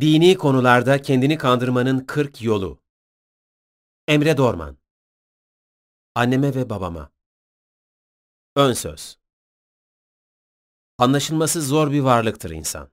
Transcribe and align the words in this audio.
Dini 0.00 0.36
konularda 0.36 1.02
kendini 1.02 1.38
kandırmanın 1.38 2.00
40 2.00 2.42
yolu. 2.42 2.82
Emre 4.08 4.36
Dorman 4.36 4.78
Anneme 6.14 6.54
ve 6.54 6.70
babama 6.70 7.12
Ön 8.56 8.72
söz 8.72 9.18
Anlaşılması 10.98 11.62
zor 11.62 11.92
bir 11.92 12.00
varlıktır 12.00 12.50
insan. 12.50 12.90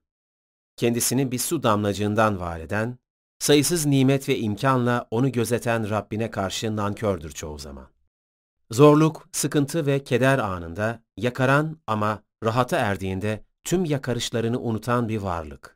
Kendisini 0.75 1.31
bir 1.31 1.39
su 1.39 1.63
damlacığından 1.63 2.39
var 2.39 2.59
eden, 2.59 2.97
sayısız 3.39 3.85
nimet 3.85 4.29
ve 4.29 4.37
imkanla 4.37 5.07
onu 5.11 5.31
gözeten 5.31 5.89
Rabbine 5.89 6.31
karşı 6.31 6.75
nankördür 6.75 7.31
çoğu 7.31 7.59
zaman. 7.59 7.87
Zorluk, 8.71 9.29
sıkıntı 9.31 9.85
ve 9.85 10.03
keder 10.03 10.39
anında 10.39 11.03
yakaran 11.17 11.77
ama 11.87 12.23
rahata 12.43 12.77
erdiğinde 12.77 13.45
tüm 13.63 13.85
yakarışlarını 13.85 14.59
unutan 14.59 15.09
bir 15.09 15.17
varlık. 15.17 15.72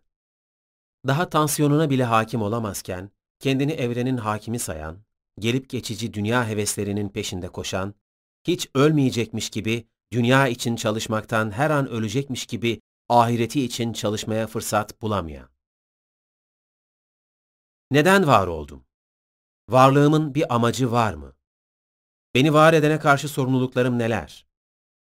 Daha 1.08 1.30
tansiyonuna 1.30 1.90
bile 1.90 2.04
hakim 2.04 2.42
olamazken, 2.42 3.12
kendini 3.40 3.72
evrenin 3.72 4.18
hakimi 4.18 4.60
sayan, 4.60 5.04
gelip 5.40 5.70
geçici 5.70 6.14
dünya 6.14 6.48
heveslerinin 6.48 7.10
peşinde 7.10 7.50
koşan, 7.50 7.94
hiç 8.48 8.70
ölmeyecekmiş 8.76 9.50
gibi, 9.50 9.88
dünya 10.12 10.48
için 10.48 10.76
çalışmaktan 10.76 11.52
her 11.52 11.70
an 11.70 11.88
ölecekmiş 11.88 12.46
gibi 12.46 12.82
ahireti 13.10 13.64
için 13.64 13.94
çalışmaya 13.94 14.48
fırsat 14.48 15.02
bulamayan. 15.02 15.50
Neden 17.92 18.28
var 18.28 18.48
oldum? 18.48 18.86
Varlığımın 19.70 20.36
bir 20.36 20.56
amacı 20.56 20.92
var 20.92 21.14
mı? 21.14 21.34
Beni 22.36 22.54
var 22.54 22.74
edene 22.74 23.00
karşı 23.00 23.30
sorumluluklarım 23.30 24.00
neler? 24.00 24.48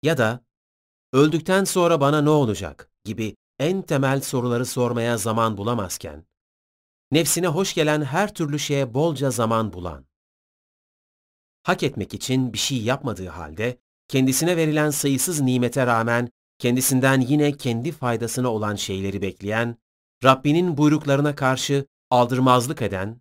Ya 0.02 0.18
da 0.18 0.44
öldükten 1.12 1.64
sonra 1.64 2.00
bana 2.00 2.22
ne 2.22 2.30
olacak 2.30 2.90
gibi 3.04 3.36
en 3.58 3.82
temel 3.82 4.20
soruları 4.20 4.66
sormaya 4.66 5.18
zaman 5.18 5.56
bulamazken, 5.56 6.26
nefsine 7.10 7.46
hoş 7.46 7.74
gelen 7.74 8.02
her 8.02 8.34
türlü 8.34 8.58
şeye 8.58 8.94
bolca 8.94 9.30
zaman 9.30 9.72
bulan, 9.72 10.06
hak 11.62 11.82
etmek 11.82 12.14
için 12.14 12.52
bir 12.52 12.58
şey 12.58 12.82
yapmadığı 12.82 13.28
halde, 13.28 13.78
kendisine 14.08 14.56
verilen 14.56 14.90
sayısız 14.90 15.40
nimete 15.40 15.86
rağmen 15.86 16.30
kendisinden 16.58 17.20
yine 17.20 17.56
kendi 17.56 17.92
faydasına 17.92 18.48
olan 18.48 18.76
şeyleri 18.76 19.22
bekleyen, 19.22 19.76
Rabbinin 20.24 20.76
buyruklarına 20.76 21.34
karşı 21.34 21.86
aldırmazlık 22.10 22.82
eden, 22.82 23.20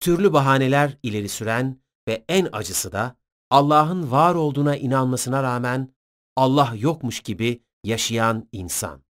türlü 0.00 0.32
bahaneler 0.32 0.98
ileri 1.02 1.28
süren 1.28 1.80
ve 2.08 2.24
en 2.28 2.48
acısı 2.52 2.92
da 2.92 3.16
Allah'ın 3.50 4.10
var 4.10 4.34
olduğuna 4.34 4.76
inanmasına 4.76 5.42
rağmen 5.42 5.94
Allah 6.36 6.74
yokmuş 6.76 7.20
gibi 7.20 7.62
yaşayan 7.84 8.48
insan. 8.52 9.09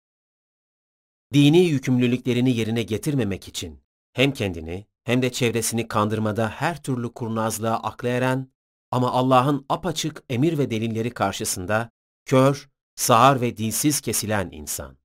Dini 1.34 1.58
yükümlülüklerini 1.58 2.56
yerine 2.56 2.82
getirmemek 2.82 3.48
için 3.48 3.82
hem 4.12 4.32
kendini 4.32 4.86
hem 5.04 5.22
de 5.22 5.32
çevresini 5.32 5.88
kandırmada 5.88 6.48
her 6.48 6.82
türlü 6.82 7.12
kurnazlığa 7.12 7.76
akla 7.76 8.46
ama 8.90 9.10
Allah'ın 9.10 9.66
apaçık 9.68 10.22
emir 10.30 10.58
ve 10.58 10.70
delilleri 10.70 11.10
karşısında 11.10 11.90
kör, 12.24 12.70
sağır 12.94 13.40
ve 13.40 13.56
dilsiz 13.56 14.00
kesilen 14.00 14.48
insan. 14.52 14.96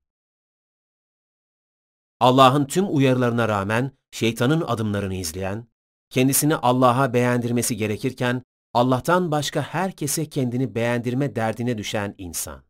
Allah'ın 2.19 2.65
tüm 2.65 2.95
uyarılarına 2.95 3.47
rağmen 3.49 3.91
şeytanın 4.11 4.61
adımlarını 4.61 5.15
izleyen, 5.15 5.67
kendisini 6.09 6.55
Allah'a 6.55 7.13
beğendirmesi 7.13 7.77
gerekirken 7.77 8.43
Allah'tan 8.73 9.31
başka 9.31 9.61
herkese 9.61 10.29
kendini 10.29 10.75
beğendirme 10.75 11.35
derdine 11.35 11.77
düşen 11.77 12.15
insan. 12.17 12.63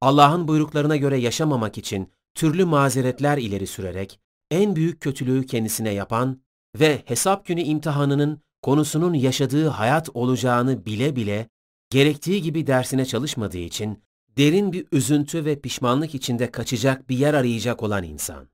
Allah'ın 0.00 0.48
buyruklarına 0.48 0.96
göre 0.96 1.18
yaşamamak 1.18 1.78
için 1.78 2.12
türlü 2.34 2.64
mazeretler 2.64 3.38
ileri 3.38 3.66
sürerek 3.66 4.20
en 4.50 4.76
büyük 4.76 5.00
kötülüğü 5.00 5.46
kendisine 5.46 5.90
yapan 5.90 6.42
ve 6.78 7.02
hesap 7.06 7.46
günü 7.46 7.60
imtihanının 7.60 8.42
konusunun 8.62 9.14
yaşadığı 9.14 9.68
hayat 9.68 10.08
olacağını 10.14 10.86
bile 10.86 11.16
bile 11.16 11.48
gerektiği 11.90 12.42
gibi 12.42 12.66
dersine 12.66 13.04
çalışmadığı 13.04 13.58
için 13.58 14.04
derin 14.36 14.72
bir 14.72 14.86
üzüntü 14.92 15.44
ve 15.44 15.60
pişmanlık 15.60 16.14
içinde 16.14 16.50
kaçacak 16.50 17.08
bir 17.08 17.18
yer 17.18 17.34
arayacak 17.34 17.82
olan 17.82 18.04
insan. 18.04 18.48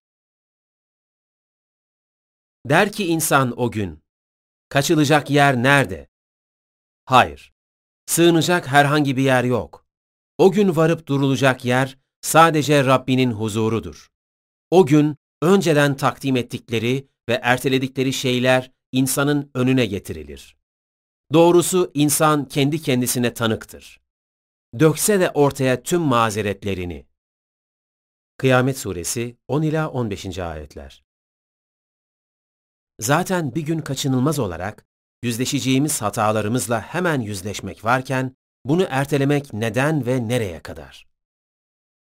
Der 2.67 2.93
ki 2.93 3.07
insan 3.07 3.61
o 3.61 3.71
gün, 3.71 4.03
kaçılacak 4.69 5.31
yer 5.31 5.57
nerede? 5.57 6.09
Hayır, 7.05 7.55
sığınacak 8.07 8.67
herhangi 8.67 9.17
bir 9.17 9.23
yer 9.23 9.45
yok. 9.45 9.87
O 10.39 10.53
gün 10.53 10.77
varıp 10.77 11.07
durulacak 11.07 11.65
yer 11.65 11.99
sadece 12.23 12.85
Rabbinin 12.85 13.31
huzurudur. 13.31 14.09
O 14.71 14.87
gün 14.87 15.17
önceden 15.43 15.97
takdim 15.97 16.37
ettikleri 16.37 17.09
ve 17.29 17.41
erteledikleri 17.43 18.13
şeyler 18.13 18.71
insanın 18.93 19.51
önüne 19.55 19.87
getirilir. 19.87 20.57
Doğrusu 21.33 21.91
insan 21.95 22.45
kendi 22.49 22.83
kendisine 22.83 23.35
tanıktır. 23.35 24.01
Dökse 24.79 25.21
de 25.21 25.31
ortaya 25.31 25.83
tüm 25.83 26.01
mazeretlerini. 26.01 27.07
Kıyamet 28.39 28.79
Suresi 28.79 29.37
10 29.49 29.63
ila 29.63 29.91
15. 29.91 30.39
ayetler. 30.39 31.05
Zaten 33.01 33.55
bir 33.55 33.63
gün 33.63 33.79
kaçınılmaz 33.79 34.39
olarak 34.39 34.87
yüzleşeceğimiz 35.23 36.03
hatalarımızla 36.03 36.81
hemen 36.81 37.21
yüzleşmek 37.21 37.85
varken 37.85 38.37
bunu 38.65 38.87
ertelemek 38.91 39.53
neden 39.53 40.07
ve 40.07 40.29
nereye 40.29 40.61
kadar? 40.61 41.07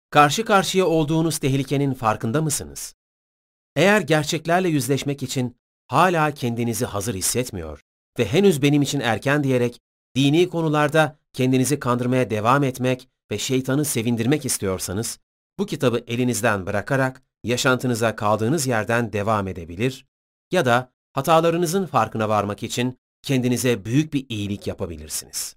Karşı 0.09 0.45
karşıya 0.45 0.85
olduğunuz 0.85 1.38
tehlikenin 1.38 1.94
farkında 1.94 2.41
mısınız? 2.41 2.95
Eğer 3.75 4.01
gerçeklerle 4.01 4.69
yüzleşmek 4.69 5.23
için 5.23 5.57
hala 5.88 6.31
kendinizi 6.31 6.85
hazır 6.85 7.16
hissetmiyor 7.16 7.81
ve 8.19 8.25
henüz 8.25 8.62
benim 8.62 8.81
için 8.81 9.00
erken 9.00 9.44
diyerek 9.44 9.79
dini 10.16 10.50
konularda 10.50 11.19
kendinizi 11.34 11.79
kandırmaya 11.79 12.29
devam 12.29 12.63
etmek 12.63 13.09
ve 13.31 13.38
şeytanı 13.38 13.85
sevindirmek 13.85 14.46
istiyorsanız, 14.46 15.19
bu 15.59 15.66
kitabı 15.66 16.03
elinizden 16.07 16.66
bırakarak 16.66 17.22
yaşantınıza 17.44 18.16
kaldığınız 18.16 18.67
yerden 18.67 19.13
devam 19.13 19.47
edebilir 19.47 20.06
ya 20.51 20.66
da 20.66 20.91
hatalarınızın 21.13 21.85
farkına 21.85 22.29
varmak 22.29 22.63
için 22.63 23.00
kendinize 23.22 23.85
büyük 23.85 24.13
bir 24.13 24.25
iyilik 24.29 24.67
yapabilirsiniz. 24.67 25.56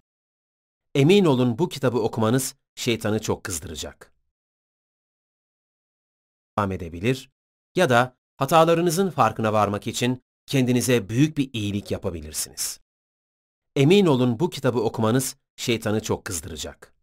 Emin 0.95 1.25
olun 1.25 1.59
bu 1.59 1.69
kitabı 1.69 1.99
okumanız 1.99 2.55
şeytanı 2.75 3.21
çok 3.21 3.45
kızdıracak. 3.45 4.20
Devam 6.61 6.73
edebilir 6.73 7.31
ya 7.77 7.89
da 7.89 8.17
hatalarınızın 8.37 9.11
farkına 9.11 9.53
varmak 9.53 9.87
için 9.87 10.23
kendinize 10.47 11.09
büyük 11.09 11.37
bir 11.37 11.51
iyilik 11.53 11.91
yapabilirsiniz. 11.91 12.81
Emin 13.77 14.07
olun 14.07 14.41
bu 14.41 14.51
kitabı 14.51 14.81
okumanız 14.81 15.37
şeytanı 15.57 16.03
çok 16.03 16.25
kızdıracak. 16.25 16.95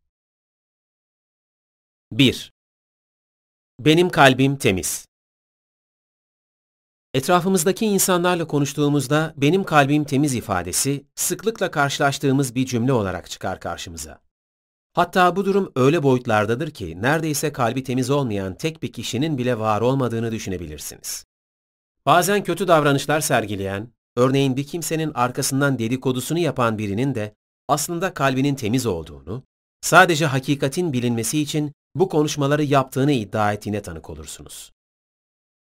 1. 2.12 2.54
Benim 3.80 4.10
kalbim 4.10 4.58
temiz. 4.58 5.08
Etrafımızdaki 7.14 7.86
insanlarla 7.86 8.48
konuştuğumuzda 8.48 9.34
benim 9.38 9.64
kalbim 9.64 10.04
temiz 10.04 10.36
ifadesi 10.36 11.06
sıklıkla 11.16 11.72
karşılaştığımız 11.72 12.56
bir 12.56 12.66
cümle 12.66 12.94
olarak 12.94 13.30
çıkar 13.30 13.60
karşımıza. 13.60 14.27
Hatta 14.98 15.36
bu 15.36 15.46
durum 15.46 15.72
öyle 15.76 16.04
boyutlardadır 16.04 16.72
ki 16.72 17.02
neredeyse 17.02 17.54
kalbi 17.54 17.84
temiz 17.84 18.10
olmayan 18.10 18.56
tek 18.56 18.84
bir 18.84 18.94
kişinin 18.94 19.38
bile 19.38 19.60
var 19.60 19.82
olmadığını 19.82 20.32
düşünebilirsiniz. 20.32 21.26
Bazen 22.06 22.44
kötü 22.44 22.68
davranışlar 22.68 23.22
sergileyen, 23.22 23.92
örneğin 24.16 24.58
bir 24.58 24.68
kimsenin 24.68 25.12
arkasından 25.14 25.80
dedikodusunu 25.80 26.40
yapan 26.40 26.78
birinin 26.78 27.16
de 27.16 27.36
aslında 27.68 28.14
kalbinin 28.14 28.56
temiz 28.56 28.86
olduğunu, 28.86 29.44
sadece 29.82 30.26
hakikatin 30.26 30.94
bilinmesi 30.94 31.42
için 31.42 31.72
bu 31.96 32.10
konuşmaları 32.10 32.64
yaptığını 32.64 33.12
iddia 33.12 33.54
ettiğine 33.54 33.82
tanık 33.82 34.10
olursunuz. 34.10 34.72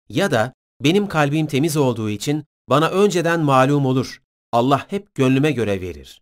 Ya 0.09 0.31
da 0.31 0.53
benim 0.81 1.09
kalbim 1.09 1.47
temiz 1.47 1.77
olduğu 1.77 2.11
için 2.11 2.45
bana 2.69 2.89
önceden 2.89 3.41
malum 3.41 3.87
olur. 3.87 4.23
Allah 4.53 4.87
hep 4.89 5.15
gönlüme 5.15 5.53
göre 5.53 5.81
verir. 5.81 6.21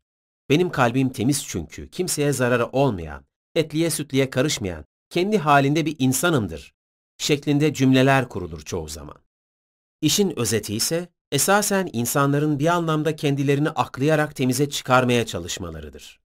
Benim 0.48 0.70
kalbim 0.70 1.08
temiz 1.08 1.44
çünkü 1.46 1.90
kimseye 1.90 2.32
zararı 2.32 2.66
olmayan, 2.66 3.24
etliye 3.54 3.90
sütliye 3.90 4.30
karışmayan, 4.30 4.84
kendi 5.10 5.38
halinde 5.38 5.86
bir 5.86 5.96
insanımdır 5.98 6.74
şeklinde 7.18 7.74
cümleler 7.74 8.28
kurulur 8.28 8.62
çoğu 8.62 8.88
zaman. 8.88 9.16
İşin 10.00 10.38
özeti 10.38 10.74
ise 10.74 11.08
esasen 11.32 11.90
insanların 11.92 12.58
bir 12.58 12.66
anlamda 12.66 13.16
kendilerini 13.16 13.70
aklayarak 13.70 14.36
temize 14.36 14.70
çıkarmaya 14.70 15.26
çalışmalarıdır. 15.26 16.20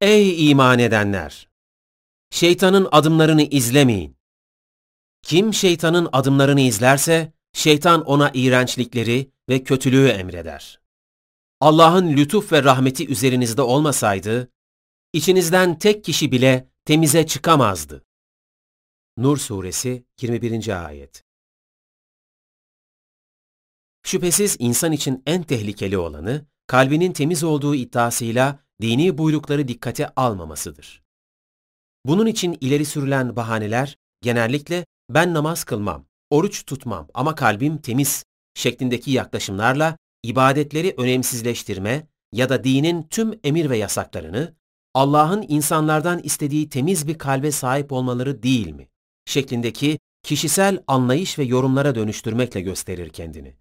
Ey 0.00 0.50
iman 0.50 0.78
edenler! 0.78 1.48
Şeytanın 2.30 2.88
adımlarını 2.92 3.42
izlemeyin. 3.42 4.16
Kim 5.22 5.54
şeytanın 5.54 6.08
adımlarını 6.12 6.60
izlerse, 6.60 7.32
şeytan 7.52 8.04
ona 8.04 8.30
iğrençlikleri 8.34 9.30
ve 9.48 9.64
kötülüğü 9.64 10.08
emreder. 10.08 10.80
Allah'ın 11.60 12.16
lütuf 12.16 12.52
ve 12.52 12.64
rahmeti 12.64 13.08
üzerinizde 13.08 13.62
olmasaydı, 13.62 14.50
içinizden 15.12 15.78
tek 15.78 16.04
kişi 16.04 16.32
bile 16.32 16.68
temize 16.84 17.26
çıkamazdı. 17.26 18.04
Nur 19.16 19.36
Suresi 19.36 20.04
21. 20.20 20.86
Ayet 20.86 21.24
Şüphesiz 24.02 24.56
insan 24.58 24.92
için 24.92 25.22
en 25.26 25.42
tehlikeli 25.42 25.98
olanı, 25.98 26.46
kalbinin 26.66 27.12
temiz 27.12 27.44
olduğu 27.44 27.74
iddiasıyla 27.74 28.58
dini 28.80 29.18
buyrukları 29.18 29.68
dikkate 29.68 30.08
almamasıdır. 30.08 31.02
Bunun 32.04 32.26
için 32.26 32.58
ileri 32.60 32.84
sürülen 32.84 33.36
bahaneler 33.36 33.98
genellikle 34.22 34.86
ben 35.10 35.34
namaz 35.34 35.64
kılmam, 35.64 36.06
oruç 36.30 36.66
tutmam 36.66 37.08
ama 37.14 37.34
kalbim 37.34 37.78
temiz 37.78 38.24
şeklindeki 38.54 39.10
yaklaşımlarla 39.10 39.96
ibadetleri 40.22 40.94
önemsizleştirme 40.96 42.06
ya 42.32 42.48
da 42.48 42.64
dinin 42.64 43.02
tüm 43.02 43.40
emir 43.44 43.70
ve 43.70 43.76
yasaklarını 43.76 44.54
Allah'ın 44.94 45.44
insanlardan 45.48 46.20
istediği 46.22 46.68
temiz 46.68 47.08
bir 47.08 47.18
kalbe 47.18 47.52
sahip 47.52 47.92
olmaları 47.92 48.42
değil 48.42 48.68
mi? 48.68 48.88
şeklindeki 49.26 49.98
kişisel 50.22 50.82
anlayış 50.86 51.38
ve 51.38 51.44
yorumlara 51.44 51.94
dönüştürmekle 51.94 52.60
gösterir 52.60 53.08
kendini. 53.08 53.56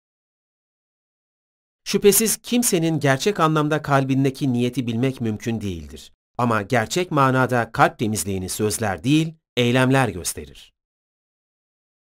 Şüphesiz 1.83 2.37
kimsenin 2.37 2.99
gerçek 2.99 3.39
anlamda 3.39 3.81
kalbindeki 3.81 4.53
niyeti 4.53 4.87
bilmek 4.87 5.21
mümkün 5.21 5.61
değildir. 5.61 6.13
Ama 6.37 6.61
gerçek 6.61 7.11
manada 7.11 7.71
kalp 7.71 7.99
temizliğini 7.99 8.49
sözler 8.49 9.03
değil, 9.03 9.33
eylemler 9.57 10.09
gösterir. 10.09 10.73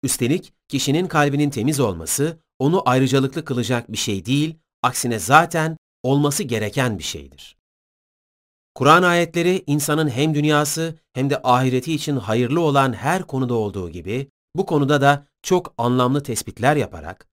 Üstelik 0.02 0.52
kişinin 0.68 1.06
kalbinin 1.06 1.50
temiz 1.50 1.80
olması 1.80 2.40
onu 2.58 2.82
ayrıcalıklı 2.86 3.44
kılacak 3.44 3.92
bir 3.92 3.96
şey 3.96 4.26
değil, 4.26 4.54
aksine 4.82 5.18
zaten 5.18 5.76
olması 6.02 6.42
gereken 6.42 6.98
bir 6.98 7.04
şeydir. 7.04 7.56
Kur'an 8.74 9.02
ayetleri 9.02 9.64
insanın 9.66 10.08
hem 10.08 10.34
dünyası 10.34 10.98
hem 11.12 11.30
de 11.30 11.40
ahireti 11.42 11.94
için 11.94 12.16
hayırlı 12.16 12.60
olan 12.60 12.92
her 12.92 13.22
konuda 13.22 13.54
olduğu 13.54 13.90
gibi 13.90 14.28
bu 14.56 14.66
konuda 14.66 15.00
da 15.00 15.26
çok 15.42 15.74
anlamlı 15.78 16.22
tespitler 16.22 16.76
yaparak 16.76 17.28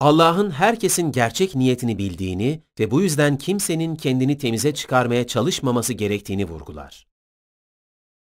Allah'ın 0.00 0.50
herkesin 0.50 1.12
gerçek 1.12 1.54
niyetini 1.54 1.98
bildiğini 1.98 2.62
ve 2.78 2.90
bu 2.90 3.02
yüzden 3.02 3.38
kimsenin 3.38 3.96
kendini 3.96 4.38
temize 4.38 4.74
çıkarmaya 4.74 5.26
çalışmaması 5.26 5.92
gerektiğini 5.92 6.44
vurgular. 6.44 7.06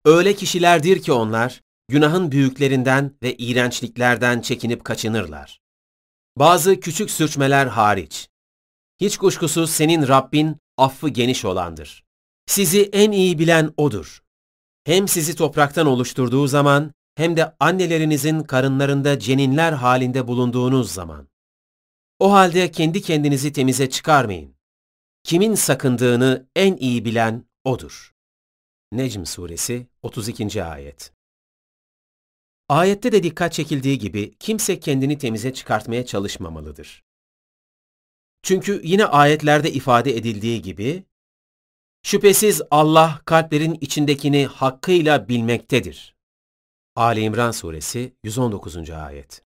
Öyle 0.05 0.35
kişilerdir 0.35 1.03
ki 1.03 1.13
onlar, 1.13 1.63
günahın 1.89 2.33
büyüklerinden 2.33 3.15
ve 3.23 3.37
iğrençliklerden 3.37 4.41
çekinip 4.41 4.85
kaçınırlar. 4.85 5.61
Bazı 6.37 6.81
küçük 6.81 7.11
sürçmeler 7.11 7.67
hariç. 7.67 8.29
Hiç 9.01 9.17
kuşkusuz 9.17 9.71
senin 9.71 10.09
Rabbin 10.09 10.57
affı 10.77 11.09
geniş 11.09 11.45
olandır. 11.45 12.05
Sizi 12.47 12.83
en 12.83 13.11
iyi 13.11 13.39
bilen 13.39 13.73
O'dur. 13.77 14.23
Hem 14.85 15.09
sizi 15.09 15.37
topraktan 15.37 15.87
oluşturduğu 15.87 16.47
zaman 16.47 16.93
hem 17.15 17.37
de 17.37 17.57
annelerinizin 17.61 18.41
karınlarında 18.41 19.19
ceninler 19.19 19.73
halinde 19.73 20.27
bulunduğunuz 20.27 20.93
zaman. 20.93 21.29
O 22.19 22.33
halde 22.33 22.71
kendi 22.71 23.03
kendinizi 23.03 23.53
temize 23.53 23.91
çıkarmayın. 23.91 24.57
Kimin 25.23 25.55
sakındığını 25.55 26.47
en 26.57 26.77
iyi 26.77 27.05
bilen 27.05 27.45
O'dur. 27.65 28.13
Necm 28.93 29.25
Suresi 29.25 29.87
32. 30.03 30.65
Ayet 30.65 31.16
Ayette 32.69 33.13
de 33.13 33.23
dikkat 33.23 33.53
çekildiği 33.53 33.99
gibi 33.99 34.35
kimse 34.39 34.81
kendini 34.81 35.19
temize 35.19 35.55
çıkartmaya 35.55 36.07
çalışmamalıdır. 36.07 37.05
Çünkü 38.43 38.81
yine 38.85 39.05
ayetlerde 39.05 39.73
ifade 39.73 40.17
edildiği 40.17 40.63
gibi, 40.63 41.05
şüphesiz 42.03 42.63
Allah 42.71 43.21
kalplerin 43.25 43.79
içindekini 43.81 44.47
hakkıyla 44.47 45.29
bilmektedir. 45.29 46.17
Ali 46.97 47.21
İmran 47.21 47.51
Suresi 47.51 48.13
119. 48.25 48.91
Ayet 48.91 49.43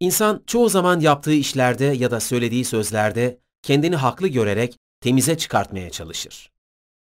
İnsan 0.00 0.42
çoğu 0.46 0.68
zaman 0.68 1.00
yaptığı 1.00 1.34
işlerde 1.34 1.84
ya 1.84 2.10
da 2.10 2.20
söylediği 2.20 2.64
sözlerde 2.64 3.38
kendini 3.62 3.96
haklı 3.96 4.28
görerek 4.28 4.78
temize 5.00 5.38
çıkartmaya 5.38 5.90
çalışır. 5.90 6.50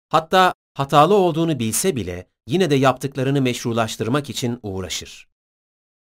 Hatta 0.09 0.53
hatalı 0.73 1.13
olduğunu 1.13 1.59
bilse 1.59 1.95
bile 1.95 2.27
yine 2.49 2.69
de 2.69 2.75
yaptıklarını 2.75 3.41
meşrulaştırmak 3.41 4.29
için 4.29 4.59
uğraşır. 4.63 5.27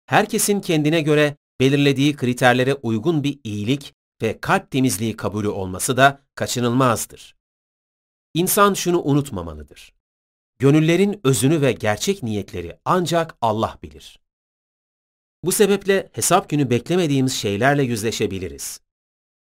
Herkesin 0.07 0.61
kendine 0.61 1.01
göre 1.01 1.37
belirlediği 1.61 2.17
kriterlere 2.17 2.75
uygun 2.75 3.25
bir 3.25 3.39
iyilik 3.45 3.95
ve 4.23 4.41
kalp 4.41 4.71
temizliği 4.71 5.17
kabulü 5.17 5.49
olması 5.49 5.97
da 5.97 6.23
kaçınılmazdır. 6.35 7.37
İnsan 8.35 8.75
şunu 8.75 9.03
unutmamalıdır. 9.03 9.95
Gönüllerin 10.59 11.21
özünü 11.25 11.61
ve 11.61 11.73
gerçek 11.73 12.23
niyetleri 12.23 12.79
ancak 12.85 13.37
Allah 13.41 13.79
bilir. 13.83 14.19
Bu 15.45 15.53
sebeple 15.53 16.11
hesap 16.13 16.49
günü 16.49 16.71
beklemediğimiz 16.71 17.33
şeylerle 17.35 17.83
yüzleşebiliriz. 17.83 18.81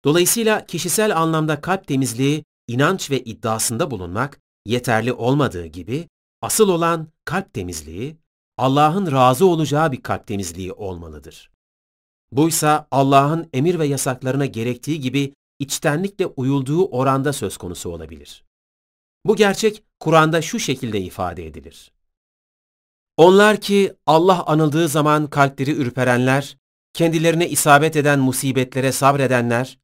Dolayısıyla 0.05 0.65
kişisel 0.65 1.17
anlamda 1.17 1.61
kalp 1.61 1.87
temizliği, 1.87 2.43
inanç 2.67 3.11
ve 3.11 3.19
iddiasında 3.23 3.91
bulunmak 3.91 4.39
yeterli 4.65 5.13
olmadığı 5.13 5.65
gibi, 5.65 6.07
asıl 6.41 6.69
olan 6.69 7.07
kalp 7.25 7.53
temizliği, 7.53 8.17
Allah'ın 8.57 9.11
razı 9.11 9.45
olacağı 9.45 9.91
bir 9.91 10.01
kalp 10.01 10.27
temizliği 10.27 10.73
olmalıdır. 10.73 11.51
Buysa 12.31 12.87
Allah'ın 12.91 13.49
emir 13.53 13.79
ve 13.79 13.87
yasaklarına 13.87 14.45
gerektiği 14.45 14.99
gibi 14.99 15.33
içtenlikle 15.59 16.25
uyulduğu 16.25 16.85
oranda 16.85 17.33
söz 17.33 17.57
konusu 17.57 17.89
olabilir. 17.89 18.45
Bu 19.25 19.35
gerçek 19.35 19.83
Kur'an'da 19.99 20.41
şu 20.41 20.59
şekilde 20.59 21.01
ifade 21.01 21.45
edilir. 21.47 21.91
Onlar 23.17 23.61
ki 23.61 23.93
Allah 24.05 24.45
anıldığı 24.45 24.87
zaman 24.87 25.27
kalpleri 25.27 25.71
ürperenler, 25.71 26.57
kendilerine 26.93 27.49
isabet 27.49 27.95
eden 27.95 28.19
musibetlere 28.19 28.91
sabredenler, 28.91 29.79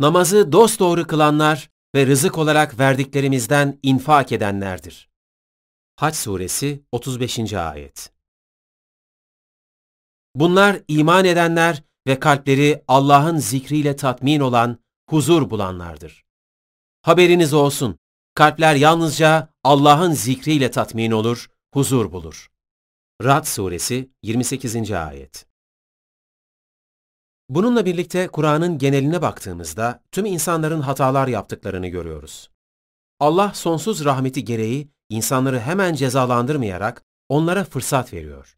namazı 0.00 0.52
dosdoğru 0.52 1.06
kılanlar 1.06 1.70
ve 1.94 2.06
rızık 2.06 2.38
olarak 2.38 2.78
verdiklerimizden 2.78 3.78
infak 3.82 4.32
edenlerdir. 4.32 5.09
Haç 6.00 6.16
Suresi 6.16 6.84
35. 6.92 7.52
Ayet 7.52 8.12
Bunlar 10.34 10.80
iman 10.88 11.24
edenler 11.24 11.82
ve 12.06 12.20
kalpleri 12.20 12.84
Allah'ın 12.88 13.36
zikriyle 13.36 13.96
tatmin 13.96 14.40
olan, 14.40 14.78
huzur 15.10 15.50
bulanlardır. 15.50 16.24
Haberiniz 17.02 17.54
olsun, 17.54 17.98
kalpler 18.34 18.74
yalnızca 18.74 19.48
Allah'ın 19.64 20.12
zikriyle 20.12 20.70
tatmin 20.70 21.10
olur, 21.10 21.50
huzur 21.74 22.12
bulur. 22.12 22.50
Rad 23.22 23.44
Suresi 23.44 24.10
28. 24.22 24.90
Ayet 24.90 25.46
Bununla 27.48 27.86
birlikte 27.86 28.28
Kur'an'ın 28.28 28.78
geneline 28.78 29.22
baktığımızda 29.22 30.02
tüm 30.12 30.26
insanların 30.26 30.80
hatalar 30.80 31.28
yaptıklarını 31.28 31.86
görüyoruz. 31.88 32.50
Allah 33.18 33.54
sonsuz 33.54 34.04
rahmeti 34.04 34.44
gereği 34.44 34.88
insanları 35.10 35.60
hemen 35.60 35.94
cezalandırmayarak 35.94 37.04
onlara 37.28 37.64
fırsat 37.64 38.12
veriyor. 38.12 38.56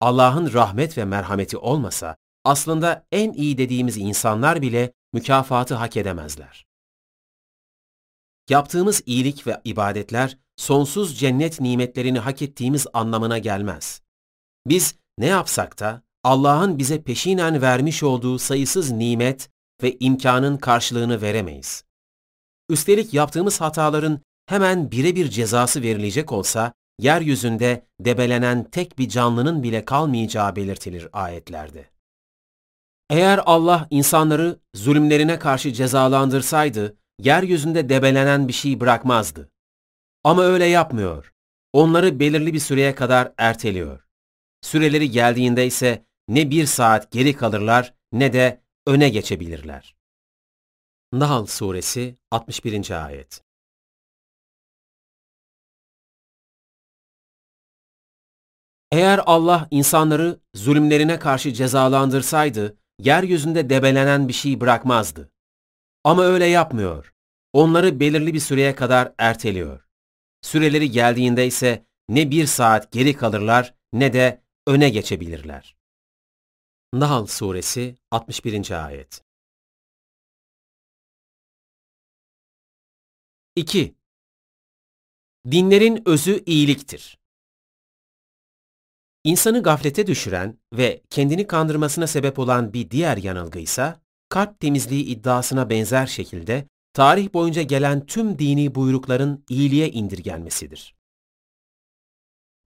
Allah'ın 0.00 0.52
rahmet 0.52 0.98
ve 0.98 1.04
merhameti 1.04 1.56
olmasa 1.56 2.16
aslında 2.44 3.06
en 3.12 3.32
iyi 3.32 3.58
dediğimiz 3.58 3.96
insanlar 3.96 4.62
bile 4.62 4.92
mükafatı 5.12 5.74
hak 5.74 5.96
edemezler. 5.96 6.66
Yaptığımız 8.50 9.02
iyilik 9.06 9.46
ve 9.46 9.60
ibadetler 9.64 10.38
sonsuz 10.56 11.18
cennet 11.18 11.60
nimetlerini 11.60 12.18
hak 12.18 12.42
ettiğimiz 12.42 12.86
anlamına 12.92 13.38
gelmez. 13.38 14.02
Biz 14.66 14.94
ne 15.18 15.26
yapsak 15.26 15.80
da 15.80 16.02
Allah'ın 16.24 16.78
bize 16.78 17.02
peşinen 17.02 17.62
vermiş 17.62 18.02
olduğu 18.02 18.38
sayısız 18.38 18.90
nimet 18.90 19.50
ve 19.82 19.96
imkanın 20.00 20.56
karşılığını 20.56 21.22
veremeyiz. 21.22 21.84
Üstelik 22.68 23.14
yaptığımız 23.14 23.60
hataların 23.60 24.20
hemen 24.52 24.90
birebir 24.90 25.28
cezası 25.28 25.82
verilecek 25.82 26.32
olsa, 26.32 26.72
yeryüzünde 26.98 27.86
debelenen 28.00 28.64
tek 28.64 28.98
bir 28.98 29.08
canlının 29.08 29.62
bile 29.62 29.84
kalmayacağı 29.84 30.56
belirtilir 30.56 31.08
ayetlerde. 31.12 31.90
Eğer 33.10 33.40
Allah 33.46 33.86
insanları 33.90 34.58
zulümlerine 34.74 35.38
karşı 35.38 35.72
cezalandırsaydı, 35.72 36.96
yeryüzünde 37.18 37.88
debelenen 37.88 38.48
bir 38.48 38.52
şey 38.52 38.80
bırakmazdı. 38.80 39.50
Ama 40.24 40.42
öyle 40.42 40.64
yapmıyor. 40.64 41.32
Onları 41.72 42.20
belirli 42.20 42.52
bir 42.52 42.58
süreye 42.58 42.94
kadar 42.94 43.32
erteliyor. 43.38 44.06
Süreleri 44.60 45.10
geldiğinde 45.10 45.66
ise 45.66 46.04
ne 46.28 46.50
bir 46.50 46.66
saat 46.66 47.10
geri 47.10 47.36
kalırlar 47.36 47.94
ne 48.12 48.32
de 48.32 48.60
öne 48.86 49.08
geçebilirler. 49.08 49.94
Nahl 51.12 51.46
Suresi 51.46 52.16
61. 52.30 53.06
Ayet 53.06 53.41
Eğer 58.92 59.20
Allah 59.26 59.68
insanları 59.70 60.40
zulümlerine 60.54 61.18
karşı 61.18 61.52
cezalandırsaydı, 61.52 62.78
yeryüzünde 62.98 63.70
debelenen 63.70 64.28
bir 64.28 64.32
şey 64.32 64.60
bırakmazdı. 64.60 65.32
Ama 66.04 66.22
öyle 66.24 66.44
yapmıyor. 66.44 67.14
Onları 67.52 68.00
belirli 68.00 68.34
bir 68.34 68.40
süreye 68.40 68.74
kadar 68.74 69.12
erteliyor. 69.18 69.86
Süreleri 70.42 70.90
geldiğinde 70.90 71.46
ise 71.46 71.86
ne 72.08 72.30
bir 72.30 72.46
saat 72.46 72.92
geri 72.92 73.16
kalırlar 73.16 73.74
ne 73.92 74.12
de 74.12 74.42
öne 74.66 74.90
geçebilirler. 74.90 75.76
Nahl 76.92 77.26
Suresi 77.26 77.96
61. 78.10 78.86
Ayet 78.86 79.24
2. 83.56 83.94
Dinlerin 85.50 86.02
özü 86.08 86.42
iyiliktir. 86.46 87.21
İnsanı 89.24 89.62
gaflete 89.62 90.06
düşüren 90.06 90.58
ve 90.72 91.02
kendini 91.10 91.46
kandırmasına 91.46 92.06
sebep 92.06 92.38
olan 92.38 92.72
bir 92.72 92.90
diğer 92.90 93.16
yanılgı 93.16 93.58
ise 93.58 93.96
kalp 94.28 94.60
temizliği 94.60 95.04
iddiasına 95.04 95.70
benzer 95.70 96.06
şekilde 96.06 96.68
tarih 96.92 97.34
boyunca 97.34 97.62
gelen 97.62 98.06
tüm 98.06 98.38
dini 98.38 98.74
buyrukların 98.74 99.44
iyiliğe 99.48 99.90
indirgenmesidir. 99.90 100.94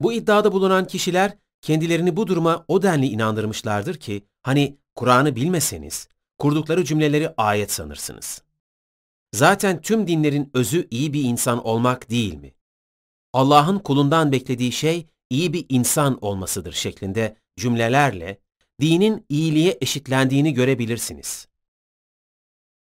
Bu 0.00 0.12
iddiada 0.12 0.52
bulunan 0.52 0.86
kişiler 0.86 1.38
kendilerini 1.62 2.16
bu 2.16 2.26
duruma 2.26 2.64
o 2.68 2.82
denli 2.82 3.06
inandırmışlardır 3.06 3.94
ki, 3.94 4.26
hani 4.42 4.78
Kur'an'ı 4.94 5.36
bilmeseniz, 5.36 6.08
kurdukları 6.38 6.84
cümleleri 6.84 7.34
ayet 7.36 7.72
sanırsınız. 7.72 8.42
Zaten 9.34 9.80
tüm 9.80 10.06
dinlerin 10.06 10.50
özü 10.54 10.88
iyi 10.90 11.12
bir 11.12 11.24
insan 11.24 11.66
olmak 11.66 12.10
değil 12.10 12.34
mi? 12.34 12.54
Allah'ın 13.32 13.78
kulundan 13.78 14.32
beklediği 14.32 14.72
şey 14.72 15.06
iyi 15.30 15.52
bir 15.52 15.66
insan 15.68 16.18
olmasıdır 16.24 16.72
şeklinde 16.72 17.36
cümlelerle 17.56 18.38
dinin 18.80 19.26
iyiliğe 19.28 19.78
eşitlendiğini 19.80 20.54
görebilirsiniz. 20.54 21.48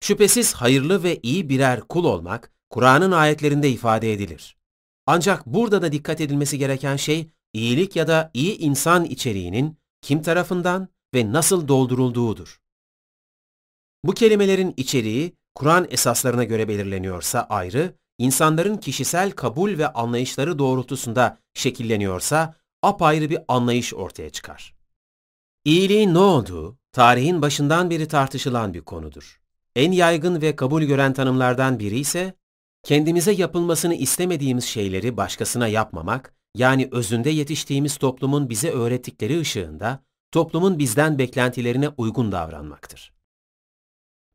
Şüphesiz 0.02 0.54
hayırlı 0.54 1.04
ve 1.04 1.20
iyi 1.24 1.50
birer 1.50 1.82
kul 1.82 2.06
olmak 2.06 2.52
Kur'an'ın 2.70 3.12
ayetlerinde 3.12 3.70
ifade 3.70 4.14
edilir. 4.14 4.58
Ancak 5.06 5.46
burada 5.46 5.82
da 5.82 5.92
dikkat 5.92 6.22
edilmesi 6.22 6.58
gereken 6.58 6.96
şey 6.96 7.28
iyilik 7.54 7.96
ya 7.96 8.08
da 8.08 8.32
iyi 8.34 8.58
insan 8.58 9.06
içeriğinin 9.06 9.78
kim 10.02 10.22
tarafından 10.22 10.88
ve 11.14 11.32
nasıl 11.32 11.68
doldurulduğudur. 11.68 12.62
Bu 14.04 14.14
kelimelerin 14.14 14.74
içeriği 14.78 15.34
Kur'an 15.56 15.88
esaslarına 15.90 16.44
göre 16.44 16.68
belirleniyorsa 16.68 17.42
ayrı, 17.50 17.94
insanların 18.18 18.78
kişisel 18.78 19.32
kabul 19.32 19.78
ve 19.78 19.94
anlayışları 19.94 20.60
doğrultusunda 20.60 21.38
şekilleniyorsa 21.54 22.56
apayrı 22.82 23.30
bir 23.30 23.40
anlayış 23.48 23.94
ortaya 23.94 24.30
çıkar. 24.30 24.76
İyiliğin 25.66 26.14
ne 26.14 26.20
olduğu, 26.20 26.78
tarihin 26.92 27.42
başından 27.42 27.90
beri 27.90 28.08
tartışılan 28.08 28.74
bir 28.74 28.82
konudur. 28.82 29.42
En 29.76 29.92
yaygın 29.92 30.42
ve 30.42 30.56
kabul 30.56 30.84
gören 30.84 31.14
tanımlardan 31.14 31.80
biri 31.80 32.00
ise, 32.00 32.34
kendimize 32.84 33.32
yapılmasını 33.32 33.96
istemediğimiz 33.96 34.64
şeyleri 34.64 35.18
başkasına 35.18 35.68
yapmamak, 35.68 36.34
yani 36.56 36.90
özünde 36.92 37.30
yetiştiğimiz 37.30 37.98
toplumun 37.98 38.50
bize 38.50 38.72
öğrettikleri 38.72 39.40
ışığında, 39.40 40.04
toplumun 40.32 40.80
bizden 40.80 41.20
beklentilerine 41.20 41.90
uygun 41.90 42.32
davranmaktır. 42.32 43.14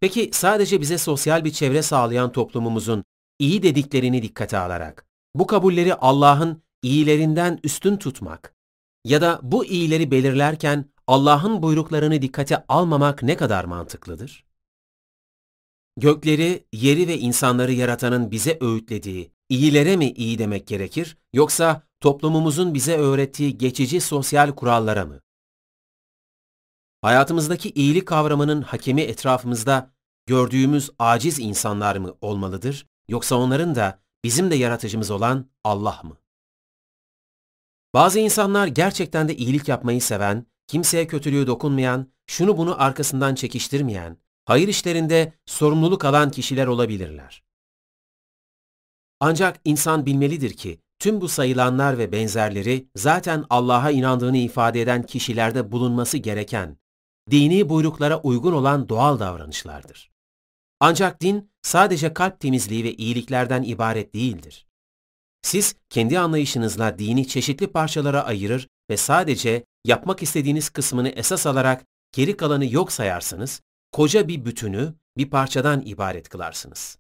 Peki 0.01 0.31
sadece 0.33 0.81
bize 0.81 0.99
sosyal 0.99 1.45
bir 1.45 1.53
çevre 1.53 1.83
sağlayan 1.83 2.33
toplumumuzun 2.33 3.05
iyi 3.43 3.63
dediklerini 3.63 4.23
dikkate 4.23 4.59
alarak, 4.59 5.07
bu 5.35 5.47
kabulleri 5.47 5.95
Allah'ın 5.95 6.63
iyilerinden 6.83 7.61
üstün 7.65 7.97
tutmak 7.97 8.55
ya 9.05 9.21
da 9.21 9.41
bu 9.43 9.65
iyileri 9.65 10.11
belirlerken 10.11 10.85
Allah'ın 11.07 11.63
buyruklarını 11.63 12.23
dikkate 12.23 12.65
almamak 12.69 13.23
ne 13.23 13.37
kadar 13.37 13.65
mantıklıdır? 13.65 14.45
Gökleri, 15.97 16.67
yeri 16.73 17.09
ve 17.09 17.19
insanları 17.19 17.73
yaratanın 17.73 18.31
bize 18.31 18.59
öğütlediği, 18.61 19.33
iyilere 19.49 19.97
mi 19.97 20.11
iyi 20.11 20.39
demek 20.39 20.67
gerekir, 20.67 21.17
yoksa 21.33 21.83
toplumumuzun 22.01 22.75
bize 22.75 22.97
öğrettiği 22.97 23.59
geçici 23.59 24.01
sosyal 24.01 24.53
kurallara 24.53 25.05
mı? 25.05 25.21
Hayatımızdaki 27.01 27.71
iyilik 27.71 28.07
kavramının 28.07 28.63
hakemi 28.63 29.01
etrafımızda 29.01 29.91
gördüğümüz 30.27 30.91
aciz 30.99 31.39
insanlar 31.39 31.97
mı 31.97 32.15
olmalıdır, 32.21 32.87
yoksa 33.13 33.37
onların 33.37 33.75
da 33.75 34.03
bizim 34.25 34.51
de 34.51 34.55
yaratıcımız 34.55 35.11
olan 35.11 35.51
Allah 35.65 36.01
mı? 36.05 36.17
Bazı 37.95 38.19
insanlar 38.19 38.67
gerçekten 38.67 39.29
de 39.29 39.37
iyilik 39.37 39.69
yapmayı 39.69 40.03
seven, 40.03 40.47
kimseye 40.67 41.07
kötülüğü 41.07 41.47
dokunmayan, 41.47 42.13
şunu 42.27 42.59
bunu 42.59 42.83
arkasından 42.83 43.35
çekiştirmeyen, 43.35 44.17
hayır 44.45 44.69
işlerinde 44.69 45.33
sorumluluk 45.47 46.05
alan 46.05 46.31
kişiler 46.31 46.67
olabilirler. 46.67 47.45
Ancak 49.21 49.61
insan 49.65 50.07
bilmelidir 50.07 50.53
ki 50.53 50.81
tüm 50.99 51.21
bu 51.21 51.29
sayılanlar 51.29 51.99
ve 51.99 52.13
benzerleri 52.13 52.89
zaten 52.97 53.45
Allah'a 53.51 53.91
inandığını 53.91 54.37
ifade 54.37 54.81
eden 54.81 55.03
kişilerde 55.03 55.73
bulunması 55.73 56.19
gereken, 56.19 56.79
dini 57.31 57.69
buyruklara 57.69 58.21
uygun 58.21 58.53
olan 58.53 58.89
doğal 58.89 59.19
davranışlardır. 59.19 60.12
Ancak 60.85 61.21
din 61.21 61.51
sadece 61.63 62.15
kalp 62.15 62.41
temizliği 62.41 62.85
ve 62.85 62.95
iyiliklerden 62.95 63.63
ibaret 63.63 64.15
değildir. 64.15 64.67
Siz 65.43 65.75
kendi 65.91 66.19
anlayışınızla 66.19 66.99
dini 66.99 67.29
çeşitli 67.29 67.67
parçalara 67.67 68.25
ayırır 68.25 68.69
ve 68.91 68.97
sadece 68.97 69.65
yapmak 69.85 70.23
istediğiniz 70.23 70.71
kısmını 70.71 71.09
esas 71.09 71.47
alarak 71.47 71.85
geri 72.13 72.37
kalanı 72.37 72.73
yok 72.73 72.93
sayarsınız, 72.93 73.61
koca 73.93 74.29
bir 74.29 74.45
bütünü 74.45 74.95
bir 75.17 75.31
parçadan 75.31 75.83
ibaret 75.87 76.29
kılarsınız. 76.29 76.99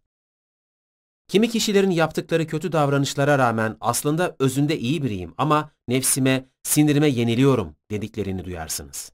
Kimi 1.28 1.50
kişilerin 1.50 1.90
yaptıkları 1.90 2.46
kötü 2.46 2.72
davranışlara 2.72 3.38
rağmen 3.38 3.76
aslında 3.80 4.36
özünde 4.38 4.78
iyi 4.78 5.02
biriyim 5.02 5.34
ama 5.38 5.70
nefsime, 5.88 6.48
sinirime 6.62 7.08
yeniliyorum 7.08 7.76
dediklerini 7.90 8.44
duyarsınız. 8.44 9.12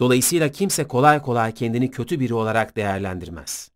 Dolayısıyla 0.00 0.50
kimse 0.50 0.88
kolay 0.88 1.22
kolay 1.22 1.54
kendini 1.54 1.90
kötü 1.90 2.20
biri 2.20 2.34
olarak 2.34 2.76
değerlendirmez. 2.76 3.75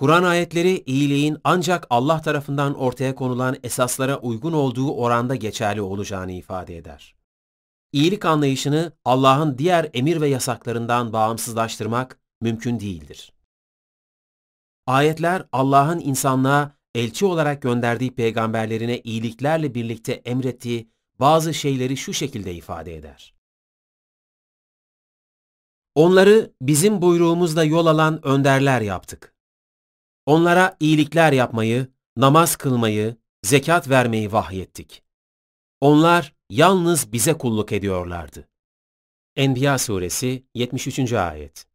Kur'an 0.00 0.22
ayetleri 0.22 0.82
iyiliğin 0.86 1.38
ancak 1.44 1.86
Allah 1.90 2.22
tarafından 2.22 2.74
ortaya 2.74 3.14
konulan 3.14 3.56
esaslara 3.62 4.18
uygun 4.18 4.52
olduğu 4.52 4.92
oranda 4.92 5.34
geçerli 5.34 5.82
olacağını 5.82 6.32
ifade 6.32 6.76
eder. 6.76 7.16
İyilik 7.92 8.24
anlayışını 8.24 8.92
Allah'ın 9.04 9.58
diğer 9.58 9.90
emir 9.94 10.20
ve 10.20 10.28
yasaklarından 10.28 11.12
bağımsızlaştırmak 11.12 12.18
mümkün 12.40 12.80
değildir. 12.80 13.32
Ayetler 14.86 15.46
Allah'ın 15.52 16.00
insanlığa 16.00 16.72
elçi 16.94 17.26
olarak 17.26 17.62
gönderdiği 17.62 18.14
peygamberlerine 18.14 19.00
iyiliklerle 19.00 19.74
birlikte 19.74 20.12
emrettiği 20.12 20.90
bazı 21.18 21.54
şeyleri 21.54 21.96
şu 21.96 22.12
şekilde 22.12 22.54
ifade 22.54 22.96
eder. 22.96 23.34
Onları 25.94 26.52
bizim 26.62 27.02
buyruğumuzla 27.02 27.64
yol 27.64 27.86
alan 27.86 28.26
önderler 28.26 28.80
yaptık. 28.80 29.39
Onlara 30.30 30.76
iyilikler 30.80 31.32
yapmayı, 31.32 31.86
namaz 32.16 32.56
kılmayı, 32.56 33.16
zekat 33.42 33.88
vermeyi 33.88 34.32
vahyettik. 34.32 35.02
Onlar 35.80 36.34
yalnız 36.50 37.12
bize 37.12 37.32
kulluk 37.32 37.72
ediyorlardı. 37.72 38.48
Enbiya 39.36 39.78
suresi 39.78 40.44
73. 40.54 41.12
ayet 41.12 41.66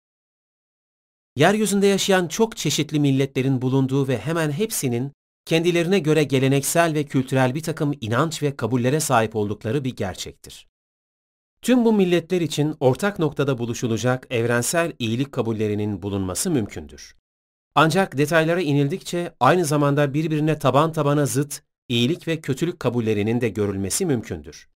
Yeryüzünde 1.36 1.88
yaşayan 1.88 2.28
çok 2.28 2.58
çeşitli 2.58 3.00
milletlerin 3.00 3.62
bulunduğu 3.62 4.08
ve 4.08 4.18
hemen 4.18 4.52
hepsinin 4.52 5.12
kendilerine 5.46 6.00
göre 6.00 6.24
geleneksel 6.24 6.94
ve 6.94 7.04
kültürel 7.04 7.56
bir 7.56 7.64
takım 7.64 7.94
inanç 8.02 8.44
ve 8.44 8.56
kabullere 8.56 9.00
sahip 9.00 9.36
oldukları 9.36 9.84
bir 9.84 9.96
gerçektir. 9.96 10.68
Tüm 11.62 11.86
bu 11.86 11.94
milletler 11.94 12.42
için 12.42 12.76
ortak 12.80 13.20
noktada 13.20 13.58
buluşulacak 13.58 14.28
evrensel 14.30 14.94
iyilik 15.00 15.32
kabullerinin 15.32 16.02
bulunması 16.02 16.52
mümkündür. 16.52 17.16
Ancak 17.76 18.18
detaylara 18.18 18.62
inildikçe 18.62 19.36
aynı 19.40 19.66
zamanda 19.66 20.14
birbirine 20.14 20.60
taban 20.60 20.92
tabana 20.94 21.26
zıt 21.26 21.64
iyilik 21.90 22.28
ve 22.28 22.42
kötülük 22.42 22.80
kabullerinin 22.80 23.42
de 23.42 23.50
görülmesi 23.50 24.06
mümkündür. 24.06 24.70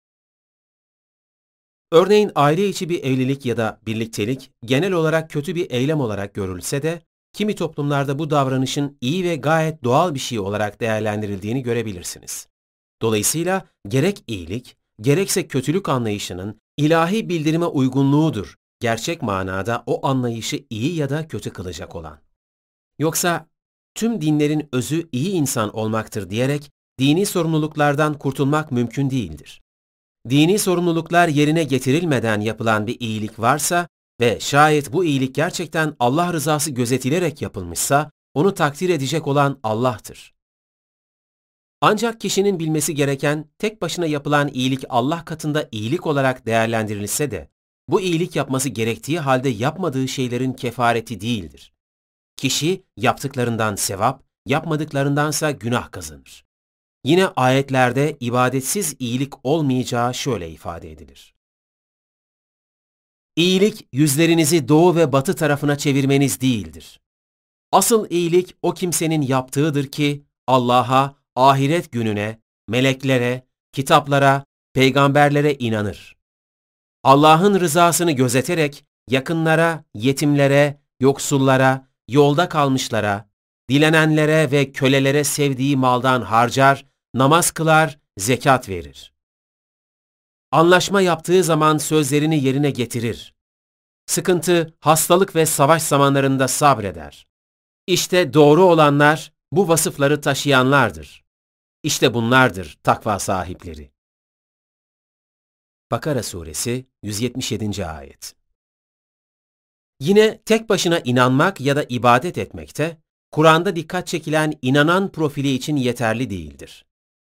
Örneğin 1.92 2.32
aile 2.36 2.68
içi 2.68 2.90
bir 2.90 3.04
evlilik 3.04 3.46
ya 3.46 3.58
da 3.58 3.80
birliktelik 3.86 4.52
genel 4.66 4.92
olarak 4.92 5.30
kötü 5.30 5.56
bir 5.56 5.72
eylem 5.72 6.00
olarak 6.00 6.34
görülse 6.34 6.82
de 6.82 7.02
kimi 7.34 7.56
toplumlarda 7.56 8.20
bu 8.20 8.30
davranışın 8.30 8.98
iyi 9.02 9.24
ve 9.24 9.36
gayet 9.36 9.84
doğal 9.84 10.14
bir 10.14 10.20
şey 10.20 10.40
olarak 10.40 10.82
değerlendirildiğini 10.82 11.64
görebilirsiniz. 11.64 12.48
Dolayısıyla 13.02 13.66
gerek 13.88 14.24
iyilik, 14.28 14.78
gerekse 15.02 15.48
kötülük 15.48 15.90
anlayışının 15.90 16.62
ilahi 16.78 17.30
bildirime 17.30 17.66
uygunluğudur, 17.66 18.56
gerçek 18.80 19.22
manada 19.22 19.84
o 19.86 20.08
anlayışı 20.08 20.66
iyi 20.70 20.96
ya 20.96 21.10
da 21.10 21.28
kötü 21.28 21.54
kılacak 21.54 21.96
olan. 21.96 22.29
Yoksa 23.00 23.48
tüm 23.96 24.22
dinlerin 24.22 24.70
özü 24.72 25.10
iyi 25.12 25.32
insan 25.32 25.76
olmaktır 25.76 26.30
diyerek 26.30 26.72
dini 27.00 27.26
sorumluluklardan 27.26 28.14
kurtulmak 28.20 28.72
mümkün 28.72 29.10
değildir. 29.10 29.62
Dini 30.30 30.60
sorumluluklar 30.60 31.28
yerine 31.28 31.64
getirilmeden 31.64 32.42
yapılan 32.42 32.88
bir 32.88 33.00
iyilik 33.00 33.40
varsa 33.40 33.88
ve 34.22 34.40
şayet 34.40 34.94
bu 34.94 35.06
iyilik 35.06 35.36
gerçekten 35.36 35.96
Allah 36.00 36.34
rızası 36.34 36.72
gözetilerek 36.72 37.42
yapılmışsa, 37.42 38.12
onu 38.34 38.54
takdir 38.54 38.90
edecek 38.90 39.28
olan 39.28 39.60
Allah'tır. 39.64 40.34
Ancak 41.82 42.22
kişinin 42.22 42.60
bilmesi 42.60 42.96
gereken 42.96 43.46
tek 43.58 43.82
başına 43.82 44.06
yapılan 44.06 44.48
iyilik 44.48 44.84
Allah 44.90 45.26
katında 45.26 45.70
iyilik 45.72 46.08
olarak 46.08 46.46
değerlendirilse 46.46 47.32
de 47.32 47.50
bu 47.88 48.02
iyilik 48.02 48.36
yapması 48.36 48.70
gerektiği 48.70 49.20
halde 49.20 49.50
yapmadığı 49.50 50.08
şeylerin 50.08 50.54
kefareti 50.54 51.22
değildir. 51.22 51.74
Kişi 52.40 52.84
yaptıklarından 52.98 53.76
sevap, 53.76 54.24
yapmadıklarındansa 54.46 55.52
günah 55.52 55.92
kazanır. 55.92 56.46
Yine 57.04 57.28
ayetlerde 57.28 58.18
ibadetsiz 58.20 58.96
iyilik 59.00 59.34
olmayacağı 59.44 60.14
şöyle 60.14 60.50
ifade 60.50 60.92
edilir. 60.92 61.36
İyilik 63.36 63.88
yüzlerinizi 63.94 64.68
doğu 64.68 64.96
ve 64.96 65.12
batı 65.12 65.36
tarafına 65.36 65.78
çevirmeniz 65.78 66.42
değildir. 66.42 67.00
Asıl 67.72 68.10
iyilik 68.10 68.56
o 68.62 68.74
kimsenin 68.74 69.22
yaptığıdır 69.22 69.88
ki 69.88 70.26
Allah'a, 70.48 71.16
ahiret 71.36 71.92
gününe, 71.92 72.42
meleklere, 72.68 73.48
kitaplara, 73.72 74.46
peygamberlere 74.74 75.54
inanır. 75.54 76.18
Allah'ın 77.04 77.60
rızasını 77.60 78.12
gözeterek 78.12 78.86
yakınlara, 79.10 79.84
yetimlere, 79.94 80.82
yoksullara, 81.00 81.89
yolda 82.12 82.50
kalmışlara, 82.50 83.30
dilenenlere 83.70 84.52
ve 84.52 84.72
kölelere 84.72 85.24
sevdiği 85.24 85.78
maldan 85.78 86.22
harcar, 86.22 86.86
namaz 87.14 87.52
kılar, 87.52 88.00
zekat 88.18 88.70
verir. 88.70 89.14
Anlaşma 90.52 91.02
yaptığı 91.02 91.44
zaman 91.44 91.78
sözlerini 91.78 92.44
yerine 92.44 92.72
getirir. 92.72 93.36
Sıkıntı, 94.06 94.74
hastalık 94.80 95.36
ve 95.36 95.46
savaş 95.46 95.82
zamanlarında 95.84 96.48
sabreder. 96.48 97.28
İşte 97.88 98.34
doğru 98.34 98.64
olanlar 98.64 99.34
bu 99.52 99.68
vasıfları 99.68 100.22
taşıyanlardır. 100.22 101.24
İşte 101.84 102.14
bunlardır 102.14 102.80
takva 102.84 103.20
sahipleri. 103.20 103.92
Bakara 105.92 106.24
Suresi 106.24 106.86
177. 107.04 107.86
Ayet 107.86 108.39
Yine 110.00 110.38
tek 110.38 110.70
başına 110.70 111.00
inanmak 111.00 111.62
ya 111.62 111.76
da 111.76 111.86
ibadet 111.90 112.38
etmekte, 112.38 112.98
Kur'an'da 113.32 113.76
dikkat 113.76 114.08
çekilen 114.08 114.54
inanan 114.62 115.12
profili 115.12 115.54
için 115.54 115.76
yeterli 115.76 116.30
değildir. 116.30 116.86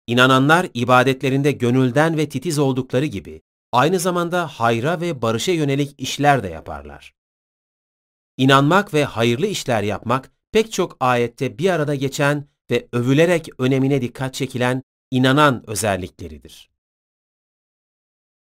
İnananlar 0.08 0.68
ibadetlerinde 0.74 1.52
gönülden 1.52 2.18
ve 2.18 2.30
titiz 2.30 2.60
oldukları 2.60 3.06
gibi, 3.06 3.42
aynı 3.72 4.00
zamanda 4.00 4.48
hayra 4.48 5.02
ve 5.02 5.22
barışa 5.22 5.52
yönelik 5.52 5.96
işler 5.98 6.44
de 6.44 6.48
yaparlar. 6.48 7.14
İnanmak 8.38 8.94
ve 8.94 9.06
hayırlı 9.06 9.48
işler 9.48 9.84
yapmak, 9.84 10.32
pek 10.52 10.72
çok 10.72 10.98
ayette 11.00 11.58
bir 11.58 11.70
arada 11.70 11.96
geçen 11.96 12.46
ve 12.72 12.88
övülerek 12.94 13.50
önemine 13.58 14.02
dikkat 14.02 14.34
çekilen 14.34 14.84
inanan 15.12 15.70
özellikleridir. 15.70 16.70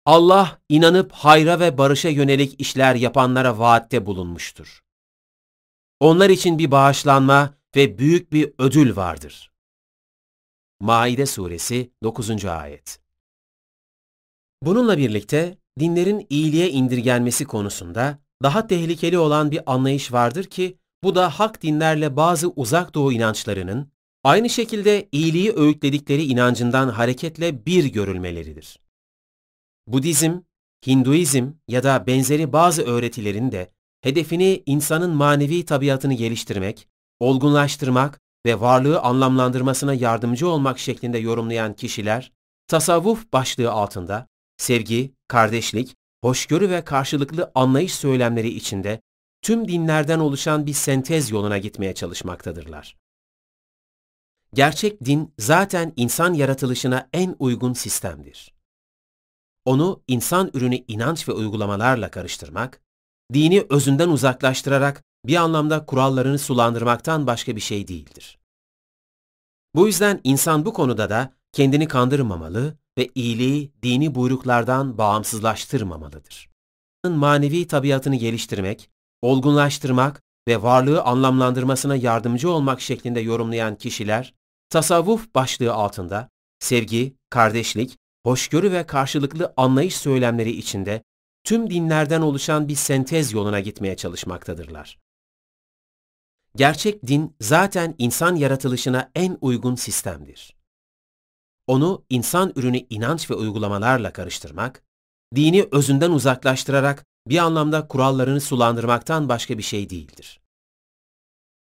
Allah 0.06 0.62
inanıp 0.70 1.12
hayra 1.12 1.60
ve 1.60 1.78
barışa 1.78 2.10
yönelik 2.10 2.62
işler 2.62 2.96
yapanlara 2.96 3.60
vaatte 3.60 4.06
bulunmuştur. 4.06 4.84
Onlar 6.00 6.30
için 6.30 6.60
bir 6.60 6.72
bağışlanma 6.72 7.54
ve 7.76 7.98
büyük 7.98 8.34
bir 8.34 8.54
ödül 8.60 8.96
vardır. 8.96 9.52
Maide 10.80 11.26
Suresi 11.26 11.92
9. 12.04 12.46
Ayet 12.46 13.00
Bununla 14.64 14.98
birlikte 14.98 15.58
dinlerin 15.80 16.28
iyiliğe 16.30 16.70
indirgenmesi 16.70 17.46
konusunda 17.46 18.20
daha 18.44 18.68
tehlikeli 18.68 19.18
olan 19.18 19.52
bir 19.52 19.74
anlayış 19.74 20.12
vardır 20.12 20.44
ki 20.44 20.78
bu 21.04 21.16
da 21.16 21.30
hak 21.30 21.62
dinlerle 21.62 22.16
bazı 22.16 22.50
uzak 22.50 22.94
doğu 22.94 23.14
inançlarının 23.14 23.92
aynı 24.24 24.50
şekilde 24.50 25.10
iyiliği 25.12 25.54
öğütledikleri 25.56 26.24
inancından 26.24 26.90
hareketle 26.90 27.66
bir 27.66 27.86
görülmeleridir. 27.86 28.80
Budizm, 29.88 30.40
Hinduizm 30.88 31.52
ya 31.68 31.84
da 31.84 32.08
benzeri 32.08 32.54
bazı 32.54 32.84
öğretilerin 32.84 33.52
de 33.52 33.72
hedefini 34.02 34.64
insanın 34.66 35.16
manevi 35.16 35.66
tabiatını 35.66 36.14
geliştirmek, 36.14 36.88
olgunlaştırmak 37.20 38.20
ve 38.46 38.60
varlığı 38.60 39.00
anlamlandırmasına 39.00 39.94
yardımcı 39.94 40.48
olmak 40.48 40.80
şeklinde 40.80 41.18
yorumlayan 41.18 41.74
kişiler, 41.74 42.32
tasavvuf 42.68 43.34
başlığı 43.34 43.72
altında 43.72 44.28
sevgi, 44.58 45.14
kardeşlik, 45.28 45.96
hoşgörü 46.24 46.70
ve 46.70 46.84
karşılıklı 46.84 47.52
anlayış 47.56 47.96
söylemleri 47.96 48.50
içinde 48.50 49.02
tüm 49.42 49.68
dinlerden 49.68 50.20
oluşan 50.20 50.66
bir 50.66 50.74
sentez 50.74 51.32
yoluna 51.32 51.58
gitmeye 51.58 51.96
çalışmaktadırlar. 51.96 52.98
Gerçek 54.54 55.06
din 55.06 55.34
zaten 55.38 55.94
insan 55.96 56.34
yaratılışına 56.34 57.10
en 57.14 57.36
uygun 57.40 57.74
sistemdir. 57.74 58.54
Onu 59.66 60.04
insan 60.08 60.52
ürünü 60.54 60.76
inanç 60.88 61.30
ve 61.30 61.34
uygulamalarla 61.34 62.12
karıştırmak, 62.12 62.82
dini 63.34 63.66
özünden 63.70 64.10
uzaklaştırarak 64.10 65.04
bir 65.26 65.36
anlamda 65.36 65.86
kurallarını 65.86 66.40
sulandırmaktan 66.40 67.28
başka 67.28 67.56
bir 67.56 67.62
şey 67.62 67.88
değildir. 67.88 68.40
Bu 69.76 69.88
yüzden 69.88 70.22
insan 70.24 70.66
bu 70.66 70.74
konuda 70.74 71.10
da 71.10 71.34
kendini 71.52 71.88
kandırmamalı 71.88 72.78
ve 72.98 73.10
iyiliği 73.16 73.72
dini 73.84 74.16
buyruklardan 74.16 74.98
bağımsızlaştırmamalıdır. 74.98 76.50
Manevi 77.08 77.68
tabiatını 77.68 78.16
geliştirmek, 78.16 78.90
olgunlaştırmak 79.22 80.22
ve 80.48 80.62
varlığı 80.62 81.02
anlamlandırmasına 81.02 81.96
yardımcı 81.96 82.50
olmak 82.50 82.82
şeklinde 82.82 83.20
yorumlayan 83.20 83.76
kişiler, 83.76 84.34
tasavvuf 84.70 85.36
başlığı 85.36 85.74
altında 85.74 86.30
sevgi, 86.60 87.16
kardeşlik, 87.30 87.98
hoşgörü 88.24 88.72
ve 88.72 88.86
karşılıklı 88.86 89.54
anlayış 89.58 89.98
söylemleri 89.98 90.52
içinde 90.52 91.04
tüm 91.44 91.70
dinlerden 91.70 92.22
oluşan 92.22 92.68
bir 92.68 92.76
sentez 92.76 93.34
yoluna 93.34 93.60
gitmeye 93.60 93.98
çalışmaktadırlar. 93.98 95.00
Gerçek 96.56 97.08
din 97.08 97.36
zaten 97.42 97.96
insan 97.98 98.36
yaratılışına 98.36 99.12
en 99.16 99.38
uygun 99.42 99.76
sistemdir. 99.76 100.56
Onu 101.68 102.06
insan 102.10 102.54
ürünü 102.56 102.78
inanç 102.90 103.30
ve 103.30 103.34
uygulamalarla 103.36 104.14
karıştırmak, 104.14 104.84
dini 105.36 105.68
özünden 105.72 106.12
uzaklaştırarak 106.12 107.06
bir 107.28 107.38
anlamda 107.38 107.88
kurallarını 107.88 108.42
sulandırmaktan 108.42 109.30
başka 109.30 109.58
bir 109.58 109.64
şey 109.64 109.90
değildir. 109.90 110.42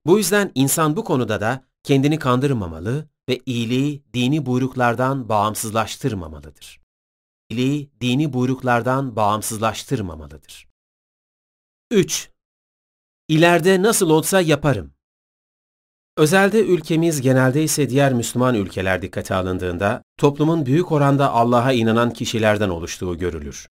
Bu 0.07 0.19
yüzden 0.19 0.53
insan 0.55 0.97
bu 0.97 1.05
konuda 1.05 1.41
da 1.41 1.65
kendini 1.83 2.19
kandırmamalı 2.19 3.09
ve 3.31 3.41
iyiliği 3.47 4.03
dini 4.15 4.47
buyruklardan 4.47 5.29
bağımsızlaştırmamalıdır. 5.29 6.81
İyiliği 7.51 7.91
dini 8.01 8.33
buyruklardan 8.33 9.17
bağımsızlaştırmamalıdır. 9.17 10.69
3. 11.91 12.31
İleride 13.29 13.83
nasıl 13.83 14.11
olsa 14.11 14.41
yaparım. 14.41 14.93
Özelde 16.17 16.61
ülkemiz 16.61 17.21
genelde 17.21 17.63
ise 17.63 17.91
diğer 17.91 18.13
Müslüman 18.13 18.55
ülkeler 18.55 19.03
dikkate 19.03 19.35
alındığında 19.35 20.03
toplumun 20.17 20.67
büyük 20.67 20.93
oranda 20.93 21.31
Allah'a 21.31 21.73
inanan 21.73 22.13
kişilerden 22.13 22.69
oluştuğu 22.69 23.19
görülür. 23.19 23.69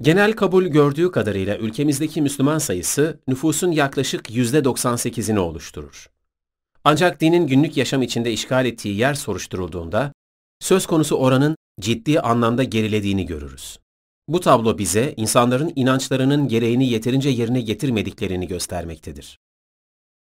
Genel 0.00 0.32
kabul 0.32 0.64
gördüğü 0.64 1.10
kadarıyla 1.10 1.56
ülkemizdeki 1.58 2.22
Müslüman 2.22 2.58
sayısı 2.58 3.20
nüfusun 3.28 3.70
yaklaşık 3.70 4.30
%98'ini 4.30 5.38
oluşturur. 5.38 6.13
Ancak 6.84 7.20
dinin 7.20 7.46
günlük 7.46 7.76
yaşam 7.76 8.02
içinde 8.02 8.32
işgal 8.32 8.66
ettiği 8.66 8.96
yer 8.96 9.14
soruşturulduğunda 9.14 10.12
söz 10.60 10.86
konusu 10.86 11.16
oranın 11.16 11.56
ciddi 11.80 12.20
anlamda 12.20 12.64
gerilediğini 12.64 13.26
görürüz. 13.26 13.78
Bu 14.28 14.40
tablo 14.40 14.78
bize 14.78 15.14
insanların 15.16 15.72
inançlarının 15.76 16.48
gereğini 16.48 16.88
yeterince 16.88 17.28
yerine 17.28 17.60
getirmediklerini 17.60 18.48
göstermektedir. 18.48 19.38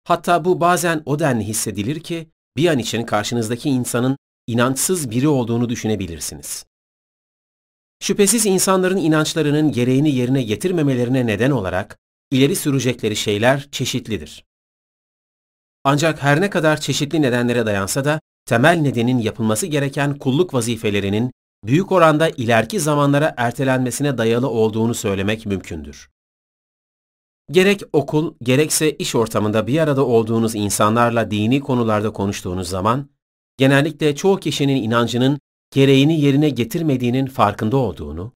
Hatta 0.03 0.45
bu 0.45 0.59
bazen 0.59 1.03
o 1.05 1.19
denli 1.19 1.43
hissedilir 1.43 1.99
ki 1.99 2.27
bir 2.57 2.67
an 2.67 2.79
için 2.79 3.03
karşınızdaki 3.03 3.69
insanın 3.69 4.17
inançsız 4.47 5.11
biri 5.11 5.27
olduğunu 5.27 5.69
düşünebilirsiniz. 5.69 6.65
Şüphesiz 7.99 8.45
insanların 8.45 8.97
inançlarının 8.97 9.71
gereğini 9.71 10.15
yerine 10.15 10.43
getirmemelerine 10.43 11.25
neden 11.25 11.51
olarak 11.51 11.97
ileri 12.31 12.55
sürecekleri 12.55 13.15
şeyler 13.15 13.67
çeşitlidir. 13.71 14.43
Ancak 15.83 16.23
her 16.23 16.41
ne 16.41 16.49
kadar 16.49 16.77
çeşitli 16.77 17.21
nedenlere 17.21 17.65
dayansa 17.65 18.05
da 18.05 18.19
temel 18.45 18.77
nedenin 18.77 19.17
yapılması 19.17 19.67
gereken 19.67 20.17
kulluk 20.17 20.53
vazifelerinin 20.53 21.31
büyük 21.65 21.91
oranda 21.91 22.29
ileriki 22.29 22.79
zamanlara 22.79 23.33
ertelenmesine 23.37 24.17
dayalı 24.17 24.49
olduğunu 24.49 24.93
söylemek 24.93 25.45
mümkündür. 25.45 26.09
Gerek 27.51 27.81
okul, 27.93 28.33
gerekse 28.43 28.91
iş 28.91 29.15
ortamında 29.15 29.67
bir 29.67 29.79
arada 29.79 30.05
olduğunuz 30.05 30.55
insanlarla 30.55 31.31
dini 31.31 31.59
konularda 31.59 32.13
konuştuğunuz 32.13 32.69
zaman, 32.69 33.09
genellikle 33.57 34.15
çoğu 34.15 34.39
kişinin 34.39 34.83
inancının 34.83 35.39
gereğini 35.73 36.21
yerine 36.21 36.49
getirmediğinin 36.49 37.25
farkında 37.25 37.77
olduğunu, 37.77 38.33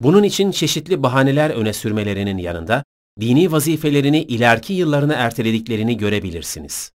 bunun 0.00 0.22
için 0.22 0.50
çeşitli 0.50 1.02
bahaneler 1.02 1.50
öne 1.50 1.72
sürmelerinin 1.72 2.38
yanında, 2.38 2.84
dini 3.20 3.52
vazifelerini 3.52 4.22
ileriki 4.22 4.72
yıllarına 4.72 5.14
ertelediklerini 5.14 5.96
görebilirsiniz. 5.96 6.92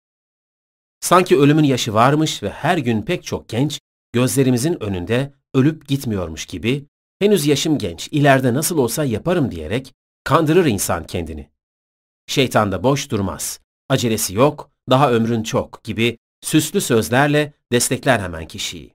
Sanki 0.99 1.38
ölümün 1.38 1.63
yaşı 1.63 1.93
varmış 1.93 2.43
ve 2.43 2.49
her 2.49 2.78
gün 2.78 3.02
pek 3.02 3.23
çok 3.23 3.49
genç 3.49 3.80
gözlerimizin 4.13 4.84
önünde 4.84 5.34
ölüp 5.54 5.88
gitmiyormuş 5.88 6.45
gibi 6.45 6.86
henüz 7.19 7.45
yaşım 7.45 7.78
genç, 7.78 8.08
ileride 8.12 8.54
nasıl 8.54 8.78
olsa 8.78 9.04
yaparım 9.06 9.52
diyerek 9.52 9.93
kandırır 10.23 10.65
insan 10.65 11.04
kendini. 11.04 11.49
Şeytan 12.28 12.71
da 12.71 12.84
boş 12.84 13.12
durmaz. 13.12 13.60
Acelesi 13.89 14.34
yok, 14.34 14.71
daha 14.89 15.12
ömrün 15.12 15.43
çok 15.43 15.84
gibi 15.84 16.17
süslü 16.41 16.82
sözlerle 16.82 17.54
destekler 17.71 18.19
hemen 18.19 18.47
kişiyi. 18.47 18.93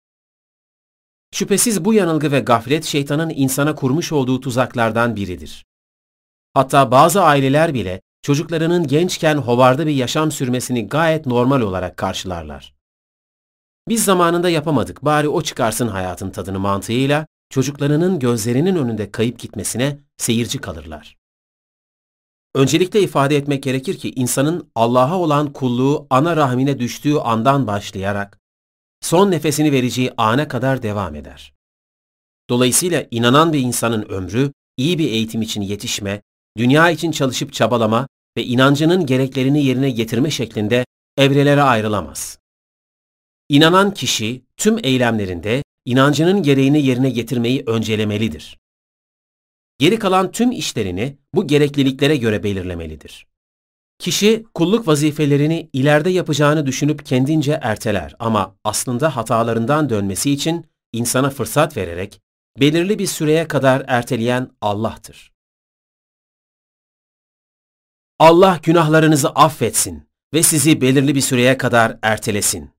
Şüphesiz 1.33 1.85
bu 1.85 1.94
yanılgı 1.94 2.33
ve 2.33 2.40
gaflet 2.40 2.85
şeytanın 2.85 3.31
insana 3.31 3.74
kurmuş 3.74 4.12
olduğu 4.12 4.40
tuzaklardan 4.40 5.16
biridir. 5.16 5.67
Hatta 6.58 6.90
bazı 6.90 7.22
aileler 7.22 7.74
bile 7.74 8.00
çocuklarının 8.22 8.86
gençken 8.86 9.36
hovarda 9.36 9.86
bir 9.86 9.92
yaşam 9.92 10.32
sürmesini 10.32 10.88
gayet 10.88 11.26
normal 11.26 11.60
olarak 11.60 11.96
karşılarlar. 11.96 12.74
Biz 13.88 14.04
zamanında 14.04 14.50
yapamadık, 14.50 15.04
bari 15.04 15.28
o 15.28 15.42
çıkarsın 15.42 15.88
hayatın 15.88 16.30
tadını 16.30 16.58
mantığıyla 16.58 17.26
çocuklarının 17.50 18.18
gözlerinin 18.18 18.76
önünde 18.76 19.10
kayıp 19.10 19.38
gitmesine 19.38 19.98
seyirci 20.16 20.58
kalırlar. 20.58 21.16
Öncelikle 22.54 23.00
ifade 23.00 23.36
etmek 23.36 23.62
gerekir 23.62 23.98
ki 23.98 24.12
insanın 24.16 24.70
Allah'a 24.74 25.18
olan 25.18 25.52
kulluğu 25.52 26.06
ana 26.10 26.36
rahmine 26.36 26.78
düştüğü 26.78 27.16
andan 27.16 27.66
başlayarak 27.66 28.38
son 29.00 29.30
nefesini 29.30 29.72
vereceği 29.72 30.12
ana 30.16 30.48
kadar 30.48 30.82
devam 30.82 31.14
eder. 31.14 31.54
Dolayısıyla 32.50 33.06
inanan 33.10 33.52
bir 33.52 33.60
insanın 33.60 34.02
ömrü 34.02 34.52
iyi 34.76 34.98
bir 34.98 35.10
eğitim 35.10 35.42
için 35.42 35.62
yetişme, 35.62 36.22
dünya 36.58 36.90
için 36.90 37.10
çalışıp 37.12 37.52
çabalama 37.52 38.08
ve 38.36 38.44
inancının 38.44 39.06
gereklerini 39.06 39.64
yerine 39.64 39.90
getirme 39.90 40.30
şeklinde 40.30 40.84
evrelere 41.16 41.62
ayrılamaz. 41.62 42.38
İnanan 43.48 43.94
kişi 43.94 44.42
tüm 44.56 44.78
eylemlerinde 44.84 45.62
inancının 45.84 46.42
gereğini 46.42 46.86
yerine 46.86 47.10
getirmeyi 47.10 47.62
öncelemelidir. 47.66 48.58
Geri 49.78 49.98
kalan 49.98 50.32
tüm 50.32 50.52
işlerini 50.52 51.16
bu 51.34 51.46
gerekliliklere 51.46 52.16
göre 52.16 52.42
belirlemelidir. 52.42 53.26
Kişi 53.98 54.44
kulluk 54.54 54.88
vazifelerini 54.88 55.70
ileride 55.72 56.10
yapacağını 56.10 56.66
düşünüp 56.66 57.06
kendince 57.06 57.58
erteler 57.62 58.14
ama 58.18 58.56
aslında 58.64 59.16
hatalarından 59.16 59.90
dönmesi 59.90 60.30
için 60.30 60.66
insana 60.92 61.30
fırsat 61.30 61.76
vererek 61.76 62.20
belirli 62.60 62.98
bir 62.98 63.06
süreye 63.06 63.48
kadar 63.48 63.84
erteleyen 63.86 64.50
Allah'tır. 64.60 65.38
Allah 68.18 68.61
günahlarınızı 68.62 69.28
affetsin 69.28 70.09
ve 70.35 70.42
sizi 70.42 70.81
belirli 70.81 71.14
bir 71.14 71.20
süreye 71.20 71.59
kadar 71.59 71.98
ertelesin. 72.02 72.70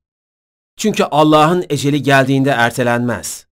Çünkü 0.77 1.03
Allah'ın 1.03 1.65
eceli 1.69 2.03
geldiğinde 2.03 2.49
ertelenmez. 2.49 3.47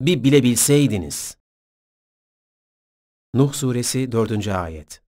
Bir 0.00 0.24
bilebilseydiniz. 0.24 1.36
Nuh 3.34 3.52
Suresi 3.52 4.12
4. 4.12 4.48
Ayet 4.48 5.02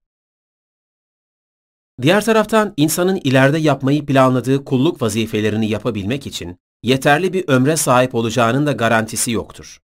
Diğer 2.01 2.25
taraftan 2.25 2.73
insanın 2.77 3.21
ileride 3.23 3.57
yapmayı 3.57 4.05
planladığı 4.05 4.65
kulluk 4.65 5.01
vazifelerini 5.01 5.69
yapabilmek 5.69 6.27
için 6.27 6.59
yeterli 6.83 7.33
bir 7.33 7.47
ömre 7.47 7.77
sahip 7.77 8.15
olacağının 8.15 8.65
da 8.65 8.71
garantisi 8.71 9.31
yoktur. 9.31 9.79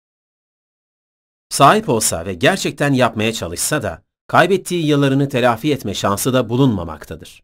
Sahip 1.50 1.90
olsa 1.90 2.26
ve 2.26 2.34
gerçekten 2.34 2.94
yapmaya 2.94 3.34
çalışsa 3.34 3.84
da 3.84 4.09
kaybettiği 4.30 4.86
yıllarını 4.86 5.30
telafi 5.30 5.74
etme 5.74 5.94
şansı 5.94 6.34
da 6.34 6.50
bulunmamaktadır. 6.50 7.44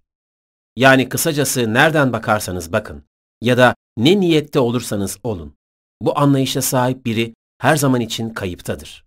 Yani 0.75 1.09
kısacası 1.09 1.73
nereden 1.73 2.13
bakarsanız 2.13 2.71
bakın 2.71 3.03
ya 3.41 3.57
da 3.57 3.75
ne 3.97 4.19
niyette 4.19 4.59
olursanız 4.59 5.17
olun, 5.23 5.55
bu 6.01 6.19
anlayışa 6.19 6.61
sahip 6.61 7.05
biri 7.05 7.33
her 7.57 7.75
zaman 7.75 8.01
için 8.01 8.29
kayıptadır. 8.29 9.05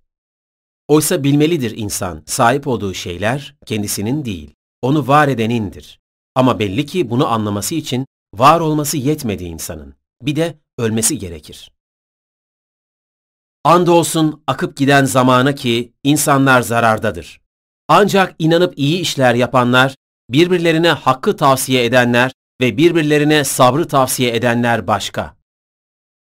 Oysa 0.88 1.25
bilmelidir 1.25 1.77
insan, 1.77 2.23
sahip 2.27 2.67
olduğu 2.67 2.95
şeyler 2.95 3.57
kendisinin 3.67 4.25
değil, 4.25 4.55
onu 4.83 5.09
var 5.09 5.29
edenindir. 5.29 6.01
Ama 6.35 6.59
belli 6.59 6.87
ki 6.87 7.11
bunu 7.11 7.27
anlaması 7.27 7.75
için 7.75 8.07
var 8.35 8.61
olması 8.61 8.97
yetmedi 8.97 9.45
insanın. 9.45 9.95
Bir 10.23 10.37
de 10.37 10.59
ölmesi 10.79 11.19
gerekir. 11.19 11.73
Andolsun 13.64 14.43
akıp 14.47 14.77
giden 14.77 15.05
zamana 15.05 15.55
ki 15.55 15.93
insanlar 16.05 16.62
zarardadır. 16.62 17.41
Ancak 17.88 18.35
inanıp 18.38 18.79
iyi 18.79 19.01
işler 19.01 19.35
yapanlar, 19.35 19.94
birbirlerine 20.31 20.88
hakkı 20.88 21.37
tavsiye 21.37 21.85
edenler 21.85 22.33
ve 22.61 22.77
birbirlerine 22.77 23.44
sabrı 23.44 23.88
tavsiye 23.88 24.37
edenler 24.37 24.87
başka. 24.87 25.37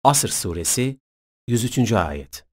Asır 0.03 0.29
Suresi 0.29 0.97
103. 1.47 1.91
Ayet 1.91 2.45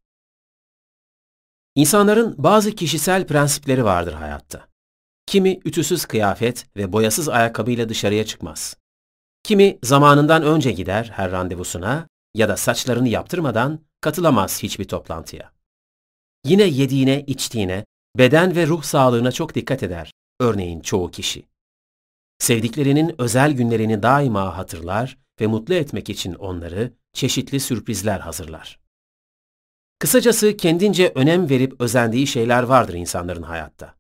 İnsanların 1.74 2.34
bazı 2.38 2.74
kişisel 2.74 3.26
prensipleri 3.26 3.84
vardır 3.84 4.12
hayatta. 4.12 4.68
Kimi 5.26 5.60
ütüsüz 5.64 6.04
kıyafet 6.04 6.66
ve 6.76 6.92
boyasız 6.92 7.28
ayakkabıyla 7.28 7.88
dışarıya 7.88 8.26
çıkmaz. 8.26 8.76
Kimi 9.42 9.78
zamanından 9.82 10.42
önce 10.42 10.72
gider 10.72 11.10
her 11.14 11.30
randevusuna 11.30 12.08
ya 12.34 12.48
da 12.48 12.56
saçlarını 12.56 13.08
yaptırmadan 13.08 13.80
katılamaz 14.00 14.62
hiçbir 14.62 14.84
toplantıya. 14.88 15.52
Yine 16.44 16.62
yediğine, 16.62 17.24
içtiğine, 17.26 17.84
beden 18.18 18.56
ve 18.56 18.66
ruh 18.66 18.82
sağlığına 18.82 19.32
çok 19.32 19.54
dikkat 19.54 19.82
eder 19.82 20.12
örneğin 20.40 20.80
çoğu 20.80 21.10
kişi. 21.10 21.46
Sevdiklerinin 22.38 23.14
özel 23.18 23.52
günlerini 23.52 24.02
daima 24.02 24.58
hatırlar 24.58 25.18
ve 25.40 25.46
mutlu 25.46 25.74
etmek 25.74 26.10
için 26.10 26.34
onları 26.34 26.92
çeşitli 27.12 27.60
sürprizler 27.60 28.20
hazırlar. 28.20 28.80
Kısacası 29.98 30.56
kendince 30.56 31.12
önem 31.14 31.50
verip 31.50 31.80
özendiği 31.80 32.26
şeyler 32.26 32.62
vardır 32.62 32.94
insanların 32.94 33.42
hayatta. 33.42 33.94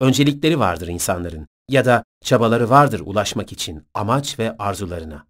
Öncelikleri 0.00 0.58
vardır 0.58 0.88
insanların 0.88 1.46
ya 1.70 1.84
da 1.84 2.04
çabaları 2.24 2.70
vardır 2.70 3.00
ulaşmak 3.00 3.52
için 3.52 3.86
amaç 3.94 4.38
ve 4.38 4.56
arzularına. 4.56 5.26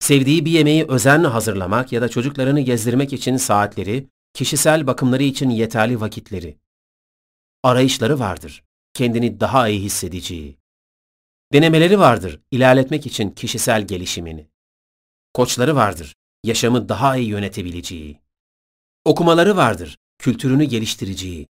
Sevdiği 0.00 0.44
bir 0.44 0.50
yemeği 0.50 0.84
özenle 0.88 1.26
hazırlamak 1.26 1.92
ya 1.92 2.02
da 2.02 2.08
çocuklarını 2.08 2.60
gezdirmek 2.60 3.12
için 3.12 3.36
saatleri, 3.36 4.08
kişisel 4.34 4.86
bakımları 4.86 5.22
için 5.22 5.50
yeterli 5.50 6.00
vakitleri. 6.00 6.58
Arayışları 7.62 8.18
vardır, 8.18 8.64
kendini 8.94 9.40
daha 9.40 9.68
iyi 9.68 9.80
hissedeceği. 9.80 10.58
Denemeleri 11.52 11.98
vardır, 11.98 12.40
ilerletmek 12.50 13.06
için 13.06 13.30
kişisel 13.30 13.86
gelişimini. 13.86 14.48
Koçları 15.34 15.76
vardır, 15.76 16.14
yaşamı 16.44 16.88
daha 16.88 17.16
iyi 17.16 17.28
yönetebileceği. 17.28 18.20
Okumaları 19.04 19.56
vardır, 19.56 19.98
kültürünü 20.18 20.64
geliştireceği. 20.64 21.46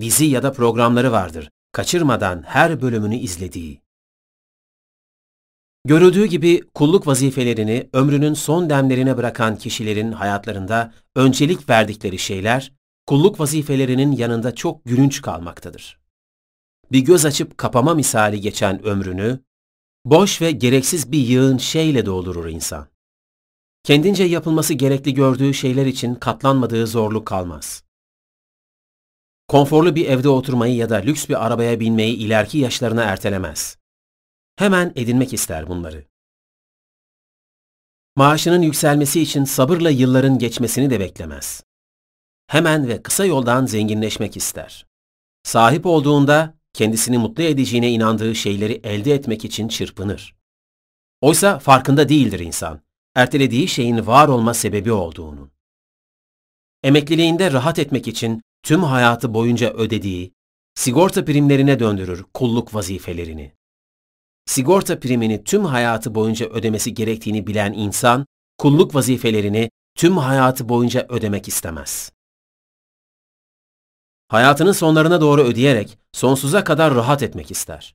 Dizi 0.00 0.24
ya 0.24 0.42
da 0.42 0.52
programları 0.52 1.12
vardır, 1.12 1.50
kaçırmadan 1.72 2.42
her 2.42 2.82
bölümünü 2.82 3.16
izlediği. 3.16 3.81
Görüldüğü 5.84 6.26
gibi 6.26 6.62
kulluk 6.74 7.06
vazifelerini 7.06 7.88
ömrünün 7.92 8.34
son 8.34 8.70
demlerine 8.70 9.16
bırakan 9.16 9.56
kişilerin 9.56 10.12
hayatlarında 10.12 10.92
öncelik 11.16 11.68
verdikleri 11.68 12.18
şeyler, 12.18 12.72
kulluk 13.06 13.40
vazifelerinin 13.40 14.12
yanında 14.12 14.54
çok 14.54 14.84
gülünç 14.84 15.22
kalmaktadır. 15.22 15.98
Bir 16.92 17.00
göz 17.00 17.24
açıp 17.24 17.58
kapama 17.58 17.94
misali 17.94 18.40
geçen 18.40 18.84
ömrünü, 18.84 19.40
boş 20.04 20.40
ve 20.42 20.50
gereksiz 20.50 21.12
bir 21.12 21.18
yığın 21.18 21.58
şeyle 21.58 22.06
doldurur 22.06 22.48
insan. 22.48 22.86
Kendince 23.84 24.24
yapılması 24.24 24.74
gerekli 24.74 25.14
gördüğü 25.14 25.54
şeyler 25.54 25.86
için 25.86 26.14
katlanmadığı 26.14 26.86
zorluk 26.86 27.26
kalmaz. 27.26 27.84
Konforlu 29.48 29.94
bir 29.94 30.06
evde 30.06 30.28
oturmayı 30.28 30.74
ya 30.74 30.90
da 30.90 30.96
lüks 30.96 31.28
bir 31.28 31.46
arabaya 31.46 31.80
binmeyi 31.80 32.16
ileriki 32.16 32.58
yaşlarına 32.58 33.02
ertelemez. 33.02 33.81
Hemen 34.56 34.92
edinmek 34.96 35.32
ister 35.32 35.68
bunları. 35.68 36.04
Maaşının 38.16 38.62
yükselmesi 38.62 39.20
için 39.20 39.44
sabırla 39.44 39.90
yılların 39.90 40.38
geçmesini 40.38 40.90
de 40.90 41.00
beklemez. 41.00 41.64
Hemen 42.46 42.88
ve 42.88 43.02
kısa 43.02 43.24
yoldan 43.24 43.66
zenginleşmek 43.66 44.36
ister. 44.36 44.86
Sahip 45.42 45.86
olduğunda 45.86 46.54
kendisini 46.72 47.18
mutlu 47.18 47.42
edeceğine 47.42 47.90
inandığı 47.90 48.34
şeyleri 48.34 48.80
elde 48.84 49.14
etmek 49.14 49.44
için 49.44 49.68
çırpınır. 49.68 50.36
Oysa 51.20 51.58
farkında 51.58 52.08
değildir 52.08 52.40
insan, 52.40 52.80
ertelediği 53.14 53.68
şeyin 53.68 54.06
var 54.06 54.28
olma 54.28 54.54
sebebi 54.54 54.92
olduğunun. 54.92 55.52
Emekliliğinde 56.82 57.52
rahat 57.52 57.78
etmek 57.78 58.08
için 58.08 58.42
tüm 58.62 58.82
hayatı 58.82 59.34
boyunca 59.34 59.72
ödediği, 59.72 60.32
sigorta 60.74 61.24
primlerine 61.24 61.80
döndürür 61.80 62.24
kulluk 62.34 62.74
vazifelerini. 62.74 63.52
Sigorta 64.46 65.00
primini 65.00 65.44
tüm 65.44 65.64
hayatı 65.64 66.14
boyunca 66.14 66.46
ödemesi 66.46 66.94
gerektiğini 66.94 67.46
bilen 67.46 67.72
insan, 67.72 68.26
kulluk 68.58 68.94
vazifelerini 68.94 69.70
tüm 69.94 70.16
hayatı 70.16 70.68
boyunca 70.68 71.06
ödemek 71.08 71.48
istemez. 71.48 72.12
Hayatının 74.28 74.72
sonlarına 74.72 75.20
doğru 75.20 75.42
ödeyerek 75.42 75.98
sonsuza 76.12 76.64
kadar 76.64 76.94
rahat 76.94 77.22
etmek 77.22 77.50
ister. 77.50 77.94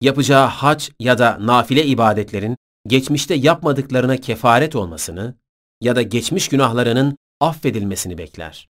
Yapacağı 0.00 0.46
hac 0.46 0.88
ya 1.00 1.18
da 1.18 1.38
nafile 1.40 1.86
ibadetlerin 1.86 2.56
geçmişte 2.86 3.34
yapmadıklarına 3.34 4.16
kefaret 4.16 4.76
olmasını 4.76 5.34
ya 5.80 5.96
da 5.96 6.02
geçmiş 6.02 6.48
günahlarının 6.48 7.18
affedilmesini 7.40 8.18
bekler. 8.18 8.68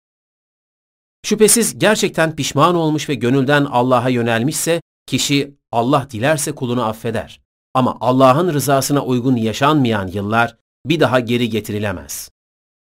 Şüphesiz 1.25 1.79
gerçekten 1.79 2.35
pişman 2.35 2.75
olmuş 2.75 3.09
ve 3.09 3.15
gönülden 3.15 3.65
Allah'a 3.65 4.09
yönelmişse 4.09 4.81
kişi 5.07 5.55
Allah 5.71 6.07
dilerse 6.11 6.55
kulunu 6.55 6.83
affeder. 6.83 7.41
Ama 7.73 7.97
Allah'ın 8.01 8.53
rızasına 8.53 9.05
uygun 9.05 9.35
yaşanmayan 9.35 10.07
yıllar 10.07 10.57
bir 10.85 10.99
daha 10.99 11.19
geri 11.19 11.49
getirilemez. 11.49 12.29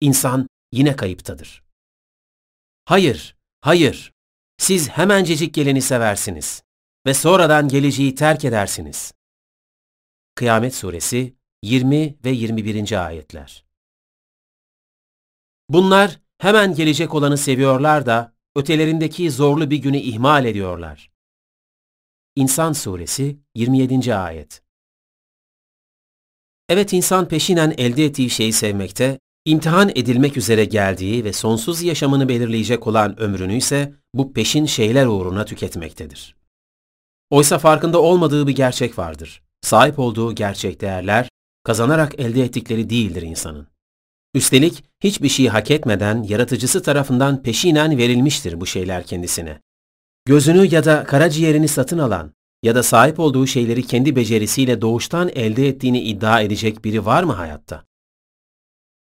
İnsan 0.01 0.49
yine 0.73 0.97
kayıptadır. 0.97 1.63
Hayır, 2.85 3.37
hayır. 3.61 4.13
Siz 4.59 4.89
hemencecik 4.89 5.55
geleni 5.55 5.83
seversiniz 5.83 6.63
ve 7.07 7.15
sonradan 7.15 7.69
geleceği 7.69 8.15
terk 8.15 8.45
edersiniz. 8.45 9.13
Kıyamet 10.35 10.75
Suresi 10.75 11.35
20 11.63 12.17
ve 12.25 12.31
21. 12.31 13.07
ayetler. 13.07 13.65
Bunlar 15.69 16.21
hemen 16.39 16.75
gelecek 16.75 17.15
olanı 17.15 17.39
seviyorlar 17.39 18.07
da 18.07 18.33
ötelerindeki 18.57 19.31
zorlu 19.31 19.71
bir 19.71 19.77
günü 19.77 19.97
ihmal 19.97 20.45
ediyorlar. 20.45 21.08
İnsan 22.39 22.73
Suresi 22.73 23.39
27. 23.55 24.15
ayet. 24.15 24.63
Evet 26.69 26.93
insan 26.93 27.29
peşinen 27.29 27.75
elde 27.79 28.05
ettiği 28.05 28.31
şeyi 28.31 28.53
sevmekte, 28.53 29.19
imtihan 29.45 29.89
edilmek 29.89 30.37
üzere 30.37 30.65
geldiği 30.65 31.25
ve 31.25 31.33
sonsuz 31.33 31.83
yaşamını 31.83 32.29
belirleyecek 32.29 32.87
olan 32.87 33.21
ömrünü 33.21 33.57
ise 33.57 33.95
bu 34.15 34.33
peşin 34.33 34.67
şeyler 34.67 35.07
uğruna 35.07 35.45
tüketmektedir. 35.45 36.37
Oysa 37.31 37.59
farkında 37.59 38.03
olmadığı 38.03 38.47
bir 38.47 38.57
gerçek 38.57 38.99
vardır. 38.99 39.43
Sahip 39.61 39.99
olduğu 39.99 40.35
gerçek 40.35 40.81
değerler, 40.81 41.29
kazanarak 41.65 42.21
elde 42.21 42.43
ettikleri 42.43 42.91
değildir 42.91 43.23
insanın. 43.23 43.67
Üstelik 44.35 44.85
hiçbir 45.01 45.29
şeyi 45.29 45.51
hak 45.51 45.71
etmeden 45.71 46.23
yaratıcısı 46.23 46.83
tarafından 46.83 47.43
peşinen 47.43 47.99
verilmiştir 47.99 48.61
bu 48.61 48.67
şeyler 48.67 49.05
kendisine. 49.05 49.61
Gözünü 50.29 50.75
ya 50.75 50.85
da 50.85 51.05
karaciğerini 51.05 51.69
satın 51.69 51.99
alan 51.99 52.33
ya 52.63 52.75
da 52.75 52.83
sahip 52.83 53.21
olduğu 53.21 53.47
şeyleri 53.47 53.83
kendi 53.83 54.17
becerisiyle 54.17 54.81
doğuştan 54.81 55.29
elde 55.29 55.69
ettiğini 55.69 56.01
iddia 56.01 56.41
edecek 56.41 56.85
biri 56.85 57.07
var 57.07 57.23
mı 57.23 57.33
hayatta? 57.33 57.85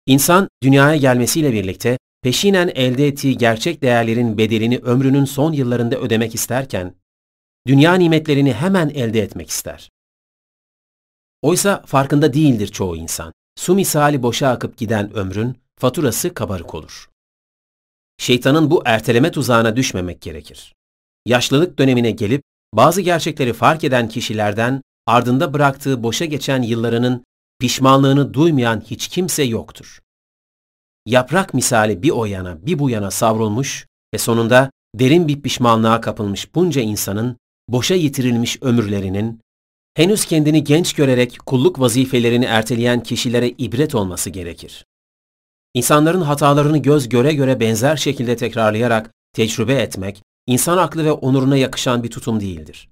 İnsan 0.06 0.48
dünyaya 0.62 0.96
gelmesiyle 0.96 1.52
birlikte 1.52 1.98
peşinen 2.22 2.68
elde 2.74 3.06
ettiği 3.06 3.38
gerçek 3.38 3.82
değerlerin 3.82 4.38
bedelini 4.38 4.78
ömrünün 4.78 5.24
son 5.24 5.52
yıllarında 5.52 5.96
ödemek 5.96 6.34
isterken, 6.34 6.94
dünya 7.66 7.94
nimetlerini 7.94 8.52
hemen 8.52 8.88
elde 8.88 9.20
etmek 9.20 9.50
ister. 9.50 9.90
Oysa 11.42 11.82
farkında 11.86 12.32
değildir 12.32 12.68
çoğu 12.68 12.96
insan. 12.96 13.32
Su 13.56 13.74
misali 13.74 14.22
boşa 14.22 14.48
akıp 14.48 14.76
giden 14.76 15.16
ömrün 15.16 15.56
faturası 15.76 16.34
kabarık 16.34 16.74
olur. 16.74 17.08
Şeytanın 18.18 18.70
bu 18.70 18.82
erteleme 18.84 19.30
tuzağına 19.30 19.76
düşmemek 19.76 20.20
gerekir. 20.20 20.77
Yaşlılık 21.28 21.78
dönemine 21.78 22.10
gelip 22.10 22.42
bazı 22.74 23.00
gerçekleri 23.00 23.52
fark 23.52 23.84
eden 23.84 24.08
kişilerden 24.08 24.82
ardında 25.06 25.54
bıraktığı 25.54 26.02
boşa 26.02 26.24
geçen 26.24 26.62
yıllarının 26.62 27.24
pişmanlığını 27.60 28.34
duymayan 28.34 28.80
hiç 28.80 29.08
kimse 29.08 29.42
yoktur. 29.42 29.98
Yaprak 31.06 31.54
misali 31.54 32.02
bir 32.02 32.10
o 32.10 32.24
yana 32.24 32.66
bir 32.66 32.78
bu 32.78 32.90
yana 32.90 33.10
savrulmuş 33.10 33.86
ve 34.14 34.18
sonunda 34.18 34.70
derin 34.94 35.28
bir 35.28 35.42
pişmanlığa 35.42 36.00
kapılmış 36.00 36.54
bunca 36.54 36.80
insanın 36.80 37.36
boşa 37.68 37.94
yitirilmiş 37.94 38.62
ömürlerinin 38.62 39.40
henüz 39.94 40.24
kendini 40.24 40.64
genç 40.64 40.92
görerek 40.92 41.38
kulluk 41.46 41.80
vazifelerini 41.80 42.44
erteleyen 42.44 43.02
kişilere 43.02 43.48
ibret 43.48 43.94
olması 43.94 44.30
gerekir. 44.30 44.84
İnsanların 45.74 46.20
hatalarını 46.20 46.78
göz 46.78 47.08
göre 47.08 47.34
göre 47.34 47.60
benzer 47.60 47.96
şekilde 47.96 48.36
tekrarlayarak 48.36 49.10
tecrübe 49.32 49.74
etmek, 49.74 50.22
insan 50.48 50.78
aklı 50.78 51.04
ve 51.04 51.12
onuruna 51.12 51.56
yakışan 51.56 52.02
bir 52.02 52.10
tutum 52.10 52.40
değildir. 52.40 52.88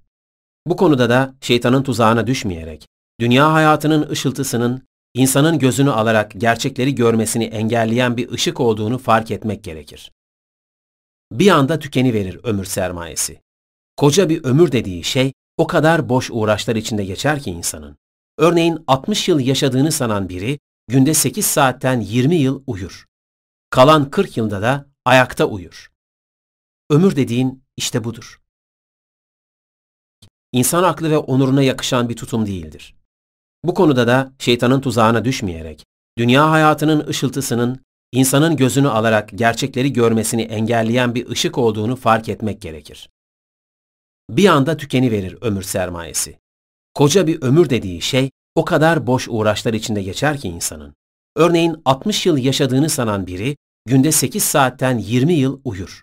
Bu 0.67 0.77
konuda 0.77 1.11
da 1.11 1.35
şeytanın 1.41 1.83
tuzağına 1.83 2.27
düşmeyerek, 2.27 2.87
dünya 3.21 3.53
hayatının 3.53 4.11
ışıltısının 4.11 4.83
insanın 5.15 5.59
gözünü 5.59 5.91
alarak 5.91 6.33
gerçekleri 6.37 6.95
görmesini 6.95 7.45
engelleyen 7.45 8.17
bir 8.17 8.31
ışık 8.31 8.61
olduğunu 8.61 8.99
fark 8.99 9.31
etmek 9.31 9.65
gerekir. 9.65 10.13
Bir 11.33 11.51
anda 11.51 11.79
tükeniverir 11.79 12.41
ömür 12.45 12.65
sermayesi. 12.65 13.41
Koca 13.97 14.29
bir 14.29 14.45
ömür 14.45 14.73
dediği 14.73 15.05
şey 15.05 15.33
o 15.57 15.67
kadar 15.67 16.09
boş 16.09 16.31
uğraşlar 16.33 16.77
içinde 16.77 17.05
geçer 17.05 17.43
ki 17.43 17.51
insanın. 17.51 17.97
Örneğin 18.39 18.85
60 18.87 19.29
yıl 19.29 19.41
yaşadığını 19.41 19.93
sanan 19.93 20.29
biri 20.29 20.59
günde 20.89 21.15
8 21.15 21.47
saatten 21.47 22.01
20 22.01 22.37
yıl 22.37 22.63
uyur. 22.67 23.07
Kalan 23.71 24.11
40 24.11 24.37
yılda 24.37 24.63
da 24.63 24.87
ayakta 25.05 25.45
uyur. 25.45 25.96
Ömür 26.91 27.17
dediğin 27.17 27.63
işte 27.77 28.05
budur. 28.05 28.41
İnsan 30.53 30.83
aklı 30.83 31.11
ve 31.11 31.19
onuruna 31.19 31.63
yakışan 31.63 32.09
bir 32.09 32.17
tutum 32.17 32.47
değildir. 32.47 32.95
Bu 33.65 33.75
konuda 33.75 34.07
da 34.07 34.33
şeytanın 34.39 34.81
tuzağına 34.81 35.25
düşmeyerek, 35.25 35.85
dünya 36.19 36.51
hayatının 36.51 37.07
ışıltısının 37.07 37.81
insanın 38.13 38.57
gözünü 38.57 38.89
alarak 38.89 39.31
gerçekleri 39.35 39.93
görmesini 39.93 40.43
engelleyen 40.43 41.15
bir 41.15 41.29
ışık 41.29 41.59
olduğunu 41.59 41.97
fark 41.97 42.29
etmek 42.29 42.63
gerekir 42.63 43.09
bir 44.31 44.49
anda 44.49 44.77
tükeniverir 44.77 45.39
ömür 45.41 45.63
sermayesi. 45.63 46.39
Koca 46.95 47.27
bir 47.27 47.43
ömür 47.43 47.71
dediği 47.71 48.03
şey 48.03 48.31
o 48.55 48.65
kadar 48.65 49.07
boş 49.07 49.29
uğraşlar 49.31 49.75
içinde 49.75 50.03
geçer 50.03 50.39
ki 50.39 50.49
insanın. 50.49 50.95
Örneğin 51.37 51.83
60 51.85 52.27
yıl 52.27 52.39
yaşadığını 52.39 52.91
sanan 52.91 53.27
biri 53.27 53.57
günde 53.87 54.13
8 54.13 54.45
saatten 54.45 54.99
20 54.99 55.33
yıl 55.35 55.61
uyur. 55.65 56.03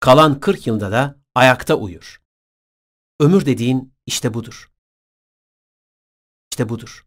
Kalan 0.00 0.40
40 0.40 0.66
yılda 0.66 0.92
da 0.92 1.18
ayakta 1.34 1.74
uyur. 1.74 2.22
Ömür 3.20 3.46
dediğin 3.46 3.94
işte 4.06 4.34
budur. 4.34 4.72
İşte 6.52 6.68
budur. 6.68 7.06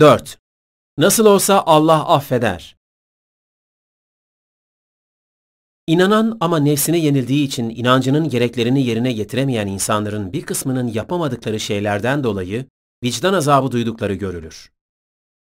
4. 0.00 0.38
Nasıl 0.98 1.26
olsa 1.26 1.62
Allah 1.66 2.08
affeder. 2.08 2.76
İnanan 5.86 6.36
ama 6.40 6.58
nefsine 6.58 6.98
yenildiği 6.98 7.46
için 7.46 7.70
inancının 7.70 8.28
gereklerini 8.28 8.86
yerine 8.86 9.12
getiremeyen 9.12 9.66
insanların 9.66 10.32
bir 10.32 10.42
kısmının 10.46 10.86
yapamadıkları 10.86 11.60
şeylerden 11.60 12.24
dolayı 12.24 12.66
vicdan 13.04 13.34
azabı 13.34 13.70
duydukları 13.70 14.14
görülür. 14.14 14.72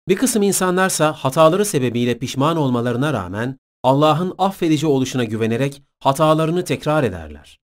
Bir 0.08 0.16
kısım 0.16 0.44
insanlarsa 0.44 1.14
hataları 1.14 1.66
sebebiyle 1.66 2.20
pişman 2.20 2.58
olmalarına 2.58 3.14
rağmen 3.14 3.60
Allah'ın 3.84 4.36
affedici 4.38 4.88
oluşuna 4.88 5.24
güvenerek 5.24 5.84
hatalarını 6.00 6.66
tekrar 6.66 7.04
ederler. 7.04 7.60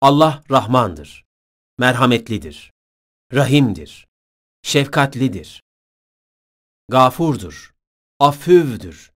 Allah 0.00 0.42
Rahmandır, 0.50 1.24
merhametlidir, 1.78 2.72
rahimdir, 3.32 4.06
şefkatlidir, 4.62 5.62
gafurdur, 6.88 7.74
affüvdür, 8.20 9.12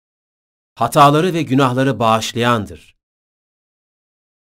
hataları 0.75 1.35
ve 1.35 1.43
günahları 1.43 1.99
bağışlayandır. 1.99 2.97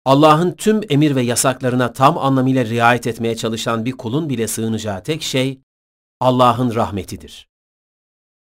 Allah'ın 0.04 0.52
tüm 0.52 0.80
emir 0.88 1.16
ve 1.16 1.22
yasaklarına 1.22 1.92
tam 1.92 2.18
anlamıyla 2.18 2.64
riayet 2.64 3.06
etmeye 3.06 3.36
çalışan 3.36 3.84
bir 3.84 3.92
kulun 3.92 4.28
bile 4.28 4.48
sığınacağı 4.48 5.02
tek 5.02 5.22
şey 5.22 5.60
Allah'ın 6.20 6.74
rahmetidir. 6.74 7.48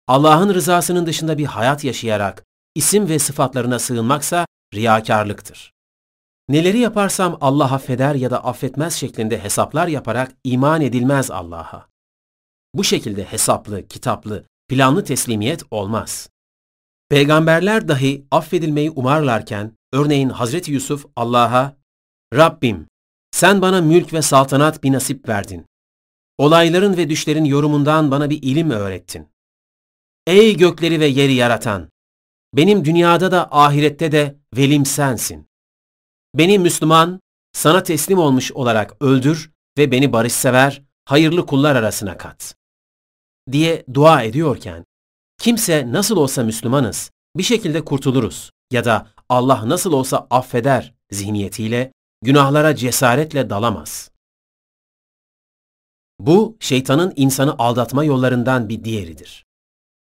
Allah'ın 0.07 0.55
rızasının 0.55 1.07
dışında 1.07 1.39
bir 1.39 1.45
hayat 1.45 1.85
yaşayarak 1.85 2.47
isim 2.75 3.09
ve 3.09 3.19
sıfatlarına 3.19 3.79
sığınmaksa 3.79 4.47
riyakarlıktır. 4.75 5.73
Neleri 6.49 6.79
yaparsam 6.79 7.39
Allah 7.41 7.73
affeder 7.73 8.15
ya 8.15 8.31
da 8.31 8.45
affetmez 8.45 8.95
şeklinde 8.95 9.45
hesaplar 9.45 9.89
yaparak 9.89 10.33
iman 10.45 10.81
edilmez 10.81 11.31
Allah'a. 11.31 11.89
Bu 12.75 12.85
şekilde 12.85 13.25
hesaplı, 13.25 13.89
kitaplı, 13.89 14.45
planlı 14.69 15.05
teslimiyet 15.05 15.63
olmaz. 15.71 16.29
Peygamberler 17.09 17.89
dahi 17.89 18.27
affedilmeyi 18.31 18.91
umarlarken, 18.91 19.73
örneğin 19.93 20.29
Hazreti 20.29 20.73
Yusuf 20.73 21.07
Allah'a, 21.17 21.77
Rabbim, 22.35 22.87
sen 23.31 23.63
bana 23.63 23.81
mülk 23.81 24.13
ve 24.13 24.23
saltanat 24.23 24.85
bir 24.85 24.93
nasip 24.93 25.29
verdin. 25.29 25.67
Olayların 26.39 26.97
ve 26.97 27.09
düşlerin 27.09 27.45
yorumundan 27.45 28.11
bana 28.11 28.31
bir 28.31 28.43
ilim 28.43 28.71
öğrettin. 28.71 29.29
Ey 30.27 30.57
gökleri 30.57 31.01
ve 31.01 31.07
yeri 31.07 31.35
yaratan! 31.35 31.92
Benim 32.55 32.85
dünyada 32.85 33.33
da 33.33 33.49
ahirette 33.53 34.13
de 34.13 34.37
velim 34.57 34.87
sensin. 34.87 35.49
Beni 36.35 36.59
Müslüman, 36.59 37.21
sana 37.53 37.83
teslim 37.83 38.19
olmuş 38.19 38.53
olarak 38.53 38.97
öldür 39.01 39.51
ve 39.79 39.91
beni 39.91 40.13
barışsever, 40.13 40.83
hayırlı 41.05 41.47
kullar 41.47 41.77
arasına 41.77 42.19
kat. 42.19 42.55
Diye 43.53 43.85
dua 43.95 44.23
ediyorken, 44.23 44.85
Kimse 45.43 45.93
nasıl 45.93 46.17
olsa 46.17 46.43
Müslümanız, 46.43 47.11
bir 47.37 47.43
şekilde 47.43 47.85
kurtuluruz 47.85 48.51
ya 48.71 48.85
da 48.85 49.07
Allah 49.29 49.69
nasıl 49.69 49.93
olsa 49.93 50.27
affeder 50.31 50.95
zihniyetiyle 51.11 51.93
günahlara 52.23 52.77
cesaretle 52.77 53.51
dalamaz. 53.51 54.11
Bu, 56.21 56.57
şeytanın 56.61 57.13
insanı 57.17 57.55
aldatma 57.59 58.05
yollarından 58.05 58.69
bir 58.69 58.85
diğeridir. 58.85 59.45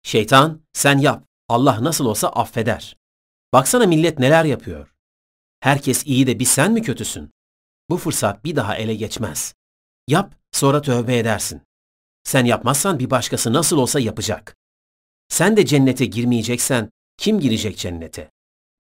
Şeytan, 0.03 0.61
sen 0.73 0.99
yap, 0.99 1.25
Allah 1.55 1.85
nasıl 1.85 2.07
olsa 2.07 2.29
affeder. 2.29 2.97
Baksana 3.53 3.87
millet 3.87 4.19
neler 4.19 4.45
yapıyor. 4.45 4.95
Herkes 5.61 6.07
iyi 6.07 6.27
de 6.27 6.39
bir 6.39 6.45
sen 6.45 6.73
mi 6.73 6.83
kötüsün? 6.83 7.31
Bu 7.91 7.97
fırsat 7.97 8.45
bir 8.45 8.57
daha 8.57 8.77
ele 8.77 8.95
geçmez. 8.95 9.55
Yap, 10.09 10.35
sonra 10.53 10.83
tövbe 10.83 11.19
edersin. 11.19 11.63
Sen 12.25 12.45
yapmazsan 12.45 12.99
bir 12.99 13.11
başkası 13.11 13.53
nasıl 13.53 13.79
olsa 13.79 14.01
yapacak. 14.01 14.57
Sen 15.29 15.57
de 15.57 15.67
cennete 15.67 16.05
girmeyeceksen 16.05 16.91
kim 17.17 17.41
girecek 17.41 17.79
cennete? 17.79 18.31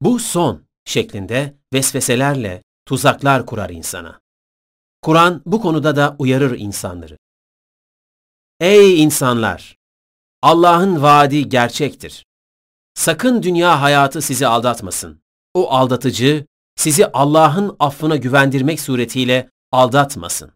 Bu 0.01 0.19
son 0.19 0.67
şeklinde 0.85 1.55
vesveselerle 1.75 2.63
tuzaklar 2.87 3.47
kurar 3.47 3.71
insana. 3.71 4.21
Kur'an 5.03 5.43
bu 5.47 5.61
konuda 5.61 5.97
da 5.97 6.17
uyarır 6.19 6.59
insanları. 6.59 7.19
Ey 8.61 9.03
insanlar! 9.03 9.77
Allah'ın 10.43 11.03
vaadi 11.03 11.49
gerçektir. 11.49 12.25
Sakın 12.95 13.43
dünya 13.43 13.83
hayatı 13.83 14.23
sizi 14.23 14.47
aldatmasın. 14.47 15.23
O 15.55 15.71
aldatıcı, 15.71 16.47
sizi 16.77 17.07
Allah'ın 17.07 17.77
affına 17.79 18.17
güvendirmek 18.17 18.81
suretiyle 18.81 19.51
aldatmasın. 19.73 20.53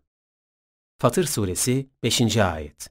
Fatır 0.98 1.24
Suresi 1.24 1.90
5. 2.02 2.36
Ayet 2.36 2.90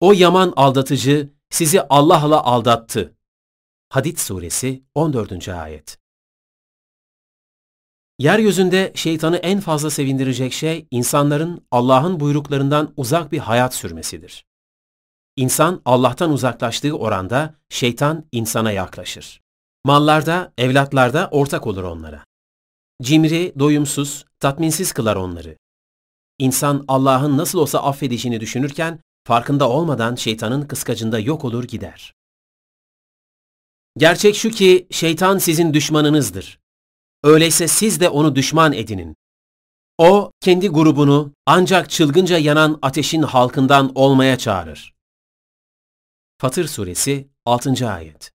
O 0.00 0.12
yaman 0.12 0.52
aldatıcı 0.56 1.32
sizi 1.50 1.82
Allah'la 1.82 2.44
aldattı. 2.44 3.16
Hadid 3.88 4.18
Suresi 4.18 4.84
14. 4.94 5.48
Ayet 5.48 5.98
Yeryüzünde 8.18 8.92
şeytanı 8.94 9.36
en 9.36 9.60
fazla 9.60 9.90
sevindirecek 9.90 10.52
şey 10.52 10.86
insanların 10.90 11.66
Allah'ın 11.70 12.20
buyruklarından 12.20 12.94
uzak 12.96 13.32
bir 13.32 13.38
hayat 13.38 13.74
sürmesidir. 13.74 14.46
İnsan 15.36 15.82
Allah'tan 15.84 16.32
uzaklaştığı 16.32 16.92
oranda 16.92 17.54
şeytan 17.68 18.24
insana 18.32 18.72
yaklaşır. 18.72 19.40
Mallarda, 19.84 20.52
evlatlarda 20.58 21.28
ortak 21.32 21.66
olur 21.66 21.82
onlara. 21.82 22.24
Cimri, 23.02 23.52
doyumsuz, 23.58 24.24
tatminsiz 24.40 24.92
kılar 24.92 25.16
onları. 25.16 25.56
İnsan 26.38 26.84
Allah'ın 26.88 27.36
nasıl 27.36 27.58
olsa 27.58 27.82
affedişini 27.82 28.40
düşünürken 28.40 29.00
farkında 29.24 29.68
olmadan 29.70 30.14
şeytanın 30.14 30.66
kıskacında 30.66 31.18
yok 31.18 31.44
olur 31.44 31.64
gider. 31.64 32.14
Gerçek 33.96 34.36
şu 34.36 34.50
ki 34.50 34.86
şeytan 34.90 35.38
sizin 35.38 35.74
düşmanınızdır. 35.74 36.58
Öyleyse 37.22 37.68
siz 37.68 38.00
de 38.00 38.08
onu 38.08 38.36
düşman 38.36 38.72
edinin. 38.72 39.16
O 39.98 40.30
kendi 40.40 40.68
grubunu 40.68 41.32
ancak 41.46 41.90
çılgınca 41.90 42.38
yanan 42.38 42.78
ateşin 42.82 43.22
halkından 43.22 43.92
olmaya 43.94 44.38
çağırır. 44.38 44.93
Fatır 46.38 46.66
Suresi 46.66 47.28
6. 47.44 47.90
Ayet 47.90 48.32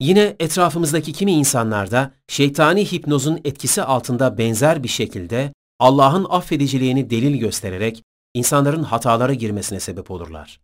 Yine 0.00 0.36
etrafımızdaki 0.40 1.12
kimi 1.12 1.32
insanlar 1.32 1.90
da 1.90 2.14
şeytani 2.28 2.92
hipnozun 2.92 3.40
etkisi 3.44 3.82
altında 3.82 4.38
benzer 4.38 4.82
bir 4.82 4.88
şekilde 4.88 5.52
Allah'ın 5.78 6.26
affediciliğini 6.30 7.10
delil 7.10 7.36
göstererek 7.36 8.02
insanların 8.34 8.82
hatalara 8.82 9.34
girmesine 9.34 9.80
sebep 9.80 10.10
olurlar. 10.10 10.60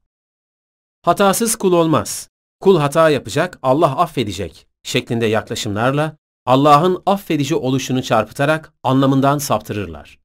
Hatasız 1.03 1.57
kul 1.57 1.73
olmaz. 1.73 2.29
Kul 2.61 2.79
hata 2.79 3.11
yapacak, 3.11 3.59
Allah 3.63 3.97
affedecek 3.97 4.67
şeklinde 4.83 5.27
yaklaşımlarla 5.27 6.17
Allah'ın 6.47 7.03
affedici 7.07 7.55
oluşunu 7.55 8.03
çarpıtarak 8.03 8.73
anlamından 8.83 9.39
saptırırlar. 9.39 10.24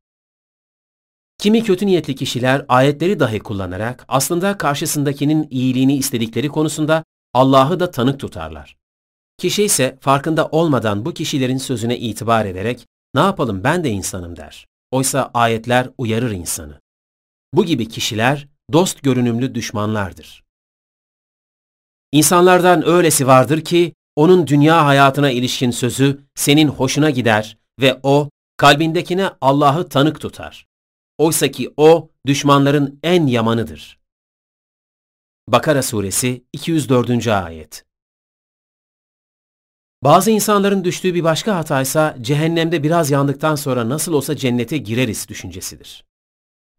Kimi 1.40 1.64
kötü 1.64 1.86
niyetli 1.86 2.16
kişiler 2.16 2.66
ayetleri 2.68 3.20
dahi 3.20 3.40
kullanarak 3.40 4.06
aslında 4.08 4.58
karşısındakinin 4.58 5.48
iyiliğini 5.52 5.96
istedikleri 5.96 6.50
konusunda 6.50 7.04
Allah'ı 7.34 7.80
da 7.80 7.92
tanık 7.92 8.20
tutarlar. 8.20 8.78
Kişi 9.38 9.64
ise 9.64 9.98
farkında 10.02 10.48
olmadan 10.48 11.06
bu 11.06 11.14
kişilerin 11.14 11.58
sözüne 11.58 11.98
itibar 11.98 12.46
ederek 12.46 12.88
ne 13.16 13.22
yapalım 13.22 13.64
ben 13.64 13.84
de 13.84 13.90
insanım 13.90 14.36
der. 14.36 14.68
Oysa 14.92 15.32
ayetler 15.34 15.90
uyarır 15.98 16.32
insanı. 16.32 16.80
Bu 17.54 17.66
gibi 17.66 17.88
kişiler 17.88 18.48
dost 18.74 19.04
görünümlü 19.04 19.56
düşmanlardır. 19.56 20.44
İnsanlardan 22.12 22.88
öylesi 22.88 23.28
vardır 23.28 23.62
ki 23.62 23.94
onun 24.16 24.48
dünya 24.48 24.86
hayatına 24.86 25.32
ilişkin 25.32 25.72
sözü 25.72 26.20
senin 26.36 26.68
hoşuna 26.68 27.10
gider 27.10 27.58
ve 27.82 28.00
o 28.04 28.30
kalbindekine 28.58 29.30
Allah'ı 29.42 29.90
tanık 29.90 30.22
tutar. 30.22 30.69
Oysa 31.20 31.52
ki 31.52 31.74
o 31.78 32.10
düşmanların 32.26 33.00
en 33.04 33.28
yamanıdır. 33.28 34.00
Bakara 35.48 35.84
Suresi 35.84 36.44
204. 36.54 37.28
Ayet 37.28 37.86
Bazı 40.04 40.32
insanların 40.32 40.84
düştüğü 40.84 41.14
bir 41.14 41.24
başka 41.24 41.56
hataysa 41.56 42.16
cehennemde 42.22 42.84
biraz 42.84 43.12
yandıktan 43.12 43.56
sonra 43.56 43.90
nasıl 43.90 44.14
olsa 44.14 44.36
cennete 44.36 44.78
gireriz 44.78 45.28
düşüncesidir. 45.28 46.06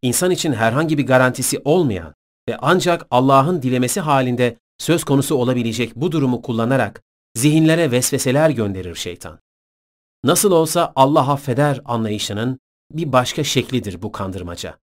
İnsan 0.02 0.30
için 0.30 0.52
herhangi 0.52 0.98
bir 0.98 1.06
garantisi 1.06 1.60
olmayan 1.64 2.14
ve 2.48 2.56
ancak 2.60 3.06
Allah'ın 3.10 3.62
dilemesi 3.62 4.00
halinde 4.00 4.56
söz 4.78 5.04
konusu 5.04 5.34
olabilecek 5.34 5.96
bu 5.96 6.12
durumu 6.12 6.42
kullanarak 6.42 7.02
zihinlere 7.36 7.90
vesveseler 7.90 8.50
gönderir 8.50 8.94
şeytan. 8.94 9.38
Nasıl 10.24 10.52
olsa 10.52 10.92
Allah 10.96 11.32
affeder 11.32 11.80
anlayışının 11.84 12.60
bir 12.90 13.12
başka 13.12 13.44
şeklidir 13.44 14.02
bu 14.02 14.12
kandırmaca. 14.12 14.78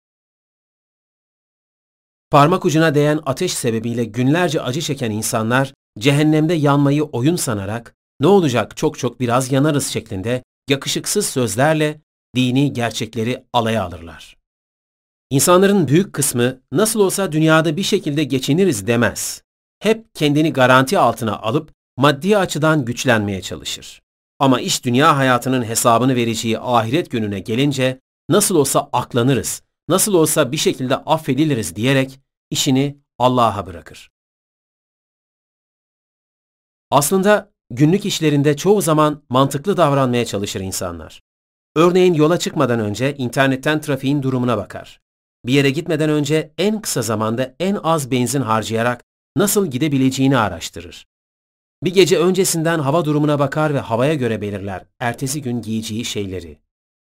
Parmak 2.30 2.64
ucuna 2.64 2.94
değen 2.94 3.20
ateş 3.26 3.54
sebebiyle 3.54 4.04
günlerce 4.04 4.62
acı 4.62 4.80
çeken 4.80 5.10
insanlar 5.10 5.74
cehennemde 5.98 6.54
yanmayı 6.54 7.04
oyun 7.04 7.36
sanarak 7.36 7.94
ne 8.20 8.26
olacak 8.26 8.76
çok 8.76 8.98
çok 8.98 9.20
biraz 9.20 9.52
yanarız 9.52 9.86
şeklinde 9.86 10.42
yakışıksız 10.68 11.26
sözlerle 11.26 12.00
dini 12.36 12.72
gerçekleri 12.72 13.44
alaya 13.52 13.84
alırlar. 13.84 14.36
İnsanların 15.30 15.88
büyük 15.88 16.12
kısmı 16.12 16.60
nasıl 16.72 17.00
olsa 17.00 17.32
dünyada 17.32 17.76
bir 17.76 17.82
şekilde 17.82 18.24
geçiniriz 18.24 18.86
demez. 18.86 19.42
Hep 19.78 20.14
kendini 20.14 20.52
garanti 20.52 20.98
altına 20.98 21.38
alıp 21.38 21.72
maddi 21.96 22.38
açıdan 22.38 22.84
güçlenmeye 22.84 23.42
çalışır. 23.42 24.02
Ama 24.38 24.60
iş 24.60 24.84
dünya 24.84 25.16
hayatının 25.16 25.64
hesabını 25.64 26.16
vereceği 26.16 26.58
ahiret 26.58 27.10
gününe 27.10 27.40
gelince 27.40 28.00
nasıl 28.28 28.56
olsa 28.56 28.88
aklanırız, 28.92 29.62
nasıl 29.88 30.14
olsa 30.14 30.52
bir 30.52 30.56
şekilde 30.56 30.96
affediliriz 30.96 31.76
diyerek 31.76 32.20
işini 32.50 32.98
Allah'a 33.18 33.66
bırakır. 33.66 34.10
Aslında 36.90 37.52
günlük 37.70 38.06
işlerinde 38.06 38.56
çoğu 38.56 38.82
zaman 38.82 39.22
mantıklı 39.28 39.76
davranmaya 39.76 40.24
çalışır 40.24 40.60
insanlar. 40.60 41.22
Örneğin 41.76 42.14
yola 42.14 42.38
çıkmadan 42.38 42.80
önce 42.80 43.16
internetten 43.16 43.80
trafiğin 43.80 44.22
durumuna 44.22 44.56
bakar. 44.56 45.00
Bir 45.46 45.52
yere 45.52 45.70
gitmeden 45.70 46.10
önce 46.10 46.52
en 46.58 46.80
kısa 46.80 47.02
zamanda 47.02 47.54
en 47.60 47.74
az 47.74 48.10
benzin 48.10 48.40
harcayarak 48.40 49.04
nasıl 49.36 49.66
gidebileceğini 49.66 50.38
araştırır. 50.38 51.06
Bir 51.82 51.94
gece 51.94 52.18
öncesinden 52.18 52.78
hava 52.78 53.04
durumuna 53.04 53.38
bakar 53.38 53.74
ve 53.74 53.80
havaya 53.80 54.14
göre 54.14 54.40
belirler 54.40 54.84
ertesi 55.00 55.42
gün 55.42 55.62
giyeceği 55.62 56.04
şeyleri. 56.04 56.58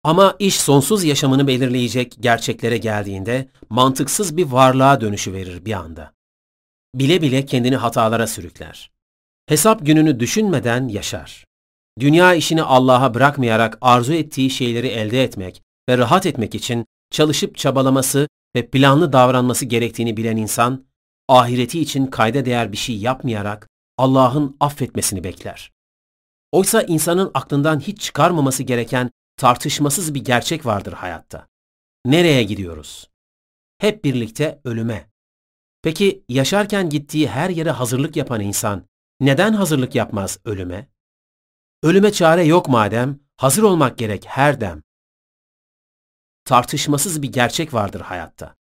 Ama 0.05 0.37
iş 0.39 0.61
sonsuz 0.61 1.05
yaşamını 1.05 1.47
belirleyecek 1.47 2.17
gerçeklere 2.21 2.79
geldiğinde 2.79 3.49
mantıksız 3.71 4.37
bir 4.37 4.45
varlığa 4.47 5.01
dönüşü 5.01 5.33
verir 5.33 5.65
bir 5.65 5.73
anda. 5.73 6.13
Bile 6.95 7.23
bile 7.23 7.47
kendini 7.47 7.77
hatalara 7.77 8.27
sürükler. 8.27 8.91
Hesap 9.47 9.87
gününü 9.87 10.21
düşünmeden 10.21 10.89
yaşar. 10.89 11.45
Dünya 12.01 12.35
işini 12.35 12.63
Allah'a 12.63 13.15
bırakmayarak 13.15 13.79
arzu 13.81 14.13
ettiği 14.13 14.51
şeyleri 14.51 14.87
elde 14.87 15.25
etmek 15.25 15.63
ve 15.89 15.99
rahat 15.99 16.27
etmek 16.27 16.55
için 16.55 16.87
çalışıp 17.11 17.57
çabalaması 17.57 18.29
ve 18.57 18.71
planlı 18.71 19.13
davranması 19.13 19.65
gerektiğini 19.65 20.17
bilen 20.17 20.37
insan, 20.37 20.85
ahireti 21.29 21.81
için 21.81 22.07
kayda 22.07 22.45
değer 22.45 22.73
bir 22.73 22.77
şey 22.77 22.97
yapmayarak 22.97 23.69
Allah'ın 23.99 24.57
affetmesini 24.61 25.25
bekler. 25.25 25.73
Oysa 26.53 26.83
insanın 26.83 27.31
aklından 27.35 27.81
hiç 27.81 28.01
çıkarmaması 28.01 28.63
gereken 28.63 29.11
tartışmasız 29.37 30.15
bir 30.15 30.25
gerçek 30.25 30.67
vardır 30.67 30.93
hayatta. 30.93 31.49
Nereye 32.07 32.43
gidiyoruz? 32.43 33.11
Hep 33.79 34.05
birlikte 34.05 34.61
ölüme. 34.65 35.11
Peki 35.83 36.25
yaşarken 36.29 36.91
gittiği 36.91 37.29
her 37.29 37.51
yere 37.51 37.71
hazırlık 37.71 38.17
yapan 38.17 38.41
insan 38.41 38.87
neden 39.21 39.53
hazırlık 39.53 39.95
yapmaz 39.95 40.39
ölüme? 40.45 40.89
Ölüme 41.83 42.13
çare 42.13 42.45
yok 42.45 42.69
madem, 42.69 43.21
hazır 43.37 43.63
olmak 43.63 43.99
gerek 43.99 44.25
her 44.27 44.61
dem. 44.61 44.83
Tartışmasız 46.45 47.23
bir 47.23 47.33
gerçek 47.33 47.75
vardır 47.75 48.01
hayatta. 48.01 48.57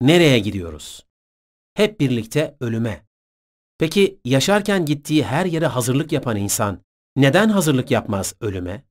Nereye 0.00 0.38
gidiyoruz? 0.38 1.06
Hep 1.74 2.00
birlikte 2.00 2.56
ölüme. 2.60 3.06
Peki 3.78 4.20
yaşarken 4.24 4.84
gittiği 4.86 5.24
her 5.24 5.46
yere 5.46 5.66
hazırlık 5.66 6.12
yapan 6.12 6.36
insan 6.36 6.82
neden 7.16 7.48
hazırlık 7.48 7.90
yapmaz 7.90 8.34
ölüme? 8.40 8.84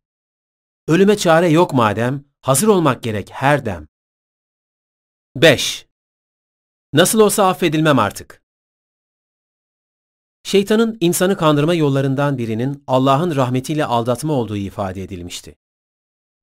Ölüme 0.88 1.18
çare 1.18 1.50
yok 1.50 1.74
madem, 1.74 2.24
hazır 2.42 2.68
olmak 2.68 3.04
gerek 3.04 3.30
her 3.32 3.66
dem. 3.66 3.88
5. 5.36 5.88
Nasıl 6.94 7.20
olsa 7.20 7.48
affedilmem 7.48 8.00
artık. 8.00 8.42
Şeytanın 10.44 10.98
insanı 11.02 11.38
kandırma 11.38 11.74
yollarından 11.74 12.38
birinin 12.38 12.84
Allah'ın 12.88 13.36
rahmetiyle 13.36 13.86
aldatma 13.86 14.34
olduğu 14.34 14.58
ifade 14.58 15.04
edilmişti. 15.04 15.56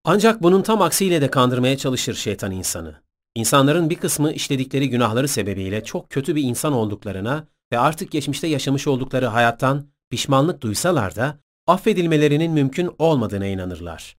Ancak 0.04 0.42
bunun 0.42 0.62
tam 0.62 0.82
aksiyle 0.82 1.20
de 1.20 1.30
kandırmaya 1.30 1.76
çalışır 1.76 2.14
şeytan 2.14 2.52
insanı. 2.52 3.02
İnsanların 3.34 3.90
bir 3.90 3.96
kısmı 3.96 4.32
işledikleri 4.32 4.90
günahları 4.90 5.28
sebebiyle 5.28 5.84
çok 5.84 6.10
kötü 6.10 6.36
bir 6.36 6.42
insan 6.42 6.72
olduklarına 6.72 7.46
ve 7.72 7.78
artık 7.78 8.10
geçmişte 8.10 8.46
yaşamış 8.46 8.86
oldukları 8.86 9.26
hayattan 9.26 9.86
pişmanlık 10.10 10.60
duysalar 10.60 11.16
da 11.16 11.38
affedilmelerinin 11.66 12.52
mümkün 12.52 12.90
olmadığına 12.98 13.46
inanırlar. 13.46 14.16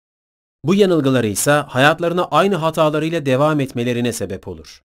Bu 0.66 0.76
yanılgıları 0.76 1.28
ise 1.28 1.52
hayatlarına 1.52 2.26
aynı 2.26 2.56
hatalarıyla 2.56 3.26
devam 3.26 3.60
etmelerine 3.60 4.14
sebep 4.14 4.48
olur. 4.48 4.84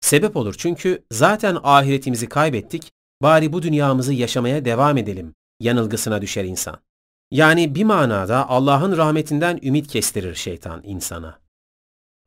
Sebep 0.00 0.36
olur 0.36 0.54
çünkü 0.58 1.04
zaten 1.12 1.58
ahiretimizi 1.62 2.28
kaybettik, 2.28 2.92
bari 3.22 3.52
bu 3.52 3.62
dünyamızı 3.62 4.12
yaşamaya 4.12 4.64
devam 4.64 4.96
edelim 4.96 5.34
yanılgısına 5.60 6.22
düşer 6.22 6.44
insan. 6.44 6.78
Yani 7.30 7.74
bir 7.74 7.84
manada 7.84 8.48
Allah'ın 8.48 8.96
rahmetinden 8.96 9.60
ümit 9.62 9.86
kestirir 9.86 10.34
şeytan 10.34 10.80
insana. 10.84 11.38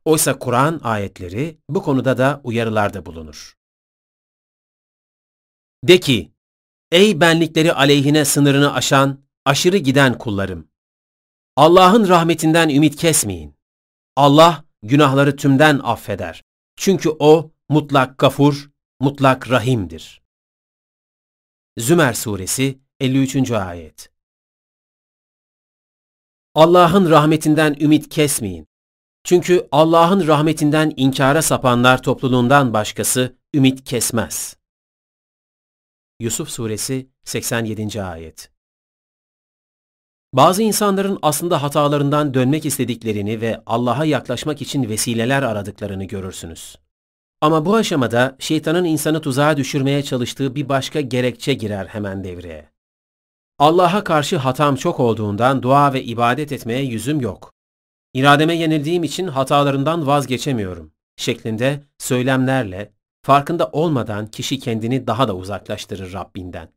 Oysa 0.04 0.38
Kur'an 0.38 0.80
ayetleri 0.84 1.58
bu 1.68 1.82
konuda 1.82 2.18
da 2.18 2.40
uyarılarda 2.44 3.06
bulunur. 3.06 3.57
De 5.84 6.00
ki, 6.00 6.32
ey 6.92 7.20
benlikleri 7.20 7.72
aleyhine 7.72 8.24
sınırını 8.24 8.74
aşan, 8.74 9.24
aşırı 9.44 9.76
giden 9.76 10.18
kullarım! 10.18 10.68
Allah'ın 11.56 12.08
rahmetinden 12.08 12.68
ümit 12.68 12.96
kesmeyin. 12.96 13.54
Allah 14.16 14.64
günahları 14.82 15.36
tümden 15.36 15.80
affeder. 15.82 16.44
Çünkü 16.76 17.10
O 17.18 17.50
mutlak 17.68 18.18
gafur, 18.18 18.70
mutlak 19.00 19.50
rahimdir. 19.50 20.22
Zümer 21.78 22.12
Suresi 22.12 22.78
53. 23.00 23.50
Ayet 23.50 24.10
Allah'ın 26.54 27.10
rahmetinden 27.10 27.76
ümit 27.80 28.08
kesmeyin. 28.08 28.66
Çünkü 29.24 29.68
Allah'ın 29.72 30.26
rahmetinden 30.26 30.92
inkara 30.96 31.42
sapanlar 31.42 32.02
topluluğundan 32.02 32.72
başkası 32.72 33.36
ümit 33.54 33.84
kesmez. 33.84 34.57
Yusuf 36.20 36.50
Suresi 36.50 37.08
87. 37.24 38.02
Ayet 38.02 38.50
Bazı 40.32 40.62
insanların 40.62 41.18
aslında 41.22 41.62
hatalarından 41.62 42.34
dönmek 42.34 42.66
istediklerini 42.66 43.40
ve 43.40 43.62
Allah'a 43.66 44.04
yaklaşmak 44.04 44.62
için 44.62 44.88
vesileler 44.88 45.42
aradıklarını 45.42 46.04
görürsünüz. 46.04 46.76
Ama 47.40 47.64
bu 47.64 47.74
aşamada 47.74 48.36
şeytanın 48.38 48.84
insanı 48.84 49.20
tuzağa 49.20 49.56
düşürmeye 49.56 50.02
çalıştığı 50.02 50.54
bir 50.54 50.68
başka 50.68 51.00
gerekçe 51.00 51.54
girer 51.54 51.86
hemen 51.86 52.24
devreye. 52.24 52.68
Allah'a 53.58 54.04
karşı 54.04 54.36
hatam 54.36 54.76
çok 54.76 55.00
olduğundan 55.00 55.62
dua 55.62 55.92
ve 55.92 56.04
ibadet 56.04 56.52
etmeye 56.52 56.82
yüzüm 56.84 57.20
yok. 57.20 57.52
İrademe 58.14 58.54
yenildiğim 58.54 59.04
için 59.04 59.28
hatalarından 59.28 60.06
vazgeçemiyorum 60.06 60.92
şeklinde 61.16 61.84
söylemlerle 61.98 62.97
farkında 63.28 63.68
olmadan 63.72 64.26
kişi 64.26 64.58
kendini 64.58 65.06
daha 65.06 65.28
da 65.28 65.36
uzaklaştırır 65.36 66.12
Rabbinden. 66.12 66.68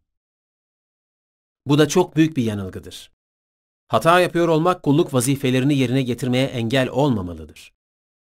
Bu 1.65 1.77
da 1.77 1.87
çok 1.87 2.15
büyük 2.15 2.37
bir 2.37 2.43
yanılgıdır. 2.43 3.11
Hata 3.87 4.19
yapıyor 4.19 4.47
olmak 4.47 4.83
kulluk 4.83 5.13
vazifelerini 5.13 5.77
yerine 5.77 6.01
getirmeye 6.01 6.45
engel 6.45 6.89
olmamalıdır. 6.89 7.73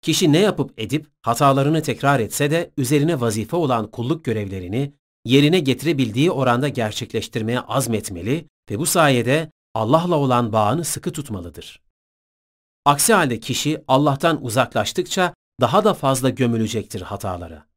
Kişi 0.03 0.33
ne 0.33 0.39
yapıp 0.39 0.81
edip 0.81 1.07
hatalarını 1.23 1.83
tekrar 1.83 2.21
etse 2.21 2.51
de 2.51 2.71
üzerine 2.77 3.21
vazife 3.21 3.57
olan 3.57 3.91
kulluk 3.91 4.25
görevlerini 4.25 4.93
yerine 5.25 5.61
getirebildiği 5.61 6.31
oranda 6.31 6.69
gerçekleştirmeye 6.69 7.61
azmetmeli 7.61 8.49
ve 8.71 8.79
bu 8.79 8.87
sayede 8.87 9.51
Allah'la 9.75 10.17
olan 10.17 10.53
bağını 10.53 10.85
sıkı 10.85 11.13
tutmalıdır. 11.13 11.83
Aksi 12.85 13.15
halde 13.15 13.41
kişi 13.41 13.85
Allah'tan 13.89 14.45
uzaklaştıkça 14.45 15.35
daha 15.61 15.85
da 15.85 15.95
fazla 15.95 16.31
gömülecektir 16.31 17.01
hatalara. 17.01 17.74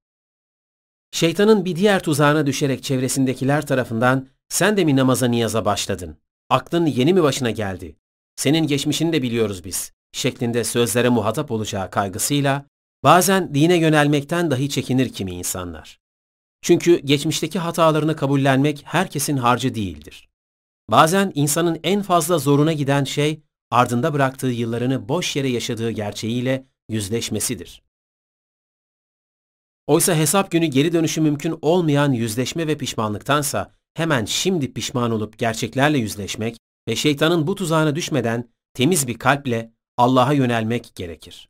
Şeytanın 1.12 1.66
bir 1.66 1.76
diğer 1.76 2.04
tuzağına 2.04 2.46
düşerek 2.46 2.84
çevresindekiler 2.84 3.66
tarafından 3.66 4.28
sen 4.50 4.78
de 4.78 4.86
mi 4.86 4.96
namaza 4.96 5.28
niyaza 5.28 5.66
başladın? 5.66 6.18
Aklın 6.50 6.86
yeni 6.86 7.14
mi 7.14 7.24
başına 7.24 7.52
geldi? 7.52 7.96
Senin 8.36 8.68
geçmişini 8.68 9.14
de 9.14 9.22
biliyoruz 9.22 9.64
biz 9.64 9.92
şeklinde 10.12 10.64
sözlere 10.64 11.10
muhatap 11.10 11.52
olacağı 11.52 11.92
kaygısıyla 11.92 12.66
bazen 13.04 13.56
dine 13.56 13.78
yönelmekten 13.78 14.52
dahi 14.52 14.70
çekinir 14.70 15.10
kimi 15.10 15.32
insanlar. 15.32 16.00
Çünkü 16.62 17.00
geçmişteki 17.00 17.60
hatalarını 17.60 18.16
kabullenmek 18.16 18.82
herkesin 18.86 19.38
harcı 19.38 19.76
değildir. 19.76 20.30
Bazen 20.92 21.32
insanın 21.36 21.80
en 21.84 22.02
fazla 22.02 22.38
zoruna 22.38 22.74
giden 22.74 23.04
şey 23.04 23.42
ardında 23.72 24.14
bıraktığı 24.14 24.48
yıllarını 24.48 25.10
boş 25.10 25.36
yere 25.36 25.48
yaşadığı 25.48 25.92
gerçeğiyle 25.92 26.66
yüzleşmesidir. 26.90 27.87
Oysa 29.88 30.16
hesap 30.16 30.52
günü 30.52 30.66
geri 30.66 30.94
dönüşü 30.94 31.22
mümkün 31.22 31.60
olmayan 31.62 32.12
yüzleşme 32.12 32.68
ve 32.68 32.78
pişmanlıktansa 32.78 33.74
hemen 33.94 34.26
şimdi 34.26 34.74
pişman 34.74 35.12
olup 35.12 35.38
gerçeklerle 35.38 35.98
yüzleşmek 35.98 36.58
ve 36.88 36.96
şeytanın 36.96 37.48
bu 37.48 37.56
tuzağına 37.56 37.96
düşmeden 37.96 38.50
temiz 38.74 39.08
bir 39.08 39.20
kalple 39.20 39.72
Allah'a 39.98 40.34
yönelmek 40.34 40.96
gerekir. 40.96 41.50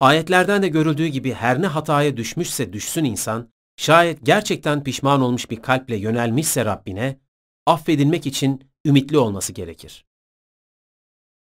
Ayetlerden 0.00 0.62
de 0.62 0.68
görüldüğü 0.68 1.06
gibi 1.06 1.32
her 1.32 1.62
ne 1.62 1.66
hataya 1.66 2.16
düşmüşse 2.16 2.72
düşsün 2.72 3.04
insan, 3.04 3.52
şayet 3.76 4.26
gerçekten 4.26 4.84
pişman 4.84 5.20
olmuş 5.20 5.50
bir 5.50 5.62
kalple 5.62 5.96
yönelmişse 5.96 6.64
Rabbine, 6.64 7.20
affedilmek 7.66 8.26
için 8.26 8.70
ümitli 8.86 9.18
olması 9.18 9.52
gerekir. 9.52 10.04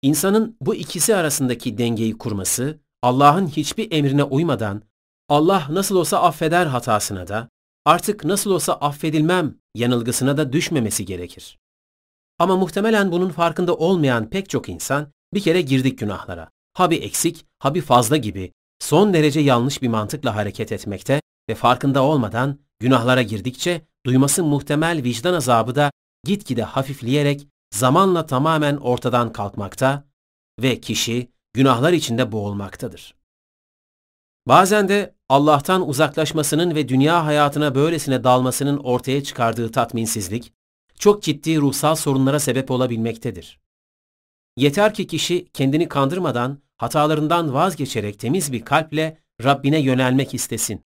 İnsanın 0.02 0.58
bu 0.62 0.76
ikisi 0.76 1.16
arasındaki 1.16 1.78
dengeyi 1.78 2.18
kurması, 2.18 2.80
Allah'ın 3.02 3.48
hiçbir 3.48 3.92
emrine 3.92 4.24
uymadan, 4.24 4.84
Allah 5.32 5.68
nasıl 5.70 5.96
olsa 5.96 6.22
affeder 6.22 6.66
hatasına 6.66 7.28
da, 7.28 7.50
artık 7.86 8.24
nasıl 8.26 8.52
olsa 8.52 8.74
affedilmem 8.74 9.56
yanılgısına 9.76 10.38
da 10.38 10.54
düşmemesi 10.54 11.06
gerekir. 11.06 11.58
Ama 12.40 12.56
muhtemelen 12.56 13.12
bunun 13.12 13.30
farkında 13.30 13.76
olmayan 13.76 14.30
pek 14.30 14.50
çok 14.50 14.70
insan, 14.70 15.08
bir 15.34 15.42
kere 15.42 15.62
girdik 15.62 16.00
günahlara. 16.00 16.50
Ha 16.74 16.92
bir 16.92 17.02
eksik, 17.04 17.46
ha 17.60 17.76
bir 17.76 17.82
fazla 17.82 18.18
gibi 18.18 18.52
son 18.80 19.14
derece 19.14 19.40
yanlış 19.40 19.82
bir 19.82 19.88
mantıkla 19.88 20.36
hareket 20.36 20.72
etmekte 20.72 21.22
ve 21.50 21.56
farkında 21.56 22.04
olmadan 22.04 22.60
günahlara 22.80 23.22
girdikçe 23.22 23.82
duyması 24.06 24.44
muhtemel 24.44 25.04
vicdan 25.04 25.34
azabı 25.34 25.76
da 25.76 25.92
gitgide 26.26 26.64
hafifleyerek 26.64 27.48
zamanla 27.74 28.26
tamamen 28.26 28.78
ortadan 28.78 29.32
kalkmakta 29.32 30.04
ve 30.62 30.82
kişi 30.82 31.32
günahlar 31.54 31.94
içinde 31.94 32.32
boğulmaktadır. 32.32 33.21
Bazen 34.48 34.90
de 34.90 35.16
Allah'tan 35.30 35.90
uzaklaşmasının 35.90 36.76
ve 36.76 36.88
dünya 36.88 37.26
hayatına 37.26 37.76
böylesine 37.76 38.24
dalmasının 38.24 38.78
ortaya 38.78 39.24
çıkardığı 39.24 39.72
tatminsizlik, 39.72 40.54
çok 41.00 41.24
ciddi 41.24 41.58
ruhsal 41.58 41.96
sorunlara 41.96 42.40
sebep 42.40 42.72
olabilmektedir. 42.72 43.60
Yeter 44.58 44.94
ki 44.94 45.08
kişi 45.08 45.46
kendini 45.54 45.88
kandırmadan, 45.88 46.60
hatalarından 46.78 47.54
vazgeçerek 47.54 48.20
temiz 48.20 48.52
bir 48.52 48.66
kalple 48.66 49.18
Rabbine 49.44 49.80
yönelmek 49.80 50.34
istesin. 50.34 50.86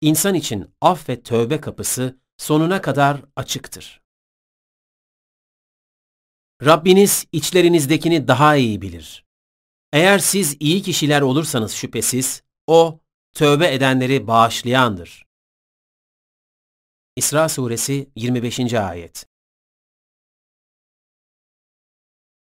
İnsan 0.00 0.34
için 0.34 0.74
af 0.80 1.08
ve 1.08 1.22
tövbe 1.22 1.60
kapısı 1.60 2.16
sonuna 2.36 2.80
kadar 2.80 3.20
açıktır. 3.36 4.02
Rabbiniz 6.64 7.26
içlerinizdekini 7.32 8.28
daha 8.28 8.56
iyi 8.56 8.82
bilir. 8.82 9.25
Eğer 9.92 10.18
siz 10.18 10.56
iyi 10.60 10.82
kişiler 10.82 11.20
olursanız 11.20 11.72
şüphesiz, 11.72 12.42
O, 12.66 13.00
tövbe 13.34 13.74
edenleri 13.74 14.26
bağışlayandır. 14.26 15.26
İsra 17.16 17.48
Suresi 17.48 18.10
25. 18.16 18.74
Ayet 18.74 19.26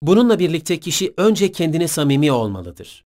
Bununla 0.03 0.39
birlikte 0.39 0.80
kişi 0.80 1.14
önce 1.16 1.53
kendine 1.53 1.89
samimi 1.89 2.32
olmalıdır. 2.32 3.05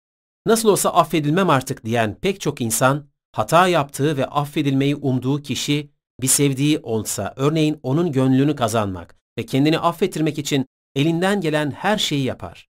Nasıl 0.45 0.69
olsa 0.69 0.89
affedilmem 0.89 1.49
artık 1.49 1.85
diyen 1.85 2.15
pek 2.15 2.41
çok 2.41 2.61
insan, 2.61 3.07
hata 3.31 3.67
yaptığı 3.67 4.17
ve 4.17 4.25
affedilmeyi 4.25 4.95
umduğu 4.95 5.41
kişi 5.41 5.89
bir 6.21 6.27
sevdiği 6.27 6.79
olsa, 6.79 7.33
örneğin 7.35 7.79
onun 7.83 8.11
gönlünü 8.11 8.55
kazanmak 8.55 9.15
ve 9.37 9.45
kendini 9.45 9.79
affettirmek 9.79 10.37
için 10.37 10.65
elinden 10.95 11.41
gelen 11.41 11.71
her 11.71 11.97
şeyi 11.97 12.23
yapar. 12.23 12.67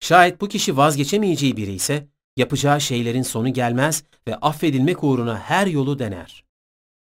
Şayet 0.00 0.40
bu 0.40 0.48
kişi 0.48 0.76
vazgeçemeyeceği 0.76 1.56
biri 1.56 1.72
ise, 1.72 2.08
yapacağı 2.36 2.80
şeylerin 2.80 3.22
sonu 3.22 3.52
gelmez 3.52 4.04
ve 4.28 4.36
affedilmek 4.36 5.04
uğruna 5.04 5.38
her 5.38 5.66
yolu 5.66 5.98
dener. 5.98 6.44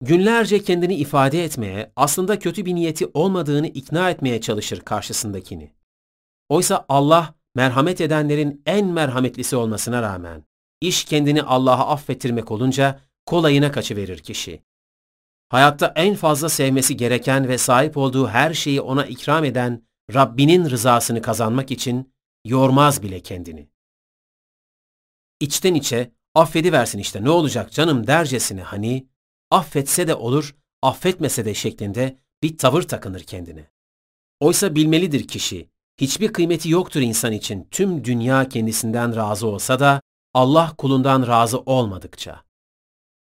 Günlerce 0.01 0.63
kendini 0.63 0.95
ifade 0.95 1.45
etmeye, 1.45 1.93
aslında 1.97 2.39
kötü 2.39 2.65
bir 2.65 2.75
niyeti 2.75 3.07
olmadığını 3.15 3.67
ikna 3.67 4.11
etmeye 4.11 4.41
çalışır 4.41 4.81
karşısındakini. 4.81 5.73
Oysa 6.49 6.87
Allah 6.89 7.35
merhamet 7.55 8.01
edenlerin 8.01 8.63
en 8.67 8.87
merhametlisi 8.87 9.57
olmasına 9.57 10.03
rağmen 10.03 10.45
İş 10.81 11.05
kendini 11.05 11.43
Allah'a 11.43 11.89
affettirmek 11.89 12.51
olunca 12.51 13.01
kolayına 13.27 13.73
kaçıverir 13.73 14.19
kişi. 14.19 14.63
Hayatta 15.49 15.93
en 15.97 16.15
fazla 16.15 16.49
sevmesi 16.49 16.97
gereken 16.97 17.49
ve 17.49 17.59
sahip 17.59 17.97
olduğu 17.97 18.29
her 18.29 18.55
şeyi 18.55 18.81
ona 18.81 19.07
ikram 19.07 19.45
eden 19.45 19.83
Rabbinin 20.15 20.71
rızasını 20.71 21.23
kazanmak 21.23 21.71
için 21.71 22.13
yormaz 22.49 23.03
bile 23.03 23.21
kendini. 23.21 23.69
İçten 25.41 25.75
içe 25.75 26.13
affediversin 26.35 26.99
işte 26.99 27.25
ne 27.25 27.31
olacak 27.31 27.73
canım 27.73 28.07
dercesine 28.07 28.63
hani 28.63 29.07
affetse 29.51 30.09
de 30.09 30.15
olur, 30.15 30.57
affetmese 30.83 31.45
de 31.45 31.55
şeklinde 31.55 32.19
bir 32.43 32.59
tavır 32.59 32.83
takınır 32.83 33.21
kendine. 33.21 33.71
Oysa 34.41 34.75
bilmelidir 34.75 35.29
kişi, 35.29 35.71
hiçbir 36.01 36.33
kıymeti 36.33 36.71
yoktur 36.71 37.01
insan 37.01 37.33
için 37.33 37.69
tüm 37.71 38.05
dünya 38.05 38.49
kendisinden 38.49 39.17
razı 39.17 39.47
olsa 39.47 39.81
da 39.81 40.01
Allah 40.35 40.75
kulundan 40.79 41.27
razı 41.27 41.59
olmadıkça. 41.59 42.45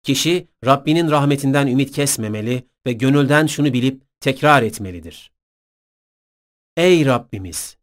Kişi 0.04 0.48
Rabbinin 0.66 1.12
rahmetinden 1.12 1.68
ümit 1.68 1.92
kesmemeli 1.92 2.68
ve 2.86 2.94
gönülden 2.94 3.48
şunu 3.48 3.74
bilip 3.74 4.04
tekrar 4.20 4.64
etmelidir. 4.64 5.32
Ey 6.78 7.06
Rabbimiz! 7.06 7.78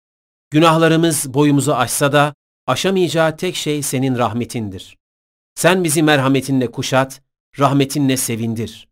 Günahlarımız 0.52 1.34
boyumuzu 1.34 1.72
aşsa 1.72 2.12
da 2.12 2.34
aşamayacağı 2.66 3.36
tek 3.36 3.56
şey 3.56 3.82
senin 3.82 4.18
rahmetindir. 4.18 4.96
Sen 5.54 5.84
bizi 5.84 6.02
merhametinle 6.02 6.70
kuşat, 6.70 7.22
rahmetinle 7.58 8.16
sevindir. 8.16 8.88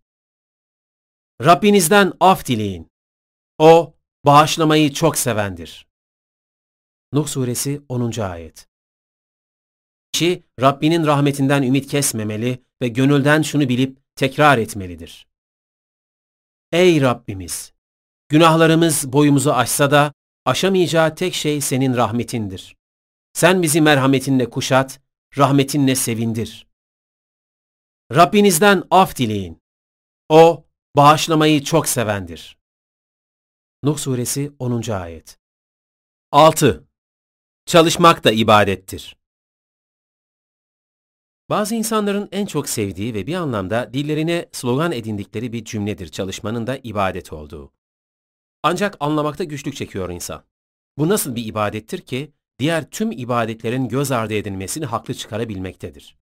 Rabbinizden 1.44 2.12
af 2.20 2.46
dileyin. 2.46 2.90
O, 3.58 3.94
bağışlamayı 4.26 4.92
çok 4.92 5.18
sevendir. 5.18 5.86
Nuh 7.12 7.26
Suresi 7.26 7.82
10. 7.88 8.20
Ayet 8.20 8.68
Kişi, 10.12 10.42
Rabbinin 10.60 11.06
rahmetinden 11.06 11.62
ümit 11.62 11.86
kesmemeli 11.90 12.64
ve 12.82 12.88
gönülden 12.88 13.42
şunu 13.42 13.68
bilip 13.68 13.98
tekrar 14.16 14.58
etmelidir. 14.58 15.26
Ey 16.72 17.00
Rabbimiz! 17.00 17.72
Günahlarımız 18.28 19.12
boyumuzu 19.12 19.50
aşsa 19.50 19.90
da 19.90 20.12
aşamayacağı 20.44 21.14
tek 21.14 21.34
şey 21.34 21.60
senin 21.60 21.96
rahmetindir. 21.96 22.76
Sen 23.32 23.62
bizi 23.62 23.80
merhametinle 23.80 24.50
kuşat, 24.50 25.00
rahmetinle 25.38 25.94
sevindir. 25.94 26.66
Rabbinizden 28.14 28.84
af 28.90 29.16
dileyin. 29.16 29.62
O, 30.28 30.64
bağışlamayı 30.96 31.64
çok 31.64 31.88
sevendir. 31.88 32.58
Nuh 33.82 33.98
Suresi 33.98 34.52
10. 34.58 34.90
Ayet 34.90 35.38
6. 36.32 36.88
Çalışmak 37.66 38.24
da 38.24 38.30
ibadettir. 38.30 39.16
Bazı 41.50 41.74
insanların 41.74 42.28
en 42.32 42.46
çok 42.46 42.68
sevdiği 42.68 43.14
ve 43.14 43.26
bir 43.26 43.34
anlamda 43.34 43.94
dillerine 43.94 44.48
slogan 44.52 44.92
edindikleri 44.92 45.52
bir 45.52 45.64
cümledir 45.64 46.08
çalışmanın 46.08 46.66
da 46.66 46.78
ibadet 46.82 47.32
olduğu. 47.32 47.72
Ancak 48.62 48.96
anlamakta 49.00 49.44
güçlük 49.44 49.76
çekiyor 49.76 50.10
insan. 50.10 50.44
Bu 50.98 51.08
nasıl 51.08 51.34
bir 51.34 51.46
ibadettir 51.46 52.00
ki 52.00 52.32
diğer 52.58 52.90
tüm 52.90 53.12
ibadetlerin 53.12 53.88
göz 53.88 54.12
ardı 54.12 54.34
edilmesini 54.34 54.84
haklı 54.84 55.14
çıkarabilmektedir. 55.14 56.16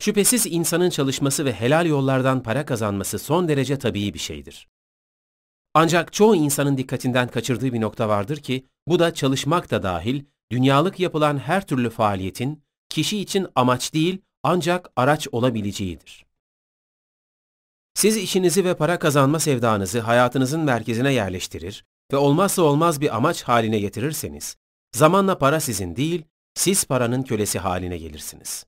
Şüphesiz 0.00 0.46
insanın 0.46 0.90
çalışması 0.90 1.44
ve 1.44 1.52
helal 1.52 1.86
yollardan 1.86 2.42
para 2.42 2.66
kazanması 2.66 3.18
son 3.18 3.48
derece 3.48 3.78
tabii 3.78 4.14
bir 4.14 4.18
şeydir. 4.18 4.68
Ancak 5.74 6.12
çoğu 6.12 6.36
insanın 6.36 6.76
dikkatinden 6.76 7.28
kaçırdığı 7.28 7.72
bir 7.72 7.80
nokta 7.80 8.08
vardır 8.08 8.36
ki, 8.36 8.66
bu 8.88 8.98
da 8.98 9.14
çalışmak 9.14 9.70
da 9.70 9.82
dahil, 9.82 10.24
dünyalık 10.52 11.00
yapılan 11.00 11.38
her 11.38 11.66
türlü 11.66 11.90
faaliyetin, 11.90 12.62
kişi 12.88 13.18
için 13.18 13.46
amaç 13.54 13.94
değil 13.94 14.18
ancak 14.42 14.90
araç 14.96 15.28
olabileceğidir. 15.32 16.23
Siz 17.94 18.16
işinizi 18.16 18.64
ve 18.64 18.76
para 18.76 18.98
kazanma 18.98 19.40
sevdanızı 19.40 20.00
hayatınızın 20.00 20.60
merkezine 20.60 21.12
yerleştirir 21.12 21.84
ve 22.12 22.16
olmazsa 22.16 22.62
olmaz 22.62 23.00
bir 23.00 23.16
amaç 23.16 23.42
haline 23.42 23.78
getirirseniz, 23.78 24.56
zamanla 24.94 25.38
para 25.38 25.60
sizin 25.60 25.96
değil, 25.96 26.24
siz 26.54 26.84
paranın 26.84 27.22
kölesi 27.22 27.58
haline 27.58 27.98
gelirsiniz. 27.98 28.66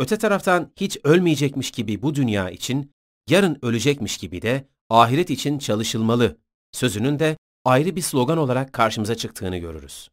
Öte 0.00 0.18
taraftan 0.18 0.72
hiç 0.76 0.98
ölmeyecekmiş 1.04 1.70
gibi 1.70 2.02
bu 2.02 2.14
dünya 2.14 2.50
için, 2.50 2.92
yarın 3.28 3.58
ölecekmiş 3.62 4.18
gibi 4.18 4.42
de 4.42 4.68
ahiret 4.90 5.30
için 5.30 5.58
çalışılmalı 5.58 6.36
sözünün 6.72 7.18
de 7.18 7.36
ayrı 7.64 7.96
bir 7.96 8.02
slogan 8.02 8.38
olarak 8.38 8.72
karşımıza 8.72 9.14
çıktığını 9.14 9.56
görürüz. 9.56 10.10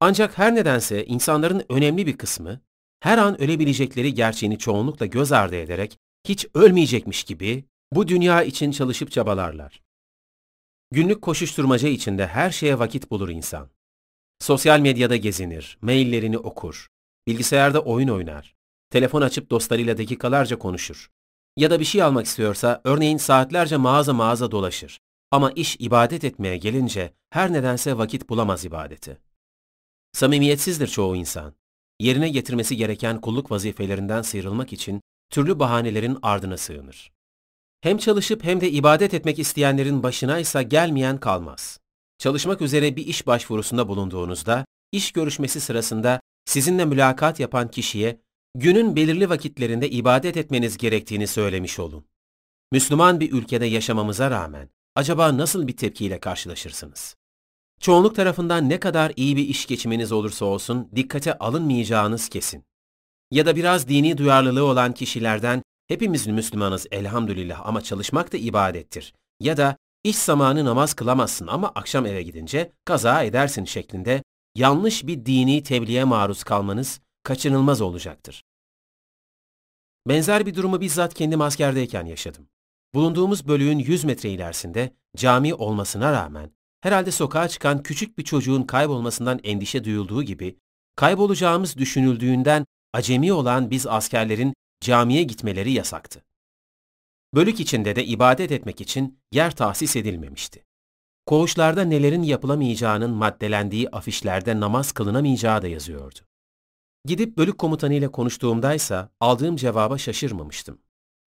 Ancak 0.00 0.38
her 0.38 0.54
nedense 0.54 1.06
insanların 1.06 1.64
önemli 1.68 2.06
bir 2.06 2.18
kısmı, 2.18 2.60
her 3.00 3.18
an 3.18 3.40
ölebilecekleri 3.42 4.14
gerçeğini 4.14 4.58
çoğunlukla 4.58 5.06
göz 5.06 5.32
ardı 5.32 5.56
ederek 5.56 5.98
hiç 6.28 6.46
ölmeyecekmiş 6.54 7.24
gibi 7.24 7.64
bu 7.92 8.08
dünya 8.08 8.42
için 8.42 8.70
çalışıp 8.70 9.10
çabalarlar. 9.10 9.82
Günlük 10.90 11.22
koşuşturmaca 11.22 11.88
içinde 11.88 12.26
her 12.26 12.50
şeye 12.50 12.78
vakit 12.78 13.10
bulur 13.10 13.28
insan. 13.28 13.68
Sosyal 14.40 14.80
medyada 14.80 15.16
gezinir, 15.16 15.78
maillerini 15.80 16.38
okur, 16.38 16.88
bilgisayarda 17.26 17.80
oyun 17.80 18.08
oynar, 18.08 18.54
telefon 18.90 19.22
açıp 19.22 19.50
dostlarıyla 19.50 19.98
dakikalarca 19.98 20.58
konuşur. 20.58 21.10
Ya 21.56 21.70
da 21.70 21.80
bir 21.80 21.84
şey 21.84 22.02
almak 22.02 22.26
istiyorsa 22.26 22.80
örneğin 22.84 23.16
saatlerce 23.16 23.76
mağaza 23.76 24.12
mağaza 24.12 24.50
dolaşır. 24.50 25.00
Ama 25.30 25.50
iş 25.50 25.76
ibadet 25.78 26.24
etmeye 26.24 26.56
gelince 26.56 27.12
her 27.30 27.52
nedense 27.52 27.98
vakit 27.98 28.28
bulamaz 28.28 28.64
ibadeti. 28.64 29.18
Samimiyetsizdir 30.12 30.86
çoğu 30.88 31.16
insan. 31.16 31.54
Yerine 32.00 32.28
getirmesi 32.28 32.76
gereken 32.76 33.20
kulluk 33.20 33.50
vazifelerinden 33.50 34.22
sıyrılmak 34.22 34.72
için 34.72 35.00
türlü 35.30 35.58
bahanelerin 35.58 36.18
ardına 36.22 36.56
sığınır. 36.56 37.12
Hem 37.80 37.98
çalışıp 37.98 38.44
hem 38.44 38.60
de 38.60 38.70
ibadet 38.70 39.14
etmek 39.14 39.38
isteyenlerin 39.38 40.02
başına 40.02 40.38
ise 40.38 40.62
gelmeyen 40.62 41.20
kalmaz. 41.20 41.78
Çalışmak 42.18 42.62
üzere 42.62 42.96
bir 42.96 43.06
iş 43.06 43.26
başvurusunda 43.26 43.88
bulunduğunuzda, 43.88 44.64
iş 44.92 45.12
görüşmesi 45.12 45.60
sırasında 45.60 46.20
sizinle 46.44 46.84
mülakat 46.84 47.40
yapan 47.40 47.70
kişiye 47.70 48.20
günün 48.54 48.96
belirli 48.96 49.28
vakitlerinde 49.30 49.90
ibadet 49.90 50.36
etmeniz 50.36 50.76
gerektiğini 50.76 51.26
söylemiş 51.26 51.78
olun. 51.78 52.04
Müslüman 52.72 53.20
bir 53.20 53.32
ülkede 53.32 53.66
yaşamamıza 53.66 54.30
rağmen 54.30 54.70
acaba 54.94 55.36
nasıl 55.36 55.68
bir 55.68 55.76
tepkiyle 55.76 56.20
karşılaşırsınız? 56.20 57.16
Çoğunluk 57.80 58.16
tarafından 58.16 58.68
ne 58.68 58.80
kadar 58.80 59.12
iyi 59.16 59.36
bir 59.36 59.48
iş 59.48 59.66
geçiminiz 59.66 60.12
olursa 60.12 60.44
olsun 60.44 60.88
dikkate 60.96 61.38
alınmayacağınız 61.38 62.28
kesin. 62.28 62.64
Ya 63.30 63.46
da 63.46 63.56
biraz 63.56 63.88
dini 63.88 64.18
duyarlılığı 64.18 64.64
olan 64.64 64.94
kişilerden 64.94 65.62
hepimiz 65.88 66.26
Müslümanız 66.26 66.86
elhamdülillah 66.90 67.66
ama 67.66 67.80
çalışmak 67.80 68.32
da 68.32 68.36
ibadettir. 68.36 69.14
Ya 69.40 69.56
da 69.56 69.76
iş 70.04 70.16
zamanı 70.16 70.64
namaz 70.64 70.94
kılamazsın 70.94 71.46
ama 71.46 71.72
akşam 71.74 72.06
eve 72.06 72.22
gidince 72.22 72.72
kaza 72.84 73.22
edersin 73.22 73.64
şeklinde 73.64 74.22
yanlış 74.54 75.06
bir 75.06 75.26
dini 75.26 75.62
tebliğe 75.62 76.04
maruz 76.04 76.44
kalmanız 76.44 77.00
kaçınılmaz 77.22 77.80
olacaktır. 77.80 78.42
Benzer 80.08 80.46
bir 80.46 80.54
durumu 80.54 80.80
bizzat 80.80 81.14
kendim 81.14 81.40
askerdeyken 81.40 82.06
yaşadım. 82.06 82.48
Bulunduğumuz 82.94 83.48
bölüğün 83.48 83.78
100 83.78 84.04
metre 84.04 84.30
ilerisinde 84.30 84.92
cami 85.16 85.54
olmasına 85.54 86.12
rağmen 86.12 86.50
herhalde 86.80 87.10
sokağa 87.10 87.48
çıkan 87.48 87.82
küçük 87.82 88.18
bir 88.18 88.24
çocuğun 88.24 88.62
kaybolmasından 88.62 89.40
endişe 89.44 89.84
duyulduğu 89.84 90.22
gibi 90.22 90.58
kaybolacağımız 90.96 91.76
düşünüldüğünden 91.76 92.66
acemi 92.96 93.32
olan 93.32 93.70
biz 93.70 93.86
askerlerin 93.86 94.54
camiye 94.80 95.22
gitmeleri 95.22 95.72
yasaktı. 95.72 96.24
Bölük 97.34 97.60
içinde 97.60 97.96
de 97.96 98.04
ibadet 98.04 98.52
etmek 98.52 98.80
için 98.80 99.18
yer 99.32 99.56
tahsis 99.56 99.96
edilmemişti. 99.96 100.64
Koğuşlarda 101.26 101.84
nelerin 101.84 102.22
yapılamayacağının 102.22 103.10
maddelendiği 103.10 103.88
afişlerde 103.88 104.60
namaz 104.60 104.92
kılınamayacağı 104.92 105.62
da 105.62 105.68
yazıyordu. 105.68 106.18
Gidip 107.04 107.36
bölük 107.36 107.58
komutanıyla 107.58 108.10
konuştuğumdaysa 108.10 109.10
aldığım 109.20 109.56
cevaba 109.56 109.98
şaşırmamıştım. 109.98 110.78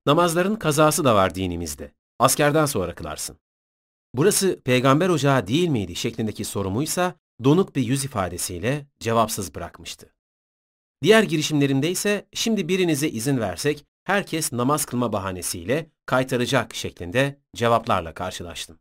Namazların 0.06 0.56
kazası 0.56 1.04
da 1.04 1.16
var 1.16 1.36
dinimizde. 1.36 1.92
Askerden 2.20 2.66
sonra 2.66 2.96
kılarsın. 2.96 3.40
Burası 4.14 4.62
peygamber 4.62 5.10
ocağı 5.10 5.48
değil 5.48 5.68
miydi 5.68 5.96
şeklindeki 5.96 6.46
sorumuysa 6.46 7.16
donuk 7.44 7.76
bir 7.76 7.84
yüz 7.84 8.06
ifadesiyle 8.06 8.88
cevapsız 9.00 9.56
bırakmıştı. 9.56 10.19
Diğer 11.04 11.24
girişimlerimde 11.24 11.91
ise 11.91 12.28
şimdi 12.34 12.68
birinize 12.68 13.10
izin 13.10 13.38
versek 13.38 13.86
herkes 14.04 14.54
namaz 14.54 14.86
kılma 14.86 15.14
bahanesiyle 15.14 15.89
kaytaracak 16.06 16.76
şeklinde 16.76 17.39
cevaplarla 17.56 18.14
karşılaştım. 18.14 18.80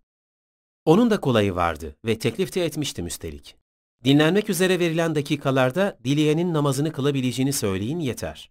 Onun 0.84 1.10
da 1.10 1.20
kolayı 1.20 1.54
vardı 1.54 1.96
ve 2.04 2.18
teklif 2.18 2.54
de 2.54 2.64
etmiştim 2.64 3.06
üstelik. 3.06 3.56
Dinlenmek 4.04 4.50
üzere 4.50 4.80
verilen 4.80 5.14
dakikalarda 5.14 5.98
dileyenin 6.04 6.54
namazını 6.54 6.92
kılabileceğini 6.92 7.52
söyleyin 7.52 7.98
yeter. 7.98 8.50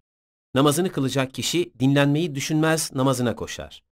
Namazını 0.55 0.91
kılacak 0.91 1.33
kişi 1.33 1.73
dinlenmeyi 1.79 2.35
düşünmez 2.35 2.91
namazına 2.93 3.35
koşar. 3.35 3.83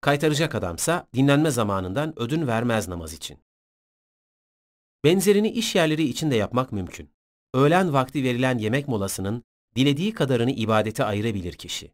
Kaytaracak 0.00 0.54
adamsa 0.54 1.06
dinlenme 1.14 1.50
zamanından 1.50 2.18
ödün 2.18 2.46
vermez 2.46 2.88
namaz 2.88 3.12
için. 3.12 3.38
Benzerini 5.04 5.50
iş 5.50 5.74
yerleri 5.74 6.02
için 6.02 6.30
de 6.30 6.36
yapmak 6.36 6.72
mümkün. 6.72 7.10
Öğlen 7.54 7.92
vakti 7.92 8.24
verilen 8.24 8.58
yemek 8.58 8.88
molasının 8.88 9.42
dilediği 9.76 10.14
kadarını 10.14 10.50
ibadete 10.50 11.04
ayırabilir 11.04 11.52
kişi. 11.52 11.92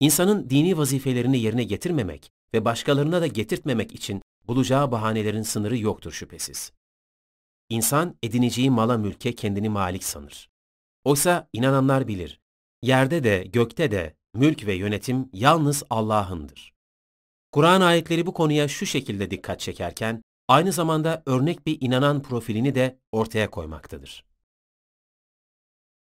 İnsanın 0.00 0.50
dini 0.50 0.78
vazifelerini 0.78 1.38
yerine 1.40 1.64
getirmemek 1.64 2.30
ve 2.54 2.64
başkalarına 2.64 3.20
da 3.20 3.26
getirtmemek 3.26 3.94
için 3.94 4.22
bulacağı 4.48 4.90
bahanelerin 4.90 5.42
sınırı 5.42 5.78
yoktur 5.78 6.12
şüphesiz. 6.12 6.72
İnsan 7.68 8.16
edineceği 8.22 8.70
mala 8.70 8.98
mülke 8.98 9.34
kendini 9.34 9.68
malik 9.68 10.04
sanır. 10.04 10.48
Oysa 11.04 11.48
inananlar 11.52 12.08
bilir, 12.08 12.40
yerde 12.82 13.24
de 13.24 13.44
gökte 13.52 13.90
de 13.90 14.14
mülk 14.34 14.66
ve 14.66 14.74
yönetim 14.74 15.28
yalnız 15.32 15.82
Allah'ındır. 15.90 16.74
Kur'an 17.52 17.80
ayetleri 17.80 18.26
bu 18.26 18.34
konuya 18.34 18.68
şu 18.68 18.86
şekilde 18.86 19.30
dikkat 19.30 19.60
çekerken, 19.60 20.22
aynı 20.48 20.72
zamanda 20.72 21.22
örnek 21.26 21.66
bir 21.66 21.78
inanan 21.80 22.22
profilini 22.22 22.74
de 22.74 22.98
ortaya 23.12 23.50
koymaktadır. 23.50 24.24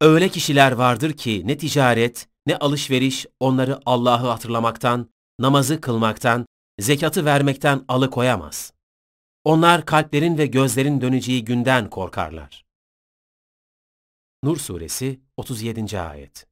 Öyle 0.01 0.29
kişiler 0.29 0.71
vardır 0.71 1.13
ki 1.13 1.41
ne 1.45 1.57
ticaret, 1.57 2.27
ne 2.45 2.57
alışveriş 2.57 3.25
onları 3.39 3.79
Allah'ı 3.85 4.27
hatırlamaktan, 4.27 5.09
namazı 5.39 5.81
kılmaktan, 5.81 6.45
zekatı 6.79 7.25
vermekten 7.25 7.85
alıkoyamaz. 7.87 8.73
Onlar 9.43 9.85
kalplerin 9.85 10.37
ve 10.37 10.45
gözlerin 10.45 11.01
döneceği 11.01 11.45
günden 11.45 11.89
korkarlar. 11.89 12.65
Nur 14.43 14.57
Suresi 14.57 15.19
37. 15.37 15.99
Ayet 15.99 16.47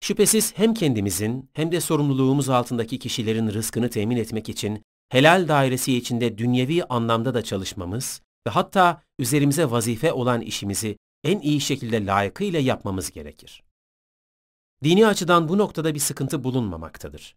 Şüphesiz 0.00 0.58
hem 0.58 0.74
kendimizin 0.74 1.50
hem 1.52 1.72
de 1.72 1.80
sorumluluğumuz 1.80 2.48
altındaki 2.48 2.98
kişilerin 2.98 3.48
rızkını 3.48 3.90
temin 3.90 4.16
etmek 4.16 4.48
için 4.48 4.82
helal 5.08 5.48
dairesi 5.48 5.96
içinde 5.96 6.38
dünyevi 6.38 6.84
anlamda 6.84 7.34
da 7.34 7.42
çalışmamız 7.42 8.22
ve 8.46 8.50
hatta 8.50 9.02
üzerimize 9.18 9.70
vazife 9.70 10.12
olan 10.12 10.40
işimizi 10.40 10.96
en 11.24 11.40
iyi 11.40 11.60
şekilde 11.60 12.06
layıkıyla 12.06 12.60
yapmamız 12.60 13.10
gerekir. 13.10 13.62
Dini 14.84 15.06
açıdan 15.06 15.48
bu 15.48 15.58
noktada 15.58 15.94
bir 15.94 16.00
sıkıntı 16.00 16.44
bulunmamaktadır. 16.44 17.36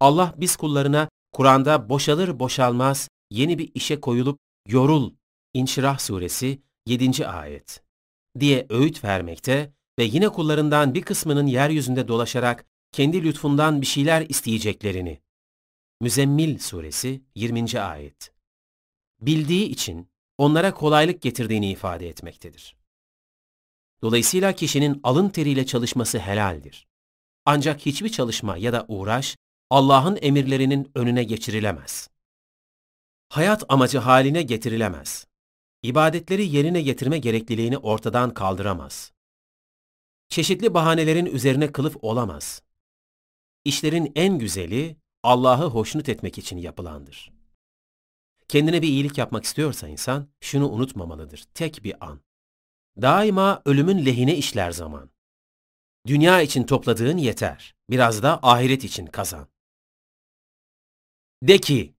Allah 0.00 0.34
biz 0.36 0.56
kullarına 0.56 1.08
Kur'an'da 1.32 1.88
boşalır 1.88 2.38
boşalmaz 2.38 3.08
yeni 3.30 3.58
bir 3.58 3.70
işe 3.74 4.00
koyulup 4.00 4.38
yorul 4.68 5.12
İnşirah 5.54 5.98
suresi 5.98 6.62
7. 6.86 7.26
ayet 7.26 7.82
diye 8.40 8.66
öğüt 8.68 9.04
vermekte 9.04 9.72
ve 9.98 10.04
yine 10.04 10.28
kullarından 10.28 10.94
bir 10.94 11.02
kısmının 11.02 11.46
yeryüzünde 11.46 12.08
dolaşarak 12.08 12.66
kendi 12.92 13.24
lütfundan 13.24 13.80
bir 13.80 13.86
şeyler 13.86 14.26
isteyeceklerini. 14.28 15.20
Müzemmil 16.00 16.58
suresi 16.58 17.22
20. 17.34 17.80
ayet. 17.80 18.32
Bildiği 19.20 19.66
için 19.68 20.08
onlara 20.38 20.74
kolaylık 20.74 21.22
getirdiğini 21.22 21.70
ifade 21.70 22.08
etmektedir. 22.08 22.76
Dolayısıyla 24.02 24.52
kişinin 24.52 25.00
alın 25.02 25.28
teriyle 25.28 25.66
çalışması 25.66 26.18
helaldir. 26.18 26.86
Ancak 27.44 27.86
hiçbir 27.86 28.08
çalışma 28.08 28.56
ya 28.56 28.72
da 28.72 28.84
uğraş 28.88 29.36
Allah'ın 29.70 30.18
emirlerinin 30.22 30.90
önüne 30.94 31.24
geçirilemez. 31.24 32.08
Hayat 33.28 33.64
amacı 33.68 33.98
haline 33.98 34.42
getirilemez. 34.42 35.26
İbadetleri 35.82 36.56
yerine 36.56 36.82
getirme 36.82 37.18
gerekliliğini 37.18 37.78
ortadan 37.78 38.34
kaldıramaz. 38.34 39.12
Çeşitli 40.28 40.74
bahanelerin 40.74 41.26
üzerine 41.26 41.72
kılıf 41.72 41.96
olamaz. 42.02 42.62
İşlerin 43.64 44.12
en 44.14 44.38
güzeli 44.38 44.96
Allah'ı 45.22 45.66
hoşnut 45.66 46.08
etmek 46.08 46.38
için 46.38 46.58
yapılandır. 46.58 47.33
Kendine 48.48 48.82
bir 48.82 48.88
iyilik 48.88 49.18
yapmak 49.18 49.44
istiyorsa 49.44 49.88
insan 49.88 50.28
şunu 50.40 50.70
unutmamalıdır. 50.70 51.44
Tek 51.54 51.84
bir 51.84 52.06
an. 52.06 52.20
Daima 53.02 53.62
ölümün 53.64 54.06
lehine 54.06 54.36
işler 54.36 54.70
zaman. 54.70 55.10
Dünya 56.06 56.42
için 56.42 56.64
topladığın 56.64 57.16
yeter. 57.16 57.74
Biraz 57.90 58.22
da 58.22 58.40
ahiret 58.42 58.84
için 58.84 59.06
kazan. 59.06 59.46
De 61.42 61.58
ki, 61.58 61.94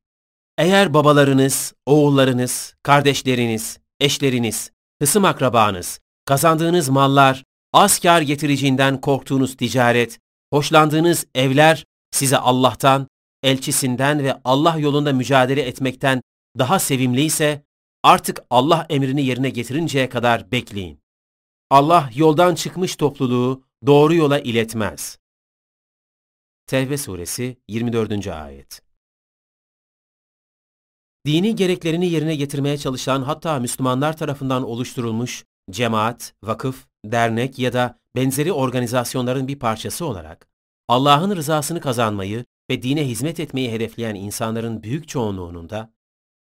eğer 0.57 0.93
babalarınız, 0.93 1.73
oğullarınız, 1.85 2.75
kardeşleriniz, 2.83 3.79
eşleriniz, 3.99 4.71
hısım 5.01 5.25
akrabanız, 5.25 5.99
kazandığınız 6.25 6.89
mallar, 6.89 7.43
az 7.73 7.99
kar 7.99 8.21
getireceğinden 8.21 9.01
korktuğunuz 9.01 9.57
ticaret, 9.57 10.19
hoşlandığınız 10.53 11.25
evler 11.35 11.85
size 12.11 12.37
Allah'tan, 12.37 13.07
elçisinden 13.43 14.23
ve 14.23 14.41
Allah 14.43 14.77
yolunda 14.77 15.13
mücadele 15.13 15.61
etmekten 15.61 16.21
daha 16.57 16.79
sevimliyse 16.79 17.65
artık 18.03 18.43
Allah 18.49 18.85
emrini 18.89 19.25
yerine 19.25 19.49
getirinceye 19.49 20.09
kadar 20.09 20.51
bekleyin. 20.51 20.99
Allah 21.69 22.09
yoldan 22.15 22.55
çıkmış 22.55 22.95
topluluğu 22.95 23.63
doğru 23.85 24.15
yola 24.15 24.39
iletmez. 24.39 25.19
Tevbe 26.67 26.97
suresi 26.97 27.57
24. 27.67 28.27
ayet 28.27 28.81
Dini 31.25 31.55
gereklerini 31.55 32.09
yerine 32.09 32.35
getirmeye 32.35 32.77
çalışan 32.77 33.21
hatta 33.21 33.59
Müslümanlar 33.59 34.17
tarafından 34.17 34.63
oluşturulmuş 34.63 35.45
cemaat, 35.71 36.33
vakıf, 36.43 36.87
dernek 37.05 37.59
ya 37.59 37.73
da 37.73 37.99
benzeri 38.15 38.53
organizasyonların 38.53 39.47
bir 39.47 39.59
parçası 39.59 40.05
olarak 40.05 40.47
Allah'ın 40.87 41.35
rızasını 41.35 41.81
kazanmayı 41.81 42.45
ve 42.69 42.81
dine 42.81 43.07
hizmet 43.07 43.39
etmeyi 43.39 43.71
hedefleyen 43.71 44.15
insanların 44.15 44.83
büyük 44.83 45.07
çoğunluğunun 45.07 45.69
da 45.69 45.93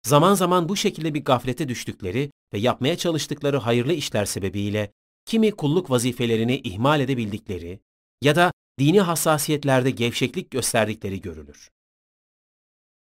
zaman 0.04 0.34
zaman 0.34 0.68
bu 0.68 0.76
şekilde 0.76 1.14
bir 1.14 1.24
gaflete 1.24 1.68
düştükleri 1.68 2.30
ve 2.52 2.58
yapmaya 2.58 2.96
çalıştıkları 2.96 3.58
hayırlı 3.58 3.92
işler 3.92 4.24
sebebiyle 4.24 4.92
kimi 5.24 5.50
kulluk 5.50 5.90
vazifelerini 5.90 6.56
ihmal 6.56 7.00
edebildikleri 7.00 7.80
ya 8.22 8.36
da 8.36 8.52
dini 8.78 9.00
hassasiyetlerde 9.00 9.90
gevşeklik 9.90 10.50
gösterdikleri 10.50 11.20
görülür. 11.20 11.70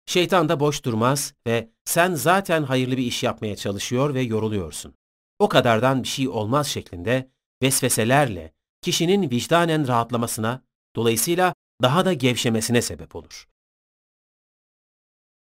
Şeytan 0.05 0.49
da 0.49 0.59
boş 0.59 0.83
durmaz 0.85 1.33
ve 1.47 1.69
sen 1.85 2.13
zaten 2.13 2.63
hayırlı 2.63 2.97
bir 2.97 3.03
iş 3.03 3.23
yapmaya 3.23 3.55
çalışıyor 3.55 4.13
ve 4.13 4.21
yoruluyorsun. 4.21 4.93
O 5.39 5.49
kadardan 5.49 6.03
bir 6.03 6.07
şey 6.07 6.27
olmaz 6.27 6.67
şeklinde 6.67 7.31
vesveselerle 7.63 8.53
kişinin 8.81 9.31
vicdanen 9.31 9.87
rahatlamasına, 9.87 10.63
dolayısıyla 10.95 11.53
daha 11.81 12.05
da 12.05 12.13
gevşemesine 12.13 12.81
sebep 12.81 13.15
olur. 13.15 13.50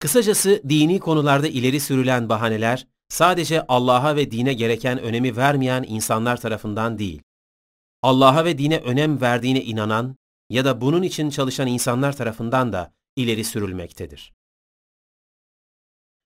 Kısacası 0.01 0.61
dini 0.69 0.99
konularda 0.99 1.47
ileri 1.47 1.79
sürülen 1.79 2.29
bahaneler 2.29 2.87
sadece 3.09 3.65
Allah'a 3.67 4.15
ve 4.15 4.31
dine 4.31 4.53
gereken 4.53 4.99
önemi 4.99 5.37
vermeyen 5.37 5.85
insanlar 5.87 6.41
tarafından 6.41 6.97
değil, 6.97 7.21
Allah'a 8.01 8.45
ve 8.45 8.57
dine 8.57 8.77
önem 8.77 9.21
verdiğine 9.21 9.63
inanan 9.63 10.15
ya 10.49 10.65
da 10.65 10.81
bunun 10.81 11.03
için 11.03 11.29
çalışan 11.29 11.67
insanlar 11.67 12.17
tarafından 12.17 12.73
da 12.73 12.93
ileri 13.15 13.43
sürülmektedir. 13.43 14.33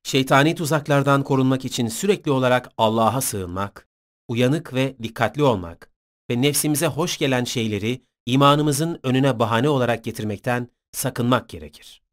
Şeytani 0.03 0.55
tuzaklardan 0.55 1.23
korunmak 1.23 1.65
için 1.65 1.87
sürekli 1.87 2.31
olarak 2.31 2.71
Allah'a 2.77 3.21
sığınmak, 3.21 3.87
uyanık 4.27 4.73
ve 4.73 4.95
dikkatli 5.03 5.43
olmak 5.43 5.91
ve 6.29 6.41
nefsimize 6.41 6.87
hoş 6.87 7.17
gelen 7.17 7.43
şeyleri 7.43 8.01
imanımızın 8.25 8.99
önüne 9.03 9.39
bahane 9.39 9.69
olarak 9.69 10.03
getirmekten 10.03 10.67
sakınmak 10.91 11.49
gerekir. 11.49 12.04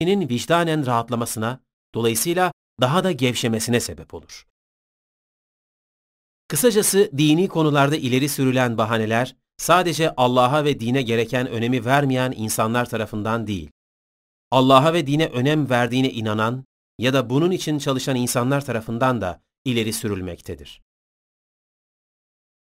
Kişinin 0.00 0.28
vicdanen 0.28 0.86
rahatlamasına, 0.86 1.60
dolayısıyla 1.94 2.52
daha 2.80 3.04
da 3.04 3.12
gevşemesine 3.12 3.80
sebep 3.80 4.14
olur. 4.14 4.46
Kısacası 6.48 7.10
dini 7.18 7.48
konularda 7.48 7.96
ileri 7.96 8.28
sürülen 8.28 8.78
bahaneler 8.78 9.36
sadece 9.56 10.14
Allah'a 10.16 10.64
ve 10.64 10.80
dine 10.80 11.02
gereken 11.02 11.46
önemi 11.46 11.84
vermeyen 11.84 12.32
insanlar 12.36 12.88
tarafından 12.88 13.46
değil, 13.46 13.70
Allah'a 14.50 14.92
ve 14.94 15.06
dine 15.06 15.26
önem 15.26 15.70
verdiğine 15.70 16.10
inanan 16.10 16.64
ya 16.98 17.12
da 17.12 17.30
bunun 17.30 17.50
için 17.50 17.78
çalışan 17.78 18.16
insanlar 18.16 18.64
tarafından 18.64 19.20
da 19.20 19.42
ileri 19.64 19.92
sürülmektedir. 19.92 20.82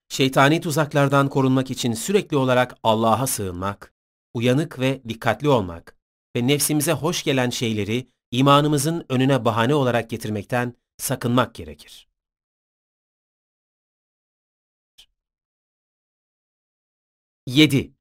Şeytani 0.09 0.61
tuzaklardan 0.61 1.29
korunmak 1.29 1.71
için 1.71 1.93
sürekli 1.93 2.37
olarak 2.37 2.77
Allah'a 2.83 3.27
sığınmak, 3.27 3.93
uyanık 4.33 4.79
ve 4.79 5.01
dikkatli 5.07 5.49
olmak 5.49 6.00
ve 6.35 6.47
nefsimize 6.47 6.91
hoş 6.93 7.23
gelen 7.23 7.49
şeyleri 7.49 8.07
imanımızın 8.31 9.05
önüne 9.09 9.45
bahane 9.45 9.75
olarak 9.75 10.09
getirmekten 10.09 10.73
sakınmak 10.97 11.55
gerekir. 11.55 12.07
Yedi. 17.47 17.93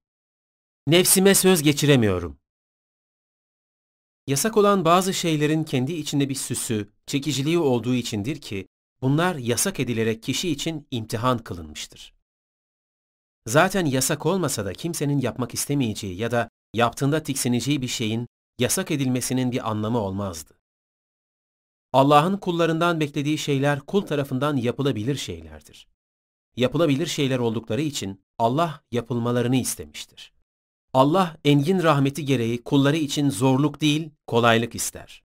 Nefsime 0.86 1.34
söz 1.34 1.62
geçiremiyorum. 1.62 2.40
Yasak 4.26 4.56
olan 4.56 4.84
bazı 4.84 5.14
şeylerin 5.14 5.64
kendi 5.64 5.92
içinde 5.92 6.28
bir 6.28 6.34
süsü, 6.34 6.88
çekiciliği 7.06 7.58
olduğu 7.58 7.94
içindir 7.94 8.40
ki, 8.40 8.68
bunlar 9.02 9.34
yasak 9.36 9.80
edilerek 9.80 10.22
kişi 10.22 10.50
için 10.50 10.88
imtihan 10.90 11.38
kılınmıştır. 11.38 12.14
Zaten 13.46 13.86
yasak 13.86 14.26
olmasa 14.26 14.64
da 14.64 14.72
kimsenin 14.72 15.20
yapmak 15.20 15.54
istemeyeceği 15.54 16.16
ya 16.16 16.30
da 16.30 16.49
yaptığında 16.74 17.22
tiksineceği 17.22 17.82
bir 17.82 17.88
şeyin 17.88 18.26
yasak 18.58 18.90
edilmesinin 18.90 19.52
bir 19.52 19.70
anlamı 19.70 19.98
olmazdı. 19.98 20.60
Allah'ın 21.92 22.36
kullarından 22.36 23.00
beklediği 23.00 23.38
şeyler 23.38 23.80
kul 23.80 24.02
tarafından 24.02 24.56
yapılabilir 24.56 25.16
şeylerdir. 25.16 25.88
Yapılabilir 26.56 27.06
şeyler 27.06 27.38
oldukları 27.38 27.80
için 27.80 28.24
Allah 28.38 28.82
yapılmalarını 28.92 29.56
istemiştir. 29.56 30.32
Allah 30.94 31.36
engin 31.44 31.82
rahmeti 31.82 32.24
gereği 32.24 32.62
kulları 32.62 32.96
için 32.96 33.30
zorluk 33.30 33.80
değil, 33.80 34.10
kolaylık 34.26 34.74
ister. 34.74 35.22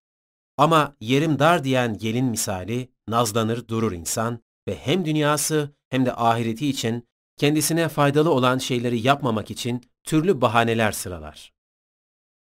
Ama 0.58 0.96
yerim 1.00 1.40
dar 1.40 1.64
diyen 1.64 1.98
gelin 1.98 2.26
misali 2.26 2.90
nazlanır 3.08 3.68
durur 3.68 3.92
insan 3.92 4.40
ve 4.68 4.76
hem 4.76 5.06
dünyası 5.06 5.76
hem 5.90 6.06
de 6.06 6.16
ahireti 6.16 6.68
için 6.68 7.08
kendisine 7.38 7.90
faydalı 7.90 8.32
olan 8.32 8.58
şeyleri 8.58 9.08
yapmamak 9.08 9.52
için 9.52 9.82
türlü 10.06 10.42
bahaneler 10.42 10.92
sıralar. 10.92 11.54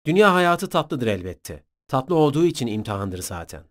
Dünya 0.06 0.34
hayatı 0.34 0.70
tatlıdır 0.70 1.08
elbette. 1.08 1.64
Tatlı 1.88 2.16
olduğu 2.16 2.46
için 2.46 2.68
imtihandır 2.68 3.22
zaten. 3.22 3.64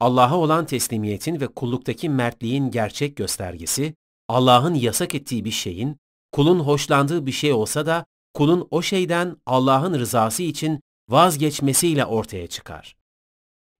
Allah'a 0.00 0.36
olan 0.36 0.66
teslimiyetin 0.66 1.40
ve 1.40 1.46
kulluktaki 1.46 2.08
mertliğin 2.08 2.70
gerçek 2.70 3.16
göstergesi, 3.16 3.94
Allah'ın 4.28 4.74
yasak 4.74 5.14
ettiği 5.14 5.44
bir 5.44 5.50
şeyin, 5.50 5.96
kulun 6.32 6.60
hoşlandığı 6.60 7.26
bir 7.26 7.32
şey 7.32 7.52
olsa 7.52 7.86
da, 7.86 8.04
kulun 8.34 8.68
o 8.70 8.82
şeyden 8.82 9.36
Allah'ın 9.46 9.98
rızası 9.98 10.42
için 10.42 10.80
vazgeçmesiyle 11.08 12.04
ortaya 12.04 12.46
çıkar. 12.46 12.96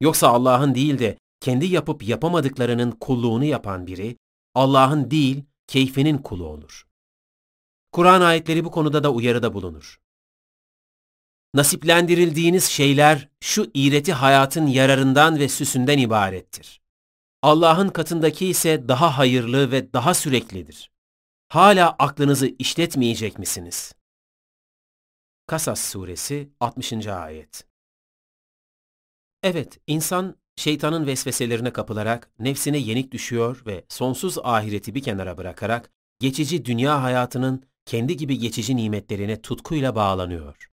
Yoksa 0.00 0.28
Allah'ın 0.28 0.74
değil 0.74 0.98
de 0.98 1.18
kendi 1.40 1.66
yapıp 1.66 2.08
yapamadıklarının 2.08 2.90
kulluğunu 2.90 3.44
yapan 3.44 3.86
biri, 3.86 4.16
Allah'ın 4.54 5.10
değil, 5.10 5.44
keyfinin 5.66 6.18
kulu 6.18 6.46
olur. 6.46 6.86
Kur'an 7.92 8.20
ayetleri 8.20 8.64
bu 8.64 8.70
konuda 8.70 9.02
da 9.02 9.12
uyarıda 9.12 9.54
bulunur. 9.54 10.00
Nasiplendirildiğiniz 11.54 12.64
şeyler 12.64 13.28
şu 13.40 13.70
iğreti 13.74 14.12
hayatın 14.12 14.66
yararından 14.66 15.38
ve 15.38 15.48
süsünden 15.48 15.98
ibarettir. 15.98 16.82
Allah'ın 17.42 17.88
katındaki 17.88 18.46
ise 18.46 18.88
daha 18.88 19.18
hayırlı 19.18 19.70
ve 19.72 19.92
daha 19.92 20.14
süreklidir. 20.14 20.90
Hala 21.48 21.90
aklınızı 21.90 22.46
işletmeyecek 22.58 23.38
misiniz? 23.38 23.94
Kasas 25.46 25.80
Suresi 25.80 26.50
60. 26.60 27.06
Ayet 27.06 27.66
Evet, 29.42 29.80
insan 29.86 30.36
şeytanın 30.56 31.06
vesveselerine 31.06 31.72
kapılarak 31.72 32.30
nefsine 32.38 32.78
yenik 32.78 33.12
düşüyor 33.12 33.62
ve 33.66 33.84
sonsuz 33.88 34.38
ahireti 34.38 34.94
bir 34.94 35.02
kenara 35.02 35.36
bırakarak 35.36 35.90
geçici 36.20 36.64
dünya 36.64 37.02
hayatının 37.02 37.71
kendi 37.84 38.16
gibi 38.16 38.38
geçici 38.38 38.76
nimetlerine 38.76 39.42
tutkuyla 39.42 39.94
bağlanıyor. 39.94 40.70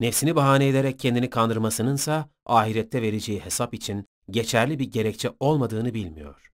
Nefsini 0.00 0.36
bahane 0.36 0.68
ederek 0.68 0.98
kendini 0.98 1.30
kandırmasınınsa 1.30 2.30
ahirette 2.46 3.02
vereceği 3.02 3.40
hesap 3.40 3.74
için 3.74 4.06
geçerli 4.30 4.78
bir 4.78 4.92
gerekçe 4.92 5.30
olmadığını 5.40 5.94
bilmiyor. 5.94 6.52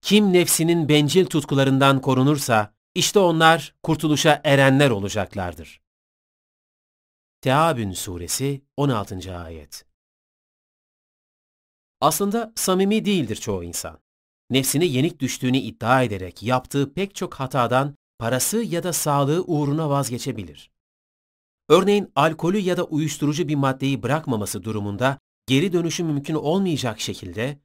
Kim 0.00 0.32
nefsinin 0.32 0.88
bencil 0.88 1.26
tutkularından 1.26 2.00
korunursa, 2.00 2.74
işte 2.94 3.18
onlar 3.18 3.74
kurtuluşa 3.82 4.40
erenler 4.44 4.90
olacaklardır. 4.90 5.82
Teabün 7.40 7.92
Suresi 7.92 8.64
16. 8.76 9.38
Ayet 9.38 9.84
Aslında 12.00 12.52
samimi 12.56 13.04
değildir 13.04 13.36
çoğu 13.36 13.64
insan. 13.64 14.05
Nefsine 14.50 14.84
yenik 14.84 15.20
düştüğünü 15.20 15.56
iddia 15.56 16.02
ederek 16.02 16.42
yaptığı 16.42 16.94
pek 16.94 17.14
çok 17.14 17.34
hatadan 17.34 17.94
parası 18.18 18.56
ya 18.62 18.82
da 18.82 18.92
sağlığı 18.92 19.44
uğruna 19.46 19.90
vazgeçebilir. 19.90 20.70
Örneğin 21.68 22.12
alkolü 22.14 22.58
ya 22.58 22.76
da 22.76 22.84
uyuşturucu 22.84 23.48
bir 23.48 23.54
maddeyi 23.54 24.02
bırakmaması 24.02 24.64
durumunda 24.64 25.18
geri 25.46 25.72
dönüşü 25.72 26.04
mümkün 26.04 26.34
olmayacak 26.34 27.00
şekilde 27.00 27.58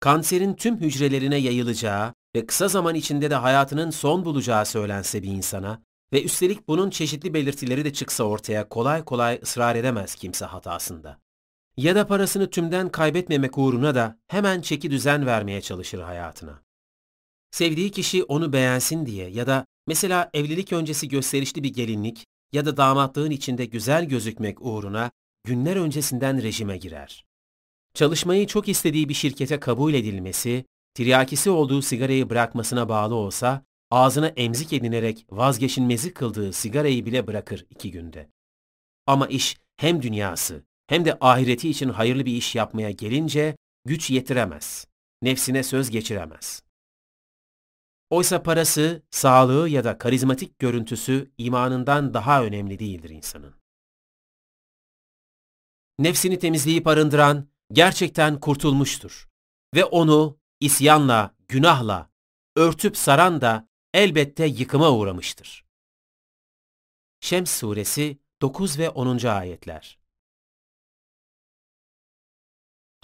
kanserin 0.00 0.54
tüm 0.54 0.80
hücrelerine 0.80 1.36
yayılacağı 1.36 2.14
ve 2.36 2.46
kısa 2.46 2.68
zaman 2.68 2.94
içinde 2.94 3.30
de 3.30 3.34
hayatının 3.34 3.90
son 3.90 4.24
bulacağı 4.24 4.66
söylense 4.66 5.22
bir 5.22 5.28
insana 5.28 5.82
ve 6.12 6.22
üstelik 6.22 6.68
bunun 6.68 6.90
çeşitli 6.90 7.34
belirtileri 7.34 7.84
de 7.84 7.92
çıksa 7.92 8.24
ortaya 8.24 8.68
kolay 8.68 9.04
kolay 9.04 9.40
ısrar 9.42 9.76
edemez 9.76 10.14
kimse 10.14 10.44
hatasında. 10.44 11.23
Ya 11.76 11.94
da 11.94 12.06
parasını 12.06 12.50
tümden 12.50 12.88
kaybetmemek 12.88 13.58
uğruna 13.58 13.94
da 13.94 14.18
hemen 14.28 14.60
çeki 14.60 14.90
düzen 14.90 15.26
vermeye 15.26 15.60
çalışır 15.60 16.00
hayatına. 16.00 16.62
Sevdiği 17.50 17.90
kişi 17.90 18.24
onu 18.24 18.52
beğensin 18.52 19.06
diye 19.06 19.30
ya 19.30 19.46
da 19.46 19.66
mesela 19.86 20.30
evlilik 20.34 20.72
öncesi 20.72 21.08
gösterişli 21.08 21.62
bir 21.62 21.72
gelinlik 21.72 22.26
ya 22.52 22.66
da 22.66 22.76
damatlığın 22.76 23.30
içinde 23.30 23.64
güzel 23.64 24.04
gözükmek 24.04 24.62
uğruna 24.62 25.10
günler 25.44 25.76
öncesinden 25.76 26.42
rejime 26.42 26.76
girer. 26.76 27.24
Çalışmayı 27.94 28.46
çok 28.46 28.68
istediği 28.68 29.08
bir 29.08 29.14
şirkete 29.14 29.60
kabul 29.60 29.94
edilmesi, 29.94 30.64
tiryakisi 30.94 31.50
olduğu 31.50 31.82
sigarayı 31.82 32.30
bırakmasına 32.30 32.88
bağlı 32.88 33.14
olsa, 33.14 33.64
ağzına 33.90 34.28
emzik 34.28 34.72
edinerek 34.72 35.26
vazgeçilmezi 35.30 36.14
kıldığı 36.14 36.52
sigarayı 36.52 37.06
bile 37.06 37.26
bırakır 37.26 37.66
iki 37.70 37.90
günde. 37.90 38.28
Ama 39.06 39.26
iş 39.26 39.56
hem 39.76 40.02
dünyası 40.02 40.64
hem 40.86 41.04
de 41.04 41.18
ahireti 41.20 41.70
için 41.70 41.88
hayırlı 41.88 42.26
bir 42.26 42.36
iş 42.36 42.54
yapmaya 42.54 42.90
gelince 42.90 43.56
güç 43.84 44.10
yetiremez, 44.10 44.86
nefsine 45.22 45.62
söz 45.62 45.90
geçiremez. 45.90 46.62
Oysa 48.10 48.42
parası, 48.42 49.02
sağlığı 49.10 49.68
ya 49.68 49.84
da 49.84 49.98
karizmatik 49.98 50.58
görüntüsü 50.58 51.32
imanından 51.38 52.14
daha 52.14 52.44
önemli 52.44 52.78
değildir 52.78 53.10
insanın. 53.10 53.54
Nefsini 55.98 56.38
temizleyip 56.38 56.86
arındıran 56.86 57.48
gerçekten 57.72 58.40
kurtulmuştur. 58.40 59.28
Ve 59.74 59.84
onu 59.84 60.38
isyanla, 60.60 61.34
günahla 61.48 62.10
örtüp 62.56 62.96
saran 62.96 63.40
da 63.40 63.68
elbette 63.94 64.46
yıkıma 64.46 64.90
uğramıştır. 64.90 65.64
Şems 67.20 67.50
Suresi 67.50 68.18
9 68.42 68.78
ve 68.78 68.90
10. 68.90 69.26
Ayetler 69.26 70.03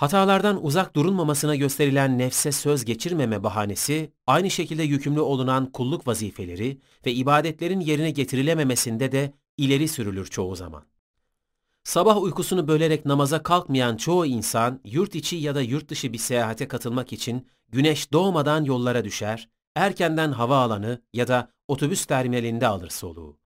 Hatalardan 0.01 0.65
uzak 0.65 0.97
durulmamasına 0.97 1.57
gösterilen 1.57 2.19
nefse 2.19 2.53
söz 2.53 2.85
geçirmeme 2.85 3.43
bahanesi, 3.43 4.13
aynı 4.27 4.51
şekilde 4.51 4.83
yükümlü 4.83 5.21
olunan 5.21 5.73
kulluk 5.73 6.07
vazifeleri 6.07 6.81
ve 7.07 7.13
ibadetlerin 7.13 7.81
yerine 7.81 8.11
getirilememesinde 8.11 9.13
de 9.13 9.33
ileri 9.57 9.89
sürülür 9.89 10.27
çoğu 10.27 10.57
zaman. 10.57 10.83
Sabah 11.85 12.23
uykusunu 12.23 12.69
bölerek 12.69 13.07
namaza 13.07 13.43
kalkmayan 13.43 13.97
çoğu 13.97 14.27
insan, 14.27 14.81
yurt 14.85 15.15
içi 15.15 15.37
ya 15.37 15.55
da 15.55 15.63
yurt 15.63 15.89
dışı 15.89 16.13
bir 16.13 16.19
seyahate 16.19 16.69
katılmak 16.69 17.13
için 17.13 17.49
güneş 17.69 18.13
doğmadan 18.13 18.65
yollara 18.65 19.05
düşer, 19.05 19.49
erkenden 19.77 20.33
hava 20.33 20.59
alanı 20.59 21.03
ya 21.13 21.29
da 21.29 21.51
otobüs 21.69 22.05
terminalinde 22.07 22.67
alır 22.67 22.91
soluğu. 22.91 23.39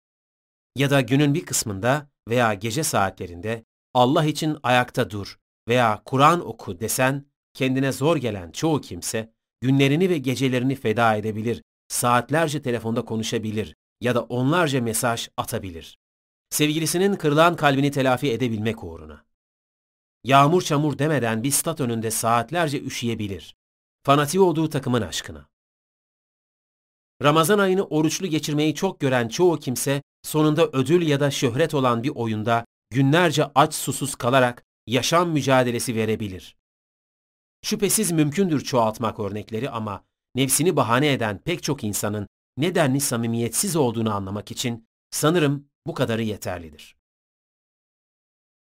Ya 0.76 0.90
da 0.90 1.00
günün 1.00 1.34
bir 1.34 1.46
kısmında 1.46 2.10
veya 2.28 2.54
gece 2.54 2.84
saatlerinde 2.84 3.64
Allah 3.94 4.24
için 4.24 4.56
ayakta 4.62 5.10
dur, 5.10 5.41
veya 5.68 6.02
Kur'an 6.04 6.48
oku 6.48 6.80
desen, 6.80 7.26
kendine 7.54 7.92
zor 7.92 8.16
gelen 8.16 8.50
çoğu 8.50 8.80
kimse, 8.80 9.32
günlerini 9.60 10.10
ve 10.10 10.18
gecelerini 10.18 10.74
feda 10.74 11.16
edebilir, 11.16 11.62
saatlerce 11.88 12.62
telefonda 12.62 13.04
konuşabilir 13.04 13.76
ya 14.00 14.14
da 14.14 14.22
onlarca 14.22 14.80
mesaj 14.80 15.28
atabilir. 15.36 15.98
Sevgilisinin 16.50 17.14
kırılan 17.14 17.56
kalbini 17.56 17.90
telafi 17.90 18.32
edebilmek 18.32 18.84
uğruna. 18.84 19.24
Yağmur 20.24 20.62
çamur 20.62 20.98
demeden 20.98 21.42
bir 21.42 21.50
stat 21.50 21.80
önünde 21.80 22.10
saatlerce 22.10 22.82
üşüyebilir. 22.82 23.56
Fanatiği 24.02 24.40
olduğu 24.40 24.68
takımın 24.68 25.02
aşkına. 25.02 25.48
Ramazan 27.22 27.58
ayını 27.58 27.84
oruçlu 27.84 28.26
geçirmeyi 28.26 28.74
çok 28.74 29.00
gören 29.00 29.28
çoğu 29.28 29.58
kimse 29.58 30.02
sonunda 30.22 30.66
ödül 30.66 31.06
ya 31.06 31.20
da 31.20 31.30
şöhret 31.30 31.74
olan 31.74 32.02
bir 32.02 32.12
oyunda 32.14 32.64
günlerce 32.90 33.44
aç 33.54 33.74
susuz 33.74 34.14
kalarak 34.14 34.64
yaşam 34.86 35.30
mücadelesi 35.30 35.96
verebilir. 35.96 36.56
Şüphesiz 37.62 38.12
mümkündür 38.12 38.60
çoğaltmak 38.60 39.20
örnekleri 39.20 39.70
ama 39.70 40.04
nefsini 40.34 40.76
bahane 40.76 41.12
eden 41.12 41.38
pek 41.38 41.62
çok 41.62 41.84
insanın 41.84 42.28
nedenli 42.56 43.00
samimiyetsiz 43.00 43.76
olduğunu 43.76 44.14
anlamak 44.14 44.50
için 44.50 44.88
sanırım 45.10 45.68
bu 45.86 45.94
kadarı 45.94 46.22
yeterlidir. 46.22 46.96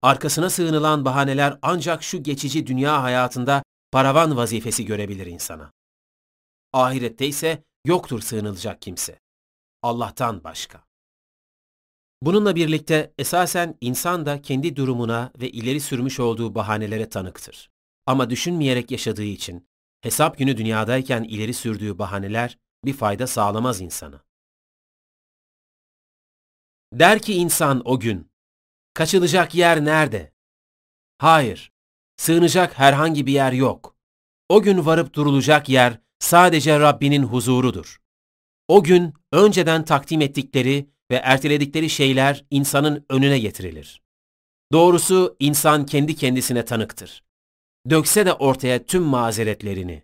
Arkasına 0.01 0.49
sığınılan 0.49 1.05
bahaneler 1.05 1.59
ancak 1.61 2.03
şu 2.03 2.23
geçici 2.23 2.67
dünya 2.67 3.03
hayatında 3.03 3.63
paravan 3.91 4.37
vazifesi 4.37 4.85
görebilir 4.85 5.25
insana. 5.25 5.71
Ahirette 6.73 7.27
ise 7.27 7.63
yoktur 7.85 8.21
sığınılacak 8.21 8.81
kimse. 8.81 9.19
Allah'tan 9.81 10.43
başka. 10.43 10.83
Bununla 12.23 12.55
birlikte 12.55 13.13
esasen 13.17 13.77
insan 13.81 14.25
da 14.25 14.41
kendi 14.41 14.75
durumuna 14.75 15.31
ve 15.39 15.49
ileri 15.49 15.79
sürmüş 15.79 16.19
olduğu 16.19 16.55
bahanelere 16.55 17.09
tanıktır. 17.09 17.71
Ama 18.05 18.29
düşünmeyerek 18.29 18.91
yaşadığı 18.91 19.23
için 19.23 19.67
hesap 20.01 20.37
günü 20.37 20.57
dünyadayken 20.57 21.23
ileri 21.23 21.53
sürdüğü 21.53 21.99
bahaneler 21.99 22.57
bir 22.85 22.93
fayda 22.93 23.27
sağlamaz 23.27 23.81
insana. 23.81 24.23
Der 26.93 27.21
ki 27.21 27.33
insan 27.33 27.81
o 27.85 27.99
gün, 27.99 28.31
kaçılacak 28.93 29.55
yer 29.55 29.85
nerede? 29.85 30.33
Hayır, 31.17 31.71
sığınacak 32.17 32.79
herhangi 32.79 33.25
bir 33.25 33.33
yer 33.33 33.51
yok. 33.51 33.95
O 34.49 34.61
gün 34.61 34.85
varıp 34.85 35.13
durulacak 35.13 35.69
yer 35.69 35.99
sadece 36.19 36.79
Rabbinin 36.79 37.23
huzurudur. 37.23 38.01
O 38.67 38.83
gün 38.83 39.13
önceden 39.31 39.85
takdim 39.85 40.21
ettikleri 40.21 40.92
ve 41.13 41.17
erteledikleri 41.23 41.89
şeyler 41.89 42.45
insanın 42.51 43.05
önüne 43.09 43.39
getirilir. 43.39 44.01
Doğrusu 44.71 45.35
insan 45.39 45.85
kendi 45.85 46.15
kendisine 46.15 46.65
tanıktır. 46.65 47.23
Dökse 47.89 48.25
de 48.25 48.33
ortaya 48.33 48.85
tüm 48.85 49.03
mazeretlerini. 49.03 50.03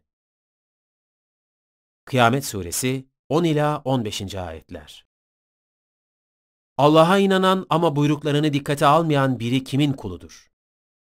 Kıyamet 2.06 2.46
Suresi 2.46 3.06
10 3.30 3.44
ila 3.44 3.82
15. 3.86 4.36
ayetler. 4.36 5.06
Allah'a 6.78 7.18
inanan 7.18 7.66
ama 7.70 7.96
buyruklarını 7.96 8.54
dikkate 8.54 8.86
almayan 8.86 9.40
biri 9.40 9.64
kimin 9.64 9.94
kuludur? 9.94 10.52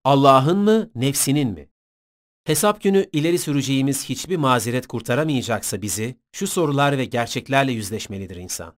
Allah'ın 0.05 0.59
mı, 0.59 0.91
nefsinin 0.95 1.49
mi? 1.49 1.69
Hesap 2.45 2.83
günü 2.83 3.11
ileri 3.13 3.39
süreceğimiz 3.39 4.09
hiçbir 4.09 4.37
mazeret 4.37 4.87
kurtaramayacaksa 4.87 5.83
bizi, 5.83 6.17
şu 6.33 6.47
sorular 6.47 6.99
ve 6.99 7.05
gerçeklerle 7.05 7.73
yüzleşmelidir 7.73 8.37
insan. 8.37 8.77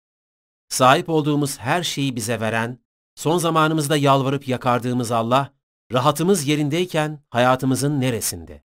Sahip 0.68 1.08
olduğumuz 1.08 1.58
her 1.58 1.82
şeyi 1.82 2.16
bize 2.16 2.40
veren, 2.40 2.78
son 3.14 3.38
zamanımızda 3.38 3.96
yalvarıp 3.96 4.48
yakardığımız 4.48 5.12
Allah, 5.12 5.54
rahatımız 5.92 6.46
yerindeyken 6.46 7.22
hayatımızın 7.30 8.00
neresinde? 8.00 8.62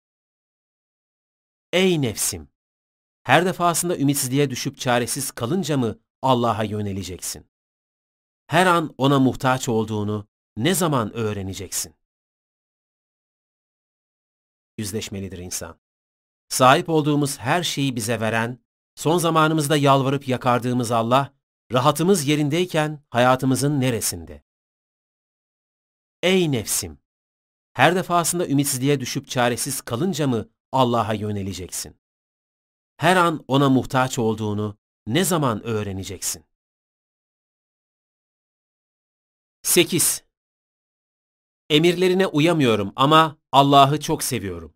Ey 1.73 2.03
nefsim! 2.03 2.49
Her 3.23 3.45
defasında 3.45 3.99
ümitsizliğe 3.99 4.51
düşüp 4.51 4.79
çaresiz 4.79 5.31
kalınca 5.31 5.77
mı 5.77 5.99
Allah'a 6.23 6.65
yöneleceksin? 6.65 7.47
Her 8.47 8.67
an 8.67 8.95
ona 8.99 9.19
muhtaç 9.19 9.69
olduğunu 9.69 10.29
ne 10.57 10.75
zaman 10.75 11.13
öğreneceksin? 11.13 11.95
Yüzleşmelidir 14.79 15.39
insan. 15.39 15.81
Sahip 16.49 16.89
olduğumuz 16.89 17.39
her 17.39 17.63
şeyi 17.63 17.97
bize 17.97 18.21
veren, 18.21 18.59
son 18.95 19.19
zamanımızda 19.19 19.77
yalvarıp 19.77 20.29
yakardığımız 20.29 20.91
Allah, 20.91 21.38
rahatımız 21.73 22.29
yerindeyken 22.29 23.03
hayatımızın 23.11 23.81
neresinde? 23.81 24.43
Ey 26.23 26.53
nefsim! 26.53 26.99
Her 27.73 27.95
defasında 27.95 28.49
ümitsizliğe 28.49 29.01
düşüp 29.01 29.29
çaresiz 29.29 29.81
kalınca 29.81 30.27
mı 30.27 30.49
Allah'a 30.73 31.15
yöneleceksin? 31.15 32.01
Her 32.97 33.17
an 33.17 33.45
ona 33.49 33.69
muhtaç 33.69 34.19
olduğunu 34.19 34.79
ne 35.07 35.25
zaman 35.25 35.63
öğreneceksin? 35.63 36.45
8. 39.63 40.25
Emirlerine 41.71 42.27
uyamıyorum 42.27 42.93
ama 42.97 43.39
Allah'ı 43.53 44.01
çok 44.01 44.23
seviyorum. 44.23 44.75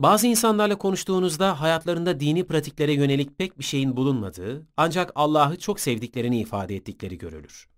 Bazı 0.00 0.26
insanlarla 0.26 0.78
konuştuğunuzda 0.78 1.60
hayatlarında 1.60 2.20
dini 2.20 2.46
pratiklere 2.46 2.92
yönelik 2.92 3.38
pek 3.38 3.58
bir 3.58 3.64
şeyin 3.64 3.96
bulunmadığı, 3.96 4.66
ancak 4.76 5.12
Allah'ı 5.14 5.58
çok 5.58 5.80
sevdiklerini 5.80 6.40
ifade 6.40 6.76
ettikleri 6.76 7.18
görülür. 7.18 7.68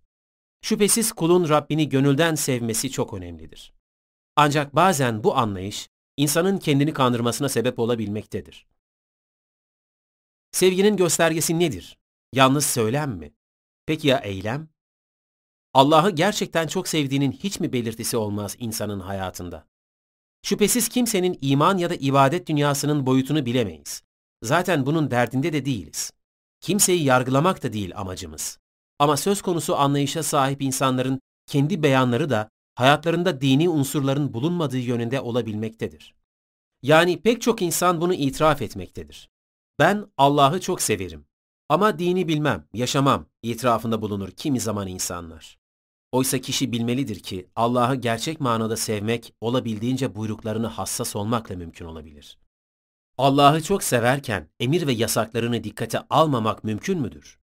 Şüphesiz 0.63 1.13
kulun 1.13 1.49
Rabbini 1.49 1.89
gönülden 1.89 2.35
sevmesi 2.35 2.91
çok 2.91 3.15
önemlidir. 3.15 3.75
Ancak 4.37 4.75
bazen 4.75 5.25
bu 5.25 5.37
anlayış, 5.37 5.89
insanın 6.17 6.59
kendini 6.59 6.93
kandırmasına 6.93 7.49
sebep 7.49 7.79
olabilmektedir. 7.79 8.67
Sevginin 10.53 10.97
göstergesi 10.97 11.59
nedir? 11.59 11.99
Yalnız 12.33 12.67
söylem 12.67 13.11
mi? 13.11 13.35
Peki 13.87 14.09
ya 14.09 14.19
eylem? 14.19 14.69
Allah'ı 15.75 16.11
gerçekten 16.11 16.67
çok 16.67 16.89
sevdiğinin 16.89 17.33
hiç 17.33 17.61
mi 17.61 17.73
belirtisi 17.73 18.17
olmaz 18.17 18.57
insanın 18.59 19.01
hayatında? 19.01 19.67
Şüphesiz 20.43 20.89
kimsenin 20.89 21.39
iman 21.41 21.79
ya 21.79 21.91
da 21.91 21.95
ibadet 21.95 22.47
dünyasının 22.47 23.07
boyutunu 23.07 23.47
bilemeyiz. 23.47 24.03
Zaten 24.43 24.87
bunun 24.87 25.11
derdinde 25.11 25.53
de 25.53 25.65
değiliz. 25.65 26.13
Kimseyi 26.61 27.05
yargılamak 27.05 27.63
da 27.63 27.73
değil 27.73 27.93
amacımız. 27.97 28.59
Ama 28.99 29.17
söz 29.17 29.43
konusu 29.43 29.77
anlayışa 29.77 30.23
sahip 30.23 30.63
insanların 30.63 31.21
kendi 31.47 31.83
beyanları 31.83 32.31
da 32.31 32.49
hayatlarında 32.75 33.41
dini 33.41 33.69
unsurların 33.69 34.35
bulunmadığı 34.35 34.79
yönünde 34.79 35.21
olabilmektedir. 35.21 36.15
Yani 36.83 37.23
pek 37.23 37.43
çok 37.43 37.63
insan 37.63 38.01
bunu 38.01 38.15
itiraf 38.15 38.63
etmektedir. 38.63 39.29
Ben 39.79 40.07
Allah'ı 40.17 40.61
çok 40.61 40.83
severim 40.83 41.25
ama 41.69 41.99
dini 41.99 42.29
bilmem, 42.29 42.65
yaşamam 42.73 43.27
itirafında 43.43 44.03
bulunur 44.03 44.31
kimi 44.31 44.61
zaman 44.61 44.87
insanlar. 44.87 45.59
Oysa 46.13 46.39
kişi 46.39 46.73
bilmelidir 46.73 47.21
ki 47.21 47.49
Allah'ı 47.57 47.95
gerçek 47.95 48.41
manada 48.41 48.77
sevmek 48.77 49.35
olabildiğince 49.41 50.15
buyruklarını 50.15 50.67
hassas 50.67 51.17
olmakla 51.17 51.57
mümkün 51.57 51.85
olabilir. 51.85 52.39
Allah'ı 53.19 53.63
çok 53.63 53.83
severken 53.83 54.49
emir 54.61 54.87
ve 54.87 54.93
yasaklarını 54.93 55.65
dikkate 55.65 56.01
almamak 56.11 56.65
mümkün 56.65 57.01
müdür? 57.01 57.39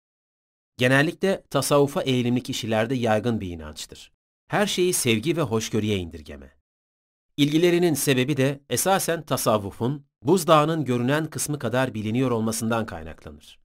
Genellikle 0.78 1.44
tasavvufa 1.50 2.02
eğilimli 2.02 2.44
kişilerde 2.44 2.96
yaygın 2.96 3.42
bir 3.42 3.50
inançtır. 3.50 4.12
Her 4.48 4.68
şeyi 4.68 4.94
sevgi 4.94 5.38
ve 5.38 5.42
hoşgörüye 5.42 5.98
indirgeme. 5.98 6.58
İlgilerinin 7.38 7.94
sebebi 7.94 8.38
de 8.38 8.60
esasen 8.70 9.22
tasavvufun, 9.26 10.06
buzdağının 10.24 10.86
görünen 10.86 11.26
kısmı 11.26 11.60
kadar 11.60 11.94
biliniyor 11.94 12.32
olmasından 12.32 12.86
kaynaklanır. 12.86 13.60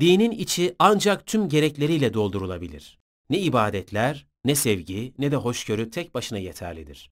Dinin 0.00 0.30
içi 0.30 0.76
ancak 0.78 1.26
tüm 1.26 1.48
gerekleriyle 1.48 2.14
doldurulabilir. 2.14 3.01
Ne 3.32 3.38
ibadetler, 3.38 4.26
ne 4.44 4.54
sevgi, 4.54 5.14
ne 5.18 5.30
de 5.32 5.36
hoşgörü 5.36 5.90
tek 5.90 6.14
başına 6.14 6.38
yeterlidir. 6.38 7.10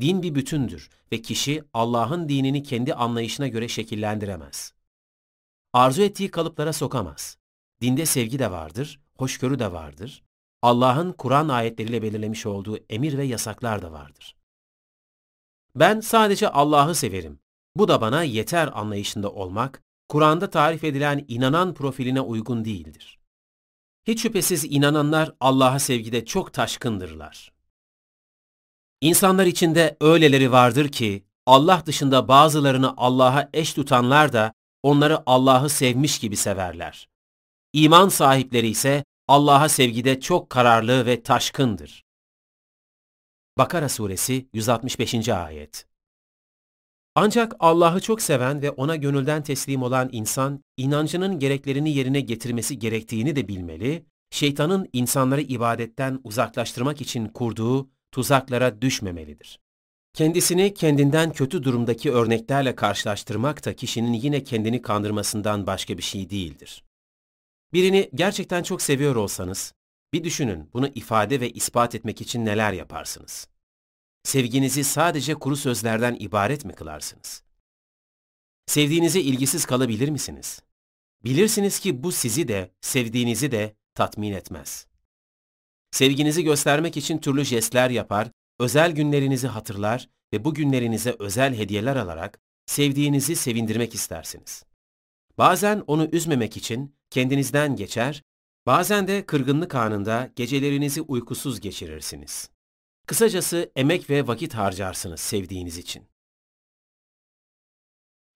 Din 0.00 0.22
bir 0.22 0.34
bütündür 0.34 0.90
ve 1.12 1.22
kişi 1.22 1.64
Allah'ın 1.74 2.28
dinini 2.28 2.62
kendi 2.62 2.94
anlayışına 2.94 3.48
göre 3.48 3.68
şekillendiremez. 3.68 4.72
Arzu 5.72 6.02
ettiği 6.02 6.30
kalıplara 6.30 6.72
sokamaz. 6.72 7.38
Dinde 7.82 8.06
sevgi 8.06 8.38
de 8.38 8.50
vardır, 8.50 9.00
hoşgörü 9.18 9.58
de 9.58 9.72
vardır. 9.72 10.24
Allah'ın 10.62 11.12
Kur'an 11.12 11.48
ayetleriyle 11.48 12.02
belirlemiş 12.02 12.46
olduğu 12.46 12.78
emir 12.90 13.18
ve 13.18 13.24
yasaklar 13.24 13.82
da 13.82 13.92
vardır. 13.92 14.36
Ben 15.74 16.00
sadece 16.00 16.48
Allah'ı 16.48 16.94
severim. 16.94 17.40
Bu 17.76 17.88
da 17.88 18.00
bana 18.00 18.22
yeter 18.22 18.70
anlayışında 18.72 19.32
olmak, 19.32 19.82
Kur'an'da 20.08 20.50
tarif 20.50 20.84
edilen 20.84 21.24
inanan 21.28 21.74
profiline 21.74 22.20
uygun 22.20 22.64
değildir. 22.64 23.15
Hiç 24.06 24.22
şüphesiz 24.22 24.64
inananlar 24.64 25.34
Allah'a 25.40 25.78
sevgide 25.78 26.24
çok 26.24 26.52
taşkındırlar. 26.52 27.52
İnsanlar 29.00 29.46
içinde 29.46 29.96
öyleleri 30.00 30.52
vardır 30.52 30.88
ki, 30.88 31.24
Allah 31.46 31.82
dışında 31.86 32.28
bazılarını 32.28 32.94
Allah'a 32.96 33.50
eş 33.52 33.74
tutanlar 33.74 34.32
da 34.32 34.52
onları 34.82 35.22
Allah'ı 35.26 35.68
sevmiş 35.70 36.18
gibi 36.18 36.36
severler. 36.36 37.08
İman 37.72 38.08
sahipleri 38.08 38.68
ise 38.68 39.04
Allah'a 39.28 39.68
sevgide 39.68 40.20
çok 40.20 40.50
kararlı 40.50 41.06
ve 41.06 41.22
taşkındır. 41.22 42.04
Bakara 43.58 43.88
Suresi 43.88 44.48
165. 44.52 45.28
Ayet 45.28 45.86
Ancak 47.18 47.52
Allah'ı 47.60 48.00
çok 48.00 48.22
seven 48.22 48.62
ve 48.62 48.70
ona 48.70 48.96
gönülden 48.96 49.42
teslim 49.42 49.82
olan 49.82 50.08
insan, 50.12 50.64
inancının 50.76 51.38
gereklerini 51.38 51.94
yerine 51.94 52.20
getirmesi 52.20 52.78
gerektiğini 52.78 53.36
de 53.36 53.48
bilmeli, 53.48 54.06
şeytanın 54.30 54.88
insanları 54.92 55.40
ibadetten 55.40 56.20
uzaklaştırmak 56.24 57.00
için 57.00 57.28
kurduğu 57.28 57.90
tuzaklara 58.12 58.82
düşmemelidir. 58.82 59.60
Kendisini 60.12 60.74
kendinden 60.74 61.32
kötü 61.32 61.62
durumdaki 61.62 62.12
örneklerle 62.12 62.74
karşılaştırmak 62.74 63.64
da 63.64 63.76
kişinin 63.76 64.12
yine 64.12 64.44
kendini 64.44 64.82
kandırmasından 64.82 65.66
başka 65.66 65.98
bir 65.98 66.02
şey 66.02 66.30
değildir. 66.30 66.84
Birini 67.72 68.10
gerçekten 68.14 68.62
çok 68.62 68.82
seviyor 68.82 69.16
olsanız, 69.16 69.74
bir 70.12 70.24
düşünün 70.24 70.70
bunu 70.72 70.88
ifade 70.94 71.40
ve 71.40 71.50
ispat 71.50 71.94
etmek 71.94 72.20
için 72.20 72.44
neler 72.44 72.72
yaparsınız? 72.72 73.48
Sevginizi 74.26 74.84
sadece 74.84 75.34
kuru 75.34 75.56
sözlerden 75.56 76.16
ibaret 76.20 76.64
mi 76.64 76.72
kılarsınız? 76.72 77.42
Sevdiğinize 78.66 79.20
ilgisiz 79.20 79.64
kalabilir 79.66 80.08
misiniz? 80.08 80.62
Bilirsiniz 81.24 81.78
ki 81.80 82.02
bu 82.02 82.12
sizi 82.12 82.48
de, 82.48 82.70
sevdiğinizi 82.80 83.50
de 83.50 83.76
tatmin 83.94 84.32
etmez. 84.32 84.86
Sevginizi 85.90 86.44
göstermek 86.44 86.96
için 86.96 87.18
türlü 87.18 87.44
jestler 87.44 87.90
yapar, 87.90 88.30
özel 88.58 88.92
günlerinizi 88.92 89.46
hatırlar 89.46 90.08
ve 90.32 90.44
bu 90.44 90.54
günlerinize 90.54 91.16
özel 91.18 91.54
hediyeler 91.54 91.96
alarak 91.96 92.40
sevdiğinizi 92.66 93.36
sevindirmek 93.36 93.94
istersiniz. 93.94 94.64
Bazen 95.38 95.82
onu 95.86 96.08
üzmemek 96.12 96.56
için 96.56 96.96
kendinizden 97.10 97.76
geçer, 97.76 98.22
bazen 98.66 99.08
de 99.08 99.26
kırgınlık 99.26 99.74
anında 99.74 100.30
gecelerinizi 100.36 101.00
uykusuz 101.00 101.60
geçirirsiniz. 101.60 102.55
Kısacası 103.06 103.72
emek 103.76 104.10
ve 104.10 104.26
vakit 104.26 104.54
harcarsınız 104.54 105.20
sevdiğiniz 105.20 105.78
için. 105.78 106.08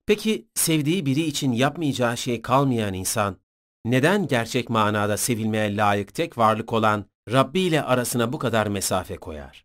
Peki 0.06 0.48
sevdiği 0.54 1.06
biri 1.06 1.20
için 1.20 1.52
yapmayacağı 1.52 2.16
şey 2.16 2.42
kalmayan 2.42 2.94
insan, 2.94 3.36
neden 3.84 4.26
gerçek 4.26 4.70
manada 4.70 5.16
sevilmeye 5.16 5.76
layık 5.76 6.14
tek 6.14 6.38
varlık 6.38 6.72
olan 6.72 7.04
Rabbi 7.32 7.60
ile 7.60 7.82
arasına 7.82 8.32
bu 8.32 8.38
kadar 8.38 8.66
mesafe 8.66 9.16
koyar? 9.16 9.64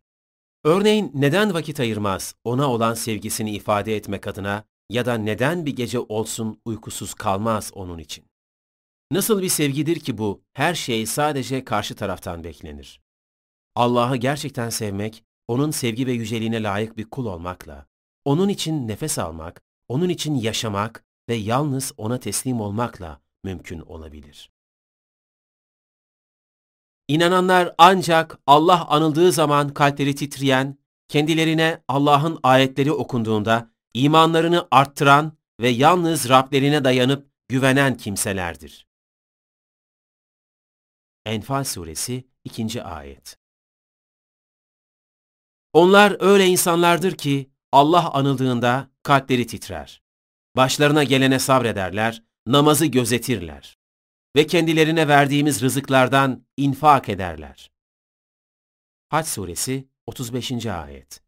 Örneğin 0.63 1.11
neden 1.13 1.53
vakit 1.53 1.79
ayırmaz 1.79 2.35
ona 2.43 2.71
olan 2.71 2.93
sevgisini 2.93 3.51
ifade 3.51 3.95
etmek 3.95 4.27
adına 4.27 4.63
ya 4.89 5.05
da 5.05 5.13
neden 5.13 5.65
bir 5.65 5.75
gece 5.75 5.99
olsun 5.99 6.61
uykusuz 6.65 7.13
kalmaz 7.13 7.71
onun 7.73 7.97
için? 7.97 8.25
Nasıl 9.11 9.41
bir 9.41 9.49
sevgidir 9.49 9.99
ki 9.99 10.17
bu, 10.17 10.43
her 10.53 10.75
şey 10.75 11.05
sadece 11.05 11.63
karşı 11.63 11.95
taraftan 11.95 12.43
beklenir. 12.43 13.04
Allah'ı 13.75 14.15
gerçekten 14.15 14.69
sevmek, 14.69 15.23
onun 15.47 15.71
sevgi 15.71 16.07
ve 16.07 16.11
yüceliğine 16.11 16.63
layık 16.63 16.97
bir 16.97 17.09
kul 17.09 17.25
olmakla, 17.25 17.85
onun 18.25 18.49
için 18.49 18.87
nefes 18.87 19.19
almak, 19.19 19.63
onun 19.87 20.09
için 20.09 20.35
yaşamak 20.35 21.05
ve 21.29 21.35
yalnız 21.35 21.93
ona 21.97 22.19
teslim 22.19 22.61
olmakla 22.61 23.21
mümkün 23.43 23.79
olabilir. 23.79 24.51
İnananlar 27.07 27.75
ancak 27.77 28.39
Allah 28.47 28.87
anıldığı 28.87 29.31
zaman 29.31 29.73
kalpleri 29.73 30.15
titreyen, 30.15 30.77
kendilerine 31.07 31.83
Allah'ın 31.87 32.39
ayetleri 32.43 32.91
okunduğunda 32.91 33.71
imanlarını 33.93 34.67
arttıran 34.71 35.37
ve 35.59 35.69
yalnız 35.69 36.29
Rablerine 36.29 36.83
dayanıp 36.83 37.29
güvenen 37.47 37.97
kimselerdir. 37.97 38.87
Enfal 41.25 41.63
Suresi 41.63 42.27
2. 42.43 42.83
Ayet 42.83 43.44
Onlar 45.75 46.17
öyle 46.19 46.45
insanlardır 46.45 47.11
ki 47.11 47.49
Allah 47.71 48.13
anıldığında 48.13 48.89
kalpleri 49.03 49.47
titrer. 49.47 50.01
Başlarına 50.55 51.03
gelene 51.03 51.39
sabrederler, 51.39 52.23
namazı 52.47 52.85
gözetirler 52.85 53.77
ve 54.35 54.47
kendilerine 54.47 55.07
verdiğimiz 55.07 55.61
rızıklardan 55.61 56.45
infak 56.57 57.09
ederler. 57.09 57.71
Haç 59.09 59.27
Suresi 59.27 59.87
35. 60.05 60.65
Ayet 60.65 61.21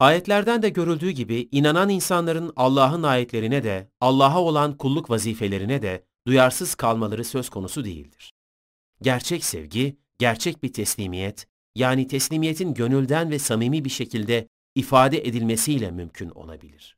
Ayetlerden 0.00 0.62
de 0.62 0.68
görüldüğü 0.68 1.10
gibi 1.10 1.48
inanan 1.52 1.88
insanların 1.88 2.52
Allah'ın 2.56 3.02
ayetlerine 3.02 3.64
de, 3.64 3.90
Allah'a 4.00 4.40
olan 4.42 4.76
kulluk 4.76 5.10
vazifelerine 5.10 5.82
de 5.82 6.06
duyarsız 6.26 6.74
kalmaları 6.74 7.24
söz 7.24 7.48
konusu 7.50 7.84
değildir. 7.84 8.32
Gerçek 9.02 9.44
sevgi, 9.44 9.98
gerçek 10.18 10.62
bir 10.62 10.72
teslimiyet, 10.72 11.51
yani 11.74 12.06
teslimiyetin 12.06 12.74
gönülden 12.74 13.30
ve 13.30 13.38
samimi 13.38 13.84
bir 13.84 13.90
şekilde 13.90 14.48
ifade 14.74 15.18
edilmesiyle 15.28 15.90
mümkün 15.90 16.30
olabilir. 16.30 16.96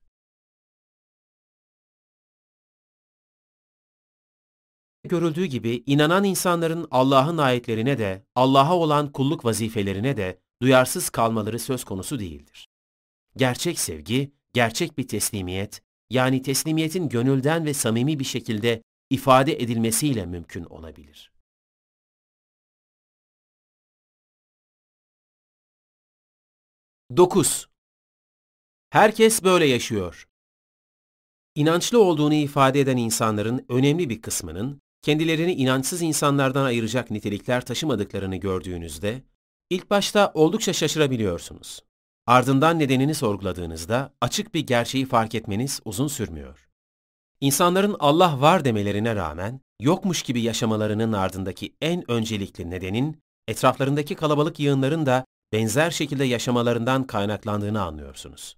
Görüldüğü 5.05 5.45
gibi 5.45 5.83
inanan 5.87 6.25
insanların 6.25 6.89
Allah'ın 6.91 7.39
ayetlerine 7.39 7.99
de, 7.99 8.27
Allah'a 8.35 8.77
olan 8.77 9.13
kulluk 9.13 9.45
vazifelerine 9.45 10.17
de 10.17 10.41
duyarsız 10.63 11.11
kalmaları 11.11 11.59
söz 11.59 11.85
konusu 11.85 12.19
değildir. 12.19 12.69
Gerçek 13.37 13.79
sevgi, 13.79 14.33
gerçek 14.53 14.99
bir 14.99 15.09
teslimiyet, 15.09 15.83
yani 16.11 16.43
teslimiyetin 16.43 17.09
gönülden 17.09 17.65
ve 17.65 17.75
samimi 17.75 18.19
bir 18.19 18.25
şekilde 18.25 18.83
ifade 19.11 19.63
edilmesiyle 19.63 20.27
mümkün 20.27 20.65
olabilir. 20.65 21.34
Dokuz. 27.17 27.69
Herkes 28.91 29.45
böyle 29.45 29.67
yaşıyor. 29.67 30.29
İnançlı 31.55 32.03
olduğunu 32.03 32.35
ifade 32.35 32.81
eden 32.81 32.97
insanların 32.97 33.67
önemli 33.69 34.09
bir 34.09 34.23
kısmının 34.23 34.81
kendilerini 35.03 35.55
inançsız 35.55 36.03
insanlardan 36.03 36.65
ayıracak 36.65 37.11
nitelikler 37.11 37.67
taşımadıklarını 37.67 38.37
gördüğünüzde 38.37 39.23
ilk 39.71 39.91
başta 39.91 40.31
oldukça 40.35 40.73
şaşırabiliyorsunuz. 40.73 41.81
Ardından 42.27 42.79
nedenini 42.79 43.15
sorguladığınızda 43.15 44.15
açık 44.21 44.55
bir 44.55 44.67
gerçeği 44.67 45.07
fark 45.07 45.35
etmeniz 45.35 45.81
uzun 45.85 46.09
sürmüyor. 46.09 46.69
İnsanların 47.41 47.97
Allah 47.99 48.41
var 48.41 48.65
demelerine 48.65 49.17
rağmen 49.17 49.61
yokmuş 49.81 50.23
gibi 50.23 50.41
yaşamalarının 50.41 51.13
ardındaki 51.13 51.77
en 51.81 52.11
öncelikli 52.11 52.71
nedenin 52.71 53.23
etraflarındaki 53.49 54.15
kalabalık 54.15 54.61
yığınların 54.61 55.07
da 55.07 55.25
benzer 55.53 55.91
şekilde 55.91 56.25
yaşamalarından 56.25 57.07
kaynaklandığını 57.07 57.83
anlıyorsunuz. 57.83 58.57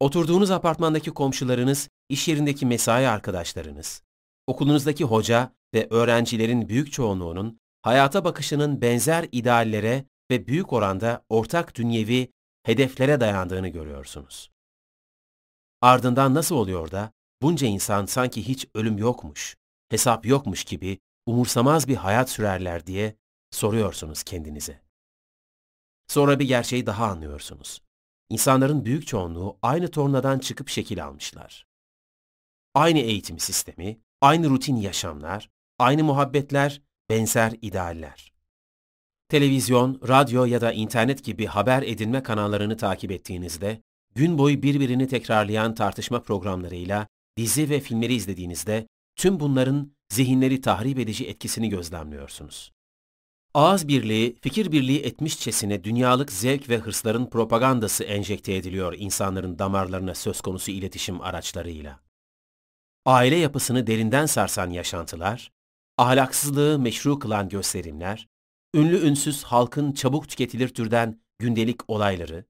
Oturduğunuz 0.00 0.50
apartmandaki 0.50 1.10
komşularınız, 1.10 1.88
iş 2.08 2.28
yerindeki 2.28 2.66
mesai 2.66 3.08
arkadaşlarınız, 3.08 4.02
okulunuzdaki 4.46 5.04
hoca 5.04 5.52
ve 5.74 5.86
öğrencilerin 5.90 6.68
büyük 6.68 6.92
çoğunluğunun 6.92 7.60
hayata 7.82 8.24
bakışının 8.24 8.80
benzer 8.80 9.28
ideallere 9.32 10.04
ve 10.30 10.46
büyük 10.46 10.72
oranda 10.72 11.24
ortak 11.28 11.74
dünyevi 11.74 12.32
hedeflere 12.62 13.20
dayandığını 13.20 13.68
görüyorsunuz. 13.68 14.50
Ardından 15.82 16.34
nasıl 16.34 16.56
oluyor 16.56 16.90
da 16.90 17.12
bunca 17.42 17.66
insan 17.66 18.06
sanki 18.06 18.48
hiç 18.48 18.66
ölüm 18.74 18.98
yokmuş, 18.98 19.56
hesap 19.88 20.26
yokmuş 20.26 20.64
gibi 20.64 20.98
umursamaz 21.26 21.88
bir 21.88 21.96
hayat 21.96 22.30
sürerler 22.30 22.86
diye 22.86 23.16
soruyorsunuz 23.50 24.22
kendinize. 24.22 24.83
Sonra 26.14 26.38
bir 26.38 26.48
gerçeği 26.48 26.86
daha 26.86 27.06
anlıyorsunuz. 27.06 27.82
İnsanların 28.30 28.84
büyük 28.84 29.06
çoğunluğu 29.06 29.58
aynı 29.62 29.90
tornadan 29.90 30.38
çıkıp 30.38 30.68
şekil 30.68 31.04
almışlar. 31.04 31.66
Aynı 32.74 32.98
eğitim 32.98 33.38
sistemi, 33.38 34.00
aynı 34.20 34.50
rutin 34.50 34.76
yaşamlar, 34.76 35.50
aynı 35.78 36.04
muhabbetler, 36.04 36.82
benzer 37.10 37.52
idealler. 37.62 38.32
Televizyon, 39.28 40.00
radyo 40.08 40.44
ya 40.44 40.60
da 40.60 40.72
internet 40.72 41.24
gibi 41.24 41.46
haber 41.46 41.82
edinme 41.82 42.22
kanallarını 42.22 42.76
takip 42.76 43.10
ettiğinizde, 43.10 43.82
gün 44.14 44.38
boyu 44.38 44.62
birbirini 44.62 45.08
tekrarlayan 45.08 45.74
tartışma 45.74 46.22
programlarıyla 46.22 47.06
dizi 47.36 47.70
ve 47.70 47.80
filmleri 47.80 48.14
izlediğinizde 48.14 48.86
tüm 49.16 49.40
bunların 49.40 49.92
zihinleri 50.12 50.60
tahrip 50.60 50.98
edici 50.98 51.26
etkisini 51.26 51.68
gözlemliyorsunuz. 51.68 52.73
Ağız 53.54 53.88
birliği, 53.88 54.36
fikir 54.40 54.72
birliği 54.72 55.00
etmişçesine 55.00 55.84
dünyalık 55.84 56.32
zevk 56.32 56.68
ve 56.68 56.78
hırsların 56.78 57.30
propagandası 57.30 58.04
enjekte 58.04 58.54
ediliyor 58.54 58.94
insanların 58.98 59.58
damarlarına 59.58 60.14
söz 60.14 60.40
konusu 60.40 60.70
iletişim 60.70 61.20
araçlarıyla. 61.20 62.00
Aile 63.04 63.36
yapısını 63.36 63.86
derinden 63.86 64.26
sarsan 64.26 64.70
yaşantılar, 64.70 65.52
ahlaksızlığı 65.98 66.78
meşru 66.78 67.18
kılan 67.18 67.48
gösterimler, 67.48 68.28
ünlü 68.74 69.06
ünsüz 69.06 69.44
halkın 69.44 69.92
çabuk 69.92 70.28
tüketilir 70.28 70.68
türden 70.68 71.20
gündelik 71.38 71.90
olayları, 71.90 72.44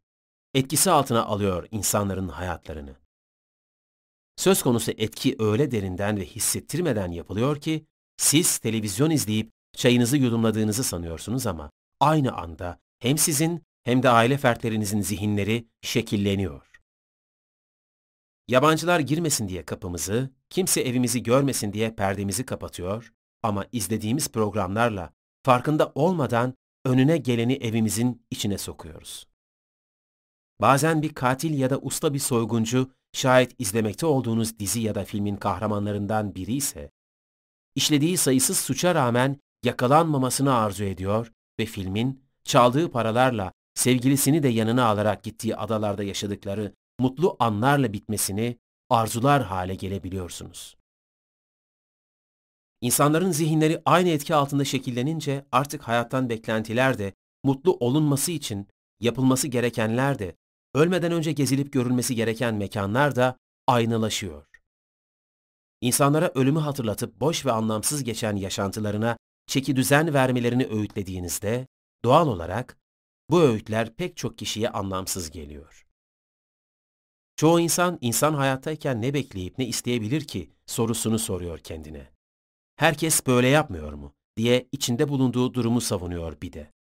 etkisi 0.54 0.90
altına 0.90 1.24
alıyor 1.24 1.68
insanların 1.70 2.28
hayatlarını. 2.28 2.96
Söz 4.36 4.62
konusu 4.62 4.92
etki 4.96 5.36
öyle 5.38 5.70
derinden 5.70 6.16
ve 6.16 6.24
hissettirmeden 6.24 7.10
yapılıyor 7.10 7.60
ki, 7.60 7.86
siz 8.16 8.58
televizyon 8.58 9.10
izleyip 9.10 9.54
çayınızı 9.74 10.16
yudumladığınızı 10.16 10.84
sanıyorsunuz 10.84 11.46
ama 11.46 11.70
aynı 12.00 12.36
anda 12.36 12.78
hem 12.98 13.18
sizin 13.18 13.62
hem 13.84 14.02
de 14.02 14.10
aile 14.10 14.38
fertlerinizin 14.38 15.00
zihinleri 15.00 15.68
şekilleniyor. 15.82 16.70
Yabancılar 18.48 19.00
girmesin 19.00 19.48
diye 19.48 19.64
kapımızı, 19.64 20.30
kimse 20.50 20.80
evimizi 20.80 21.22
görmesin 21.22 21.72
diye 21.72 21.90
perdemizi 21.94 22.46
kapatıyor 22.46 23.12
ama 23.42 23.66
izlediğimiz 23.72 24.28
programlarla 24.28 25.12
farkında 25.42 25.92
olmadan 25.94 26.54
önüne 26.84 27.16
geleni 27.16 27.52
evimizin 27.52 28.26
içine 28.30 28.58
sokuyoruz. 28.58 29.26
Bazen 30.60 31.02
bir 31.02 31.14
katil 31.14 31.58
ya 31.58 31.70
da 31.70 31.78
usta 31.78 32.14
bir 32.14 32.18
soyguncu 32.18 32.90
şayet 33.12 33.60
izlemekte 33.60 34.06
olduğunuz 34.06 34.58
dizi 34.58 34.80
ya 34.80 34.94
da 34.94 35.04
filmin 35.04 35.36
kahramanlarından 35.36 36.34
biri 36.34 36.54
ise, 36.54 36.90
işlediği 37.74 38.16
sayısız 38.16 38.58
suça 38.58 38.94
rağmen 38.94 39.40
yakalanmamasını 39.64 40.54
arzu 40.54 40.84
ediyor 40.84 41.32
ve 41.60 41.66
filmin 41.66 42.24
çaldığı 42.44 42.90
paralarla 42.90 43.52
sevgilisini 43.74 44.42
de 44.42 44.48
yanına 44.48 44.84
alarak 44.84 45.22
gittiği 45.22 45.56
adalarda 45.56 46.02
yaşadıkları 46.02 46.74
mutlu 46.98 47.36
anlarla 47.38 47.92
bitmesini 47.92 48.58
arzular 48.90 49.42
hale 49.42 49.74
gelebiliyorsunuz. 49.74 50.76
İnsanların 52.80 53.30
zihinleri 53.30 53.82
aynı 53.84 54.08
etki 54.08 54.34
altında 54.34 54.64
şekillenince 54.64 55.46
artık 55.52 55.82
hayattan 55.82 56.28
beklentiler 56.28 56.98
de, 56.98 57.12
mutlu 57.44 57.76
olunması 57.80 58.32
için 58.32 58.68
yapılması 59.00 59.48
gerekenler 59.48 60.18
de, 60.18 60.36
ölmeden 60.74 61.12
önce 61.12 61.32
gezilip 61.32 61.72
görülmesi 61.72 62.14
gereken 62.14 62.54
mekanlar 62.54 63.16
da 63.16 63.36
aynılaşıyor. 63.66 64.46
İnsanlara 65.80 66.32
ölümü 66.34 66.58
hatırlatıp 66.58 67.20
boş 67.20 67.46
ve 67.46 67.52
anlamsız 67.52 68.04
geçen 68.04 68.36
yaşantılarına 68.36 69.16
çeki 69.46 69.76
düzen 69.76 70.14
vermelerini 70.14 70.66
öğütlediğinizde, 70.66 71.66
doğal 72.04 72.28
olarak 72.28 72.78
bu 73.30 73.42
öğütler 73.42 73.94
pek 73.94 74.16
çok 74.16 74.38
kişiye 74.38 74.68
anlamsız 74.68 75.30
geliyor. 75.30 75.86
Çoğu 77.36 77.60
insan, 77.60 77.98
insan 78.00 78.34
hayattayken 78.34 79.02
ne 79.02 79.14
bekleyip 79.14 79.58
ne 79.58 79.66
isteyebilir 79.66 80.24
ki 80.24 80.50
sorusunu 80.66 81.18
soruyor 81.18 81.58
kendine. 81.58 82.10
Herkes 82.76 83.26
böyle 83.26 83.48
yapmıyor 83.48 83.92
mu 83.92 84.14
diye 84.36 84.68
içinde 84.72 85.08
bulunduğu 85.08 85.54
durumu 85.54 85.80
savunuyor 85.80 86.40
bir 86.40 86.52
de. 86.52 86.72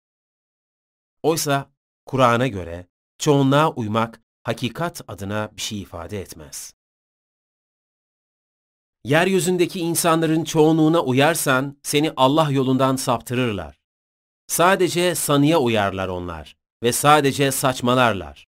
Oysa 1.23 1.71
Kur'an'a 2.05 2.47
göre 2.47 2.87
çoğunluğa 3.17 3.71
uymak 3.71 4.21
hakikat 4.43 5.01
adına 5.07 5.51
bir 5.57 5.61
şey 5.61 5.81
ifade 5.81 6.21
etmez. 6.21 6.73
Yeryüzündeki 9.05 9.79
insanların 9.79 10.43
çoğunluğuna 10.43 11.03
uyarsan 11.03 11.77
seni 11.83 12.11
Allah 12.17 12.51
yolundan 12.51 12.95
saptırırlar. 12.95 13.79
Sadece 14.47 15.15
sanıya 15.15 15.59
uyarlar 15.59 16.07
onlar 16.07 16.55
ve 16.83 16.91
sadece 16.91 17.51
saçmalarlar. 17.51 18.47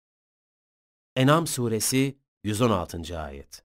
Enam 1.16 1.46
suresi 1.46 2.18
116. 2.44 3.18
ayet. 3.20 3.64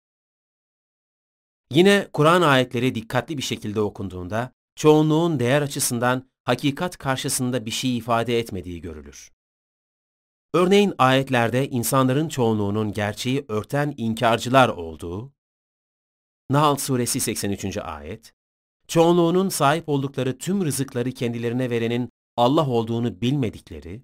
Yine 1.71 2.07
Kur'an 2.13 2.41
ayetleri 2.41 2.95
dikkatli 2.95 3.37
bir 3.37 3.43
şekilde 3.43 3.81
okunduğunda 3.81 4.51
çoğunluğun 4.75 5.39
değer 5.39 5.61
açısından 5.61 6.29
hakikat 6.43 6.97
karşısında 6.97 7.65
bir 7.65 7.71
şey 7.71 7.97
ifade 7.97 8.39
etmediği 8.39 8.81
görülür. 8.81 9.31
Örneğin 10.53 10.93
ayetlerde 10.97 11.69
insanların 11.69 12.29
çoğunluğunun 12.29 12.93
gerçeği 12.93 13.45
örten 13.47 13.93
inkarcılar 13.97 14.69
olduğu, 14.69 15.33
Nahl 16.51 16.75
suresi 16.75 17.19
83. 17.19 17.77
ayet, 17.77 18.33
çoğunluğunun 18.87 19.49
sahip 19.49 19.89
oldukları 19.89 20.37
tüm 20.37 20.65
rızıkları 20.65 21.11
kendilerine 21.11 21.69
verenin 21.69 22.09
Allah 22.37 22.69
olduğunu 22.69 23.21
bilmedikleri, 23.21 24.03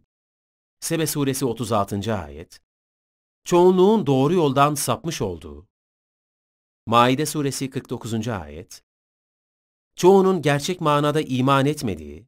Sebe 0.80 1.08
suresi 1.08 1.46
36. 1.46 2.16
ayet, 2.16 2.60
çoğunluğun 3.46 4.08
doğru 4.08 4.34
yoldan 4.34 4.76
sapmış 4.76 5.22
olduğu, 5.22 5.68
Maide 6.86 7.26
suresi 7.26 7.70
49. 7.70 8.28
ayet, 8.28 8.84
çoğunun 9.96 10.42
gerçek 10.42 10.82
manada 10.82 11.22
iman 11.22 11.66
etmediği, 11.66 12.28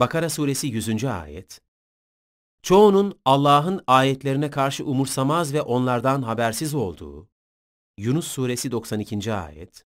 Bakara 0.00 0.30
suresi 0.30 0.66
100. 0.66 1.04
ayet, 1.04 1.60
çoğunun 2.62 3.20
Allah'ın 3.24 3.84
ayetlerine 3.86 4.50
karşı 4.50 4.84
umursamaz 4.84 5.54
ve 5.54 5.62
onlardan 5.62 6.22
habersiz 6.22 6.74
olduğu, 6.74 7.28
Yunus 7.98 8.26
suresi 8.26 8.70
92. 8.70 9.32
ayet, 9.32 9.84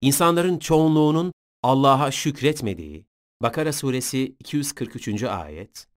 insanların 0.00 0.58
çoğunluğunun 0.58 1.32
Allah'a 1.62 2.10
şükretmediği, 2.10 3.06
Bakara 3.42 3.72
suresi 3.72 4.36
243. 4.40 5.22
ayet, 5.22 5.88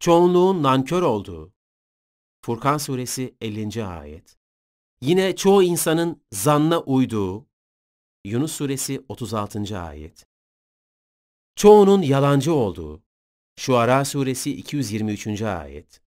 çoğunluğun 0.00 0.62
nankör 0.62 1.02
olduğu, 1.02 1.52
Furkan 2.44 2.78
suresi 2.78 3.34
50. 3.40 3.84
ayet, 3.84 4.36
yine 5.00 5.36
çoğu 5.36 5.62
insanın 5.62 6.22
zanna 6.32 6.80
uyduğu, 6.80 7.46
Yunus 8.24 8.52
suresi 8.52 9.04
36. 9.08 9.80
ayet, 9.80 10.26
çoğunun 11.56 12.02
yalancı 12.02 12.54
olduğu, 12.54 13.02
Şuara 13.56 14.04
suresi 14.04 14.56
223. 14.56 15.42
ayet, 15.42 16.02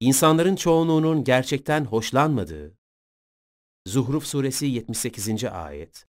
insanların 0.00 0.56
çoğunluğunun 0.56 1.24
gerçekten 1.24 1.84
hoşlanmadığı, 1.84 2.77
Zuhruf 3.88 4.26
suresi 4.26 4.66
78. 4.66 5.44
ayet, 5.44 6.06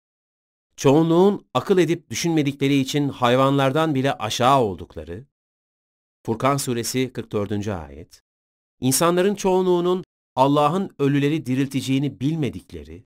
çoğunluğun 0.76 1.48
akıl 1.54 1.78
edip 1.78 2.10
düşünmedikleri 2.10 2.76
için 2.76 3.10
hayvanlardan 3.10 3.96
bile 3.96 4.14
aşağı 4.14 4.62
oldukları, 4.62 5.26
Furkan 6.26 6.58
suresi 6.58 7.14
44. 7.14 7.68
ayet, 7.68 8.24
insanların 8.82 9.36
çoğunluğunun 9.36 10.04
Allah'ın 10.36 10.96
ölüleri 11.00 11.46
dirilteceğini 11.46 12.20
bilmedikleri, 12.20 13.06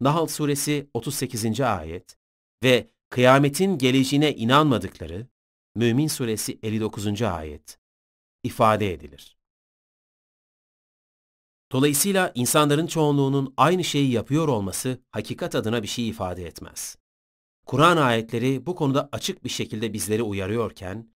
Nahl 0.00 0.26
suresi 0.26 0.90
38. 0.94 1.60
ayet 1.60 2.16
ve 2.64 2.90
kıyametin 3.10 3.78
geleceğine 3.78 4.34
inanmadıkları, 4.34 5.26
Mümin 5.74 6.08
suresi 6.08 6.58
59. 6.62 7.22
ayet 7.22 7.78
ifade 8.44 8.92
edilir. 8.92 9.35
Dolayısıyla 11.72 12.32
insanların 12.34 12.86
çoğunluğunun 12.86 13.54
aynı 13.56 13.84
şeyi 13.84 14.10
yapıyor 14.10 14.48
olması 14.48 14.98
hakikat 15.10 15.54
adına 15.54 15.82
bir 15.82 15.88
şey 15.88 16.08
ifade 16.08 16.46
etmez. 16.46 16.96
Kur'an 17.66 17.96
ayetleri 17.96 18.66
bu 18.66 18.74
konuda 18.74 19.08
açık 19.12 19.44
bir 19.44 19.48
şekilde 19.48 19.92
bizleri 19.92 20.22
uyarıyorken, 20.22 21.08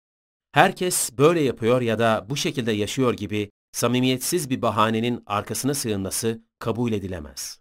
herkes 0.51 1.11
böyle 1.17 1.41
yapıyor 1.41 1.81
ya 1.81 1.99
da 1.99 2.25
bu 2.29 2.35
şekilde 2.35 2.71
yaşıyor 2.71 3.13
gibi 3.13 3.51
samimiyetsiz 3.71 4.49
bir 4.49 4.61
bahanenin 4.61 5.23
arkasına 5.25 5.73
sığınması 5.73 6.41
kabul 6.59 6.91
edilemez. 6.91 7.59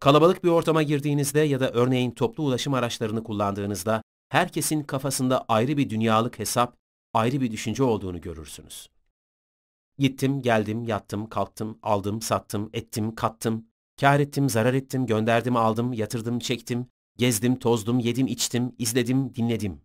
Kalabalık 0.00 0.44
bir 0.44 0.48
ortama 0.48 0.82
girdiğinizde 0.82 1.40
ya 1.40 1.60
da 1.60 1.70
örneğin 1.70 2.10
toplu 2.10 2.44
ulaşım 2.44 2.74
araçlarını 2.74 3.24
kullandığınızda 3.24 4.02
herkesin 4.28 4.82
kafasında 4.82 5.44
ayrı 5.48 5.76
bir 5.76 5.90
dünyalık 5.90 6.38
hesap, 6.38 6.76
ayrı 7.14 7.40
bir 7.40 7.50
düşünce 7.50 7.82
olduğunu 7.82 8.20
görürsünüz. 8.20 8.88
Gittim, 10.02 10.42
geldim, 10.42 10.84
yattım, 10.84 11.28
kalktım, 11.28 11.78
aldım, 11.82 12.22
sattım, 12.22 12.70
ettim, 12.72 13.14
kattım, 13.14 13.66
kar 14.00 14.20
ettim, 14.20 14.48
zarar 14.48 14.74
ettim, 14.74 15.06
gönderdim, 15.06 15.56
aldım, 15.56 15.92
yatırdım, 15.92 16.38
çektim, 16.38 16.86
gezdim, 17.16 17.58
tozdum, 17.58 17.98
yedim, 17.98 18.26
içtim, 18.26 18.74
izledim, 18.78 19.34
dinledim 19.34 19.80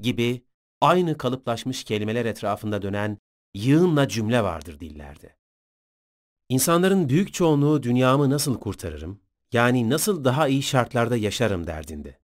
gibi 0.00 0.44
aynı 0.80 1.18
kalıplaşmış 1.18 1.84
kelimeler 1.84 2.24
etrafında 2.24 2.82
dönen 2.82 3.18
yığınla 3.54 4.08
cümle 4.08 4.42
vardır 4.42 4.80
dillerde. 4.80 5.36
İnsanların 6.48 7.08
büyük 7.08 7.34
çoğunluğu 7.34 7.82
dünyamı 7.82 8.30
nasıl 8.30 8.60
kurtarırım, 8.60 9.20
yani 9.52 9.90
nasıl 9.90 10.24
daha 10.24 10.48
iyi 10.48 10.62
şartlarda 10.62 11.16
yaşarım 11.16 11.66
derdinde. 11.66 12.20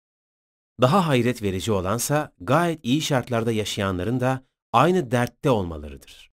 Daha 0.82 1.08
hayret 1.08 1.42
verici 1.42 1.72
olansa 1.72 2.34
gayet 2.40 2.86
iyi 2.86 3.02
şartlarda 3.02 3.52
yaşayanların 3.52 4.20
da 4.20 4.46
aynı 4.74 5.12
dertte 5.12 5.50
olmalarıdır. 5.50 6.37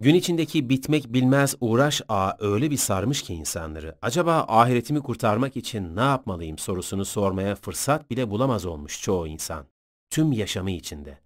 Gün 0.00 0.14
içindeki 0.14 0.68
bitmek 0.68 1.12
bilmez 1.12 1.56
uğraş 1.60 2.02
ağı 2.08 2.36
öyle 2.38 2.70
bir 2.70 2.76
sarmış 2.76 3.22
ki 3.22 3.34
insanları, 3.34 3.98
acaba 4.02 4.44
ahiretimi 4.48 5.00
kurtarmak 5.02 5.56
için 5.56 5.96
ne 5.96 6.00
yapmalıyım 6.00 6.58
sorusunu 6.58 7.04
sormaya 7.04 7.54
fırsat 7.54 8.10
bile 8.10 8.30
bulamaz 8.30 8.66
olmuş 8.66 9.02
çoğu 9.02 9.26
insan, 9.26 9.66
tüm 10.10 10.32
yaşamı 10.32 10.70
içinde. 10.70 11.18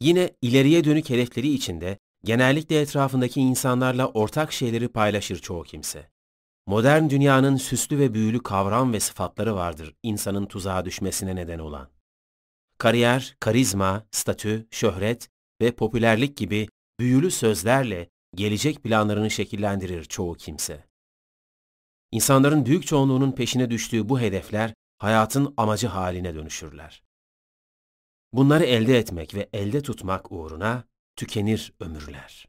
Yine 0.00 0.30
ileriye 0.42 0.84
dönük 0.84 1.10
hedefleri 1.10 1.48
içinde 1.48 1.98
genellikle 2.24 2.80
etrafındaki 2.80 3.40
insanlarla 3.40 4.08
ortak 4.08 4.52
şeyleri 4.52 4.88
paylaşır 4.88 5.38
çoğu 5.38 5.62
kimse. 5.62 6.10
Modern 6.66 7.10
dünyanın 7.10 7.56
süslü 7.56 7.98
ve 7.98 8.14
büyülü 8.14 8.42
kavram 8.42 8.92
ve 8.92 9.00
sıfatları 9.00 9.54
vardır 9.54 9.94
insanın 10.02 10.46
tuzağa 10.46 10.84
düşmesine 10.84 11.36
neden 11.36 11.58
olan. 11.58 11.88
Kariyer, 12.78 13.36
karizma, 13.40 14.06
statü, 14.10 14.66
şöhret 14.70 15.30
ve 15.60 15.72
popülerlik 15.72 16.36
gibi 16.36 16.68
büyülü 17.00 17.30
sözlerle 17.30 18.10
gelecek 18.34 18.82
planlarını 18.82 19.30
şekillendirir 19.30 20.04
çoğu 20.04 20.34
kimse. 20.34 20.84
İnsanların 22.12 22.66
büyük 22.66 22.86
çoğunluğunun 22.86 23.32
peşine 23.32 23.70
düştüğü 23.70 24.08
bu 24.08 24.20
hedefler 24.20 24.74
hayatın 24.98 25.54
amacı 25.56 25.86
haline 25.86 26.34
dönüşürler. 26.34 27.02
Bunları 28.32 28.64
elde 28.64 28.98
etmek 28.98 29.34
ve 29.34 29.48
elde 29.52 29.82
tutmak 29.82 30.32
uğruna 30.32 30.84
tükenir 31.16 31.72
ömürler. 31.80 32.48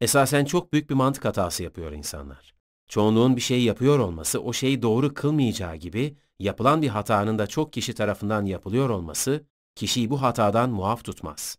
Esasen 0.00 0.44
çok 0.44 0.72
büyük 0.72 0.90
bir 0.90 0.94
mantık 0.94 1.24
hatası 1.24 1.62
yapıyor 1.62 1.92
insanlar. 1.92 2.54
Çoğunluğun 2.88 3.36
bir 3.36 3.40
şey 3.40 3.62
yapıyor 3.62 3.98
olması 3.98 4.42
o 4.42 4.52
şeyi 4.52 4.82
doğru 4.82 5.14
kılmayacağı 5.14 5.76
gibi 5.76 6.16
yapılan 6.38 6.82
bir 6.82 6.88
hatanın 6.88 7.38
da 7.38 7.46
çok 7.46 7.72
kişi 7.72 7.94
tarafından 7.94 8.44
yapılıyor 8.44 8.88
olması 8.90 9.46
kişiyi 9.74 10.10
bu 10.10 10.22
hatadan 10.22 10.70
muaf 10.70 11.04
tutmaz. 11.04 11.58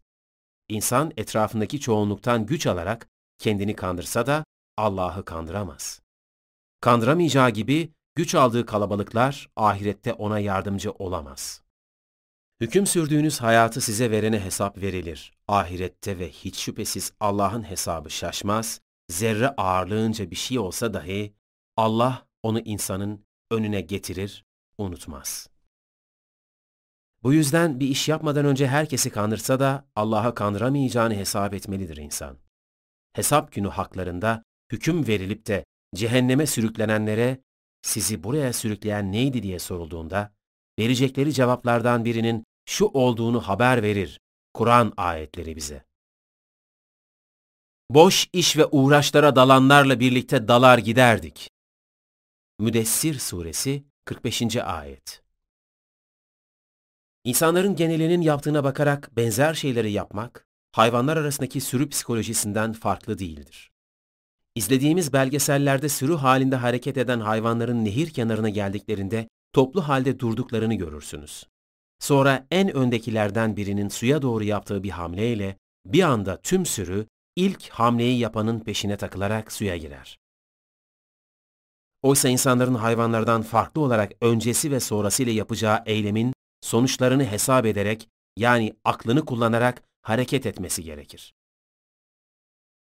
İnsan 0.70 1.12
etrafındaki 1.18 1.80
çoğunluktan 1.80 2.46
güç 2.46 2.68
alarak 2.68 3.08
kendini 3.38 3.76
kandırsa 3.76 4.28
da 4.28 4.46
Allah'ı 4.78 5.26
kandıramaz. 5.26 6.02
Kandıramayacağı 6.82 7.50
gibi 7.50 7.94
güç 8.16 8.36
aldığı 8.36 8.66
kalabalıklar 8.66 9.50
ahirette 9.56 10.14
ona 10.14 10.40
yardımcı 10.40 10.92
olamaz. 10.92 11.62
Hüküm 12.62 12.88
sürdüğünüz 12.88 13.42
hayatı 13.42 13.82
size 13.82 14.12
verene 14.12 14.40
hesap 14.40 14.78
verilir. 14.78 15.34
Ahirette 15.48 16.20
ve 16.20 16.30
hiç 16.30 16.58
şüphesiz 16.58 17.14
Allah'ın 17.20 17.70
hesabı 17.70 18.10
şaşmaz, 18.10 18.82
zerre 19.10 19.50
ağırlığınca 19.50 20.32
bir 20.32 20.36
şey 20.36 20.60
olsa 20.60 20.94
dahi 20.94 21.34
Allah 21.78 22.28
onu 22.44 22.60
insanın 22.60 23.26
önüne 23.52 23.82
getirir, 23.82 24.46
unutmaz. 24.78 25.50
Bu 27.26 27.34
yüzden 27.34 27.80
bir 27.80 27.88
iş 27.88 28.10
yapmadan 28.10 28.46
önce 28.46 28.68
herkesi 28.68 29.10
kandırsa 29.10 29.60
da 29.60 29.88
Allah'a 29.96 30.36
kandıramayacağını 30.36 31.16
hesap 31.16 31.54
etmelidir 31.54 31.98
insan. 31.98 32.38
Hesap 33.14 33.52
günü 33.52 33.68
haklarında 33.68 34.44
hüküm 34.72 35.08
verilip 35.08 35.48
de 35.48 35.66
cehenneme 35.96 36.48
sürüklenenlere 36.48 37.42
sizi 37.82 38.24
buraya 38.24 38.54
sürükleyen 38.54 39.12
neydi 39.12 39.44
diye 39.44 39.60
sorulduğunda 39.60 40.34
verecekleri 40.80 41.34
cevaplardan 41.34 42.06
birinin 42.06 42.44
şu 42.66 42.86
olduğunu 42.86 43.42
haber 43.42 43.84
verir 43.84 44.20
Kur'an 44.54 44.94
ayetleri 44.98 45.56
bize. 45.56 45.86
Boş 47.90 48.28
iş 48.34 48.58
ve 48.58 48.66
uğraşlara 48.66 49.36
dalanlarla 49.36 50.00
birlikte 50.00 50.48
dalar 50.48 50.78
giderdik. 50.78 51.50
Müdessir 52.60 53.20
Suresi 53.20 53.84
45. 54.06 54.56
Ayet 54.56 55.25
İnsanların 57.26 57.76
genelinin 57.76 58.22
yaptığına 58.22 58.64
bakarak 58.64 59.12
benzer 59.18 59.54
şeyleri 59.54 59.92
yapmak, 59.92 60.46
hayvanlar 60.72 61.18
arasındaki 61.18 61.62
sürü 61.62 61.90
psikolojisinden 61.90 62.74
farklı 62.74 63.20
değildir. 63.20 63.72
İzlediğimiz 64.56 65.14
belgesellerde 65.14 65.90
sürü 65.90 66.16
halinde 66.16 66.56
hareket 66.56 66.98
eden 66.98 67.20
hayvanların 67.20 67.86
nehir 67.86 68.10
kenarına 68.10 68.50
geldiklerinde 68.50 69.28
toplu 69.54 69.88
halde 69.88 70.20
durduklarını 70.20 70.74
görürsünüz. 70.74 71.48
Sonra 72.00 72.48
en 72.52 72.76
öndekilerden 72.76 73.58
birinin 73.58 73.90
suya 73.90 74.22
doğru 74.22 74.44
yaptığı 74.44 74.84
bir 74.84 74.90
hamleyle 74.90 75.58
bir 75.86 76.04
anda 76.04 76.42
tüm 76.42 76.66
sürü 76.66 77.08
ilk 77.36 77.70
hamleyi 77.70 78.20
yapanın 78.20 78.60
peşine 78.60 78.98
takılarak 78.98 79.52
suya 79.52 79.78
girer. 79.78 80.20
Oysa 82.04 82.30
insanların 82.30 82.76
hayvanlardan 82.76 83.42
farklı 83.42 83.82
olarak 83.82 84.12
öncesi 84.22 84.72
ve 84.72 84.80
sonrasıyla 84.80 85.34
yapacağı 85.34 85.84
eylemin 85.86 86.35
sonuçlarını 86.66 87.26
hesap 87.26 87.66
ederek 87.66 88.10
yani 88.38 88.74
aklını 88.84 89.26
kullanarak 89.26 89.84
hareket 90.02 90.46
etmesi 90.46 90.84
gerekir. 90.84 91.36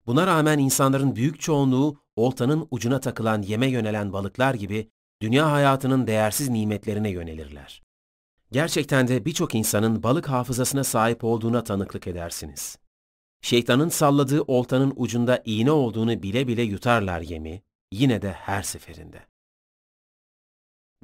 Buna 0.06 0.28
rağmen 0.28 0.60
insanların 0.60 1.16
büyük 1.16 1.40
çoğunluğu 1.40 1.98
oltanın 2.16 2.68
ucuna 2.72 3.00
takılan 3.00 3.42
yeme 3.42 3.68
yönelen 3.68 4.14
balıklar 4.14 4.54
gibi 4.54 4.90
dünya 5.22 5.52
hayatının 5.52 6.08
değersiz 6.08 6.50
nimetlerine 6.50 7.10
yönelirler. 7.10 7.84
Gerçekten 8.52 9.08
de 9.08 9.26
birçok 9.26 9.56
insanın 9.56 10.04
balık 10.04 10.30
hafızasına 10.30 10.84
sahip 10.84 11.24
olduğuna 11.24 11.64
tanıklık 11.64 12.08
edersiniz. 12.08 12.78
Şeytanın 13.42 13.90
salladığı 13.90 14.42
oltanın 14.42 14.94
ucunda 14.96 15.42
iğne 15.46 15.72
olduğunu 15.72 16.24
bile 16.24 16.48
bile 16.48 16.62
yutarlar 16.62 17.22
yemi, 17.22 17.62
yine 17.92 18.22
de 18.22 18.32
her 18.32 18.64
seferinde. 18.64 19.31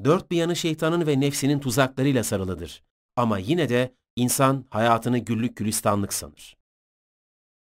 Dört 0.04 0.32
bir 0.32 0.38
yanı 0.38 0.56
şeytanın 0.56 1.08
ve 1.08 1.20
nefsinin 1.20 1.60
tuzaklarıyla 1.60 2.24
sarılıdır. 2.24 2.84
Ama 3.16 3.38
yine 3.38 3.70
de 3.70 3.96
insan 4.16 4.66
hayatını 4.70 5.18
güllük 5.18 5.58
gülistanlık 5.58 6.14
sanır. 6.14 6.58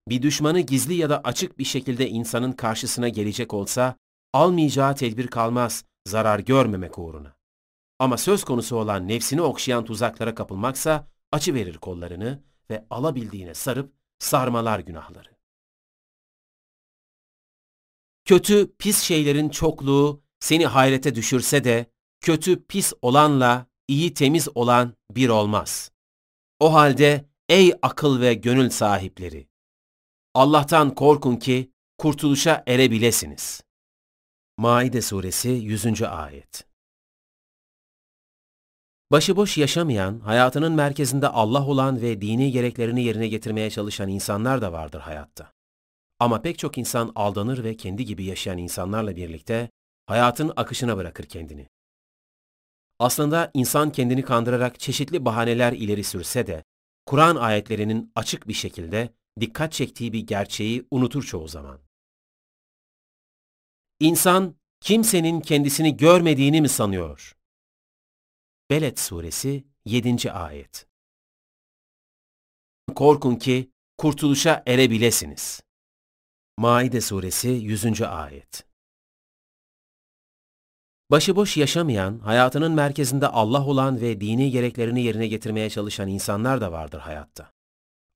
Bir 0.09 0.21
düşmanı 0.21 0.59
gizli 0.59 0.93
ya 0.93 1.09
da 1.09 1.21
açık 1.21 1.59
bir 1.59 1.63
şekilde 1.63 2.09
insanın 2.09 2.51
karşısına 2.51 3.09
gelecek 3.09 3.53
olsa, 3.53 3.95
almayacağı 4.33 4.95
tedbir 4.95 5.27
kalmaz, 5.27 5.85
zarar 6.07 6.39
görmemek 6.39 6.99
uğruna. 6.99 7.35
Ama 7.99 8.17
söz 8.17 8.43
konusu 8.43 8.75
olan 8.75 9.07
nefsini 9.07 9.41
okşayan 9.41 9.85
tuzaklara 9.85 10.35
kapılmaksa, 10.35 11.07
açı 11.31 11.53
verir 11.53 11.77
kollarını 11.77 12.43
ve 12.69 12.85
alabildiğine 12.89 13.53
sarıp 13.53 13.93
sarmalar 14.19 14.79
günahları. 14.79 15.29
Kötü, 18.25 18.75
pis 18.79 18.99
şeylerin 19.01 19.49
çokluğu 19.49 20.23
seni 20.39 20.65
hayrete 20.65 21.15
düşürse 21.15 21.63
de, 21.63 21.85
kötü, 22.21 22.65
pis 22.65 22.93
olanla 23.01 23.65
iyi, 23.87 24.13
temiz 24.13 24.47
olan 24.55 24.93
bir 25.11 25.29
olmaz. 25.29 25.91
O 26.59 26.73
halde 26.73 27.25
ey 27.49 27.73
akıl 27.81 28.21
ve 28.21 28.33
gönül 28.33 28.69
sahipleri! 28.69 29.47
Allah'tan 30.33 30.95
korkun 30.95 31.35
ki 31.35 31.71
kurtuluşa 31.97 32.63
erebilesiniz. 32.67 33.63
Maide 34.57 35.01
Suresi 35.01 35.49
100. 35.49 36.01
Ayet 36.01 36.65
Başıboş 39.11 39.57
yaşamayan, 39.57 40.19
hayatının 40.19 40.73
merkezinde 40.73 41.27
Allah 41.27 41.67
olan 41.67 42.01
ve 42.01 42.21
dini 42.21 42.51
gereklerini 42.51 43.03
yerine 43.03 43.27
getirmeye 43.27 43.69
çalışan 43.69 44.09
insanlar 44.09 44.61
da 44.61 44.73
vardır 44.73 44.99
hayatta. 44.99 45.53
Ama 46.19 46.41
pek 46.41 46.59
çok 46.59 46.77
insan 46.77 47.11
aldanır 47.15 47.63
ve 47.63 47.77
kendi 47.77 48.05
gibi 48.05 48.23
yaşayan 48.23 48.57
insanlarla 48.57 49.15
birlikte 49.15 49.69
hayatın 50.05 50.53
akışına 50.55 50.97
bırakır 50.97 51.23
kendini. 51.23 51.67
Aslında 53.01 53.51
insan 53.53 53.91
kendini 53.91 54.23
kandırarak 54.23 54.79
çeşitli 54.79 55.25
bahaneler 55.25 55.73
ileri 55.73 56.03
sürse 56.03 56.47
de, 56.47 56.63
Kur'an 57.05 57.35
ayetlerinin 57.35 58.11
açık 58.15 58.47
bir 58.47 58.53
şekilde 58.53 59.13
dikkat 59.39 59.73
çektiği 59.73 60.13
bir 60.13 60.19
gerçeği 60.19 60.87
unutur 60.91 61.23
çoğu 61.23 61.47
zaman. 61.47 61.79
İnsan, 63.99 64.55
kimsenin 64.81 65.41
kendisini 65.41 65.97
görmediğini 65.97 66.61
mi 66.61 66.69
sanıyor? 66.69 67.35
Beled 68.69 68.97
Suresi 68.97 69.63
7. 69.85 70.31
Ayet 70.31 70.87
Korkun 72.95 73.35
ki 73.35 73.71
kurtuluşa 73.97 74.63
erebilesiniz. 74.67 75.61
Maide 76.57 77.01
Suresi 77.01 77.49
100. 77.49 78.01
Ayet 78.01 78.70
Başıboş 81.11 81.57
yaşamayan, 81.57 82.19
hayatının 82.19 82.71
merkezinde 82.71 83.27
Allah 83.27 83.65
olan 83.65 84.01
ve 84.01 84.21
dini 84.21 84.51
gereklerini 84.51 85.03
yerine 85.03 85.27
getirmeye 85.27 85.69
çalışan 85.69 86.07
insanlar 86.07 86.61
da 86.61 86.71
vardır 86.71 86.99
hayatta. 86.99 87.51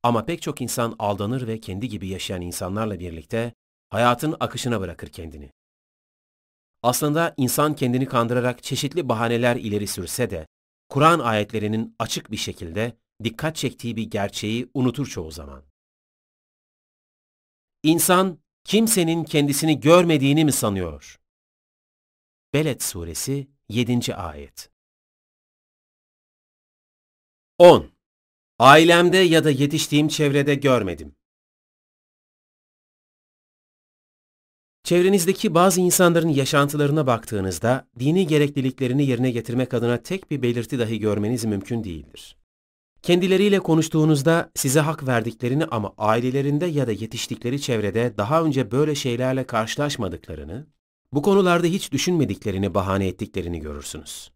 Ama 0.04 0.26
pek 0.26 0.42
çok 0.42 0.62
insan 0.62 0.96
aldanır 1.00 1.48
ve 1.48 1.60
kendi 1.60 1.90
gibi 1.90 2.08
yaşayan 2.08 2.42
insanlarla 2.42 3.00
birlikte 3.00 3.54
hayatın 3.90 4.36
akışına 4.40 4.82
bırakır 4.82 5.08
kendini. 5.08 5.52
Aslında 6.84 7.34
insan 7.38 7.76
kendini 7.76 8.06
kandırarak 8.06 8.64
çeşitli 8.64 9.10
bahaneler 9.10 9.56
ileri 9.56 9.88
sürse 9.88 10.30
de, 10.30 10.48
Kur'an 10.90 11.20
ayetlerinin 11.20 11.96
açık 12.00 12.32
bir 12.32 12.38
şekilde 12.38 12.98
dikkat 13.24 13.56
çektiği 13.56 13.96
bir 13.96 14.04
gerçeği 14.04 14.70
unutur 14.74 15.08
çoğu 15.08 15.32
zaman. 15.32 15.64
İnsan, 17.84 18.40
kimsenin 18.64 19.24
kendisini 19.24 19.80
görmediğini 19.80 20.46
mi 20.46 20.52
sanıyor? 20.52 21.18
Beled 22.56 22.82
Suresi 22.82 23.48
7. 23.70 24.16
Ayet 24.16 24.70
10. 27.58 27.92
Ailemde 28.60 29.18
ya 29.18 29.44
da 29.44 29.50
yetiştiğim 29.50 30.08
çevrede 30.08 30.56
görmedim. 30.56 31.16
Çevrenizdeki 34.84 35.54
bazı 35.54 35.82
insanların 35.82 36.30
yaşantılarına 36.30 37.08
baktığınızda 37.08 37.88
dini 38.00 38.28
gerekliliklerini 38.28 39.06
yerine 39.06 39.32
getirmek 39.32 39.74
adına 39.74 39.98
tek 39.98 40.32
bir 40.32 40.42
belirti 40.42 40.80
dahi 40.80 41.00
görmeniz 41.00 41.46
mümkün 41.46 41.84
değildir. 41.84 42.38
Kendileriyle 43.02 43.60
konuştuğunuzda 43.60 44.52
size 44.56 44.80
hak 44.80 45.08
verdiklerini 45.08 45.66
ama 45.66 45.94
ailelerinde 45.98 46.66
ya 46.66 46.88
da 46.88 46.92
yetiştikleri 46.92 47.62
çevrede 47.62 48.18
daha 48.18 48.44
önce 48.44 48.72
böyle 48.72 48.96
şeylerle 48.96 49.48
karşılaşmadıklarını, 49.48 50.75
bu 51.14 51.22
konularda 51.22 51.68
hiç 51.68 51.92
düşünmediklerini 51.92 52.74
bahane 52.74 53.08
ettiklerini 53.08 53.60
görürsünüz. 53.60 54.32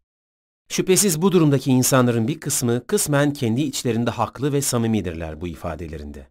Şüphesiz 0.71 1.21
bu 1.21 1.31
durumdaki 1.31 1.71
insanların 1.71 2.27
bir 2.27 2.39
kısmı 2.39 2.87
kısmen 2.87 3.33
kendi 3.33 3.61
içlerinde 3.61 4.11
haklı 4.11 4.53
ve 4.53 4.61
samimidirler 4.61 5.41
bu 5.41 5.47
ifadelerinde. 5.47 6.27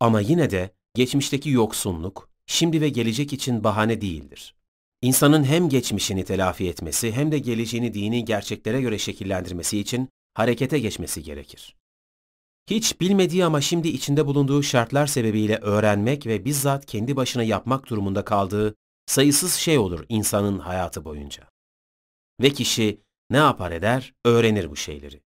Ama 0.00 0.20
yine 0.20 0.50
de 0.50 0.70
geçmişteki 0.94 1.50
yoksunluk, 1.50 2.28
şimdi 2.46 2.80
ve 2.80 2.88
gelecek 2.88 3.32
için 3.32 3.64
bahane 3.64 4.00
değildir. 4.00 4.54
İnsanın 5.02 5.44
hem 5.44 5.68
geçmişini 5.68 6.24
telafi 6.24 6.68
etmesi 6.68 7.12
hem 7.12 7.32
de 7.32 7.38
geleceğini 7.38 7.94
dini 7.94 8.24
gerçeklere 8.24 8.80
göre 8.80 8.98
şekillendirmesi 8.98 9.78
için 9.78 10.08
harekete 10.34 10.78
geçmesi 10.78 11.22
gerekir. 11.22 11.76
Hiç 12.70 13.00
bilmediği 13.00 13.44
ama 13.44 13.60
şimdi 13.60 13.88
içinde 13.88 14.26
bulunduğu 14.26 14.62
şartlar 14.62 15.06
sebebiyle 15.06 15.56
öğrenmek 15.56 16.26
ve 16.26 16.44
bizzat 16.44 16.86
kendi 16.86 17.16
başına 17.16 17.42
yapmak 17.42 17.90
durumunda 17.90 18.24
kaldığı 18.24 18.74
sayısız 19.06 19.54
şey 19.54 19.78
olur 19.78 20.04
insanın 20.08 20.58
hayatı 20.58 21.04
boyunca. 21.04 21.48
Ve 22.40 22.50
kişi 22.50 23.00
ne 23.30 23.36
yapar 23.36 23.72
eder? 23.72 24.14
Öğrenir 24.24 24.70
bu 24.70 24.76
şeyleri. 24.76 25.20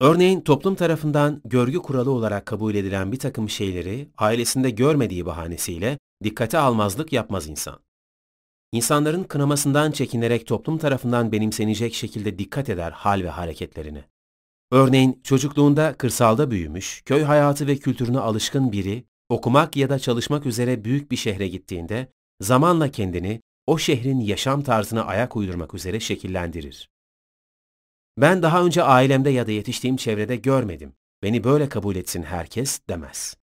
Örneğin 0.00 0.40
toplum 0.40 0.74
tarafından 0.74 1.42
görgü 1.44 1.78
kuralı 1.78 2.10
olarak 2.10 2.46
kabul 2.46 2.74
edilen 2.74 3.12
bir 3.12 3.18
takım 3.18 3.50
şeyleri 3.50 4.08
ailesinde 4.18 4.70
görmediği 4.70 5.26
bahanesiyle 5.26 5.98
dikkate 6.24 6.58
almazlık 6.58 7.12
yapmaz 7.12 7.46
insan. 7.46 7.80
İnsanların 8.72 9.24
kınamasından 9.24 9.92
çekinerek 9.92 10.46
toplum 10.46 10.78
tarafından 10.78 11.32
benimsenecek 11.32 11.94
şekilde 11.94 12.38
dikkat 12.38 12.68
eder 12.68 12.90
hal 12.90 13.22
ve 13.22 13.28
hareketlerine. 13.28 14.04
Örneğin 14.70 15.20
çocukluğunda 15.24 15.94
kırsalda 15.94 16.50
büyümüş, 16.50 17.02
köy 17.04 17.22
hayatı 17.22 17.66
ve 17.66 17.76
kültürüne 17.76 18.18
alışkın 18.18 18.72
biri, 18.72 19.04
okumak 19.28 19.76
ya 19.76 19.90
da 19.90 19.98
çalışmak 19.98 20.46
üzere 20.46 20.84
büyük 20.84 21.10
bir 21.10 21.16
şehre 21.16 21.48
gittiğinde, 21.48 22.08
zamanla 22.42 22.90
kendini 22.90 23.40
o 23.66 23.78
şehrin 23.78 24.20
yaşam 24.20 24.62
tarzına 24.62 25.04
ayak 25.04 25.36
uydurmak 25.36 25.74
üzere 25.74 26.00
şekillendirir. 26.00 26.90
Ben 28.16 28.42
daha 28.42 28.64
önce 28.64 28.82
ailemde 28.82 29.30
ya 29.30 29.46
da 29.46 29.50
yetiştiğim 29.50 29.96
çevrede 29.96 30.36
görmedim. 30.36 30.92
Beni 31.22 31.44
böyle 31.44 31.68
kabul 31.68 31.96
etsin 31.96 32.22
herkes 32.22 32.80
demez. 32.88 33.36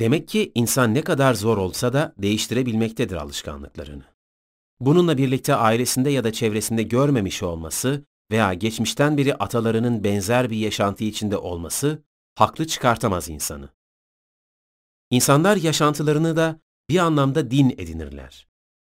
Demek 0.00 0.28
ki 0.28 0.52
insan 0.54 0.94
ne 0.94 1.02
kadar 1.02 1.34
zor 1.34 1.58
olsa 1.58 1.92
da 1.92 2.14
değiştirebilmektedir 2.18 3.16
alışkanlıklarını. 3.16 4.04
Bununla 4.80 5.18
birlikte 5.18 5.54
ailesinde 5.54 6.10
ya 6.10 6.24
da 6.24 6.32
çevresinde 6.32 6.82
görmemiş 6.82 7.42
olması 7.42 8.04
veya 8.30 8.54
geçmişten 8.54 9.16
beri 9.16 9.34
atalarının 9.34 10.04
benzer 10.04 10.50
bir 10.50 10.56
yaşantı 10.56 11.04
içinde 11.04 11.36
olması 11.36 12.02
haklı 12.34 12.66
çıkartamaz 12.66 13.28
insanı. 13.28 13.68
İnsanlar 15.10 15.56
yaşantılarını 15.56 16.36
da 16.36 16.60
bir 16.90 16.98
anlamda 16.98 17.50
din 17.50 17.70
edinirler. 17.70 18.46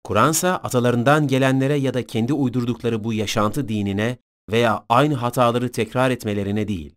Kur'ansa 0.04 0.56
atalarından 0.56 1.28
gelenlere 1.28 1.76
ya 1.76 1.94
da 1.94 2.08
kendi 2.08 2.34
uydurdukları 2.34 3.04
bu 3.04 3.14
yaşantı 3.14 3.68
dinine 3.68 4.18
veya 4.52 4.86
aynı 4.90 5.16
hataları 5.16 5.72
tekrar 5.72 6.12
etmelerine 6.12 6.68
değil, 6.68 6.96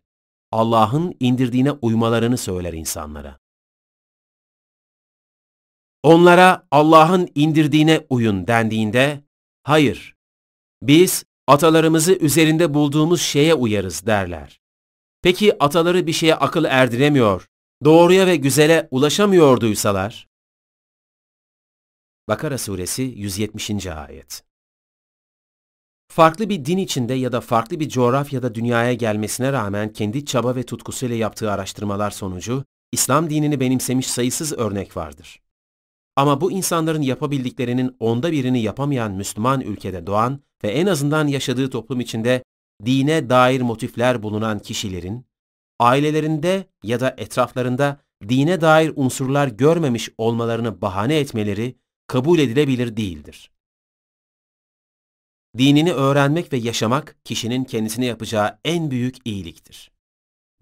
Allah'ın 0.51 1.15
indirdiğine 1.19 1.71
uymalarını 1.71 2.37
söyler 2.37 2.73
insanlara. 2.73 3.39
Onlara 6.03 6.67
Allah'ın 6.71 7.29
indirdiğine 7.35 8.05
uyun 8.09 8.47
dendiğinde, 8.47 9.23
hayır, 9.63 10.15
biz 10.81 11.23
atalarımızı 11.47 12.13
üzerinde 12.13 12.73
bulduğumuz 12.73 13.21
şeye 13.21 13.53
uyarız 13.53 14.05
derler. 14.05 14.61
Peki 15.21 15.63
ataları 15.63 16.07
bir 16.07 16.13
şeye 16.13 16.35
akıl 16.35 16.63
erdiremiyor, 16.63 17.47
doğruya 17.85 18.27
ve 18.27 18.35
güzele 18.35 18.87
ulaşamıyorduysalar? 18.91 20.30
Bakara 22.31 22.57
Suresi 22.57 23.01
170. 23.01 23.87
Ayet 23.87 24.43
Farklı 26.07 26.49
bir 26.49 26.65
din 26.65 26.77
içinde 26.77 27.13
ya 27.13 27.31
da 27.31 27.41
farklı 27.41 27.79
bir 27.79 27.89
coğrafyada 27.89 28.55
dünyaya 28.55 28.93
gelmesine 28.93 29.53
rağmen 29.53 29.93
kendi 29.93 30.25
çaba 30.25 30.55
ve 30.55 30.63
tutkusuyla 30.63 31.15
yaptığı 31.15 31.51
araştırmalar 31.51 32.11
sonucu 32.11 32.65
İslam 32.91 33.29
dinini 33.29 33.59
benimsemiş 33.59 34.07
sayısız 34.07 34.53
örnek 34.53 34.97
vardır. 34.97 35.41
Ama 36.15 36.41
bu 36.41 36.51
insanların 36.51 37.01
yapabildiklerinin 37.01 37.95
onda 37.99 38.31
birini 38.31 38.61
yapamayan 38.61 39.11
Müslüman 39.11 39.61
ülkede 39.61 40.07
doğan 40.07 40.39
ve 40.63 40.71
en 40.71 40.87
azından 40.87 41.27
yaşadığı 41.27 41.69
toplum 41.69 41.99
içinde 41.99 42.43
dine 42.85 43.29
dair 43.29 43.61
motifler 43.61 44.23
bulunan 44.23 44.59
kişilerin, 44.59 45.25
ailelerinde 45.79 46.65
ya 46.83 46.99
da 46.99 47.15
etraflarında 47.17 47.99
dine 48.29 48.61
dair 48.61 48.93
unsurlar 48.95 49.47
görmemiş 49.47 50.09
olmalarını 50.17 50.81
bahane 50.81 51.17
etmeleri 51.17 51.81
kabul 52.11 52.39
edilebilir 52.39 52.97
değildir. 52.97 53.51
Dinini 55.57 55.93
öğrenmek 55.93 56.53
ve 56.53 56.57
yaşamak 56.57 57.15
kişinin 57.23 57.63
kendisine 57.63 58.05
yapacağı 58.05 58.59
en 58.65 58.91
büyük 58.91 59.15
iyiliktir. 59.25 59.91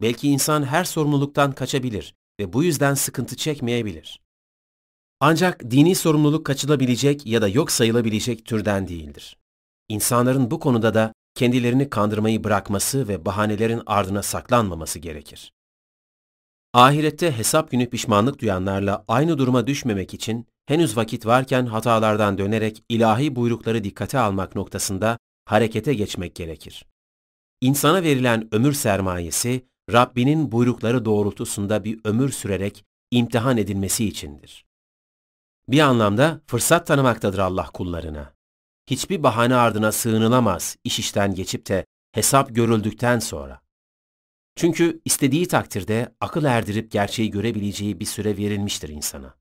Belki 0.01 0.30
insan 0.30 0.63
her 0.63 0.84
sorumluluktan 0.84 1.51
kaçabilir 1.51 2.15
ve 2.39 2.53
bu 2.53 2.63
yüzden 2.63 2.93
sıkıntı 2.93 3.35
çekmeyebilir. 3.35 4.21
Ancak 5.19 5.71
dini 5.71 5.95
sorumluluk 5.95 6.45
kaçılabilecek 6.45 7.26
ya 7.26 7.41
da 7.41 7.47
yok 7.47 7.71
sayılabilecek 7.71 8.45
türden 8.45 8.88
değildir. 8.88 9.38
İnsanların 9.88 10.51
bu 10.51 10.59
konuda 10.59 10.93
da 10.93 11.13
kendilerini 11.35 11.89
kandırmayı 11.89 12.43
bırakması 12.43 13.07
ve 13.07 13.26
bahanelerin 13.26 13.81
ardına 13.85 14.23
saklanmaması 14.23 14.99
gerekir. 14.99 15.53
Ahirette 16.73 17.31
hesap 17.31 17.71
günü 17.71 17.89
pişmanlık 17.89 18.39
duyanlarla 18.41 19.05
aynı 19.07 19.38
duruma 19.38 19.67
düşmemek 19.67 20.13
için 20.13 20.47
henüz 20.69 20.97
vakit 20.97 21.25
varken 21.25 21.65
hatalardan 21.65 22.37
dönerek 22.37 22.83
ilahi 22.89 23.35
buyrukları 23.35 23.83
dikkate 23.83 24.19
almak 24.19 24.55
noktasında 24.55 25.17
harekete 25.45 25.93
geçmek 25.93 26.35
gerekir. 26.35 26.85
İnsana 27.61 28.03
verilen 28.03 28.47
ömür 28.51 28.73
sermayesi, 28.73 29.65
Rabbinin 29.91 30.51
buyrukları 30.51 31.05
doğrultusunda 31.05 31.83
bir 31.83 31.99
ömür 32.03 32.29
sürerek 32.29 32.85
imtihan 33.11 33.57
edilmesi 33.57 34.05
içindir. 34.05 34.65
Bir 35.67 35.79
anlamda 35.79 36.41
fırsat 36.47 36.87
tanımaktadır 36.87 37.39
Allah 37.39 37.65
kullarına. 37.73 38.33
Hiçbir 38.89 39.23
bahane 39.23 39.55
ardına 39.55 39.91
sığınılamaz 39.91 40.77
iş 40.83 40.99
işten 40.99 41.35
geçip 41.35 41.67
de 41.67 41.85
hesap 42.11 42.55
görüldükten 42.55 43.19
sonra. 43.19 43.61
Çünkü 44.55 45.01
istediği 45.05 45.47
takdirde 45.47 46.15
akıl 46.21 46.43
erdirip 46.43 46.91
gerçeği 46.91 47.31
görebileceği 47.31 47.99
bir 47.99 48.05
süre 48.05 48.37
verilmiştir 48.37 48.89
insana. 48.89 49.39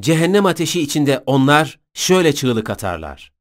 Cehennem 0.00 0.46
ateşi 0.46 0.80
içinde 0.80 1.22
onlar 1.26 1.80
şöyle 1.94 2.34
çığlık 2.34 2.70
atarlar. 2.70 3.32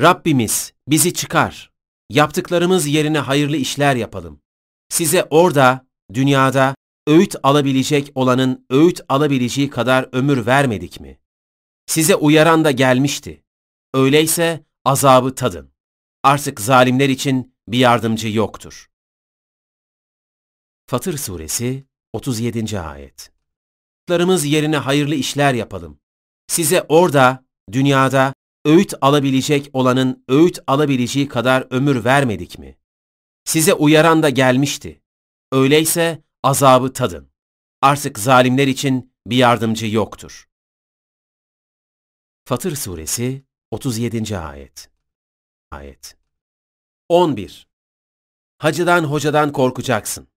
Rabbimiz 0.00 0.72
bizi 0.88 1.14
çıkar, 1.14 1.72
yaptıklarımız 2.10 2.86
yerine 2.86 3.18
hayırlı 3.18 3.56
işler 3.56 3.96
yapalım. 3.96 4.40
Size 4.88 5.26
orada, 5.30 5.86
dünyada 6.14 6.74
öğüt 7.06 7.36
alabilecek 7.42 8.12
olanın 8.14 8.66
öğüt 8.70 9.00
alabileceği 9.08 9.70
kadar 9.70 10.08
ömür 10.12 10.46
vermedik 10.46 11.00
mi? 11.00 11.18
Size 11.86 12.14
uyaran 12.14 12.64
da 12.64 12.70
gelmişti. 12.70 13.44
Öyleyse 13.94 14.64
azabı 14.84 15.34
tadın. 15.34 15.72
Artık 16.22 16.60
zalimler 16.60 17.08
için 17.08 17.54
bir 17.68 17.78
yardımcı 17.78 18.28
yoktur. 18.28 18.90
Fatır 20.86 21.18
Suresi 21.18 21.84
37. 22.12 22.80
Ayet 22.80 23.37
Yaptıklarımız 24.08 24.44
yerine 24.44 24.76
hayırlı 24.76 25.14
işler 25.14 25.54
yapalım. 25.54 26.00
Size 26.46 26.86
orada, 26.88 27.44
dünyada 27.72 28.34
öğüt 28.64 28.94
alabilecek 29.00 29.70
olanın 29.72 30.24
öğüt 30.28 30.58
alabileceği 30.66 31.28
kadar 31.28 31.66
ömür 31.70 32.04
vermedik 32.04 32.58
mi? 32.58 32.78
Size 33.44 33.74
uyaran 33.74 34.22
da 34.22 34.30
gelmişti. 34.30 35.02
Öyleyse 35.52 36.22
azabı 36.42 36.92
tadın. 36.92 37.30
Artık 37.82 38.18
zalimler 38.18 38.66
için 38.66 39.12
bir 39.26 39.36
yardımcı 39.36 39.86
yoktur. 39.86 40.48
Fatır 42.44 42.76
Suresi 42.76 43.44
37. 43.70 44.38
Ayet 44.38 44.90
Ayet 45.70 46.16
11. 47.08 47.68
Hacıdan 48.58 49.04
hocadan 49.04 49.52
korkacaksın. 49.52 50.28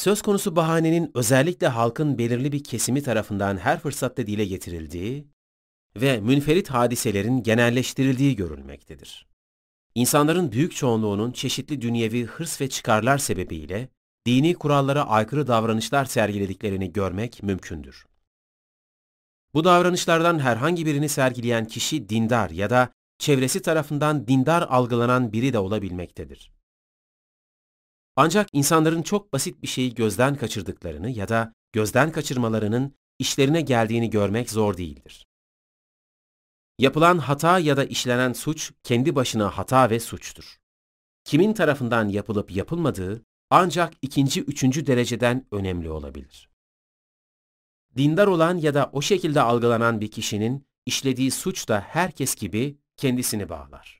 Söz 0.00 0.22
konusu 0.22 0.56
bahanenin 0.56 1.10
özellikle 1.14 1.68
halkın 1.68 2.18
belirli 2.18 2.52
bir 2.52 2.64
kesimi 2.64 3.02
tarafından 3.02 3.56
her 3.56 3.80
fırsatta 3.80 4.26
dile 4.26 4.44
getirildiği 4.44 5.26
ve 5.96 6.20
münferit 6.20 6.70
hadiselerin 6.70 7.42
genelleştirildiği 7.42 8.36
görülmektedir. 8.36 9.26
İnsanların 9.94 10.52
büyük 10.52 10.76
çoğunluğunun 10.76 11.32
çeşitli 11.32 11.80
dünyevi 11.80 12.24
hırs 12.24 12.60
ve 12.60 12.68
çıkarlar 12.68 13.18
sebebiyle 13.18 13.88
dini 14.26 14.54
kurallara 14.54 15.08
aykırı 15.08 15.46
davranışlar 15.46 16.04
sergilediklerini 16.04 16.92
görmek 16.92 17.42
mümkündür. 17.42 18.06
Bu 19.54 19.64
davranışlardan 19.64 20.38
herhangi 20.38 20.86
birini 20.86 21.08
sergileyen 21.08 21.64
kişi 21.64 22.08
dindar 22.08 22.50
ya 22.50 22.70
da 22.70 22.88
çevresi 23.18 23.62
tarafından 23.62 24.26
dindar 24.26 24.62
algılanan 24.62 25.32
biri 25.32 25.52
de 25.52 25.58
olabilmektedir. 25.58 26.59
Ancak 28.16 28.48
insanların 28.52 29.02
çok 29.02 29.32
basit 29.32 29.62
bir 29.62 29.68
şeyi 29.68 29.94
gözden 29.94 30.34
kaçırdıklarını 30.36 31.10
ya 31.10 31.28
da 31.28 31.54
gözden 31.72 32.12
kaçırmalarının 32.12 32.94
işlerine 33.18 33.60
geldiğini 33.60 34.10
görmek 34.10 34.50
zor 34.50 34.76
değildir. 34.76 35.26
Yapılan 36.78 37.18
hata 37.18 37.58
ya 37.58 37.76
da 37.76 37.84
işlenen 37.84 38.32
suç 38.32 38.72
kendi 38.82 39.14
başına 39.14 39.58
hata 39.58 39.90
ve 39.90 40.00
suçtur. 40.00 40.56
Kimin 41.24 41.52
tarafından 41.52 42.08
yapılıp 42.08 42.50
yapılmadığı 42.50 43.24
ancak 43.50 43.92
ikinci, 44.02 44.42
üçüncü 44.42 44.86
dereceden 44.86 45.46
önemli 45.52 45.90
olabilir. 45.90 46.50
Dindar 47.96 48.26
olan 48.26 48.58
ya 48.58 48.74
da 48.74 48.90
o 48.92 49.02
şekilde 49.02 49.40
algılanan 49.40 50.00
bir 50.00 50.10
kişinin 50.10 50.66
işlediği 50.86 51.30
suç 51.30 51.68
da 51.68 51.80
herkes 51.80 52.34
gibi 52.34 52.78
kendisini 52.96 53.48
bağlar. 53.48 53.99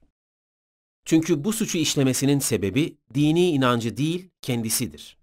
Çünkü 1.11 1.45
bu 1.45 1.53
suçu 1.53 1.79
işlemesinin 1.79 2.39
sebebi 2.39 2.97
dini 3.15 3.51
inancı 3.51 3.97
değil, 3.97 4.31
kendisidir. 4.43 5.19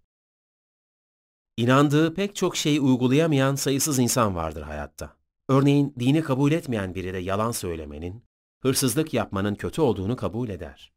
İnandığı 1.58 2.14
pek 2.14 2.36
çok 2.36 2.58
şeyi 2.58 2.82
uygulayamayan 2.82 3.56
sayısız 3.56 4.00
insan 4.00 4.36
vardır 4.36 4.62
hayatta. 4.62 5.14
Örneğin 5.50 5.94
dini 6.00 6.22
kabul 6.22 6.52
etmeyen 6.52 6.96
biri 6.96 7.14
de 7.14 7.18
yalan 7.18 7.52
söylemenin, 7.52 8.24
hırsızlık 8.62 9.14
yapmanın 9.14 9.56
kötü 9.56 9.82
olduğunu 9.82 10.16
kabul 10.16 10.50
eder. 10.50 10.94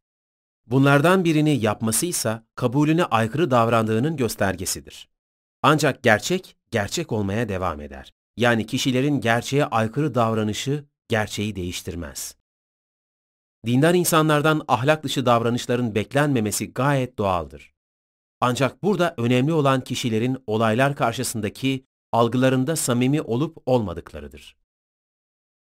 Bunlardan 0.66 1.24
birini 1.24 1.60
yapmasıysa 1.60 2.46
kabulüne 2.54 3.04
aykırı 3.04 3.50
davrandığının 3.50 4.16
göstergesidir. 4.16 5.08
Ancak 5.62 6.02
gerçek, 6.02 6.56
gerçek 6.70 7.12
olmaya 7.12 7.48
devam 7.48 7.80
eder. 7.80 8.14
Yani 8.36 8.66
kişilerin 8.66 9.20
gerçeğe 9.20 9.64
aykırı 9.64 10.14
davranışı 10.14 10.84
gerçeği 11.08 11.56
değiştirmez. 11.56 12.39
Dindar 13.66 13.94
insanlardan 13.94 14.62
ahlak 14.68 15.04
dışı 15.04 15.26
davranışların 15.26 15.94
beklenmemesi 15.94 16.72
gayet 16.72 17.18
doğaldır. 17.18 17.72
Ancak 18.40 18.82
burada 18.82 19.14
önemli 19.16 19.52
olan 19.52 19.80
kişilerin 19.80 20.38
olaylar 20.46 20.96
karşısındaki 20.96 21.84
algılarında 22.12 22.76
samimi 22.76 23.22
olup 23.22 23.58
olmadıklarıdır. 23.66 24.56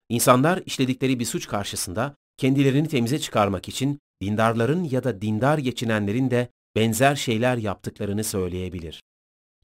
İnsanlar 0.09 0.63
işledikleri 0.65 1.19
bir 1.19 1.25
suç 1.25 1.47
karşısında 1.47 2.15
kendilerini 2.37 2.87
temize 2.87 3.19
çıkarmak 3.19 3.69
için 3.69 3.99
dindarların 4.21 4.83
ya 4.83 5.03
da 5.03 5.21
dindar 5.21 5.57
geçinenlerin 5.57 6.31
de 6.31 6.49
benzer 6.75 7.15
şeyler 7.15 7.57
yaptıklarını 7.57 8.23
söyleyebilir. 8.23 9.03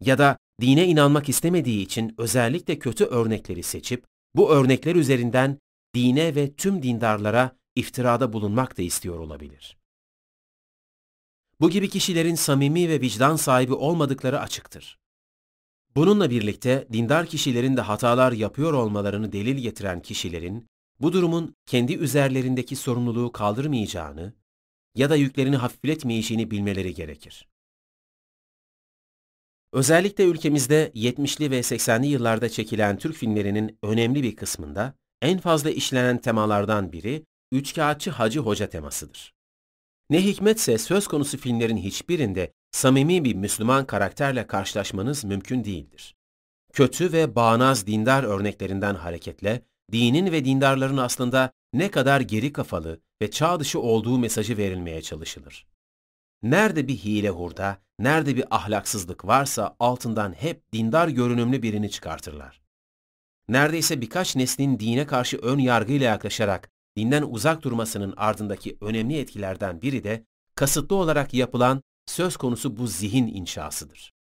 Ya 0.02 0.18
da 0.18 0.38
dine 0.62 0.88
inanmak 0.88 1.30
istemediği 1.30 1.82
için 1.82 2.16
özellikle 2.18 2.80
kötü 2.80 3.06
örnekleri 3.06 3.64
seçip 3.64 4.06
bu 4.36 4.52
örnekler 4.52 4.96
üzerinden 4.96 5.58
dine 5.96 6.36
ve 6.36 6.54
tüm 6.54 6.84
dindarlara 6.84 7.56
iftirada 7.76 8.34
bulunmak 8.34 8.78
da 8.78 8.82
istiyor 8.82 9.20
olabilir. 9.20 9.78
Bu 11.60 11.70
gibi 11.70 11.90
kişilerin 11.90 12.36
samimi 12.36 12.90
ve 12.90 13.02
vicdan 13.02 13.36
sahibi 13.36 13.74
olmadıkları 13.74 14.40
açıktır. 14.40 15.00
Bununla 15.96 16.30
birlikte 16.30 16.88
dindar 16.94 17.26
kişilerin 17.26 17.78
de 17.78 17.82
hatalar 17.82 18.32
yapıyor 18.32 18.74
olmalarını 18.74 19.32
delil 19.32 19.58
getiren 19.58 20.02
kişilerin 20.02 20.68
bu 21.00 21.14
durumun 21.14 21.56
kendi 21.66 21.94
üzerlerindeki 21.94 22.76
sorumluluğu 22.76 23.32
kaldırmayacağını 23.32 24.34
ya 24.96 25.10
da 25.10 25.16
yüklerini 25.16 25.56
hafifletmeyeceğini 25.56 26.52
bilmeleri 26.52 26.94
gerekir. 26.94 27.48
Özellikle 29.74 30.24
ülkemizde 30.24 30.92
70'li 30.96 31.52
ve 31.52 31.60
80'li 31.60 32.08
yıllarda 32.08 32.50
çekilen 32.50 32.98
Türk 32.98 33.16
filmlerinin 33.16 33.78
önemli 33.84 34.24
bir 34.24 34.36
kısmında 34.36 34.94
en 35.22 35.40
fazla 35.40 35.70
işlenen 35.70 36.18
temalardan 36.18 36.92
biri 36.92 37.26
Üçkağıtçı 37.52 38.12
Hacı 38.12 38.40
Hoca 38.40 38.70
temasıdır. 38.70 39.34
Ne 40.10 40.26
hikmetse 40.26 40.78
söz 40.78 41.08
konusu 41.08 41.38
filmlerin 41.38 41.78
hiçbirinde 41.78 42.54
samimi 42.72 43.24
bir 43.24 43.36
Müslüman 43.36 43.86
karakterle 43.86 44.48
karşılaşmanız 44.48 45.24
mümkün 45.24 45.64
değildir. 45.64 46.16
Kötü 46.74 47.14
ve 47.14 47.36
bağnaz 47.36 47.88
dindar 47.88 48.24
örneklerinden 48.24 48.96
hareketle, 48.96 49.62
dinin 49.92 50.32
ve 50.32 50.46
dindarların 50.46 50.98
aslında 50.98 51.52
ne 51.74 51.92
kadar 51.92 52.22
geri 52.22 52.54
kafalı 52.54 53.02
ve 53.22 53.32
çağ 53.32 53.60
dışı 53.60 53.80
olduğu 53.80 54.18
mesajı 54.18 54.58
verilmeye 54.58 55.02
çalışılır. 55.02 55.68
Nerede 56.44 56.88
bir 56.88 56.96
hile 56.96 57.30
hurda, 57.30 57.78
nerede 58.00 58.36
bir 58.36 58.56
ahlaksızlık 58.56 59.26
varsa 59.26 59.76
altından 59.80 60.34
hep 60.34 60.74
dindar 60.74 61.08
görünümlü 61.08 61.64
birini 61.64 61.92
çıkartırlar. 61.92 62.62
Neredeyse 63.50 64.02
birkaç 64.02 64.36
neslin 64.36 64.80
dine 64.80 65.08
karşı 65.08 65.38
ön 65.38 65.60
yargıyla 65.60 66.06
yaklaşarak 66.06 66.71
dinden 66.98 67.24
uzak 67.24 67.64
durmasının 67.64 68.14
ardındaki 68.18 68.78
önemli 68.82 69.18
etkilerden 69.18 69.82
biri 69.82 70.04
de 70.04 70.26
kasıtlı 70.56 70.96
olarak 70.96 71.34
yapılan 71.34 71.82
söz 72.06 72.38
konusu 72.38 72.78
bu 72.78 72.88
zihin 72.88 73.28
inşasıdır. 73.28 74.14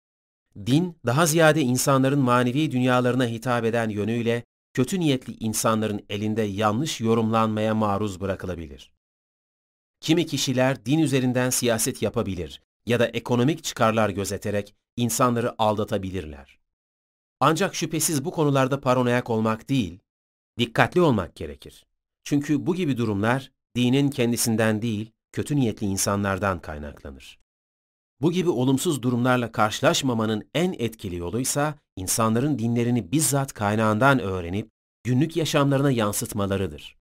Din, 0.66 0.98
daha 1.06 1.26
ziyade 1.26 1.62
insanların 1.62 2.20
manevi 2.20 2.72
dünyalarına 2.72 3.26
hitap 3.26 3.66
eden 3.66 3.90
yönüyle 3.90 4.44
kötü 4.74 5.00
niyetli 5.00 5.34
insanların 5.40 6.06
elinde 6.10 6.42
yanlış 6.42 7.02
yorumlanmaya 7.02 7.76
maruz 7.76 8.22
bırakılabilir. 8.22 8.92
Kimi 10.02 10.26
kişiler 10.26 10.86
din 10.86 11.00
üzerinden 11.00 11.50
siyaset 11.50 12.02
yapabilir 12.02 12.62
ya 12.86 13.00
da 13.00 13.08
ekonomik 13.08 13.64
çıkarlar 13.64 14.10
gözeterek 14.10 14.76
insanları 14.98 15.56
aldatabilirler. 15.58 16.60
Ancak 17.40 17.76
şüphesiz 17.76 18.26
bu 18.26 18.32
konularda 18.32 18.82
paranoyak 18.82 19.30
olmak 19.30 19.70
değil, 19.70 20.00
dikkatli 20.58 21.02
olmak 21.02 21.36
gerekir. 21.36 21.86
Çünkü 22.24 22.66
bu 22.66 22.76
gibi 22.76 22.98
durumlar 22.98 23.52
dinin 23.76 24.10
kendisinden 24.10 24.82
değil, 24.82 25.12
kötü 25.32 25.56
niyetli 25.56 25.88
insanlardan 25.88 26.60
kaynaklanır. 26.60 27.40
Bu 28.22 28.32
gibi 28.32 28.50
olumsuz 28.50 29.02
durumlarla 29.02 29.52
karşılaşmamanın 29.52 30.50
en 30.54 30.74
etkili 30.74 31.16
yoluysa 31.16 31.76
insanların 31.96 32.60
dinlerini 32.60 33.12
bizzat 33.12 33.54
kaynağından 33.54 34.20
öğrenip 34.20 34.70
günlük 35.04 35.38
yaşamlarına 35.38 35.92
yansıtmalarıdır. 35.92 36.98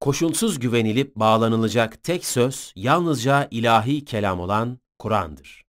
Koşulsuz 0.00 0.58
güvenilip 0.58 1.16
bağlanılacak 1.16 2.02
tek 2.02 2.24
söz 2.24 2.72
yalnızca 2.76 3.48
ilahi 3.50 4.04
kelam 4.04 4.40
olan 4.40 4.78
Kur'an'dır. 4.98 5.64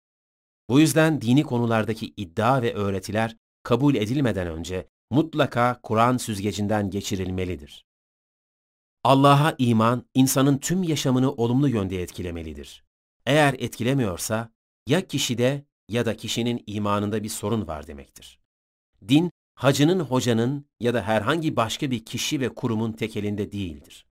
Bu 0.70 0.80
yüzden 0.80 1.22
dini 1.22 1.44
konulardaki 1.44 2.14
iddia 2.18 2.62
ve 2.62 2.74
öğretiler 2.74 3.36
kabul 3.64 3.96
edilmeden 3.96 4.48
önce 4.48 4.88
mutlaka 5.12 5.80
Kur'an 5.84 6.18
süzgecinden 6.18 6.90
geçirilmelidir. 6.90 7.86
Allah'a 9.06 9.56
iman, 9.58 10.06
insanın 10.14 10.58
tüm 10.58 10.84
yaşamını 10.84 11.32
olumlu 11.32 11.70
yönde 11.70 12.02
etkilemelidir. 12.02 12.84
Eğer 13.26 13.54
etkilemiyorsa, 13.54 14.50
ya 14.88 15.08
kişide 15.08 15.66
ya 15.90 16.06
da 16.06 16.18
kişinin 16.18 16.64
imanında 16.68 17.24
bir 17.24 17.30
sorun 17.30 17.68
var 17.68 17.88
demektir. 17.88 18.40
Din, 19.08 19.32
hacının 19.56 20.00
hocanın 20.00 20.66
ya 20.80 20.94
da 20.94 21.02
herhangi 21.02 21.56
başka 21.56 21.92
bir 21.92 22.06
kişi 22.06 22.40
ve 22.40 22.50
kurumun 22.50 22.92
tekelinde 22.92 23.52
değildir. 23.52 24.06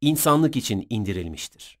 İnsanlık 0.00 0.56
için 0.56 0.86
indirilmiştir. 0.90 1.78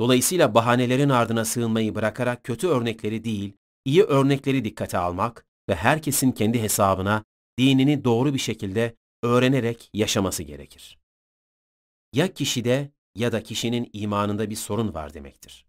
Dolayısıyla 0.00 0.54
bahanelerin 0.54 1.08
ardına 1.08 1.44
sığınmayı 1.44 1.94
bırakarak 1.94 2.44
kötü 2.44 2.68
örnekleri 2.68 3.24
değil, 3.24 3.52
iyi 3.84 4.02
örnekleri 4.02 4.64
dikkate 4.64 4.98
almak 4.98 5.46
ve 5.68 5.74
herkesin 5.74 6.32
kendi 6.32 6.62
hesabına 6.62 7.24
dinini 7.58 8.04
doğru 8.04 8.34
bir 8.34 8.38
şekilde 8.38 8.96
öğrenerek 9.22 9.90
yaşaması 9.94 10.42
gerekir. 10.42 11.01
Ya 12.12 12.34
kişide 12.34 12.90
ya 13.14 13.32
da 13.32 13.42
kişinin 13.42 13.90
imanında 13.92 14.50
bir 14.50 14.56
sorun 14.56 14.94
var 14.94 15.14
demektir. 15.14 15.66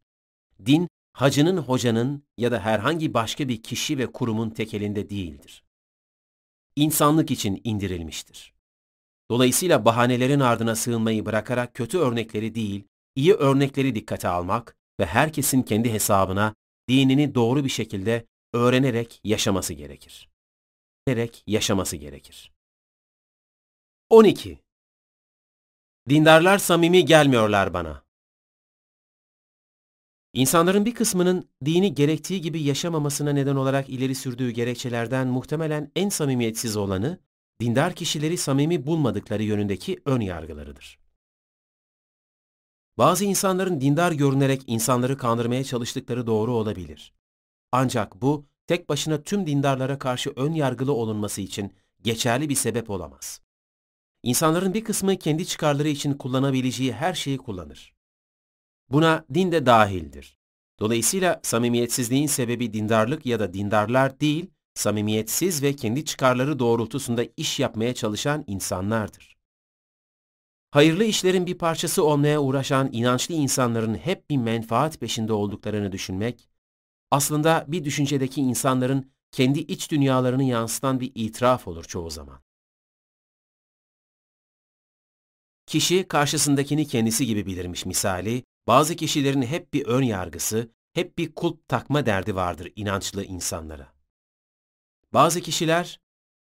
Din, 0.65 0.87
hacının 1.13 1.57
hocanın 1.57 2.23
ya 2.37 2.51
da 2.51 2.59
herhangi 2.59 3.13
başka 3.13 3.47
bir 3.47 3.63
kişi 3.63 3.97
ve 3.97 4.11
kurumun 4.11 4.49
tekelinde 4.49 5.09
değildir. 5.09 5.63
İnsanlık 6.75 7.31
için 7.31 7.61
indirilmiştir. 7.63 8.53
Dolayısıyla 9.31 9.85
bahanelerin 9.85 10.39
ardına 10.39 10.75
sığınmayı 10.75 11.25
bırakarak 11.25 11.73
kötü 11.73 11.97
örnekleri 11.97 12.55
değil, 12.55 12.83
iyi 13.15 13.33
örnekleri 13.33 13.95
dikkate 13.95 14.27
almak 14.27 14.75
ve 14.99 15.05
herkesin 15.05 15.63
kendi 15.63 15.91
hesabına 15.91 16.55
dinini 16.89 17.35
doğru 17.35 17.63
bir 17.63 17.69
şekilde 17.69 18.25
öğrenerek 18.53 19.19
yaşaması 19.23 19.73
gerekir. 19.73 20.29
Öğrenerek 21.07 21.43
yaşaması 21.47 21.95
gerekir. 21.97 22.51
12. 24.09 24.59
Dindarlar 26.09 26.57
samimi 26.57 27.05
gelmiyorlar 27.05 27.73
bana. 27.73 28.03
İnsanların 30.33 30.85
bir 30.85 30.95
kısmının 30.95 31.49
dini 31.65 31.93
gerektiği 31.93 32.41
gibi 32.41 32.61
yaşamamasına 32.61 33.31
neden 33.31 33.55
olarak 33.55 33.89
ileri 33.89 34.15
sürdüğü 34.15 34.49
gerekçelerden 34.49 35.27
muhtemelen 35.27 35.91
en 35.95 36.09
samimiyetsiz 36.09 36.77
olanı, 36.77 37.19
dindar 37.61 37.95
kişileri 37.95 38.37
samimi 38.37 38.85
bulmadıkları 38.85 39.43
yönündeki 39.43 40.01
ön 40.05 40.21
yargılarıdır. 40.21 40.99
Bazı 42.97 43.25
insanların 43.25 43.81
dindar 43.81 44.11
görünerek 44.11 44.63
insanları 44.67 45.17
kandırmaya 45.17 45.63
çalıştıkları 45.63 46.27
doğru 46.27 46.53
olabilir. 46.53 47.13
Ancak 47.71 48.21
bu, 48.21 48.45
tek 48.67 48.89
başına 48.89 49.21
tüm 49.21 49.47
dindarlara 49.47 49.99
karşı 49.99 50.33
ön 50.35 50.53
yargılı 50.53 50.93
olunması 50.93 51.41
için 51.41 51.73
geçerli 52.01 52.49
bir 52.49 52.55
sebep 52.55 52.89
olamaz. 52.89 53.41
İnsanların 54.23 54.73
bir 54.73 54.83
kısmı 54.83 55.17
kendi 55.17 55.45
çıkarları 55.45 55.87
için 55.87 56.13
kullanabileceği 56.13 56.93
her 56.93 57.13
şeyi 57.13 57.37
kullanır. 57.37 57.93
Buna 58.89 59.25
din 59.33 59.51
de 59.51 59.65
dahildir. 59.65 60.37
Dolayısıyla 60.79 61.39
samimiyetsizliğin 61.43 62.27
sebebi 62.27 62.73
dindarlık 62.73 63.25
ya 63.25 63.39
da 63.39 63.53
dindarlar 63.53 64.19
değil, 64.19 64.51
samimiyetsiz 64.75 65.63
ve 65.63 65.75
kendi 65.75 66.05
çıkarları 66.05 66.59
doğrultusunda 66.59 67.25
iş 67.37 67.59
yapmaya 67.59 67.93
çalışan 67.93 68.43
insanlardır. 68.47 69.37
Hayırlı 70.71 71.03
işlerin 71.03 71.45
bir 71.45 71.57
parçası 71.57 72.03
olmaya 72.03 72.41
uğraşan 72.41 72.89
inançlı 72.91 73.35
insanların 73.35 73.95
hep 73.95 74.29
bir 74.29 74.37
menfaat 74.37 74.99
peşinde 74.99 75.33
olduklarını 75.33 75.91
düşünmek, 75.91 76.49
aslında 77.11 77.65
bir 77.67 77.85
düşüncedeki 77.85 78.41
insanların 78.41 79.11
kendi 79.31 79.59
iç 79.59 79.91
dünyalarını 79.91 80.43
yansıtan 80.43 80.99
bir 80.99 81.11
itiraf 81.15 81.67
olur 81.67 81.83
çoğu 81.83 82.09
zaman. 82.09 82.42
Kişi 85.65 86.07
karşısındakini 86.07 86.87
kendisi 86.87 87.25
gibi 87.25 87.45
bilirmiş 87.45 87.85
misali, 87.85 88.43
bazı 88.67 88.95
kişilerin 88.95 89.41
hep 89.41 89.73
bir 89.73 89.85
ön 89.85 90.03
yargısı, 90.03 90.71
hep 90.93 91.17
bir 91.17 91.35
kulp 91.35 91.67
takma 91.67 92.05
derdi 92.05 92.35
vardır 92.35 92.71
inançlı 92.75 93.23
insanlara. 93.23 93.93
Bazı 95.13 95.41
kişiler, 95.41 95.99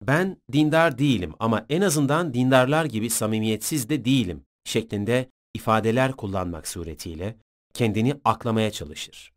ben 0.03 0.37
dindar 0.53 0.99
değilim 0.99 1.35
ama 1.39 1.67
en 1.69 1.81
azından 1.81 2.35
dindarlar 2.35 2.85
gibi 2.85 3.11
samimiyetsiz 3.11 3.89
de 3.89 4.05
değilim 4.05 4.45
şeklinde 4.65 5.31
ifadeler 5.55 6.13
kullanmak 6.13 6.69
suretiyle 6.69 7.37
kendini 7.75 8.21
aklamaya 8.25 8.71
çalışır. 8.71 9.33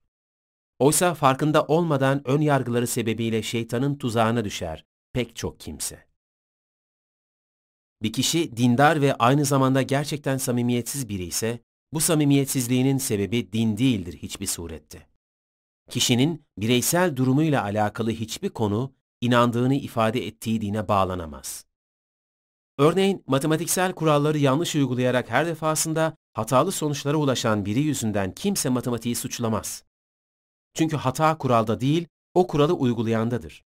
Oysa 0.80 1.14
farkında 1.14 1.65
olmadan 1.65 2.22
ön 2.26 2.41
yargıları 2.41 2.88
sebebiyle 2.88 3.43
şeytanın 3.43 3.95
tuzağına 3.95 4.45
düşer 4.45 4.85
pek 5.14 5.35
çok 5.35 5.60
kimse. 5.60 6.05
Bir 8.01 8.13
kişi 8.13 8.57
dindar 8.57 9.01
ve 9.01 9.15
aynı 9.15 9.45
zamanda 9.45 9.81
gerçekten 9.81 10.38
samimiyetsiz 10.38 11.09
biri 11.09 11.23
ise 11.23 11.59
bu 11.93 12.01
samimiyetsizliğinin 12.01 12.97
sebebi 12.97 13.53
din 13.53 13.77
değildir 13.77 14.17
hiçbir 14.17 14.47
surette. 14.47 15.07
Kişinin 15.89 16.45
bireysel 16.57 17.15
durumuyla 17.15 17.63
alakalı 17.63 18.11
hiçbir 18.11 18.49
konu 18.49 18.93
inandığını 19.22 19.76
ifade 19.76 20.27
ettiği 20.27 20.61
dine 20.61 20.88
bağlanamaz. 20.88 21.65
Örneğin 22.77 23.23
matematiksel 23.27 23.93
kuralları 23.93 24.38
yanlış 24.38 24.76
uygulayarak 24.76 25.30
her 25.30 25.47
defasında 25.47 26.15
hatalı 26.34 26.72
sonuçlara 26.72 27.17
ulaşan 27.17 27.65
biri 27.65 27.80
yüzünden 27.80 28.31
kimse 28.31 28.69
matematiği 28.69 29.15
suçlamaz. 29.15 29.84
Çünkü 30.73 30.97
hata 30.97 31.38
kuralda 31.38 31.81
değil, 31.81 32.07
o 32.34 32.47
kuralı 32.47 32.73
uygulayandadır. 32.73 33.63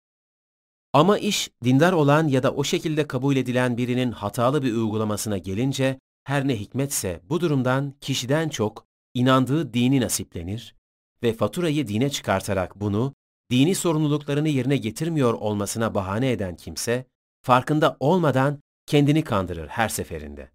Ama 0.95 1.17
iş 1.17 1.49
dindar 1.63 1.93
olan 1.93 2.27
ya 2.27 2.43
da 2.43 2.51
o 2.51 2.63
şekilde 2.63 3.07
kabul 3.07 3.35
edilen 3.35 3.77
birinin 3.77 4.11
hatalı 4.11 4.63
bir 4.63 4.73
uygulamasına 4.73 5.38
gelince 5.38 5.99
her 6.23 6.47
ne 6.47 6.59
hikmetse 6.59 7.22
bu 7.30 7.41
durumdan 7.41 7.93
kişiden 8.01 8.49
çok 8.49 8.85
inandığı 9.13 9.73
dini 9.73 10.01
nasiplenir 10.01 10.76
ve 11.23 11.34
faturayı 11.34 11.88
dine 11.88 12.09
çıkartarak 12.09 12.80
bunu 12.80 13.13
dini 13.51 13.76
sorumluluklarını 13.76 14.49
yerine 14.49 14.77
getirmiyor 14.77 15.34
olmasına 15.34 15.95
bahane 15.95 16.31
eden 16.31 16.55
kimse 16.55 17.05
farkında 17.41 17.97
olmadan 17.99 18.59
kendini 18.85 19.23
kandırır 19.23 19.67
her 19.67 19.89
seferinde. 19.89 20.51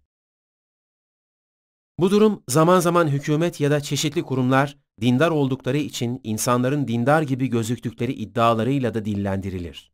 Bu 1.99 2.11
durum 2.11 2.43
zaman 2.47 2.79
zaman 2.79 3.07
hükümet 3.07 3.59
ya 3.59 3.71
da 3.71 3.81
çeşitli 3.81 4.23
kurumlar 4.23 4.77
dindar 5.01 5.29
oldukları 5.29 5.77
için 5.77 6.21
insanların 6.23 6.87
dindar 6.87 7.21
gibi 7.21 7.47
gözüktükleri 7.47 8.13
iddialarıyla 8.13 8.93
da 8.93 9.05
dillendirilir. 9.05 9.90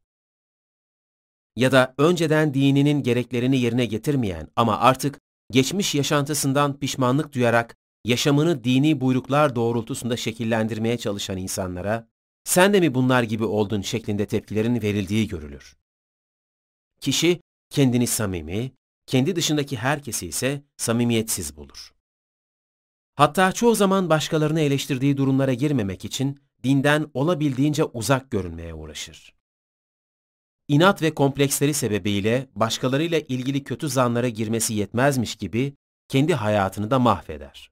Ya 1.58 1.72
da 1.72 1.96
önceden 1.98 2.54
dininin 2.54 3.04
gereklerini 3.04 3.58
yerine 3.58 3.86
getirmeyen 3.86 4.48
ama 4.56 4.80
artık 4.80 5.20
geçmiş 5.52 5.96
yaşantısından 5.96 6.80
pişmanlık 6.80 7.34
duyarak 7.34 7.76
yaşamını 8.06 8.64
dini 8.64 9.02
buyruklar 9.02 9.56
doğrultusunda 9.56 10.18
şekillendirmeye 10.18 10.98
çalışan 10.98 11.38
insanlara 11.38 12.08
sen 12.44 12.74
de 12.74 12.80
mi 12.80 12.94
bunlar 12.94 13.24
gibi 13.24 13.46
oldun 13.46 13.82
şeklinde 13.82 14.26
tepkilerin 14.26 14.82
verildiği 14.82 15.28
görülür. 15.28 15.78
Kişi 17.02 17.42
kendini 17.70 18.08
samimi, 18.08 18.72
kendi 19.06 19.36
dışındaki 19.36 19.78
herkesi 19.78 20.28
ise 20.28 20.64
samimiyetsiz 20.78 21.58
bulur. 21.58 21.94
Hatta 23.16 23.52
çoğu 23.52 23.76
zaman 23.76 24.10
başkalarını 24.10 24.62
eleştirdiği 24.62 25.18
durumlara 25.18 25.54
girmemek 25.54 26.06
için 26.06 26.40
dinden 26.64 27.08
olabildiğince 27.14 27.84
uzak 27.84 28.32
görünmeye 28.32 28.74
uğraşır. 28.74 29.37
İnat 30.68 31.02
ve 31.02 31.14
kompleksleri 31.14 31.74
sebebiyle 31.74 32.48
başkalarıyla 32.56 33.20
ilgili 33.20 33.64
kötü 33.64 33.90
zanlara 33.90 34.30
girmesi 34.30 34.74
yetmezmiş 34.74 35.36
gibi 35.36 35.74
kendi 36.08 36.34
hayatını 36.34 36.92
da 36.92 37.00
mahveder. 37.00 37.72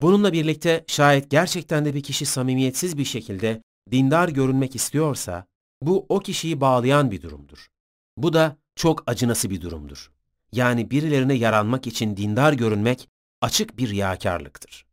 Bununla 0.00 0.32
birlikte 0.32 0.84
şayet 0.86 1.30
gerçekten 1.30 1.84
de 1.84 1.94
bir 1.94 2.02
kişi 2.02 2.26
samimiyetsiz 2.26 2.98
bir 2.98 3.04
şekilde 3.04 3.62
dindar 3.90 4.28
görünmek 4.28 4.76
istiyorsa, 4.76 5.46
bu 5.82 6.06
o 6.08 6.18
kişiyi 6.18 6.60
bağlayan 6.60 7.10
bir 7.10 7.22
durumdur. 7.22 7.68
Bu 8.16 8.32
da 8.32 8.56
çok 8.76 9.02
acınası 9.06 9.50
bir 9.50 9.60
durumdur. 9.60 10.12
Yani 10.52 10.90
birilerine 10.90 11.34
yaranmak 11.34 11.86
için 11.86 12.16
dindar 12.16 12.52
görünmek 12.52 13.08
açık 13.40 13.78
bir 13.78 13.90
riyakarlıktır. 13.90 14.86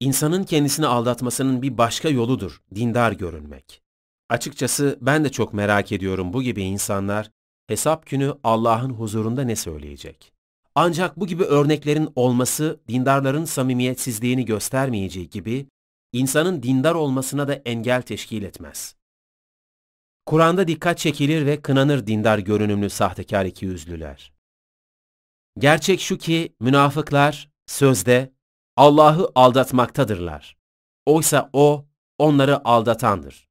İnsanın 0.00 0.44
kendisini 0.44 0.86
aldatmasının 0.86 1.62
bir 1.62 1.78
başka 1.78 2.08
yoludur 2.08 2.62
dindar 2.74 3.12
görünmek. 3.12 3.83
Açıkçası 4.28 4.98
ben 5.00 5.24
de 5.24 5.28
çok 5.28 5.54
merak 5.54 5.92
ediyorum 5.92 6.32
bu 6.32 6.42
gibi 6.42 6.62
insanlar 6.62 7.30
hesap 7.66 8.06
günü 8.06 8.34
Allah'ın 8.44 8.90
huzurunda 8.90 9.42
ne 9.42 9.56
söyleyecek? 9.56 10.32
Ancak 10.74 11.16
bu 11.16 11.26
gibi 11.26 11.44
örneklerin 11.44 12.08
olması 12.16 12.80
dindarların 12.88 13.44
samimiyetsizliğini 13.44 14.44
göstermeyeceği 14.44 15.30
gibi 15.30 15.66
insanın 16.12 16.62
dindar 16.62 16.94
olmasına 16.94 17.48
da 17.48 17.54
engel 17.54 18.02
teşkil 18.02 18.42
etmez. 18.42 18.96
Kur'an'da 20.26 20.68
dikkat 20.68 20.98
çekilir 20.98 21.46
ve 21.46 21.62
kınanır 21.62 22.06
dindar 22.06 22.38
görünümlü 22.38 22.90
sahtekar 22.90 23.44
ikiyüzlüler. 23.44 24.32
Gerçek 25.58 26.00
şu 26.00 26.18
ki 26.18 26.54
münafıklar 26.60 27.50
sözde 27.66 28.32
Allah'ı 28.76 29.32
aldatmaktadırlar. 29.34 30.56
Oysa 31.06 31.50
O 31.52 31.84
onları 32.18 32.68
aldatandır. 32.68 33.48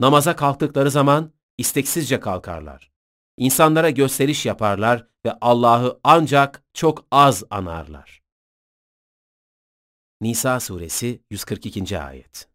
Namaza 0.00 0.36
kalktıkları 0.36 0.90
zaman 0.90 1.32
isteksizce 1.58 2.20
kalkarlar. 2.20 2.90
İnsanlara 3.36 3.90
gösteriş 3.90 4.46
yaparlar 4.46 5.06
ve 5.26 5.32
Allah'ı 5.40 6.00
ancak 6.04 6.64
çok 6.74 7.06
az 7.10 7.44
anarlar. 7.50 8.22
Nisa 10.20 10.60
suresi 10.60 11.22
142. 11.30 11.98
ayet 12.00 12.48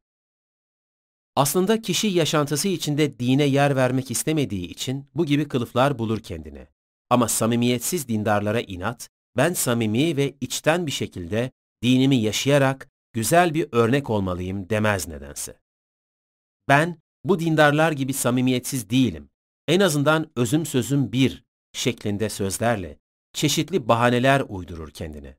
Aslında 1.35 1.81
kişi 1.81 2.07
yaşantısı 2.07 2.67
içinde 2.67 3.19
dine 3.19 3.43
yer 3.43 3.75
vermek 3.75 4.11
istemediği 4.11 4.67
için 4.67 5.09
bu 5.15 5.25
gibi 5.25 5.47
kılıflar 5.47 5.99
bulur 5.99 6.19
kendine. 6.19 6.67
Ama 7.09 7.27
samimiyetsiz 7.27 8.07
dindarlara 8.07 8.61
inat, 8.61 9.09
ben 9.37 9.53
samimi 9.53 10.17
ve 10.17 10.37
içten 10.41 10.87
bir 10.87 10.91
şekilde 10.91 11.51
dinimi 11.83 12.15
yaşayarak 12.15 12.89
güzel 13.13 13.53
bir 13.53 13.67
örnek 13.71 14.09
olmalıyım 14.09 14.69
demez 14.69 15.07
nedense. 15.07 15.59
Ben 16.69 17.01
bu 17.23 17.39
dindarlar 17.39 17.91
gibi 17.91 18.13
samimiyetsiz 18.13 18.89
değilim. 18.89 19.29
En 19.67 19.79
azından 19.79 20.31
özüm 20.35 20.65
sözüm 20.65 21.11
bir 21.11 21.43
şeklinde 21.73 22.29
sözlerle 22.29 22.99
çeşitli 23.33 23.87
bahaneler 23.87 24.43
uydurur 24.47 24.91
kendine. 24.91 25.37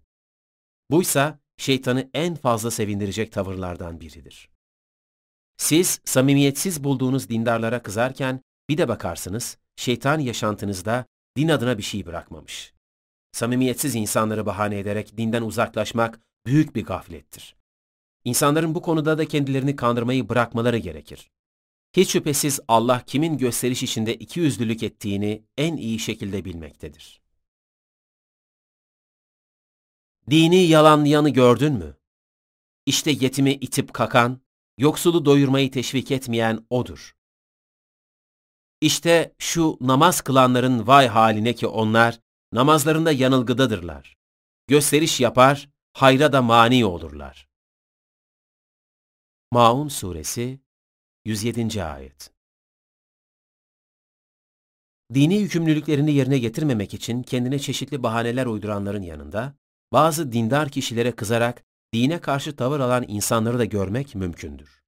Buysa 0.90 1.38
şeytanı 1.56 2.10
en 2.14 2.34
fazla 2.34 2.70
sevindirecek 2.70 3.32
tavırlardan 3.32 4.00
biridir. 4.00 4.48
Siz 5.56 6.00
samimiyetsiz 6.04 6.84
bulduğunuz 6.84 7.28
dindarlara 7.28 7.82
kızarken 7.82 8.40
bir 8.68 8.78
de 8.78 8.88
bakarsınız 8.88 9.58
şeytan 9.76 10.18
yaşantınızda 10.18 11.06
din 11.36 11.48
adına 11.48 11.78
bir 11.78 11.82
şey 11.82 12.06
bırakmamış. 12.06 12.72
Samimiyetsiz 13.32 13.94
insanları 13.94 14.46
bahane 14.46 14.78
ederek 14.78 15.16
dinden 15.16 15.42
uzaklaşmak 15.42 16.20
büyük 16.46 16.76
bir 16.76 16.84
gaflettir. 16.84 17.56
İnsanların 18.24 18.74
bu 18.74 18.82
konuda 18.82 19.18
da 19.18 19.28
kendilerini 19.28 19.76
kandırmayı 19.76 20.28
bırakmaları 20.28 20.78
gerekir. 20.78 21.30
Hiç 21.96 22.10
şüphesiz 22.10 22.60
Allah 22.68 23.04
kimin 23.06 23.38
gösteriş 23.38 23.82
içinde 23.82 24.14
iki 24.14 24.40
yüzlülük 24.40 24.82
ettiğini 24.82 25.44
en 25.56 25.76
iyi 25.76 25.98
şekilde 25.98 26.44
bilmektedir. 26.44 27.22
Dini 30.30 30.56
yalanlayanı 30.56 31.30
gördün 31.30 31.72
mü? 31.72 31.96
İşte 32.86 33.10
yetimi 33.10 33.52
itip 33.52 33.94
kakan, 33.94 34.40
yoksulu 34.78 35.24
doyurmayı 35.24 35.70
teşvik 35.70 36.10
etmeyen 36.10 36.66
odur. 36.70 37.16
İşte 38.80 39.34
şu 39.38 39.78
namaz 39.80 40.20
kılanların 40.20 40.86
vay 40.86 41.08
haline 41.08 41.54
ki 41.54 41.66
onlar 41.66 42.20
namazlarında 42.52 43.12
yanılgıdadırlar. 43.12 44.16
Gösteriş 44.66 45.20
yapar, 45.20 45.68
hayra 45.92 46.32
da 46.32 46.42
mani 46.42 46.84
olurlar. 46.84 47.48
Maun 49.50 49.88
Suresi 49.88 50.60
107. 51.24 51.84
Ayet 51.84 52.30
Dini 55.14 55.34
yükümlülüklerini 55.34 56.12
yerine 56.12 56.38
getirmemek 56.38 56.94
için 56.94 57.22
kendine 57.22 57.58
çeşitli 57.58 58.02
bahaneler 58.02 58.46
uyduranların 58.46 59.02
yanında, 59.02 59.54
bazı 59.92 60.32
dindar 60.32 60.68
kişilere 60.68 61.12
kızarak 61.12 61.64
dine 61.94 62.20
karşı 62.20 62.56
tavır 62.56 62.80
alan 62.80 63.04
insanları 63.08 63.58
da 63.58 63.64
görmek 63.64 64.14
mümkündür. 64.14 64.82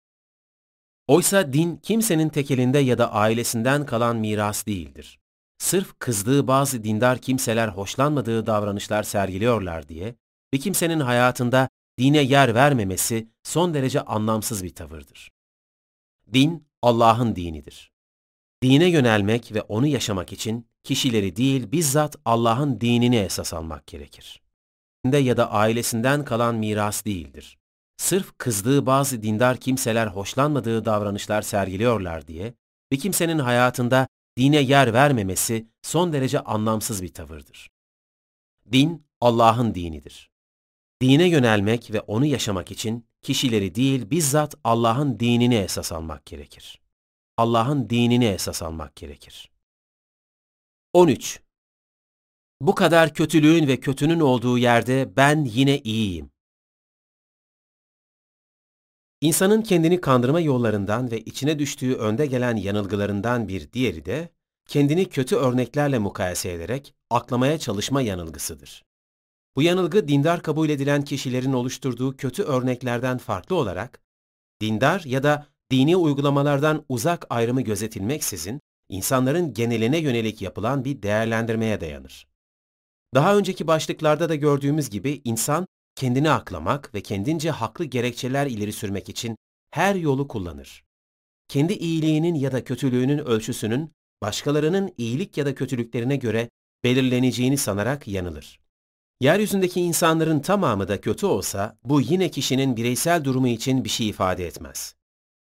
Oysa 1.06 1.52
din 1.52 1.76
kimsenin 1.76 2.28
tekelinde 2.28 2.78
ya 2.78 2.98
da 2.98 3.12
ailesinden 3.12 3.86
kalan 3.86 4.16
miras 4.16 4.66
değildir. 4.66 5.20
Sırf 5.58 5.98
kızdığı 5.98 6.46
bazı 6.46 6.84
dindar 6.84 7.18
kimseler 7.18 7.68
hoşlanmadığı 7.68 8.46
davranışlar 8.46 9.02
sergiliyorlar 9.02 9.88
diye 9.88 10.14
bir 10.52 10.60
kimsenin 10.60 11.00
hayatında 11.00 11.68
dine 11.98 12.22
yer 12.22 12.54
vermemesi 12.54 13.28
son 13.42 13.74
derece 13.74 14.00
anlamsız 14.00 14.64
bir 14.64 14.74
tavırdır. 14.74 15.33
Din 16.34 16.68
Allah'ın 16.82 17.36
dinidir. 17.36 17.92
Dine 18.62 18.84
yönelmek 18.84 19.54
ve 19.54 19.62
onu 19.62 19.86
yaşamak 19.86 20.32
için 20.32 20.66
kişileri 20.84 21.36
değil 21.36 21.72
bizzat 21.72 22.16
Allah'ın 22.24 22.80
dinini 22.80 23.16
esas 23.16 23.54
almak 23.54 23.86
gerekir. 23.86 24.42
Ya 25.12 25.36
da 25.36 25.50
ailesinden 25.50 26.24
kalan 26.24 26.54
miras 26.54 27.04
değildir. 27.04 27.58
Sırf 27.96 28.38
kızdığı 28.38 28.86
bazı 28.86 29.22
dindar 29.22 29.56
kimseler 29.56 30.06
hoşlanmadığı 30.06 30.84
davranışlar 30.84 31.42
sergiliyorlar 31.42 32.26
diye 32.26 32.54
bir 32.92 32.98
kimsenin 32.98 33.38
hayatında 33.38 34.08
dine 34.38 34.60
yer 34.60 34.92
vermemesi 34.92 35.68
son 35.82 36.12
derece 36.12 36.40
anlamsız 36.40 37.02
bir 37.02 37.12
tavırdır. 37.12 37.70
Din 38.72 39.06
Allah'ın 39.20 39.74
dinidir. 39.74 40.30
Dine 41.02 41.28
yönelmek 41.28 41.92
ve 41.92 42.00
onu 42.00 42.26
yaşamak 42.26 42.70
için 42.70 43.06
kişileri 43.24 43.74
değil 43.74 44.10
bizzat 44.10 44.54
Allah'ın 44.64 45.20
dinini 45.20 45.54
esas 45.54 45.92
almak 45.92 46.26
gerekir. 46.26 46.80
Allah'ın 47.36 47.90
dinini 47.90 48.24
esas 48.24 48.62
almak 48.62 48.96
gerekir. 48.96 49.50
13. 50.92 51.40
Bu 52.60 52.74
kadar 52.74 53.14
kötülüğün 53.14 53.66
ve 53.68 53.80
kötünün 53.80 54.20
olduğu 54.20 54.58
yerde 54.58 55.16
ben 55.16 55.44
yine 55.44 55.78
iyiyim. 55.78 56.30
İnsanın 59.20 59.62
kendini 59.62 60.00
kandırma 60.00 60.40
yollarından 60.40 61.10
ve 61.10 61.20
içine 61.20 61.58
düştüğü 61.58 61.94
önde 61.94 62.26
gelen 62.26 62.56
yanılgılarından 62.56 63.48
bir 63.48 63.72
diğeri 63.72 64.04
de, 64.04 64.28
kendini 64.66 65.08
kötü 65.08 65.36
örneklerle 65.36 65.98
mukayese 65.98 66.52
ederek 66.52 66.94
aklamaya 67.10 67.58
çalışma 67.58 68.02
yanılgısıdır. 68.02 68.84
Bu 69.56 69.62
yanılgı 69.62 70.08
dindar 70.08 70.42
kabul 70.42 70.68
edilen 70.68 71.02
kişilerin 71.02 71.52
oluşturduğu 71.52 72.16
kötü 72.16 72.42
örneklerden 72.42 73.18
farklı 73.18 73.56
olarak, 73.56 74.00
dindar 74.60 75.02
ya 75.04 75.22
da 75.22 75.46
dini 75.70 75.96
uygulamalardan 75.96 76.84
uzak 76.88 77.26
ayrımı 77.30 77.62
gözetilmeksizin, 77.62 78.60
insanların 78.88 79.54
geneline 79.54 79.98
yönelik 79.98 80.42
yapılan 80.42 80.84
bir 80.84 81.02
değerlendirmeye 81.02 81.80
dayanır. 81.80 82.28
Daha 83.14 83.36
önceki 83.36 83.66
başlıklarda 83.66 84.28
da 84.28 84.34
gördüğümüz 84.34 84.90
gibi 84.90 85.20
insan 85.24 85.66
kendini 85.94 86.30
aklamak 86.30 86.94
ve 86.94 87.00
kendince 87.00 87.50
haklı 87.50 87.84
gerekçeler 87.84 88.46
ileri 88.46 88.72
sürmek 88.72 89.08
için 89.08 89.36
her 89.70 89.94
yolu 89.94 90.28
kullanır. 90.28 90.84
Kendi 91.48 91.72
iyiliğinin 91.72 92.34
ya 92.34 92.52
da 92.52 92.64
kötülüğünün 92.64 93.18
ölçüsünün 93.18 93.92
başkalarının 94.22 94.94
iyilik 94.98 95.38
ya 95.38 95.46
da 95.46 95.54
kötülüklerine 95.54 96.16
göre 96.16 96.50
belirleneceğini 96.84 97.58
sanarak 97.58 98.08
yanılır. 98.08 98.63
Yeryüzündeki 99.20 99.80
insanların 99.80 100.40
tamamı 100.40 100.88
da 100.88 101.00
kötü 101.00 101.26
olsa 101.26 101.78
bu 101.84 102.00
yine 102.00 102.30
kişinin 102.30 102.76
bireysel 102.76 103.24
durumu 103.24 103.48
için 103.48 103.84
bir 103.84 103.88
şey 103.88 104.08
ifade 104.08 104.46
etmez. 104.46 104.94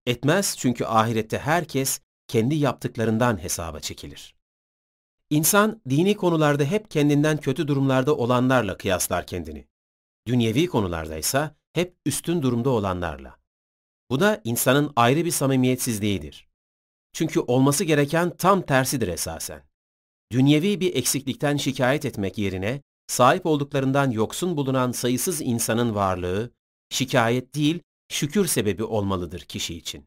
Etmez 0.05 0.55
çünkü 0.57 0.85
ahirette 0.85 1.37
herkes 1.37 1.99
kendi 2.27 2.55
yaptıklarından 2.55 3.43
hesaba 3.43 3.79
çekilir. 3.79 4.35
İnsan 5.29 5.81
dini 5.89 6.15
konularda 6.17 6.63
hep 6.63 6.91
kendinden 6.91 7.37
kötü 7.37 7.67
durumlarda 7.67 8.15
olanlarla 8.15 8.77
kıyaslar 8.77 9.27
kendini. 9.27 9.67
Dünyevi 10.27 10.67
konularda 10.67 11.17
ise 11.17 11.51
hep 11.73 11.95
üstün 12.05 12.41
durumda 12.41 12.69
olanlarla. 12.69 13.39
Bu 14.11 14.19
da 14.19 14.41
insanın 14.43 14.93
ayrı 14.95 15.25
bir 15.25 15.31
samimiyetsizliğidir. 15.31 16.47
Çünkü 17.13 17.39
olması 17.39 17.83
gereken 17.83 18.37
tam 18.37 18.61
tersidir 18.61 19.07
esasen. 19.07 19.63
Dünyevi 20.31 20.79
bir 20.79 20.95
eksiklikten 20.95 21.57
şikayet 21.57 22.05
etmek 22.05 22.37
yerine 22.37 22.81
sahip 23.13 23.45
olduklarından 23.45 24.11
yoksun 24.11 24.57
bulunan 24.57 24.91
sayısız 24.91 25.41
insanın 25.41 25.95
varlığı, 25.95 26.51
şikayet 26.89 27.55
değil, 27.55 27.81
şükür 28.09 28.45
sebebi 28.45 28.83
olmalıdır 28.83 29.39
kişi 29.39 29.75
için. 29.75 30.05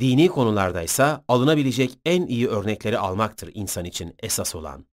Dini 0.00 0.28
konularda 0.28 0.82
ise 0.82 1.16
alınabilecek 1.28 1.98
en 2.04 2.26
iyi 2.26 2.48
örnekleri 2.48 2.98
almaktır 2.98 3.50
insan 3.54 3.84
için 3.84 4.14
esas 4.18 4.54
olan. 4.54 4.86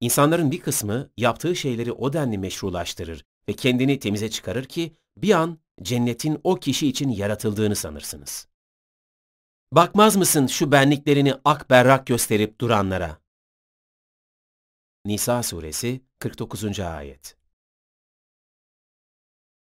İnsanların 0.00 0.50
bir 0.50 0.60
kısmı 0.60 1.10
yaptığı 1.16 1.56
şeyleri 1.56 1.92
o 1.92 2.12
denli 2.12 2.38
meşrulaştırır 2.38 3.24
ve 3.48 3.52
kendini 3.52 3.98
temize 3.98 4.30
çıkarır 4.30 4.64
ki 4.64 4.96
bir 5.16 5.30
an 5.30 5.58
cennetin 5.82 6.40
o 6.44 6.54
kişi 6.54 6.88
için 6.88 7.08
yaratıldığını 7.08 7.76
sanırsınız. 7.76 8.48
Bakmaz 9.72 10.16
mısın 10.16 10.46
şu 10.46 10.72
benliklerini 10.72 11.34
ak 11.44 11.70
berrak 11.70 12.06
gösterip 12.06 12.60
duranlara? 12.60 13.21
Nisa 15.04 15.42
suresi 15.42 16.00
49. 16.18 16.80
ayet 16.80 17.36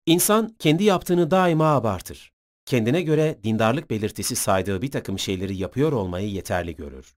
İnsan 0.07 0.57
kendi 0.59 0.85
yaptığını 0.85 1.31
daima 1.31 1.75
abartır. 1.75 2.33
Kendine 2.65 3.03
göre 3.03 3.39
dindarlık 3.45 3.91
belirtisi 3.91 4.37
saydığı 4.37 4.83
bir 4.83 4.91
takım 4.91 5.19
şeyleri 5.19 5.57
yapıyor 5.57 5.93
olmayı 5.93 6.31
yeterli 6.31 6.77
görür. 6.77 7.17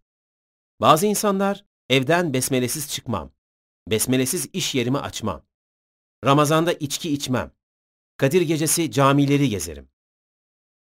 Bazı 0.82 1.06
insanlar 1.06 1.66
evden 1.90 2.34
besmelesiz 2.34 2.90
çıkmam, 2.90 3.32
besmelesiz 3.88 4.50
iş 4.54 4.76
yerimi 4.76 4.98
açmam, 4.98 5.46
Ramazanda 6.26 6.74
içki 6.74 7.14
içmem, 7.14 7.52
Kadir 8.18 8.42
gecesi 8.42 8.92
camileri 8.92 9.50
gezerim, 9.50 9.90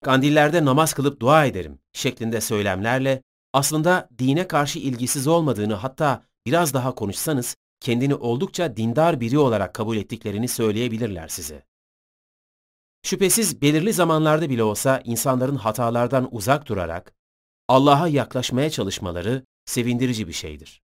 kandillerde 0.03 0.65
namaz 0.65 0.93
kılıp 0.93 1.19
dua 1.19 1.45
ederim 1.45 1.79
şeklinde 1.93 2.41
söylemlerle 2.41 3.23
aslında 3.53 4.09
dine 4.19 4.47
karşı 4.47 4.79
ilgisiz 4.79 5.27
olmadığını 5.27 5.73
hatta 5.73 6.32
biraz 6.45 6.73
daha 6.73 6.95
konuşsanız 6.95 7.55
kendini 7.79 8.15
oldukça 8.15 8.77
dindar 8.77 9.19
biri 9.19 9.37
olarak 9.37 9.73
kabul 9.73 9.97
ettiklerini 9.97 10.47
söyleyebilirler 10.47 11.27
size. 11.27 11.65
Şüphesiz 13.03 13.61
belirli 13.61 13.93
zamanlarda 13.93 14.49
bile 14.49 14.63
olsa 14.63 15.01
insanların 15.05 15.55
hatalardan 15.55 16.35
uzak 16.35 16.67
durarak 16.67 17.13
Allah'a 17.67 18.07
yaklaşmaya 18.07 18.69
çalışmaları 18.69 19.45
sevindirici 19.65 20.27
bir 20.27 20.33
şeydir. 20.33 20.81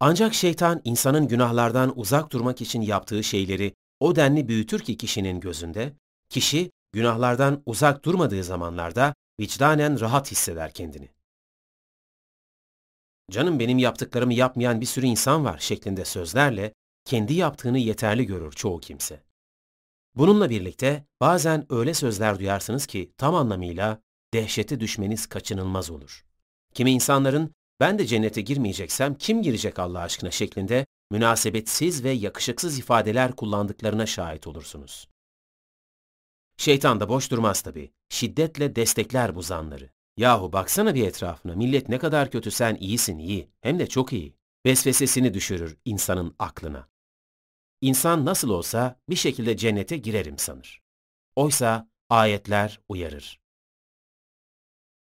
Ancak 0.00 0.34
şeytan 0.34 0.80
insanın 0.84 1.28
günahlardan 1.28 1.98
uzak 1.98 2.32
durmak 2.32 2.60
için 2.60 2.80
yaptığı 2.80 3.24
şeyleri 3.24 3.74
o 4.00 4.16
denli 4.16 4.48
büyütür 4.48 4.80
ki 4.80 4.96
kişinin 4.96 5.40
gözünde, 5.40 5.92
kişi 6.28 6.70
günahlardan 6.92 7.62
uzak 7.66 8.04
durmadığı 8.04 8.44
zamanlarda 8.44 9.14
vicdanen 9.40 10.00
rahat 10.00 10.30
hisseder 10.30 10.72
kendini. 10.72 11.15
Canım 13.30 13.58
benim 13.58 13.78
yaptıklarımı 13.78 14.34
yapmayan 14.34 14.80
bir 14.80 14.86
sürü 14.86 15.06
insan 15.06 15.44
var 15.44 15.58
şeklinde 15.58 16.04
sözlerle 16.04 16.74
kendi 17.04 17.34
yaptığını 17.34 17.78
yeterli 17.78 18.26
görür 18.26 18.52
çoğu 18.52 18.80
kimse. 18.80 19.22
Bununla 20.14 20.50
birlikte 20.50 21.06
bazen 21.20 21.66
öyle 21.70 21.94
sözler 21.94 22.38
duyarsınız 22.38 22.86
ki 22.86 23.12
tam 23.18 23.34
anlamıyla 23.34 24.00
dehşete 24.34 24.80
düşmeniz 24.80 25.26
kaçınılmaz 25.26 25.90
olur. 25.90 26.24
Kimi 26.74 26.90
insanların 26.90 27.54
ben 27.80 27.98
de 27.98 28.06
cennete 28.06 28.40
girmeyeceksem 28.40 29.14
kim 29.14 29.42
girecek 29.42 29.78
Allah 29.78 30.00
aşkına 30.00 30.30
şeklinde 30.30 30.86
münasebetsiz 31.10 32.04
ve 32.04 32.10
yakışıksız 32.10 32.78
ifadeler 32.78 33.32
kullandıklarına 33.32 34.06
şahit 34.06 34.46
olursunuz. 34.46 35.08
Şeytan 36.56 37.00
da 37.00 37.08
boş 37.08 37.30
durmaz 37.30 37.62
tabii. 37.62 37.92
Şiddetle 38.08 38.76
destekler 38.76 39.34
bu 39.34 39.42
zanları. 39.42 39.90
Yahu 40.16 40.52
baksana 40.52 40.94
bir 40.94 41.06
etrafına 41.06 41.54
millet 41.54 41.88
ne 41.88 41.98
kadar 41.98 42.30
kötü 42.30 42.50
sen 42.50 42.74
iyisin 42.74 43.18
iyi 43.18 43.50
hem 43.60 43.78
de 43.78 43.86
çok 43.86 44.12
iyi. 44.12 44.36
Vesvesesini 44.66 45.34
düşürür 45.34 45.76
insanın 45.84 46.34
aklına. 46.38 46.88
İnsan 47.80 48.24
nasıl 48.24 48.50
olsa 48.50 49.00
bir 49.08 49.16
şekilde 49.16 49.56
cennete 49.56 49.96
girerim 49.96 50.38
sanır. 50.38 50.82
Oysa 51.36 51.88
ayetler 52.10 52.80
uyarır. 52.88 53.40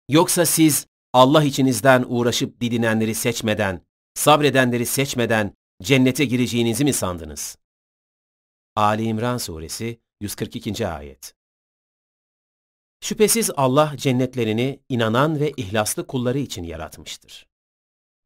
Yoksa 0.09 0.47
siz 0.47 0.86
Allah 1.12 1.44
içinizden 1.44 2.05
uğraşıp 2.09 2.60
didinenleri 2.60 3.14
seçmeden, 3.14 3.80
sabredenleri 4.14 4.86
seçmeden 4.86 5.55
cennete 5.82 6.24
gireceğinizi 6.24 6.85
mi 6.85 6.93
sandınız? 6.93 7.59
Ali 8.76 9.02
İmran 9.02 9.39
Suresi 9.39 10.01
142. 10.20 10.89
Ayet 10.89 11.38
Şüphesiz 13.00 13.50
Allah 13.56 13.92
cennetlerini 13.96 14.80
inanan 14.88 15.40
ve 15.40 15.52
ihlaslı 15.56 16.06
kulları 16.06 16.38
için 16.38 16.62
yaratmıştır. 16.62 17.46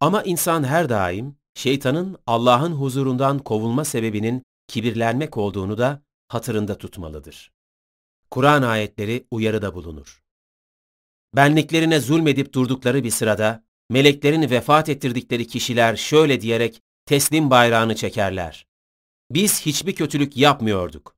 Ama 0.01 0.23
insan 0.23 0.65
her 0.65 0.89
daim 0.89 1.37
şeytanın 1.55 2.17
Allah'ın 2.27 2.73
huzurundan 2.73 3.39
kovulma 3.39 3.85
sebebinin 3.85 4.43
kibirlenmek 4.69 5.37
olduğunu 5.37 5.79
da 5.79 6.03
hatırında 6.29 6.79
tutmalıdır. 6.79 7.53
Kur'an 8.31 8.63
ayetleri 8.63 9.27
uyarıda 9.31 9.75
bulunur. 9.75 10.23
Benliklerine 11.37 12.01
zulmedip 12.01 12.55
durdukları 12.55 13.05
bir 13.05 13.11
sırada, 13.11 13.65
meleklerin 13.91 14.51
vefat 14.51 14.89
ettirdikleri 14.89 15.47
kişiler 15.47 15.97
şöyle 15.97 16.41
diyerek 16.41 16.83
teslim 17.07 17.51
bayrağını 17.51 17.97
çekerler. 17.97 18.67
Biz 19.31 19.67
hiçbir 19.67 19.95
kötülük 19.95 20.37
yapmıyorduk. 20.37 21.17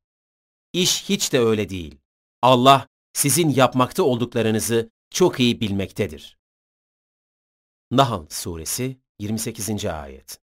İş 0.73 1.09
hiç 1.09 1.33
de 1.33 1.41
öyle 1.41 1.69
değil. 1.69 1.99
Allah 2.43 2.89
sizin 3.15 3.49
yapmakta 3.49 4.03
olduklarınızı 4.03 4.91
çok 5.11 5.41
iyi 5.41 5.61
bilmektedir. 5.61 6.39
Nahl 7.91 8.27
Suresi 8.29 9.01
28. 9.19 9.85
Ayet 9.85 10.41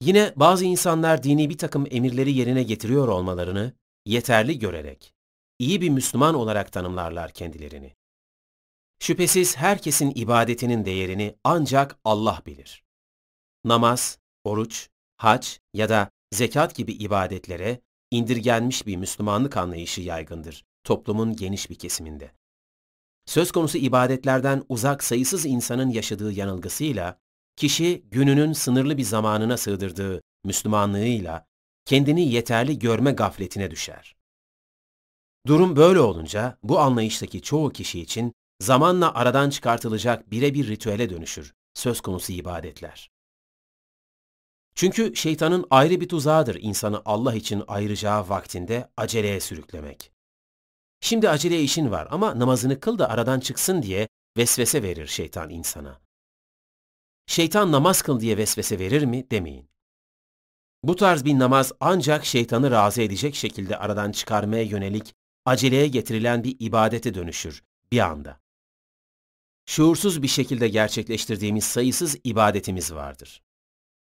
Yine 0.00 0.32
bazı 0.36 0.64
insanlar 0.64 1.22
dini 1.22 1.50
bir 1.50 1.58
takım 1.58 1.86
emirleri 1.90 2.32
yerine 2.32 2.62
getiriyor 2.62 3.08
olmalarını 3.08 3.72
yeterli 4.04 4.58
görerek, 4.58 5.14
iyi 5.58 5.80
bir 5.80 5.90
Müslüman 5.90 6.34
olarak 6.34 6.72
tanımlarlar 6.72 7.32
kendilerini. 7.32 7.96
Şüphesiz 8.98 9.56
herkesin 9.56 10.12
ibadetinin 10.14 10.84
değerini 10.84 11.36
ancak 11.44 11.98
Allah 12.04 12.42
bilir. 12.46 12.84
Namaz, 13.64 14.18
oruç, 14.44 14.88
hac 15.16 15.48
ya 15.74 15.88
da 15.88 16.10
zekat 16.32 16.74
gibi 16.74 16.92
ibadetlere 16.92 17.80
indirgenmiş 18.10 18.86
bir 18.86 18.96
Müslümanlık 18.96 19.56
anlayışı 19.56 20.00
yaygındır 20.00 20.64
toplumun 20.84 21.36
geniş 21.36 21.70
bir 21.70 21.74
kesiminde. 21.74 22.32
Söz 23.26 23.52
konusu 23.52 23.78
ibadetlerden 23.78 24.62
uzak 24.68 25.04
sayısız 25.04 25.46
insanın 25.46 25.90
yaşadığı 25.90 26.32
yanılgısıyla, 26.32 27.18
kişi 27.56 28.04
gününün 28.10 28.52
sınırlı 28.52 28.98
bir 28.98 29.02
zamanına 29.02 29.56
sığdırdığı 29.56 30.20
Müslümanlığıyla 30.44 31.46
kendini 31.84 32.32
yeterli 32.32 32.78
görme 32.78 33.12
gafletine 33.12 33.70
düşer. 33.70 34.16
Durum 35.46 35.76
böyle 35.76 36.00
olunca 36.00 36.58
bu 36.62 36.78
anlayıştaki 36.78 37.42
çoğu 37.42 37.70
kişi 37.70 38.00
için 38.00 38.32
zamanla 38.60 39.14
aradan 39.14 39.50
çıkartılacak 39.50 40.30
birebir 40.30 40.68
ritüele 40.68 41.10
dönüşür 41.10 41.52
söz 41.74 42.00
konusu 42.00 42.32
ibadetler. 42.32 43.13
Çünkü 44.74 45.16
şeytanın 45.16 45.66
ayrı 45.70 46.00
bir 46.00 46.08
tuzağıdır 46.08 46.58
insanı 46.60 47.02
Allah 47.04 47.34
için 47.34 47.64
ayıracağı 47.68 48.28
vaktinde 48.28 48.90
aceleye 48.96 49.40
sürüklemek. 49.40 50.12
Şimdi 51.00 51.28
acele 51.28 51.62
işin 51.62 51.90
var 51.90 52.08
ama 52.10 52.38
namazını 52.38 52.80
kıl 52.80 52.98
da 52.98 53.08
aradan 53.08 53.40
çıksın 53.40 53.82
diye 53.82 54.08
vesvese 54.36 54.82
verir 54.82 55.06
şeytan 55.06 55.50
insana. 55.50 56.00
Şeytan 57.26 57.72
namaz 57.72 58.02
kıl 58.02 58.20
diye 58.20 58.36
vesvese 58.36 58.78
verir 58.78 59.02
mi 59.02 59.30
demeyin. 59.30 59.70
Bu 60.82 60.96
tarz 60.96 61.24
bir 61.24 61.38
namaz 61.38 61.72
ancak 61.80 62.24
şeytanı 62.24 62.70
razı 62.70 63.02
edecek 63.02 63.34
şekilde 63.34 63.76
aradan 63.76 64.12
çıkarmaya 64.12 64.62
yönelik 64.62 65.14
aceleye 65.44 65.88
getirilen 65.88 66.44
bir 66.44 66.56
ibadete 66.58 67.14
dönüşür 67.14 67.64
bir 67.92 67.98
anda. 67.98 68.40
Şuursuz 69.66 70.22
bir 70.22 70.28
şekilde 70.28 70.68
gerçekleştirdiğimiz 70.68 71.64
sayısız 71.64 72.16
ibadetimiz 72.24 72.94
vardır. 72.94 73.43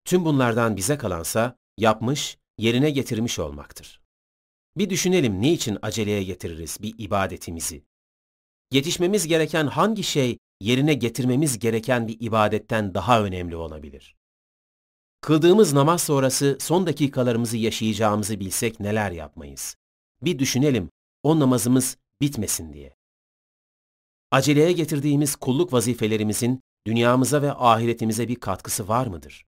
Tüm 0.06 0.24
bunlardan 0.24 0.76
bize 0.76 0.98
kalansa 0.98 1.56
yapmış, 1.78 2.38
yerine 2.58 2.90
getirmiş 2.90 3.38
olmaktır. 3.38 4.00
Bir 4.76 4.90
düşünelim 4.90 5.40
niçin 5.40 5.78
aceleye 5.82 6.22
getiririz 6.22 6.78
bir 6.82 6.94
ibadetimizi? 6.98 7.84
Yetişmemiz 8.72 9.26
gereken 9.26 9.66
hangi 9.66 10.02
şey 10.02 10.38
yerine 10.60 10.94
getirmemiz 10.94 11.58
gereken 11.58 12.08
bir 12.08 12.16
ibadetten 12.20 12.94
daha 12.94 13.22
önemli 13.22 13.56
olabilir. 13.56 14.16
Kıldığımız 15.20 15.72
namaz 15.72 16.02
sonrası 16.02 16.56
son 16.60 16.86
dakikalarımızı 16.86 17.56
yaşayacağımızı 17.56 18.40
bilsek 18.40 18.80
neler 18.80 19.10
yapmayız? 19.10 19.76
Bir 20.22 20.38
düşünelim, 20.38 20.90
o 21.22 21.40
namazımız 21.40 21.96
bitmesin 22.20 22.72
diye. 22.72 22.96
Aceleye 24.30 24.72
getirdiğimiz 24.72 25.36
kulluk 25.36 25.72
vazifelerimizin 25.72 26.60
dünyamıza 26.86 27.42
ve 27.42 27.52
ahiretimize 27.52 28.28
bir 28.28 28.36
katkısı 28.36 28.88
var 28.88 29.06
mıdır? 29.06 29.45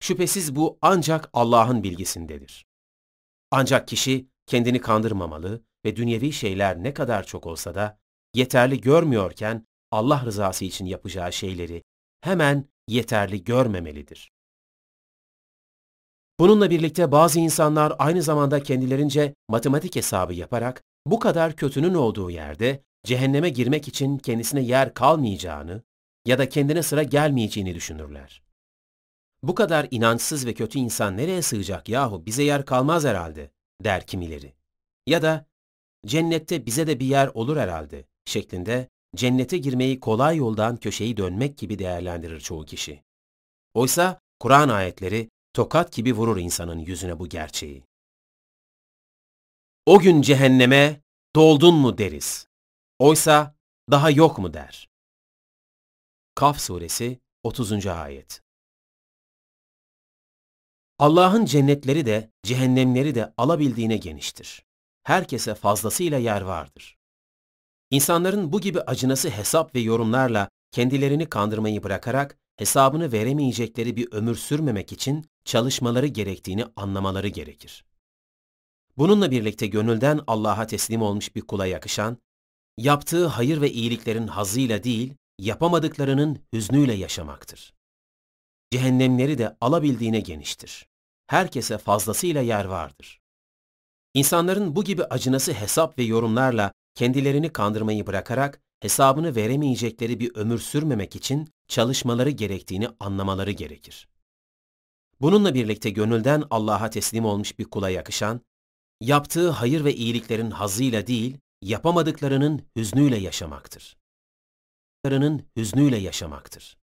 Şüphesiz 0.00 0.56
bu 0.56 0.78
ancak 0.82 1.30
Allah'ın 1.32 1.82
bilgisindedir. 1.82 2.66
Ancak 3.50 3.88
kişi 3.88 4.28
kendini 4.46 4.80
kandırmamalı 4.80 5.62
ve 5.84 5.96
dünyevi 5.96 6.32
şeyler 6.32 6.82
ne 6.82 6.94
kadar 6.94 7.26
çok 7.26 7.46
olsa 7.46 7.74
da 7.74 7.98
yeterli 8.34 8.80
görmüyorken 8.80 9.66
Allah 9.90 10.22
rızası 10.24 10.64
için 10.64 10.86
yapacağı 10.86 11.32
şeyleri 11.32 11.82
hemen 12.20 12.64
yeterli 12.88 13.44
görmemelidir. 13.44 14.30
Bununla 16.40 16.70
birlikte 16.70 17.12
bazı 17.12 17.40
insanlar 17.40 17.92
aynı 17.98 18.22
zamanda 18.22 18.62
kendilerince 18.62 19.34
matematik 19.48 19.96
hesabı 19.96 20.34
yaparak 20.34 20.82
bu 21.06 21.18
kadar 21.18 21.56
kötünün 21.56 21.94
olduğu 21.94 22.30
yerde 22.30 22.82
cehenneme 23.04 23.48
girmek 23.48 23.88
için 23.88 24.18
kendisine 24.18 24.60
yer 24.60 24.94
kalmayacağını 24.94 25.82
ya 26.26 26.38
da 26.38 26.48
kendine 26.48 26.82
sıra 26.82 27.02
gelmeyeceğini 27.02 27.74
düşünürler. 27.74 28.42
Bu 29.42 29.54
kadar 29.54 29.88
inançsız 29.90 30.46
ve 30.46 30.54
kötü 30.54 30.78
insan 30.78 31.16
nereye 31.16 31.42
sığacak 31.42 31.88
yahu 31.88 32.26
bize 32.26 32.42
yer 32.42 32.64
kalmaz 32.64 33.04
herhalde 33.04 33.50
der 33.84 34.06
kimileri. 34.06 34.54
Ya 35.06 35.22
da 35.22 35.46
cennette 36.06 36.66
bize 36.66 36.86
de 36.86 37.00
bir 37.00 37.06
yer 37.06 37.26
olur 37.34 37.56
herhalde 37.56 38.04
şeklinde 38.24 38.88
cennete 39.16 39.58
girmeyi 39.58 40.00
kolay 40.00 40.36
yoldan 40.36 40.76
köşeyi 40.76 41.16
dönmek 41.16 41.58
gibi 41.58 41.78
değerlendirir 41.78 42.40
çoğu 42.40 42.64
kişi. 42.64 43.02
Oysa 43.74 44.20
Kur'an 44.40 44.68
ayetleri 44.68 45.30
tokat 45.52 45.92
gibi 45.92 46.12
vurur 46.12 46.36
insanın 46.36 46.78
yüzüne 46.78 47.18
bu 47.18 47.28
gerçeği. 47.28 47.84
O 49.86 49.98
gün 49.98 50.22
cehenneme 50.22 51.00
doldun 51.36 51.74
mu 51.74 51.98
deriz. 51.98 52.46
Oysa 52.98 53.54
daha 53.90 54.10
yok 54.10 54.38
mu 54.38 54.54
der. 54.54 54.88
Kaf 56.34 56.60
suresi 56.60 57.18
30. 57.42 57.86
ayet. 57.86 58.42
Allah'ın 60.98 61.44
cennetleri 61.44 62.06
de 62.06 62.30
cehennemleri 62.42 63.14
de 63.14 63.34
alabildiğine 63.36 63.96
geniştir. 63.96 64.62
Herkese 65.02 65.54
fazlasıyla 65.54 66.18
yer 66.18 66.40
vardır. 66.40 66.98
İnsanların 67.90 68.52
bu 68.52 68.60
gibi 68.60 68.80
acınası 68.80 69.30
hesap 69.30 69.74
ve 69.74 69.80
yorumlarla 69.80 70.48
kendilerini 70.72 71.28
kandırmayı 71.28 71.82
bırakarak 71.82 72.38
hesabını 72.56 73.12
veremeyecekleri 73.12 73.96
bir 73.96 74.12
ömür 74.12 74.34
sürmemek 74.34 74.92
için 74.92 75.26
çalışmaları 75.44 76.06
gerektiğini 76.06 76.64
anlamaları 76.76 77.28
gerekir. 77.28 77.84
Bununla 78.96 79.30
birlikte 79.30 79.66
gönülden 79.66 80.20
Allah'a 80.26 80.66
teslim 80.66 81.02
olmuş 81.02 81.36
bir 81.36 81.40
kula 81.40 81.66
yakışan, 81.66 82.16
yaptığı 82.78 83.26
hayır 83.26 83.60
ve 83.60 83.70
iyiliklerin 83.70 84.26
hazıyla 84.26 84.84
değil, 84.84 85.14
yapamadıklarının 85.38 86.38
hüznüyle 86.52 86.94
yaşamaktır. 86.94 87.77
Cehennemleri 88.72 89.38
de 89.38 89.56
alabildiğine 89.60 90.20
geniştir. 90.20 90.86
Herkese 91.26 91.78
fazlasıyla 91.78 92.42
yer 92.42 92.64
vardır. 92.64 93.20
İnsanların 94.14 94.76
bu 94.76 94.84
gibi 94.84 95.04
acınası 95.04 95.52
hesap 95.52 95.98
ve 95.98 96.02
yorumlarla 96.02 96.72
kendilerini 96.94 97.52
kandırmayı 97.52 98.06
bırakarak 98.06 98.60
hesabını 98.80 99.36
veremeyecekleri 99.36 100.20
bir 100.20 100.34
ömür 100.34 100.58
sürmemek 100.58 101.16
için 101.16 101.48
çalışmaları 101.68 102.30
gerektiğini 102.30 102.88
anlamaları 103.00 103.50
gerekir. 103.50 104.08
Bununla 105.20 105.54
birlikte 105.54 105.90
gönülden 105.90 106.44
Allah'a 106.50 106.90
teslim 106.90 107.24
olmuş 107.24 107.58
bir 107.58 107.64
kula 107.64 107.90
yakışan, 107.90 108.40
yaptığı 109.00 109.50
hayır 109.50 109.84
ve 109.84 109.94
iyiliklerin 109.94 110.50
hazıyla 110.50 111.06
değil, 111.06 111.38
yapamadıklarının 111.62 112.62
hüznüyle 112.76 113.16
yaşamaktır. 113.18 113.96
hüznüyle 115.56 115.96
yaşamaktır. 115.96 116.78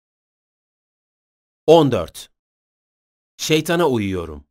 14. 1.66 2.31
Şeytana 3.36 3.89
uyuyorum. 3.89 4.45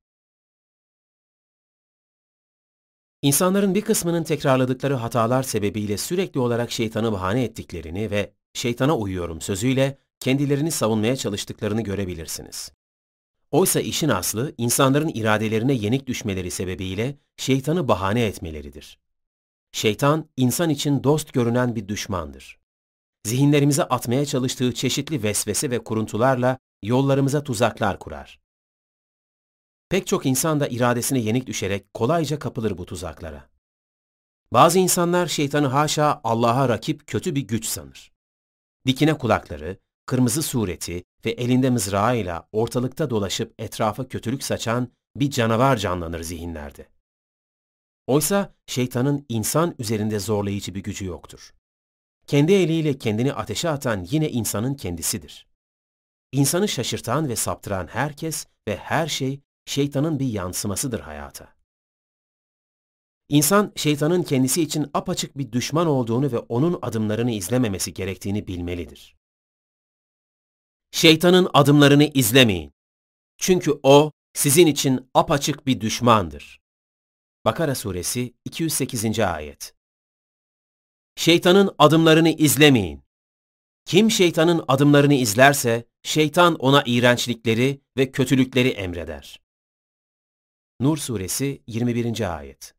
İnsanların 3.21 3.75
bir 3.75 3.81
kısmının 3.81 4.23
tekrarladıkları 4.23 4.93
hatalar 4.93 5.43
sebebiyle 5.43 5.97
sürekli 5.97 6.39
olarak 6.39 6.71
şeytanı 6.71 7.11
bahane 7.11 7.43
ettiklerini 7.43 8.11
ve 8.11 8.33
şeytana 8.53 8.97
uyuyorum 8.97 9.41
sözüyle 9.41 9.97
kendilerini 10.19 10.71
savunmaya 10.71 11.15
çalıştıklarını 11.15 11.81
görebilirsiniz. 11.81 12.71
Oysa 13.51 13.79
işin 13.79 14.09
aslı 14.09 14.53
insanların 14.57 15.11
iradelerine 15.13 15.73
yenik 15.73 16.07
düşmeleri 16.07 16.51
sebebiyle 16.51 17.17
şeytanı 17.37 17.87
bahane 17.87 18.25
etmeleridir. 18.25 18.99
Şeytan, 19.71 20.29
insan 20.37 20.69
için 20.69 21.03
dost 21.03 21.33
görünen 21.33 21.75
bir 21.75 21.87
düşmandır. 21.87 22.62
Zihinlerimize 23.25 23.83
atmaya 23.83 24.25
çalıştığı 24.25 24.73
çeşitli 24.73 25.23
vesvese 25.23 25.71
ve 25.71 25.83
kuruntularla 25.83 26.57
yollarımıza 26.83 27.43
tuzaklar 27.43 27.99
kurar. 27.99 28.39
Pek 29.89 30.07
çok 30.07 30.25
insan 30.25 30.59
da 30.59 30.67
iradesine 30.67 31.19
yenik 31.19 31.47
düşerek 31.47 31.93
kolayca 31.93 32.39
kapılır 32.39 32.77
bu 32.77 32.85
tuzaklara. 32.85 33.49
Bazı 34.53 34.79
insanlar 34.79 35.27
şeytanı 35.27 35.67
haşa 35.67 36.21
Allah'a 36.23 36.69
rakip 36.69 37.07
kötü 37.07 37.35
bir 37.35 37.41
güç 37.41 37.65
sanır. 37.65 38.11
Dikine 38.87 39.17
kulakları, 39.17 39.77
kırmızı 40.05 40.43
sureti 40.43 41.03
ve 41.25 41.31
elinde 41.31 41.69
mızrağıyla 41.69 42.47
ortalıkta 42.51 43.09
dolaşıp 43.09 43.53
etrafa 43.57 44.07
kötülük 44.07 44.43
saçan 44.43 44.87
bir 45.15 45.31
canavar 45.31 45.77
canlanır 45.77 46.23
zihinlerde. 46.23 46.87
Oysa 48.07 48.53
şeytanın 48.67 49.25
insan 49.29 49.75
üzerinde 49.79 50.19
zorlayıcı 50.19 50.75
bir 50.75 50.83
gücü 50.83 51.05
yoktur. 51.05 51.53
Kendi 52.27 52.53
eliyle 52.53 52.97
kendini 52.97 53.33
ateşe 53.33 53.69
atan 53.69 54.07
yine 54.09 54.29
insanın 54.29 54.73
kendisidir. 54.73 55.47
İnsanı 56.31 56.67
şaşırtan 56.67 57.29
ve 57.29 57.35
saptıran 57.35 57.87
herkes 57.87 58.45
ve 58.67 58.77
her 58.77 59.07
şey 59.07 59.41
şeytanın 59.65 60.19
bir 60.19 60.27
yansımasıdır 60.27 60.99
hayata. 60.99 61.55
İnsan 63.29 63.71
şeytanın 63.75 64.23
kendisi 64.23 64.61
için 64.61 64.89
apaçık 64.93 65.37
bir 65.37 65.51
düşman 65.51 65.87
olduğunu 65.87 66.31
ve 66.31 66.37
onun 66.37 66.79
adımlarını 66.81 67.31
izlememesi 67.31 67.93
gerektiğini 67.93 68.47
bilmelidir. 68.47 69.15
Şeytanın 70.91 71.49
adımlarını 71.53 72.03
izlemeyin. 72.03 72.71
Çünkü 73.37 73.79
o 73.83 74.11
sizin 74.33 74.67
için 74.67 75.09
apaçık 75.13 75.67
bir 75.67 75.81
düşmandır. 75.81 76.61
Bakara 77.45 77.75
suresi 77.75 78.33
208. 78.45 79.19
ayet. 79.19 79.73
Şeytanın 81.15 81.75
adımlarını 81.77 82.29
izlemeyin. 82.29 83.03
Kim 83.85 84.11
şeytanın 84.11 84.63
adımlarını 84.67 85.13
izlerse, 85.13 85.85
şeytan 86.03 86.55
ona 86.55 86.83
iğrençlikleri 86.85 87.81
ve 87.97 88.11
kötülükleri 88.11 88.69
emreder. 88.69 89.41
Nur 90.79 90.97
suresi 90.97 91.63
21. 91.67 92.37
ayet. 92.37 92.75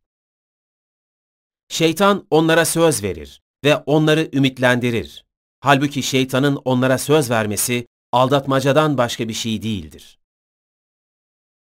Şeytan 1.69 2.27
onlara 2.31 2.65
söz 2.65 3.03
verir 3.03 3.43
ve 3.65 3.77
onları 3.77 4.31
ümitlendirir. 4.33 5.25
Halbuki 5.61 6.03
şeytanın 6.03 6.57
onlara 6.65 6.99
söz 6.99 7.31
vermesi 7.31 7.87
aldatmacadan 8.13 8.99
başka 8.99 9.29
bir 9.29 9.33
şey 9.33 9.63
değildir. 9.63 10.19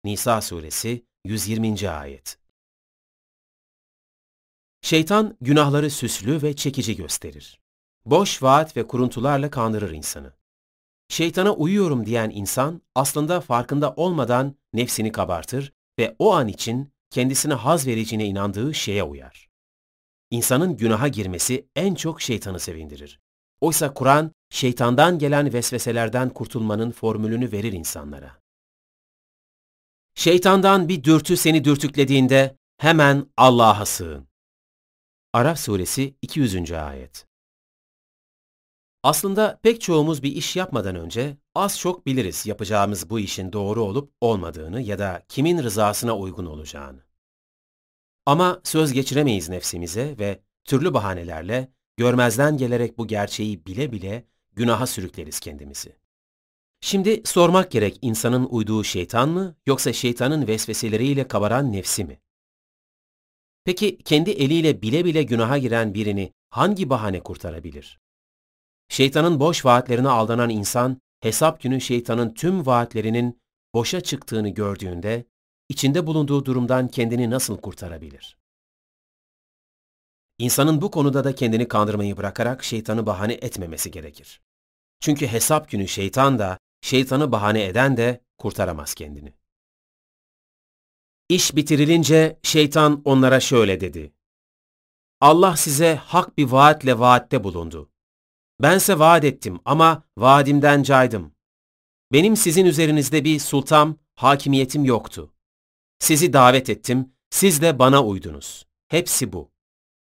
Nisa 0.03 0.41
suresi 0.41 1.05
120. 1.25 1.89
ayet. 1.89 2.42
Şeytan 4.83 5.37
günahları 5.41 5.89
süslü 5.89 6.41
ve 6.41 6.55
çekici 6.55 6.95
gösterir. 6.95 7.59
Boş 8.05 8.43
vaat 8.43 8.77
ve 8.77 8.87
kuruntularla 8.87 9.49
kandırır 9.49 9.91
insanı. 9.91 10.33
Şeytana 11.09 11.53
uyuyorum 11.53 12.05
diyen 12.05 12.29
insan 12.29 12.81
aslında 12.95 13.41
farkında 13.41 13.93
olmadan 13.93 14.55
nefsini 14.73 15.11
kabartır 15.11 15.73
ve 15.99 16.15
o 16.19 16.33
an 16.33 16.47
için 16.47 16.93
kendisine 17.09 17.53
haz 17.53 17.87
vereceğine 17.87 18.25
inandığı 18.25 18.73
şeye 18.73 19.03
uyar. 19.03 19.49
İnsanın 20.31 20.77
günaha 20.77 21.11
girmesi 21.11 21.67
en 21.75 21.95
çok 21.95 22.21
şeytanı 22.21 22.59
sevindirir. 22.59 23.19
Oysa 23.61 23.93
Kur'an, 23.93 24.31
şeytandan 24.49 25.19
gelen 25.19 25.53
vesveselerden 25.53 26.29
kurtulmanın 26.29 26.91
formülünü 26.91 27.51
verir 27.51 27.73
insanlara. 27.73 28.39
Şeytandan 30.15 30.89
bir 30.89 31.03
dürtü 31.03 31.37
seni 31.37 31.63
dürtüklediğinde 31.63 32.57
hemen 32.77 33.25
Allah'a 33.37 33.85
sığın. 33.85 34.32
Araf 35.33 35.59
suresi 35.59 36.15
200. 36.21 36.71
ayet. 36.71 37.27
Aslında 39.03 39.59
pek 39.63 39.81
çoğumuz 39.81 40.23
bir 40.23 40.31
iş 40.35 40.55
yapmadan 40.55 40.95
önce 40.95 41.37
az 41.55 41.79
çok 41.79 42.05
biliriz 42.05 42.45
yapacağımız 42.45 43.09
bu 43.09 43.19
işin 43.19 43.53
doğru 43.53 43.83
olup 43.83 44.13
olmadığını 44.21 44.81
ya 44.81 44.99
da 44.99 45.23
kimin 45.29 45.63
rızasına 45.63 46.17
uygun 46.17 46.45
olacağını. 46.45 47.03
Ama 48.25 48.61
söz 48.63 48.93
geçiremeyiz 48.93 49.49
nefsimize 49.49 50.15
ve 50.19 50.43
türlü 50.65 50.93
bahanelerle 50.93 51.71
görmezden 51.97 52.57
gelerek 52.57 52.97
bu 52.97 53.07
gerçeği 53.07 53.65
bile 53.65 53.91
bile 53.91 54.27
günaha 54.51 54.87
sürükleriz 54.87 55.39
kendimizi. 55.39 55.95
Şimdi 56.81 57.21
sormak 57.25 57.71
gerek 57.71 57.99
insanın 58.01 58.45
uyduğu 58.45 58.83
şeytan 58.83 59.29
mı 59.29 59.55
yoksa 59.65 59.93
şeytanın 59.93 60.47
vesveseleriyle 60.47 61.27
kabaran 61.27 61.71
nefsi 61.71 62.05
mi? 62.05 62.22
Peki 63.65 63.97
kendi 63.97 64.31
eliyle 64.31 64.81
bile 64.81 65.05
bile 65.05 65.23
günaha 65.23 65.57
giren 65.57 65.93
birini 65.93 66.33
hangi 66.49 66.89
bahane 66.89 67.19
kurtarabilir? 67.19 67.99
Şeytanın 68.89 69.39
boş 69.39 69.65
vaatlerine 69.65 70.09
aldanan 70.09 70.49
insan, 70.49 71.01
hesap 71.21 71.61
günü 71.61 71.81
şeytanın 71.81 72.33
tüm 72.33 72.65
vaatlerinin 72.65 73.41
boşa 73.73 74.01
çıktığını 74.01 74.49
gördüğünde, 74.49 75.25
içinde 75.69 76.07
bulunduğu 76.07 76.45
durumdan 76.45 76.87
kendini 76.87 77.29
nasıl 77.29 77.57
kurtarabilir? 77.57 78.37
İnsanın 80.37 80.81
bu 80.81 80.91
konuda 80.91 81.23
da 81.23 81.35
kendini 81.35 81.67
kandırmayı 81.67 82.17
bırakarak 82.17 82.63
şeytanı 82.63 83.05
bahane 83.05 83.33
etmemesi 83.33 83.91
gerekir. 83.91 84.41
Çünkü 84.99 85.27
hesap 85.27 85.69
günü 85.69 85.87
şeytan 85.87 86.39
da, 86.39 86.57
şeytanı 86.81 87.31
bahane 87.31 87.65
eden 87.65 87.97
de 87.97 88.21
kurtaramaz 88.37 88.93
kendini. 88.93 89.33
İş 91.29 91.55
bitirilince 91.55 92.39
şeytan 92.43 93.01
onlara 93.05 93.39
şöyle 93.39 93.81
dedi. 93.81 94.13
Allah 95.21 95.57
size 95.57 95.95
hak 95.95 96.37
bir 96.37 96.45
vaatle 96.45 96.99
vaatte 96.99 97.43
bulundu. 97.43 97.89
Bense 98.61 98.99
vaat 98.99 99.23
ettim 99.23 99.59
ama 99.65 100.03
vaadimden 100.17 100.83
caydım. 100.83 101.35
Benim 102.11 102.35
sizin 102.35 102.65
üzerinizde 102.65 103.23
bir 103.23 103.39
sultam, 103.39 103.97
hakimiyetim 104.15 104.85
yoktu. 104.85 105.33
Sizi 105.99 106.33
davet 106.33 106.69
ettim, 106.69 107.13
siz 107.29 107.61
de 107.61 107.79
bana 107.79 108.03
uydunuz. 108.03 108.65
Hepsi 108.87 109.33
bu. 109.33 109.51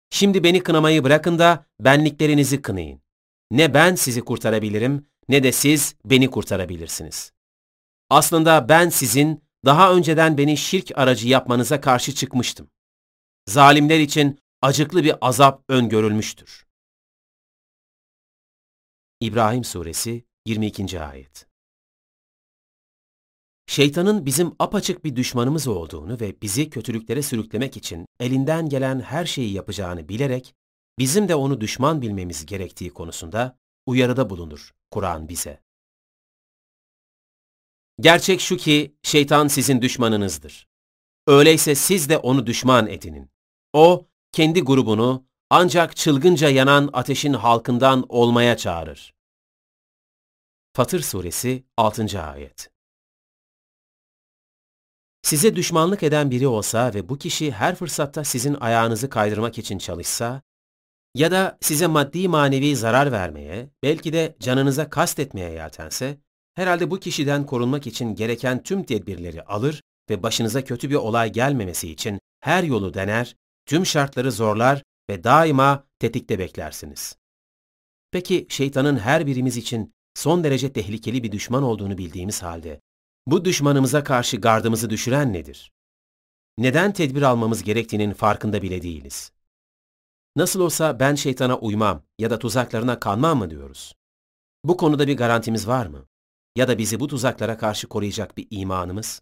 Şimdi 0.10 0.44
beni 0.44 0.64
kınamayı 0.64 1.04
bırakın 1.04 1.40
da 1.40 1.66
benliklerinizi 1.80 2.62
kınayın. 2.62 3.02
Ne 3.52 3.74
ben 3.74 3.96
sizi 3.96 4.22
kurtarabilirim 4.22 5.06
ne 5.30 5.44
de 5.44 5.52
siz 5.52 5.96
beni 6.06 6.32
kurtarabilirsiniz. 6.32 7.34
Aslında 8.10 8.70
ben 8.70 8.90
sizin 8.90 9.44
daha 9.66 9.94
önceden 9.94 10.38
beni 10.38 10.58
şirk 10.58 10.92
aracı 10.96 11.28
yapmanıza 11.28 11.82
karşı 11.82 12.16
çıkmıştım. 12.16 12.70
Zalimler 13.48 14.00
için 14.00 14.40
acıklı 14.62 15.04
bir 15.04 15.16
azap 15.22 15.64
öngörülmüştür. 15.70 16.66
İbrahim 19.20 19.64
Suresi 19.64 20.26
22. 20.46 21.02
Ayet 21.02 21.48
Şeytanın 23.68 24.26
bizim 24.26 24.56
apaçık 24.60 25.04
bir 25.04 25.16
düşmanımız 25.16 25.68
olduğunu 25.68 26.20
ve 26.20 26.42
bizi 26.42 26.70
kötülüklere 26.70 27.22
sürüklemek 27.22 27.78
için 27.78 28.06
elinden 28.20 28.70
gelen 28.70 29.00
her 29.00 29.26
şeyi 29.26 29.54
yapacağını 29.54 30.10
bilerek, 30.10 30.56
bizim 31.00 31.28
de 31.28 31.36
onu 31.36 31.62
düşman 31.62 32.02
bilmemiz 32.02 32.46
gerektiği 32.46 32.90
konusunda 32.90 33.58
uyarıda 33.86 34.30
bulunur 34.30 34.72
Kur'an 34.92 35.30
bize. 35.30 35.62
Gerçek 38.00 38.42
şu 38.42 38.58
ki 38.58 38.96
şeytan 39.04 39.48
sizin 39.48 39.82
düşmanınızdır. 39.82 40.68
Öyleyse 41.28 41.76
siz 41.76 42.10
de 42.10 42.18
onu 42.18 42.48
düşman 42.48 42.88
edinin. 42.88 43.32
O, 43.74 44.08
kendi 44.32 44.62
grubunu 44.62 45.26
ancak 45.50 45.96
çılgınca 45.96 46.50
yanan 46.50 46.90
ateşin 46.94 47.34
halkından 47.34 48.06
olmaya 48.10 48.58
çağırır. 48.58 49.14
Fatır 50.74 51.00
Suresi 51.02 51.64
6. 51.78 52.22
Ayet 52.22 52.70
Size 55.22 55.56
düşmanlık 55.56 56.04
eden 56.04 56.32
biri 56.32 56.48
olsa 56.48 56.94
ve 56.94 57.10
bu 57.10 57.18
kişi 57.18 57.52
her 57.52 57.76
fırsatta 57.76 58.24
sizin 58.24 58.54
ayağınızı 58.54 59.10
kaydırmak 59.10 59.58
için 59.58 59.78
çalışsa, 59.78 60.42
ya 61.16 61.32
da 61.32 61.58
size 61.62 61.88
maddi 61.88 62.28
manevi 62.28 62.76
zarar 62.76 63.12
vermeye, 63.12 63.70
belki 63.84 64.14
de 64.14 64.36
canınıza 64.40 64.90
kastetmeye 64.90 65.52
yeltense, 65.52 66.18
herhalde 66.56 66.92
bu 66.92 67.00
kişiden 67.00 67.46
korunmak 67.46 67.88
için 67.88 68.16
gereken 68.16 68.64
tüm 68.64 68.84
tedbirleri 68.84 69.44
alır 69.44 69.82
ve 70.10 70.24
başınıza 70.24 70.64
kötü 70.64 70.90
bir 70.90 70.96
olay 70.96 71.32
gelmemesi 71.32 71.92
için 71.92 72.20
her 72.40 72.64
yolu 72.64 72.94
dener, 72.94 73.36
tüm 73.66 73.86
şartları 73.86 74.32
zorlar 74.32 74.84
ve 75.10 75.24
daima 75.24 75.84
tetikte 76.00 76.40
beklersiniz. 76.40 77.16
Peki 78.12 78.48
şeytanın 78.50 78.98
her 78.98 79.28
birimiz 79.28 79.58
için 79.58 79.94
son 80.16 80.44
derece 80.44 80.74
tehlikeli 80.74 81.24
bir 81.24 81.32
düşman 81.32 81.64
olduğunu 81.64 81.98
bildiğimiz 81.98 82.44
halde, 82.44 82.82
bu 83.28 83.46
düşmanımıza 83.46 84.04
karşı 84.04 84.38
gardımızı 84.38 84.90
düşüren 84.90 85.34
nedir? 85.34 85.72
Neden 86.58 86.94
tedbir 86.94 87.22
almamız 87.22 87.64
gerektiğinin 87.64 88.14
farkında 88.14 88.62
bile 88.62 88.82
değiliz. 88.82 89.32
Nasıl 90.36 90.60
olsa 90.60 91.00
ben 91.00 91.16
şeytana 91.16 91.58
uymam 91.58 92.04
ya 92.20 92.30
da 92.30 92.40
tuzaklarına 92.40 93.00
kanmam 93.00 93.38
mı 93.38 93.50
diyoruz? 93.50 93.96
Bu 94.64 94.78
konuda 94.78 95.08
bir 95.08 95.18
garantimiz 95.18 95.68
var 95.68 95.86
mı? 95.86 96.06
Ya 96.56 96.68
da 96.68 96.78
bizi 96.78 97.00
bu 97.00 97.08
tuzaklara 97.08 97.58
karşı 97.58 97.88
koruyacak 97.88 98.38
bir 98.38 98.48
imanımız? 98.52 99.22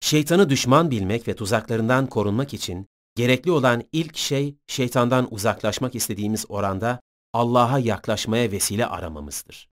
Şeytanı 0.00 0.50
düşman 0.50 0.90
bilmek 0.90 1.28
ve 1.28 1.36
tuzaklarından 1.36 2.06
korunmak 2.06 2.54
için 2.54 2.86
gerekli 3.14 3.50
olan 3.50 3.82
ilk 3.92 4.16
şey 4.16 4.56
şeytandan 4.66 5.34
uzaklaşmak 5.34 5.94
istediğimiz 5.94 6.44
oranda 6.48 7.00
Allah'a 7.32 7.78
yaklaşmaya 7.78 8.52
vesile 8.52 8.86
aramamızdır. 8.86 9.68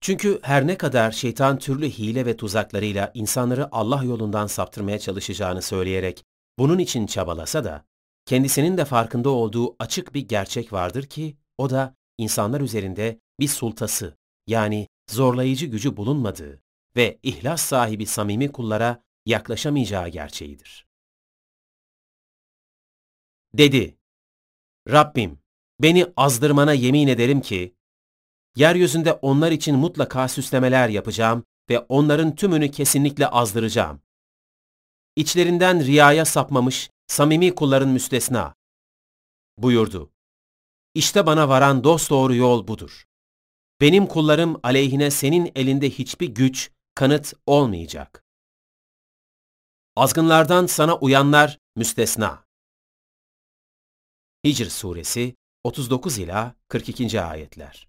Çünkü 0.00 0.38
her 0.42 0.66
ne 0.66 0.78
kadar 0.78 1.12
şeytan 1.12 1.58
türlü 1.58 1.90
hile 1.90 2.26
ve 2.26 2.36
tuzaklarıyla 2.36 3.10
insanları 3.14 3.68
Allah 3.74 4.04
yolundan 4.04 4.46
saptırmaya 4.46 4.98
çalışacağını 4.98 5.62
söyleyerek 5.62 6.24
bunun 6.58 6.78
için 6.78 7.06
çabalasa 7.06 7.64
da, 7.64 7.84
kendisinin 8.26 8.76
de 8.76 8.84
farkında 8.84 9.30
olduğu 9.30 9.76
açık 9.78 10.14
bir 10.14 10.28
gerçek 10.28 10.72
vardır 10.72 11.02
ki, 11.02 11.36
o 11.58 11.70
da 11.70 11.94
insanlar 12.18 12.60
üzerinde 12.60 13.20
bir 13.40 13.48
sultası, 13.48 14.16
yani 14.50 14.88
zorlayıcı 15.10 15.66
gücü 15.66 15.96
bulunmadığı 15.96 16.62
ve 16.96 17.18
ihlas 17.22 17.62
sahibi 17.62 18.06
samimi 18.06 18.52
kullara 18.52 19.02
yaklaşamayacağı 19.26 20.08
gerçeğidir. 20.08 20.86
Dedi, 23.54 23.98
Rabbim, 24.88 25.38
beni 25.80 26.06
azdırmana 26.16 26.72
yemin 26.72 27.08
ederim 27.08 27.40
ki, 27.40 27.74
yeryüzünde 28.56 29.12
onlar 29.12 29.52
için 29.52 29.76
mutlaka 29.76 30.28
süslemeler 30.28 30.88
yapacağım 30.88 31.44
ve 31.70 31.78
onların 31.78 32.34
tümünü 32.34 32.70
kesinlikle 32.70 33.26
azdıracağım. 33.26 34.02
İçlerinden 35.16 35.84
riyaya 35.84 36.24
sapmamış, 36.24 36.90
samimi 37.06 37.54
kulların 37.54 37.88
müstesna. 37.88 38.54
Buyurdu. 39.58 40.12
İşte 40.94 41.26
bana 41.26 41.48
varan 41.48 41.84
dosdoğru 41.84 42.34
yol 42.34 42.68
budur. 42.68 43.09
Benim 43.80 44.06
kullarım 44.06 44.60
aleyhine 44.62 45.10
senin 45.10 45.52
elinde 45.54 45.90
hiçbir 45.90 46.28
güç, 46.28 46.70
kanıt 46.94 47.34
olmayacak. 47.46 48.24
Azgınlardan 49.96 50.66
sana 50.66 50.98
uyanlar 50.98 51.58
müstesna. 51.76 52.44
Hicr 54.44 54.70
Suresi 54.70 55.34
39 55.64 56.18
ila 56.18 56.54
42. 56.68 57.20
ayetler. 57.20 57.88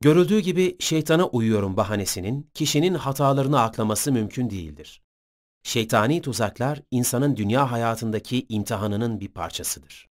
Görüldüğü 0.00 0.40
gibi 0.40 0.76
şeytana 0.80 1.26
uyuyorum 1.26 1.76
bahanesinin 1.76 2.50
kişinin 2.54 2.94
hatalarını 2.94 3.60
aklaması 3.60 4.12
mümkün 4.12 4.50
değildir. 4.50 5.02
Şeytani 5.62 6.22
tuzaklar 6.22 6.82
insanın 6.90 7.36
dünya 7.36 7.70
hayatındaki 7.72 8.46
imtihanının 8.48 9.20
bir 9.20 9.28
parçasıdır. 9.28 10.09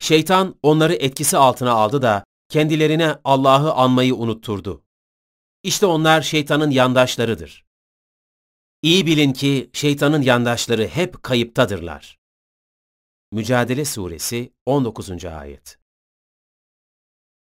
Şeytan 0.00 0.58
onları 0.62 0.94
etkisi 0.94 1.36
altına 1.36 1.72
aldı 1.72 2.02
da 2.02 2.24
kendilerine 2.48 3.16
Allah'ı 3.24 3.72
anmayı 3.72 4.14
unutturdu. 4.14 4.84
İşte 5.62 5.86
onlar 5.86 6.22
şeytanın 6.22 6.70
yandaşlarıdır. 6.70 7.64
İyi 8.82 9.06
bilin 9.06 9.32
ki 9.32 9.70
şeytanın 9.72 10.22
yandaşları 10.22 10.86
hep 10.86 11.22
kayıptadırlar. 11.22 12.18
Mücadele 13.32 13.84
Suresi 13.84 14.52
19. 14.66 15.24
Ayet 15.24 15.78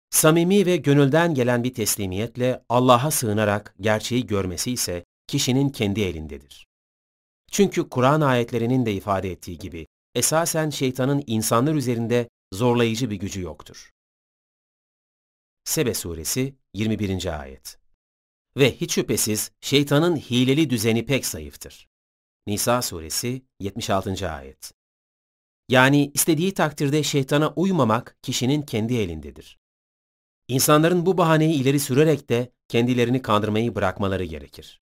Samimi 0.09 0.65
ve 0.65 0.77
gönülden 0.77 1.33
gelen 1.33 1.63
bir 1.63 1.73
teslimiyetle 1.73 2.63
Allah'a 2.69 3.11
sığınarak 3.11 3.75
gerçeği 3.81 4.27
görmesi 4.27 4.71
ise 4.71 5.05
kişinin 5.27 5.69
kendi 5.69 6.01
elindedir. 6.01 6.67
Çünkü 7.51 7.89
Kur'an 7.89 8.21
ayetlerinin 8.21 8.85
de 8.85 8.93
ifade 8.93 9.31
ettiği 9.31 9.57
gibi 9.57 9.87
esasen 10.15 10.69
şeytanın 10.69 11.23
insanlar 11.27 11.75
üzerinde 11.75 12.29
zorlayıcı 12.53 13.09
bir 13.09 13.15
gücü 13.15 13.41
yoktur. 13.41 13.93
Sebe 15.63 15.93
Suresi 15.93 16.55
21. 16.73 17.39
Ayet 17.39 17.77
Ve 18.57 18.75
hiç 18.75 18.93
şüphesiz 18.93 19.51
şeytanın 19.61 20.15
hileli 20.15 20.69
düzeni 20.69 21.05
pek 21.05 21.25
zayıftır. 21.25 21.89
Nisa 22.47 22.81
Suresi 22.81 23.45
76. 23.59 24.29
Ayet 24.29 24.71
Yani 25.69 26.11
istediği 26.13 26.53
takdirde 26.53 27.03
şeytana 27.03 27.53
uymamak 27.55 28.17
kişinin 28.21 28.61
kendi 28.61 28.97
elindedir. 28.97 29.59
İnsanların 30.47 31.05
bu 31.05 31.17
bahaneyi 31.17 31.53
ileri 31.53 31.79
sürerek 31.79 32.29
de 32.29 32.51
kendilerini 32.67 33.21
kandırmayı 33.21 33.75
bırakmaları 33.75 34.23
gerekir. 34.23 34.81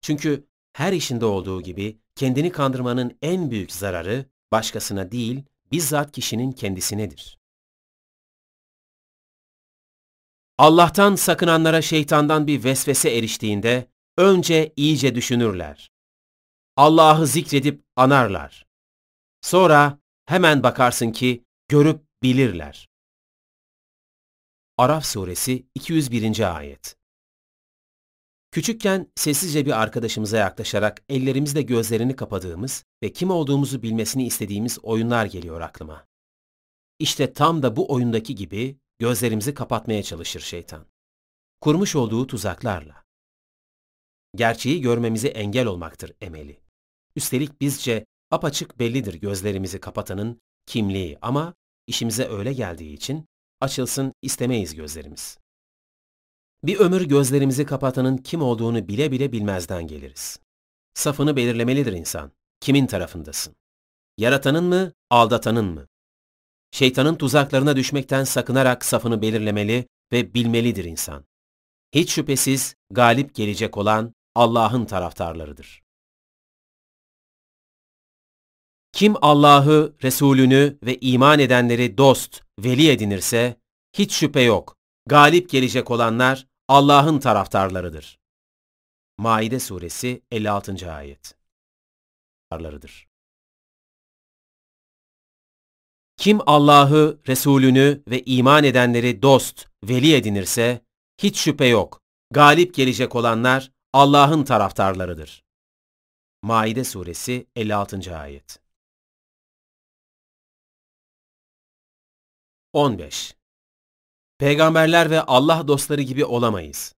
Çünkü 0.00 0.46
her 0.72 0.92
işinde 0.92 1.24
olduğu 1.24 1.62
gibi 1.62 1.98
kendini 2.14 2.52
kandırmanın 2.52 3.18
en 3.22 3.50
büyük 3.50 3.72
zararı 3.72 4.26
başkasına 4.52 5.12
değil, 5.12 5.42
bizzat 5.72 6.12
kişinin 6.12 6.52
kendisinedir. 6.52 7.38
Allah'tan 10.58 11.14
sakınanlara 11.14 11.82
şeytandan 11.82 12.46
bir 12.46 12.64
vesvese 12.64 13.10
eriştiğinde 13.10 13.86
önce 14.16 14.72
iyice 14.76 15.14
düşünürler. 15.14 15.90
Allah'ı 16.76 17.26
zikredip 17.26 17.84
anarlar. 17.96 18.66
Sonra 19.40 19.98
hemen 20.26 20.62
bakarsın 20.62 21.12
ki 21.12 21.44
görüp 21.68 22.00
bilirler. 22.22 22.88
Araf 24.78 25.04
suresi 25.04 25.66
201. 25.74 26.56
ayet. 26.56 26.96
Küçükken 28.54 29.12
sessizce 29.14 29.66
bir 29.66 29.82
arkadaşımıza 29.82 30.36
yaklaşarak 30.36 31.02
ellerimizle 31.08 31.62
gözlerini 31.62 32.16
kapadığımız 32.16 32.84
ve 33.02 33.12
kim 33.12 33.30
olduğumuzu 33.30 33.82
bilmesini 33.82 34.26
istediğimiz 34.26 34.78
oyunlar 34.82 35.26
geliyor 35.26 35.60
aklıma. 35.60 36.06
İşte 36.98 37.32
tam 37.32 37.62
da 37.62 37.76
bu 37.76 37.92
oyundaki 37.92 38.34
gibi 38.34 38.78
gözlerimizi 38.98 39.54
kapatmaya 39.54 40.02
çalışır 40.02 40.40
şeytan. 40.40 40.86
Kurmuş 41.60 41.96
olduğu 41.96 42.26
tuzaklarla. 42.26 43.04
Gerçeği 44.34 44.80
görmemize 44.80 45.28
engel 45.28 45.66
olmaktır 45.66 46.12
emeli. 46.20 46.60
Üstelik 47.16 47.60
bizce 47.60 48.06
apaçık 48.30 48.78
bellidir 48.78 49.14
gözlerimizi 49.14 49.80
kapatanın 49.80 50.40
kimliği 50.66 51.18
ama 51.22 51.54
işimize 51.86 52.28
öyle 52.28 52.52
geldiği 52.52 52.92
için 52.92 53.26
açılsın 53.60 54.12
istemeyiz 54.22 54.74
gözlerimiz. 54.74 55.43
Bir 56.64 56.78
ömür 56.78 57.02
gözlerimizi 57.02 57.66
kapatanın 57.66 58.16
kim 58.16 58.42
olduğunu 58.42 58.88
bile 58.88 59.12
bile 59.12 59.32
bilmezden 59.32 59.86
geliriz. 59.86 60.40
Safını 60.94 61.36
belirlemelidir 61.36 61.92
insan. 61.92 62.32
Kimin 62.60 62.86
tarafındasın? 62.86 63.56
Yaratanın 64.18 64.64
mı, 64.64 64.92
aldatanın 65.10 65.64
mı? 65.64 65.86
Şeytanın 66.70 67.14
tuzaklarına 67.14 67.76
düşmekten 67.76 68.24
sakınarak 68.24 68.84
safını 68.84 69.22
belirlemeli 69.22 69.88
ve 70.12 70.34
bilmelidir 70.34 70.84
insan. 70.84 71.24
Hiç 71.94 72.12
şüphesiz 72.12 72.76
galip 72.90 73.34
gelecek 73.34 73.76
olan 73.76 74.14
Allah'ın 74.34 74.84
taraftarlarıdır. 74.84 75.82
Kim 78.92 79.14
Allah'ı, 79.22 79.94
Resulünü 80.02 80.78
ve 80.82 80.98
iman 81.00 81.38
edenleri 81.38 81.98
dost, 81.98 82.42
veli 82.58 82.90
edinirse, 82.90 83.56
hiç 83.92 84.12
şüphe 84.12 84.40
yok, 84.40 84.76
galip 85.06 85.50
gelecek 85.50 85.90
olanlar 85.90 86.53
Allah'ın 86.68 87.18
taraftarlarıdır. 87.18 88.18
Maide 89.18 89.60
suresi 89.60 90.22
56. 90.30 90.92
ayet. 90.92 91.36
Kim 96.16 96.38
Allah'ı, 96.46 97.20
Resulünü 97.28 98.02
ve 98.08 98.22
iman 98.22 98.64
edenleri 98.64 99.22
dost, 99.22 99.66
veli 99.84 100.14
edinirse, 100.14 100.84
hiç 101.18 101.38
şüphe 101.38 101.66
yok, 101.66 102.02
galip 102.30 102.74
gelecek 102.74 103.14
olanlar 103.14 103.72
Allah'ın 103.92 104.44
taraftarlarıdır. 104.44 105.44
Maide 106.42 106.84
suresi 106.84 107.46
56. 107.56 108.18
ayet. 108.18 108.58
15. 112.72 113.36
Peygamberler 114.38 115.10
ve 115.10 115.20
Allah 115.22 115.68
dostları 115.68 116.02
gibi 116.02 116.24
olamayız. 116.24 116.94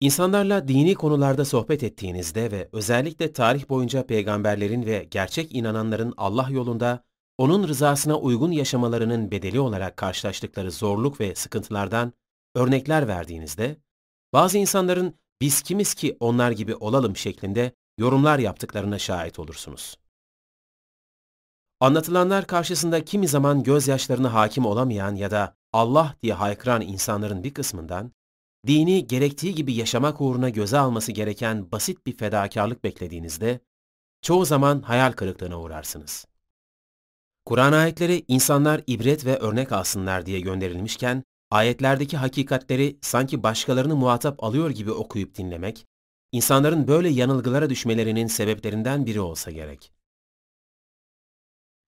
İnsanlarla 0.00 0.68
dini 0.68 0.94
konularda 0.94 1.44
sohbet 1.44 1.82
ettiğinizde 1.82 2.50
ve 2.50 2.68
özellikle 2.72 3.32
tarih 3.32 3.68
boyunca 3.68 4.06
peygamberlerin 4.06 4.86
ve 4.86 5.06
gerçek 5.10 5.54
inananların 5.54 6.14
Allah 6.16 6.48
yolunda 6.50 7.04
onun 7.38 7.68
rızasına 7.68 8.18
uygun 8.18 8.50
yaşamalarının 8.50 9.30
bedeli 9.30 9.60
olarak 9.60 9.96
karşılaştıkları 9.96 10.70
zorluk 10.70 11.20
ve 11.20 11.34
sıkıntılardan 11.34 12.12
örnekler 12.54 13.08
verdiğinizde, 13.08 13.76
bazı 14.32 14.58
insanların 14.58 15.14
biz 15.40 15.62
kimiz 15.62 15.94
ki 15.94 16.16
onlar 16.20 16.50
gibi 16.50 16.74
olalım 16.74 17.16
şeklinde 17.16 17.72
yorumlar 17.98 18.38
yaptıklarına 18.38 18.98
şahit 18.98 19.38
olursunuz. 19.38 19.96
Anlatılanlar 21.80 22.46
karşısında 22.46 23.04
kimi 23.04 23.28
zaman 23.28 23.62
gözyaşlarına 23.62 24.34
hakim 24.34 24.66
olamayan 24.66 25.14
ya 25.14 25.30
da 25.30 25.56
Allah 25.72 26.16
diye 26.22 26.34
haykıran 26.34 26.80
insanların 26.80 27.44
bir 27.44 27.54
kısmından, 27.54 28.12
dini 28.66 29.06
gerektiği 29.06 29.54
gibi 29.54 29.74
yaşamak 29.74 30.20
uğruna 30.20 30.48
göze 30.48 30.78
alması 30.78 31.12
gereken 31.12 31.72
basit 31.72 32.06
bir 32.06 32.16
fedakarlık 32.16 32.84
beklediğinizde, 32.84 33.60
çoğu 34.22 34.44
zaman 34.44 34.82
hayal 34.82 35.12
kırıklığına 35.12 35.60
uğrarsınız. 35.60 36.26
Kur'an 37.44 37.72
ayetleri 37.72 38.24
insanlar 38.28 38.80
ibret 38.86 39.26
ve 39.26 39.38
örnek 39.38 39.72
alsınlar 39.72 40.26
diye 40.26 40.40
gönderilmişken, 40.40 41.24
ayetlerdeki 41.50 42.16
hakikatleri 42.16 42.98
sanki 43.02 43.42
başkalarını 43.42 43.96
muhatap 43.96 44.44
alıyor 44.44 44.70
gibi 44.70 44.92
okuyup 44.92 45.34
dinlemek, 45.34 45.86
insanların 46.32 46.88
böyle 46.88 47.08
yanılgılara 47.08 47.70
düşmelerinin 47.70 48.26
sebeplerinden 48.26 49.06
biri 49.06 49.20
olsa 49.20 49.50
gerek. 49.50 49.95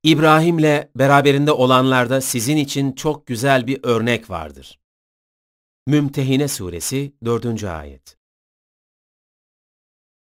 İbrahim'le 0.03 0.89
beraberinde 0.97 1.53
olanlarda 1.53 2.21
sizin 2.21 2.57
için 2.57 2.93
çok 2.93 3.27
güzel 3.27 3.67
bir 3.67 3.81
örnek 3.83 4.31
vardır. 4.31 4.79
Mümtehine 5.87 6.49
Suresi 6.49 7.13
4. 7.25 7.65
Ayet 7.65 8.19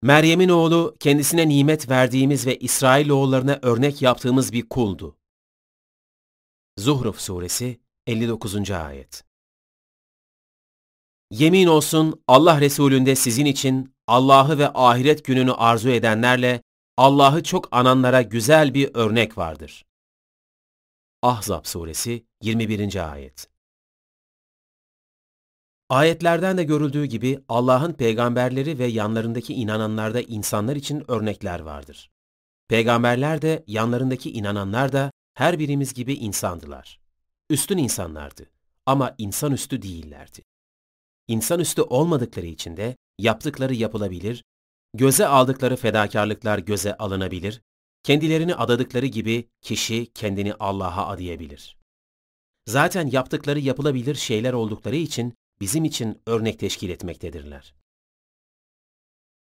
Meryem'in 0.03 0.49
oğlu 0.49 0.97
kendisine 1.01 1.49
nimet 1.49 1.89
verdiğimiz 1.89 2.47
ve 2.47 2.59
İsrailoğullarına 2.59 3.59
örnek 3.63 4.03
yaptığımız 4.03 4.53
bir 4.53 4.69
kuldu. 4.69 5.17
Zuhruf 6.79 7.21
Suresi 7.21 7.81
59. 8.07 8.71
Ayet 8.71 9.25
Yemin 11.31 11.67
olsun 11.67 12.23
Allah 12.29 12.61
Resulü'nde 12.61 13.15
sizin 13.15 13.45
için 13.45 13.95
Allah'ı 14.07 14.59
ve 14.59 14.69
ahiret 14.69 15.25
gününü 15.25 15.53
arzu 15.53 15.89
edenlerle 15.89 16.63
Allah'ı 17.01 17.43
çok 17.43 17.69
ananlara 17.71 18.23
güzel 18.23 18.75
bir 18.75 18.91
örnek 18.95 19.39
vardır. 19.39 19.85
Ahzab 21.23 21.65
suresi 21.65 22.27
21. 22.43 23.13
ayet 23.13 23.49
Ayetlerden 25.89 26.59
de 26.59 26.65
görüldüğü 26.65 27.05
gibi 27.05 27.45
Allah'ın 27.49 27.93
peygamberleri 27.93 28.79
ve 28.79 28.87
yanlarındaki 28.87 29.55
inananlarda 29.55 30.21
insanlar 30.21 30.77
için 30.77 31.11
örnekler 31.11 31.61
vardır. 31.61 32.11
Peygamberler 32.69 33.43
de 33.43 33.65
yanlarındaki 33.67 34.33
inananlar 34.33 34.93
da 34.93 35.11
her 35.35 35.59
birimiz 35.59 35.95
gibi 35.95 36.15
insandılar. 36.15 37.01
Üstün 37.51 37.79
insanlardı 37.79 38.51
ama 38.87 39.15
insanüstü 39.19 39.83
değillerdi. 39.83 40.43
İnsanüstü 41.29 41.83
olmadıkları 41.83 42.47
için 42.47 42.77
de 42.77 42.97
yaptıkları 43.19 43.75
yapılabilir, 43.75 44.45
göze 44.95 45.27
aldıkları 45.27 45.77
fedakarlıklar 45.77 46.59
göze 46.59 46.97
alınabilir, 46.97 47.63
kendilerini 48.03 48.55
adadıkları 48.55 49.07
gibi 49.07 49.49
kişi 49.61 50.07
kendini 50.07 50.55
Allah'a 50.55 51.07
adayabilir. 51.07 51.77
Zaten 52.67 53.07
yaptıkları 53.07 53.61
yapılabilir 53.61 54.15
şeyler 54.15 54.53
oldukları 54.53 54.97
için 54.97 55.35
bizim 55.61 55.85
için 55.85 56.23
örnek 56.27 56.59
teşkil 56.59 56.91
etmektedirler. 56.91 57.75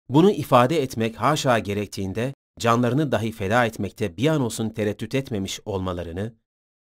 Bunu 0.09 0.31
ifade 0.31 0.83
etmek 0.83 1.17
haşa 1.17 1.59
gerektiğinde 1.59 2.35
canlarını 2.59 3.13
dahi 3.13 3.33
feda 3.33 3.67
etmekte 3.67 4.17
bir 4.17 4.27
an 4.27 4.41
olsun 4.41 4.71
tereddüt 4.71 5.15
etmemiş 5.15 5.61
olmalarını 5.65 6.35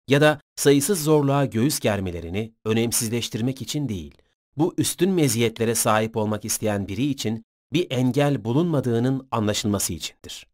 ya 0.09 0.21
da 0.21 0.41
sayısız 0.57 1.05
zorluğa 1.05 1.45
göğüs 1.45 1.81
germelerini 1.81 2.55
önemsizleştirmek 2.65 3.63
için 3.63 3.89
değil, 3.89 4.15
bu 4.57 4.75
üstün 4.79 5.11
meziyetlere 5.11 5.75
sahip 5.75 6.17
olmak 6.17 6.45
isteyen 6.45 6.89
biri 6.89 7.07
için 7.07 7.45
bir 7.73 7.91
engel 7.91 8.45
bulunmadığının 8.45 9.29
anlaşılması 9.31 9.93
içindir. 9.93 10.47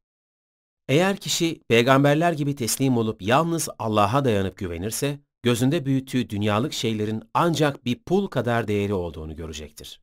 Eğer 0.88 1.16
kişi 1.16 1.60
peygamberler 1.68 2.32
gibi 2.32 2.54
teslim 2.54 2.96
olup 2.96 3.22
yalnız 3.22 3.68
Allah'a 3.78 4.24
dayanıp 4.24 4.56
güvenirse, 4.56 5.20
gözünde 5.42 5.86
büyüttüğü 5.86 6.30
dünyalık 6.30 6.72
şeylerin 6.72 7.22
ancak 7.34 7.84
bir 7.84 8.02
pul 8.02 8.26
kadar 8.26 8.68
değeri 8.68 8.94
olduğunu 8.94 9.36
görecektir. 9.36 10.00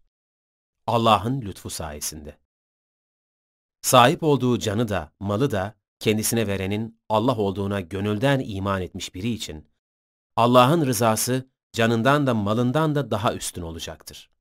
Allah'ın 0.88 1.42
lütfu 1.42 1.70
sayesinde. 1.70 2.38
Sahip 3.82 4.24
olduğu 4.24 4.60
canı 4.60 4.88
da, 4.88 5.12
malı 5.20 5.52
da 5.52 5.76
kendisine 6.00 6.48
verenin 6.48 7.00
Allah 7.10 7.38
olduğuna 7.38 7.82
gönülden 7.82 8.42
iman 8.46 8.82
etmiş 8.82 9.16
biri 9.16 9.30
için, 9.30 9.68
Allah'ın 10.36 10.86
rızası 10.86 11.50
canından 11.74 12.28
da 12.28 12.34
malından 12.34 12.96
da 12.96 13.12
daha 13.12 13.34
üstün 13.34 13.62
olacaktır. 13.62 14.33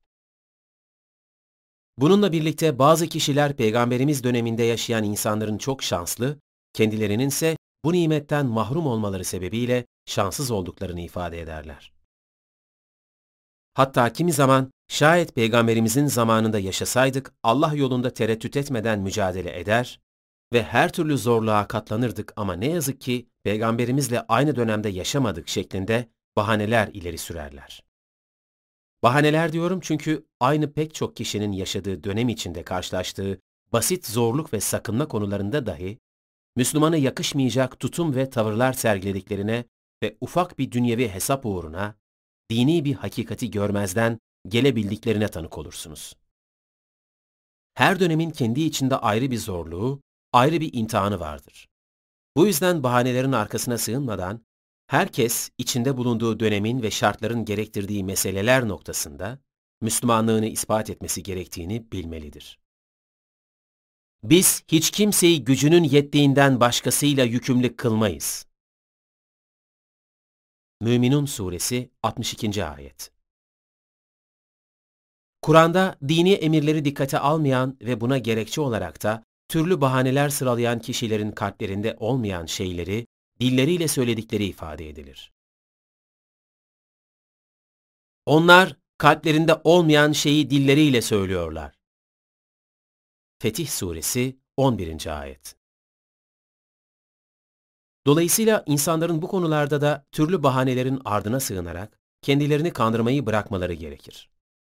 Bununla 1.98 2.32
birlikte 2.32 2.78
bazı 2.78 3.06
kişiler 3.06 3.56
peygamberimiz 3.56 4.24
döneminde 4.24 4.62
yaşayan 4.62 5.04
insanların 5.04 5.58
çok 5.58 5.82
şanslı, 5.82 6.38
kendilerinin 6.72 7.28
ise 7.28 7.56
bu 7.84 7.92
nimetten 7.92 8.46
mahrum 8.46 8.86
olmaları 8.86 9.24
sebebiyle 9.24 9.86
şanssız 10.06 10.50
olduklarını 10.50 11.00
ifade 11.00 11.40
ederler. 11.40 11.92
Hatta 13.74 14.12
kimi 14.12 14.32
zaman 14.32 14.70
şayet 14.88 15.34
peygamberimizin 15.34 16.06
zamanında 16.06 16.58
yaşasaydık 16.58 17.34
Allah 17.42 17.74
yolunda 17.74 18.10
tereddüt 18.14 18.56
etmeden 18.56 19.00
mücadele 19.00 19.60
eder, 19.60 20.00
ve 20.52 20.62
her 20.62 20.92
türlü 20.92 21.18
zorluğa 21.18 21.68
katlanırdık 21.68 22.32
ama 22.36 22.54
ne 22.54 22.70
yazık 22.70 23.00
ki 23.00 23.26
peygamberimizle 23.44 24.20
aynı 24.20 24.56
dönemde 24.56 24.88
yaşamadık 24.88 25.48
şeklinde 25.48 26.08
bahaneler 26.36 26.88
ileri 26.88 27.18
sürerler. 27.18 27.82
Bahaneler 29.02 29.52
diyorum 29.52 29.80
çünkü 29.82 30.26
aynı 30.40 30.72
pek 30.72 30.94
çok 30.94 31.16
kişinin 31.16 31.52
yaşadığı 31.52 32.04
dönem 32.04 32.28
içinde 32.28 32.62
karşılaştığı 32.62 33.40
basit 33.72 34.06
zorluk 34.06 34.52
ve 34.52 34.60
sakınma 34.60 35.08
konularında 35.08 35.66
dahi 35.66 35.98
Müslümana 36.56 36.96
yakışmayacak 36.96 37.80
tutum 37.80 38.14
ve 38.14 38.30
tavırlar 38.30 38.72
sergilediklerine 38.72 39.64
ve 40.02 40.16
ufak 40.20 40.58
bir 40.58 40.72
dünyevi 40.72 41.08
hesap 41.08 41.46
uğruna 41.46 41.94
dini 42.50 42.84
bir 42.84 42.94
hakikati 42.94 43.50
görmezden 43.50 44.18
gelebildiklerine 44.48 45.28
tanık 45.28 45.58
olursunuz. 45.58 46.16
Her 47.74 48.00
dönemin 48.00 48.30
kendi 48.30 48.60
içinde 48.60 48.96
ayrı 48.96 49.30
bir 49.30 49.38
zorluğu, 49.38 50.00
ayrı 50.32 50.60
bir 50.60 50.70
imtihanı 50.72 51.20
vardır. 51.20 51.68
Bu 52.36 52.46
yüzden 52.46 52.82
bahanelerin 52.82 53.32
arkasına 53.32 53.78
sığınmadan, 53.78 54.44
herkes 54.92 55.50
içinde 55.58 55.96
bulunduğu 55.96 56.40
dönemin 56.40 56.82
ve 56.82 56.90
şartların 56.90 57.44
gerektirdiği 57.44 58.04
meseleler 58.04 58.68
noktasında 58.68 59.38
Müslümanlığını 59.80 60.46
ispat 60.46 60.90
etmesi 60.90 61.22
gerektiğini 61.22 61.92
bilmelidir. 61.92 62.58
Biz 64.22 64.62
hiç 64.68 64.90
kimseyi 64.90 65.44
gücünün 65.44 65.84
yettiğinden 65.84 66.60
başkasıyla 66.60 67.24
yükümlü 67.24 67.76
kılmayız. 67.76 68.46
Müminun 70.80 71.26
Suresi 71.26 71.90
62. 72.02 72.64
Ayet 72.64 73.12
Kur'an'da 75.42 75.98
dini 76.08 76.32
emirleri 76.32 76.84
dikkate 76.84 77.18
almayan 77.18 77.76
ve 77.82 78.00
buna 78.00 78.18
gerekçe 78.18 78.60
olarak 78.60 79.02
da 79.02 79.24
türlü 79.48 79.80
bahaneler 79.80 80.28
sıralayan 80.28 80.78
kişilerin 80.78 81.32
kalplerinde 81.32 81.96
olmayan 82.00 82.46
şeyleri 82.46 83.06
dilleriyle 83.42 83.88
söyledikleri 83.88 84.44
ifade 84.44 84.88
edilir. 84.88 85.32
Onlar 88.26 88.76
kalplerinde 88.98 89.60
olmayan 89.64 90.12
şeyi 90.12 90.50
dilleriyle 90.50 91.02
söylüyorlar. 91.02 91.78
Fetih 93.38 93.68
Suresi 93.68 94.36
11. 94.56 95.20
Ayet 95.20 95.56
Dolayısıyla 98.06 98.64
insanların 98.66 99.22
bu 99.22 99.28
konularda 99.28 99.80
da 99.80 100.06
türlü 100.12 100.42
bahanelerin 100.42 101.00
ardına 101.04 101.40
sığınarak 101.40 101.98
kendilerini 102.22 102.72
kandırmayı 102.72 103.26
bırakmaları 103.26 103.74
gerekir. 103.74 104.30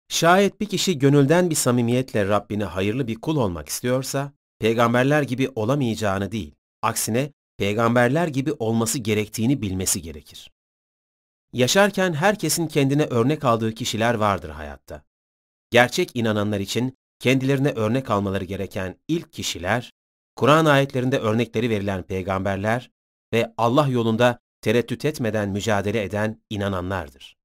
Şayet 0.07 0.61
bir 0.61 0.69
kişi 0.69 0.99
gönülden 0.99 1.49
bir 1.49 1.55
samimiyetle 1.55 2.27
Rabbine 2.27 2.63
hayırlı 2.63 3.07
bir 3.07 3.21
kul 3.21 3.37
olmak 3.37 3.69
istiyorsa, 3.69 4.33
peygamberler 4.59 5.21
gibi 5.21 5.49
olamayacağını 5.55 6.31
değil, 6.31 6.55
aksine 6.81 7.33
peygamberler 7.59 8.27
gibi 8.27 8.53
olması 8.53 8.99
gerektiğini 8.99 9.61
bilmesi 9.61 10.01
gerekir. 10.01 10.51
Yaşarken 11.53 12.13
herkesin 12.13 12.67
kendine 12.67 13.03
örnek 13.03 13.45
aldığı 13.45 13.73
kişiler 13.73 14.13
vardır 14.13 14.49
hayatta. 14.49 15.03
Gerçek 15.71 16.15
inananlar 16.15 16.59
için 16.59 16.97
kendilerine 17.19 17.71
örnek 17.71 18.09
almaları 18.09 18.45
gereken 18.45 18.95
ilk 19.07 19.33
kişiler, 19.33 19.91
Kur'an 20.35 20.65
ayetlerinde 20.65 21.19
örnekleri 21.19 21.69
verilen 21.69 22.03
peygamberler 22.03 22.91
ve 23.33 23.53
Allah 23.57 23.87
yolunda 23.87 24.39
tereddüt 24.61 25.05
etmeden 25.05 25.49
mücadele 25.49 26.03
eden 26.03 26.41
inananlardır. 26.49 27.37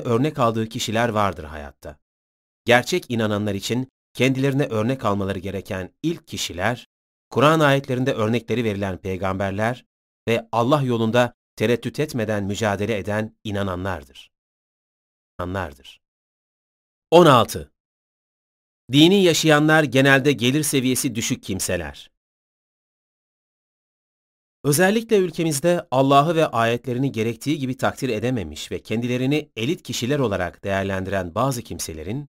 Örnek 0.00 0.38
aldığı 0.38 0.68
kişiler 0.68 1.08
vardır 1.08 1.44
hayatta. 1.44 1.98
Gerçek 2.64 3.10
inananlar 3.10 3.54
için 3.54 3.88
kendilerine 4.14 4.66
örnek 4.66 5.04
almaları 5.04 5.38
gereken 5.38 5.94
ilk 6.02 6.28
kişiler, 6.28 6.86
Kur'an 7.32 7.60
ayetlerinde 7.60 8.12
örnekleri 8.12 8.64
verilen 8.64 8.98
peygamberler 8.98 9.86
ve 10.28 10.48
Allah 10.52 10.82
yolunda 10.82 11.34
tereddüt 11.56 12.00
etmeden 12.00 12.44
mücadele 12.44 12.98
eden 12.98 13.36
inananlardır. 13.44 14.32
İnananlardır. 15.40 16.00
16. 17.10 17.72
Dini 18.92 19.22
yaşayanlar 19.22 19.82
genelde 19.82 20.32
gelir 20.32 20.62
seviyesi 20.62 21.14
düşük 21.14 21.42
kimseler. 21.42 22.10
Özellikle 24.64 25.16
ülkemizde 25.16 25.86
Allah'ı 25.90 26.36
ve 26.36 26.46
ayetlerini 26.46 27.12
gerektiği 27.12 27.58
gibi 27.58 27.76
takdir 27.76 28.08
edememiş 28.08 28.70
ve 28.70 28.82
kendilerini 28.82 29.50
elit 29.56 29.82
kişiler 29.82 30.18
olarak 30.18 30.64
değerlendiren 30.64 31.34
bazı 31.34 31.62
kimselerin, 31.62 32.28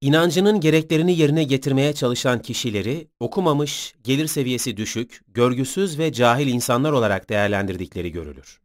inancının 0.00 0.60
gereklerini 0.60 1.18
yerine 1.18 1.44
getirmeye 1.44 1.92
çalışan 1.92 2.42
kişileri 2.42 3.08
okumamış, 3.20 3.94
gelir 4.04 4.26
seviyesi 4.26 4.76
düşük, 4.76 5.22
görgüsüz 5.28 5.98
ve 5.98 6.12
cahil 6.12 6.46
insanlar 6.46 6.92
olarak 6.92 7.30
değerlendirdikleri 7.30 8.12
görülür. 8.12 8.60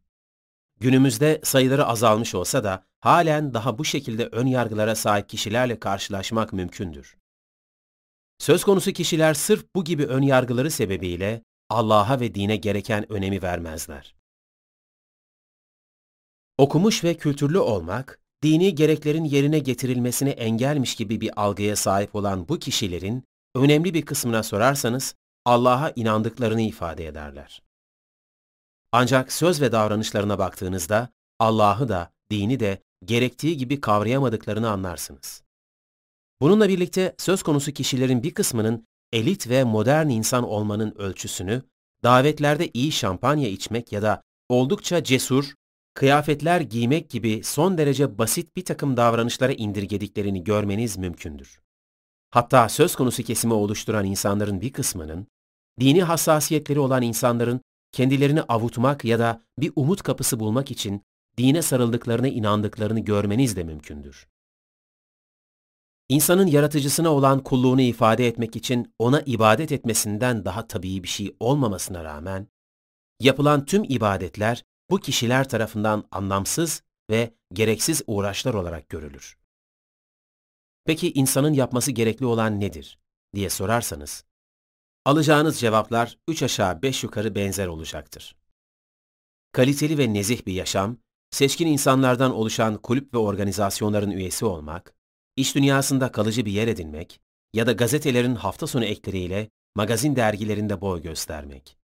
Günümüzde 0.80 1.40
sayıları 1.44 1.86
azalmış 1.86 2.34
olsa 2.34 2.64
da 2.64 2.84
halen 3.00 3.54
daha 3.54 3.78
bu 3.78 3.84
şekilde 3.84 4.26
ön 4.26 4.46
yargılara 4.46 4.94
sahip 4.94 5.28
kişilerle 5.28 5.80
karşılaşmak 5.80 6.52
mümkündür. 6.52 7.16
Söz 8.38 8.64
konusu 8.64 8.92
kişiler 8.92 9.34
sırf 9.34 9.64
bu 9.74 9.84
gibi 9.84 10.04
ön 10.04 10.22
yargıları 10.22 10.70
sebebiyle 10.70 11.42
Allah'a 11.68 12.20
ve 12.20 12.34
dine 12.34 12.56
gereken 12.56 13.12
önemi 13.12 13.42
vermezler. 13.42 14.14
Okumuş 16.58 17.04
ve 17.04 17.16
kültürlü 17.16 17.58
olmak, 17.58 18.20
dini 18.44 18.74
gereklerin 18.74 19.24
yerine 19.24 19.58
getirilmesine 19.58 20.30
engelmiş 20.30 20.94
gibi 20.94 21.20
bir 21.20 21.42
algıya 21.42 21.76
sahip 21.76 22.14
olan 22.14 22.48
bu 22.48 22.58
kişilerin 22.58 23.24
önemli 23.54 23.94
bir 23.94 24.02
kısmına 24.02 24.42
sorarsanız 24.42 25.14
Allah'a 25.44 25.92
inandıklarını 25.96 26.60
ifade 26.60 27.06
ederler. 27.06 27.62
Ancak 28.92 29.32
söz 29.32 29.60
ve 29.60 29.72
davranışlarına 29.72 30.38
baktığınızda 30.38 31.08
Allah'ı 31.38 31.88
da, 31.88 32.12
dini 32.30 32.60
de 32.60 32.82
gerektiği 33.04 33.56
gibi 33.56 33.80
kavrayamadıklarını 33.80 34.70
anlarsınız. 34.70 35.42
Bununla 36.40 36.68
birlikte 36.68 37.14
söz 37.18 37.42
konusu 37.42 37.72
kişilerin 37.72 38.22
bir 38.22 38.34
kısmının 38.34 38.86
elit 39.12 39.48
ve 39.48 39.64
modern 39.64 40.08
insan 40.08 40.44
olmanın 40.44 40.94
ölçüsünü, 40.98 41.62
davetlerde 42.02 42.70
iyi 42.74 42.92
şampanya 42.92 43.48
içmek 43.48 43.92
ya 43.92 44.02
da 44.02 44.22
oldukça 44.48 45.04
cesur, 45.04 45.54
kıyafetler 45.94 46.60
giymek 46.60 47.10
gibi 47.10 47.42
son 47.44 47.78
derece 47.78 48.18
basit 48.18 48.56
bir 48.56 48.64
takım 48.64 48.96
davranışlara 48.96 49.52
indirgediklerini 49.52 50.44
görmeniz 50.44 50.96
mümkündür. 50.96 51.60
Hatta 52.30 52.68
söz 52.68 52.96
konusu 52.96 53.22
kesimi 53.22 53.54
oluşturan 53.54 54.04
insanların 54.04 54.60
bir 54.60 54.72
kısmının, 54.72 55.26
dini 55.80 56.02
hassasiyetleri 56.02 56.80
olan 56.80 57.02
insanların 57.02 57.60
kendilerini 57.92 58.42
avutmak 58.42 59.04
ya 59.04 59.18
da 59.18 59.42
bir 59.58 59.72
umut 59.76 60.02
kapısı 60.02 60.40
bulmak 60.40 60.70
için 60.70 61.02
dine 61.38 61.62
sarıldıklarına 61.62 62.28
inandıklarını 62.28 63.00
görmeniz 63.00 63.56
de 63.56 63.64
mümkündür. 63.64 64.28
İnsanın 66.08 66.46
yaratıcısına 66.46 67.08
olan 67.08 67.42
kulluğunu 67.42 67.80
ifade 67.80 68.26
etmek 68.26 68.56
için 68.56 68.94
ona 68.98 69.20
ibadet 69.20 69.72
etmesinden 69.72 70.44
daha 70.44 70.68
tabii 70.68 71.02
bir 71.02 71.08
şey 71.08 71.36
olmamasına 71.40 72.04
rağmen, 72.04 72.48
yapılan 73.20 73.64
tüm 73.64 73.84
ibadetler 73.84 74.64
bu 74.90 75.00
kişiler 75.00 75.48
tarafından 75.48 76.08
anlamsız 76.10 76.82
ve 77.10 77.34
gereksiz 77.52 78.02
uğraşlar 78.06 78.54
olarak 78.54 78.88
görülür. 78.88 79.38
Peki 80.84 81.12
insanın 81.12 81.52
yapması 81.52 81.92
gerekli 81.92 82.26
olan 82.26 82.60
nedir 82.60 82.98
diye 83.34 83.50
sorarsanız, 83.50 84.24
alacağınız 85.04 85.60
cevaplar 85.60 86.18
üç 86.28 86.42
aşağı 86.42 86.82
beş 86.82 87.02
yukarı 87.04 87.34
benzer 87.34 87.66
olacaktır. 87.66 88.36
Kaliteli 89.52 89.98
ve 89.98 90.14
nezih 90.14 90.46
bir 90.46 90.52
yaşam, 90.52 90.96
seçkin 91.30 91.66
insanlardan 91.66 92.34
oluşan 92.34 92.76
kulüp 92.76 93.14
ve 93.14 93.18
organizasyonların 93.18 94.10
üyesi 94.10 94.44
olmak, 94.44 94.94
iş 95.36 95.54
dünyasında 95.54 96.12
kalıcı 96.12 96.46
bir 96.46 96.52
yer 96.52 96.68
edinmek 96.68 97.20
ya 97.54 97.66
da 97.66 97.72
gazetelerin 97.72 98.34
hafta 98.34 98.66
sonu 98.66 98.84
ekleriyle 98.84 99.50
magazin 99.74 100.16
dergilerinde 100.16 100.80
boy 100.80 101.02
göstermek. 101.02 101.83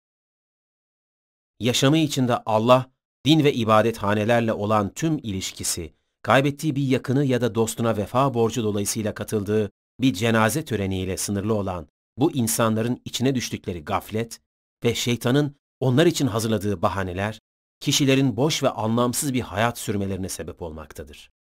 Yaşamı 1.60 1.98
içinde 1.98 2.36
Allah, 2.36 2.90
din 3.26 3.44
ve 3.44 3.54
ibadethanelerle 3.54 4.52
olan 4.52 4.94
tüm 4.94 5.18
ilişkisi, 5.18 5.94
kaybettiği 6.22 6.76
bir 6.76 6.82
yakını 6.82 7.24
ya 7.24 7.40
da 7.40 7.54
dostuna 7.54 7.96
vefa 7.96 8.34
borcu 8.34 8.64
dolayısıyla 8.64 9.14
katıldığı 9.14 9.70
bir 10.00 10.14
cenaze 10.14 10.64
töreniyle 10.64 11.16
sınırlı 11.16 11.54
olan 11.54 11.88
bu 12.18 12.32
insanların 12.32 13.00
içine 13.04 13.34
düştükleri 13.34 13.84
gaflet 13.84 14.40
ve 14.84 14.94
şeytanın 14.94 15.56
onlar 15.80 16.06
için 16.06 16.26
hazırladığı 16.26 16.82
bahaneler, 16.82 17.40
kişilerin 17.80 18.36
boş 18.36 18.62
ve 18.62 18.68
anlamsız 18.68 19.34
bir 19.34 19.40
hayat 19.40 19.78
sürmelerine 19.78 20.28
sebep 20.28 20.62
olmaktadır. 20.62 21.30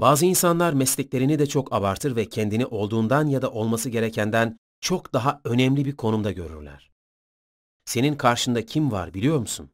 Bazı 0.00 0.26
insanlar 0.26 0.72
mesleklerini 0.72 1.38
de 1.38 1.46
çok 1.46 1.72
abartır 1.72 2.16
ve 2.16 2.28
kendini 2.28 2.66
olduğundan 2.66 3.26
ya 3.28 3.42
da 3.42 3.50
olması 3.50 3.90
gerekenden 3.90 4.58
çok 4.80 5.12
daha 5.12 5.40
önemli 5.44 5.84
bir 5.84 5.96
konumda 5.96 6.32
görürler. 6.32 6.91
Senin 7.92 8.14
karşında 8.14 8.66
kim 8.66 8.92
var 8.92 9.14
biliyor 9.14 9.38
musun? 9.38 9.70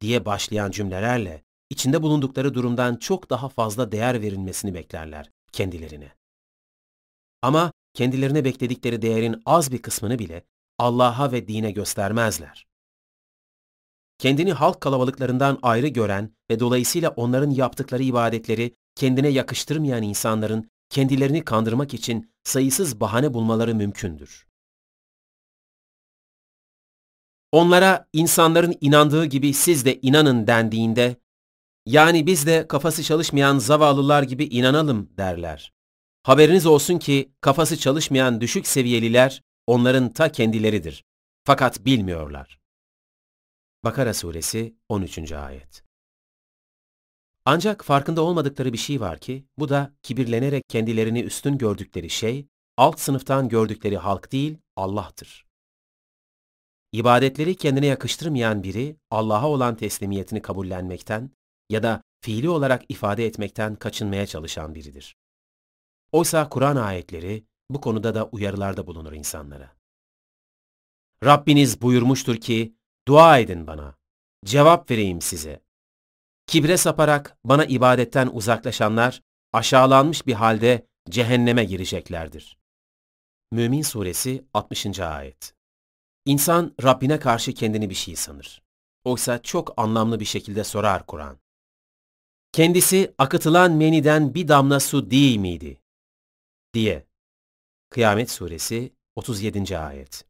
diye 0.00 0.24
başlayan 0.24 0.70
cümlelerle 0.70 1.42
içinde 1.70 2.02
bulundukları 2.02 2.54
durumdan 2.54 2.96
çok 2.96 3.30
daha 3.30 3.48
fazla 3.48 3.92
değer 3.92 4.22
verilmesini 4.22 4.74
beklerler 4.74 5.30
kendilerine. 5.52 6.12
Ama 7.42 7.72
kendilerine 7.94 8.44
bekledikleri 8.44 9.02
değerin 9.02 9.42
az 9.46 9.72
bir 9.72 9.82
kısmını 9.82 10.18
bile 10.18 10.44
Allah'a 10.78 11.32
ve 11.32 11.48
dine 11.48 11.70
göstermezler. 11.70 12.66
Kendini 14.18 14.52
halk 14.52 14.80
kalabalıklarından 14.80 15.58
ayrı 15.62 15.88
gören 15.88 16.36
ve 16.50 16.60
dolayısıyla 16.60 17.10
onların 17.10 17.50
yaptıkları 17.50 18.02
ibadetleri 18.02 18.76
kendine 18.94 19.28
yakıştırmayan 19.28 20.02
insanların 20.02 20.70
kendilerini 20.90 21.44
kandırmak 21.44 21.94
için 21.94 22.32
sayısız 22.44 23.00
bahane 23.00 23.34
bulmaları 23.34 23.74
mümkündür. 23.74 24.51
Onlara 27.52 28.08
insanların 28.12 28.74
inandığı 28.80 29.24
gibi 29.24 29.54
siz 29.54 29.84
de 29.84 30.00
inanın 30.00 30.46
dendiğinde, 30.46 31.16
yani 31.86 32.26
biz 32.26 32.46
de 32.46 32.68
kafası 32.68 33.02
çalışmayan 33.02 33.58
zavallılar 33.58 34.22
gibi 34.22 34.44
inanalım 34.44 35.10
derler. 35.16 35.72
Haberiniz 36.22 36.66
olsun 36.66 36.98
ki 36.98 37.32
kafası 37.40 37.76
çalışmayan 37.76 38.40
düşük 38.40 38.66
seviyeliler 38.66 39.42
onların 39.66 40.12
ta 40.12 40.32
kendileridir. 40.32 41.04
Fakat 41.44 41.84
bilmiyorlar. 41.84 42.60
Bakara 43.84 44.14
suresi 44.14 44.76
13. 44.88 45.32
ayet. 45.32 45.84
Ancak 47.44 47.84
farkında 47.84 48.22
olmadıkları 48.22 48.72
bir 48.72 48.78
şey 48.78 49.00
var 49.00 49.18
ki, 49.18 49.46
bu 49.58 49.68
da 49.68 49.92
kibirlenerek 50.02 50.68
kendilerini 50.68 51.20
üstün 51.22 51.58
gördükleri 51.58 52.10
şey, 52.10 52.46
alt 52.76 53.00
sınıftan 53.00 53.48
gördükleri 53.48 53.96
halk 53.96 54.32
değil, 54.32 54.58
Allah'tır. 54.76 55.46
İbadetleri 56.92 57.56
kendine 57.56 57.86
yakıştırmayan 57.86 58.62
biri, 58.62 58.96
Allah'a 59.10 59.48
olan 59.48 59.76
teslimiyetini 59.76 60.42
kabullenmekten 60.42 61.30
ya 61.70 61.82
da 61.82 62.02
fiili 62.20 62.48
olarak 62.48 62.82
ifade 62.88 63.26
etmekten 63.26 63.74
kaçınmaya 63.76 64.26
çalışan 64.26 64.74
biridir. 64.74 65.16
Oysa 66.12 66.48
Kur'an 66.48 66.76
ayetleri 66.76 67.44
bu 67.70 67.80
konuda 67.80 68.14
da 68.14 68.26
uyarılarda 68.26 68.86
bulunur 68.86 69.12
insanlara. 69.12 69.76
Rabbiniz 71.24 71.82
buyurmuştur 71.82 72.36
ki, 72.36 72.74
dua 73.08 73.38
edin 73.38 73.66
bana, 73.66 73.94
cevap 74.44 74.90
vereyim 74.90 75.20
size. 75.20 75.62
Kibre 76.46 76.76
saparak 76.76 77.38
bana 77.44 77.64
ibadetten 77.64 78.30
uzaklaşanlar, 78.32 79.22
aşağılanmış 79.52 80.26
bir 80.26 80.34
halde 80.34 80.86
cehenneme 81.10 81.64
gireceklerdir. 81.64 82.58
Mümin 83.52 83.82
Suresi 83.82 84.44
60. 84.54 85.00
Ayet 85.00 85.61
İnsan 86.24 86.74
Rabbine 86.82 87.18
karşı 87.18 87.54
kendini 87.54 87.90
bir 87.90 87.94
şey 87.94 88.16
sanır. 88.16 88.62
Oysa 89.04 89.42
çok 89.42 89.74
anlamlı 89.76 90.20
bir 90.20 90.24
şekilde 90.24 90.64
sorar 90.64 91.06
Kur'an. 91.06 91.38
Kendisi 92.52 93.14
akıtılan 93.18 93.72
meniden 93.72 94.34
bir 94.34 94.48
damla 94.48 94.80
su 94.80 95.10
değil 95.10 95.36
miydi? 95.36 95.80
diye. 96.74 97.06
Kıyamet 97.90 98.30
Suresi 98.30 98.92
37. 99.16 99.78
Ayet 99.78 100.24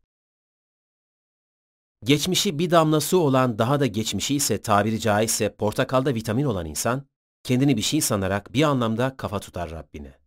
Geçmişi 2.05 2.59
bir 2.59 2.71
damla 2.71 3.01
su 3.01 3.19
olan 3.19 3.59
daha 3.59 3.81
da 3.81 3.87
geçmişi 3.87 4.35
ise 4.35 4.63
tabiri 4.63 5.01
caizse 5.01 5.55
portakalda 5.57 6.15
vitamin 6.15 6.45
olan 6.45 6.67
insan, 6.67 7.07
kendini 7.43 7.77
bir 7.77 7.83
şey 7.83 8.01
sanarak 8.01 8.53
bir 8.53 8.63
anlamda 8.63 9.17
kafa 9.17 9.41
tutar 9.41 9.71
Rabbine. 9.71 10.19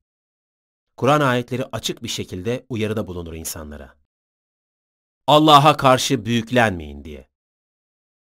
Kur'an 0.98 1.22
ayetleri 1.22 1.66
açık 1.66 2.04
bir 2.04 2.08
şekilde 2.08 2.66
uyarıda 2.70 3.08
bulunur 3.08 3.34
insanlara. 3.34 4.05
Allah'a 5.28 5.78
karşı 5.78 6.26
büyüklenmeyin 6.26 7.04
diye. 7.04 7.30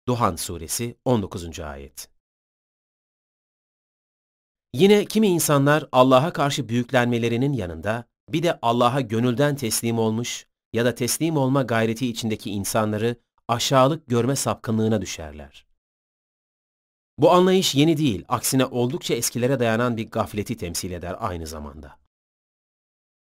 Duhan 0.07 0.35
Suresi 0.35 0.97
19. 1.05 1.59
Ayet 1.59 2.09
Yine 4.73 5.05
kimi 5.05 5.27
insanlar 5.27 5.89
Allah'a 5.91 6.33
karşı 6.33 6.69
büyüklenmelerinin 6.69 7.53
yanında 7.53 8.05
bir 8.29 8.43
de 8.43 8.59
Allah'a 8.61 9.01
gönülden 9.01 9.55
teslim 9.55 9.99
olmuş 9.99 10.47
ya 10.73 10.85
da 10.85 10.95
teslim 10.95 11.37
olma 11.37 11.63
gayreti 11.63 12.07
içindeki 12.07 12.51
insanları 12.51 13.15
aşağılık 13.47 14.07
görme 14.07 14.35
sapkınlığına 14.35 15.01
düşerler. 15.01 15.65
Bu 17.17 17.31
anlayış 17.31 17.75
yeni 17.75 17.97
değil, 17.97 18.25
aksine 18.27 18.65
oldukça 18.65 19.13
eskilere 19.13 19.59
dayanan 19.59 19.97
bir 19.97 20.11
gafleti 20.11 20.57
temsil 20.57 20.91
eder 20.91 21.15
aynı 21.19 21.47
zamanda. 21.47 21.99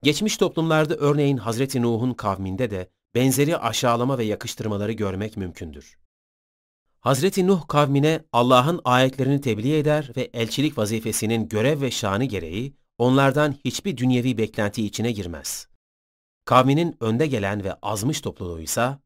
Geçmiş 0.03 0.37
toplumlarda 0.37 0.95
örneğin 0.95 1.37
Hazreti 1.37 1.81
Nuh'un 1.81 2.13
kavminde 2.13 2.71
de 2.71 2.91
benzeri 3.15 3.57
aşağılama 3.57 4.17
ve 4.17 4.23
yakıştırmaları 4.23 4.91
görmek 4.91 5.37
mümkündür. 5.37 5.97
Hazreti 6.99 7.47
Nuh 7.47 7.67
kavmine 7.67 8.25
Allah'ın 8.31 8.81
ayetlerini 8.83 9.41
tebliğ 9.41 9.77
eder 9.77 10.11
ve 10.17 10.29
elçilik 10.33 10.77
vazifesinin 10.77 11.49
görev 11.49 11.81
ve 11.81 11.91
şanı 11.91 12.25
gereği 12.25 12.73
onlardan 12.97 13.55
hiçbir 13.65 13.97
dünyevi 13.97 14.37
beklenti 14.37 14.85
içine 14.85 15.11
girmez. 15.11 15.67
Kavminin 16.45 16.95
önde 16.99 17.27
gelen 17.27 17.63
ve 17.63 17.73
azmış 17.73 18.21
topluluğuysa 18.21 18.99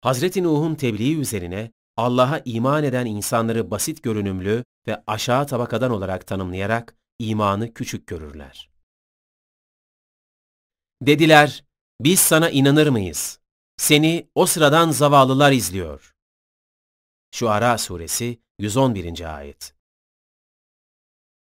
Hazreti 0.00 0.42
Nuh'un 0.42 0.74
tebliği 0.74 1.18
üzerine 1.18 1.72
Allah'a 1.96 2.42
iman 2.44 2.84
eden 2.84 3.06
insanları 3.06 3.70
basit 3.70 4.02
görünümlü 4.02 4.64
ve 4.86 5.02
aşağı 5.06 5.46
tabakadan 5.46 5.90
olarak 5.90 6.26
tanımlayarak 6.26 6.96
imanı 7.18 7.74
küçük 7.74 8.06
görürler. 8.06 8.70
Dediler, 11.02 11.64
biz 12.00 12.20
sana 12.20 12.50
inanır 12.50 12.86
mıyız? 12.86 13.38
Seni 13.76 14.28
o 14.34 14.46
sıradan 14.46 14.90
zavallılar 14.90 15.52
izliyor. 15.52 16.14
Şuara 17.30 17.78
Suresi 17.78 18.40
111. 18.58 19.36
Ayet 19.36 19.74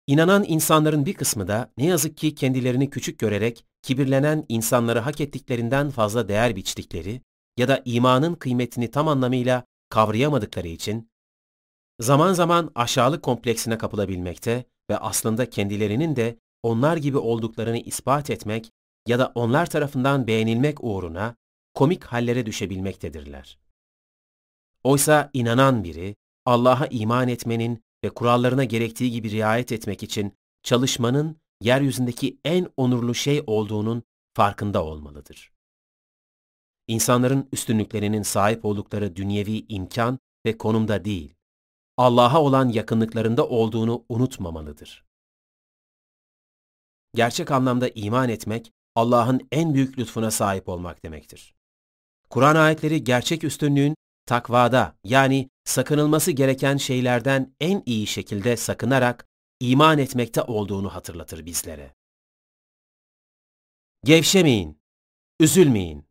İnanan 0.08 0.44
insanların 0.48 1.06
bir 1.06 1.14
kısmı 1.14 1.48
da 1.48 1.72
ne 1.78 1.86
yazık 1.86 2.18
ki 2.18 2.36
kendilerini 2.36 2.90
küçük 2.90 3.20
görerek 3.20 3.66
kibirlenen 3.82 4.46
insanları 4.50 5.00
hak 5.00 5.22
ettiklerinden 5.22 5.90
fazla 5.90 6.28
değer 6.28 6.56
biçtikleri 6.56 7.22
ya 7.58 7.68
da 7.68 7.82
imanın 7.86 8.36
kıymetini 8.36 8.92
tam 8.92 9.08
anlamıyla 9.08 9.64
kavrayamadıkları 9.90 10.68
için 10.68 11.10
zaman 12.00 12.34
zaman 12.34 12.72
aşağılık 12.76 13.24
kompleksine 13.24 13.78
kapılabilmekte 13.78 14.66
ve 14.90 14.98
aslında 14.98 15.50
kendilerinin 15.50 16.16
de 16.16 16.40
onlar 16.64 16.98
gibi 16.98 17.18
olduklarını 17.18 17.78
ispat 17.78 18.30
etmek 18.30 18.72
ya 19.08 19.20
da 19.20 19.32
onlar 19.36 19.66
tarafından 19.66 20.28
beğenilmek 20.28 20.84
uğruna 20.84 21.36
komik 21.74 22.04
hallere 22.04 22.46
düşebilmektedirler. 22.46 23.60
Oysa 24.84 25.30
inanan 25.34 25.84
biri, 25.84 26.16
Allah'a 26.46 26.88
iman 26.88 27.28
etmenin 27.28 27.84
ve 28.04 28.10
kurallarına 28.10 28.64
gerektiği 28.64 29.12
gibi 29.12 29.32
riayet 29.32 29.72
etmek 29.72 30.04
için 30.04 30.34
çalışmanın 30.64 31.38
yeryüzündeki 31.62 32.40
en 32.46 32.68
onurlu 32.78 33.16
şey 33.16 33.44
olduğunun 33.48 34.04
farkında 34.34 34.86
olmalıdır. 34.86 35.52
İnsanların 36.88 37.50
üstünlüklerinin 37.52 38.22
sahip 38.22 38.66
oldukları 38.66 39.16
dünyevi 39.16 39.66
imkan 39.70 40.20
ve 40.46 40.58
konumda 40.58 41.06
değil, 41.06 41.36
Allah'a 41.98 42.42
olan 42.42 42.70
yakınlıklarında 42.70 43.48
olduğunu 43.48 44.06
unutmamalıdır. 44.10 45.06
Gerçek 47.16 47.52
anlamda 47.52 47.90
iman 47.90 48.30
etmek, 48.30 48.74
Allah'ın 48.96 49.48
en 49.52 49.74
büyük 49.74 50.00
lütfuna 50.00 50.32
sahip 50.32 50.70
olmak 50.70 51.04
demektir. 51.04 51.56
Kur'an 52.34 52.56
ayetleri 52.56 53.04
gerçek 53.04 53.44
üstünlüğün 53.44 53.96
takvada 54.26 54.98
yani 55.04 55.50
sakınılması 55.66 56.32
gereken 56.32 56.78
şeylerden 56.78 57.56
en 57.60 57.84
iyi 57.86 58.08
şekilde 58.08 58.58
sakınarak 58.58 59.28
iman 59.60 59.98
etmekte 59.98 60.42
olduğunu 60.42 60.94
hatırlatır 60.94 61.46
bizlere. 61.46 61.96
Gevşemeyin, 64.04 64.82
üzülmeyin. 65.40 66.06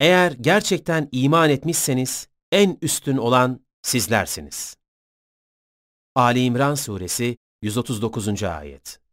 Eğer 0.00 0.32
gerçekten 0.32 1.08
iman 1.12 1.50
etmişseniz 1.50 2.28
en 2.52 2.78
üstün 2.82 3.16
olan 3.16 3.66
sizlersiniz. 3.82 4.76
Ali 6.14 6.44
İmran 6.44 6.74
Suresi 6.74 7.36
139. 7.62 8.42
Ayet 8.42 9.03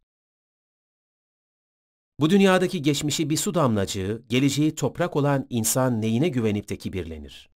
Bu 2.18 2.30
dünyadaki 2.30 2.82
geçmişi 2.82 3.30
bir 3.30 3.36
su 3.36 3.54
damlacığı, 3.54 4.22
geleceği 4.28 4.74
toprak 4.74 5.16
olan 5.16 5.46
insan 5.50 6.02
neyine 6.02 6.28
güvenip 6.28 6.68
de 6.68 6.78
kibirlenir? 6.78 7.50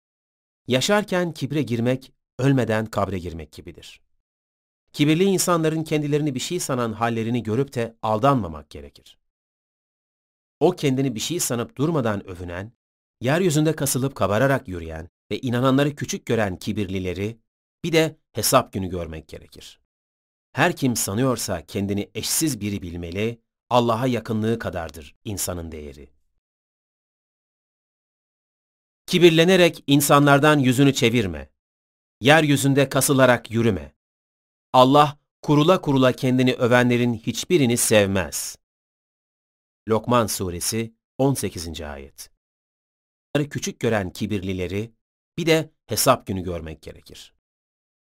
Yaşarken 0.68 1.32
kibre 1.32 1.61
girmek, 1.61 2.11
ölmeden 2.40 2.86
kabre 2.86 3.19
girmek 3.19 3.52
gibidir. 3.52 4.02
Kibirli 4.94 5.23
insanların 5.23 5.84
kendilerini 5.84 6.36
bir 6.36 6.40
şey 6.40 6.60
sanan 6.60 6.94
hallerini 6.94 7.44
görüp 7.44 7.73
de 7.73 7.98
aldanmamak 8.02 8.69
gerekir. 8.69 9.18
O 10.60 10.72
kendini 10.72 11.15
bir 11.15 11.19
şey 11.19 11.40
sanıp 11.40 11.77
durmadan 11.77 12.27
övünen, 12.27 12.72
yeryüzünde 13.22 13.76
kasılıp 13.76 14.15
kabararak 14.15 14.68
yürüyen 14.68 15.10
ve 15.32 15.40
inananları 15.40 15.95
küçük 15.95 16.26
gören 16.26 16.56
kibirlileri 16.57 17.40
bir 17.84 17.91
de 17.91 18.18
hesap 18.34 18.73
günü 18.73 18.90
görmek 18.90 19.27
gerekir. 19.27 19.80
Her 20.52 20.76
kim 20.76 20.95
sanıyorsa 20.95 21.65
kendini 21.65 22.11
eşsiz 22.15 22.61
biri 22.61 22.82
bilmeli, 22.82 23.41
Allah'a 23.69 24.07
yakınlığı 24.07 24.59
kadardır 24.59 25.15
insanın 25.25 25.71
değeri. 25.71 26.09
Kibirlenerek 29.05 29.83
insanlardan 29.87 30.59
yüzünü 30.59 30.93
çevirme. 30.93 31.49
Yeryüzünde 32.21 32.89
kasılarak 32.89 33.51
yürüme. 33.51 33.95
Allah 34.73 35.19
kurula 35.41 35.81
kurula 35.81 36.11
kendini 36.11 36.53
övenlerin 36.53 37.13
hiçbirini 37.13 37.77
sevmez. 37.77 38.57
Lokman 39.87 40.27
Suresi 40.27 40.93
18. 41.17 41.81
ayet. 41.81 42.29
Onları 43.35 43.49
küçük 43.49 43.79
gören 43.79 44.09
kibirlileri 44.09 44.91
bir 45.37 45.45
de 45.45 45.71
hesap 45.85 46.27
günü 46.27 46.43
görmek 46.43 46.81
gerekir. 46.81 47.33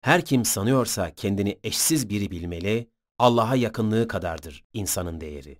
Her 0.00 0.24
kim 0.24 0.44
sanıyorsa 0.44 1.14
kendini 1.14 1.58
eşsiz 1.64 2.08
biri 2.08 2.30
bilmeli, 2.30 2.90
Allah'a 3.20 3.56
yakınlığı 3.56 4.08
kadardır 4.08 4.64
insanın 4.72 5.20
değeri. 5.20 5.58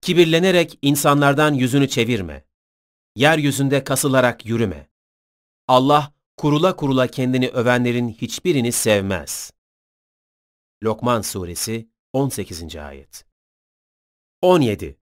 Kibirlenerek 0.00 0.78
insanlardan 0.82 1.54
yüzünü 1.54 1.88
çevirme. 1.88 2.44
Yeryüzünde 3.16 3.84
kasılarak 3.84 4.46
yürüme. 4.46 4.88
Allah 5.68 6.12
kurula 6.36 6.76
kurula 6.76 7.06
kendini 7.06 7.48
övenlerin 7.48 8.08
hiçbirini 8.08 8.72
sevmez. 8.72 9.52
Lokman 10.82 11.20
Suresi 11.20 11.88
18. 12.12 12.76
Ayet 12.76 13.26
17. 14.42 14.98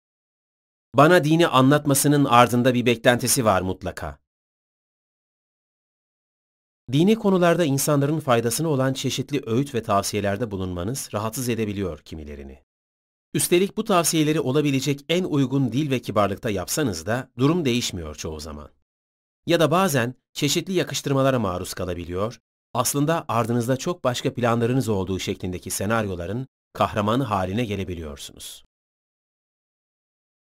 Bana 0.96 1.24
dini 1.24 1.48
anlatmasının 1.48 2.26
ardında 2.26 2.74
bir 2.74 2.86
beklentisi 2.86 3.46
var 3.46 3.62
mutlaka. 3.62 4.20
Dini 6.91 7.16
konularda 7.16 7.66
insanların 7.66 8.20
faydasına 8.20 8.68
olan 8.68 8.94
çeşitli 8.94 9.41
öğüt 9.45 9.76
ve 9.76 9.84
tavsiyelerde 9.84 10.52
bulunmanız 10.52 11.10
rahatsız 11.14 11.49
edebiliyor 11.49 11.99
kimilerini. 11.99 12.64
Üstelik 13.34 13.78
bu 13.78 13.84
tavsiyeleri 13.84 14.40
olabilecek 14.40 15.06
en 15.10 15.24
uygun 15.24 15.72
dil 15.72 15.91
ve 15.91 15.99
kibarlıkta 15.99 16.49
yapsanız 16.49 17.06
da 17.06 17.32
durum 17.38 17.66
değişmiyor 17.66 18.16
çoğu 18.16 18.40
zaman. 18.40 18.70
Ya 19.45 19.60
da 19.60 19.72
bazen 19.72 20.16
çeşitli 20.34 20.74
yakıştırmalara 20.74 21.40
maruz 21.40 21.74
kalabiliyor, 21.74 22.40
aslında 22.74 23.26
ardınızda 23.28 23.78
çok 23.78 24.03
başka 24.03 24.34
planlarınız 24.34 24.90
olduğu 24.90 25.20
şeklindeki 25.20 25.72
senaryoların 25.72 26.48
kahramanı 26.74 27.24
haline 27.24 27.66
gelebiliyorsunuz. 27.66 28.64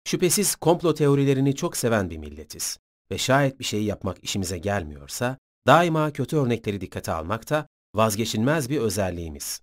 Şüphesiz 0.04 0.56
komplo 0.56 0.94
teorilerini 0.94 1.54
çok 1.54 1.76
seven 1.76 2.10
bir 2.10 2.18
milletiz 2.18 2.78
ve 3.10 3.18
şayet 3.18 3.58
bir 3.58 3.64
şeyi 3.64 3.84
yapmak 3.84 4.24
işimize 4.24 4.58
gelmiyorsa, 4.58 5.38
daima 5.68 6.12
kötü 6.12 6.36
örnekleri 6.36 6.80
dikkate 6.80 7.12
almak 7.12 7.50
da 7.50 7.68
vazgeçilmez 7.94 8.70
bir 8.70 8.80
özelliğimiz. 8.80 9.62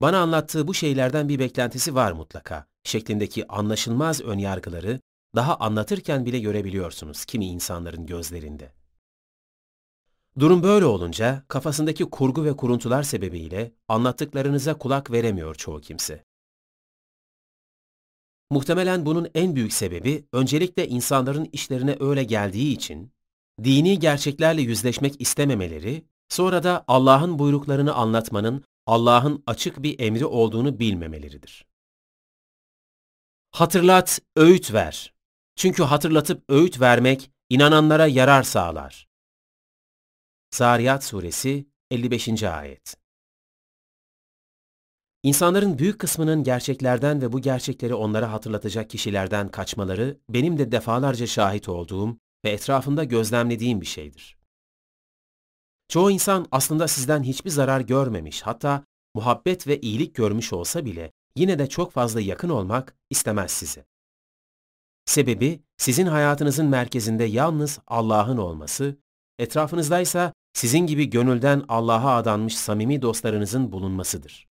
Bana 0.00 0.18
anlattığı 0.18 0.68
bu 0.68 0.74
şeylerden 0.74 1.28
bir 1.28 1.38
beklentisi 1.38 1.94
var 1.94 2.12
mutlaka 2.12 2.66
şeklindeki 2.84 3.48
anlaşılmaz 3.48 4.20
önyargıları 4.20 5.00
daha 5.34 5.56
anlatırken 5.56 6.26
bile 6.26 6.38
görebiliyorsunuz 6.38 7.24
kimi 7.24 7.46
insanların 7.46 8.06
gözlerinde. 8.06 8.72
Durum 10.38 10.62
böyle 10.62 10.84
olunca 10.84 11.44
kafasındaki 11.48 12.04
kurgu 12.04 12.44
ve 12.44 12.56
kuruntular 12.56 13.02
sebebiyle 13.02 13.72
anlattıklarınıza 13.88 14.78
kulak 14.78 15.10
veremiyor 15.10 15.54
çoğu 15.54 15.80
kimse. 15.80 16.24
Muhtemelen 18.50 19.06
bunun 19.06 19.28
en 19.34 19.56
büyük 19.56 19.72
sebebi 19.72 20.26
öncelikle 20.32 20.88
insanların 20.88 21.48
işlerine 21.52 21.96
öyle 22.00 22.24
geldiği 22.24 22.72
için 22.72 23.15
dini 23.64 23.98
gerçeklerle 23.98 24.62
yüzleşmek 24.62 25.20
istememeleri, 25.20 26.04
sonra 26.28 26.62
da 26.62 26.84
Allah'ın 26.88 27.38
buyruklarını 27.38 27.94
anlatmanın 27.94 28.64
Allah'ın 28.86 29.42
açık 29.46 29.82
bir 29.82 30.00
emri 30.00 30.26
olduğunu 30.26 30.78
bilmemeleridir. 30.78 31.66
Hatırlat, 33.50 34.20
öğüt 34.36 34.72
ver. 34.72 35.14
Çünkü 35.56 35.82
hatırlatıp 35.82 36.44
öğüt 36.48 36.80
vermek 36.80 37.30
inananlara 37.50 38.06
yarar 38.06 38.42
sağlar. 38.42 39.08
Zariyat 40.54 41.04
Suresi 41.04 41.66
55. 41.90 42.42
Ayet 42.42 42.96
İnsanların 45.22 45.78
büyük 45.78 45.98
kısmının 45.98 46.44
gerçeklerden 46.44 47.22
ve 47.22 47.32
bu 47.32 47.40
gerçekleri 47.40 47.94
onlara 47.94 48.32
hatırlatacak 48.32 48.90
kişilerden 48.90 49.48
kaçmaları 49.48 50.20
benim 50.28 50.58
de 50.58 50.72
defalarca 50.72 51.26
şahit 51.26 51.68
olduğum 51.68 52.18
ve 52.44 52.50
etrafında 52.50 53.04
gözlemlediğim 53.04 53.80
bir 53.80 53.86
şeydir. 53.86 54.36
Çoğu 55.88 56.10
insan 56.10 56.46
aslında 56.50 56.88
sizden 56.88 57.22
hiçbir 57.22 57.50
zarar 57.50 57.80
görmemiş, 57.80 58.42
hatta 58.42 58.84
muhabbet 59.14 59.66
ve 59.66 59.80
iyilik 59.80 60.14
görmüş 60.14 60.52
olsa 60.52 60.84
bile 60.84 61.12
yine 61.36 61.58
de 61.58 61.68
çok 61.68 61.92
fazla 61.92 62.20
yakın 62.20 62.48
olmak 62.48 62.96
istemez 63.10 63.50
sizi. 63.50 63.84
Sebebi 65.04 65.60
sizin 65.76 66.06
hayatınızın 66.06 66.66
merkezinde 66.66 67.24
yalnız 67.24 67.78
Allah'ın 67.86 68.36
olması, 68.36 68.96
etrafınızdaysa 69.38 70.32
sizin 70.52 70.86
gibi 70.86 71.10
gönülden 71.10 71.64
Allah'a 71.68 72.16
adanmış 72.16 72.56
samimi 72.56 73.02
dostlarınızın 73.02 73.72
bulunmasıdır. 73.72 74.48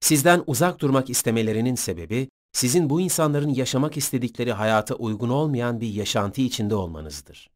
Sizden 0.00 0.44
uzak 0.46 0.80
durmak 0.80 1.10
istemelerinin 1.10 1.74
sebebi, 1.74 2.28
sizin 2.54 2.90
bu 2.90 3.00
insanların 3.00 3.48
yaşamak 3.48 3.96
istedikleri 3.96 4.52
hayata 4.52 4.94
uygun 4.94 5.28
olmayan 5.28 5.80
bir 5.80 5.88
yaşantı 5.88 6.40
içinde 6.40 6.74
olmanızdır. 6.74 7.50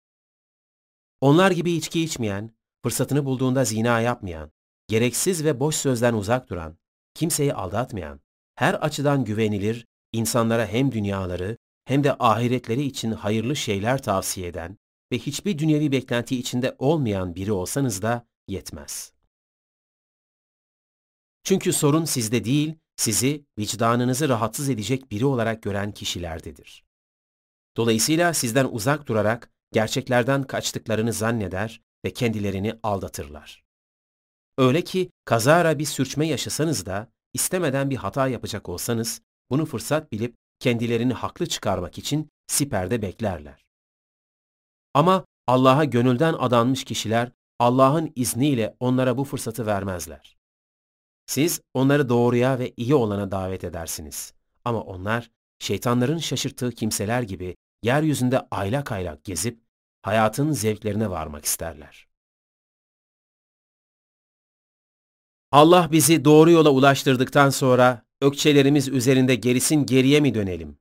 Onlar 1.21 1.51
gibi 1.51 1.73
içki 1.73 2.03
içmeyen, 2.03 2.51
fırsatını 2.83 3.25
bulduğunda 3.25 3.65
zina 3.65 4.01
yapmayan, 4.01 4.51
gereksiz 4.89 5.45
ve 5.45 5.61
boş 5.61 5.77
sözden 5.77 6.15
uzak 6.15 6.51
duran, 6.51 6.79
kimseyi 7.15 7.55
aldatmayan, 7.55 8.21
her 8.55 8.75
açıdan 8.75 9.25
güvenilir, 9.25 9.87
insanlara 10.13 10.67
hem 10.67 10.93
dünyaları 10.93 11.57
hem 11.85 12.05
de 12.05 12.17
ahiretleri 12.19 12.83
için 12.83 13.13
hayırlı 13.13 13.57
şeyler 13.57 14.03
tavsiye 14.03 14.49
eden 14.49 14.79
ve 15.13 15.19
hiçbir 15.19 15.59
dünyevi 15.59 15.93
beklenti 15.93 16.39
içinde 16.39 16.77
olmayan 16.79 17.35
biri 17.35 17.53
olsanız 17.53 18.03
da 18.03 18.27
yetmez. 18.49 19.13
Çünkü 21.45 21.73
sorun 21.73 22.05
sizde 22.05 22.45
değil, 22.45 22.75
sizi 22.99 23.45
vicdanınızı 23.59 24.29
rahatsız 24.29 24.69
edecek 24.69 25.11
biri 25.11 25.27
olarak 25.27 25.63
gören 25.63 25.93
kişilerdedir. 25.93 26.85
Dolayısıyla 27.77 28.35
sizden 28.35 28.69
uzak 28.71 29.07
durarak 29.07 29.51
gerçeklerden 29.73 30.43
kaçtıklarını 30.43 31.13
zanneder 31.13 31.81
ve 32.05 32.13
kendilerini 32.13 32.79
aldatırlar. 32.83 33.65
Öyle 34.59 34.85
ki 34.85 35.11
kazara 35.25 35.79
bir 35.79 35.85
sürçme 35.85 36.27
yaşasanız 36.27 36.87
da 36.87 37.09
istemeden 37.35 37.91
bir 37.91 37.97
hata 37.97 38.29
yapacak 38.29 38.69
olsanız 38.69 39.23
bunu 39.51 39.67
fırsat 39.67 40.13
bilip 40.13 40.37
kendilerini 40.59 41.13
haklı 41.13 41.47
çıkarmak 41.47 41.99
için 41.99 42.29
siperde 42.47 43.03
beklerler. 43.03 43.65
Ama 44.95 45.25
Allah'a 45.47 45.85
gönülden 45.85 46.35
adanmış 46.39 46.85
kişiler 46.85 47.33
Allah'ın 47.59 48.13
izniyle 48.17 48.77
onlara 48.81 49.17
bu 49.17 49.25
fırsatı 49.25 49.67
vermezler. 49.67 50.38
Siz 51.29 51.61
onları 51.75 52.09
doğruya 52.09 52.59
ve 52.59 52.73
iyi 52.77 52.95
olana 52.95 53.31
davet 53.31 53.65
edersiniz. 53.65 54.33
Ama 54.65 54.81
onlar 54.81 55.31
şeytanların 55.59 56.19
şaşırttığı 56.19 56.73
kimseler 56.73 57.23
gibi 57.23 57.57
yeryüzünde 57.83 58.47
aylak 58.51 58.93
aylak 58.93 59.25
gezip 59.25 59.61
hayatın 60.03 60.53
zevklerine 60.53 61.11
varmak 61.11 61.45
isterler. 61.45 62.09
Allah 65.53 65.93
bizi 65.93 66.25
doğru 66.25 66.51
yola 66.51 66.71
ulaştırdıktan 66.71 67.51
sonra 67.51 68.05
ökçelerimiz 68.21 68.89
üzerinde 68.89 69.35
gerisin 69.35 69.87
geriye 69.87 70.21
mi 70.21 70.35
dönelim? 70.35 70.79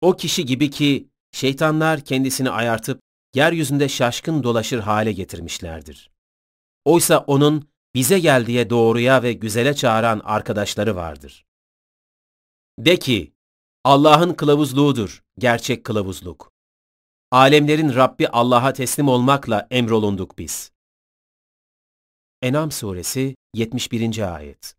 O 0.00 0.16
kişi 0.16 0.44
gibi 0.44 0.70
ki 0.70 1.08
şeytanlar 1.32 2.00
kendisini 2.00 2.50
ayartıp 2.50 3.00
yeryüzünde 3.34 3.88
şaşkın 3.88 4.42
dolaşır 4.42 4.80
hale 4.80 5.12
getirmişlerdir. 5.12 6.10
Oysa 6.84 7.18
onun 7.18 7.73
bize 7.94 8.18
gel 8.18 8.46
diye 8.46 8.70
doğruya 8.70 9.22
ve 9.22 9.32
güzele 9.32 9.74
çağıran 9.74 10.20
arkadaşları 10.24 10.96
vardır. 10.96 11.44
De 12.78 12.98
ki, 12.98 13.32
Allah'ın 13.84 14.34
kılavuzluğudur, 14.34 15.24
gerçek 15.38 15.84
kılavuzluk. 15.84 16.52
Alemlerin 17.30 17.94
Rabbi 17.94 18.28
Allah'a 18.28 18.72
teslim 18.72 19.08
olmakla 19.08 19.66
emrolunduk 19.70 20.38
biz. 20.38 20.72
Enam 22.42 22.70
Suresi 22.70 23.36
71. 23.54 24.34
Ayet 24.34 24.74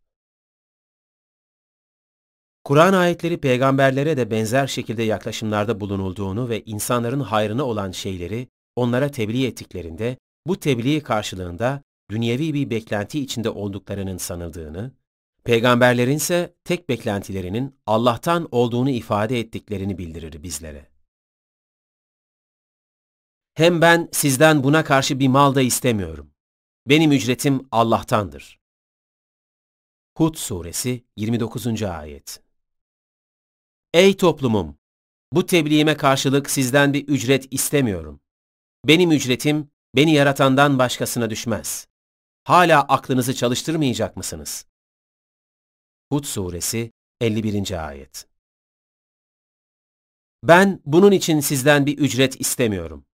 Kur'an 2.64 2.94
ayetleri 2.94 3.42
peygamberlere 3.42 4.18
de 4.18 4.32
benzer 4.32 4.68
şekilde 4.68 5.04
yaklaşımlarda 5.04 5.80
bulunulduğunu 5.80 6.50
ve 6.50 6.64
insanların 6.64 7.20
hayrına 7.20 7.64
olan 7.64 7.92
şeyleri 7.92 8.48
onlara 8.76 9.12
tebliğ 9.12 9.46
ettiklerinde 9.46 10.18
bu 10.48 10.60
tebliğ 10.60 11.04
karşılığında 11.04 11.82
dünyevi 12.12 12.54
bir 12.54 12.70
beklenti 12.70 13.20
içinde 13.20 13.50
olduklarının 13.50 14.18
sanıldığını, 14.18 14.92
peygamberlerin 15.44 16.16
ise 16.16 16.56
tek 16.64 16.90
beklentilerinin 16.90 17.80
Allah'tan 17.86 18.48
olduğunu 18.52 18.90
ifade 18.90 19.40
ettiklerini 19.40 19.98
bildirir 19.98 20.44
bizlere. 20.44 20.90
Hem 23.54 23.82
ben 23.82 24.10
sizden 24.12 24.64
buna 24.64 24.84
karşı 24.84 25.20
bir 25.20 25.28
mal 25.28 25.56
da 25.56 25.62
istemiyorum. 25.62 26.32
Benim 26.88 27.12
ücretim 27.12 27.68
Allah'tandır. 27.72 28.60
Hud 30.18 30.36
Suresi 30.36 31.06
29. 31.18 31.84
Ayet 31.84 32.42
Ey 33.94 34.18
toplumum! 34.18 34.78
Bu 35.34 35.46
tebliğime 35.46 35.98
karşılık 35.98 36.50
sizden 36.50 36.94
bir 36.94 37.08
ücret 37.08 37.48
istemiyorum. 37.52 38.20
Benim 38.86 39.12
ücretim, 39.12 39.70
beni 39.96 40.14
yaratandan 40.14 40.80
başkasına 40.80 41.30
düşmez. 41.30 41.88
Hala 42.46 42.82
aklınızı 42.82 43.36
çalıştırmayacak 43.36 44.18
mısınız? 44.18 44.66
Hud 46.12 46.24
Suresi 46.24 46.92
51. 47.22 47.88
Ayet 47.88 48.28
Ben 50.44 50.82
bunun 50.86 51.12
için 51.12 51.40
sizden 51.40 51.86
bir 51.86 51.98
ücret 51.98 52.42
istemiyorum. 52.42 53.06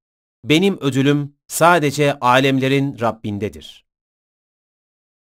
Benim 0.44 0.80
ödülüm 0.82 1.36
sadece 1.48 2.20
alemlerin 2.20 3.00
Rabbindedir. 3.00 3.86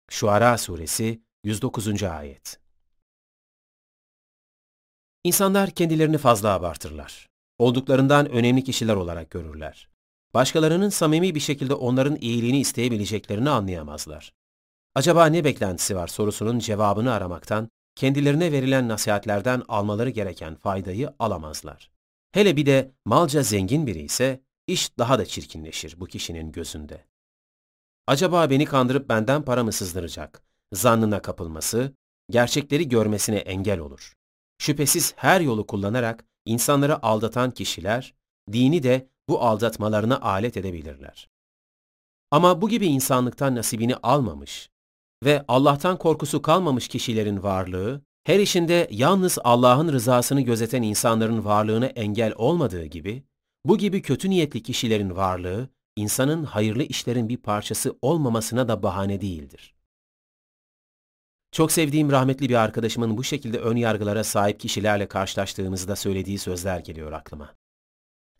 Şuara 0.09 0.57
Suresi 0.57 1.21
109. 1.43 2.03
Ayet 2.03 2.59
İnsanlar 5.23 5.71
kendilerini 5.71 6.17
fazla 6.17 6.49
abartırlar. 6.53 7.29
Olduklarından 7.57 8.29
önemli 8.29 8.63
kişiler 8.63 8.95
olarak 8.95 9.31
görürler. 9.31 9.92
Başkalarının 10.33 10.89
samimi 10.89 11.35
bir 11.35 11.39
şekilde 11.39 11.73
onların 11.73 12.15
iyiliğini 12.15 12.59
isteyebileceklerini 12.59 13.49
anlayamazlar. 13.49 14.33
Acaba 14.95 15.25
ne 15.25 15.43
beklentisi 15.43 15.95
var 15.95 16.07
sorusunun 16.07 16.59
cevabını 16.59 17.13
aramaktan, 17.13 17.69
kendilerine 17.95 18.51
verilen 18.51 18.87
nasihatlerden 18.87 19.63
almaları 19.67 20.09
gereken 20.09 20.55
faydayı 20.55 21.13
alamazlar. 21.19 21.91
Hele 22.31 22.57
bir 22.57 22.65
de 22.65 22.91
malca 23.05 23.43
zengin 23.43 23.87
biri 23.87 24.01
ise 24.01 24.43
iş 24.67 24.97
daha 24.97 25.19
da 25.19 25.25
çirkinleşir 25.25 25.99
bu 25.99 26.05
kişinin 26.05 26.51
gözünde. 26.51 27.05
Acaba 28.07 28.49
beni 28.49 28.65
kandırıp 28.65 29.09
benden 29.09 29.45
para 29.45 29.63
mı 29.63 29.71
sızdıracak? 29.71 30.43
Zannına 30.73 31.21
kapılması, 31.21 31.93
gerçekleri 32.29 32.89
görmesine 32.89 33.37
engel 33.37 33.79
olur. 33.79 34.13
Şüphesiz 34.57 35.13
her 35.15 35.41
yolu 35.41 35.67
kullanarak 35.67 36.25
insanları 36.45 37.05
aldatan 37.05 37.51
kişiler, 37.51 38.13
dini 38.51 38.83
de 38.83 39.07
bu 39.29 39.41
aldatmalarına 39.41 40.21
alet 40.21 40.57
edebilirler. 40.57 41.29
Ama 42.31 42.61
bu 42.61 42.69
gibi 42.69 42.87
insanlıktan 42.87 43.55
nasibini 43.55 43.95
almamış 43.95 44.69
ve 45.23 45.45
Allah'tan 45.47 45.97
korkusu 45.97 46.41
kalmamış 46.41 46.87
kişilerin 46.87 47.43
varlığı, 47.43 48.01
her 48.23 48.39
işinde 48.39 48.87
yalnız 48.91 49.37
Allah'ın 49.43 49.91
rızasını 49.91 50.41
gözeten 50.41 50.81
insanların 50.81 51.45
varlığına 51.45 51.85
engel 51.85 52.33
olmadığı 52.35 52.85
gibi, 52.85 53.23
bu 53.65 53.77
gibi 53.77 54.01
kötü 54.01 54.29
niyetli 54.29 54.63
kişilerin 54.63 55.15
varlığı, 55.15 55.69
insanın 55.95 56.43
hayırlı 56.43 56.83
işlerin 56.83 57.29
bir 57.29 57.37
parçası 57.37 57.97
olmamasına 58.01 58.67
da 58.67 58.83
bahane 58.83 59.21
değildir. 59.21 59.75
Çok 61.51 61.71
sevdiğim 61.71 62.11
rahmetli 62.11 62.49
bir 62.49 62.55
arkadaşımın 62.55 63.17
bu 63.17 63.23
şekilde 63.23 63.59
ön 63.59 63.75
yargılara 63.75 64.23
sahip 64.23 64.59
kişilerle 64.59 65.07
karşılaştığımızda 65.07 65.95
söylediği 65.95 66.37
sözler 66.37 66.79
geliyor 66.79 67.11
aklıma. 67.11 67.55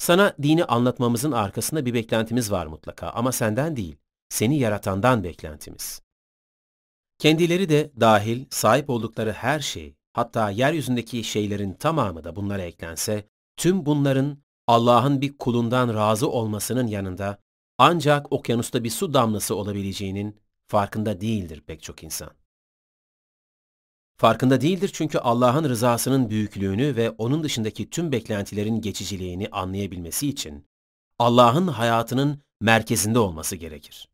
Sana 0.04 0.34
dini 0.42 0.66
anlatmamızın 0.66 1.32
arkasında 1.32 1.86
bir 1.86 1.94
beklentimiz 1.94 2.52
var 2.52 2.66
mutlaka 2.66 3.10
ama 3.10 3.32
senden 3.32 3.76
değil, 3.76 3.98
seni 4.30 4.60
yaratandan 4.60 5.24
beklentimiz. 5.24 6.02
Kendileri 7.20 7.70
de 7.70 7.92
dahil 8.00 8.46
sahip 8.50 8.90
oldukları 8.90 9.32
her 9.32 9.60
şey, 9.60 9.96
hatta 10.14 10.50
yeryüzündeki 10.50 11.24
şeylerin 11.24 11.74
tamamı 11.74 12.24
da 12.24 12.36
bunlara 12.36 12.62
eklense, 12.62 13.28
tüm 13.58 13.86
bunların 13.86 14.38
Allah'ın 14.68 15.22
bir 15.22 15.38
kulundan 15.38 15.94
razı 15.94 16.30
olmasının 16.30 16.88
yanında 16.88 17.38
ancak 17.78 18.34
okyanusta 18.34 18.84
bir 18.84 18.90
su 18.90 19.14
damlası 19.14 19.56
olabileceğinin 19.56 20.40
farkında 20.68 21.22
değildir 21.22 21.64
pek 21.68 21.84
çok 21.84 22.04
insan. 22.04 22.30
Farkında 24.18 24.61
değildir 24.61 24.91
çünkü 24.94 25.18
Allah'ın 25.18 25.69
rızasının 25.69 26.30
büyüklüğünü 26.30 26.95
ve 26.95 27.10
onun 27.10 27.44
dışındaki 27.44 27.90
tüm 27.90 28.11
beklentilerin 28.11 28.81
geçiciliğini 28.81 29.48
anlayabilmesi 29.52 30.30
için 30.30 30.68
Allah'ın 31.19 31.68
hayatının 31.68 32.44
merkezinde 32.61 33.19
olması 33.19 33.56
gerekir. 33.56 34.10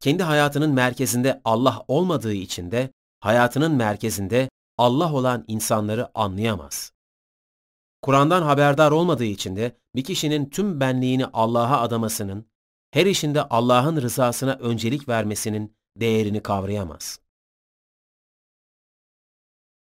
Kendi 0.00 0.22
hayatının 0.22 0.70
merkezinde 0.70 1.40
Allah 1.44 1.84
olmadığı 1.88 2.34
için 2.34 2.70
de 2.70 2.90
hayatının 3.20 3.72
merkezinde 3.72 4.48
Allah 4.78 5.12
olan 5.12 5.44
insanları 5.48 6.18
anlayamaz. 6.18 6.92
Kur'an'dan 8.02 8.42
haberdar 8.42 8.90
olmadığı 8.90 9.24
için 9.24 9.56
de 9.56 9.76
bir 9.94 10.04
kişinin 10.04 10.50
tüm 10.50 10.80
benliğini 10.80 11.26
Allah'a 11.26 11.80
adamasının, 11.80 12.46
her 12.90 13.06
işinde 13.06 13.42
Allah'ın 13.42 14.02
rızasına 14.02 14.52
öncelik 14.52 15.08
vermesinin 15.08 15.76
değerini 15.96 16.42
kavrayamaz. 16.42 17.23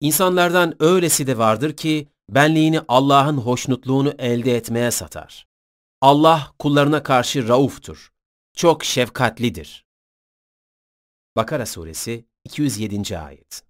İnsanlardan 0.01 0.82
öylesi 0.82 1.27
de 1.27 1.39
vardır 1.39 1.77
ki 1.77 2.09
benliğini 2.28 2.81
Allah'ın 2.89 3.36
hoşnutluğunu 3.36 4.14
elde 4.18 4.56
etmeye 4.56 4.90
satar. 4.90 5.47
Allah 6.01 6.52
kullarına 6.59 7.02
karşı 7.02 7.48
rauftur. 7.48 8.12
Çok 8.56 8.85
şefkatlidir. 8.85 9.86
Bakara 11.36 11.66
Suresi 11.66 12.24
207. 12.44 13.18
Ayet 13.18 13.62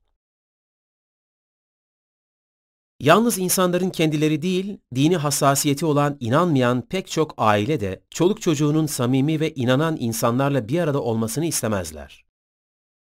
Yalnız 3.01 3.39
insanların 3.39 3.91
kendileri 3.91 4.43
değil, 4.43 4.79
dini 4.95 5.17
hassasiyeti 5.17 5.87
olan 5.87 6.17
inanmayan 6.21 6.83
pek 6.83 7.11
çok 7.11 7.35
aile 7.37 7.81
de 7.81 8.03
çoluk 8.11 8.43
çocuğunun 8.43 8.87
samimi 8.87 9.41
ve 9.41 9.55
inanan 9.55 9.97
insanlarla 10.01 10.69
bir 10.69 10.81
arada 10.81 11.03
olmasını 11.03 11.47
istemezler. 11.47 12.25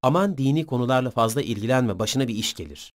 Aman 0.02 0.38
dini 0.38 0.66
konularla 0.66 1.10
fazla 1.10 1.42
ilgilenme, 1.42 1.98
başına 1.98 2.28
bir 2.28 2.34
iş 2.34 2.54
gelir 2.54 2.92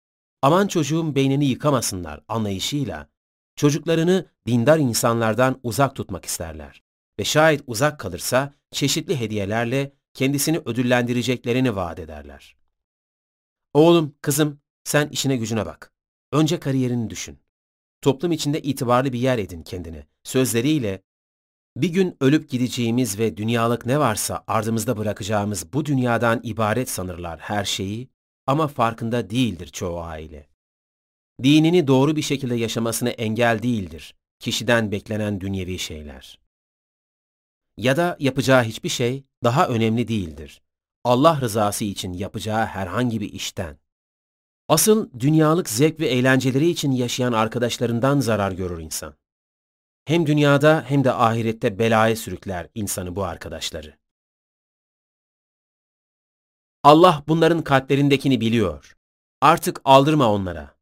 aman 0.44 0.68
çocuğum 0.68 1.16
beynini 1.16 1.46
yıkamasınlar 1.46 2.22
anlayışıyla 2.28 3.10
çocuklarını 3.56 4.26
dindar 4.48 4.80
insanlardan 4.80 5.60
uzak 5.64 5.96
tutmak 5.96 6.26
isterler 6.26 6.84
ve 7.20 7.24
şayet 7.24 7.64
uzak 7.68 8.00
kalırsa 8.00 8.54
çeşitli 8.72 9.20
hediyelerle 9.20 9.94
kendisini 10.14 10.58
ödüllendireceklerini 10.58 11.76
vaat 11.76 12.00
ederler. 12.00 12.58
Oğlum, 13.74 14.16
kızım, 14.22 14.60
sen 14.84 15.08
işine 15.08 15.38
gücüne 15.38 15.66
bak. 15.66 15.94
Önce 16.32 16.60
kariyerini 16.60 17.10
düşün. 17.10 17.40
Toplum 18.02 18.32
içinde 18.32 18.62
itibarlı 18.62 19.14
bir 19.14 19.20
yer 19.20 19.38
edin 19.38 19.64
kendine. 19.64 20.08
Sözleriyle, 20.24 21.04
bir 21.78 21.90
gün 21.90 22.18
ölüp 22.22 22.50
gideceğimiz 22.50 23.20
ve 23.20 23.38
dünyalık 23.38 23.86
ne 23.86 24.00
varsa 24.00 24.44
ardımızda 24.48 24.98
bırakacağımız 24.98 25.74
bu 25.74 25.86
dünyadan 25.86 26.40
ibaret 26.44 26.90
sanırlar 26.90 27.40
her 27.40 27.66
şeyi 27.66 28.13
ama 28.48 28.68
farkında 28.68 29.30
değildir 29.30 29.68
çoğu 29.68 30.02
aile. 30.02 30.48
Dinini 31.44 31.88
doğru 31.88 32.16
bir 32.16 32.22
şekilde 32.22 32.56
yaşamasına 32.56 33.10
engel 33.10 33.64
değildir 33.64 34.16
kişiden 34.40 34.92
beklenen 34.92 35.42
dünyevi 35.42 35.80
şeyler. 35.80 36.40
Ya 37.78 37.98
da 37.98 38.18
yapacağı 38.20 38.64
hiçbir 38.64 38.90
şey 38.90 39.24
daha 39.44 39.68
önemli 39.68 40.08
değildir. 40.08 40.62
Allah 41.04 41.42
rızası 41.42 41.86
için 41.86 42.14
yapacağı 42.14 42.66
herhangi 42.66 43.22
bir 43.22 43.34
işten. 43.34 43.78
Asıl 44.70 45.10
dünyalık 45.20 45.70
zevk 45.70 46.00
ve 46.00 46.08
eğlenceleri 46.08 46.70
için 46.70 46.92
yaşayan 46.92 47.34
arkadaşlarından 47.34 48.20
zarar 48.20 48.52
görür 48.52 48.80
insan. 48.80 49.16
Hem 50.06 50.26
dünyada 50.26 50.86
hem 50.88 51.04
de 51.04 51.14
ahirette 51.14 51.80
belaya 51.80 52.16
sürükler 52.16 52.68
insanı 52.76 53.16
bu 53.16 53.24
arkadaşları. 53.24 53.98
Allah 56.84 57.24
bunların 57.28 57.62
kalplerindekini 57.62 58.42
biliyor. 58.42 58.98
Artık 59.42 59.82
aldırma 59.86 60.32
onlara. 60.32 60.76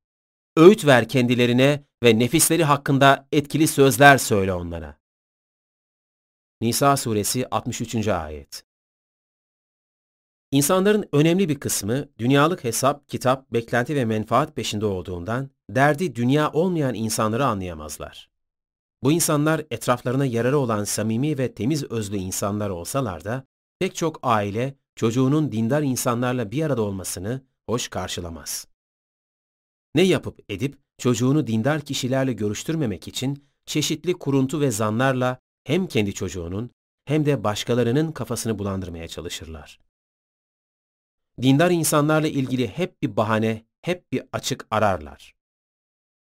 Öğüt 0.57 0.85
ver 0.85 1.09
kendilerine 1.09 1.83
ve 2.03 2.19
nefisleri 2.19 2.63
hakkında 2.63 3.27
etkili 3.31 3.67
sözler 3.67 4.17
söyle 4.17 4.53
onlara. 4.53 4.97
Nisa 6.61 6.97
suresi 6.97 7.47
63. 7.49 8.07
ayet 8.07 8.63
İnsanların 10.51 11.09
önemli 11.11 11.49
bir 11.49 11.59
kısmı 11.59 12.07
dünyalık 12.19 12.63
hesap, 12.63 13.09
kitap, 13.09 13.53
beklenti 13.53 13.95
ve 13.95 14.05
menfaat 14.05 14.55
peşinde 14.55 14.85
olduğundan 14.85 15.49
derdi 15.69 16.15
dünya 16.15 16.51
olmayan 16.51 16.93
insanları 16.93 17.45
anlayamazlar. 17.45 18.29
Bu 19.03 19.11
insanlar 19.11 19.65
etraflarına 19.71 20.25
yararı 20.25 20.57
olan 20.57 20.83
samimi 20.83 21.37
ve 21.37 21.53
temiz 21.53 21.83
özlü 21.83 22.17
insanlar 22.17 22.69
olsalar 22.69 23.23
da 23.23 23.45
pek 23.79 23.95
çok 23.95 24.19
aile 24.23 24.80
çocuğunun 24.95 25.51
dindar 25.51 25.81
insanlarla 25.81 26.51
bir 26.51 26.63
arada 26.63 26.81
olmasını 26.81 27.41
hoş 27.65 27.87
karşılamaz. 27.87 28.67
Ne 29.95 30.01
yapıp 30.01 30.39
edip 30.49 30.77
çocuğunu 30.97 31.47
dindar 31.47 31.81
kişilerle 31.81 32.33
görüştürmemek 32.33 33.07
için 33.07 33.45
çeşitli 33.65 34.13
kuruntu 34.13 34.61
ve 34.61 34.71
zanlarla 34.71 35.39
hem 35.63 35.87
kendi 35.87 36.13
çocuğunun 36.13 36.71
hem 37.05 37.25
de 37.25 37.43
başkalarının 37.43 38.11
kafasını 38.11 38.59
bulandırmaya 38.59 39.07
çalışırlar. 39.07 39.79
Dindar 41.41 41.71
insanlarla 41.71 42.27
ilgili 42.27 42.67
hep 42.67 43.01
bir 43.01 43.17
bahane, 43.17 43.65
hep 43.81 44.11
bir 44.11 44.23
açık 44.31 44.67
ararlar. 44.71 45.35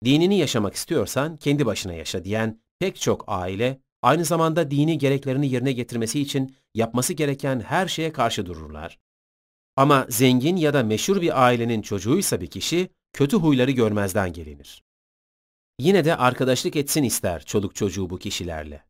Dinini 0.04 0.38
yaşamak 0.38 0.74
istiyorsan 0.74 1.36
kendi 1.36 1.66
başına 1.66 1.92
yaşa 1.92 2.24
diyen 2.24 2.62
pek 2.78 3.00
çok 3.00 3.24
aile 3.26 3.80
aynı 4.02 4.24
zamanda 4.24 4.70
dini 4.70 4.98
gereklerini 4.98 5.50
yerine 5.50 5.72
getirmesi 5.72 6.20
için 6.20 6.56
yapması 6.74 7.12
gereken 7.12 7.60
her 7.60 7.88
şeye 7.88 8.12
karşı 8.12 8.46
dururlar. 8.46 8.98
Ama 9.76 10.06
zengin 10.08 10.56
ya 10.56 10.74
da 10.74 10.82
meşhur 10.82 11.20
bir 11.20 11.44
ailenin 11.44 11.82
çocuğuysa 11.82 12.40
bir 12.40 12.46
kişi, 12.46 12.88
kötü 13.12 13.36
huyları 13.36 13.70
görmezden 13.70 14.32
gelinir. 14.32 14.82
Yine 15.78 16.04
de 16.04 16.16
arkadaşlık 16.16 16.76
etsin 16.76 17.02
ister 17.02 17.44
çoluk 17.44 17.74
çocuğu 17.74 18.10
bu 18.10 18.18
kişilerle. 18.18 18.84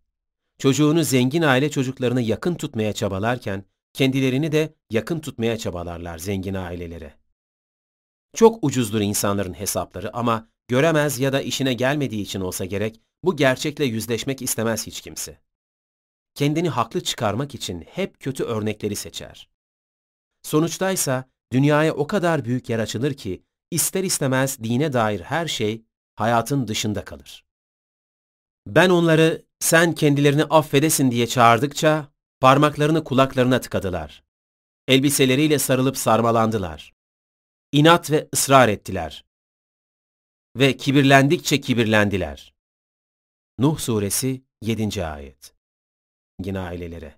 Çocuğunu 0.59 1.05
zengin 1.05 1.43
aile 1.43 1.71
çocuklarını 1.71 2.21
yakın 2.21 2.55
tutmaya 2.55 2.93
çabalarken, 2.93 3.65
kendilerini 3.93 4.53
de 4.53 4.75
yakın 4.91 5.21
tutmaya 5.21 5.59
çabalarlar 5.59 6.19
zengin 6.19 6.55
ailelere. 6.55 7.15
Çok 8.35 8.65
ucuzdur 8.65 9.01
insanların 9.01 9.55
hesapları 9.55 10.17
ama 10.17 10.49
göremez 10.69 11.19
ya 11.19 11.33
da 11.33 11.41
işine 11.41 11.75
gelmediği 11.75 12.23
için 12.23 12.41
olsa 12.41 12.65
gerek 12.65 13.01
bu 13.25 13.37
gerçekle 13.37 13.85
yüzleşmek 13.85 14.43
istemez 14.43 14.87
hiç 14.87 15.01
kimse. 15.01 15.41
Kendini 16.35 16.69
haklı 16.69 17.03
çıkarmak 17.03 17.55
için 17.55 17.81
hep 17.81 18.21
kötü 18.21 18.45
örnekleri 18.45 18.97
seçer. 18.97 19.51
Sonuçtaysa 20.43 21.25
dünyaya 21.53 21.95
o 21.95 22.07
kadar 22.07 22.45
büyük 22.45 22.69
yer 22.69 22.79
açılır 22.79 23.15
ki 23.15 23.43
ister 23.71 24.05
istemez 24.05 24.59
dine 24.59 24.93
dair 24.93 25.21
her 25.21 25.49
şey 25.49 25.85
hayatın 26.17 26.69
dışında 26.69 27.05
kalır. 27.05 27.45
Ben 28.67 28.91
onları 28.91 29.47
sen 29.61 29.95
kendilerini 29.95 30.45
affedesin 30.45 31.11
diye 31.11 31.27
çağırdıkça 31.27 32.13
parmaklarını 32.41 33.05
kulaklarına 33.05 33.61
tıkadılar. 33.61 34.25
Elbiseleriyle 34.89 35.59
sarılıp 35.59 35.97
sarmalandılar. 35.97 36.93
İnat 37.73 38.11
ve 38.11 38.29
ısrar 38.35 38.69
ettiler. 38.69 39.25
Ve 40.57 40.77
kibirlendikçe 40.77 41.61
kibirlendiler. 41.61 42.52
Nuh 43.63 43.79
Suresi 43.79 44.45
7. 44.63 45.07
Ayet 45.07 45.55
Yine 46.45 46.59
ailelere. 46.59 47.15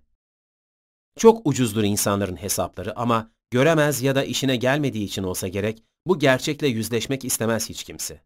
Çok 1.19 1.47
ucuzdur 1.47 1.83
insanların 1.83 2.37
hesapları 2.37 2.99
ama 2.99 3.31
göremez 3.51 4.03
ya 4.03 4.15
da 4.15 4.25
işine 4.25 4.57
gelmediği 4.57 5.05
için 5.05 5.23
olsa 5.23 5.49
gerek 5.49 5.83
bu 6.07 6.19
gerçekle 6.19 6.67
yüzleşmek 6.67 7.25
istemez 7.25 7.69
hiç 7.69 7.85
kimse. 7.85 8.23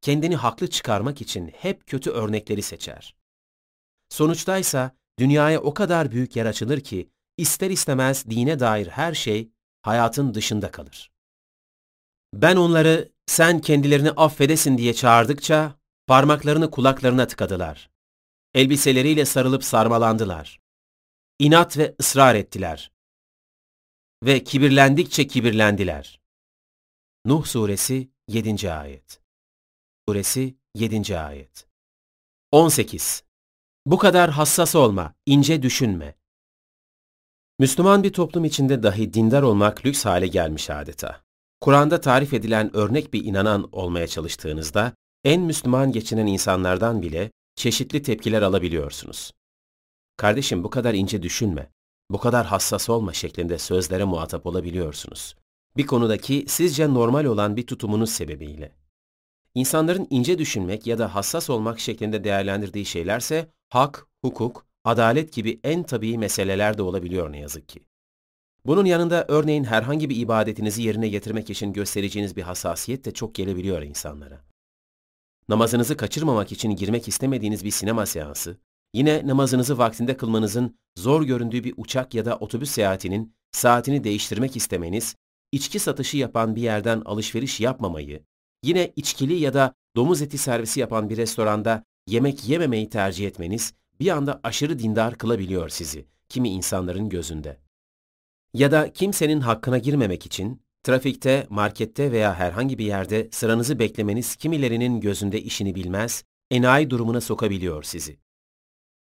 Kendini 0.00 0.36
haklı 0.36 0.70
çıkarmak 0.70 1.20
için 1.20 1.48
hep 1.48 1.86
kötü 1.86 2.10
örnekleri 2.10 2.62
seçer. 2.62 3.16
Sonuçtaysa 4.08 4.96
dünyaya 5.18 5.60
o 5.60 5.74
kadar 5.74 6.10
büyük 6.10 6.36
yer 6.36 6.46
açılır 6.46 6.80
ki 6.80 7.10
ister 7.36 7.70
istemez 7.70 8.30
dine 8.30 8.60
dair 8.60 8.86
her 8.86 9.14
şey 9.14 9.50
hayatın 9.82 10.34
dışında 10.34 10.70
kalır. 10.70 11.12
Ben 12.34 12.56
onları 12.56 13.12
sen 13.26 13.60
kendilerini 13.60 14.10
affedesin 14.10 14.78
diye 14.78 14.94
çağırdıkça 14.94 15.78
parmaklarını 16.08 16.70
kulaklarına 16.70 17.26
tıkadılar. 17.26 17.90
Elbiseleriyle 18.54 19.24
sarılıp 19.24 19.64
sarmalandılar. 19.64 20.60
İnat 21.38 21.78
ve 21.78 21.94
ısrar 22.00 22.34
ettiler. 22.34 22.92
Ve 24.22 24.44
kibirlendikçe 24.44 25.26
kibirlendiler. 25.26 26.20
Nuh 27.26 27.46
Suresi 27.46 28.10
7. 28.28 28.72
Ayet 28.72 29.20
Suresi 30.08 30.56
7. 30.74 31.18
Ayet 31.18 31.68
18. 32.52 33.24
Bu 33.86 33.98
kadar 33.98 34.30
hassas 34.30 34.74
olma, 34.74 35.14
ince 35.26 35.62
düşünme. 35.62 36.14
Müslüman 37.58 38.02
bir 38.02 38.12
toplum 38.12 38.44
içinde 38.44 38.82
dahi 38.82 39.14
dindar 39.14 39.42
olmak 39.42 39.86
lüks 39.86 40.04
hale 40.04 40.26
gelmiş 40.26 40.70
adeta. 40.70 41.24
Kur'an'da 41.60 42.00
tarif 42.00 42.34
edilen 42.34 42.76
örnek 42.76 43.12
bir 43.12 43.24
inanan 43.24 43.68
olmaya 43.72 44.06
çalıştığınızda, 44.06 44.92
en 45.24 45.40
Müslüman 45.40 45.92
geçinen 45.92 46.26
insanlardan 46.26 47.02
bile 47.02 47.30
çeşitli 47.56 48.02
tepkiler 48.02 48.42
alabiliyorsunuz. 48.42 49.32
Kardeşim 50.16 50.64
bu 50.64 50.70
kadar 50.70 50.94
ince 50.94 51.22
düşünme, 51.22 51.70
bu 52.10 52.18
kadar 52.18 52.46
hassas 52.46 52.90
olma 52.90 53.12
şeklinde 53.12 53.58
sözlere 53.58 54.04
muhatap 54.04 54.46
olabiliyorsunuz. 54.46 55.36
Bir 55.76 55.86
konudaki 55.86 56.44
sizce 56.48 56.94
normal 56.94 57.24
olan 57.24 57.56
bir 57.56 57.66
tutumunuz 57.66 58.10
sebebiyle. 58.10 58.72
İnsanların 59.54 60.06
ince 60.10 60.38
düşünmek 60.38 60.86
ya 60.86 60.98
da 60.98 61.14
hassas 61.14 61.50
olmak 61.50 61.80
şeklinde 61.80 62.24
değerlendirdiği 62.24 62.84
şeylerse 62.84 63.48
hak, 63.68 64.06
hukuk, 64.24 64.66
adalet 64.84 65.32
gibi 65.32 65.60
en 65.64 65.82
tabii 65.82 66.18
meseleler 66.18 66.78
de 66.78 66.82
olabiliyor 66.82 67.32
ne 67.32 67.38
yazık 67.40 67.68
ki. 67.68 67.80
Bunun 68.66 68.84
yanında 68.84 69.24
örneğin 69.28 69.64
herhangi 69.64 70.10
bir 70.10 70.16
ibadetinizi 70.16 70.82
yerine 70.82 71.08
getirmek 71.08 71.50
için 71.50 71.72
göstereceğiniz 71.72 72.36
bir 72.36 72.42
hassasiyet 72.42 73.04
de 73.04 73.14
çok 73.14 73.34
gelebiliyor 73.34 73.82
insanlara. 73.82 74.47
Namazınızı 75.48 75.96
kaçırmamak 75.96 76.52
için 76.52 76.76
girmek 76.76 77.08
istemediğiniz 77.08 77.64
bir 77.64 77.70
sinema 77.70 78.06
seansı, 78.06 78.56
yine 78.94 79.26
namazınızı 79.26 79.78
vaktinde 79.78 80.16
kılmanızın 80.16 80.78
zor 80.98 81.22
göründüğü 81.22 81.64
bir 81.64 81.74
uçak 81.76 82.14
ya 82.14 82.24
da 82.24 82.36
otobüs 82.36 82.70
seyahatinin 82.70 83.34
saatini 83.52 84.04
değiştirmek 84.04 84.56
istemeniz, 84.56 85.16
içki 85.52 85.78
satışı 85.78 86.16
yapan 86.16 86.56
bir 86.56 86.62
yerden 86.62 87.02
alışveriş 87.04 87.60
yapmamayı, 87.60 88.22
yine 88.62 88.92
içkili 88.96 89.34
ya 89.34 89.54
da 89.54 89.74
domuz 89.96 90.22
eti 90.22 90.38
servisi 90.38 90.80
yapan 90.80 91.10
bir 91.10 91.16
restoranda 91.16 91.84
yemek 92.06 92.48
yememeyi 92.48 92.90
tercih 92.90 93.26
etmeniz 93.26 93.74
bir 94.00 94.08
anda 94.08 94.40
aşırı 94.42 94.78
dindar 94.78 95.18
kılabiliyor 95.18 95.68
sizi 95.68 96.06
kimi 96.28 96.48
insanların 96.48 97.08
gözünde. 97.08 97.60
Ya 98.54 98.70
da 98.70 98.92
kimsenin 98.92 99.40
hakkına 99.40 99.78
girmemek 99.78 100.26
için 100.26 100.62
trafikte, 100.88 101.46
markette 101.50 102.12
veya 102.12 102.34
herhangi 102.34 102.78
bir 102.78 102.84
yerde 102.84 103.28
sıranızı 103.32 103.78
beklemeniz 103.78 104.36
kimilerinin 104.36 105.00
gözünde 105.00 105.42
işini 105.42 105.74
bilmez, 105.74 106.24
enayi 106.50 106.90
durumuna 106.90 107.20
sokabiliyor 107.20 107.82
sizi. 107.82 108.18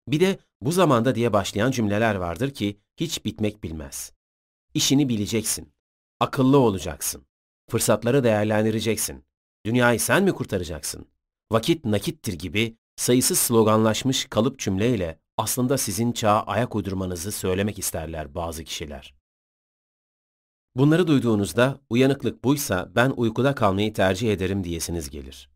Bir 0.08 0.20
de 0.20 0.38
bu 0.60 0.72
zamanda 0.72 1.14
diye 1.14 1.32
başlayan 1.32 1.70
cümleler 1.70 2.14
vardır 2.14 2.50
ki 2.50 2.80
hiç 2.96 3.24
bitmek 3.24 3.62
bilmez. 3.64 4.12
İşini 4.74 5.08
bileceksin. 5.08 5.72
Akıllı 6.20 6.58
olacaksın. 6.58 7.26
Fırsatları 7.70 8.24
değerlendireceksin. 8.24 9.24
Dünyayı 9.66 10.00
sen 10.00 10.24
mi 10.24 10.32
kurtaracaksın? 10.32 11.06
Vakit 11.52 11.84
nakittir 11.84 12.32
gibi 12.32 12.76
sayısız 12.96 13.38
sloganlaşmış 13.38 14.24
kalıp 14.24 14.58
cümleyle 14.58 15.20
aslında 15.36 15.78
sizin 15.78 16.12
çağa 16.12 16.42
ayak 16.42 16.74
uydurmanızı 16.74 17.32
söylemek 17.32 17.78
isterler 17.78 18.34
bazı 18.34 18.64
kişiler. 18.64 19.15
Bunları 20.76 21.06
duyduğunuzda 21.06 21.78
uyanıklık 21.90 22.44
buysa 22.44 22.88
ben 22.94 23.12
uykuda 23.16 23.54
kalmayı 23.54 23.92
tercih 23.92 24.32
ederim 24.32 24.64
diyesiniz 24.64 25.10
gelir. 25.10 25.50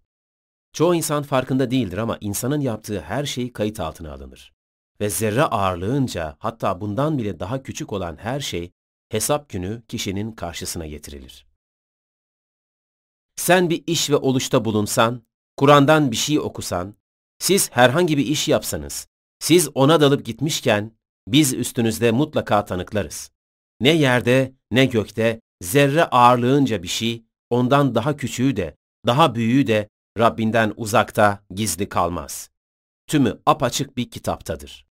Çoğu 0.73 0.95
insan 0.95 1.23
farkında 1.23 1.71
değildir 1.71 1.99
ama 1.99 2.19
insanın 2.21 2.61
yaptığı 2.61 3.01
her 3.01 3.25
şey 3.25 3.53
kayıt 3.53 3.81
altına 3.81 4.13
alınır. 4.13 4.53
Ve 5.01 5.11
zerre 5.11 5.43
ağırlığınca 5.43 6.37
hatta 6.39 6.81
bundan 6.81 7.19
bile 7.19 7.41
daha 7.41 7.63
küçük 7.63 7.93
olan 7.93 8.17
her 8.17 8.41
şey 8.41 8.71
hesap 9.09 9.49
günü 9.49 9.83
kişinin 9.89 10.33
karşısına 10.33 10.87
getirilir. 10.87 11.47
Sen 13.37 13.71
bir 13.71 13.85
iş 13.87 14.11
ve 14.11 14.17
oluşta 14.17 14.65
bulunsan, 14.65 15.23
Kur'an'dan 15.57 16.11
bir 16.11 16.17
şey 16.17 16.39
okusan, 16.39 16.95
siz 17.39 17.71
herhangi 17.71 18.19
bir 18.19 18.27
iş 18.27 18.49
yapsanız, 18.49 19.09
siz 19.39 19.69
ona 19.75 20.01
dalıp 20.01 20.25
gitmişken 20.27 20.93
biz 21.29 21.55
üstünüzde 21.55 22.11
mutlaka 22.11 22.65
tanıklarız. 22.65 23.31
Ne 23.81 23.91
yerde 23.91 24.55
ne 24.71 24.87
gökte 24.87 25.41
zerre 25.63 26.05
ağırlığınca 26.05 26.83
bir 26.83 26.89
şey, 26.89 27.25
ondan 27.51 27.95
daha 27.95 28.17
küçüğü 28.17 28.57
de, 28.57 28.77
daha 29.07 29.35
büyüğü 29.35 29.67
de 29.67 29.89
Rabbinden 30.19 30.75
uzakta, 30.77 31.45
gizli 31.51 31.89
kalmaz. 31.89 32.51
Tümü 33.07 33.41
apaçık 33.47 33.97
bir 33.97 34.11
kitaptadır. 34.11 34.87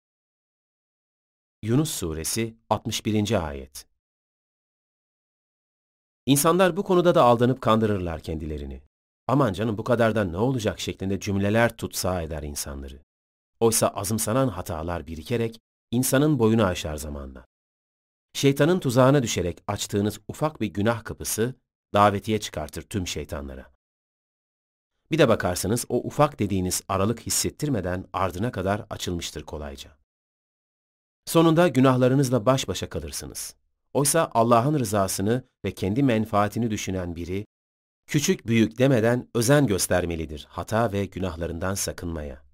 Yunus 1.63 1.91
Suresi 1.91 2.57
61. 2.71 3.49
Ayet 3.49 3.87
İnsanlar 6.27 6.77
bu 6.77 6.85
konuda 6.85 7.15
da 7.15 7.23
aldanıp 7.23 7.61
kandırırlar 7.61 8.21
kendilerini. 8.21 8.83
Aman 9.27 9.53
canım 9.53 9.79
bu 9.79 9.85
kadar 9.85 10.15
da 10.15 10.25
ne 10.25 10.37
olacak 10.37 10.81
şeklinde 10.81 11.21
cümleler 11.21 11.77
tutsağı 11.77 12.23
eder 12.23 12.43
insanları. 12.43 13.03
Oysa 13.61 13.89
azımsanan 13.89 14.49
hatalar 14.49 15.07
birikerek 15.07 15.61
insanın 15.91 16.39
boyunu 16.39 16.65
aşar 16.65 16.97
zamanla. 16.97 17.47
Şeytanın 18.37 18.81
tuzağına 18.81 19.23
düşerek 19.23 19.59
açtığınız 19.67 20.21
ufak 20.29 20.61
bir 20.61 20.67
günah 20.67 21.05
kapısı 21.05 21.55
davetiye 21.95 22.41
çıkartır 22.41 22.83
tüm 22.83 23.07
şeytanlara. 23.07 23.73
Bir 25.11 25.19
de 25.19 25.29
bakarsınız 25.29 25.85
o 25.89 25.97
ufak 26.07 26.39
dediğiniz 26.39 26.83
aralık 26.89 27.21
hissettirmeden 27.21 28.05
ardına 28.13 28.53
kadar 28.53 28.87
açılmıştır 28.91 29.43
kolayca. 29.43 29.91
Sonunda 31.27 31.69
günahlarınızla 31.69 32.47
baş 32.47 32.69
başa 32.69 32.89
kalırsınız. 32.89 33.55
Oysa 33.93 34.31
Allah'ın 34.35 34.79
rızasını 34.79 35.45
ve 35.65 35.75
kendi 35.75 36.03
menfaatini 36.03 36.71
düşünen 36.71 37.17
biri, 37.17 37.47
küçük 38.07 38.47
büyük 38.47 38.79
demeden 38.79 39.29
özen 39.35 39.67
göstermelidir 39.67 40.47
hata 40.51 40.93
ve 40.93 41.07
günahlarından 41.07 41.75
sakınmaya. 41.75 42.46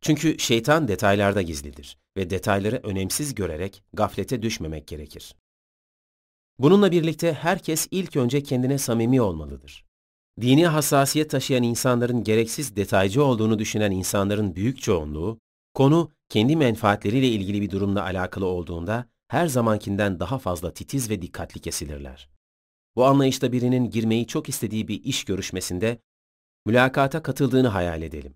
Çünkü 0.00 0.38
şeytan 0.38 0.88
detaylarda 0.88 1.42
gizlidir 1.42 1.98
ve 2.16 2.30
detayları 2.30 2.80
önemsiz 2.82 3.34
görerek 3.34 3.82
gaflete 3.92 4.42
düşmemek 4.42 4.86
gerekir. 4.86 5.34
Bununla 6.58 6.92
birlikte 6.92 7.32
herkes 7.32 7.88
ilk 7.90 8.16
önce 8.16 8.42
kendine 8.42 8.78
samimi 8.78 9.20
olmalıdır. 9.20 9.84
Dini 10.40 10.66
hassasiyet 10.66 11.30
taşıyan 11.30 11.62
insanların 11.62 12.24
gereksiz 12.24 12.76
detaycı 12.76 13.24
olduğunu 13.24 13.58
düşünen 13.58 13.90
insanların 13.90 14.56
büyük 14.56 14.82
çoğunluğu, 14.82 15.38
konu 15.74 16.10
kendi 16.28 16.56
menfaatleriyle 16.56 17.28
ilgili 17.28 17.62
bir 17.62 17.70
durumla 17.70 18.02
alakalı 18.02 18.46
olduğunda 18.46 19.08
her 19.28 19.46
zamankinden 19.46 20.20
daha 20.20 20.38
fazla 20.38 20.74
titiz 20.74 21.10
ve 21.10 21.22
dikkatli 21.22 21.60
kesilirler. 21.60 22.28
Bu 22.96 23.04
anlayışta 23.04 23.52
birinin 23.52 23.90
girmeyi 23.90 24.26
çok 24.26 24.48
istediği 24.48 24.88
bir 24.88 25.04
iş 25.04 25.24
görüşmesinde 25.24 25.98
mülakata 26.66 27.22
katıldığını 27.22 27.68
hayal 27.68 28.02
edelim. 28.02 28.34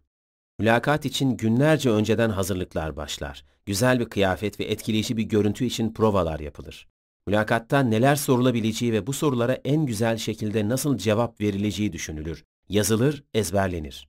Mülakat 0.59 1.05
için 1.05 1.37
günlerce 1.37 1.91
önceden 1.91 2.31
hazırlıklar 2.31 2.97
başlar. 2.97 3.45
Güzel 3.67 4.01
bir 4.01 4.05
kıyafet 4.05 4.61
ve 4.61 4.65
etkileyici 4.65 5.17
bir 5.17 5.23
görüntü 5.23 5.65
için 5.65 5.93
provalar 5.93 6.41
yapılır. 6.41 6.89
Mülakatta 7.27 7.81
neler 7.81 8.17
sorulabileceği 8.17 8.93
ve 8.93 9.07
bu 9.07 9.13
sorulara 9.13 9.53
en 9.65 9.87
güzel 9.87 10.17
şekilde 10.17 10.69
nasıl 10.69 10.99
cevap 10.99 11.41
verileceği 11.41 11.93
düşünülür, 11.93 12.45
yazılır, 12.69 13.25
ezberlenir. 13.35 14.09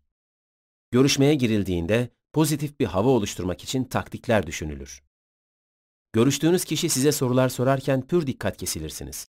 Görüşmeye 0.91 1.35
girildiğinde 1.35 2.09
pozitif 2.33 2.79
bir 2.79 2.85
hava 2.85 3.09
oluşturmak 3.09 3.63
için 3.63 3.83
taktikler 3.83 4.47
düşünülür. 4.47 5.03
Görüştüğünüz 6.13 6.65
kişi 6.65 6.89
size 6.89 7.11
sorular 7.11 7.49
sorarken 7.49 8.07
pür 8.07 8.27
dikkat 8.27 8.57
kesilirsiniz. 8.57 9.27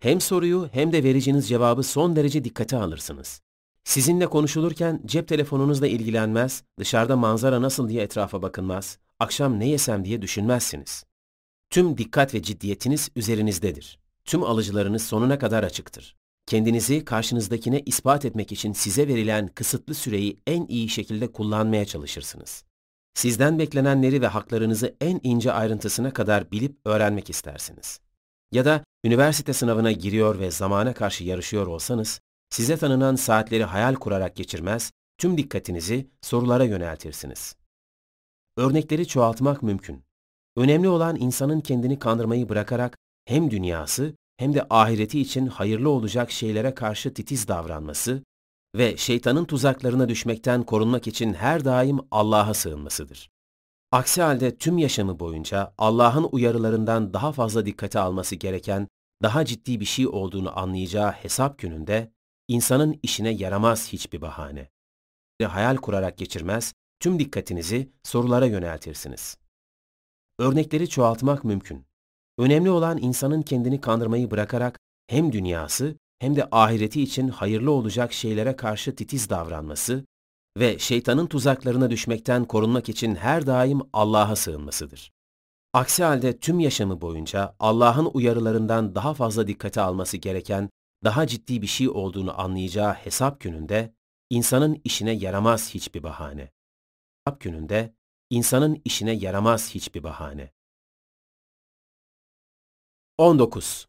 Hem 0.00 0.20
soruyu 0.20 0.68
hem 0.72 0.92
de 0.92 1.04
vereceğiniz 1.04 1.48
cevabı 1.48 1.82
son 1.82 2.16
derece 2.16 2.44
dikkate 2.44 2.76
alırsınız. 2.76 3.42
Sizinle 3.86 4.26
konuşulurken 4.26 5.00
cep 5.06 5.28
telefonunuzla 5.28 5.86
ilgilenmez, 5.86 6.62
dışarıda 6.78 7.16
manzara 7.16 7.62
nasıl 7.62 7.88
diye 7.88 8.02
etrafa 8.02 8.42
bakınmaz, 8.42 8.98
akşam 9.18 9.60
ne 9.60 9.68
yesem 9.68 10.04
diye 10.04 10.22
düşünmezsiniz. 10.22 11.04
Tüm 11.70 11.98
dikkat 11.98 12.34
ve 12.34 12.42
ciddiyetiniz 12.42 13.08
üzerinizdedir. 13.16 13.98
Tüm 14.24 14.42
alıcılarınız 14.42 15.02
sonuna 15.02 15.38
kadar 15.38 15.62
açıktır. 15.62 16.16
Kendinizi 16.46 17.04
karşınızdakine 17.04 17.80
ispat 17.80 18.24
etmek 18.24 18.52
için 18.52 18.72
size 18.72 19.08
verilen 19.08 19.48
kısıtlı 19.48 19.94
süreyi 19.94 20.40
en 20.46 20.66
iyi 20.66 20.88
şekilde 20.88 21.32
kullanmaya 21.32 21.84
çalışırsınız. 21.84 22.64
Sizden 23.14 23.58
beklenenleri 23.58 24.22
ve 24.22 24.26
haklarınızı 24.26 24.96
en 25.00 25.20
ince 25.22 25.52
ayrıntısına 25.52 26.12
kadar 26.12 26.50
bilip 26.50 26.76
öğrenmek 26.84 27.30
istersiniz. 27.30 28.00
Ya 28.52 28.64
da 28.64 28.84
üniversite 29.04 29.52
sınavına 29.52 29.92
giriyor 29.92 30.38
ve 30.38 30.50
zamana 30.50 30.94
karşı 30.94 31.24
yarışıyor 31.24 31.66
olsanız, 31.66 32.20
size 32.56 32.76
tanınan 32.76 33.14
saatleri 33.16 33.64
hayal 33.64 33.94
kurarak 33.94 34.36
geçirmez, 34.36 34.92
tüm 35.18 35.38
dikkatinizi 35.38 36.10
sorulara 36.22 36.64
yöneltirsiniz. 36.64 37.56
Örnekleri 38.56 39.06
çoğaltmak 39.06 39.62
mümkün. 39.62 40.04
Önemli 40.56 40.88
olan 40.88 41.16
insanın 41.16 41.60
kendini 41.60 41.98
kandırmayı 41.98 42.48
bırakarak 42.48 42.96
hem 43.24 43.50
dünyası 43.50 44.14
hem 44.36 44.54
de 44.54 44.66
ahireti 44.70 45.20
için 45.20 45.46
hayırlı 45.46 45.90
olacak 45.90 46.30
şeylere 46.30 46.74
karşı 46.74 47.14
titiz 47.14 47.48
davranması 47.48 48.22
ve 48.76 48.96
şeytanın 48.96 49.44
tuzaklarına 49.44 50.08
düşmekten 50.08 50.62
korunmak 50.62 51.06
için 51.06 51.34
her 51.34 51.64
daim 51.64 51.98
Allah'a 52.10 52.54
sığınmasıdır. 52.54 53.30
Aksi 53.92 54.22
halde 54.22 54.56
tüm 54.56 54.78
yaşamı 54.78 55.20
boyunca 55.20 55.74
Allah'ın 55.78 56.28
uyarılarından 56.32 57.12
daha 57.12 57.32
fazla 57.32 57.66
dikkate 57.66 57.98
alması 57.98 58.36
gereken, 58.36 58.88
daha 59.22 59.44
ciddi 59.44 59.80
bir 59.80 59.84
şey 59.84 60.06
olduğunu 60.06 60.58
anlayacağı 60.58 61.10
hesap 61.10 61.58
gününde 61.58 62.15
insanın 62.48 63.00
işine 63.02 63.30
yaramaz 63.30 63.88
hiçbir 63.88 64.20
bahane. 64.20 64.68
Hayal 65.42 65.76
kurarak 65.76 66.18
geçirmez, 66.18 66.72
tüm 67.00 67.18
dikkatinizi 67.18 67.92
sorulara 68.02 68.46
yöneltirsiniz. 68.46 69.36
Örnekleri 70.38 70.88
çoğaltmak 70.88 71.44
mümkün. 71.44 71.86
Önemli 72.38 72.70
olan 72.70 72.98
insanın 72.98 73.42
kendini 73.42 73.80
kandırmayı 73.80 74.30
bırakarak 74.30 74.78
hem 75.06 75.32
dünyası 75.32 75.96
hem 76.18 76.36
de 76.36 76.48
ahireti 76.50 77.02
için 77.02 77.28
hayırlı 77.28 77.70
olacak 77.70 78.12
şeylere 78.12 78.56
karşı 78.56 78.96
titiz 78.96 79.30
davranması 79.30 80.04
ve 80.58 80.78
şeytanın 80.78 81.26
tuzaklarına 81.26 81.90
düşmekten 81.90 82.44
korunmak 82.44 82.88
için 82.88 83.14
her 83.14 83.46
daim 83.46 83.80
Allah'a 83.92 84.36
sığınmasıdır. 84.36 85.12
Aksi 85.72 86.04
halde 86.04 86.38
tüm 86.38 86.60
yaşamı 86.60 87.00
boyunca 87.00 87.54
Allah'ın 87.60 88.10
uyarılarından 88.14 88.94
daha 88.94 89.14
fazla 89.14 89.48
dikkate 89.48 89.80
alması 89.80 90.16
gereken, 90.16 90.70
daha 91.04 91.26
ciddi 91.26 91.62
bir 91.62 91.66
şey 91.66 91.88
olduğunu 91.88 92.40
anlayacağı 92.40 92.94
hesap 92.94 93.40
gününde 93.40 93.94
insanın 94.30 94.80
işine 94.84 95.12
yaramaz 95.12 95.74
hiçbir 95.74 96.02
bahane. 96.02 96.52
Hesap 97.24 97.40
gününde 97.40 97.94
insanın 98.30 98.82
işine 98.84 99.12
yaramaz 99.12 99.74
hiçbir 99.74 100.02
bahane. 100.02 100.52
19. 103.18 103.88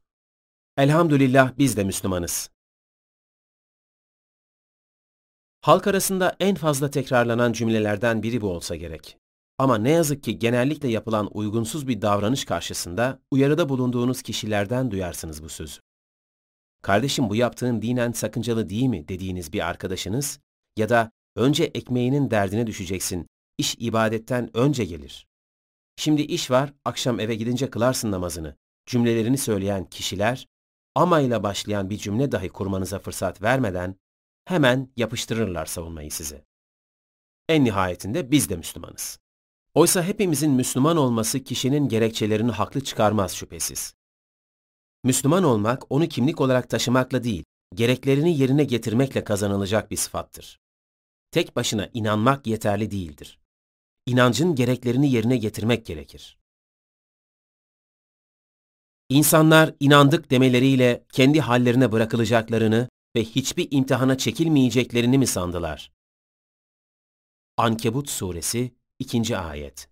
Elhamdülillah 0.77 1.57
biz 1.57 1.77
de 1.77 1.83
Müslümanız. 1.83 2.49
Halk 5.61 5.87
arasında 5.87 6.35
en 6.39 6.55
fazla 6.55 6.91
tekrarlanan 6.91 7.53
cümlelerden 7.53 8.23
biri 8.23 8.41
bu 8.41 8.49
olsa 8.49 8.75
gerek. 8.75 9.17
Ama 9.57 9.77
ne 9.77 9.91
yazık 9.91 10.23
ki 10.23 10.39
genellikle 10.39 10.87
yapılan 10.87 11.29
uygunsuz 11.37 11.87
bir 11.87 12.01
davranış 12.01 12.45
karşısında 12.45 13.19
uyarıda 13.31 13.69
bulunduğunuz 13.69 14.21
kişilerden 14.21 14.91
duyarsınız 14.91 15.43
bu 15.43 15.49
sözü. 15.49 15.86
Kardeşim 16.81 17.29
bu 17.29 17.35
yaptığın 17.35 17.81
dinen 17.81 18.11
sakıncalı 18.11 18.69
değil 18.69 18.87
mi 18.87 19.07
dediğiniz 19.07 19.53
bir 19.53 19.67
arkadaşınız 19.67 20.39
ya 20.77 20.89
da 20.89 21.11
önce 21.35 21.63
ekmeğinin 21.63 22.31
derdine 22.31 22.67
düşeceksin, 22.67 23.27
iş 23.57 23.75
ibadetten 23.79 24.57
önce 24.57 24.85
gelir. 24.85 25.27
Şimdi 25.95 26.21
iş 26.21 26.51
var, 26.51 26.73
akşam 26.85 27.19
eve 27.19 27.35
gidince 27.35 27.69
kılarsın 27.69 28.11
namazını. 28.11 28.55
Cümlelerini 28.85 29.37
söyleyen 29.37 29.85
kişiler, 29.85 30.47
ama 30.95 31.19
ile 31.19 31.43
başlayan 31.43 31.89
bir 31.89 31.97
cümle 31.97 32.31
dahi 32.31 32.49
kurmanıza 32.49 32.99
fırsat 32.99 33.41
vermeden 33.41 33.95
hemen 34.45 34.91
yapıştırırlar 34.97 35.65
savunmayı 35.65 36.11
size. 36.11 36.45
En 37.49 37.63
nihayetinde 37.63 38.31
biz 38.31 38.49
de 38.49 38.55
Müslümanız. 38.55 39.19
Oysa 39.73 40.03
hepimizin 40.03 40.51
Müslüman 40.51 40.97
olması 40.97 41.43
kişinin 41.43 41.87
gerekçelerini 41.87 42.51
haklı 42.51 42.83
çıkarmaz 42.83 43.35
şüphesiz. 43.35 43.93
Müslüman 45.03 45.43
olmak 45.43 45.91
onu 45.91 46.07
kimlik 46.07 46.41
olarak 46.41 46.69
taşımakla 46.69 47.23
değil, 47.23 47.43
gereklerini 47.75 48.37
yerine 48.37 48.63
getirmekle 48.63 49.23
kazanılacak 49.23 49.91
bir 49.91 49.97
sıfattır. 49.97 50.59
Tek 51.31 51.55
başına 51.55 51.89
inanmak 51.93 52.47
yeterli 52.47 52.91
değildir. 52.91 53.39
İnancın 54.05 54.55
gereklerini 54.55 55.11
yerine 55.11 55.37
getirmek 55.37 55.85
gerekir. 55.85 56.37
İnsanlar 59.09 59.73
inandık 59.79 60.31
demeleriyle 60.31 61.03
kendi 61.13 61.41
hallerine 61.41 61.91
bırakılacaklarını 61.91 62.89
ve 63.15 63.23
hiçbir 63.23 63.67
imtihana 63.71 64.17
çekilmeyeceklerini 64.17 65.17
mi 65.17 65.27
sandılar? 65.27 65.91
Ankebut 67.57 68.09
Suresi 68.09 68.73
2. 68.99 69.37
Ayet 69.37 69.89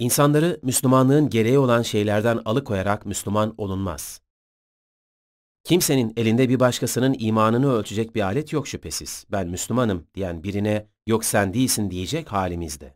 İnsanları 0.00 0.60
Müslümanlığın 0.62 1.30
gereği 1.30 1.58
olan 1.58 1.82
şeylerden 1.82 2.40
alıkoyarak 2.44 3.06
Müslüman 3.06 3.54
olunmaz. 3.58 4.20
Kimsenin 5.64 6.12
elinde 6.16 6.48
bir 6.48 6.60
başkasının 6.60 7.16
imanını 7.18 7.72
ölçecek 7.72 8.14
bir 8.14 8.20
alet 8.20 8.52
yok 8.52 8.68
şüphesiz. 8.68 9.26
Ben 9.32 9.48
Müslümanım 9.48 10.06
diyen 10.14 10.42
birine 10.42 10.86
yok 11.06 11.24
sen 11.24 11.54
değilsin 11.54 11.90
diyecek 11.90 12.32
halimizde. 12.32 12.94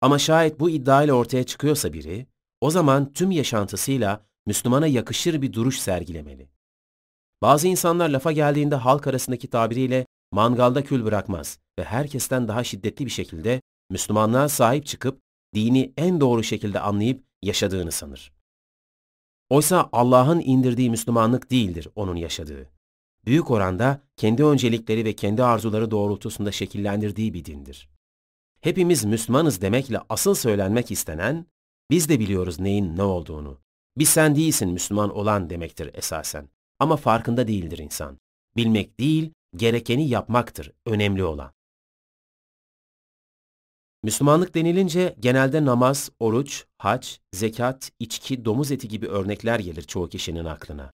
Ama 0.00 0.18
şayet 0.18 0.60
bu 0.60 0.70
iddiayla 0.70 1.14
ortaya 1.14 1.44
çıkıyorsa 1.44 1.92
biri, 1.92 2.26
o 2.60 2.70
zaman 2.70 3.12
tüm 3.12 3.30
yaşantısıyla 3.30 4.26
Müslümana 4.46 4.86
yakışır 4.86 5.42
bir 5.42 5.52
duruş 5.52 5.78
sergilemeli. 5.78 6.48
Bazı 7.42 7.68
insanlar 7.68 8.08
lafa 8.08 8.32
geldiğinde 8.32 8.74
halk 8.74 9.06
arasındaki 9.06 9.50
tabiriyle 9.50 10.06
mangalda 10.32 10.84
kül 10.84 11.04
bırakmaz 11.04 11.58
ve 11.78 11.84
herkesten 11.84 12.48
daha 12.48 12.64
şiddetli 12.64 13.06
bir 13.06 13.10
şekilde 13.10 13.60
Müslümanlığa 13.90 14.48
sahip 14.48 14.86
çıkıp 14.86 15.23
dini 15.54 15.92
en 15.96 16.20
doğru 16.20 16.42
şekilde 16.42 16.80
anlayıp 16.80 17.24
yaşadığını 17.42 17.92
sanır. 17.92 18.32
Oysa 19.50 19.88
Allah'ın 19.92 20.40
indirdiği 20.40 20.90
Müslümanlık 20.90 21.50
değildir 21.50 21.88
onun 21.96 22.16
yaşadığı. 22.16 22.70
Büyük 23.26 23.50
oranda 23.50 24.00
kendi 24.16 24.44
öncelikleri 24.44 25.04
ve 25.04 25.12
kendi 25.12 25.42
arzuları 25.42 25.90
doğrultusunda 25.90 26.52
şekillendirdiği 26.52 27.34
bir 27.34 27.44
dindir. 27.44 27.88
Hepimiz 28.60 29.04
Müslümanız 29.04 29.60
demekle 29.60 30.00
asıl 30.08 30.34
söylenmek 30.34 30.90
istenen, 30.90 31.46
biz 31.90 32.08
de 32.08 32.20
biliyoruz 32.20 32.60
neyin 32.60 32.96
ne 32.96 33.02
olduğunu. 33.02 33.58
Bir 33.98 34.04
sen 34.04 34.36
değilsin 34.36 34.68
Müslüman 34.68 35.16
olan 35.16 35.50
demektir 35.50 35.90
esasen. 35.94 36.48
Ama 36.78 36.96
farkında 36.96 37.48
değildir 37.48 37.78
insan. 37.78 38.18
Bilmek 38.56 39.00
değil, 39.00 39.32
gerekeni 39.56 40.08
yapmaktır 40.08 40.72
önemli 40.86 41.24
olan. 41.24 41.52
Müslümanlık 44.04 44.54
denilince 44.54 45.16
genelde 45.20 45.64
namaz, 45.64 46.10
oruç, 46.20 46.64
hac, 46.78 47.08
zekat, 47.32 47.90
içki, 47.98 48.44
domuz 48.44 48.72
eti 48.72 48.88
gibi 48.88 49.06
örnekler 49.06 49.58
gelir 49.58 49.82
çoğu 49.82 50.08
kişinin 50.08 50.44
aklına. 50.44 50.90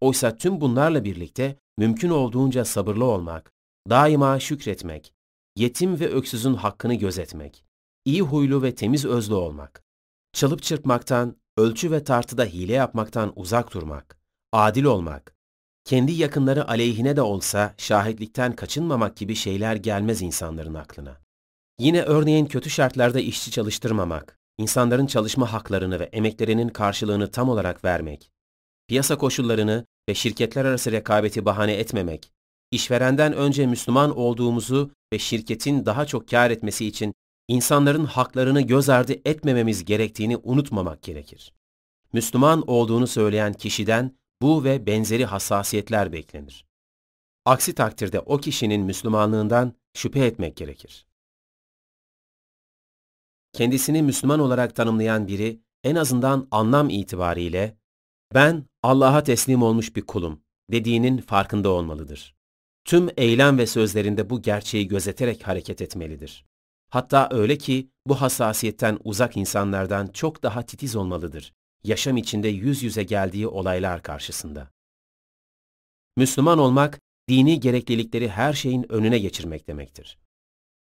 Oysa 0.00 0.36
tüm 0.36 0.60
bunlarla 0.60 1.04
birlikte 1.04 1.56
mümkün 1.78 2.10
olduğunca 2.10 2.64
sabırlı 2.64 3.04
olmak, 3.04 3.52
daima 3.90 4.40
şükretmek, 4.40 5.12
yetim 5.56 6.00
ve 6.00 6.08
öksüzün 6.08 6.54
hakkını 6.54 6.94
gözetmek, 6.94 7.64
iyi 8.04 8.22
huylu 8.22 8.62
ve 8.62 8.74
temiz 8.74 9.04
özlü 9.04 9.34
olmak, 9.34 9.84
çalıp 10.32 10.62
çırpmaktan, 10.62 11.36
ölçü 11.56 11.90
ve 11.90 12.04
tartıda 12.04 12.44
hile 12.44 12.72
yapmaktan 12.72 13.32
uzak 13.36 13.74
durmak, 13.74 14.18
adil 14.52 14.84
olmak, 14.84 15.36
kendi 15.84 16.12
yakınları 16.12 16.68
aleyhine 16.68 17.16
de 17.16 17.22
olsa 17.22 17.74
şahitlikten 17.78 18.56
kaçınmamak 18.56 19.16
gibi 19.16 19.34
şeyler 19.34 19.76
gelmez 19.76 20.22
insanların 20.22 20.74
aklına. 20.74 21.23
Yine 21.78 22.02
örneğin 22.02 22.46
kötü 22.46 22.70
şartlarda 22.70 23.20
işçi 23.20 23.50
çalıştırmamak, 23.50 24.38
insanların 24.58 25.06
çalışma 25.06 25.52
haklarını 25.52 26.00
ve 26.00 26.04
emeklerinin 26.04 26.68
karşılığını 26.68 27.30
tam 27.30 27.48
olarak 27.48 27.84
vermek, 27.84 28.30
piyasa 28.88 29.18
koşullarını 29.18 29.86
ve 30.08 30.14
şirketler 30.14 30.64
arası 30.64 30.92
rekabeti 30.92 31.44
bahane 31.44 31.72
etmemek, 31.72 32.32
işverenden 32.70 33.32
önce 33.32 33.66
Müslüman 33.66 34.16
olduğumuzu 34.16 34.90
ve 35.12 35.18
şirketin 35.18 35.86
daha 35.86 36.06
çok 36.06 36.28
kar 36.28 36.50
etmesi 36.50 36.86
için 36.86 37.14
insanların 37.48 38.04
haklarını 38.04 38.60
göz 38.60 38.88
ardı 38.88 39.12
etmememiz 39.24 39.84
gerektiğini 39.84 40.36
unutmamak 40.36 41.02
gerekir. 41.02 41.52
Müslüman 42.12 42.70
olduğunu 42.70 43.06
söyleyen 43.06 43.52
kişiden 43.52 44.18
bu 44.42 44.64
ve 44.64 44.86
benzeri 44.86 45.24
hassasiyetler 45.24 46.12
beklenir. 46.12 46.64
Aksi 47.44 47.74
takdirde 47.74 48.20
o 48.20 48.38
kişinin 48.38 48.80
Müslümanlığından 48.80 49.72
şüphe 49.94 50.26
etmek 50.26 50.56
gerekir. 50.56 51.06
Kendisini 53.54 54.02
Müslüman 54.02 54.40
olarak 54.40 54.74
tanımlayan 54.76 55.28
biri 55.28 55.60
en 55.84 55.94
azından 55.94 56.48
anlam 56.50 56.90
itibariyle 56.90 57.76
ben 58.34 58.64
Allah'a 58.82 59.22
teslim 59.22 59.62
olmuş 59.62 59.96
bir 59.96 60.02
kulum 60.02 60.42
dediğinin 60.70 61.18
farkında 61.18 61.68
olmalıdır. 61.68 62.34
Tüm 62.84 63.08
eylem 63.16 63.58
ve 63.58 63.66
sözlerinde 63.66 64.30
bu 64.30 64.42
gerçeği 64.42 64.88
gözeterek 64.88 65.48
hareket 65.48 65.82
etmelidir. 65.82 66.46
Hatta 66.90 67.28
öyle 67.30 67.58
ki 67.58 67.90
bu 68.06 68.20
hassasiyetten 68.20 68.98
uzak 69.04 69.36
insanlardan 69.36 70.06
çok 70.06 70.42
daha 70.42 70.66
titiz 70.66 70.96
olmalıdır. 70.96 71.52
Yaşam 71.84 72.16
içinde 72.16 72.48
yüz 72.48 72.82
yüze 72.82 73.02
geldiği 73.02 73.46
olaylar 73.46 74.02
karşısında. 74.02 74.70
Müslüman 76.16 76.58
olmak, 76.58 77.00
dini 77.28 77.60
gereklilikleri 77.60 78.28
her 78.28 78.52
şeyin 78.52 78.92
önüne 78.92 79.18
geçirmek 79.18 79.66
demektir. 79.68 80.18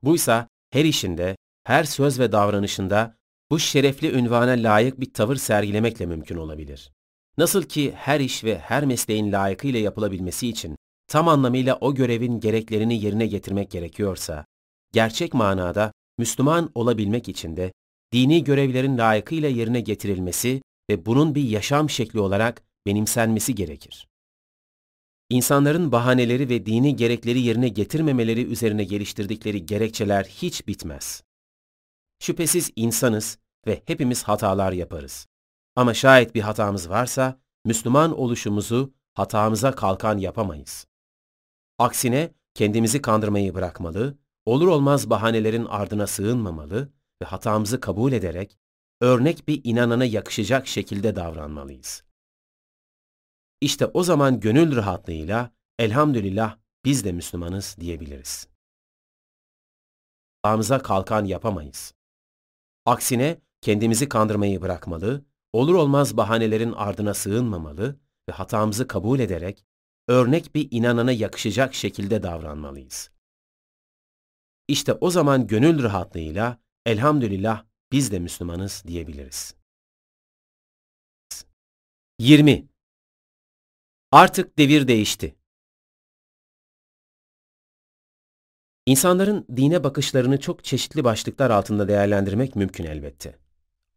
Buysa 0.04 0.48
her 0.72 0.86
işinde, 0.86 1.38
her 1.68 1.84
söz 1.84 2.20
ve 2.20 2.32
davranışında 2.32 3.18
bu 3.52 3.60
şerefli 3.60 4.12
ünvana 4.12 4.52
layık 4.52 5.00
bir 5.00 5.14
tavır 5.14 5.36
sergilemekle 5.36 6.06
mümkün 6.06 6.38
olabilir. 6.38 6.92
Nasıl 7.38 7.64
ki 7.64 7.94
her 7.96 8.20
iş 8.20 8.44
ve 8.44 8.58
her 8.60 8.86
mesleğin 8.86 9.32
layıkıyla 9.32 9.80
yapılabilmesi 9.80 10.48
için 10.48 10.76
tam 11.08 11.28
anlamıyla 11.28 11.78
o 11.82 11.96
görevin 11.96 12.40
gereklerini 12.40 13.04
yerine 13.04 13.28
getirmek 13.28 13.72
gerekiyorsa, 13.72 14.46
gerçek 14.94 15.34
manada 15.34 15.92
Müslüman 16.18 16.72
olabilmek 16.76 17.30
için 17.30 17.58
de 17.58 17.74
dini 18.14 18.44
görevlerin 18.44 18.98
layıkıyla 18.98 19.50
yerine 19.50 19.82
getirilmesi 19.82 20.62
ve 20.90 21.06
bunun 21.06 21.36
bir 21.36 21.44
yaşam 21.44 21.90
şekli 21.90 22.20
olarak 22.20 22.64
benimsenmesi 22.86 23.56
gerekir. 23.56 24.08
İnsanların 25.30 25.92
bahaneleri 25.92 26.50
ve 26.50 26.66
dini 26.66 26.96
gerekleri 26.96 27.42
yerine 27.42 27.70
getirmemeleri 27.70 28.46
üzerine 28.46 28.84
geliştirdikleri 28.84 29.66
gerekçeler 29.66 30.24
hiç 30.24 30.68
bitmez. 30.68 31.27
Şüphesiz 32.20 32.72
insanız 32.76 33.38
ve 33.68 33.84
hepimiz 33.86 34.24
hatalar 34.24 34.72
yaparız. 34.72 35.28
Ama 35.76 35.94
şayet 35.94 36.36
bir 36.36 36.42
hatamız 36.42 36.90
varsa, 36.90 37.42
Müslüman 37.66 38.20
oluşumuzu 38.20 38.94
hatamıza 39.14 39.72
kalkan 39.72 40.18
yapamayız. 40.18 40.88
Aksine 41.78 42.34
kendimizi 42.54 43.02
kandırmayı 43.02 43.54
bırakmalı, 43.54 44.18
olur 44.46 44.68
olmaz 44.68 45.10
bahanelerin 45.10 45.66
ardına 45.66 46.08
sığınmamalı 46.08 46.94
ve 47.22 47.26
hatamızı 47.26 47.80
kabul 47.80 48.12
ederek 48.12 48.58
örnek 49.02 49.48
bir 49.48 49.62
inanana 49.64 50.06
yakışacak 50.06 50.68
şekilde 50.68 51.16
davranmalıyız. 51.16 52.04
İşte 53.62 53.86
o 53.86 54.04
zaman 54.04 54.40
gönül 54.40 54.76
rahatlığıyla 54.76 55.52
elhamdülillah 55.80 56.58
biz 56.86 57.06
de 57.06 57.12
Müslümanız 57.12 57.76
diyebiliriz. 57.80 58.48
Hatamıza 60.44 60.82
kalkan 60.82 61.26
yapamayız. 61.26 61.94
Aksine 62.88 63.42
kendimizi 63.62 64.10
kandırmayı 64.10 64.62
bırakmalı, 64.62 65.26
olur 65.54 65.76
olmaz 65.76 66.18
bahanelerin 66.18 66.72
ardına 66.72 67.14
sığınmamalı 67.14 68.00
ve 68.30 68.34
hatamızı 68.34 68.88
kabul 68.88 69.20
ederek 69.20 69.66
örnek 70.08 70.56
bir 70.56 70.68
inanana 70.72 71.12
yakışacak 71.12 71.74
şekilde 71.74 72.24
davranmalıyız. 72.24 73.12
İşte 74.68 74.94
o 74.94 75.10
zaman 75.10 75.48
gönül 75.48 75.84
rahatlığıyla 75.84 76.60
elhamdülillah 76.86 77.66
biz 77.92 78.12
de 78.12 78.20
Müslümanız 78.20 78.84
diyebiliriz. 78.88 79.56
20. 82.20 82.68
Artık 84.12 84.58
devir 84.58 84.88
değişti. 84.88 85.36
İnsanların 88.88 89.46
dine 89.56 89.84
bakışlarını 89.84 90.40
çok 90.40 90.64
çeşitli 90.64 91.04
başlıklar 91.04 91.50
altında 91.50 91.88
değerlendirmek 91.88 92.56
mümkün 92.56 92.84
elbette. 92.84 93.36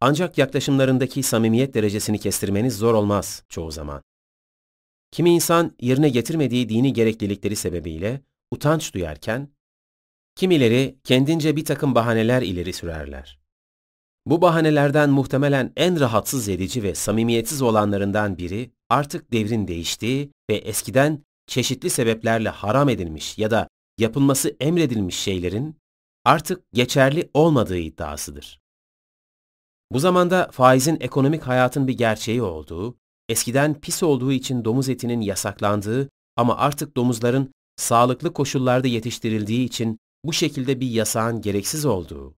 Ancak 0.01 0.37
yaklaşımlarındaki 0.37 1.23
samimiyet 1.23 1.73
derecesini 1.73 2.19
kestirmeniz 2.19 2.77
zor 2.77 2.93
olmaz 2.93 3.43
çoğu 3.49 3.71
zaman. 3.71 4.01
Kimi 5.11 5.29
insan 5.29 5.75
yerine 5.81 6.09
getirmediği 6.09 6.69
dini 6.69 6.93
gereklilikleri 6.93 7.55
sebebiyle 7.55 8.21
utanç 8.51 8.93
duyarken, 8.93 9.49
kimileri 10.35 10.97
kendince 11.03 11.55
bir 11.55 11.65
takım 11.65 11.95
bahaneler 11.95 12.41
ileri 12.41 12.73
sürerler. 12.73 13.39
Bu 14.25 14.41
bahanelerden 14.41 15.09
muhtemelen 15.09 15.73
en 15.75 15.99
rahatsız 15.99 16.49
edici 16.49 16.83
ve 16.83 16.95
samimiyetsiz 16.95 17.61
olanlarından 17.61 18.37
biri 18.37 18.71
artık 18.89 19.31
devrin 19.31 19.67
değiştiği 19.67 20.31
ve 20.49 20.55
eskiden 20.55 21.25
çeşitli 21.47 21.89
sebeplerle 21.89 22.49
haram 22.49 22.89
edilmiş 22.89 23.37
ya 23.37 23.51
da 23.51 23.67
yapılması 23.97 24.55
emredilmiş 24.59 25.15
şeylerin 25.15 25.75
artık 26.25 26.63
geçerli 26.73 27.29
olmadığı 27.33 27.77
iddiasıdır. 27.77 28.59
Bu 29.91 29.99
zamanda 29.99 30.49
faizin 30.51 30.97
ekonomik 30.99 31.43
hayatın 31.43 31.87
bir 31.87 31.97
gerçeği 31.97 32.41
olduğu, 32.41 32.97
eskiden 33.29 33.81
pis 33.81 34.03
olduğu 34.03 34.31
için 34.31 34.65
domuz 34.65 34.89
etinin 34.89 35.21
yasaklandığı 35.21 36.09
ama 36.37 36.57
artık 36.57 36.95
domuzların 36.95 37.51
sağlıklı 37.75 38.33
koşullarda 38.33 38.87
yetiştirildiği 38.87 39.65
için 39.65 39.99
bu 40.25 40.33
şekilde 40.33 40.79
bir 40.79 40.89
yasağın 40.89 41.41
gereksiz 41.41 41.85
olduğu, 41.85 42.35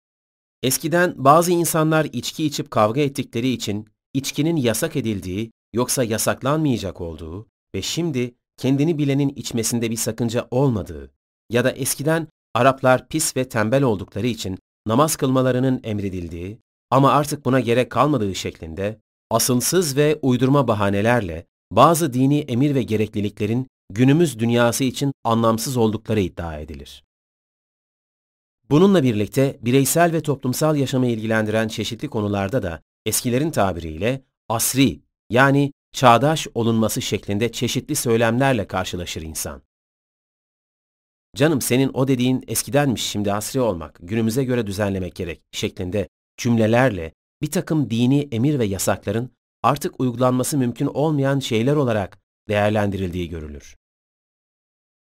eskiden 0.63 1.15
bazı 1.17 1.53
insanlar 1.53 2.05
içki 2.13 2.45
içip 2.45 2.71
kavga 2.71 3.01
ettikleri 3.01 3.49
için 3.49 3.89
içkinin 4.15 4.57
yasak 4.57 4.97
edildiği 4.97 5.53
yoksa 5.73 6.05
yasaklanmayacak 6.05 7.01
olduğu 7.01 7.47
ve 7.75 7.83
şimdi 7.83 8.35
kendini 8.57 8.99
bilenin 8.99 9.29
içmesinde 9.29 9.91
bir 9.91 9.97
sakınca 9.97 10.49
olmadığı 10.51 11.11
ya 11.53 11.65
da 11.65 11.71
eskiden 11.71 12.29
Araplar 12.55 13.09
pis 13.09 13.37
ve 13.37 13.49
tembel 13.49 13.83
oldukları 13.83 14.27
için 14.27 14.59
namaz 14.87 15.17
kılmalarının 15.17 15.81
emredildiği 15.85 16.59
ama 16.91 17.13
artık 17.13 17.45
buna 17.45 17.61
gerek 17.61 17.91
kalmadığı 17.91 18.35
şeklinde 18.35 19.01
asılsız 19.31 19.97
ve 19.97 20.19
uydurma 20.23 20.69
bahanelerle 20.69 21.47
bazı 21.71 22.13
dini 22.13 22.39
emir 22.39 22.75
ve 22.75 22.83
gerekliliklerin 22.83 23.67
günümüz 23.91 24.39
dünyası 24.39 24.85
için 24.85 25.13
anlamsız 25.25 25.77
oldukları 25.77 26.21
iddia 26.21 26.59
edilir. 26.59 27.05
Bununla 28.71 29.03
birlikte 29.03 29.59
bireysel 29.63 30.13
ve 30.13 30.21
toplumsal 30.23 30.77
yaşamı 30.77 31.07
ilgilendiren 31.07 31.69
çeşitli 31.69 32.09
konularda 32.09 32.63
da 32.63 32.83
eskilerin 33.07 33.51
tabiriyle 33.51 34.23
asri 34.49 35.01
yani 35.31 35.73
çağdaş 35.93 36.47
olunması 36.55 37.03
şeklinde 37.03 37.53
çeşitli 37.53 37.97
söylemlerle 37.97 38.67
karşılaşır 38.67 39.23
insan. 39.23 39.63
Canım 41.36 41.61
senin 41.61 41.91
o 41.94 42.09
dediğin 42.09 42.44
eskidenmiş 42.47 43.02
şimdi 43.02 43.33
asri 43.33 43.61
olmak, 43.61 43.99
günümüze 44.02 44.44
göre 44.44 44.67
düzenlemek 44.67 45.15
gerek 45.15 45.43
şeklinde 45.52 46.09
cümlelerle 46.36 47.12
bir 47.43 47.51
takım 47.51 47.91
dini 47.91 48.28
emir 48.33 48.59
ve 48.59 48.65
yasakların 48.65 49.31
artık 49.62 50.01
uygulanması 50.01 50.59
mümkün 50.59 50.86
olmayan 50.86 51.39
şeyler 51.39 51.77
olarak 51.77 52.19
değerlendirildiği 52.49 53.28
görülür. 53.28 53.77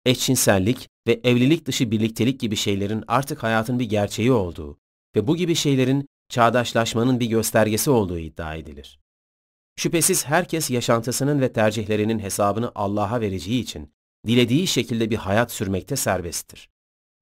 Eşcinsellik 0.05 0.89
ve 1.07 1.21
evlilik 1.25 1.67
dışı 1.67 1.91
birliktelik 1.91 2.41
gibi 2.41 2.57
şeylerin 2.57 3.05
artık 3.09 3.43
hayatın 3.43 3.79
bir 3.79 3.89
gerçeği 3.89 4.33
olduğu 4.33 4.79
ve 5.17 5.27
bu 5.27 5.37
gibi 5.37 5.55
şeylerin 5.55 6.09
çağdaşlaşmanın 6.29 7.21
bir 7.21 7.27
göstergesi 7.27 7.91
olduğu 7.91 8.19
iddia 8.19 8.55
edilir. 8.55 9.01
Şüphesiz 9.77 10.27
herkes 10.27 10.71
yaşantısının 10.71 11.41
ve 11.41 11.53
tercihlerinin 11.53 12.19
hesabını 12.19 12.73
Allah'a 12.75 13.21
vereceği 13.21 13.63
için 13.63 13.96
dilediği 14.27 14.67
şekilde 14.67 15.11
bir 15.11 15.17
hayat 15.17 15.53
sürmekte 15.53 15.97
serbesttir. 15.97 16.69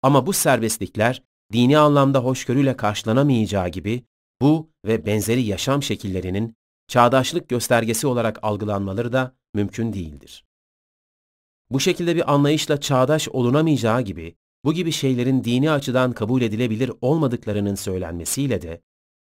Ama 0.02 0.26
bu 0.26 0.32
serbestlikler 0.32 1.22
dini 1.52 1.78
anlamda 1.78 2.18
hoşgörüyle 2.18 2.76
karşılanamayacağı 2.76 3.68
gibi 3.68 4.04
bu 4.40 4.70
ve 4.84 5.06
benzeri 5.06 5.42
yaşam 5.42 5.82
şekillerinin 5.82 6.54
çağdaşlık 6.88 7.48
göstergesi 7.48 8.06
olarak 8.06 8.38
algılanmaları 8.42 9.12
da 9.12 9.36
mümkün 9.54 9.92
değildir. 9.92 10.44
Bu 11.70 11.80
şekilde 11.80 12.16
bir 12.16 12.32
anlayışla 12.32 12.80
çağdaş 12.80 13.28
olunamayacağı 13.28 14.02
gibi 14.02 14.36
bu 14.64 14.72
gibi 14.72 14.92
şeylerin 14.92 15.44
dini 15.44 15.70
açıdan 15.70 16.12
kabul 16.12 16.42
edilebilir 16.42 16.92
olmadıklarının 17.00 17.74
söylenmesiyle 17.74 18.62
de 18.62 18.82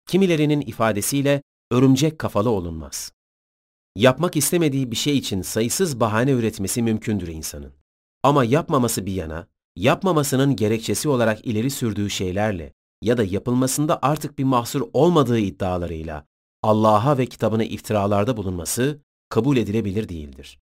kimilerinin 0.07 0.61
ifadesiyle 0.61 1.43
örümcek 1.71 2.19
kafalı 2.19 2.51
olunmaz. 2.51 3.13
Yapmak 3.97 4.37
istemediği 4.37 4.91
bir 4.91 4.97
şey 4.97 5.19
için 5.19 5.43
sayısız 5.43 6.01
bahane 6.01 6.31
üretmesi 6.31 6.83
mümkündür 6.83 7.29
insanın. 7.29 7.73
Ama 8.23 8.45
yapmaması 8.45 9.07
bir 9.07 9.13
yana, 9.13 9.47
yapmamasının 9.77 10.57
gerekçesi 10.57 11.09
olarak 11.09 11.47
ileri 11.47 11.71
sürdüğü 11.71 12.11
şeylerle 12.11 12.73
ya 13.03 13.17
da 13.17 13.25
yapılmasında 13.25 13.99
artık 14.03 14.39
bir 14.39 14.45
mahsur 14.45 14.89
olmadığı 14.93 15.39
iddialarıyla 15.39 16.27
Allah'a 16.63 17.19
ve 17.19 17.27
kitabına 17.27 17.65
iftiralarda 17.65 18.37
bulunması 18.37 19.01
kabul 19.29 19.57
edilebilir 19.57 20.09
değildir. 20.09 20.59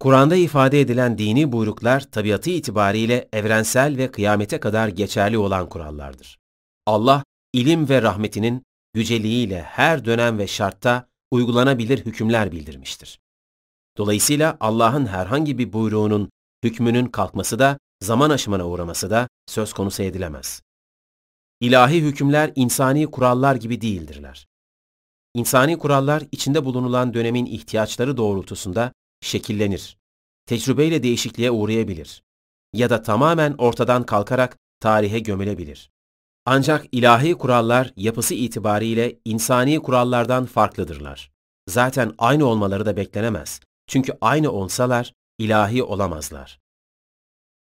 Kur'an'da 0.00 0.36
ifade 0.36 0.80
edilen 0.80 1.18
dini 1.18 1.52
buyruklar 1.52 2.10
tabiatı 2.10 2.50
itibariyle 2.50 3.28
evrensel 3.32 3.96
ve 3.96 4.10
kıyamete 4.10 4.60
kadar 4.60 4.88
geçerli 4.88 5.38
olan 5.38 5.68
kurallardır. 5.68 6.38
Allah, 6.86 7.24
ilim 7.52 7.88
ve 7.88 8.02
rahmetinin 8.02 8.62
yüceliğiyle 8.94 9.62
her 9.62 10.04
dönem 10.04 10.38
ve 10.38 10.46
şartta 10.46 11.08
uygulanabilir 11.34 12.06
hükümler 12.06 12.52
bildirmiştir. 12.52 13.20
Dolayısıyla 13.96 14.56
Allah'ın 14.60 15.06
herhangi 15.06 15.58
bir 15.58 15.72
buyruğunun, 15.72 16.30
hükmünün 16.64 17.06
kalkması 17.06 17.58
da, 17.58 17.78
zaman 18.02 18.30
aşımına 18.30 18.68
uğraması 18.68 19.10
da 19.10 19.28
söz 19.46 19.72
konusu 19.72 20.02
edilemez. 20.02 20.62
İlahi 21.60 22.02
hükümler 22.02 22.52
insani 22.56 23.06
kurallar 23.06 23.54
gibi 23.54 23.80
değildirler. 23.80 24.46
İnsani 25.34 25.78
kurallar 25.78 26.22
içinde 26.32 26.64
bulunulan 26.64 27.14
dönemin 27.14 27.46
ihtiyaçları 27.46 28.16
doğrultusunda 28.16 28.92
şekillenir. 29.20 29.96
Tecrübeyle 30.46 31.02
değişikliğe 31.02 31.50
uğrayabilir. 31.50 32.22
Ya 32.72 32.90
da 32.90 33.02
tamamen 33.02 33.54
ortadan 33.58 34.06
kalkarak 34.06 34.58
tarihe 34.80 35.18
gömülebilir. 35.18 35.90
Ancak 36.46 36.86
ilahi 36.92 37.34
kurallar 37.34 37.92
yapısı 37.96 38.34
itibariyle 38.34 39.20
insani 39.24 39.82
kurallardan 39.82 40.46
farklıdırlar. 40.46 41.32
Zaten 41.68 42.14
aynı 42.18 42.46
olmaları 42.46 42.86
da 42.86 42.96
beklenemez. 42.96 43.60
Çünkü 43.86 44.12
aynı 44.20 44.50
olsalar 44.50 45.12
ilahi 45.38 45.82
olamazlar. 45.82 46.60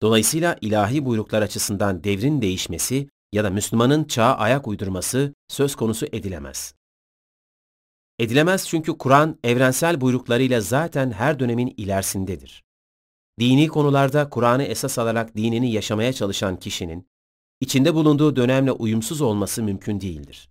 Dolayısıyla 0.03 0.57
ilahi 0.61 1.05
buyruklar 1.05 1.43
açısından 1.43 2.05
devrin 2.05 2.43
değişmesi 2.43 3.09
ya 3.33 3.45
da 3.45 3.51
Müslümanın 3.51 4.05
çağa 4.05 4.35
ayak 4.35 4.69
uydurması 4.69 5.35
söz 5.49 5.77
konusu 5.77 6.07
edilemez. 6.07 6.75
Edilemez 8.19 8.69
çünkü 8.69 8.99
Kur'an 8.99 9.39
evrensel 9.45 10.01
buyruklarıyla 10.01 10.61
zaten 10.61 11.11
her 11.11 11.39
dönemin 11.39 11.75
ilerisindedir. 11.77 12.65
Dini 13.41 13.69
konularda 13.69 14.31
Kur'an'ı 14.31 14.63
esas 14.63 14.99
alarak 14.99 15.37
dinini 15.37 15.73
yaşamaya 15.73 16.13
çalışan 16.13 16.57
kişinin, 16.57 17.09
içinde 17.61 17.95
bulunduğu 17.95 18.37
dönemle 18.37 18.73
uyumsuz 18.73 19.21
olması 19.21 19.63
mümkün 19.63 20.01
değildir. 20.01 20.49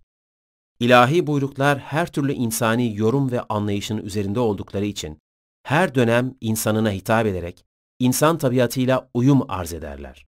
İlahi 0.80 1.26
buyruklar 1.26 1.78
her 1.78 2.12
türlü 2.12 2.32
insani 2.32 2.96
yorum 2.96 3.30
ve 3.30 3.40
anlayışın 3.40 3.98
üzerinde 3.98 4.40
oldukları 4.40 4.86
için, 4.86 5.18
her 5.62 5.94
dönem 5.94 6.34
insanına 6.40 6.90
hitap 6.90 7.26
ederek, 7.26 7.64
insan 7.98 8.38
tabiatıyla 8.38 9.10
uyum 9.14 9.50
arz 9.50 9.72
ederler. 9.72 10.26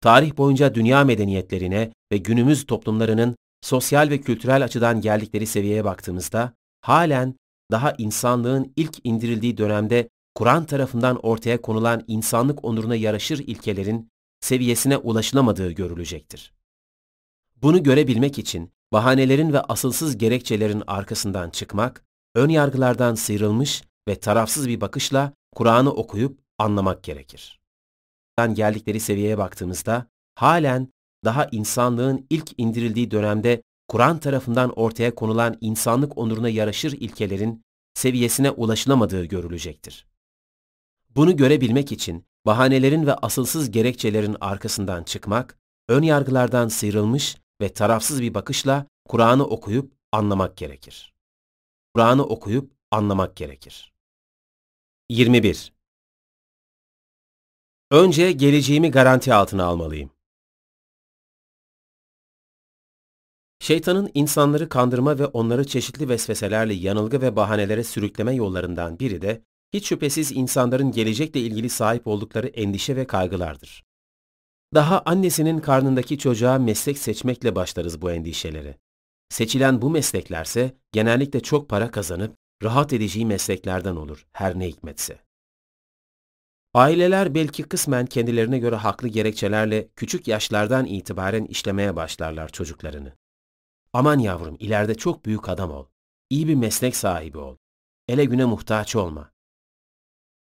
Tarih 0.00 0.36
boyunca 0.36 0.74
dünya 0.74 1.04
medeniyetlerine 1.04 1.92
ve 2.12 2.16
günümüz 2.16 2.66
toplumlarının 2.66 3.36
sosyal 3.62 4.10
ve 4.10 4.20
kültürel 4.20 4.64
açıdan 4.64 5.00
geldikleri 5.00 5.46
seviyeye 5.46 5.84
baktığımızda, 5.84 6.52
halen 6.80 7.34
daha 7.70 7.94
insanlığın 7.98 8.72
ilk 8.76 8.96
indirildiği 9.04 9.58
dönemde 9.58 10.08
Kur'an 10.34 10.64
tarafından 10.64 11.16
ortaya 11.16 11.60
konulan 11.60 12.04
insanlık 12.06 12.64
onuruna 12.64 12.96
yaraşır 12.96 13.38
ilkelerin 13.38 14.08
seviyesine 14.40 14.96
ulaşılamadığı 14.96 15.70
görülecektir. 15.70 16.52
Bunu 17.56 17.82
görebilmek 17.82 18.38
için 18.38 18.72
bahanelerin 18.92 19.52
ve 19.52 19.60
asılsız 19.60 20.18
gerekçelerin 20.18 20.82
arkasından 20.86 21.50
çıkmak, 21.50 22.04
ön 22.34 22.48
yargılardan 22.48 23.14
sıyrılmış 23.14 23.82
ve 24.08 24.14
tarafsız 24.14 24.68
bir 24.68 24.80
bakışla 24.80 25.32
Kur'an'ı 25.54 25.90
okuyup 25.90 26.40
anlamak 26.58 27.02
gerekir. 27.02 27.60
geldikleri 28.54 29.00
seviyeye 29.00 29.38
baktığımızda 29.38 30.06
halen 30.34 30.88
daha 31.24 31.48
insanlığın 31.52 32.26
ilk 32.30 32.50
indirildiği 32.58 33.10
dönemde 33.10 33.62
Kur'an 33.88 34.18
tarafından 34.18 34.70
ortaya 34.70 35.14
konulan 35.14 35.58
insanlık 35.60 36.18
onuruna 36.18 36.48
yaraşır 36.48 36.92
ilkelerin 36.92 37.62
seviyesine 37.94 38.50
ulaşılamadığı 38.50 39.24
görülecektir. 39.24 40.06
Bunu 41.16 41.36
görebilmek 41.36 41.92
için 41.92 42.24
bahanelerin 42.48 43.06
ve 43.06 43.14
asılsız 43.14 43.70
gerekçelerin 43.70 44.36
arkasından 44.40 45.02
çıkmak, 45.02 45.58
ön 45.88 46.02
yargılardan 46.02 46.68
sıyrılmış 46.68 47.36
ve 47.60 47.72
tarafsız 47.72 48.22
bir 48.22 48.34
bakışla 48.34 48.86
Kur'an'ı 49.08 49.44
okuyup 49.44 49.92
anlamak 50.12 50.56
gerekir. 50.56 51.14
Kur'an'ı 51.94 52.24
okuyup 52.24 52.72
anlamak 52.90 53.36
gerekir. 53.36 53.92
21. 55.08 55.72
Önce 57.90 58.32
geleceğimi 58.32 58.90
garanti 58.90 59.34
altına 59.34 59.64
almalıyım. 59.64 60.10
Şeytanın 63.60 64.10
insanları 64.14 64.68
kandırma 64.68 65.18
ve 65.18 65.26
onları 65.26 65.66
çeşitli 65.66 66.08
vesveselerle 66.08 66.74
yanılgı 66.74 67.20
ve 67.20 67.36
bahanelere 67.36 67.84
sürükleme 67.84 68.34
yollarından 68.34 68.98
biri 68.98 69.22
de 69.22 69.42
hiç 69.72 69.86
şüphesiz 69.88 70.32
insanların 70.32 70.92
gelecekle 70.92 71.40
ilgili 71.40 71.70
sahip 71.70 72.06
oldukları 72.06 72.46
endişe 72.46 72.96
ve 72.96 73.06
kaygılardır. 73.06 73.84
Daha 74.74 75.02
annesinin 75.06 75.58
karnındaki 75.58 76.18
çocuğa 76.18 76.58
meslek 76.58 76.98
seçmekle 76.98 77.54
başlarız 77.54 78.02
bu 78.02 78.10
endişeleri. 78.10 78.76
Seçilen 79.28 79.82
bu 79.82 79.90
mesleklerse 79.90 80.76
genellikle 80.92 81.40
çok 81.40 81.68
para 81.68 81.90
kazanıp 81.90 82.36
rahat 82.62 82.92
edeceği 82.92 83.26
mesleklerden 83.26 83.96
olur 83.96 84.26
her 84.32 84.58
ne 84.58 84.68
hikmetse. 84.68 85.18
Aileler 86.74 87.34
belki 87.34 87.62
kısmen 87.62 88.06
kendilerine 88.06 88.58
göre 88.58 88.76
haklı 88.76 89.08
gerekçelerle 89.08 89.88
küçük 89.96 90.28
yaşlardan 90.28 90.86
itibaren 90.86 91.44
işlemeye 91.44 91.96
başlarlar 91.96 92.48
çocuklarını. 92.48 93.12
Aman 93.92 94.18
yavrum 94.18 94.56
ileride 94.60 94.94
çok 94.94 95.24
büyük 95.24 95.48
adam 95.48 95.70
ol. 95.70 95.86
İyi 96.30 96.48
bir 96.48 96.54
meslek 96.54 96.96
sahibi 96.96 97.38
ol. 97.38 97.56
Ele 98.08 98.24
güne 98.24 98.44
muhtaç 98.44 98.96
olma. 98.96 99.30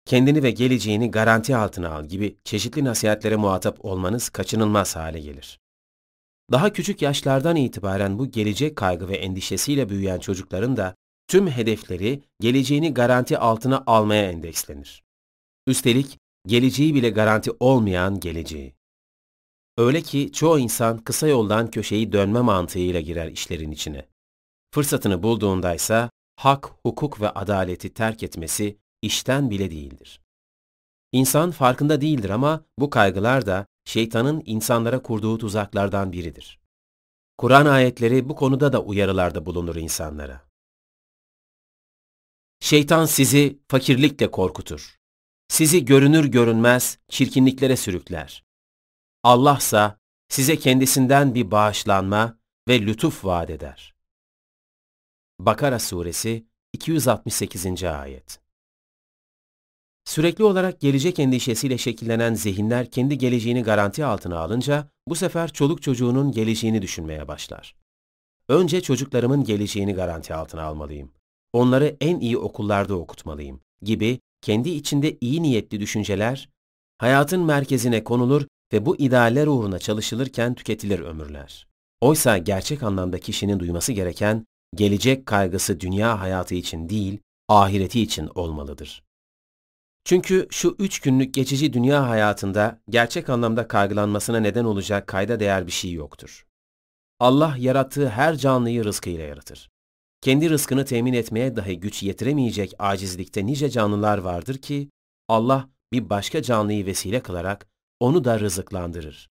Kendini 0.07 0.43
ve 0.43 0.51
geleceğini 0.51 1.11
garanti 1.11 1.55
altına 1.55 1.89
al 1.89 2.05
gibi 2.05 2.37
çeşitli 2.43 2.83
nasihatlere 2.83 3.35
muhatap 3.35 3.85
olmanız 3.85 4.29
kaçınılmaz 4.29 4.95
hale 4.95 5.19
gelir. 5.19 5.59
Daha 6.51 6.73
küçük 6.73 7.01
yaşlardan 7.01 7.55
itibaren 7.55 8.19
bu 8.19 8.31
gelecek 8.31 8.75
kaygı 8.75 9.07
ve 9.09 9.17
endişesiyle 9.17 9.89
büyüyen 9.89 10.19
çocukların 10.19 10.77
da 10.77 10.95
tüm 11.27 11.47
hedefleri 11.47 12.23
geleceğini 12.39 12.93
garanti 12.93 13.37
altına 13.37 13.83
almaya 13.87 14.31
endekslenir. 14.31 15.03
Üstelik 15.67 16.17
geleceği 16.47 16.95
bile 16.95 17.09
garanti 17.09 17.51
olmayan 17.59 18.19
geleceği. 18.19 18.75
Öyle 19.77 20.01
ki 20.01 20.31
çoğu 20.33 20.59
insan 20.59 20.97
kısa 20.97 21.27
yoldan 21.27 21.71
köşeyi 21.71 22.11
dönme 22.11 22.41
mantığıyla 22.41 23.01
girer 23.01 23.27
işlerin 23.27 23.71
içine. 23.71 24.05
Fırsatını 24.73 25.23
bulduğundaysa 25.23 26.09
hak, 26.35 26.69
hukuk 26.83 27.21
ve 27.21 27.29
adaleti 27.29 27.93
terk 27.93 28.23
etmesi 28.23 28.77
işten 29.01 29.49
bile 29.49 29.71
değildir. 29.71 30.21
İnsan 31.11 31.51
farkında 31.51 32.01
değildir 32.01 32.29
ama 32.29 32.65
bu 32.79 32.89
kaygılar 32.89 33.45
da 33.45 33.65
şeytanın 33.85 34.43
insanlara 34.45 35.01
kurduğu 35.01 35.37
tuzaklardan 35.37 36.11
biridir. 36.11 36.59
Kur'an 37.37 37.65
ayetleri 37.65 38.29
bu 38.29 38.35
konuda 38.35 38.73
da 38.73 38.83
uyarılarda 38.83 39.45
bulunur 39.45 39.75
insanlara. 39.75 40.47
Şeytan 42.59 43.05
sizi 43.05 43.59
fakirlikle 43.67 44.31
korkutur. 44.31 44.97
Sizi 45.47 45.85
görünür 45.85 46.25
görünmez 46.25 46.99
çirkinliklere 47.09 47.77
sürükler. 47.77 48.43
Allahsa 49.23 49.99
size 50.29 50.59
kendisinden 50.59 51.35
bir 51.35 51.51
bağışlanma 51.51 52.37
ve 52.67 52.81
lütuf 52.81 53.25
vaat 53.25 53.49
eder. 53.49 53.95
Bakara 55.39 55.79
Suresi 55.79 56.47
268. 56.73 57.83
Ayet 57.83 58.46
Sürekli 60.07 60.43
olarak 60.43 60.81
gelecek 60.81 61.19
endişesiyle 61.19 61.77
şekillenen 61.77 62.33
zihinler 62.33 62.91
kendi 62.91 63.17
geleceğini 63.17 63.63
garanti 63.63 64.05
altına 64.05 64.39
alınca 64.39 64.89
bu 65.07 65.15
sefer 65.15 65.53
çoluk 65.53 65.81
çocuğunun 65.81 66.31
geleceğini 66.31 66.81
düşünmeye 66.81 67.27
başlar. 67.27 67.75
Önce 68.47 68.81
çocuklarımın 68.81 69.43
geleceğini 69.43 69.93
garanti 69.93 70.33
altına 70.33 70.63
almalıyım. 70.63 71.11
Onları 71.53 71.97
en 72.01 72.19
iyi 72.19 72.37
okullarda 72.37 72.95
okutmalıyım 72.95 73.59
gibi 73.81 74.19
kendi 74.41 74.69
içinde 74.69 75.17
iyi 75.21 75.41
niyetli 75.43 75.79
düşünceler 75.79 76.49
hayatın 76.97 77.41
merkezine 77.41 78.03
konulur 78.03 78.45
ve 78.73 78.85
bu 78.85 78.97
idealler 78.97 79.47
uğruna 79.47 79.79
çalışılırken 79.79 80.55
tüketilir 80.55 80.99
ömürler. 80.99 81.67
Oysa 82.01 82.37
gerçek 82.37 82.83
anlamda 82.83 83.19
kişinin 83.19 83.59
duyması 83.59 83.93
gereken 83.93 84.45
gelecek 84.75 85.25
kaygısı 85.25 85.79
dünya 85.79 86.19
hayatı 86.21 86.55
için 86.55 86.89
değil, 86.89 87.19
ahireti 87.49 88.01
için 88.01 88.29
olmalıdır. 88.35 89.06
Çünkü 90.07 90.47
şu 90.51 90.75
üç 90.79 90.99
günlük 90.99 91.33
geçici 91.33 91.73
dünya 91.73 92.09
hayatında 92.09 92.81
gerçek 92.89 93.29
anlamda 93.29 93.67
kaygılanmasına 93.67 94.39
neden 94.39 94.63
olacak 94.65 95.07
kayda 95.07 95.39
değer 95.39 95.67
bir 95.67 95.71
şey 95.71 95.91
yoktur. 95.91 96.47
Allah 97.19 97.55
yarattığı 97.57 98.09
her 98.09 98.35
canlıyı 98.35 98.83
rızkıyla 98.83 99.25
yaratır. 99.25 99.69
Kendi 100.21 100.49
rızkını 100.49 100.85
temin 100.85 101.13
etmeye 101.13 101.55
dahi 101.55 101.79
güç 101.79 102.03
yetiremeyecek 102.03 102.73
acizlikte 102.79 103.45
nice 103.45 103.69
canlılar 103.69 104.17
vardır 104.17 104.57
ki 104.57 104.89
Allah 105.27 105.69
bir 105.91 106.09
başka 106.09 106.41
canlıyı 106.41 106.85
vesile 106.85 107.23
kılarak 107.23 107.67
onu 107.99 108.23
da 108.23 108.39
rızıklandırır. 108.39 109.29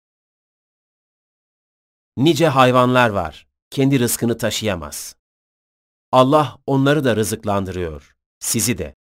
Nice 2.16 2.48
hayvanlar 2.48 3.10
var, 3.10 3.46
kendi 3.70 4.00
rızkını 4.00 4.38
taşıyamaz. 4.38 5.16
Allah 6.12 6.58
onları 6.66 7.04
da 7.04 7.16
rızıklandırıyor, 7.16 8.16
sizi 8.40 8.78
de. 8.78 8.97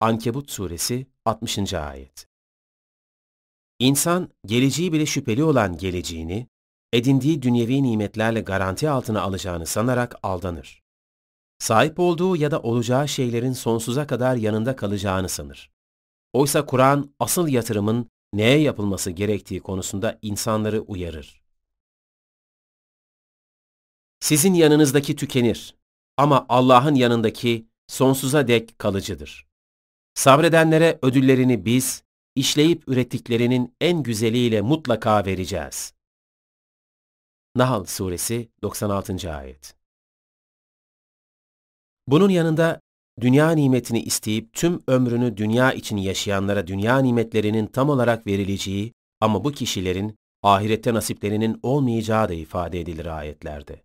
Ankebut 0.00 0.50
Suresi 0.50 1.06
60. 1.24 1.74
Ayet 1.74 2.28
İnsan, 3.78 4.30
geleceği 4.46 4.92
bile 4.92 5.06
şüpheli 5.06 5.44
olan 5.44 5.78
geleceğini, 5.78 6.48
edindiği 6.92 7.42
dünyevi 7.42 7.82
nimetlerle 7.82 8.40
garanti 8.40 8.90
altına 8.90 9.22
alacağını 9.22 9.66
sanarak 9.66 10.16
aldanır. 10.22 10.82
Sahip 11.58 11.98
olduğu 11.98 12.36
ya 12.36 12.50
da 12.50 12.60
olacağı 12.60 13.08
şeylerin 13.08 13.52
sonsuza 13.52 14.06
kadar 14.06 14.36
yanında 14.36 14.76
kalacağını 14.76 15.28
sanır. 15.28 15.70
Oysa 16.32 16.66
Kur'an 16.66 17.14
asıl 17.18 17.48
yatırımın 17.48 18.10
neye 18.32 18.58
yapılması 18.58 19.10
gerektiği 19.10 19.60
konusunda 19.60 20.18
insanları 20.22 20.80
uyarır. 20.80 21.42
Sizin 24.20 24.54
yanınızdaki 24.54 25.16
tükenir 25.16 25.74
ama 26.16 26.46
Allah'ın 26.48 26.94
yanındaki 26.94 27.68
sonsuza 27.88 28.48
dek 28.48 28.78
kalıcıdır. 28.78 29.53
Sabredenlere 30.14 30.98
ödüllerini 31.02 31.64
biz, 31.64 32.04
işleyip 32.34 32.88
ürettiklerinin 32.88 33.74
en 33.80 34.02
güzeliyle 34.02 34.60
mutlaka 34.60 35.26
vereceğiz. 35.26 35.94
Nahl 37.56 37.84
Suresi 37.84 38.48
96. 38.62 39.34
Ayet 39.36 39.74
Bunun 42.06 42.28
yanında 42.28 42.80
dünya 43.20 43.50
nimetini 43.50 44.02
isteyip 44.02 44.52
tüm 44.52 44.82
ömrünü 44.88 45.36
dünya 45.36 45.72
için 45.72 45.96
yaşayanlara 45.96 46.66
dünya 46.66 46.98
nimetlerinin 46.98 47.66
tam 47.66 47.88
olarak 47.88 48.26
verileceği 48.26 48.92
ama 49.20 49.44
bu 49.44 49.52
kişilerin 49.52 50.16
ahirette 50.42 50.94
nasiplerinin 50.94 51.60
olmayacağı 51.62 52.28
da 52.28 52.34
ifade 52.34 52.80
edilir 52.80 53.06
ayetlerde. 53.06 53.82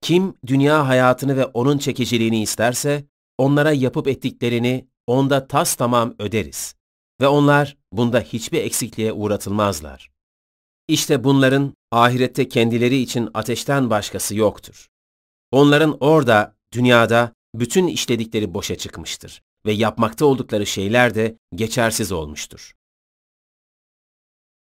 Kim 0.00 0.34
dünya 0.46 0.88
hayatını 0.88 1.36
ve 1.36 1.44
onun 1.46 1.78
çekiciliğini 1.78 2.42
isterse, 2.42 3.04
onlara 3.40 3.72
yapıp 3.72 4.08
ettiklerini 4.08 4.88
onda 5.06 5.46
tas 5.46 5.74
tamam 5.74 6.14
öderiz 6.18 6.74
ve 7.20 7.28
onlar 7.28 7.76
bunda 7.92 8.20
hiçbir 8.20 8.60
eksikliğe 8.60 9.12
uğratılmazlar. 9.12 10.10
İşte 10.88 11.24
bunların 11.24 11.74
ahirette 11.90 12.48
kendileri 12.48 12.96
için 12.96 13.30
ateşten 13.34 13.90
başkası 13.90 14.36
yoktur. 14.36 14.88
Onların 15.50 15.96
orada, 16.00 16.56
dünyada 16.72 17.32
bütün 17.54 17.86
işledikleri 17.86 18.54
boşa 18.54 18.76
çıkmıştır 18.76 19.42
ve 19.66 19.72
yapmakta 19.72 20.26
oldukları 20.26 20.66
şeyler 20.66 21.14
de 21.14 21.38
geçersiz 21.54 22.12
olmuştur. 22.12 22.74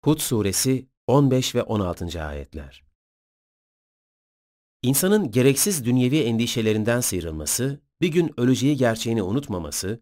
Hud 0.04 0.18
Suresi 0.18 0.86
15 1.06 1.54
ve 1.54 1.62
16. 1.62 2.24
ayetler 2.24 2.84
İnsanın 4.82 5.30
gereksiz 5.30 5.84
dünyevi 5.84 6.18
endişelerinden 6.18 7.00
sıyrılması, 7.00 7.83
bir 8.00 8.08
gün 8.08 8.34
öleceği 8.36 8.76
gerçeğini 8.76 9.22
unutmaması, 9.22 10.00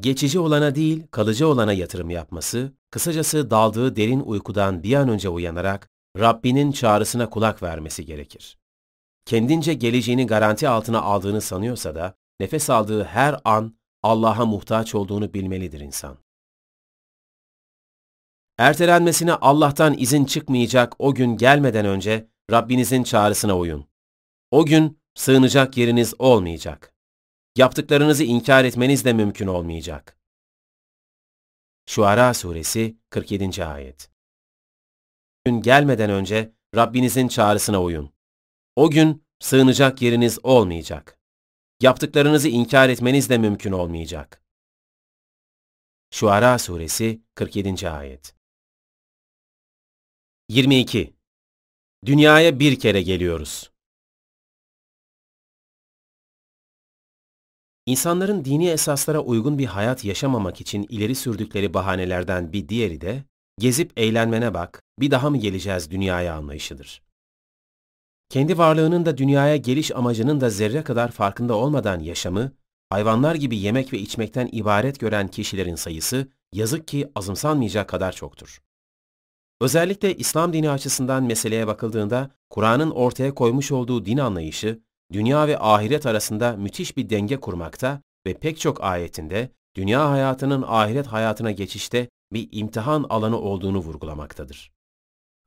geçici 0.00 0.38
olana 0.38 0.74
değil 0.74 1.06
kalıcı 1.10 1.48
olana 1.48 1.72
yatırım 1.72 2.10
yapması, 2.10 2.72
kısacası 2.90 3.50
daldığı 3.50 3.96
derin 3.96 4.20
uykudan 4.20 4.82
bir 4.82 4.94
an 4.94 5.08
önce 5.08 5.28
uyanarak 5.28 5.90
Rabbinin 6.18 6.72
çağrısına 6.72 7.30
kulak 7.30 7.62
vermesi 7.62 8.04
gerekir. 8.04 8.58
Kendince 9.24 9.74
geleceğini 9.74 10.26
garanti 10.26 10.68
altına 10.68 11.02
aldığını 11.02 11.40
sanıyorsa 11.40 11.94
da 11.94 12.14
nefes 12.40 12.70
aldığı 12.70 13.04
her 13.04 13.40
an 13.44 13.76
Allah'a 14.02 14.44
muhtaç 14.44 14.94
olduğunu 14.94 15.34
bilmelidir 15.34 15.80
insan. 15.80 16.18
Ertelenmesine 18.58 19.32
Allah'tan 19.32 19.94
izin 19.98 20.24
çıkmayacak 20.24 20.94
o 20.98 21.14
gün 21.14 21.36
gelmeden 21.36 21.86
önce 21.86 22.28
Rabbinizin 22.50 23.02
çağrısına 23.02 23.58
uyun. 23.58 23.86
O 24.50 24.66
gün 24.66 24.98
sığınacak 25.14 25.76
yeriniz 25.76 26.14
olmayacak. 26.18 26.95
Yaptıklarınızı 27.56 28.24
inkar 28.24 28.64
etmeniz 28.64 29.04
de 29.04 29.12
mümkün 29.12 29.46
olmayacak. 29.46 30.18
Şuara 31.86 32.34
Suresi 32.34 32.96
47. 33.10 33.64
Ayet 33.64 34.10
Gün 35.44 35.62
gelmeden 35.62 36.10
önce 36.10 36.52
Rabbinizin 36.74 37.28
çağrısına 37.28 37.82
uyun. 37.82 38.12
O 38.76 38.90
gün 38.90 39.26
sığınacak 39.40 40.02
yeriniz 40.02 40.38
olmayacak. 40.44 41.18
Yaptıklarınızı 41.80 42.48
inkar 42.48 42.88
etmeniz 42.88 43.30
de 43.30 43.38
mümkün 43.38 43.72
olmayacak. 43.72 44.42
Şuara 46.10 46.58
Suresi 46.58 47.22
47. 47.34 47.90
Ayet 47.90 48.34
22. 50.48 51.16
Dünyaya 52.06 52.60
bir 52.60 52.78
kere 52.78 53.02
geliyoruz. 53.02 53.75
İnsanların 57.86 58.44
dini 58.44 58.68
esaslara 58.68 59.20
uygun 59.20 59.58
bir 59.58 59.66
hayat 59.66 60.04
yaşamamak 60.04 60.60
için 60.60 60.86
ileri 60.88 61.14
sürdükleri 61.14 61.74
bahanelerden 61.74 62.52
bir 62.52 62.68
diğeri 62.68 63.00
de, 63.00 63.24
gezip 63.58 63.92
eğlenmene 63.96 64.54
bak, 64.54 64.82
bir 65.00 65.10
daha 65.10 65.30
mı 65.30 65.36
geleceğiz 65.36 65.90
dünyaya 65.90 66.34
anlayışıdır. 66.34 67.02
Kendi 68.28 68.58
varlığının 68.58 69.06
da 69.06 69.18
dünyaya 69.18 69.56
geliş 69.56 69.90
amacının 69.96 70.40
da 70.40 70.50
zerre 70.50 70.84
kadar 70.84 71.10
farkında 71.10 71.54
olmadan 71.54 72.00
yaşamı, 72.00 72.52
hayvanlar 72.90 73.34
gibi 73.34 73.56
yemek 73.58 73.92
ve 73.92 73.98
içmekten 73.98 74.48
ibaret 74.52 75.00
gören 75.00 75.28
kişilerin 75.28 75.74
sayısı 75.74 76.28
yazık 76.52 76.88
ki 76.88 77.10
azımsanmayacak 77.14 77.88
kadar 77.88 78.12
çoktur. 78.12 78.62
Özellikle 79.60 80.16
İslam 80.16 80.52
dini 80.52 80.70
açısından 80.70 81.24
meseleye 81.24 81.66
bakıldığında 81.66 82.30
Kur'an'ın 82.50 82.90
ortaya 82.90 83.34
koymuş 83.34 83.72
olduğu 83.72 84.04
din 84.04 84.18
anlayışı 84.18 84.80
dünya 85.12 85.48
ve 85.48 85.58
ahiret 85.58 86.06
arasında 86.06 86.56
müthiş 86.56 86.96
bir 86.96 87.10
denge 87.10 87.40
kurmakta 87.40 88.02
ve 88.26 88.34
pek 88.34 88.60
çok 88.60 88.84
ayetinde 88.84 89.50
dünya 89.74 90.10
hayatının 90.10 90.64
ahiret 90.66 91.06
hayatına 91.06 91.50
geçişte 91.50 92.08
bir 92.32 92.48
imtihan 92.52 93.06
alanı 93.08 93.40
olduğunu 93.40 93.78
vurgulamaktadır. 93.78 94.72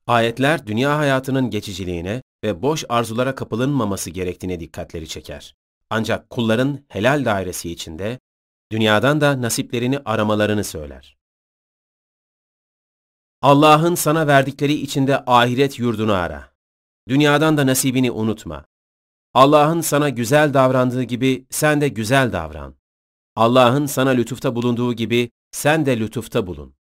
Ayetler 0.08 0.68
dünya 0.68 0.98
hayatının 0.98 1.50
geçiciliğine 1.50 2.22
ve 2.44 2.62
boş 2.62 2.86
arzulara 2.90 3.36
kapılınmaması 3.36 4.10
gerektiğine 4.10 4.60
dikkatleri 4.60 5.08
çeker. 5.08 5.56
Ancak 5.90 6.30
kulların 6.30 6.86
helal 6.88 7.26
dairesi 7.26 7.72
içinde 7.72 8.20
dünyadan 8.72 9.22
da 9.22 9.42
nasiplerini 9.42 10.00
aramalarını 10.06 10.64
söyler. 10.64 11.18
Allah'ın 13.42 13.96
sana 13.96 14.28
verdikleri 14.28 14.74
içinde 14.74 15.24
ahiret 15.26 15.80
yurdunu 15.80 16.14
ara. 16.14 16.54
Dünyadan 17.10 17.58
da 17.58 17.68
nasibini 17.68 18.12
unutma. 18.12 18.66
Allah'ın 19.34 19.82
sana 19.82 20.10
güzel 20.10 20.54
davrandığı 20.54 21.04
gibi 21.04 21.46
sen 21.50 21.82
de 21.82 21.88
güzel 21.88 22.32
davran. 22.32 22.76
Allah'ın 23.36 23.86
sana 23.86 24.10
lütufta 24.10 24.56
bulunduğu 24.56 24.94
gibi 24.94 25.32
sen 25.52 25.86
de 25.86 26.00
lütufta 26.00 26.48
bulun. 26.48 26.76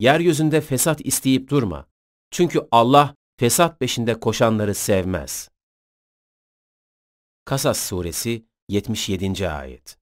Yeryüzünde 0.00 0.60
fesat 0.60 1.00
isteyip 1.06 1.50
durma. 1.50 1.86
Çünkü 2.30 2.68
Allah 2.70 3.14
fesat 3.36 3.80
peşinde 3.80 4.20
koşanları 4.20 4.74
sevmez. 4.74 5.50
Kasas 7.44 7.78
Suresi 7.78 8.46
77. 8.68 9.48
Ayet 9.48 9.98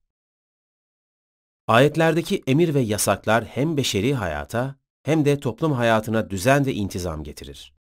Ayetlerdeki 1.68 2.42
emir 2.46 2.74
ve 2.74 2.80
yasaklar 2.80 3.44
hem 3.44 3.76
beşeri 3.76 4.14
hayata 4.14 4.76
hem 5.02 5.24
de 5.24 5.40
toplum 5.40 5.72
hayatına 5.72 6.30
düzen 6.30 6.66
ve 6.66 6.74
intizam 6.74 7.24
getirir. 7.24 7.74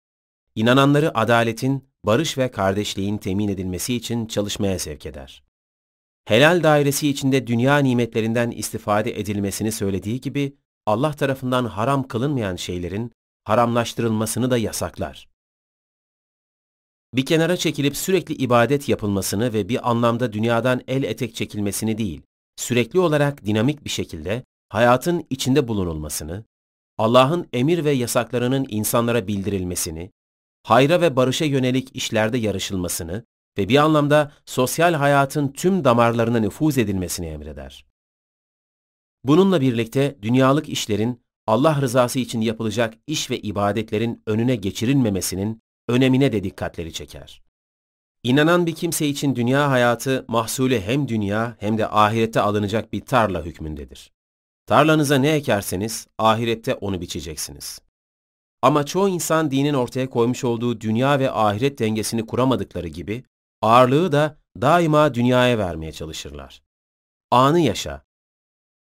İnananları 0.55 1.19
adaletin, 1.19 1.90
barış 2.05 2.39
ve 2.39 2.51
kardeşliğin 2.51 3.19
temin 3.19 3.49
edilmesi 3.49 3.95
için 3.95 4.27
çalışmaya 4.27 4.79
sevk 4.79 5.07
eder. 5.07 5.43
Helal 6.25 6.63
dairesi 6.63 7.09
içinde 7.09 7.47
dünya 7.47 7.79
nimetlerinden 7.79 8.51
istifade 8.51 9.21
edilmesini 9.21 9.73
söylediği 9.73 10.21
gibi 10.21 10.57
Allah 10.87 11.13
tarafından 11.13 11.65
haram 11.65 12.09
kılınmayan 12.09 12.57
şeylerin 12.57 13.13
haramlaştırılmasını 13.45 14.51
da 14.51 14.59
yasaklar. 14.59 15.29
Bir 17.15 17.27
kenara 17.27 17.57
çekilip 17.57 17.97
sürekli 17.97 18.35
ibadet 18.35 18.89
yapılmasını 18.89 19.53
ve 19.53 19.69
bir 19.69 19.91
anlamda 19.91 20.33
dünyadan 20.33 20.81
el 20.89 21.03
etek 21.03 21.35
çekilmesini 21.35 21.99
değil, 21.99 22.23
sürekli 22.57 23.01
olarak 23.01 23.47
dinamik 23.47 23.85
bir 23.85 23.91
şekilde 23.91 24.45
hayatın 24.69 25.27
içinde 25.31 25.69
bulunulmasını, 25.69 26.45
Allah'ın 26.99 27.49
emir 27.53 27.85
ve 27.85 27.91
yasaklarının 27.91 28.67
insanlara 28.69 29.27
bildirilmesini, 29.27 30.11
hayra 30.63 31.01
ve 31.01 31.17
barışa 31.17 31.45
yönelik 31.45 31.97
işlerde 31.97 32.39
yarışılmasını 32.39 33.25
ve 33.59 33.69
bir 33.69 33.77
anlamda 33.77 34.33
sosyal 34.47 34.95
hayatın 34.95 35.49
tüm 35.49 35.85
damarlarına 35.85 36.39
nüfuz 36.39 36.79
edilmesini 36.79 37.27
emreder. 37.27 37.87
Bununla 39.25 39.61
birlikte 39.61 40.17
dünyalık 40.23 40.69
işlerin 40.69 41.23
Allah 41.47 41.81
rızası 41.81 42.19
için 42.19 42.41
yapılacak 42.41 42.95
iş 43.07 43.31
ve 43.31 43.41
ibadetlerin 43.41 44.23
önüne 44.27 44.57
geçirilmemesinin 44.57 45.61
önemine 45.89 46.33
de 46.33 46.45
dikkatleri 46.45 46.93
çeker. 46.93 47.43
İnanan 48.23 48.67
bir 48.67 48.75
kimse 48.75 49.07
için 49.07 49.37
dünya 49.37 49.71
hayatı 49.71 50.25
mahsulü 50.29 50.81
hem 50.81 51.09
dünya 51.09 51.57
hem 51.61 51.79
de 51.79 51.89
ahirette 51.89 52.41
alınacak 52.41 52.93
bir 52.93 53.01
tarla 53.01 53.45
hükmündedir. 53.45 54.13
Tarlanıza 54.67 55.17
ne 55.17 55.29
ekerseniz 55.29 56.07
ahirette 56.19 56.75
onu 56.75 57.01
biçeceksiniz. 57.01 57.81
Ama 58.63 58.87
çoğu 58.87 59.09
insan 59.09 59.51
dinin 59.51 59.75
ortaya 59.75 60.11
koymuş 60.11 60.45
olduğu 60.45 60.81
dünya 60.81 61.19
ve 61.19 61.31
ahiret 61.31 61.79
dengesini 61.79 62.27
kuramadıkları 62.27 62.89
gibi 62.89 63.25
ağırlığı 63.63 64.13
da 64.13 64.39
daima 64.61 65.15
dünyaya 65.15 65.59
vermeye 65.59 65.93
çalışırlar. 65.93 66.63
Anı 67.31 67.61
yaşa. 67.61 68.05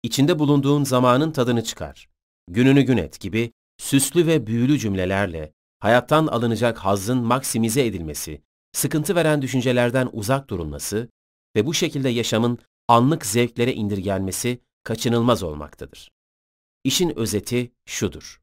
İçinde 0.03 0.40
bulunduğun 0.40 0.83
zamanın 0.83 1.32
tadını 1.32 1.64
çıkar. 1.64 2.09
Gününü 2.48 2.82
gün 2.82 2.98
et 2.98 3.19
gibi 3.19 3.53
süslü 3.77 4.27
ve 4.27 4.48
büyülü 4.48 4.80
cümlelerle 4.80 5.53
hayattan 5.80 6.27
alınacak 6.27 6.77
hazzın 6.77 7.17
maksimize 7.17 7.85
edilmesi, 7.85 8.42
sıkıntı 8.74 9.16
veren 9.16 9.42
düşüncelerden 9.42 10.09
uzak 10.11 10.50
durulması 10.50 11.09
ve 11.56 11.66
bu 11.66 11.74
şekilde 11.74 12.09
yaşamın 12.09 12.59
anlık 12.88 13.25
zevklere 13.25 13.74
indirgenmesi 13.74 14.59
kaçınılmaz 14.83 15.43
olmaktadır. 15.43 16.11
İşin 16.83 17.17
özeti 17.17 17.72
şudur. 17.85 18.42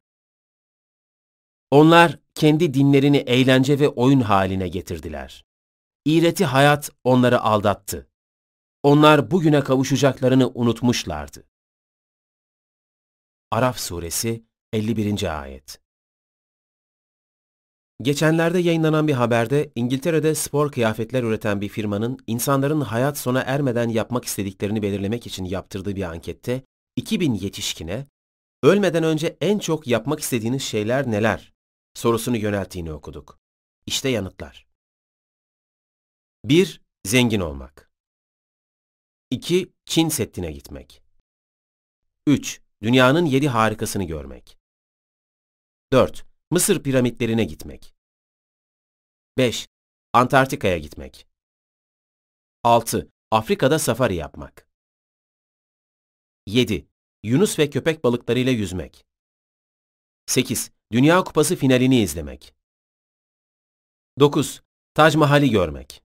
Onlar 1.70 2.18
kendi 2.34 2.74
dinlerini 2.74 3.16
eğlence 3.16 3.78
ve 3.78 3.88
oyun 3.88 4.20
haline 4.20 4.68
getirdiler. 4.68 5.44
İğreti 6.04 6.44
hayat 6.44 6.90
onları 7.04 7.40
aldattı. 7.40 8.08
Onlar 8.82 9.30
bugüne 9.30 9.60
kavuşacaklarını 9.60 10.50
unutmuşlardı. 10.54 11.46
Araf 13.50 13.78
Suresi 13.78 14.44
51. 14.72 15.40
Ayet 15.42 15.80
Geçenlerde 18.02 18.58
yayınlanan 18.58 19.08
bir 19.08 19.12
haberde 19.12 19.70
İngiltere'de 19.74 20.34
spor 20.34 20.72
kıyafetler 20.72 21.22
üreten 21.22 21.60
bir 21.60 21.68
firmanın 21.68 22.18
insanların 22.26 22.80
hayat 22.80 23.18
sona 23.18 23.40
ermeden 23.40 23.88
yapmak 23.88 24.24
istediklerini 24.24 24.82
belirlemek 24.82 25.26
için 25.26 25.44
yaptırdığı 25.44 25.96
bir 25.96 26.02
ankette 26.02 26.62
2000 26.96 27.34
yetişkine 27.34 28.06
ölmeden 28.62 29.04
önce 29.04 29.36
en 29.40 29.58
çok 29.58 29.86
yapmak 29.86 30.20
istediğiniz 30.20 30.62
şeyler 30.62 31.10
neler 31.10 31.52
sorusunu 31.94 32.36
yönelttiğini 32.36 32.92
okuduk. 32.92 33.38
İşte 33.86 34.08
yanıtlar. 34.08 34.66
1. 36.44 36.82
Zengin 37.04 37.40
olmak. 37.40 37.90
2. 39.30 39.72
Çin 39.84 40.08
Seddi'ne 40.08 40.52
gitmek. 40.52 41.02
3. 42.26 42.62
Dünyanın 42.82 43.24
yedi 43.24 43.48
harikasını 43.48 44.04
görmek. 44.04 44.58
4. 45.92 46.26
Mısır 46.50 46.82
piramitlerine 46.82 47.44
gitmek. 47.44 47.94
5. 49.38 49.68
Antarktika'ya 50.12 50.78
gitmek. 50.78 51.26
6. 52.64 53.10
Afrika'da 53.30 53.78
safari 53.78 54.14
yapmak. 54.14 54.68
7. 56.46 56.88
Yunus 57.22 57.58
ve 57.58 57.70
köpek 57.70 58.04
balıklarıyla 58.04 58.52
yüzmek. 58.52 59.06
8. 60.26 60.70
Dünya 60.92 61.24
Kupası 61.24 61.56
finalini 61.56 62.00
izlemek. 62.00 62.54
9. 64.18 64.62
Tac 64.94 65.16
Mahal'i 65.18 65.50
görmek. 65.50 66.02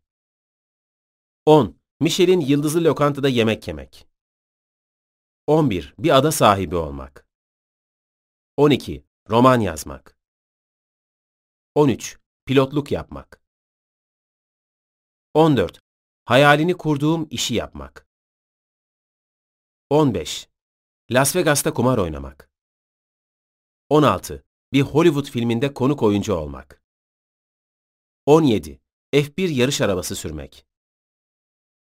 10. 1.45 1.79
Michelin 1.99 2.39
yıldızlı 2.39 2.83
lokantada 2.83 3.29
yemek 3.29 3.67
yemek. 3.67 4.07
11. 5.47 5.95
Bir 5.99 6.17
ada 6.17 6.31
sahibi 6.31 6.75
olmak. 6.75 7.27
12. 8.57 9.05
Roman 9.29 9.59
yazmak. 9.59 10.17
13. 11.75 12.19
Pilotluk 12.45 12.91
yapmak. 12.91 13.41
14. 15.33 15.79
Hayalini 16.25 16.77
kurduğum 16.77 17.27
işi 17.29 17.53
yapmak. 17.53 18.07
15. 19.89 20.49
Las 21.11 21.35
Vegas'ta 21.35 21.73
kumar 21.73 21.97
oynamak. 21.97 22.49
16. 23.89 24.44
Bir 24.73 24.81
Hollywood 24.81 25.25
filminde 25.25 25.73
konuk 25.73 26.03
oyuncu 26.03 26.33
olmak. 26.33 26.83
17. 28.25 28.79
F1 29.13 29.51
yarış 29.51 29.81
arabası 29.81 30.15
sürmek. 30.15 30.65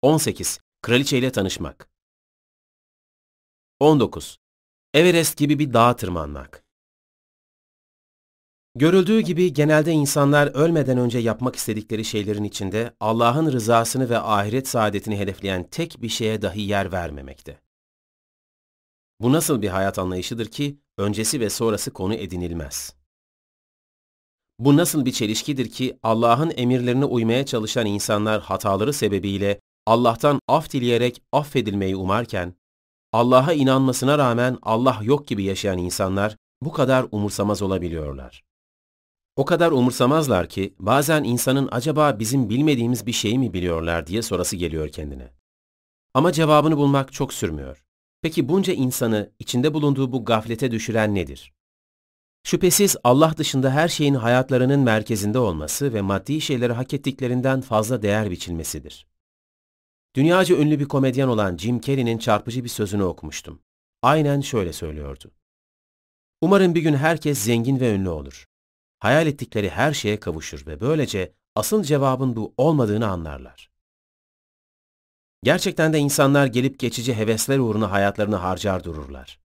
18. 0.03 0.61
Kraliçeyle 0.83 1.33
tanışmak. 1.33 1.91
19. 3.81 4.39
Everest 4.95 5.39
gibi 5.39 5.59
bir 5.59 5.73
dağa 5.73 5.97
tırmanmak. 5.97 6.65
Görüldüğü 8.75 9.21
gibi 9.21 9.53
genelde 9.53 9.93
insanlar 9.93 10.47
ölmeden 10.47 10.99
önce 10.99 11.19
yapmak 11.19 11.57
istedikleri 11.57 12.05
şeylerin 12.05 12.45
içinde 12.45 12.97
Allah'ın 13.01 13.53
rızasını 13.53 14.11
ve 14.11 14.19
ahiret 14.19 14.69
saadetini 14.69 15.19
hedefleyen 15.19 15.65
tek 15.71 16.03
bir 16.03 16.09
şeye 16.09 16.43
dahi 16.43 16.61
yer 16.61 16.93
vermemekte. 16.93 17.61
Bu 19.21 19.33
nasıl 19.33 19.63
bir 19.63 19.69
hayat 19.69 19.99
anlayışıdır 19.99 20.47
ki 20.47 20.79
öncesi 21.01 21.41
ve 21.41 21.51
sonrası 21.51 21.93
konu 21.93 22.15
edinilmez? 22.15 22.95
Bu 24.59 24.77
nasıl 24.77 25.05
bir 25.05 25.13
çelişkidir 25.13 25.71
ki 25.71 25.99
Allah'ın 26.03 26.53
emirlerine 26.57 27.05
uymaya 27.05 27.47
çalışan 27.47 27.87
insanlar 27.87 28.41
hataları 28.41 28.93
sebebiyle 28.93 29.61
Allah'tan 29.87 30.41
af 30.49 30.73
dileyerek 30.73 31.23
affedilmeyi 31.33 31.97
umarken, 31.97 32.55
Allah'a 33.13 33.53
inanmasına 33.53 34.19
rağmen 34.19 34.59
Allah 34.63 35.01
yok 35.03 35.27
gibi 35.29 35.45
yaşayan 35.45 35.79
insanlar 35.79 36.37
bu 36.63 36.73
kadar 36.73 37.07
umursamaz 37.13 37.63
olabiliyorlar. 37.63 38.43
O 39.37 39.45
kadar 39.45 39.73
umursamazlar 39.73 40.49
ki 40.49 40.75
bazen 40.79 41.25
insanın 41.25 41.69
acaba 41.73 42.19
bizim 42.19 42.49
bilmediğimiz 42.49 43.07
bir 43.07 43.13
şeyi 43.13 43.39
mi 43.39 43.53
biliyorlar 43.53 44.07
diye 44.07 44.23
sorası 44.23 44.57
geliyor 44.57 44.89
kendine. 44.89 45.33
Ama 46.15 46.33
cevabını 46.33 46.77
bulmak 46.77 47.13
çok 47.13 47.33
sürmüyor. 47.33 47.85
Peki 48.23 48.49
bunca 48.49 48.73
insanı 48.73 49.33
içinde 49.39 49.75
bulunduğu 49.75 50.13
bu 50.13 50.25
gaflete 50.25 50.71
düşüren 50.71 51.15
nedir? 51.15 51.53
Şüphesiz 52.43 52.97
Allah 53.05 53.37
dışında 53.37 53.71
her 53.71 53.89
şeyin 53.89 54.15
hayatlarının 54.15 54.81
merkezinde 54.81 55.39
olması 55.39 55.95
ve 55.95 56.01
maddi 56.01 56.41
şeyleri 56.41 56.73
hak 56.73 56.95
ettiklerinden 56.95 57.61
fazla 57.61 58.03
değer 58.03 58.31
biçilmesidir. 58.31 59.07
Dünyaca 60.17 60.57
ünlü 60.57 60.81
bir 60.81 60.85
komedyen 60.85 61.29
olan 61.29 61.57
Jim 61.57 61.81
Carrey'nin 61.81 62.19
çarpıcı 62.19 62.65
bir 62.65 62.69
sözünü 62.69 63.03
okumuştum. 63.03 63.63
Aynen 64.03 64.41
şöyle 64.41 64.73
söylüyordu. 64.73 65.31
Umarım 66.41 66.75
bir 66.75 66.83
gün 66.83 66.95
herkes 66.95 67.39
zengin 67.39 67.81
ve 67.81 67.95
ünlü 67.95 68.09
olur. 68.09 68.47
Hayal 68.99 69.27
ettikleri 69.27 69.71
her 69.71 69.93
şeye 69.93 70.21
kavuşur 70.21 70.67
ve 70.67 70.81
böylece 70.81 71.35
asıl 71.55 71.83
cevabın 71.83 72.37
bu 72.37 72.55
olmadığını 72.57 73.09
anlarlar. 73.09 73.70
Gerçekten 75.43 75.93
de 75.93 75.99
insanlar 75.99 76.47
gelip 76.47 76.79
geçici 76.79 77.15
hevesler 77.15 77.59
uğruna 77.59 77.91
hayatlarını 77.91 78.37
harcar 78.37 78.85
dururlar. 78.85 79.41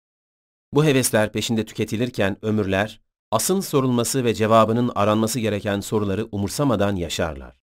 Bu 0.74 0.86
hevesler 0.86 1.32
peşinde 1.32 1.66
tüketilirken 1.66 2.38
ömürler, 2.42 3.02
asıl 3.32 3.62
sorulması 3.62 4.24
ve 4.24 4.34
cevabının 4.34 4.92
aranması 4.96 5.40
gereken 5.40 5.80
soruları 5.80 6.28
umursamadan 6.32 6.96
yaşarlar. 6.96 7.62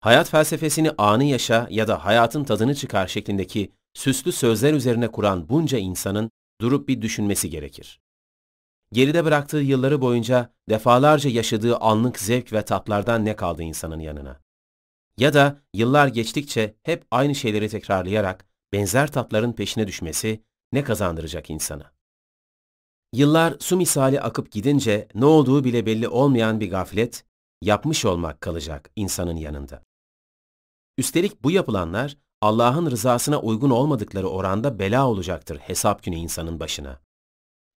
Hayat 0.00 0.30
felsefesini 0.30 0.90
anı 0.98 1.24
yaşa 1.24 1.66
ya 1.70 1.88
da 1.88 2.04
hayatın 2.04 2.44
tadını 2.44 2.74
çıkar 2.74 3.06
şeklindeki 3.06 3.72
süslü 3.94 4.32
sözler 4.32 4.72
üzerine 4.72 5.08
kuran 5.08 5.48
bunca 5.48 5.78
insanın 5.78 6.30
durup 6.60 6.88
bir 6.88 7.02
düşünmesi 7.02 7.50
gerekir. 7.50 8.00
Geride 8.92 9.24
bıraktığı 9.24 9.56
yılları 9.56 10.00
boyunca 10.00 10.52
defalarca 10.68 11.30
yaşadığı 11.30 11.76
anlık 11.76 12.18
zevk 12.18 12.52
ve 12.52 12.64
tatlardan 12.64 13.24
ne 13.24 13.36
kaldı 13.36 13.62
insanın 13.62 14.00
yanına? 14.00 14.45
Ya 15.18 15.34
da 15.34 15.62
yıllar 15.74 16.08
geçtikçe 16.08 16.76
hep 16.82 17.06
aynı 17.10 17.34
şeyleri 17.34 17.68
tekrarlayarak 17.68 18.46
benzer 18.72 19.12
tatların 19.12 19.52
peşine 19.52 19.86
düşmesi 19.86 20.44
ne 20.72 20.84
kazandıracak 20.84 21.50
insana? 21.50 21.92
Yıllar 23.12 23.56
su 23.60 23.76
misali 23.76 24.20
akıp 24.20 24.52
gidince 24.52 25.08
ne 25.14 25.24
olduğu 25.24 25.64
bile 25.64 25.86
belli 25.86 26.08
olmayan 26.08 26.60
bir 26.60 26.70
gaflet, 26.70 27.24
yapmış 27.62 28.04
olmak 28.04 28.40
kalacak 28.40 28.90
insanın 28.96 29.36
yanında. 29.36 29.82
Üstelik 30.98 31.44
bu 31.44 31.50
yapılanlar 31.50 32.16
Allah'ın 32.40 32.90
rızasına 32.90 33.40
uygun 33.40 33.70
olmadıkları 33.70 34.28
oranda 34.28 34.78
bela 34.78 35.08
olacaktır 35.08 35.58
hesap 35.58 36.02
günü 36.02 36.16
insanın 36.16 36.60
başına. 36.60 37.00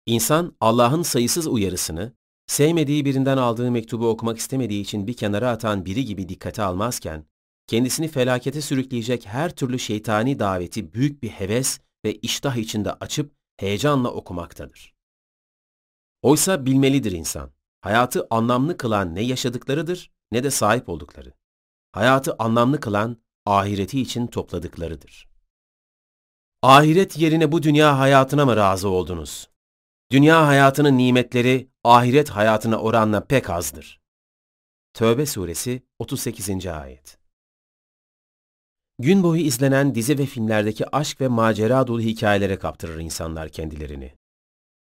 İnsan 0.06 0.56
Allah'ın 0.62 1.02
sayısız 1.02 1.48
uyarısını, 1.48 2.14
sevmediği 2.48 3.06
birinden 3.06 3.38
aldığı 3.38 3.72
mektubu 3.72 4.10
okumak 4.10 4.38
istemediği 4.38 4.82
için 4.82 5.08
bir 5.08 5.14
kenara 5.14 5.50
atan 5.50 5.86
biri 5.86 6.06
gibi 6.06 6.30
dikkate 6.30 6.64
almazken, 6.64 7.26
kendisini 7.68 8.08
felakete 8.08 8.62
sürükleyecek 8.62 9.26
her 9.26 9.56
türlü 9.56 9.80
şeytani 9.80 10.40
daveti 10.40 10.94
büyük 10.94 11.24
bir 11.24 11.30
heves 11.30 11.80
ve 12.06 12.16
iştah 12.16 12.56
içinde 12.56 12.94
açıp 12.94 13.32
heyecanla 13.58 14.12
okumaktadır. 14.12 14.94
Oysa 16.22 16.66
bilmelidir 16.66 17.12
insan, 17.12 17.52
hayatı 17.82 18.28
anlamlı 18.30 18.78
kılan 18.78 19.16
ne 19.16 19.22
yaşadıklarıdır 19.22 20.12
ne 20.32 20.44
de 20.44 20.52
sahip 20.52 20.90
oldukları. 20.90 21.34
Hayatı 21.92 22.36
anlamlı 22.40 22.80
kılan 22.80 23.18
ahireti 23.46 24.02
için 24.02 24.28
topladıklarıdır. 24.28 25.30
Ahiret 26.62 27.18
yerine 27.18 27.52
bu 27.52 27.64
dünya 27.64 28.00
hayatına 28.00 28.46
mı 28.46 28.56
razı 28.56 28.90
oldunuz? 28.90 29.50
Dünya 30.12 30.48
hayatının 30.48 30.98
nimetleri 30.98 31.70
ahiret 31.94 32.30
hayatına 32.30 32.78
oranla 32.78 33.26
pek 33.26 33.50
azdır. 33.50 34.02
Tövbe 34.94 35.26
suresi 35.26 35.84
38. 36.00 36.68
ayet. 36.68 37.18
Gün 39.00 39.24
boyu 39.24 39.42
izlenen 39.42 39.96
dizi 39.96 40.18
ve 40.18 40.26
filmlerdeki 40.26 40.96
aşk 40.96 41.22
ve 41.22 41.28
macera 41.28 41.88
dolu 41.88 42.02
hikayelere 42.02 42.60
kaptırır 42.60 43.00
insanlar 43.00 43.50
kendilerini. 43.50 44.14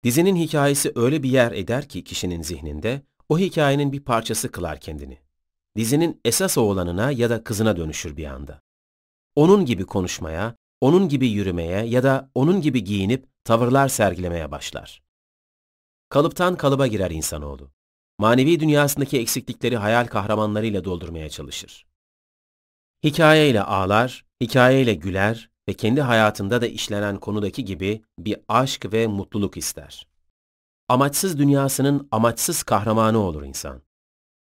Dizinin 0.03 0.35
hikayesi 0.35 0.91
öyle 0.95 1.23
bir 1.23 1.29
yer 1.29 1.51
eder 1.51 1.89
ki 1.89 2.03
kişinin 2.03 2.41
zihninde, 2.41 3.01
o 3.29 3.39
hikayenin 3.39 3.91
bir 3.91 3.99
parçası 3.99 4.51
kılar 4.51 4.79
kendini. 4.79 5.19
Dizinin 5.75 6.21
esas 6.25 6.57
oğlanına 6.57 7.11
ya 7.11 7.29
da 7.29 7.43
kızına 7.43 7.77
dönüşür 7.77 8.17
bir 8.17 8.25
anda. 8.25 8.61
Onun 9.35 9.65
gibi 9.65 9.85
konuşmaya, 9.85 10.55
onun 10.81 11.09
gibi 11.09 11.27
yürümeye 11.27 11.85
ya 11.85 12.03
da 12.03 12.31
onun 12.35 12.61
gibi 12.61 12.83
giyinip 12.83 13.25
tavırlar 13.43 13.87
sergilemeye 13.87 14.51
başlar. 14.51 15.06
Kalıptan 16.09 16.55
kalıba 16.55 16.87
girer 16.87 17.11
insanoğlu. 17.11 17.71
manevi 18.19 18.59
dünyasındaki 18.59 19.19
eksiklikleri 19.19 19.77
hayal 19.77 20.07
kahramanlarıyla 20.07 20.83
doldurmaya 20.83 21.29
çalışır. 21.29 21.85
Hikayeyle 23.03 23.63
ağlar, 23.63 24.25
hikayeyle 24.41 24.93
güler 24.93 25.49
ve 25.69 25.73
kendi 25.73 26.01
hayatında 26.01 26.61
da 26.61 26.67
işlenen 26.67 27.19
konudaki 27.19 27.65
gibi 27.65 28.01
bir 28.19 28.39
aşk 28.47 28.93
ve 28.93 29.07
mutluluk 29.07 29.57
ister. 29.57 30.07
Amaçsız 30.89 31.39
dünyasının 31.39 32.07
amaçsız 32.11 32.63
kahramanı 32.63 33.19
olur 33.19 33.43
insan. 33.43 33.81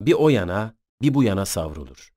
Bir 0.00 0.12
o 0.12 0.28
yana, 0.28 0.74
bir 1.02 1.14
bu 1.14 1.22
yana 1.22 1.46
savrulur. 1.46 2.12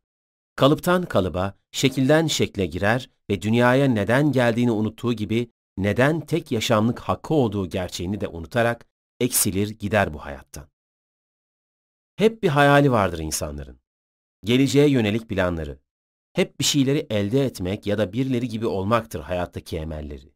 Kalıptan 0.56 1.04
kalıba, 1.04 1.58
şekilden 1.72 2.28
şekle 2.28 2.66
girer 2.66 3.10
ve 3.30 3.42
dünyaya 3.42 3.86
neden 3.86 4.32
geldiğini 4.32 4.72
unuttuğu 4.72 5.14
gibi 5.14 5.50
neden 5.78 6.20
tek 6.20 6.52
yaşamlık 6.52 7.00
hakkı 7.00 7.34
olduğu 7.34 7.70
gerçeğini 7.70 8.22
de 8.22 8.28
unutarak 8.28 8.93
eksilir 9.20 9.70
gider 9.70 10.14
bu 10.14 10.26
hayattan. 10.26 10.70
Hep 12.16 12.44
bir 12.44 12.50
hayali 12.50 12.92
vardır 12.92 13.20
insanların. 13.20 13.80
Geleceğe 14.44 14.90
yönelik 14.90 15.30
planları. 15.30 15.80
Hep 16.34 16.60
bir 16.60 16.66
şeyleri 16.66 17.08
elde 17.10 17.46
etmek 17.46 17.88
ya 17.88 17.98
da 17.98 18.14
birileri 18.14 18.48
gibi 18.48 18.66
olmaktır 18.66 19.20
hayattaki 19.20 19.78
emelleri. 19.78 20.34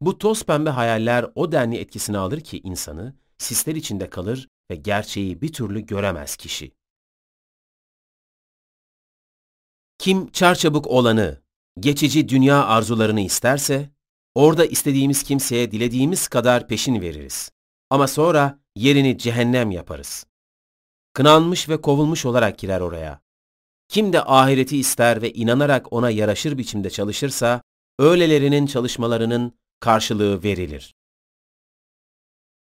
Bu 0.00 0.18
toz 0.18 0.44
pembe 0.44 0.70
hayaller 0.70 1.26
o 1.34 1.52
denli 1.52 1.78
etkisini 1.78 2.18
alır 2.18 2.40
ki 2.40 2.60
insanı 2.64 3.14
sisler 3.38 3.74
içinde 3.74 4.10
kalır 4.10 4.48
ve 4.70 4.76
gerçeği 4.76 5.42
bir 5.42 5.52
türlü 5.52 5.80
göremez 5.86 6.36
kişi. 6.36 6.72
Kim 9.98 10.30
çarçabuk 10.30 10.86
olanı, 10.86 11.42
geçici 11.80 12.28
dünya 12.28 12.64
arzularını 12.64 13.20
isterse, 13.20 13.90
orada 14.34 14.66
istediğimiz 14.66 15.22
kimseye 15.22 15.70
dilediğimiz 15.70 16.28
kadar 16.28 16.68
peşin 16.68 17.00
veririz. 17.00 17.52
Ama 17.92 18.08
sonra 18.08 18.58
yerini 18.76 19.18
cehennem 19.18 19.70
yaparız. 19.70 20.26
Kınanmış 21.12 21.68
ve 21.68 21.80
kovulmuş 21.80 22.26
olarak 22.26 22.58
girer 22.58 22.80
oraya. 22.80 23.20
Kim 23.88 24.12
de 24.12 24.24
ahireti 24.24 24.78
ister 24.78 25.22
ve 25.22 25.32
inanarak 25.32 25.92
ona 25.92 26.10
yaraşır 26.10 26.58
biçimde 26.58 26.90
çalışırsa, 26.90 27.62
öylelerinin 27.98 28.66
çalışmalarının 28.66 29.58
karşılığı 29.80 30.42
verilir. 30.42 30.94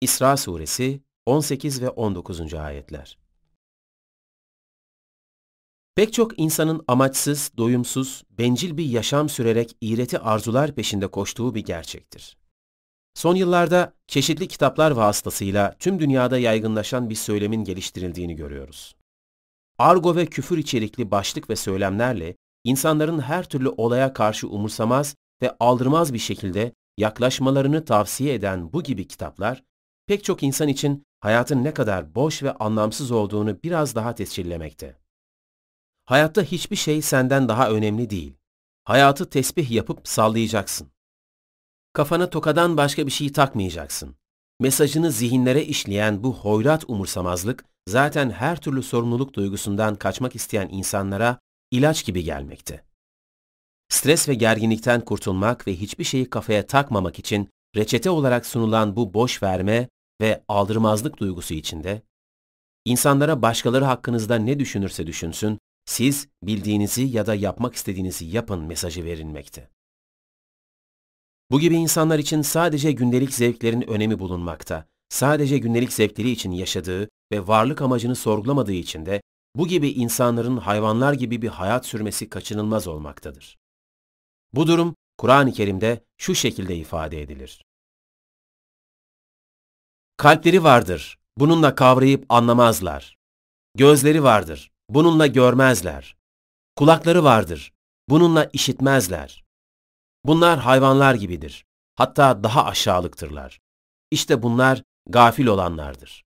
İsra 0.01 0.37
Suresi 0.37 1.01
18 1.25 1.81
ve 1.81 1.89
19. 1.89 2.53
ayetler 2.53 3.17
Pek 5.95 6.13
çok 6.13 6.39
insanın 6.39 6.83
amaçsız, 6.87 7.51
doyumsuz, 7.57 8.23
bencil 8.29 8.77
bir 8.77 8.85
yaşam 8.85 9.29
sürerek 9.29 9.77
iğreti 9.81 10.19
arzular 10.19 10.75
peşinde 10.75 11.07
koştuğu 11.07 11.55
bir 11.55 11.65
gerçektir. 11.65 12.37
Son 13.15 13.35
yıllarda 13.35 13.93
çeşitli 14.07 14.47
kitaplar 14.47 14.91
vasıtasıyla 14.91 15.75
tüm 15.79 15.99
dünyada 15.99 16.37
yaygınlaşan 16.37 17.09
bir 17.09 17.15
söylemin 17.15 17.63
geliştirildiğini 17.63 18.35
görüyoruz. 18.35 18.95
Argo 19.77 20.15
ve 20.15 20.25
küfür 20.25 20.57
içerikli 20.57 21.11
başlık 21.11 21.49
ve 21.49 21.55
söylemlerle 21.55 22.35
insanların 22.63 23.19
her 23.19 23.49
türlü 23.49 23.69
olaya 23.69 24.13
karşı 24.13 24.47
umursamaz 24.47 25.15
ve 25.41 25.55
aldırmaz 25.59 26.13
bir 26.13 26.19
şekilde 26.19 26.71
yaklaşmalarını 26.97 27.85
tavsiye 27.85 28.33
eden 28.33 28.73
bu 28.73 28.83
gibi 28.83 29.07
kitaplar, 29.07 29.63
pek 30.07 30.23
çok 30.23 30.43
insan 30.43 30.67
için 30.67 31.03
hayatın 31.19 31.63
ne 31.63 31.73
kadar 31.73 32.15
boş 32.15 32.43
ve 32.43 32.51
anlamsız 32.51 33.11
olduğunu 33.11 33.63
biraz 33.63 33.95
daha 33.95 34.15
tescillemekte. 34.15 34.97
Hayatta 36.05 36.43
hiçbir 36.43 36.75
şey 36.75 37.01
senden 37.01 37.49
daha 37.49 37.69
önemli 37.69 38.09
değil. 38.09 38.33
Hayatı 38.83 39.29
tesbih 39.29 39.71
yapıp 39.71 40.07
sallayacaksın. 40.07 40.94
Kafana 41.95 42.29
tokadan 42.29 42.77
başka 42.77 43.05
bir 43.05 43.11
şey 43.11 43.31
takmayacaksın. 43.31 44.15
Mesajını 44.59 45.11
zihinlere 45.11 45.63
işleyen 45.63 46.23
bu 46.23 46.33
hoyrat 46.33 46.83
umursamazlık 46.87 47.65
zaten 47.87 48.29
her 48.29 48.61
türlü 48.61 48.83
sorumluluk 48.83 49.33
duygusundan 49.33 49.95
kaçmak 49.95 50.35
isteyen 50.35 50.69
insanlara 50.71 51.39
ilaç 51.71 52.05
gibi 52.05 52.23
gelmekte. 52.23 52.83
Stres 53.89 54.29
ve 54.29 54.33
gerginlikten 54.33 55.01
kurtulmak 55.01 55.67
ve 55.67 55.75
hiçbir 55.75 56.03
şeyi 56.03 56.29
kafaya 56.29 56.67
takmamak 56.67 57.19
için 57.19 57.49
reçete 57.75 58.09
olarak 58.09 58.45
sunulan 58.45 58.95
bu 58.95 59.13
boş 59.13 59.43
verme 59.43 59.89
ve 60.21 60.43
aldırmazlık 60.47 61.17
duygusu 61.17 61.53
içinde, 61.53 62.01
insanlara 62.85 63.41
başkaları 63.41 63.85
hakkınızda 63.85 64.35
ne 64.35 64.59
düşünürse 64.59 65.07
düşünsün, 65.07 65.59
siz 65.85 66.27
bildiğinizi 66.43 67.03
ya 67.03 67.25
da 67.25 67.35
yapmak 67.35 67.75
istediğinizi 67.75 68.25
yapın 68.25 68.63
mesajı 68.63 69.05
verilmekte. 69.05 69.74
Bu 71.51 71.59
gibi 71.59 71.75
insanlar 71.75 72.19
için 72.19 72.41
sadece 72.41 72.91
gündelik 72.91 73.33
zevklerin 73.33 73.81
önemi 73.81 74.19
bulunmakta, 74.19 74.87
sadece 75.09 75.57
gündelik 75.57 75.93
zevkleri 75.93 76.29
için 76.29 76.51
yaşadığı 76.51 77.09
ve 77.31 77.47
varlık 77.47 77.81
amacını 77.81 78.15
sorgulamadığı 78.15 78.73
için 78.73 79.05
de 79.05 79.21
bu 79.55 79.67
gibi 79.67 79.89
insanların 79.89 80.57
hayvanlar 80.57 81.13
gibi 81.13 81.41
bir 81.41 81.47
hayat 81.47 81.85
sürmesi 81.85 82.29
kaçınılmaz 82.29 82.87
olmaktadır. 82.87 83.57
Bu 84.53 84.67
durum 84.67 84.95
Kur'an-ı 85.17 85.53
Kerim'de 85.53 86.03
şu 86.17 86.35
şekilde 86.35 86.75
ifade 86.75 87.21
edilir. 87.21 87.61
Kalpleri 90.17 90.63
vardır, 90.63 91.17
bununla 91.37 91.75
kavrayıp 91.75 92.25
anlamazlar. 92.29 93.15
Gözleri 93.75 94.23
vardır, 94.23 94.71
bununla 94.89 95.27
görmezler. 95.27 96.15
Kulakları 96.75 97.23
vardır, 97.23 97.73
bununla 98.09 98.49
işitmezler. 98.53 99.44
Bunlar 100.27 100.59
hayvanlar 100.59 101.15
gibidir. 101.15 101.65
Hatta 101.95 102.43
daha 102.43 102.65
aşağılıktırlar. 102.65 103.61
İşte 104.11 104.43
bunlar 104.43 104.83
gafil 105.07 105.47
olanlardır. 105.47 106.25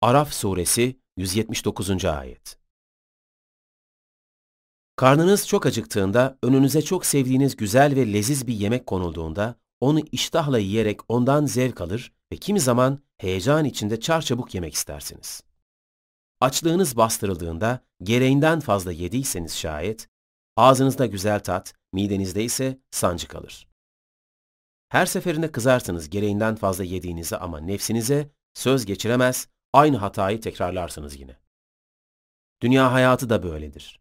Araf 0.00 0.32
Suresi 0.32 1.00
179. 1.16 2.04
Ayet 2.04 2.58
Karnınız 4.96 5.48
çok 5.48 5.66
acıktığında, 5.66 6.38
önünüze 6.42 6.82
çok 6.82 7.06
sevdiğiniz 7.06 7.56
güzel 7.56 7.96
ve 7.96 8.12
leziz 8.12 8.46
bir 8.46 8.54
yemek 8.54 8.86
konulduğunda, 8.86 9.54
onu 9.80 10.00
iştahla 10.12 10.58
yiyerek 10.58 11.00
ondan 11.08 11.46
zevk 11.46 11.80
alır 11.80 12.12
ve 12.32 12.36
kimi 12.36 12.60
zaman 12.60 12.98
heyecan 13.18 13.64
içinde 13.64 14.00
çarçabuk 14.00 14.54
yemek 14.54 14.74
istersiniz. 14.74 15.42
Açlığınız 16.40 16.96
bastırıldığında, 16.96 17.80
gereğinden 18.02 18.60
fazla 18.60 18.92
yediyseniz 18.92 19.56
şayet, 19.56 20.08
ağzınızda 20.56 21.06
güzel 21.06 21.40
tat, 21.40 21.74
midenizde 21.92 22.44
ise 22.44 22.80
sancı 22.90 23.28
kalır. 23.28 23.68
Her 24.88 25.06
seferinde 25.06 25.52
kızarsınız 25.52 26.10
gereğinden 26.10 26.56
fazla 26.56 26.84
yediğinizi 26.84 27.36
ama 27.36 27.60
nefsinize 27.60 28.30
söz 28.54 28.86
geçiremez, 28.86 29.48
aynı 29.72 29.96
hatayı 29.96 30.40
tekrarlarsınız 30.40 31.20
yine. 31.20 31.36
Dünya 32.62 32.92
hayatı 32.92 33.30
da 33.30 33.42
böyledir. 33.42 34.00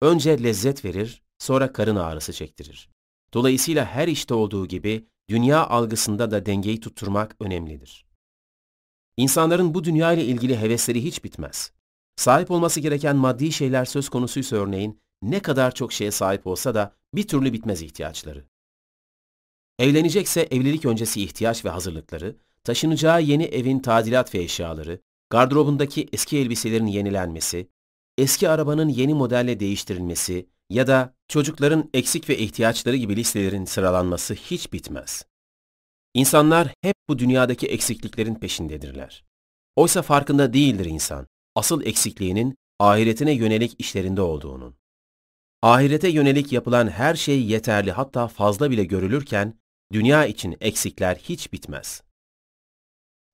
Önce 0.00 0.42
lezzet 0.42 0.84
verir, 0.84 1.22
sonra 1.38 1.72
karın 1.72 1.96
ağrısı 1.96 2.32
çektirir. 2.32 2.90
Dolayısıyla 3.34 3.84
her 3.86 4.08
işte 4.08 4.34
olduğu 4.34 4.66
gibi 4.66 5.08
dünya 5.28 5.66
algısında 5.66 6.30
da 6.30 6.46
dengeyi 6.46 6.80
tutturmak 6.80 7.36
önemlidir. 7.40 8.06
İnsanların 9.16 9.74
bu 9.74 9.84
dünya 9.84 10.12
ile 10.12 10.24
ilgili 10.24 10.58
hevesleri 10.58 11.04
hiç 11.04 11.24
bitmez. 11.24 11.72
Sahip 12.16 12.50
olması 12.50 12.80
gereken 12.80 13.16
maddi 13.16 13.52
şeyler 13.52 13.84
söz 13.84 14.08
konusuysa 14.08 14.56
örneğin 14.56 15.00
ne 15.22 15.40
kadar 15.40 15.74
çok 15.74 15.92
şeye 15.92 16.10
sahip 16.10 16.46
olsa 16.46 16.74
da 16.74 16.94
bir 17.14 17.28
türlü 17.28 17.52
bitmez 17.52 17.82
ihtiyaçları. 17.82 18.44
Evlenecekse 19.78 20.40
evlilik 20.40 20.84
öncesi 20.84 21.22
ihtiyaç 21.22 21.64
ve 21.64 21.68
hazırlıkları, 21.68 22.36
taşınacağı 22.64 23.22
yeni 23.22 23.44
evin 23.44 23.78
tadilat 23.78 24.34
ve 24.34 24.38
eşyaları, 24.38 25.00
gardırobundaki 25.30 26.08
eski 26.12 26.38
elbiselerin 26.38 26.86
yenilenmesi, 26.86 27.68
eski 28.18 28.48
arabanın 28.48 28.88
yeni 28.88 29.14
modelle 29.14 29.60
değiştirilmesi 29.60 30.46
ya 30.70 30.86
da 30.86 31.14
çocukların 31.28 31.90
eksik 31.94 32.28
ve 32.28 32.38
ihtiyaçları 32.38 32.96
gibi 32.96 33.16
listelerin 33.16 33.64
sıralanması 33.64 34.34
hiç 34.34 34.72
bitmez. 34.72 35.24
İnsanlar 36.14 36.74
hep 36.82 36.96
bu 37.08 37.18
dünyadaki 37.18 37.66
eksikliklerin 37.66 38.34
peşindedirler. 38.34 39.24
Oysa 39.76 40.02
farkında 40.02 40.52
değildir 40.52 40.84
insan, 40.84 41.26
asıl 41.54 41.82
eksikliğinin 41.82 42.56
ahiretine 42.78 43.32
yönelik 43.32 43.74
işlerinde 43.78 44.22
olduğunun. 44.22 44.76
Ahirete 45.62 46.08
yönelik 46.08 46.52
yapılan 46.52 46.88
her 46.88 47.14
şey 47.14 47.46
yeterli 47.46 47.92
hatta 47.92 48.28
fazla 48.28 48.70
bile 48.70 48.84
görülürken, 48.84 49.54
dünya 49.92 50.26
için 50.26 50.56
eksikler 50.60 51.16
hiç 51.16 51.52
bitmez. 51.52 52.02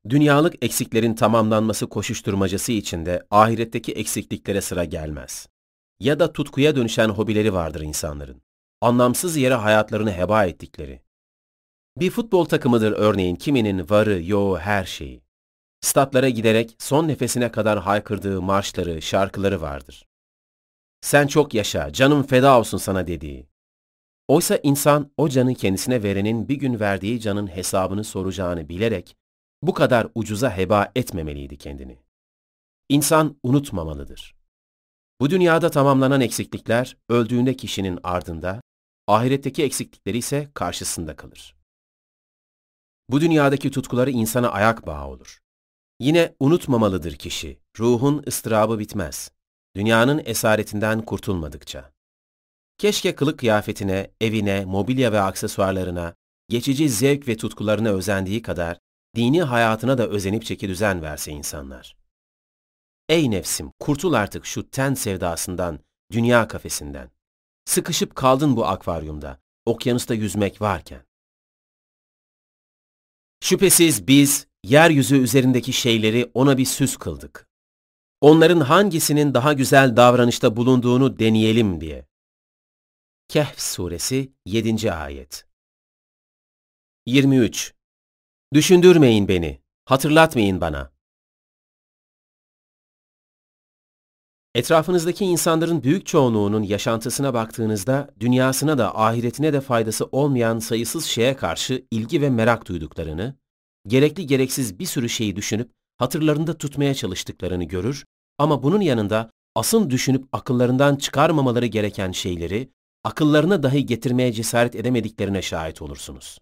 Dünyalık 0.09 0.65
eksiklerin 0.65 1.15
tamamlanması 1.15 1.89
koşuşturmacası 1.89 2.73
içinde 2.73 3.27
ahiretteki 3.31 3.93
eksikliklere 3.93 4.61
sıra 4.61 4.85
gelmez. 4.85 5.49
Ya 6.01 6.21
da 6.21 6.33
tutkuya 6.33 6.77
dönüşen 6.77 7.09
hobileri 7.09 7.55
vardır 7.55 7.81
insanların. 7.81 8.43
Anlamsız 8.81 9.37
yere 9.37 9.55
hayatlarını 9.55 10.13
heba 10.13 10.45
ettikleri. 10.45 11.03
Bir 11.97 12.11
futbol 12.11 12.45
takımıdır 12.45 12.93
örneğin 12.93 13.37
kiminin 13.37 13.91
varı, 13.91 14.23
yoğu, 14.23 14.59
her 14.59 14.85
şeyi. 14.85 15.23
Statlara 15.81 16.29
giderek 16.29 16.77
son 16.79 17.09
nefesine 17.09 17.53
kadar 17.53 17.79
haykırdığı 17.79 18.43
marşları, 18.43 19.03
şarkıları 19.03 19.61
vardır. 19.61 20.07
Sen 21.03 21.27
çok 21.27 21.55
yaşa, 21.55 21.93
canım 21.93 22.23
feda 22.23 22.59
olsun 22.59 22.79
sana 22.79 23.07
dediği. 23.07 23.47
Oysa 24.29 24.59
insan 24.63 25.11
o 25.17 25.29
canı 25.29 25.55
kendisine 25.55 26.03
verenin 26.03 26.49
bir 26.49 26.55
gün 26.55 26.81
verdiği 26.81 27.21
canın 27.21 27.47
hesabını 27.47 28.05
soracağını 28.05 28.69
bilerek 28.69 29.17
bu 29.63 29.75
kadar 29.75 30.07
ucuza 30.15 30.57
heba 30.57 30.93
etmemeliydi 30.97 31.59
kendini. 31.59 31.99
İnsan 32.89 33.39
unutmamalıdır. 33.43 34.35
Bu 35.21 35.31
dünyada 35.31 35.71
tamamlanan 35.71 36.21
eksiklikler 36.21 36.97
öldüğünde 37.09 37.57
kişinin 37.57 37.99
ardında, 38.03 38.63
ahiretteki 39.07 39.63
eksiklikleri 39.63 40.19
ise 40.19 40.51
karşısında 40.55 41.17
kalır. 41.17 41.57
Bu 43.09 43.21
dünyadaki 43.21 43.71
tutkuları 43.71 44.11
insana 44.11 44.49
ayak 44.49 44.87
bağı 44.87 45.09
olur. 45.09 45.39
Yine 46.01 46.35
unutmamalıdır 46.41 47.13
kişi, 47.13 47.61
ruhun 47.79 48.25
ıstırabı 48.27 48.79
bitmez. 48.79 49.31
Dünyanın 49.77 50.23
esaretinden 50.25 51.03
kurtulmadıkça. 51.03 51.93
Keşke 52.79 53.15
kılık 53.15 53.39
kıyafetine, 53.39 54.11
evine, 54.21 54.65
mobilya 54.65 55.13
ve 55.13 55.21
aksesuarlarına, 55.21 56.15
geçici 56.49 56.89
zevk 56.89 57.29
ve 57.29 57.37
tutkularına 57.37 57.89
özendiği 57.89 58.43
kadar 58.43 58.79
dini 59.17 59.43
hayatına 59.43 59.99
da 59.99 60.09
özenip 60.09 60.45
çeki 60.45 60.69
düzen 60.69 61.03
verse 61.03 61.33
insanlar. 61.33 61.97
Ey 63.09 63.31
nefsim, 63.31 63.73
kurtul 63.81 64.13
artık 64.13 64.47
şu 64.47 64.71
ten 64.71 64.95
sevdasından, 64.95 65.79
dünya 66.13 66.49
kafesinden. 66.49 67.11
Sıkışıp 67.65 68.15
kaldın 68.15 68.57
bu 68.57 68.67
akvaryumda, 68.67 69.41
okyanusta 69.67 70.15
yüzmek 70.15 70.61
varken. 70.61 71.03
Şüphesiz 73.41 74.07
biz, 74.07 74.47
yeryüzü 74.65 75.17
üzerindeki 75.17 75.73
şeyleri 75.73 76.31
ona 76.35 76.59
bir 76.59 76.65
süs 76.65 76.97
kıldık. 76.97 77.52
Onların 78.23 78.61
hangisinin 78.61 79.35
daha 79.35 79.53
güzel 79.53 79.97
davranışta 79.97 80.57
bulunduğunu 80.57 81.19
deneyelim 81.19 81.81
diye. 81.81 82.07
Kehf 83.29 83.61
Suresi 83.61 84.33
7. 84.47 84.93
Ayet 84.93 85.47
23. 87.07 87.75
Düşündürmeyin 88.55 89.29
beni, 89.29 89.63
hatırlatmayın 89.85 90.61
bana. 90.61 90.93
Etrafınızdaki 94.55 95.25
insanların 95.25 95.83
büyük 95.83 96.07
çoğunluğunun 96.07 96.63
yaşantısına 96.63 97.35
baktığınızda 97.35 98.11
dünyasına 98.21 98.79
da 98.79 98.99
ahiretine 98.99 99.53
de 99.53 99.61
faydası 99.61 100.05
olmayan 100.13 100.59
sayısız 100.59 101.05
şeye 101.05 101.37
karşı 101.37 101.87
ilgi 101.91 102.23
ve 102.23 102.31
merak 102.31 102.69
duyduklarını, 102.69 103.37
gerekli 103.87 104.27
gereksiz 104.27 104.79
bir 104.79 104.87
sürü 104.87 105.09
şeyi 105.09 105.37
düşünüp 105.37 105.71
hatırlarında 105.97 106.59
tutmaya 106.59 106.95
çalıştıklarını 106.95 107.65
görür 107.65 108.05
ama 108.43 108.63
bunun 108.63 108.81
yanında 108.81 109.31
asıl 109.55 109.91
düşünüp 109.91 110.25
akıllarından 110.33 110.97
çıkarmamaları 110.97 111.67
gereken 111.67 112.13
şeyleri 112.13 112.71
akıllarına 113.05 113.63
dahi 113.63 113.87
getirmeye 113.87 114.33
cesaret 114.33 114.75
edemediklerine 114.75 115.43
şahit 115.43 115.83
olursunuz. 115.83 116.39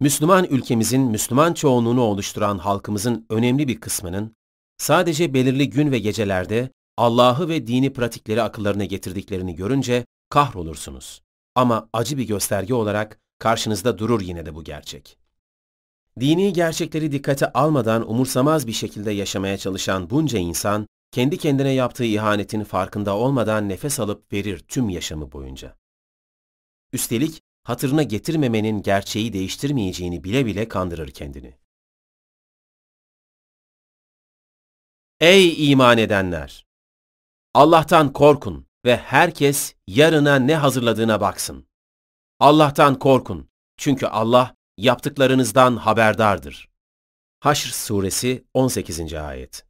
Müslüman 0.00 0.44
ülkemizin 0.44 1.02
Müslüman 1.02 1.54
çoğunluğunu 1.54 2.00
oluşturan 2.00 2.58
halkımızın 2.58 3.26
önemli 3.30 3.68
bir 3.68 3.80
kısmının 3.80 4.34
sadece 4.78 5.34
belirli 5.34 5.70
gün 5.70 5.92
ve 5.92 5.98
gecelerde 5.98 6.70
Allah'ı 6.96 7.48
ve 7.48 7.66
dini 7.66 7.92
pratikleri 7.92 8.42
akıllarına 8.42 8.84
getirdiklerini 8.84 9.54
görünce 9.54 10.06
kahrolursunuz. 10.28 11.22
Ama 11.54 11.88
acı 11.92 12.18
bir 12.18 12.24
gösterge 12.24 12.74
olarak 12.74 13.18
karşınızda 13.38 13.98
durur 13.98 14.20
yine 14.20 14.46
de 14.46 14.54
bu 14.54 14.64
gerçek. 14.64 15.19
Dini 16.20 16.52
gerçekleri 16.52 17.12
dikkate 17.12 17.52
almadan 17.52 18.10
umursamaz 18.10 18.66
bir 18.66 18.72
şekilde 18.72 19.10
yaşamaya 19.10 19.58
çalışan 19.58 20.10
bunca 20.10 20.38
insan, 20.38 20.86
kendi 21.10 21.38
kendine 21.38 21.72
yaptığı 21.72 22.04
ihanetin 22.04 22.64
farkında 22.64 23.16
olmadan 23.16 23.68
nefes 23.68 24.00
alıp 24.00 24.32
verir 24.32 24.58
tüm 24.58 24.88
yaşamı 24.88 25.32
boyunca. 25.32 25.76
Üstelik 26.92 27.42
hatırına 27.64 28.02
getirmemenin 28.02 28.82
gerçeği 28.82 29.32
değiştirmeyeceğini 29.32 30.24
bile 30.24 30.46
bile 30.46 30.68
kandırır 30.68 31.10
kendini. 31.10 31.58
Ey 35.20 35.70
iman 35.70 35.98
edenler! 35.98 36.66
Allah'tan 37.54 38.12
korkun 38.12 38.66
ve 38.84 38.96
herkes 38.96 39.74
yarına 39.86 40.36
ne 40.36 40.56
hazırladığına 40.56 41.20
baksın. 41.20 41.66
Allah'tan 42.40 42.98
korkun 42.98 43.48
çünkü 43.76 44.06
Allah 44.06 44.56
yaptıklarınızdan 44.80 45.76
haberdardır. 45.76 46.68
Haşr 47.40 47.68
Suresi 47.68 48.44
18. 48.54 49.14
Ayet 49.14 49.64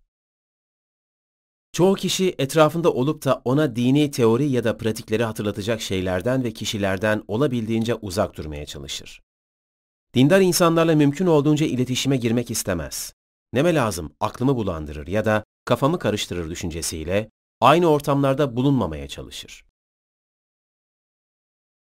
Çoğu 1.72 1.94
kişi 1.94 2.34
etrafında 2.39 2.92
olup 2.92 3.24
da 3.24 3.42
ona 3.44 3.76
dini 3.76 4.10
teori 4.10 4.50
ya 4.50 4.64
da 4.64 4.76
pratikleri 4.76 5.24
hatırlatacak 5.24 5.80
şeylerden 5.80 6.44
ve 6.44 6.52
kişilerden 6.52 7.22
olabildiğince 7.28 7.94
uzak 7.94 8.36
durmaya 8.36 8.66
çalışır. 8.66 9.22
Dindar 10.14 10.40
insanlarla 10.40 10.94
mümkün 10.94 11.26
olduğunca 11.26 11.66
iletişime 11.66 12.16
girmek 12.16 12.50
istemez. 12.50 13.14
Neme 13.52 13.74
lazım 13.74 14.12
aklımı 14.20 14.56
bulandırır 14.56 15.06
ya 15.06 15.24
da 15.24 15.44
kafamı 15.64 15.98
karıştırır 15.98 16.50
düşüncesiyle 16.50 17.30
aynı 17.60 17.86
ortamlarda 17.86 18.56
bulunmamaya 18.56 19.08
çalışır. 19.08 19.64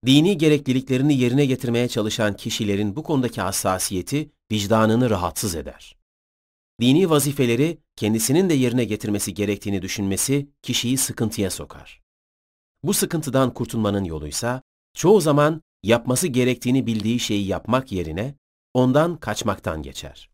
Dini 0.07 0.39
gerekliliklerini 0.39 1.19
yerine 1.19 1.47
getirmeye 1.47 1.89
çalışan 1.89 2.37
kişilerin 2.37 2.97
bu 2.97 3.03
konudaki 3.03 3.41
hassasiyeti 3.41 4.31
vicdanını 4.53 5.11
rahatsız 5.11 5.55
eder. 5.55 5.97
Dini 6.81 7.11
vazifeleri 7.11 7.79
kendisinin 7.97 8.49
de 8.49 8.55
yerine 8.55 8.85
getirmesi 8.85 9.35
gerektiğini 9.35 9.83
düşünmesi 9.83 10.49
kişiyi 10.63 10.99
sıkıntıya 10.99 11.51
sokar. 11.51 12.03
Bu 12.83 12.95
sıkıntıdan 12.95 13.55
kurtulmanın 13.55 14.05
yoluysa 14.05 14.63
çoğu 14.95 15.21
zaman 15.21 15.63
yapması 15.83 16.29
gerektiğini 16.29 16.87
bildiği 16.87 17.21
şeyi 17.21 17.47
yapmak 17.47 17.93
yerine 17.93 18.35
ondan 18.75 19.17
kaçmaktan 19.17 19.83
geçer. 19.83 20.31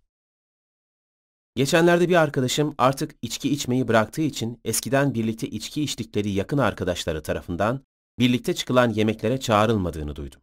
Geçenlerde 1.57 2.09
bir 2.09 2.17
arkadaşım 2.17 2.75
artık 2.79 3.15
içki 3.23 3.51
içmeyi 3.51 3.89
bıraktığı 3.89 4.23
için 4.23 4.61
eskiden 4.65 5.15
birlikte 5.15 5.49
içki 5.49 5.83
içtikleri 5.83 6.31
yakın 6.31 6.59
arkadaşları 6.59 7.23
tarafından 7.23 7.85
birlikte 8.19 8.55
çıkılan 8.55 8.91
yemeklere 8.91 9.41
çağrılmadığını 9.41 10.17
duydum. 10.17 10.41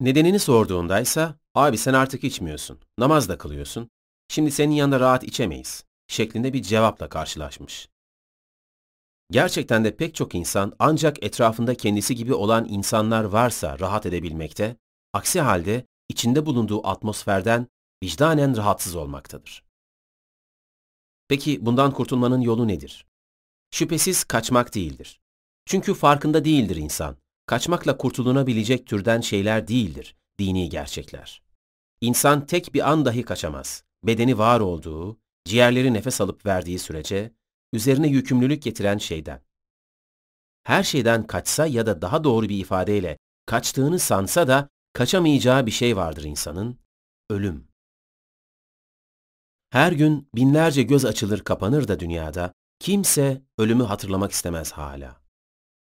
Nedenini 0.00 0.38
sorduğundaysa, 0.38 1.38
abi 1.54 1.78
sen 1.78 1.94
artık 1.94 2.24
içmiyorsun, 2.24 2.78
namaz 2.98 3.28
da 3.28 3.38
kılıyorsun, 3.38 3.90
şimdi 4.28 4.50
senin 4.50 4.74
yanında 4.74 5.00
rahat 5.00 5.24
içemeyiz, 5.24 5.84
şeklinde 6.08 6.52
bir 6.52 6.62
cevapla 6.62 7.08
karşılaşmış. 7.08 7.88
Gerçekten 9.30 9.84
de 9.84 9.96
pek 9.96 10.14
çok 10.14 10.34
insan 10.34 10.72
ancak 10.78 11.22
etrafında 11.24 11.74
kendisi 11.74 12.14
gibi 12.14 12.34
olan 12.34 12.66
insanlar 12.68 13.24
varsa 13.24 13.78
rahat 13.78 14.06
edebilmekte, 14.06 14.76
aksi 15.12 15.40
halde 15.40 15.86
içinde 16.08 16.46
bulunduğu 16.46 16.86
atmosferden 16.86 17.66
vicdanen 18.04 18.56
rahatsız 18.56 18.96
olmaktadır. 18.96 19.64
Peki 21.28 21.66
bundan 21.66 21.92
kurtulmanın 21.92 22.40
yolu 22.40 22.68
nedir? 22.68 23.06
Şüphesiz 23.74 24.24
kaçmak 24.24 24.74
değildir. 24.74 25.20
Çünkü 25.66 25.94
farkında 25.94 26.44
değildir 26.44 26.76
insan. 26.76 27.16
Kaçmakla 27.46 27.96
kurtulunabilecek 27.96 28.86
türden 28.86 29.20
şeyler 29.20 29.68
değildir 29.68 30.16
dini 30.38 30.68
gerçekler. 30.68 31.42
İnsan 32.00 32.46
tek 32.46 32.74
bir 32.74 32.90
an 32.90 33.04
dahi 33.04 33.22
kaçamaz. 33.22 33.84
Bedeni 34.04 34.38
var 34.38 34.60
olduğu, 34.60 35.18
ciğerleri 35.44 35.94
nefes 35.94 36.20
alıp 36.20 36.46
verdiği 36.46 36.78
sürece, 36.78 37.34
üzerine 37.72 38.08
yükümlülük 38.08 38.62
getiren 38.62 38.98
şeyden. 38.98 39.40
Her 40.64 40.82
şeyden 40.82 41.26
kaçsa 41.26 41.66
ya 41.66 41.86
da 41.86 42.02
daha 42.02 42.24
doğru 42.24 42.48
bir 42.48 42.58
ifadeyle 42.58 43.18
kaçtığını 43.46 43.98
sansa 43.98 44.48
da 44.48 44.68
kaçamayacağı 44.92 45.66
bir 45.66 45.70
şey 45.70 45.96
vardır 45.96 46.24
insanın, 46.24 46.78
ölüm. 47.30 47.68
Her 49.70 49.92
gün 49.92 50.28
binlerce 50.34 50.82
göz 50.82 51.04
açılır 51.04 51.40
kapanır 51.40 51.88
da 51.88 52.00
dünyada, 52.00 52.52
kimse 52.78 53.42
ölümü 53.58 53.84
hatırlamak 53.84 54.32
istemez 54.32 54.72
hala. 54.72 55.20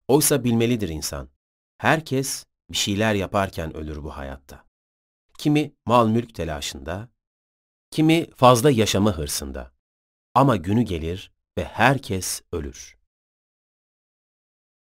Oysa 0.08 0.44
bilmelidir 0.44 0.88
insan. 0.88 1.28
Herkes 1.78 2.44
bir 2.70 2.76
şeyler 2.76 3.14
yaparken 3.14 3.76
ölür 3.76 4.02
bu 4.02 4.16
hayatta. 4.16 4.66
Kimi 5.38 5.72
mal 5.86 6.08
mülk 6.08 6.34
telaşında, 6.34 7.08
kimi 7.90 8.30
fazla 8.30 8.70
yaşama 8.70 9.18
hırsında. 9.18 9.72
Ama 10.34 10.56
günü 10.56 10.82
gelir 10.82 11.32
ve 11.58 11.64
herkes 11.64 12.42
ölür. 12.52 12.98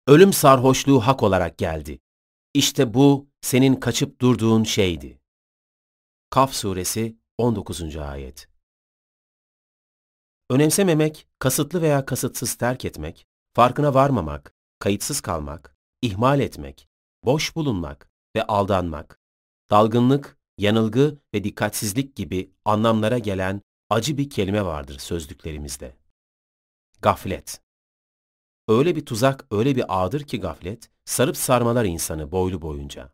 Ölüm 0.08 0.34
sarhoşluğu 0.34 1.00
hak 1.00 1.24
olarak 1.24 1.58
geldi. 1.58 2.00
İşte 2.54 2.94
bu 2.94 3.30
senin 3.42 3.76
kaçıp 3.76 4.22
durduğun 4.22 4.64
şeydi. 4.64 5.22
Kaf 6.30 6.54
suresi 6.54 7.18
19. 7.38 7.98
ayet. 7.98 8.50
Önemsememek, 10.50 11.28
kasıtlı 11.40 11.82
veya 11.82 12.06
kasıtsız 12.06 12.56
terk 12.56 12.86
etmek, 12.86 13.28
farkına 13.54 13.94
varmamak, 13.94 14.54
kayıtsız 14.80 15.22
kalmak, 15.22 15.76
ihmal 16.02 16.40
etmek, 16.40 16.88
boş 17.26 17.56
bulunmak 17.56 18.10
ve 18.36 18.44
aldanmak, 18.44 19.20
dalgınlık, 19.72 20.38
yanılgı 20.58 21.18
ve 21.34 21.44
dikkatsizlik 21.44 22.16
gibi 22.16 22.52
anlamlara 22.66 23.18
gelen 23.18 23.62
acı 23.90 24.18
bir 24.18 24.30
kelime 24.30 24.66
vardır 24.66 25.00
sözlüklerimizde. 25.00 25.98
Gaflet. 27.02 27.62
Öyle 28.68 28.96
bir 28.96 29.06
tuzak, 29.06 29.46
öyle 29.52 29.76
bir 29.76 29.86
ağdır 29.88 30.24
ki 30.24 30.40
gaflet, 30.40 30.90
sarıp 31.06 31.38
sarmalar 31.38 31.86
insanı 31.86 32.32
boylu 32.32 32.62
boyunca. 32.62 33.12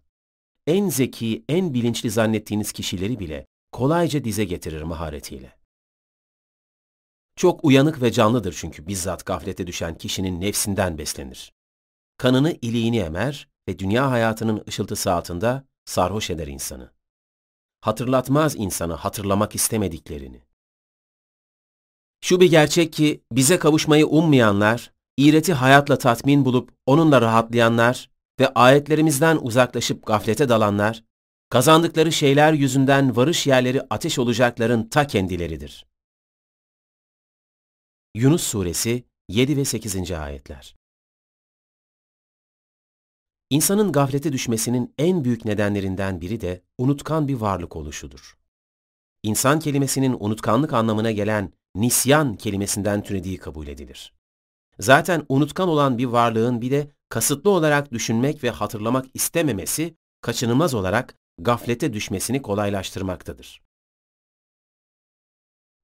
en 0.68 0.90
zeki, 0.90 1.46
en 1.50 1.74
bilinçli 1.74 2.10
zannettiğiniz 2.10 2.72
kişileri 2.72 3.20
bile 3.20 3.48
kolayca 3.72 4.24
dize 4.24 4.46
getirir 4.46 4.82
maharetiyle. 4.82 5.63
Çok 7.36 7.66
uyanık 7.66 8.02
ve 8.02 8.12
canlıdır 8.12 8.56
çünkü 8.58 8.88
bizzat 8.88 9.26
gaflete 9.26 9.68
düşen 9.68 9.98
kişinin 9.98 10.42
nefsinden 10.42 10.98
beslenir. 10.98 11.54
Kanını 12.18 12.52
iliğini 12.62 12.98
emer 12.98 13.48
ve 13.68 13.80
dünya 13.80 14.12
hayatının 14.12 14.64
ışıltısı 14.68 15.14
altında 15.14 15.64
sarhoş 15.86 16.30
eder 16.30 16.48
insanı. 16.48 16.92
Hatırlatmaz 17.82 18.56
insanı 18.56 18.94
hatırlamak 18.94 19.56
istemediklerini. 19.56 20.42
Şu 22.22 22.40
bir 22.40 22.50
gerçek 22.50 22.94
ki 22.94 23.24
bize 23.32 23.60
kavuşmayı 23.60 24.08
ummayanlar, 24.08 24.94
iğreti 25.18 25.54
hayatla 25.54 25.98
tatmin 25.98 26.46
bulup 26.46 26.72
onunla 26.86 27.22
rahatlayanlar 27.22 28.10
ve 28.40 28.54
ayetlerimizden 28.54 29.38
uzaklaşıp 29.42 30.06
gaflete 30.06 30.50
dalanlar, 30.50 31.04
kazandıkları 31.50 32.12
şeyler 32.12 32.54
yüzünden 32.54 33.16
varış 33.16 33.48
yerleri 33.48 33.82
ateş 33.90 34.20
olacakların 34.20 34.90
ta 34.90 35.08
kendileridir. 35.08 35.86
Yunus 38.16 38.44
Suresi 38.44 39.04
7 39.30 39.58
ve 39.58 39.66
8. 39.66 40.12
ayetler 40.12 40.76
İnsanın 43.50 43.92
gaflete 43.92 44.34
düşmesinin 44.34 44.94
en 44.98 45.24
büyük 45.24 45.46
nedenlerinden 45.46 46.22
biri 46.22 46.42
de 46.42 46.62
unutkan 46.78 47.28
bir 47.28 47.34
varlık 47.34 47.76
oluşudur. 47.76 48.38
İnsan 49.24 49.60
kelimesinin 49.60 50.18
unutkanlık 50.20 50.74
anlamına 50.74 51.12
gelen 51.12 51.54
nisyan 51.76 52.36
kelimesinden 52.36 53.04
türediği 53.04 53.38
kabul 53.38 53.68
edilir. 53.68 54.14
Zaten 54.80 55.26
unutkan 55.30 55.70
olan 55.70 55.98
bir 55.98 56.06
varlığın 56.06 56.62
bir 56.62 56.72
de 56.72 56.92
kasıtlı 57.10 57.50
olarak 57.50 57.92
düşünmek 57.92 58.44
ve 58.44 58.50
hatırlamak 58.50 59.06
istememesi 59.14 59.96
kaçınılmaz 60.22 60.74
olarak 60.74 61.16
gaflete 61.38 61.94
düşmesini 61.94 62.42
kolaylaştırmaktadır. 62.42 63.62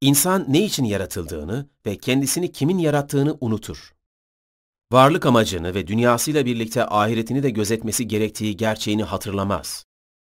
İnsan 0.01 0.45
ne 0.47 0.65
için 0.65 0.83
yaratıldığını 0.83 1.69
ve 1.85 1.97
kendisini 1.97 2.51
kimin 2.51 2.77
yarattığını 2.77 3.37
unutur. 3.41 3.93
Varlık 4.91 5.25
amacını 5.25 5.75
ve 5.75 5.87
dünyasıyla 5.87 6.45
birlikte 6.45 6.85
ahiretini 6.85 7.43
de 7.43 7.49
gözetmesi 7.49 8.07
gerektiği 8.07 8.57
gerçeğini 8.57 9.03
hatırlamaz. 9.03 9.85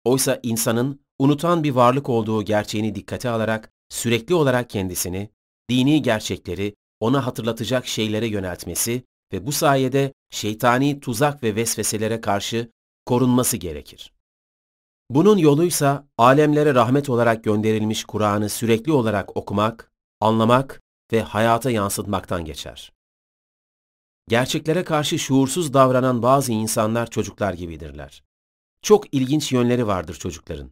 Oysa 0.05 0.41
insanın 0.43 1.01
unutan 1.19 1.65
bir 1.65 1.71
varlık 1.71 2.09
olduğu 2.09 2.43
gerçeğini 2.43 2.95
dikkate 2.95 3.29
alarak 3.29 3.71
sürekli 3.89 4.35
olarak 4.35 4.71
kendisini, 4.71 5.31
dini 5.71 6.03
gerçekleri 6.03 6.75
ona 7.01 7.27
hatırlatacak 7.27 7.87
şeylere 7.87 8.27
yöneltmesi 8.27 9.03
ve 9.33 9.47
bu 9.47 9.53
sayede 9.53 10.13
şeytani 10.31 11.01
tuzak 11.01 11.43
ve 11.43 11.57
vesveselere 11.57 12.21
karşı 12.21 12.71
korunması 13.07 13.57
gerekir. 13.57 14.13
Bunun 15.11 15.39
yoluysa 15.39 16.09
alemlere 16.19 16.75
rahmet 16.75 17.09
olarak 17.09 17.45
gönderilmiş 17.45 18.05
Kur'an'ı 18.05 18.49
sürekli 18.49 18.93
olarak 18.93 19.37
okumak, 19.37 19.93
anlamak 20.21 20.83
ve 21.13 21.23
hayata 21.23 21.71
yansıtmaktan 21.71 22.45
geçer. 22.45 22.93
Gerçeklere 24.29 24.85
karşı 24.85 25.19
şuursuz 25.19 25.75
davranan 25.75 26.23
bazı 26.23 26.53
insanlar 26.53 27.11
çocuklar 27.11 27.53
gibidirler. 27.53 28.25
Çok 28.83 29.15
ilginç 29.15 29.53
yönleri 29.53 29.87
vardır 29.87 30.15
çocukların. 30.15 30.71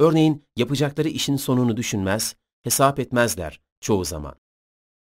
Örneğin 0.00 0.44
yapacakları 0.56 1.08
işin 1.08 1.36
sonunu 1.36 1.76
düşünmez, 1.76 2.36
hesap 2.62 2.98
etmezler 2.98 3.60
çoğu 3.80 4.04
zaman. 4.04 4.34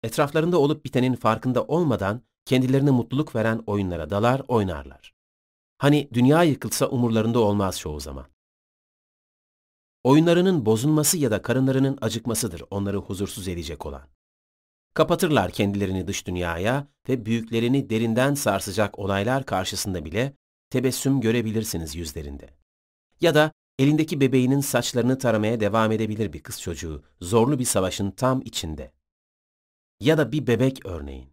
Etraflarında 0.02 0.58
olup 0.58 0.84
bitenin 0.84 1.14
farkında 1.14 1.64
olmadan 1.64 2.22
kendilerine 2.44 2.90
mutluluk 2.90 3.34
veren 3.34 3.62
oyunlara 3.66 4.10
dalar, 4.10 4.42
oynarlar. 4.48 5.14
Hani 5.78 6.08
dünya 6.12 6.42
yıkılsa 6.42 6.86
umurlarında 6.86 7.38
olmaz 7.38 7.78
çoğu 7.78 8.00
zaman. 8.00 8.33
Oyunlarının 10.04 10.66
bozulması 10.66 11.18
ya 11.18 11.30
da 11.30 11.42
karınlarının 11.42 11.98
acıkmasıdır 12.00 12.62
onları 12.70 12.96
huzursuz 12.96 13.48
edecek 13.48 13.86
olan. 13.86 14.08
Kapatırlar 14.94 15.50
kendilerini 15.50 16.06
dış 16.06 16.26
dünyaya 16.26 16.88
ve 17.08 17.26
büyüklerini 17.26 17.90
derinden 17.90 18.34
sarsacak 18.34 18.98
olaylar 18.98 19.46
karşısında 19.46 20.04
bile 20.04 20.36
tebessüm 20.70 21.20
görebilirsiniz 21.20 21.96
yüzlerinde. 21.96 22.50
Ya 23.20 23.34
da 23.34 23.52
elindeki 23.78 24.20
bebeğinin 24.20 24.60
saçlarını 24.60 25.18
taramaya 25.18 25.60
devam 25.60 25.92
edebilir 25.92 26.32
bir 26.32 26.42
kız 26.42 26.60
çocuğu 26.60 27.04
zorlu 27.20 27.58
bir 27.58 27.64
savaşın 27.64 28.10
tam 28.10 28.42
içinde. 28.42 28.92
Ya 30.00 30.18
da 30.18 30.32
bir 30.32 30.46
bebek 30.46 30.86
örneğin. 30.86 31.32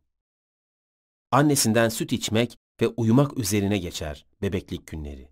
Annesinden 1.32 1.90
süt 1.90 2.14
içmek 2.14 2.58
ve 2.82 2.88
uyumak 2.88 3.38
üzerine 3.38 3.78
geçer 3.78 4.26
bebeklik 4.42 4.88
günleri. 4.88 5.30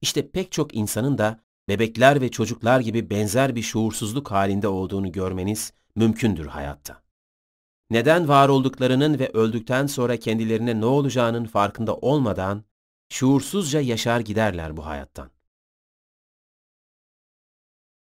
İşte 0.00 0.30
pek 0.30 0.52
çok 0.52 0.74
insanın 0.74 1.18
da 1.18 1.45
bebekler 1.68 2.20
ve 2.20 2.30
çocuklar 2.30 2.80
gibi 2.80 3.10
benzer 3.10 3.56
bir 3.56 3.62
şuursuzluk 3.62 4.30
halinde 4.30 4.68
olduğunu 4.68 5.12
görmeniz 5.12 5.72
mümkündür 5.94 6.46
hayatta. 6.46 7.02
Neden 7.90 8.28
var 8.28 8.48
olduklarının 8.48 9.18
ve 9.18 9.28
öldükten 9.28 9.86
sonra 9.86 10.16
kendilerine 10.16 10.80
ne 10.80 10.86
olacağının 10.86 11.44
farkında 11.44 11.96
olmadan 11.96 12.64
şuursuzca 13.08 13.80
yaşar 13.80 14.20
giderler 14.20 14.76
bu 14.76 14.86
hayattan. 14.86 15.30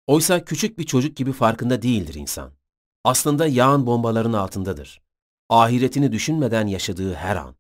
Oysa 0.08 0.46
küçük 0.46 0.78
bir 0.80 0.84
çocuk 0.84 1.18
gibi 1.18 1.32
farkında 1.32 1.82
değildir 1.82 2.14
insan. 2.14 2.54
Aslında 3.04 3.48
yağan 3.48 3.86
bombaların 3.86 4.34
altındadır. 4.34 5.02
Ahiretini 5.50 6.12
düşünmeden 6.12 6.68
yaşadığı 6.68 7.14
her 7.14 7.36
an. 7.36 7.56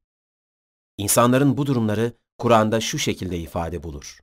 İnsanların 0.98 1.58
bu 1.58 1.66
durumları 1.66 2.14
Kur'an'da 2.38 2.82
şu 2.82 3.00
şekilde 3.00 3.40
ifade 3.40 3.84
bulur. 3.84 4.23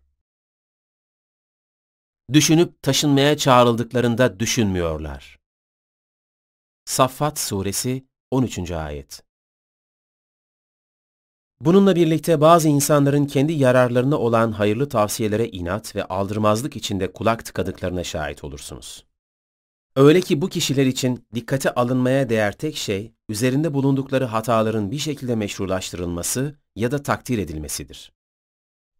Düşünüp 2.32 2.82
taşınmaya 2.82 3.36
çağrıldıklarında 3.36 4.40
düşünmüyorlar. 4.40 5.38
Saffat 6.84 7.38
Suresi 7.38 8.06
13. 8.30 8.70
Ayet 8.70 9.22
Bununla 11.60 11.96
birlikte 11.96 12.40
bazı 12.40 12.68
insanların 12.68 13.24
kendi 13.24 13.52
yararlarına 13.52 14.18
olan 14.18 14.52
hayırlı 14.52 14.88
tavsiyelere 14.88 15.48
inat 15.48 15.96
ve 15.96 16.04
aldırmazlık 16.04 16.76
içinde 16.76 17.12
kulak 17.12 17.44
tıkadıklarına 17.44 18.04
şahit 18.04 18.44
olursunuz. 18.44 19.06
Öyle 19.96 20.20
ki 20.20 20.42
bu 20.42 20.48
kişiler 20.48 20.86
için 20.86 21.26
dikkate 21.34 21.74
alınmaya 21.74 22.28
değer 22.28 22.52
tek 22.52 22.76
şey, 22.76 23.12
üzerinde 23.28 23.74
bulundukları 23.74 24.24
hataların 24.24 24.90
bir 24.90 24.98
şekilde 24.98 25.34
meşrulaştırılması 25.34 26.58
ya 26.76 26.90
da 26.90 27.02
takdir 27.02 27.38
edilmesidir. 27.38 28.12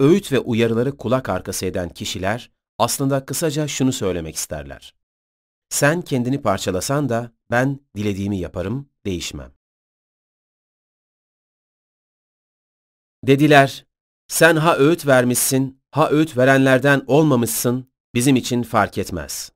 Öğüt 0.01 0.33
ve 0.33 0.39
uyarıları 0.39 0.97
kulak 0.97 1.29
arkası 1.29 1.67
eden 1.67 1.89
kişiler, 1.89 2.51
aslında 2.81 3.27
kısaca 3.27 3.69
şunu 3.69 3.93
söylemek 3.93 4.37
isterler. 4.37 4.95
Sen 5.69 6.03
kendini 6.03 6.43
parçalasan 6.43 7.09
da 7.09 7.33
ben 7.51 7.81
dilediğimi 7.97 8.39
yaparım, 8.39 8.91
değişmem. 9.07 9.53
Dediler, 13.25 13.87
sen 14.29 14.57
ha 14.57 14.77
öğüt 14.77 15.07
vermişsin, 15.07 15.83
ha 15.91 16.11
öğüt 16.11 16.37
verenlerden 16.37 17.05
olmamışsın, 17.07 17.93
bizim 18.15 18.37
için 18.37 18.63
fark 18.63 18.99
etmez. 18.99 19.53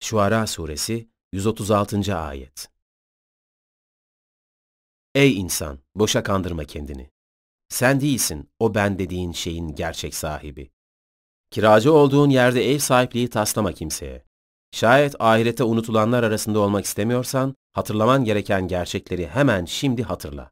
Şuara 0.00 0.46
Suresi 0.46 1.08
136. 1.32 2.16
Ayet 2.16 2.68
Ey 5.14 5.40
insan, 5.40 5.78
boşa 5.94 6.22
kandırma 6.22 6.64
kendini. 6.64 7.10
Sen 7.68 8.00
değilsin 8.00 8.50
o 8.58 8.74
ben 8.74 8.98
dediğin 8.98 9.32
şeyin 9.32 9.68
gerçek 9.74 10.14
sahibi. 10.14 10.73
Kiracı 11.54 11.92
olduğun 11.92 12.30
yerde 12.30 12.70
ev 12.72 12.78
sahipliği 12.78 13.30
taslama 13.30 13.72
kimseye. 13.72 14.24
Şayet 14.72 15.20
ahirete 15.20 15.64
unutulanlar 15.64 16.22
arasında 16.22 16.58
olmak 16.58 16.84
istemiyorsan, 16.84 17.54
hatırlaman 17.72 18.24
gereken 18.24 18.68
gerçekleri 18.68 19.26
hemen 19.26 19.64
şimdi 19.64 20.02
hatırla. 20.02 20.50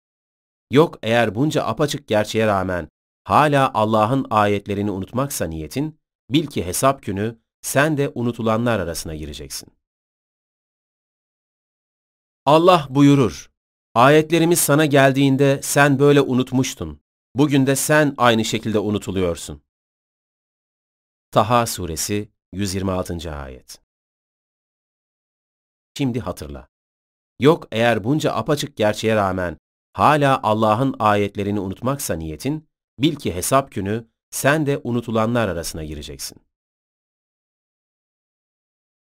Yok 0.70 0.98
eğer 1.02 1.34
bunca 1.34 1.64
apaçık 1.64 2.08
gerçeğe 2.08 2.46
rağmen 2.46 2.88
hala 3.24 3.70
Allah'ın 3.74 4.26
ayetlerini 4.30 4.90
unutmaksa 4.90 5.44
niyetin, 5.44 6.00
bil 6.30 6.46
ki 6.46 6.66
hesap 6.66 7.02
günü 7.02 7.38
sen 7.62 7.96
de 7.96 8.12
unutulanlar 8.14 8.80
arasına 8.80 9.14
gireceksin. 9.14 9.68
Allah 12.46 12.86
buyurur, 12.90 13.50
ayetlerimiz 13.94 14.58
sana 14.58 14.86
geldiğinde 14.86 15.60
sen 15.62 15.98
böyle 15.98 16.20
unutmuştun. 16.20 17.00
Bugün 17.34 17.66
de 17.66 17.76
sen 17.76 18.14
aynı 18.18 18.44
şekilde 18.44 18.78
unutuluyorsun. 18.78 19.62
Taha 21.32 21.66
Suresi 21.66 22.28
126. 22.52 23.34
Ayet 23.34 23.80
Şimdi 25.98 26.20
hatırla. 26.20 26.68
Yok 27.40 27.68
eğer 27.72 28.04
bunca 28.04 28.32
apaçık 28.32 28.76
gerçeğe 28.76 29.16
rağmen 29.16 29.56
hala 29.92 30.42
Allah'ın 30.42 30.96
ayetlerini 30.98 31.60
unutmaksa 31.60 32.14
niyetin, 32.14 32.68
bil 32.98 33.16
ki 33.16 33.34
hesap 33.34 33.72
günü 33.72 34.08
sen 34.30 34.66
de 34.66 34.80
unutulanlar 34.84 35.48
arasına 35.48 35.84
gireceksin. 35.84 36.38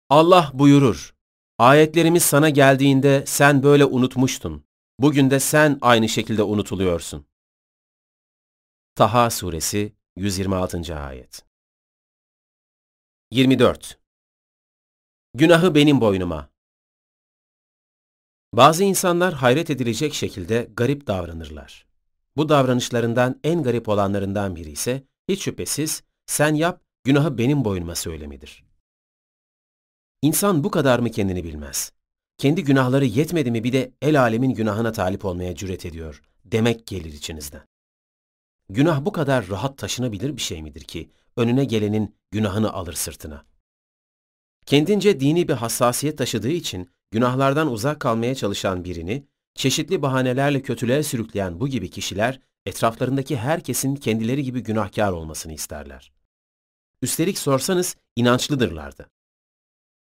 Allah 0.09 0.51
buyurur, 0.53 1.15
ayetlerimiz 1.57 2.23
sana 2.23 2.49
geldiğinde 2.49 3.23
sen 3.27 3.63
böyle 3.63 3.85
unutmuştun. 3.85 4.65
Bugün 4.99 5.29
de 5.29 5.39
sen 5.39 5.77
aynı 5.81 6.09
şekilde 6.09 6.43
unutuluyorsun. 6.43 7.25
Taha 8.95 9.29
Suresi 9.29 9.93
126. 10.15 10.99
ayet. 10.99 11.46
24. 13.31 13.99
Günahı 15.33 15.75
benim 15.75 16.01
boynuma. 16.01 16.49
Bazı 18.53 18.83
insanlar 18.83 19.33
hayret 19.33 19.69
edilecek 19.69 20.13
şekilde 20.13 20.69
garip 20.73 21.07
davranırlar. 21.07 21.87
Bu 22.37 22.49
davranışlarından 22.49 23.39
en 23.43 23.63
garip 23.63 23.89
olanlarından 23.89 24.55
biri 24.55 24.71
ise 24.71 25.03
hiç 25.27 25.43
şüphesiz 25.43 26.03
sen 26.25 26.55
yap, 26.55 26.81
günahı 27.03 27.37
benim 27.37 27.65
boynuma 27.65 27.95
söylemidir. 27.95 28.65
İnsan 30.21 30.63
bu 30.63 30.71
kadar 30.71 30.99
mı 30.99 31.11
kendini 31.11 31.43
bilmez? 31.43 31.91
Kendi 32.37 32.63
günahları 32.63 33.05
yetmedi 33.05 33.51
mi 33.51 33.63
bir 33.63 33.73
de 33.73 33.91
el 34.01 34.21
alemin 34.21 34.53
günahına 34.53 34.91
talip 34.91 35.25
olmaya 35.25 35.55
cüret 35.55 35.85
ediyor 35.85 36.21
demek 36.45 36.87
gelir 36.87 37.13
içinizden. 37.13 37.67
Günah 38.69 39.05
bu 39.05 39.11
kadar 39.11 39.49
rahat 39.49 39.77
taşınabilir 39.77 40.35
bir 40.35 40.41
şey 40.41 40.61
midir 40.61 40.81
ki 40.81 41.09
önüne 41.37 41.65
gelenin 41.65 42.15
günahını 42.31 42.73
alır 42.73 42.93
sırtına? 42.93 43.45
Kendince 44.65 45.19
dini 45.19 45.47
bir 45.47 45.53
hassasiyet 45.53 46.17
taşıdığı 46.17 46.49
için 46.49 46.89
günahlardan 47.11 47.71
uzak 47.71 47.99
kalmaya 47.99 48.35
çalışan 48.35 48.83
birini, 48.83 49.27
çeşitli 49.55 50.01
bahanelerle 50.01 50.61
kötülüğe 50.61 51.03
sürükleyen 51.03 51.59
bu 51.59 51.67
gibi 51.67 51.89
kişiler, 51.89 52.39
etraflarındaki 52.65 53.37
herkesin 53.37 53.95
kendileri 53.95 54.43
gibi 54.43 54.63
günahkar 54.63 55.11
olmasını 55.11 55.53
isterler. 55.53 56.11
Üstelik 57.01 57.37
sorsanız 57.37 57.95
inançlıdırlardı. 58.15 59.09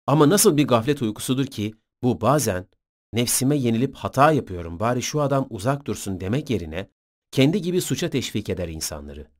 Ama 0.06 0.28
nasıl 0.28 0.56
bir 0.56 0.66
gaflet 0.66 1.02
uykusudur 1.02 1.46
ki 1.46 1.74
bu 2.02 2.20
bazen 2.20 2.66
nefsime 3.12 3.56
yenilip 3.56 3.94
hata 3.94 4.32
yapıyorum 4.32 4.80
bari 4.80 5.02
şu 5.02 5.20
adam 5.20 5.46
uzak 5.50 5.86
dursun 5.86 6.20
demek 6.20 6.50
yerine 6.50 6.90
kendi 7.30 7.62
gibi 7.62 7.80
suça 7.80 8.10
teşvik 8.10 8.48
eder 8.48 8.68
insanları. 8.68 9.35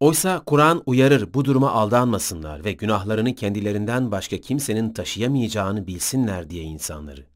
Oysa 0.00 0.44
Kur'an 0.44 0.82
uyarır 0.86 1.34
bu 1.34 1.44
duruma 1.44 1.70
aldanmasınlar 1.70 2.64
ve 2.64 2.72
günahlarını 2.72 3.34
kendilerinden 3.34 4.10
başka 4.10 4.40
kimsenin 4.40 4.92
taşıyamayacağını 4.92 5.86
bilsinler 5.86 6.50
diye 6.50 6.62
insanları. 6.62 7.26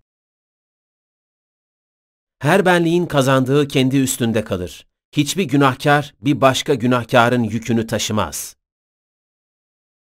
Her 2.39 2.65
benliğin 2.65 3.07
kazandığı 3.07 3.69
kendi 3.69 3.97
üstünde 3.97 4.45
kalır. 4.45 4.87
Hiçbir 5.13 5.45
günahkar 5.45 6.15
bir 6.21 6.41
başka 6.41 6.75
günahkarın 6.75 7.43
yükünü 7.43 7.87
taşımaz. 7.87 8.57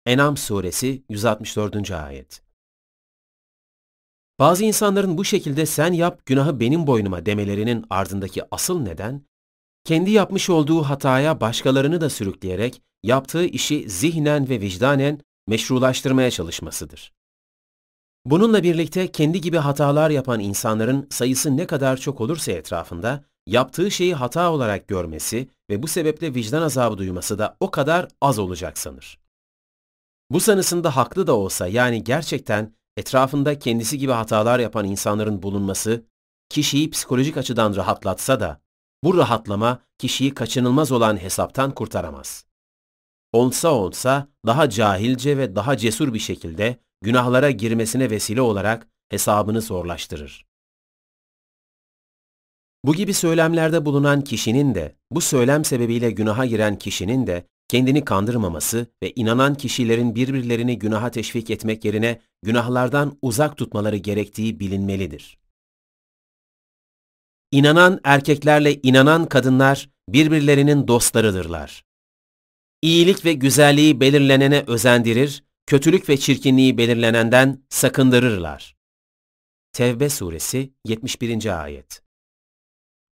Enam 0.05 0.37
suresi 0.37 1.03
164. 1.09 1.91
ayet. 1.91 2.41
Bazı 4.39 4.63
insanların 4.63 5.17
bu 5.17 5.25
şekilde 5.25 5.65
sen 5.65 5.93
yap 5.93 6.25
günahı 6.25 6.59
benim 6.59 6.87
boynuma 6.87 7.25
demelerinin 7.25 7.85
ardındaki 7.89 8.41
asıl 8.51 8.81
neden, 8.81 9.25
kendi 9.83 10.11
yapmış 10.11 10.49
olduğu 10.49 10.83
hataya 10.83 11.41
başkalarını 11.41 12.01
da 12.01 12.09
sürükleyerek 12.09 12.81
yaptığı 13.03 13.45
işi 13.45 13.89
zihnen 13.89 14.49
ve 14.49 14.61
vicdanen 14.61 15.19
meşrulaştırmaya 15.47 16.31
çalışmasıdır. 16.31 17.13
Bununla 18.25 18.63
birlikte 18.63 19.11
kendi 19.11 19.41
gibi 19.41 19.57
hatalar 19.57 20.09
yapan 20.09 20.39
insanların 20.39 21.07
sayısı 21.09 21.57
ne 21.57 21.67
kadar 21.67 21.97
çok 21.97 22.21
olursa 22.21 22.51
etrafında, 22.51 23.23
yaptığı 23.47 23.91
şeyi 23.91 24.15
hata 24.15 24.51
olarak 24.51 24.87
görmesi 24.87 25.47
ve 25.69 25.83
bu 25.83 25.87
sebeple 25.87 26.35
vicdan 26.35 26.61
azabı 26.61 26.97
duyması 26.97 27.39
da 27.39 27.57
o 27.59 27.71
kadar 27.71 28.07
az 28.21 28.39
olacak 28.39 28.77
sanır. 28.77 29.19
Bu 30.31 30.39
sanısında 30.39 30.95
haklı 30.95 31.27
da 31.27 31.33
olsa 31.35 31.67
yani 31.67 32.03
gerçekten 32.03 32.73
etrafında 32.97 33.59
kendisi 33.59 33.97
gibi 33.97 34.11
hatalar 34.11 34.59
yapan 34.59 34.85
insanların 34.85 35.43
bulunması, 35.43 36.05
kişiyi 36.49 36.89
psikolojik 36.89 37.37
açıdan 37.37 37.75
rahatlatsa 37.75 38.39
da, 38.39 38.61
bu 39.03 39.17
rahatlama 39.17 39.81
kişiyi 39.97 40.33
kaçınılmaz 40.33 40.91
olan 40.91 41.21
hesaptan 41.21 41.71
kurtaramaz. 41.71 42.45
Olsa 43.33 43.71
olsa 43.71 44.27
daha 44.45 44.69
cahilce 44.69 45.37
ve 45.37 45.55
daha 45.55 45.77
cesur 45.77 46.13
bir 46.13 46.19
şekilde 46.19 46.77
günahlara 47.01 47.51
girmesine 47.51 48.09
vesile 48.09 48.41
olarak 48.41 48.87
hesabını 49.09 49.61
zorlaştırır. 49.61 50.45
Bu 52.85 52.93
gibi 52.93 53.13
söylemlerde 53.13 53.85
bulunan 53.85 54.21
kişinin 54.21 54.75
de, 54.75 54.95
bu 55.11 55.21
söylem 55.21 55.65
sebebiyle 55.65 56.11
günaha 56.11 56.45
giren 56.45 56.79
kişinin 56.79 57.27
de 57.27 57.47
kendini 57.67 58.05
kandırmaması 58.05 58.87
ve 59.03 59.11
inanan 59.15 59.55
kişilerin 59.55 60.15
birbirlerini 60.15 60.79
günaha 60.79 61.11
teşvik 61.11 61.49
etmek 61.49 61.85
yerine 61.85 62.21
günahlardan 62.43 63.17
uzak 63.21 63.57
tutmaları 63.57 63.97
gerektiği 63.97 64.59
bilinmelidir. 64.59 65.40
İnanan 67.51 67.99
erkeklerle 68.03 68.81
inanan 68.81 69.25
kadınlar 69.25 69.89
birbirlerinin 70.09 70.87
dostlarıdırlar. 70.87 71.83
İyilik 72.81 73.25
ve 73.25 73.33
güzelliği 73.33 73.99
belirlenene 73.99 74.63
özendirir, 74.67 75.43
kötülük 75.65 76.09
ve 76.09 76.17
çirkinliği 76.17 76.77
belirlenenden 76.77 77.63
sakındırırlar. 77.69 78.75
Tevbe 79.73 80.09
suresi 80.09 80.73
71. 80.85 81.63
ayet 81.63 82.01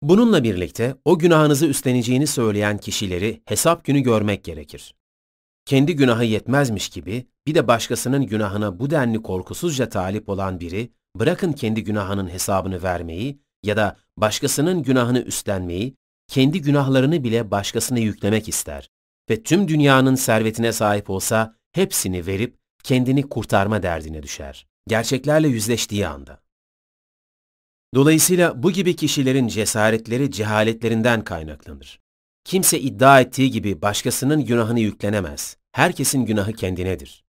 Bununla 0.01 0.43
birlikte 0.43 0.95
o 1.05 1.19
günahınızı 1.19 1.65
üstleneceğini 1.65 2.27
söyleyen 2.27 2.77
kişileri 2.77 3.41
hesap 3.45 3.85
günü 3.85 3.99
görmek 3.99 4.43
gerekir. 4.43 4.95
Kendi 5.65 5.95
günahı 5.95 6.25
yetmezmiş 6.25 6.89
gibi 6.89 7.27
bir 7.47 7.55
de 7.55 7.67
başkasının 7.67 8.25
günahına 8.25 8.79
bu 8.79 8.89
denli 8.89 9.21
korkusuzca 9.21 9.89
talip 9.89 10.29
olan 10.29 10.59
biri 10.59 10.89
bırakın 11.15 11.53
kendi 11.53 11.83
günahının 11.83 12.29
hesabını 12.29 12.83
vermeyi 12.83 13.46
ya 13.63 13.77
da 13.77 13.97
başkasının 14.17 14.83
günahını 14.83 15.19
üstlenmeyi, 15.19 15.95
kendi 16.27 16.61
günahlarını 16.61 17.23
bile 17.23 17.51
başkasına 17.51 17.99
yüklemek 17.99 18.49
ister 18.49 18.89
ve 19.29 19.43
tüm 19.43 19.67
dünyanın 19.67 20.15
servetine 20.15 20.73
sahip 20.73 21.09
olsa 21.09 21.55
hepsini 21.71 22.25
verip 22.25 22.57
kendini 22.83 23.29
kurtarma 23.29 23.83
derdine 23.83 24.23
düşer. 24.23 24.67
Gerçeklerle 24.87 25.47
yüzleştiği 25.47 26.07
anda. 26.07 26.41
Dolayısıyla 27.95 28.63
bu 28.63 28.71
gibi 28.71 28.95
kişilerin 28.95 29.47
cesaretleri 29.47 30.31
cehaletlerinden 30.31 31.23
kaynaklanır. 31.23 31.99
Kimse 32.43 32.79
iddia 32.79 33.21
ettiği 33.21 33.51
gibi 33.51 33.81
başkasının 33.81 34.45
günahını 34.45 34.79
yüklenemez. 34.79 35.57
Herkesin 35.71 36.25
günahı 36.25 36.53
kendinedir. 36.53 37.25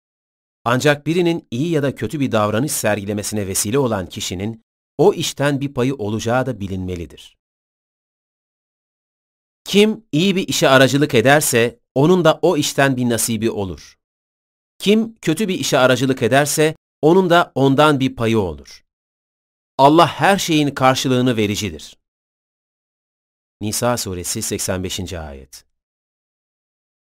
Ancak 0.65 1.07
birinin 1.07 1.47
iyi 1.51 1.71
ya 1.71 1.83
da 1.83 1.95
kötü 1.95 2.21
bir 2.21 2.33
davranış 2.33 2.73
sergilemesine 2.73 3.47
vesile 3.47 3.79
olan 3.79 4.07
kişinin 4.07 4.63
o 4.99 5.15
işten 5.15 5.61
bir 5.61 5.75
payı 5.75 5.95
olacağı 5.95 6.47
da 6.47 6.61
bilinmelidir. 6.61 7.37
Kim 9.65 10.05
iyi 10.13 10.37
bir 10.37 10.49
işe 10.49 10.69
aracılık 10.69 11.15
ederse 11.15 11.81
onun 11.95 12.25
da 12.25 12.39
o 12.43 12.57
işten 12.57 12.97
bir 12.97 13.09
nasibi 13.09 13.51
olur. 13.51 13.99
Kim 14.79 15.15
kötü 15.15 15.49
bir 15.49 15.59
işe 15.59 15.79
aracılık 15.79 16.23
ederse 16.23 16.75
onun 17.03 17.31
da 17.31 17.53
ondan 17.55 18.01
bir 18.01 18.17
payı 18.17 18.39
olur. 18.39 18.85
Allah 19.79 20.07
her 20.07 20.39
şeyin 20.39 20.71
karşılığını 20.71 21.37
vericidir. 21.37 21.99
Nisa 23.61 23.97
suresi 23.97 24.43
85. 24.43 25.13
ayet. 25.13 25.65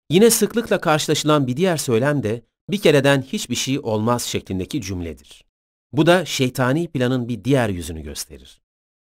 Yine 0.10 0.30
sıklıkla 0.30 0.82
karşılaşılan 0.82 1.48
bir 1.48 1.58
diğer 1.58 1.78
söylem 1.78 2.24
de 2.24 2.42
bir 2.70 2.82
kereden 2.82 3.22
hiçbir 3.22 3.56
şey 3.56 3.80
olmaz 3.80 4.24
şeklindeki 4.24 4.82
cümledir. 4.82 5.46
Bu 5.94 6.06
da 6.06 6.26
şeytani 6.26 6.88
planın 6.88 7.28
bir 7.28 7.44
diğer 7.44 7.70
yüzünü 7.70 8.02
gösterir. 8.02 8.62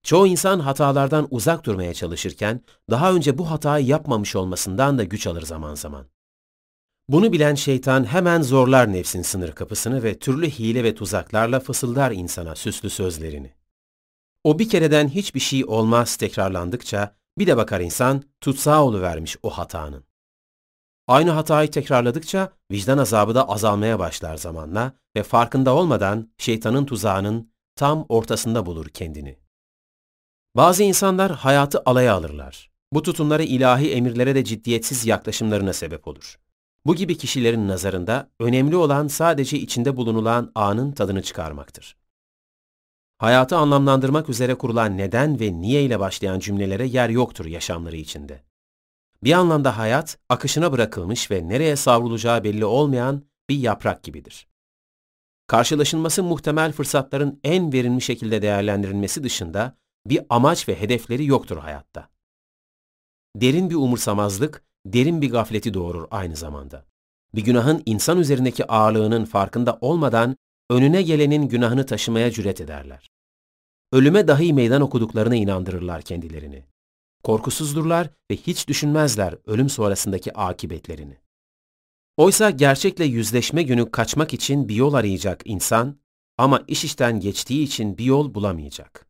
Çoğu 0.03 0.27
insan 0.27 0.61
hatalardan 0.61 1.29
uzak 1.31 1.67
durmaya 1.67 1.95
çalışırken 1.95 2.61
daha 2.91 3.13
önce 3.13 3.39
bu 3.39 3.51
hatayı 3.51 3.87
yapmamış 3.87 4.37
olmasından 4.37 4.99
da 4.99 5.05
güç 5.05 5.27
alır 5.27 5.43
zaman 5.43 5.75
zaman. 5.75 6.07
Bunu 7.09 7.33
bilen 7.33 7.55
şeytan 7.55 8.05
hemen 8.05 8.43
zorlar 8.43 8.93
nefsin 8.93 9.23
sınır 9.23 9.53
kapısını 9.53 10.03
ve 10.03 10.19
türlü 10.19 10.51
hile 10.51 10.85
ve 10.85 10.95
tuzaklarla 10.95 11.61
fısıldar 11.61 12.11
insana 12.11 12.55
süslü 12.55 12.91
sözlerini. 12.91 13.53
O 14.45 14.59
bir 14.59 14.69
kereden 14.69 15.09
hiçbir 15.09 15.41
şey 15.41 15.65
olmaz 15.65 16.17
tekrarlandıkça 16.17 17.17
bir 17.39 17.47
de 17.47 17.57
bakar 17.57 17.81
insan 17.81 18.23
tutsağı 18.41 19.03
vermiş 19.03 19.37
o 19.43 19.51
hatanın. 19.51 20.06
Aynı 21.07 21.31
hatayı 21.31 21.71
tekrarladıkça 21.71 22.53
vicdan 22.73 22.99
azabı 22.99 23.35
da 23.35 23.49
azalmaya 23.49 23.99
başlar 23.99 24.37
zamanla 24.37 24.93
ve 25.17 25.23
farkında 25.23 25.75
olmadan 25.75 26.31
şeytanın 26.39 26.87
tuzağının 26.87 27.53
tam 27.77 28.07
ortasında 28.09 28.67
bulur 28.67 28.89
kendini. 28.89 29.39
Bazı 30.57 30.83
insanlar 30.83 31.33
hayatı 31.33 31.83
alaya 31.87 32.15
alırlar. 32.15 32.71
Bu 32.93 33.03
tutumları 33.03 33.43
ilahi 33.43 33.93
emirlere 33.93 34.35
de 34.35 34.45
ciddiyetsiz 34.45 35.07
yaklaşımlarına 35.07 35.73
sebep 35.73 36.09
olur. 36.09 36.39
Bu 36.87 36.95
gibi 36.95 37.19
kişilerin 37.19 37.69
nazarında 37.69 38.31
önemli 38.41 38.77
olan 38.77 39.09
sadece 39.09 39.59
içinde 39.59 39.97
bulunulan 39.97 40.53
anın 40.55 40.93
tadını 40.93 41.23
çıkarmaktır. 41.23 41.97
Hayatı 43.19 43.57
anlamlandırmak 43.57 44.29
üzere 44.29 44.55
kurulan 44.55 44.99
neden 44.99 45.41
ve 45.41 45.53
niye 45.53 45.85
ile 45.85 46.01
başlayan 46.01 46.39
cümlelere 46.39 46.87
yer 46.87 47.09
yoktur 47.09 47.47
yaşamları 47.47 47.97
içinde. 47.97 48.43
Bir 49.25 49.33
anlamda 49.33 49.79
hayat, 49.79 50.19
akışına 50.29 50.73
bırakılmış 50.73 51.31
ve 51.31 51.49
nereye 51.49 51.77
savrulacağı 51.77 52.45
belli 52.45 52.65
olmayan 52.65 53.23
bir 53.49 53.57
yaprak 53.57 54.03
gibidir. 54.03 54.49
Karşılaşılması 55.47 56.23
muhtemel 56.23 56.73
fırsatların 56.73 57.41
en 57.45 57.73
verimli 57.73 58.01
şekilde 58.01 58.43
değerlendirilmesi 58.43 59.25
dışında 59.25 59.77
bir 60.07 60.21
amaç 60.31 60.69
ve 60.69 60.81
hedefleri 60.81 61.27
yoktur 61.27 61.57
hayatta. 61.57 62.09
Derin 63.37 63.71
bir 63.71 63.75
umursamazlık, 63.75 64.65
derin 64.87 65.23
bir 65.23 65.31
gafleti 65.31 65.75
doğurur 65.75 66.07
aynı 66.11 66.37
zamanda. 66.37 66.85
Bir 67.35 67.45
günahın 67.45 67.83
insan 67.87 68.19
üzerindeki 68.19 68.67
ağırlığının 68.67 69.25
farkında 69.25 69.79
olmadan 69.81 70.37
önüne 70.71 71.03
gelenin 71.03 71.49
günahını 71.49 71.87
taşımaya 71.87 72.31
cüret 72.31 72.61
ederler. 72.61 73.11
Ölüme 73.93 74.29
dahi 74.29 74.53
meydan 74.53 74.83
okuduklarına 74.83 75.35
inandırırlar 75.35 76.03
kendilerini. 76.03 76.65
Korkusuzdurlar 77.27 78.11
ve 78.31 78.37
hiç 78.37 78.69
düşünmezler 78.69 79.39
ölüm 79.47 79.69
sonrasındaki 79.69 80.33
akibetlerini. 80.33 81.17
Oysa 82.17 82.51
gerçekle 82.51 83.05
yüzleşme 83.05 83.63
günü 83.63 83.91
kaçmak 83.91 84.35
için 84.35 84.69
bir 84.69 84.75
yol 84.75 84.95
arayacak 84.95 85.43
insan 85.45 86.01
ama 86.39 86.65
iş 86.69 86.85
işten 86.85 87.21
geçtiği 87.21 87.63
için 87.63 87.99
bir 87.99 88.05
yol 88.05 88.35
bulamayacak. 88.35 89.07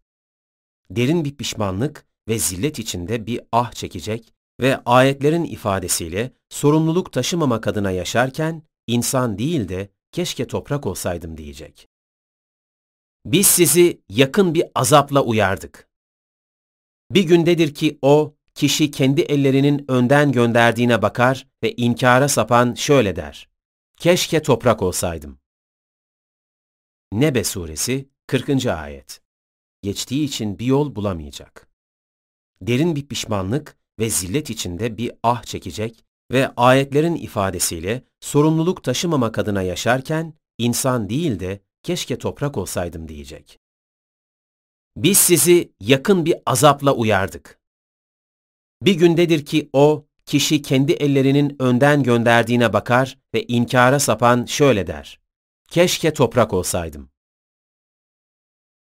Derin 0.91 1.25
bir 1.25 1.37
pişmanlık 1.37 2.07
ve 2.29 2.39
zillet 2.39 2.79
içinde 2.79 3.27
bir 3.27 3.41
ah 3.53 3.73
çekecek 3.73 4.35
ve 4.61 4.81
ayetlerin 4.85 5.45
ifadesiyle 5.45 6.33
sorumluluk 6.49 7.13
taşımamak 7.13 7.67
adına 7.67 7.91
yaşarken 7.91 8.63
insan 8.87 9.39
değil 9.39 9.69
de 9.69 9.89
keşke 10.13 10.47
toprak 10.47 10.87
olsaydım 10.87 11.37
diyecek. 11.37 11.89
Biz 13.27 13.47
sizi 13.47 14.03
yakın 14.09 14.55
bir 14.55 14.65
azapla 14.75 15.23
uyardık. 15.23 15.86
Bir 17.11 17.23
gündedir 17.23 17.75
ki 17.75 17.99
o, 18.03 18.35
kişi 18.55 18.91
kendi 18.91 19.21
ellerinin 19.21 19.85
önden 19.89 20.33
gönderdiğine 20.33 21.03
bakar 21.03 21.47
ve 21.63 21.73
inkara 21.73 22.29
sapan 22.29 22.75
şöyle 22.75 23.17
der. 23.17 23.49
Keşke 23.97 24.43
toprak 24.43 24.83
olsaydım. 24.83 25.39
Nebe 27.13 27.45
suresi 27.45 28.09
40. 28.27 28.67
ayet. 28.67 29.21
Geçtiği 29.83 30.25
için 30.25 30.59
bir 30.59 30.67
yol 30.67 30.95
bulamayacak. 30.95 31.69
Derin 32.63 32.97
bir 32.97 33.07
pişmanlık 33.07 33.77
ve 33.99 34.11
zillet 34.11 34.51
içinde 34.51 34.99
bir 34.99 35.13
ah 35.23 35.43
çekecek 35.43 36.05
ve 36.33 36.53
ayetlerin 36.57 37.15
ifadesiyle 37.15 38.03
sorumluluk 38.21 38.85
taşımamak 38.85 39.39
adına 39.39 39.63
yaşarken 39.63 40.35
insan 40.59 41.09
değil 41.09 41.41
de 41.41 41.61
keşke 41.83 42.19
toprak 42.19 42.57
olsaydım 42.57 43.09
diyecek. 43.09 43.59
Biz 44.97 45.19
sizi 45.19 45.73
yakın 45.81 46.25
bir 46.25 46.35
azapla 46.47 46.95
uyardık. 46.95 47.61
Bir 48.83 48.95
gündedir 48.95 49.47
ki 49.47 49.71
o, 49.73 50.07
kişi 50.27 50.63
kendi 50.63 50.93
ellerinin 50.93 51.57
önden 51.63 52.03
gönderdiğine 52.03 52.73
bakar 52.73 53.19
ve 53.35 53.43
inkara 53.47 54.01
sapan 54.01 54.45
şöyle 54.45 54.87
der. 54.87 55.21
Keşke 55.69 56.13
toprak 56.13 56.53
olsaydım. 56.53 57.11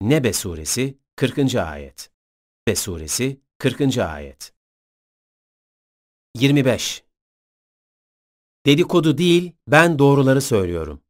Nebe 0.00 0.32
suresi 0.32 0.98
40. 1.16 1.54
ayet. 1.54 2.10
Nebe 2.66 2.76
suresi 2.76 3.40
40. 3.58 3.98
ayet. 3.98 4.54
25. 6.34 7.04
Dedikodu 8.66 9.18
değil, 9.18 9.52
ben 9.68 9.98
doğruları 9.98 10.40
söylüyorum. 10.40 11.03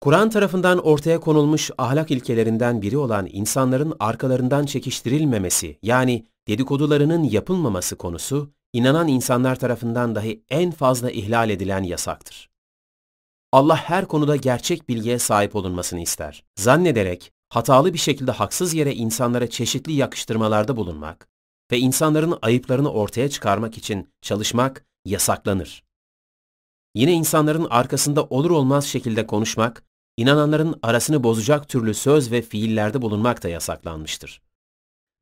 Kur'an 0.00 0.30
tarafından 0.30 0.78
ortaya 0.78 1.20
konulmuş 1.20 1.70
ahlak 1.78 2.10
ilkelerinden 2.10 2.82
biri 2.82 2.98
olan 2.98 3.28
insanların 3.32 3.96
arkalarından 4.00 4.66
çekiştirilmemesi 4.66 5.78
yani 5.82 6.26
dedikodularının 6.48 7.22
yapılmaması 7.24 7.96
konusu, 7.96 8.50
inanan 8.72 9.08
insanlar 9.08 9.56
tarafından 9.56 10.14
dahi 10.14 10.44
en 10.50 10.70
fazla 10.70 11.10
ihlal 11.10 11.50
edilen 11.50 11.82
yasaktır. 11.82 12.50
Allah 13.52 13.76
her 13.76 14.08
konuda 14.08 14.36
gerçek 14.36 14.88
bilgiye 14.88 15.18
sahip 15.18 15.56
olunmasını 15.56 16.00
ister. 16.00 16.44
Zannederek 16.56 17.32
hatalı 17.48 17.92
bir 17.92 17.98
şekilde 17.98 18.30
haksız 18.30 18.74
yere 18.74 18.94
insanlara 18.94 19.50
çeşitli 19.50 19.92
yakıştırmalarda 19.92 20.76
bulunmak 20.76 21.28
ve 21.72 21.78
insanların 21.78 22.38
ayıplarını 22.42 22.92
ortaya 22.92 23.30
çıkarmak 23.30 23.78
için 23.78 24.08
çalışmak 24.22 24.86
yasaklanır. 25.04 25.82
Yine 26.94 27.12
insanların 27.12 27.66
arkasında 27.70 28.24
olur 28.24 28.50
olmaz 28.50 28.84
şekilde 28.84 29.26
konuşmak, 29.26 29.87
inananların 30.18 30.78
arasını 30.82 31.22
bozacak 31.22 31.68
türlü 31.68 31.94
söz 31.94 32.32
ve 32.32 32.42
fiillerde 32.42 33.02
bulunmak 33.02 33.42
da 33.42 33.48
yasaklanmıştır. 33.48 34.42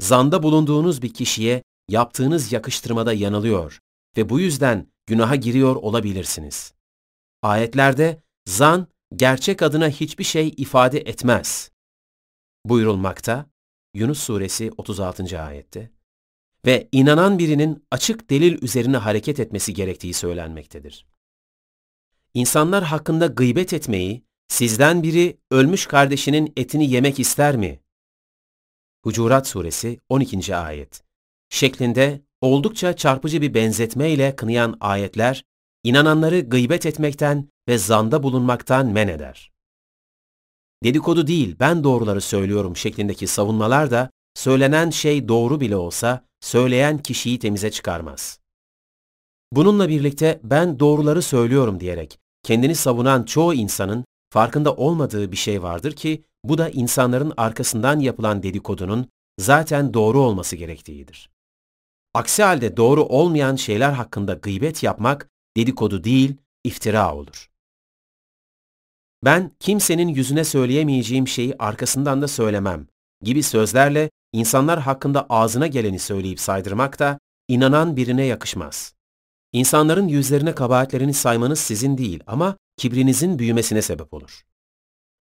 Zanda 0.01 0.43
bulunduğunuz 0.43 1.03
bir 1.03 1.15
kişiye 1.15 1.63
yaptığınız 1.89 2.53
yakıştırmada 2.53 3.13
yanılıyor 3.13 3.79
ve 4.17 4.29
bu 4.29 4.41
yüzden 4.41 4.87
günaha 5.07 5.41
giriyor 5.41 5.77
olabilirsiniz. 5.77 6.75
Ayetlerde 7.43 8.23
zan 8.49 8.87
gerçek 9.17 9.63
adına 9.63 9.89
hiçbir 9.89 10.25
şey 10.25 10.55
ifade 10.57 10.99
etmez. 10.99 11.71
Buyurulmakta 12.65 13.47
Yunus 13.95 14.19
suresi 14.19 14.73
36. 14.77 15.43
ayette 15.43 15.91
ve 16.67 16.89
inanan 16.93 17.39
birinin 17.39 17.85
açık 17.91 18.31
delil 18.31 18.63
üzerine 18.63 18.97
hareket 18.97 19.41
etmesi 19.41 19.75
gerektiği 19.75 20.15
söylenmektedir. 20.15 21.07
İnsanlar 22.35 22.85
hakkında 22.85 23.27
gıybet 23.27 23.73
etmeyi, 23.73 24.27
sizden 24.49 25.03
biri 25.03 25.39
ölmüş 25.51 25.87
kardeşinin 25.87 26.53
etini 26.57 26.91
yemek 26.91 27.21
ister 27.21 27.57
mi? 27.57 27.81
Hucurat 29.05 29.49
suresi 29.49 30.01
12. 30.09 30.57
ayet 30.57 31.03
şeklinde 31.49 32.23
oldukça 32.41 32.97
çarpıcı 32.97 33.43
bir 33.43 33.55
benzetme 33.55 34.11
ile 34.11 34.37
kınayan 34.37 34.77
ayetler, 34.81 35.45
inananları 35.85 36.41
gıybet 36.41 36.87
etmekten 36.87 37.49
ve 37.69 37.79
zanda 37.79 38.23
bulunmaktan 38.23 38.87
men 38.87 39.09
eder. 39.09 39.53
Dedikodu 40.85 41.27
değil, 41.27 41.57
ben 41.61 41.85
doğruları 41.85 42.21
söylüyorum 42.21 42.77
şeklindeki 42.77 43.27
savunmalar 43.27 43.91
da 43.91 44.11
söylenen 44.35 44.91
şey 44.91 45.29
doğru 45.29 45.61
bile 45.61 45.77
olsa 45.77 46.25
söyleyen 46.41 46.99
kişiyi 46.99 47.39
temize 47.39 47.71
çıkarmaz. 47.71 48.41
Bununla 49.53 49.89
birlikte 49.89 50.41
ben 50.43 50.79
doğruları 50.79 51.23
söylüyorum 51.23 51.81
diyerek 51.81 52.19
kendini 52.43 52.75
savunan 52.75 53.25
çoğu 53.25 53.55
insanın 53.55 54.05
farkında 54.31 54.75
olmadığı 54.75 55.33
bir 55.33 55.37
şey 55.37 55.63
vardır 55.63 55.93
ki 55.93 56.25
bu 56.45 56.59
da 56.59 56.71
insanların 56.71 57.33
arkasından 57.37 58.01
yapılan 58.01 58.43
dedikodunun 58.43 59.09
zaten 59.39 59.95
doğru 59.95 60.21
olması 60.21 60.57
gerektiğidir. 60.57 61.31
Aksi 62.15 62.43
halde 62.43 62.77
doğru 62.77 63.05
olmayan 63.05 63.57
şeyler 63.57 63.93
hakkında 63.93 64.35
gıybet 64.35 64.83
yapmak 64.83 65.29
dedikodu 65.57 66.05
değil, 66.05 66.37
iftira 66.65 67.15
olur. 67.15 67.51
Ben 69.25 69.51
kimsenin 69.61 70.09
yüzüne 70.09 70.45
söyleyemeyeceğim 70.45 71.29
şeyi 71.29 71.55
arkasından 71.59 72.23
da 72.23 72.29
söylemem 72.29 72.87
gibi 73.23 73.43
sözlerle 73.43 74.11
insanlar 74.33 74.81
hakkında 74.81 75.27
ağzına 75.29 75.67
geleni 75.67 75.99
söyleyip 75.99 76.41
saydırmak 76.41 76.99
da 76.99 77.19
inanan 77.49 77.97
birine 77.97 78.25
yakışmaz. 78.25 78.96
İnsanların 79.57 80.09
yüzlerine 80.09 80.55
kabahatlerini 80.55 81.15
saymanız 81.15 81.59
sizin 81.61 81.99
değil 81.99 82.23
ama 82.27 82.57
kibrinizin 82.77 83.39
büyümesine 83.39 83.83
sebep 83.83 84.15
olur. 84.15 84.43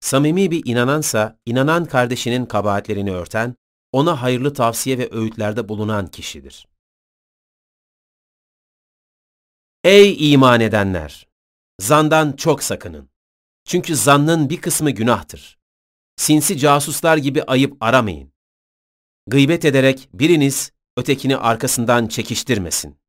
Samimi 0.00 0.50
bir 0.50 0.62
inanansa, 0.64 1.38
inanan 1.46 1.84
kardeşinin 1.84 2.46
kabahatlerini 2.46 3.12
örten, 3.12 3.54
ona 3.92 4.22
hayırlı 4.22 4.52
tavsiye 4.52 4.98
ve 4.98 5.08
öğütlerde 5.12 5.68
bulunan 5.68 6.06
kişidir. 6.06 6.68
Ey 9.84 10.32
iman 10.32 10.60
edenler! 10.60 11.28
Zandan 11.80 12.32
çok 12.32 12.62
sakının. 12.62 13.08
Çünkü 13.64 13.96
zannın 13.96 14.50
bir 14.50 14.60
kısmı 14.60 14.90
günahtır. 14.90 15.58
Sinsi 16.16 16.58
casuslar 16.58 17.16
gibi 17.16 17.42
ayıp 17.42 17.76
aramayın. 17.80 18.32
Gıybet 19.26 19.64
ederek 19.64 20.08
biriniz 20.14 20.72
ötekini 20.96 21.36
arkasından 21.36 22.06
çekiştirmesin. 22.06 23.03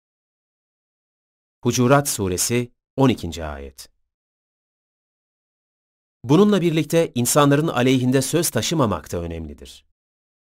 Hucurat 1.66 2.10
Suresi 2.10 2.72
12. 2.98 3.46
Ayet 3.46 3.90
Bununla 6.24 6.62
birlikte 6.62 7.12
insanların 7.16 7.68
aleyhinde 7.68 8.22
söz 8.22 8.50
taşımamak 8.50 9.12
da 9.12 9.18
önemlidir. 9.18 9.86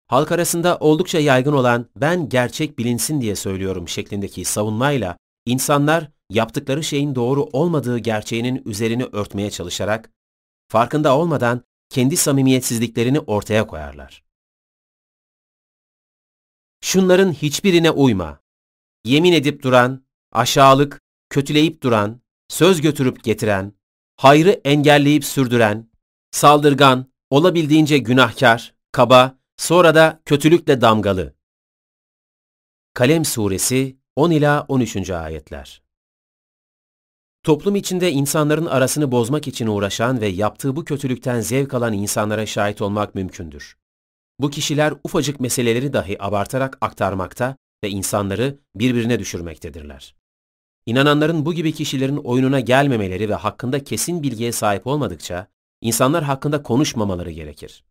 Halk 0.08 0.32
arasında 0.32 0.78
oldukça 0.78 1.20
yaygın 1.20 1.54
olan 1.54 1.90
ben 1.96 2.30
gerçek 2.30 2.80
bilinsin 2.80 3.22
diye 3.22 3.36
söylüyorum 3.36 3.88
şeklindeki 3.88 4.46
savunmayla 4.46 5.18
insanlar 5.46 6.12
yaptıkları 6.30 6.84
şeyin 6.84 7.16
doğru 7.16 7.44
olmadığı 7.44 7.98
gerçeğinin 7.98 8.62
üzerini 8.66 9.04
örtmeye 9.04 9.52
çalışarak 9.52 10.12
farkında 10.68 11.18
olmadan 11.18 11.62
kendi 11.90 12.18
samimiyetsizliklerini 12.18 13.20
ortaya 13.20 13.68
koyarlar. 13.68 14.24
Şunların 16.82 17.32
hiçbirine 17.34 17.92
uyma. 17.92 18.40
Yemin 19.06 19.34
edip 19.34 19.64
duran, 19.64 20.06
aşağılık, 20.32 21.05
kötüleyip 21.36 21.84
duran, 21.84 22.22
söz 22.48 22.82
götürüp 22.82 23.24
getiren, 23.24 23.74
hayrı 24.16 24.50
engelleyip 24.50 25.26
sürdüren, 25.26 25.90
saldırgan, 26.32 27.12
olabildiğince 27.30 27.98
günahkar, 27.98 28.74
kaba, 28.92 29.40
sonra 29.58 29.96
da 29.96 30.22
kötülükle 30.26 30.82
damgalı. 30.82 31.36
Kalem 32.94 33.26
Suresi 33.26 33.98
10 34.16 34.32
ila 34.32 34.66
13. 34.68 35.10
ayetler. 35.10 35.84
Toplum 37.44 37.76
içinde 37.76 38.12
insanların 38.12 38.66
arasını 38.66 39.12
bozmak 39.12 39.48
için 39.48 39.68
uğraşan 39.68 40.22
ve 40.22 40.28
yaptığı 40.28 40.76
bu 40.76 40.86
kötülükten 40.86 41.42
zevk 41.42 41.74
alan 41.74 41.94
insanlara 41.94 42.46
şahit 42.46 42.82
olmak 42.82 43.16
mümkündür. 43.16 43.78
Bu 44.40 44.50
kişiler 44.50 44.94
ufacık 45.04 45.40
meseleleri 45.40 45.94
dahi 45.94 46.24
abartarak 46.24 46.78
aktarmakta 46.82 47.58
ve 47.84 47.90
insanları 47.90 48.60
birbirine 48.76 49.20
düşürmektedirler. 49.20 50.16
İnananların 50.86 51.46
bu 51.46 51.54
gibi 51.54 51.74
kişilerin 51.74 52.18
oyununa 52.18 52.60
gelmemeleri 52.60 53.30
ve 53.30 53.34
hakkında 53.34 53.84
kesin 53.84 54.24
bilgiye 54.24 54.52
sahip 54.52 54.88
olmadıkça, 54.88 55.48
insanlar 55.82 56.24
hakkında 56.24 56.64
konuşmamaları 56.64 57.32
gerekir. 57.32 57.84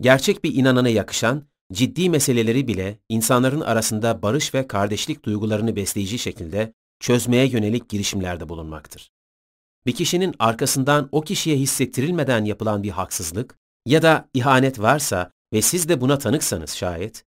Gerçek 0.00 0.44
bir 0.44 0.54
inanana 0.54 0.88
yakışan, 0.88 1.44
ciddi 1.72 2.10
meseleleri 2.10 2.68
bile 2.68 2.98
insanların 3.08 3.60
arasında 3.60 4.22
barış 4.22 4.54
ve 4.54 4.66
kardeşlik 4.66 5.24
duygularını 5.24 5.76
besleyici 5.76 6.18
şekilde 6.18 6.72
çözmeye 7.00 7.48
yönelik 7.48 7.88
girişimlerde 7.88 8.48
bulunmaktır. 8.48 9.10
Bir 9.86 9.92
kişinin 9.94 10.34
arkasından 10.38 11.08
o 11.12 11.20
kişiye 11.20 11.56
hissettirilmeden 11.56 12.44
yapılan 12.44 12.82
bir 12.82 12.90
haksızlık 12.90 13.58
ya 13.86 14.02
da 14.02 14.28
ihanet 14.34 14.80
varsa 14.80 15.32
ve 15.52 15.62
siz 15.62 15.88
de 15.88 16.00
buna 16.00 16.18
tanıksanız 16.18 16.70
şayet, 16.70 17.24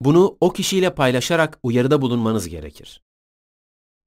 bunu 0.00 0.36
o 0.40 0.52
kişiyle 0.52 0.94
paylaşarak 0.94 1.58
uyarıda 1.62 2.02
bulunmanız 2.02 2.48
gerekir. 2.48 3.02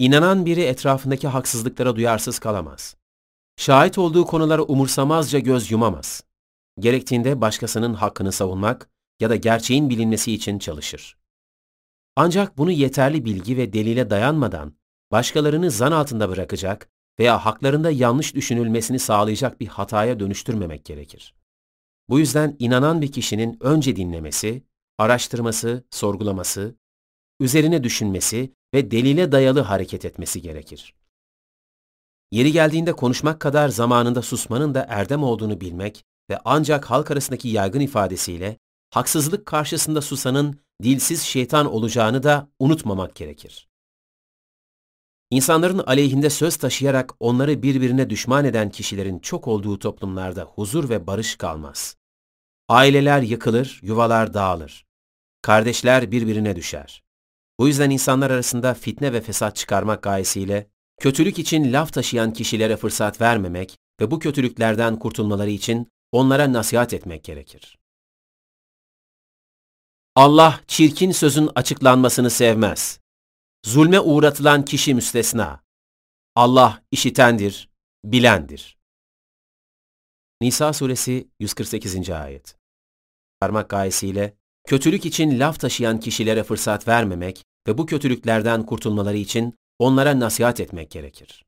İnanan 0.02 0.46
biri 0.46 0.62
etrafındaki 0.62 1.28
haksızlıklara 1.28 1.96
duyarsız 1.96 2.40
kalamaz. 2.40 2.96
Şahit 3.58 3.98
olduğu 3.98 4.26
konulara 4.26 4.62
umursamazca 4.62 5.40
göz 5.40 5.72
yumamaz. 5.72 6.24
Gerektiğinde 6.80 7.42
başkasının 7.42 7.94
hakkını 7.94 8.32
savunmak 8.32 8.90
ya 9.20 9.30
da 9.30 9.36
gerçeğin 9.36 9.90
bilinmesi 9.90 10.34
için 10.34 10.60
çalışır. 10.60 11.18
Ancak 12.16 12.58
bunu 12.58 12.72
yeterli 12.72 13.26
bilgi 13.26 13.58
ve 13.58 13.74
delile 13.74 14.10
dayanmadan 14.10 14.74
başkalarını 15.12 15.72
zan 15.72 15.92
altında 15.92 16.30
bırakacak 16.30 16.90
veya 17.20 17.46
haklarında 17.46 17.92
yanlış 17.92 18.36
düşünülmesini 18.36 19.00
sağlayacak 19.00 19.60
bir 19.60 19.68
hataya 19.68 20.20
dönüştürmemek 20.20 20.86
gerekir. 20.86 21.36
Bu 22.10 22.20
yüzden 22.20 22.56
inanan 22.60 23.02
bir 23.02 23.12
kişinin 23.12 23.58
önce 23.60 23.96
dinlemesi, 23.96 24.64
araştırması, 24.98 25.84
sorgulaması, 25.90 26.76
üzerine 27.40 27.84
düşünmesi 27.84 28.54
ve 28.74 28.91
delile 28.91 29.32
dayalı 29.32 29.59
hareket 29.59 30.06
etmesi 30.06 30.41
gerekir. 30.41 30.93
Yeri 32.32 32.51
geldiğinde 32.51 32.93
konuşmak 32.93 33.40
kadar 33.40 33.69
zamanında 33.69 34.22
susmanın 34.22 34.74
da 34.74 34.85
erdem 34.90 35.24
olduğunu 35.24 35.61
bilmek 35.61 36.06
ve 36.30 36.40
ancak 36.45 36.85
halk 36.85 37.11
arasındaki 37.11 37.50
yaygın 37.50 37.80
ifadesiyle 37.80 38.58
haksızlık 38.90 39.45
karşısında 39.45 40.01
susanın 40.01 40.59
dilsiz 40.83 41.22
şeytan 41.22 41.74
olacağını 41.74 42.24
da 42.24 42.50
unutmamak 42.59 43.16
gerekir. 43.16 43.69
İnsanların 45.30 45.80
aleyhinde 45.80 46.30
söz 46.30 46.58
taşıyarak 46.58 47.14
onları 47.19 47.64
birbirine 47.64 48.09
düşman 48.09 48.45
eden 48.45 48.69
kişilerin 48.69 49.19
çok 49.19 49.48
olduğu 49.48 49.80
toplumlarda 49.80 50.43
huzur 50.43 50.90
ve 50.90 51.08
barış 51.08 51.35
kalmaz. 51.35 51.95
Aileler 52.69 53.22
yıkılır, 53.22 53.80
yuvalar 53.83 54.33
dağılır. 54.33 54.85
Kardeşler 55.41 56.11
birbirine 56.11 56.56
düşer. 56.56 57.01
Bu 57.61 57.67
yüzden 57.67 57.90
insanlar 57.90 58.31
arasında 58.31 58.73
fitne 58.73 59.14
ve 59.14 59.22
fesat 59.22 59.56
çıkarmak 59.56 60.03
gayesiyle 60.03 60.69
kötülük 60.99 61.40
için 61.40 61.73
laf 61.73 61.93
taşıyan 61.93 62.33
kişilere 62.33 62.77
fırsat 62.77 63.22
vermemek 63.22 63.77
ve 63.99 64.11
bu 64.11 64.19
kötülüklerden 64.19 64.99
kurtulmaları 64.99 65.49
için 65.49 65.91
onlara 66.11 66.53
nasihat 66.53 66.93
etmek 66.93 67.23
gerekir. 67.23 67.80
Allah 70.15 70.61
çirkin 70.67 71.11
sözün 71.11 71.49
açıklanmasını 71.56 72.30
sevmez. 72.30 72.99
Zulme 73.65 73.99
uğratılan 73.99 74.65
kişi 74.65 74.93
müstesna. 74.93 75.64
Allah 76.35 76.83
işitendir, 76.91 77.69
bilendir. 78.03 78.77
Nisa 80.41 80.73
suresi 80.73 81.27
148. 81.40 82.09
ayet. 82.09 82.57
Parmak 83.40 83.69
gayesiyle 83.69 84.38
kötülük 84.67 85.06
için 85.06 85.40
laf 85.40 85.59
taşıyan 85.59 85.99
kişilere 85.99 86.43
fırsat 86.43 86.88
vermemek 86.88 87.51
ve 87.67 87.77
bu 87.77 87.85
kötülüklerden 87.85 88.65
kurtulmaları 88.65 89.17
için 89.17 89.59
onlara 89.80 90.19
nasihat 90.19 90.59
etmek 90.59 90.91
gerekir. 90.91 91.45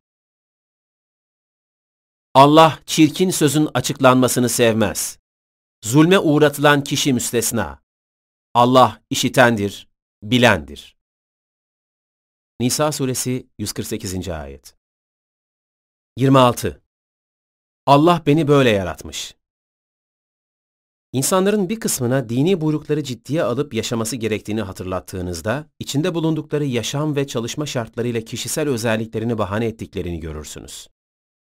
Allah 2.33 2.79
çirkin 2.85 3.29
sözün 3.29 3.69
açıklanmasını 3.73 4.49
sevmez. 4.49 5.19
Zulme 5.83 6.19
uğratılan 6.19 6.83
kişi 6.83 7.13
müstesna. 7.13 7.83
Allah 8.53 9.01
işitendir, 9.09 9.87
bilendir. 10.23 10.97
Nisa 12.59 12.91
suresi 12.91 13.47
148. 13.59 14.29
ayet. 14.29 14.75
26. 16.17 16.81
Allah 17.85 18.23
beni 18.25 18.47
böyle 18.47 18.69
yaratmış. 18.69 19.35
İnsanların 21.13 21.69
bir 21.69 21.79
kısmına 21.79 22.29
dini 22.29 22.61
buyrukları 22.61 23.03
ciddiye 23.03 23.43
alıp 23.43 23.73
yaşaması 23.73 24.15
gerektiğini 24.15 24.61
hatırlattığınızda, 24.61 25.69
içinde 25.79 26.15
bulundukları 26.15 26.65
yaşam 26.65 27.15
ve 27.15 27.27
çalışma 27.27 27.65
şartlarıyla 27.65 28.21
kişisel 28.21 28.69
özelliklerini 28.69 29.37
bahane 29.37 29.65
ettiklerini 29.65 30.19
görürsünüz. 30.19 30.87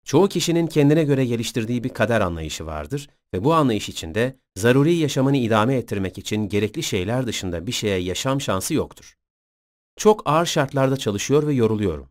Çoğu 0.04 0.28
kişinin 0.28 0.66
kendine 0.66 1.04
göre 1.04 1.24
geliştirdiği 1.26 1.84
bir 1.84 1.88
kader 1.88 2.20
anlayışı 2.20 2.66
vardır 2.66 3.08
ve 3.34 3.44
bu 3.44 3.54
anlayış 3.54 3.88
içinde 3.88 4.38
zaruri 4.56 4.94
yaşamını 4.94 5.36
idame 5.36 5.74
ettirmek 5.74 6.18
için 6.18 6.48
gerekli 6.48 6.82
şeyler 6.82 7.26
dışında 7.26 7.66
bir 7.66 7.72
şeye 7.72 7.98
yaşam 7.98 8.40
şansı 8.40 8.74
yoktur. 8.74 9.14
Çok 9.96 10.22
ağır 10.24 10.46
şartlarda 10.46 10.96
çalışıyor 10.96 11.46
ve 11.46 11.54
yoruluyorum. 11.54 12.08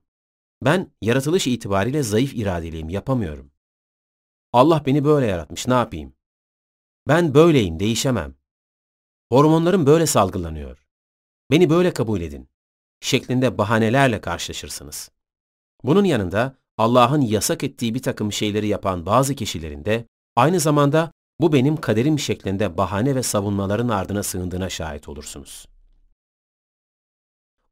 Ben 0.66 0.92
yaratılış 1.02 1.48
itibariyle 1.48 2.04
zayıf 2.04 2.34
iradeliyim, 2.34 2.90
yapamıyorum. 2.90 3.52
Allah 4.54 4.84
beni 4.86 5.04
böyle 5.04 5.26
yaratmış, 5.26 5.68
ne 5.68 5.74
yapayım? 5.74 6.14
Ben 7.08 7.34
böyleyim, 7.34 7.80
değişemem. 7.80 8.36
Hormonlarım 9.32 9.86
böyle 9.86 10.06
salgılanıyor. 10.06 10.86
Beni 11.52 11.70
böyle 11.70 11.94
kabul 11.94 12.22
edin. 12.22 12.50
Şeklinde 13.02 13.58
bahanelerle 13.58 14.22
karşılaşırsınız. 14.22 15.12
Bunun 15.84 16.04
yanında 16.04 16.56
Allah'ın 16.78 17.22
yasak 17.22 17.64
ettiği 17.64 17.96
bir 17.96 18.02
takım 18.02 18.32
şeyleri 18.32 18.68
yapan 18.68 19.06
bazı 19.06 19.36
kişilerin 19.36 19.86
de 19.86 20.06
aynı 20.36 20.60
zamanda 20.60 21.12
bu 21.40 21.54
benim 21.54 21.78
kaderim 21.78 22.20
şeklinde 22.20 22.78
bahane 22.78 23.16
ve 23.16 23.24
savunmaların 23.24 23.90
ardına 23.90 24.24
sığındığına 24.24 24.70
şahit 24.70 25.10
olursunuz. 25.10 25.66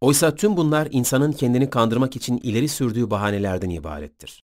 Oysa 0.02 0.36
tüm 0.36 0.58
bunlar 0.58 0.88
insanın 0.92 1.32
kendini 1.32 1.70
kandırmak 1.70 2.16
için 2.16 2.38
ileri 2.38 2.68
sürdüğü 2.68 3.10
bahanelerden 3.10 3.70
ibarettir. 3.70 4.44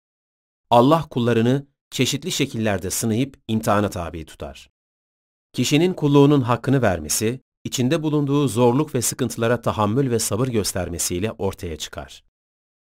Allah 0.69 1.07
kullarını 1.09 1.65
çeşitli 1.91 2.31
şekillerde 2.31 2.89
sınayıp 2.89 3.37
imtihana 3.47 3.89
tabi 3.89 4.25
tutar. 4.25 4.74
Kişinin 5.55 5.93
kulluğunun 5.93 6.41
hakkını 6.41 6.81
vermesi, 6.81 7.41
içinde 7.63 8.03
bulunduğu 8.03 8.47
zorluk 8.47 8.95
ve 8.95 9.01
sıkıntılara 9.01 9.61
tahammül 9.61 10.11
ve 10.11 10.19
sabır 10.19 10.47
göstermesiyle 10.47 11.31
ortaya 11.31 11.77
çıkar. 11.77 12.23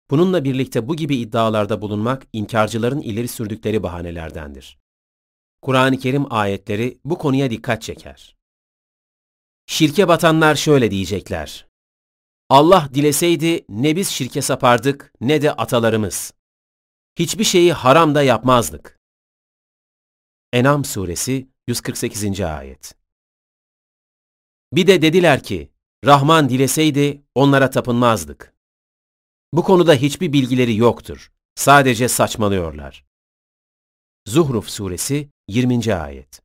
Bununla 0.10 0.44
birlikte 0.44 0.88
bu 0.88 0.96
gibi 0.96 1.16
iddialarda 1.16 1.82
bulunmak 1.82 2.28
inkarcıların 2.34 3.02
ileri 3.02 3.28
sürdükleri 3.28 3.84
bahanelerdendir. 3.84 4.78
Kur'an-ı 5.62 5.98
Kerim 5.98 6.34
ayetleri 6.34 7.00
bu 7.06 7.18
konuya 7.18 7.50
dikkat 7.50 7.82
çeker. 7.82 8.36
Şirke 9.66 10.08
batanlar 10.08 10.56
şöyle 10.56 10.92
diyecekler. 10.92 11.68
Allah 12.50 12.90
dileseydi 12.94 13.66
ne 13.70 13.96
biz 13.96 14.10
şirke 14.10 14.42
sapardık 14.42 15.14
ne 15.22 15.42
de 15.42 15.54
atalarımız. 15.54 16.34
Hiçbir 17.20 17.44
şeyi 17.44 17.74
haram 17.74 18.16
da 18.16 18.24
yapmazdık. 18.24 19.00
Enam 20.54 20.86
suresi 20.86 21.53
148. 21.68 22.42
ayet. 22.42 22.96
Bir 24.74 24.88
de 24.88 25.02
dediler 25.02 25.44
ki, 25.44 25.72
Rahman 26.06 26.50
dileseydi 26.50 27.24
onlara 27.36 27.70
tapınmazdık. 27.70 28.54
Bu 29.54 29.64
konuda 29.64 29.94
hiçbir 29.94 30.34
bilgileri 30.34 30.76
yoktur. 30.76 31.32
Sadece 31.56 32.08
saçmalıyorlar. 32.08 33.06
Zuhruf 34.28 34.70
suresi 34.70 35.30
20. 35.48 35.96
ayet. 35.96 36.42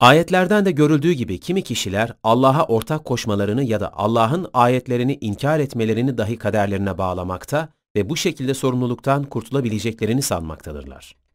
Ayetlerden 0.00 0.64
de 0.64 0.70
görüldüğü 0.70 1.12
gibi 1.12 1.40
kimi 1.40 1.62
kişiler 1.62 2.16
Allah'a 2.22 2.66
ortak 2.66 3.04
koşmalarını 3.04 3.64
ya 3.64 3.80
da 3.80 3.92
Allah'ın 3.92 4.50
ayetlerini 4.52 5.18
inkar 5.20 5.60
etmelerini 5.60 6.18
dahi 6.18 6.38
kaderlerine 6.38 6.98
bağlamakta 6.98 7.68
ve 7.96 8.10
bu 8.10 8.16
şekilde 8.16 8.54
sorumluluktan 8.54 9.24
kurtulabileceklerini 9.24 10.22
sanmaktadırlar. 10.22 11.25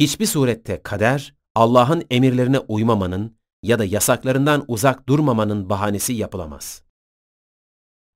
Hiçbir 0.00 0.26
surette 0.26 0.82
kader, 0.82 1.34
Allah'ın 1.54 2.04
emirlerine 2.10 2.58
uymamanın 2.58 3.36
ya 3.62 3.78
da 3.78 3.84
yasaklarından 3.84 4.64
uzak 4.68 5.08
durmamanın 5.08 5.70
bahanesi 5.70 6.12
yapılamaz. 6.12 6.82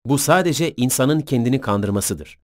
Bu 0.07 0.19
sadece 0.19 0.75
insanın 0.77 1.21
kendini 1.21 1.61
kandırmasıdır. 1.61 2.39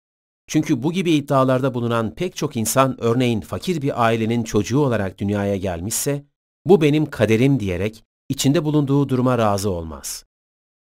Çünkü 0.47 0.83
bu 0.83 0.93
gibi 0.93 1.13
iddialarda 1.13 1.75
bulunan 1.75 2.15
pek 2.15 2.37
çok 2.37 2.57
insan 2.57 3.01
örneğin 3.01 3.41
fakir 3.41 3.83
bir 3.83 4.05
ailenin 4.05 4.45
çocuğu 4.45 4.79
olarak 4.79 5.19
dünyaya 5.19 5.57
gelmişse, 5.57 6.25
bu 6.67 6.81
benim 6.81 7.07
kaderim 7.07 7.61
diyerek 7.61 8.05
içinde 8.29 8.65
bulunduğu 8.65 9.09
duruma 9.09 9.39
razı 9.39 9.71
olmaz. 9.71 10.25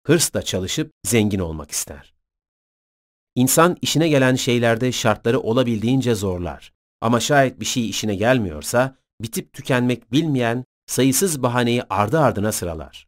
Hırsla 0.07 0.41
çalışıp 0.41 0.91
zengin 1.05 1.39
olmak 1.39 1.71
ister. 1.71 2.13
İnsan 3.35 3.77
işine 3.81 4.09
gelen 4.09 4.35
şeylerde 4.35 4.91
şartları 4.91 5.39
olabildiğince 5.39 6.15
zorlar. 6.15 6.78
Ama 7.01 7.19
şayet 7.19 7.59
bir 7.59 7.65
şey 7.65 7.89
işine 7.89 8.15
gelmiyorsa, 8.15 8.97
bitip 9.21 9.53
tükenmek 9.53 10.11
bilmeyen 10.11 10.65
sayısız 10.87 11.43
bahaneyi 11.43 11.83
ardı 11.89 12.19
ardına 12.19 12.51
sıralar. 12.51 13.07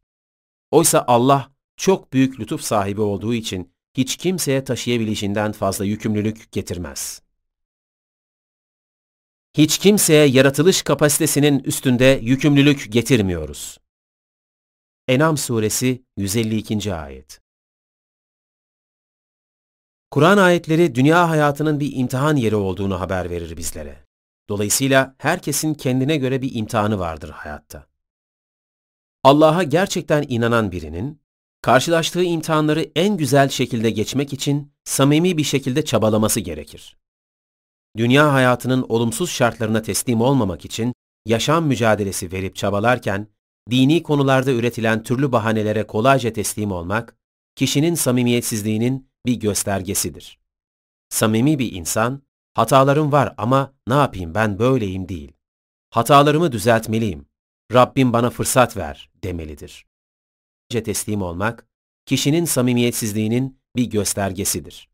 Oysa 0.71 1.05
Allah 1.07 1.51
çok 1.77 2.13
büyük 2.13 2.39
lütuf 2.39 2.61
sahibi 2.61 3.01
olduğu 3.01 3.33
için 3.33 3.73
hiç 3.93 4.17
kimseye 4.17 4.63
taşıyabileceğinden 4.63 5.51
fazla 5.51 5.85
yükümlülük 5.85 6.51
getirmez. 6.51 7.21
Hiç 9.57 9.77
kimseye 9.77 10.25
yaratılış 10.27 10.81
kapasitesinin 10.81 11.59
üstünde 11.59 12.19
yükümlülük 12.21 12.91
getirmiyoruz. 12.91 13.77
Enam 15.07 15.37
suresi 15.37 16.05
152. 16.17 16.93
ayet. 16.93 17.40
Kur'an 20.11 20.38
ayetleri 20.38 20.95
dünya 20.95 21.30
hayatının 21.30 21.80
bir 21.80 21.95
imtihan 21.95 22.35
yeri 22.35 22.56
olduğunu 22.56 22.99
haber 22.99 23.30
verir 23.30 23.57
bizlere. 23.57 24.06
Dolayısıyla 24.49 25.15
herkesin 25.17 25.73
kendine 25.73 26.17
göre 26.17 26.41
bir 26.41 26.56
imtihanı 26.56 26.99
vardır 26.99 27.30
hayatta. 27.30 27.88
Allah'a 29.23 29.64
gerçekten 29.64 30.25
inanan 30.27 30.72
birinin, 30.72 31.22
karşılaştığı 31.61 32.23
imtihanları 32.23 32.91
en 32.95 33.17
güzel 33.17 33.49
şekilde 33.49 33.90
geçmek 33.90 34.33
için 34.33 34.73
samimi 34.83 35.38
bir 35.38 35.43
şekilde 35.43 35.85
çabalaması 35.85 36.40
gerekir. 36.40 36.98
Dünya 37.98 38.33
hayatının 38.33 38.85
olumsuz 38.90 39.30
şartlarına 39.30 39.81
teslim 39.81 40.22
olmamak 40.22 40.65
için 40.65 40.93
yaşam 41.25 41.65
mücadelesi 41.65 42.31
verip 42.31 42.56
çabalarken, 42.56 43.27
dini 43.69 44.03
konularda 44.03 44.51
üretilen 44.51 45.03
türlü 45.03 45.31
bahanelere 45.31 45.88
kolayca 45.88 46.33
teslim 46.33 46.72
olmak, 46.72 47.15
kişinin 47.56 47.95
samimiyetsizliğinin 47.95 49.10
bir 49.25 49.35
göstergesidir. 49.35 50.40
Samimi 51.09 51.59
bir 51.59 51.72
insan, 51.72 52.22
hatalarım 52.53 53.11
var 53.11 53.33
ama 53.38 53.74
ne 53.88 53.93
yapayım 53.93 54.35
ben 54.35 54.59
böyleyim 54.59 55.09
değil. 55.09 55.32
Hatalarımı 55.90 56.51
düzeltmeliyim. 56.51 57.25
Rabbim 57.74 58.14
bana 58.14 58.30
fırsat 58.30 58.77
ver 58.77 59.09
demelidir. 59.24 59.85
Teslim 60.69 61.22
olmak, 61.22 61.67
kişinin 62.06 62.45
samimiyetsizliğinin 62.45 63.61
bir 63.75 63.85
göstergesidir. 63.85 64.90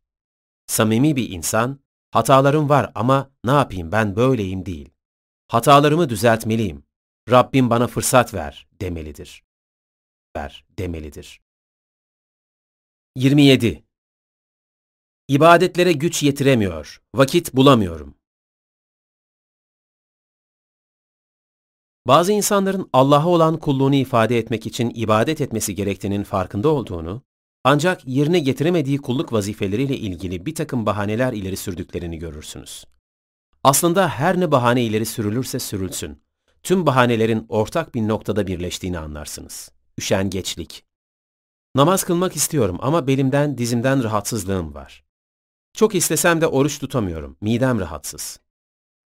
Samimi 0.66 1.16
bir 1.16 1.30
insan, 1.30 1.80
hatalarım 2.10 2.68
var 2.68 2.92
ama 2.94 3.30
ne 3.44 3.50
yapayım 3.50 3.92
ben 3.92 4.16
böyleyim 4.16 4.66
değil. 4.66 4.90
Hatalarımı 5.48 6.08
düzeltmeliyim. 6.08 6.84
Rabbim 7.30 7.70
bana 7.70 7.86
fırsat 7.86 8.34
ver 8.34 8.68
demelidir. 8.80 9.44
Ver 10.36 10.64
demelidir. 10.78 11.40
27. 13.16 13.87
İbadetlere 15.30 15.92
güç 15.92 16.22
yetiremiyor, 16.22 17.02
vakit 17.14 17.54
bulamıyorum. 17.54 18.14
Bazı 22.06 22.32
insanların 22.32 22.90
Allah'a 22.92 23.28
olan 23.28 23.56
kulluğunu 23.56 23.94
ifade 23.94 24.38
etmek 24.38 24.66
için 24.66 24.92
ibadet 24.94 25.40
etmesi 25.40 25.74
gerektiğinin 25.74 26.22
farkında 26.22 26.68
olduğunu, 26.68 27.22
ancak 27.64 28.08
yerine 28.08 28.38
getiremediği 28.38 28.98
kulluk 28.98 29.32
vazifeleriyle 29.32 29.96
ilgili 29.96 30.46
bir 30.46 30.54
takım 30.54 30.86
bahaneler 30.86 31.32
ileri 31.32 31.56
sürdüklerini 31.56 32.18
görürsünüz. 32.18 32.84
Aslında 33.64 34.08
her 34.08 34.40
ne 34.40 34.52
bahane 34.52 34.82
ileri 34.82 35.06
sürülürse 35.06 35.58
sürülsün, 35.58 36.22
tüm 36.62 36.86
bahanelerin 36.86 37.46
ortak 37.48 37.94
bir 37.94 38.08
noktada 38.08 38.46
birleştiğini 38.46 38.98
anlarsınız. 38.98 39.70
Üşengeçlik. 39.98 40.84
Namaz 41.74 42.04
kılmak 42.04 42.36
istiyorum 42.36 42.78
ama 42.80 43.06
belimden, 43.06 43.58
dizimden 43.58 44.04
rahatsızlığım 44.04 44.74
var. 44.74 45.07
Çok 45.78 45.94
istesem 45.94 46.40
de 46.40 46.46
oruç 46.46 46.78
tutamıyorum, 46.78 47.36
midem 47.40 47.80
rahatsız. 47.80 48.40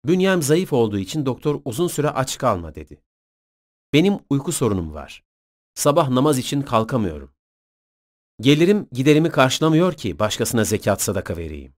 Bünyem 0.05 0.43
zayıf 0.43 0.73
olduğu 0.73 0.99
için 0.99 1.27
doktor 1.27 1.61
uzun 1.65 1.89
süre 1.89 2.11
aç 2.11 2.39
kalma 2.39 2.75
dedi. 2.75 3.03
Benim 3.93 4.19
uyku 4.31 4.53
sorunum 4.53 4.95
var. 4.95 5.25
Sabah 5.75 6.09
namaz 6.09 6.39
için 6.39 6.63
kalkamıyorum. 6.63 7.35
Gelirim 8.41 8.89
giderimi 8.93 9.31
karşılamıyor 9.31 9.93
ki 9.93 10.19
başkasına 10.19 10.65
zekat 10.65 11.03
sadaka 11.03 11.37
vereyim. 11.37 11.75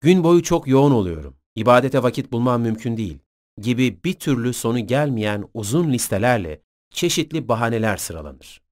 Gün 0.00 0.24
boyu 0.24 0.42
çok 0.42 0.68
yoğun 0.68 0.92
oluyorum. 0.92 1.36
İbadete 1.56 2.02
vakit 2.02 2.32
bulmam 2.32 2.62
mümkün 2.62 2.96
değil 2.96 3.18
gibi 3.60 4.04
bir 4.04 4.14
türlü 4.14 4.52
sonu 4.52 4.86
gelmeyen 4.86 5.48
uzun 5.54 5.92
listelerle 5.92 6.62
çeşitli 6.90 7.48
bahaneler 7.48 7.96
sıralanır. 7.96 8.62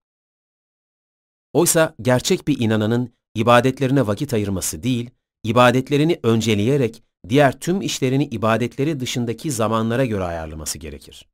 Oysa 1.52 1.94
gerçek 2.02 2.48
bir 2.48 2.60
inananın 2.60 3.14
ibadetlerine 3.34 4.06
vakit 4.06 4.34
ayırması 4.34 4.82
değil, 4.82 5.10
ibadetlerini 5.44 6.20
önceleyerek 6.22 7.02
diğer 7.28 7.60
tüm 7.60 7.82
işlerini 7.82 8.24
ibadetleri 8.24 9.00
dışındaki 9.00 9.50
zamanlara 9.50 10.04
göre 10.04 10.24
ayarlaması 10.24 10.78
gerekir. 10.78 11.26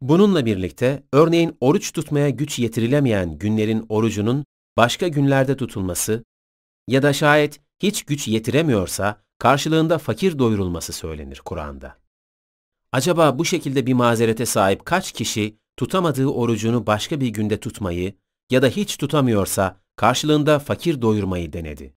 Bununla 0.00 0.46
birlikte 0.46 1.02
örneğin 1.12 1.56
oruç 1.60 1.92
tutmaya 1.92 2.30
güç 2.30 2.58
yetirilemeyen 2.58 3.38
günlerin 3.38 3.86
orucunun 3.88 4.44
başka 4.76 5.08
günlerde 5.08 5.56
tutulması 5.56 6.24
ya 6.88 7.02
da 7.02 7.12
şayet 7.12 7.60
hiç 7.82 8.02
güç 8.02 8.28
yetiremiyorsa 8.28 9.20
karşılığında 9.38 9.98
fakir 9.98 10.38
doyurulması 10.38 10.92
söylenir 10.92 11.38
Kur'an'da. 11.44 11.98
Acaba 12.92 13.38
bu 13.38 13.44
şekilde 13.44 13.86
bir 13.86 13.92
mazerete 13.92 14.46
sahip 14.46 14.84
kaç 14.84 15.12
kişi 15.12 15.56
tutamadığı 15.76 16.26
orucunu 16.26 16.86
başka 16.86 17.20
bir 17.20 17.28
günde 17.28 17.60
tutmayı 17.60 18.14
ya 18.50 18.62
da 18.62 18.68
hiç 18.68 18.96
tutamıyorsa 18.96 19.80
karşılığında 19.96 20.58
fakir 20.58 21.02
doyurmayı 21.02 21.52
denedi? 21.52 21.94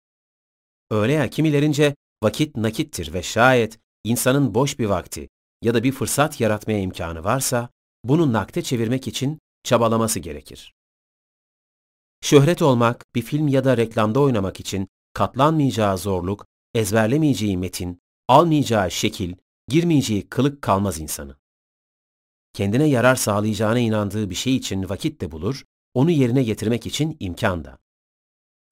Öyle 0.91 1.13
ya 1.13 1.29
kimilerince 1.29 1.95
vakit 2.23 2.57
nakittir 2.57 3.13
ve 3.13 3.23
şayet 3.23 3.79
insanın 4.03 4.55
boş 4.55 4.79
bir 4.79 4.85
vakti 4.85 5.29
ya 5.61 5.73
da 5.73 5.83
bir 5.83 5.91
fırsat 5.91 6.41
yaratmaya 6.41 6.79
imkanı 6.79 7.23
varsa 7.23 7.69
bunu 8.03 8.33
nakde 8.33 8.61
çevirmek 8.61 9.07
için 9.07 9.39
çabalaması 9.63 10.19
gerekir. 10.19 10.73
Şöhret 12.21 12.61
olmak, 12.61 13.05
bir 13.15 13.21
film 13.21 13.47
ya 13.47 13.63
da 13.63 13.77
reklamda 13.77 14.19
oynamak 14.19 14.59
için 14.59 14.87
katlanmayacağı 15.13 15.97
zorluk, 15.97 16.45
ezberlemeyeceği 16.73 17.57
metin, 17.57 17.99
almayacağı 18.27 18.91
şekil, 18.91 19.35
girmeyeceği 19.67 20.29
kılık 20.29 20.61
kalmaz 20.61 20.99
insanı. 20.99 21.35
Kendine 22.53 22.85
yarar 22.85 23.15
sağlayacağına 23.15 23.79
inandığı 23.79 24.29
bir 24.29 24.35
şey 24.35 24.55
için 24.55 24.89
vakit 24.89 25.21
de 25.21 25.31
bulur, 25.31 25.63
onu 25.93 26.11
yerine 26.11 26.43
getirmek 26.43 26.85
için 26.85 27.17
imkan 27.19 27.65
da. 27.65 27.77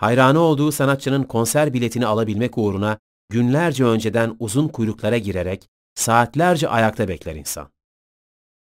Hayranı 0.04 0.40
olduğu 0.40 0.72
sanatçının 0.72 1.24
konser 1.24 1.74
biletini 1.74 2.06
alabilmek 2.06 2.58
uğruna 2.58 2.98
günlerce 3.30 3.86
önceden 3.86 4.36
uzun 4.40 4.68
kuyruklara 4.68 5.18
girerek 5.18 5.70
saatlerce 5.96 6.70
ayakta 6.70 7.08
bekler 7.08 7.36
insan. 7.36 7.70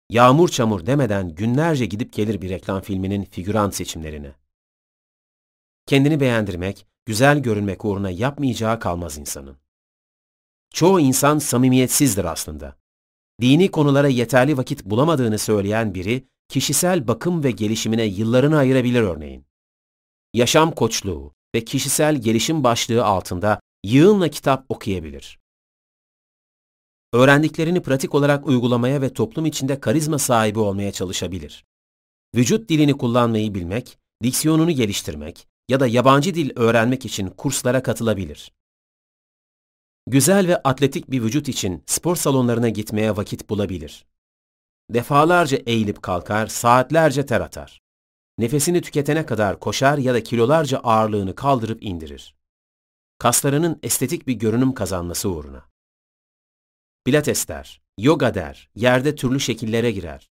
Yağmur 0.09 0.49
çamur 0.49 0.85
demeden 0.85 1.30
günlerce 1.35 1.85
gidip 1.85 2.14
gelir 2.14 2.41
bir 2.41 2.49
reklam 2.49 2.81
filminin 2.81 3.23
figüran 3.23 3.69
seçimlerine. 3.69 4.31
Kendini 5.85 6.19
beğendirmek, 6.19 6.88
güzel 7.06 7.39
görünmek 7.39 7.85
uğruna 7.85 8.09
yapmayacağı 8.09 8.80
kalmaz 8.80 9.17
insanın. 9.17 9.57
Çoğu 10.73 10.99
insan 10.99 11.39
samimiyetsizdir 11.39 12.25
aslında. 12.25 12.77
Dini 13.41 13.72
konulara 13.72 14.07
yeterli 14.07 14.57
vakit 14.57 14.85
bulamadığını 14.85 15.38
söyleyen 15.38 15.93
biri, 15.93 16.27
kişisel 16.49 17.07
bakım 17.07 17.43
ve 17.43 17.51
gelişimine 17.51 18.03
yıllarını 18.03 18.57
ayırabilir 18.57 19.01
örneğin. 19.01 19.47
Yaşam 20.38 20.72
koçluğu 20.72 21.33
ve 21.56 21.66
kişisel 21.66 22.16
gelişim 22.16 22.64
başlığı 22.64 23.06
altında 23.06 23.59
yığınla 23.83 24.30
kitap 24.30 24.66
okuyabilir. 24.69 25.40
Öğrendiklerini 27.14 27.82
pratik 27.82 28.16
olarak 28.16 28.48
uygulamaya 28.48 29.01
ve 29.01 29.14
toplum 29.14 29.45
içinde 29.45 29.80
karizma 29.80 30.19
sahibi 30.19 30.59
olmaya 30.59 30.91
çalışabilir. 30.91 31.66
Vücut 32.35 32.69
dilini 32.69 32.98
kullanmayı 32.98 33.53
bilmek, 33.53 33.98
diksiyonunu 34.24 34.72
geliştirmek 34.72 35.48
ya 35.69 35.80
da 35.80 35.88
yabancı 35.88 36.35
dil 36.35 36.51
öğrenmek 36.56 37.06
için 37.06 37.30
kurslara 37.30 37.83
katılabilir. 37.83 38.51
Güzel 40.07 40.48
ve 40.48 40.57
atletik 40.57 41.11
bir 41.11 41.22
vücut 41.22 41.49
için 41.49 41.83
spor 41.85 42.16
salonlarına 42.16 42.69
gitmeye 42.69 43.17
vakit 43.17 43.49
bulabilir. 43.49 44.06
Defalarca 44.90 45.57
eğilip 45.57 46.01
kalkar, 46.01 46.48
saatlerce 46.48 47.25
ter 47.25 47.41
atar. 47.41 47.86
Nefesini 48.38 48.82
tüketene 48.82 49.25
kadar 49.25 49.59
koşar 49.59 49.98
ya 49.98 50.14
da 50.14 50.24
kilolarca 50.24 50.77
ağırlığını 50.77 51.35
kaldırıp 51.35 51.83
indirir. 51.83 52.35
Kaslarının 53.17 53.80
estetik 53.83 54.27
bir 54.27 54.33
görünüm 54.33 54.74
kazanması 54.74 55.30
uğruna. 55.30 55.66
Pilates 57.06 57.48
der, 57.48 57.82
yoga 57.98 58.33
der, 58.33 58.69
yerde 58.75 59.16
türlü 59.16 59.40
şekillere 59.40 59.91
girer. 59.91 60.30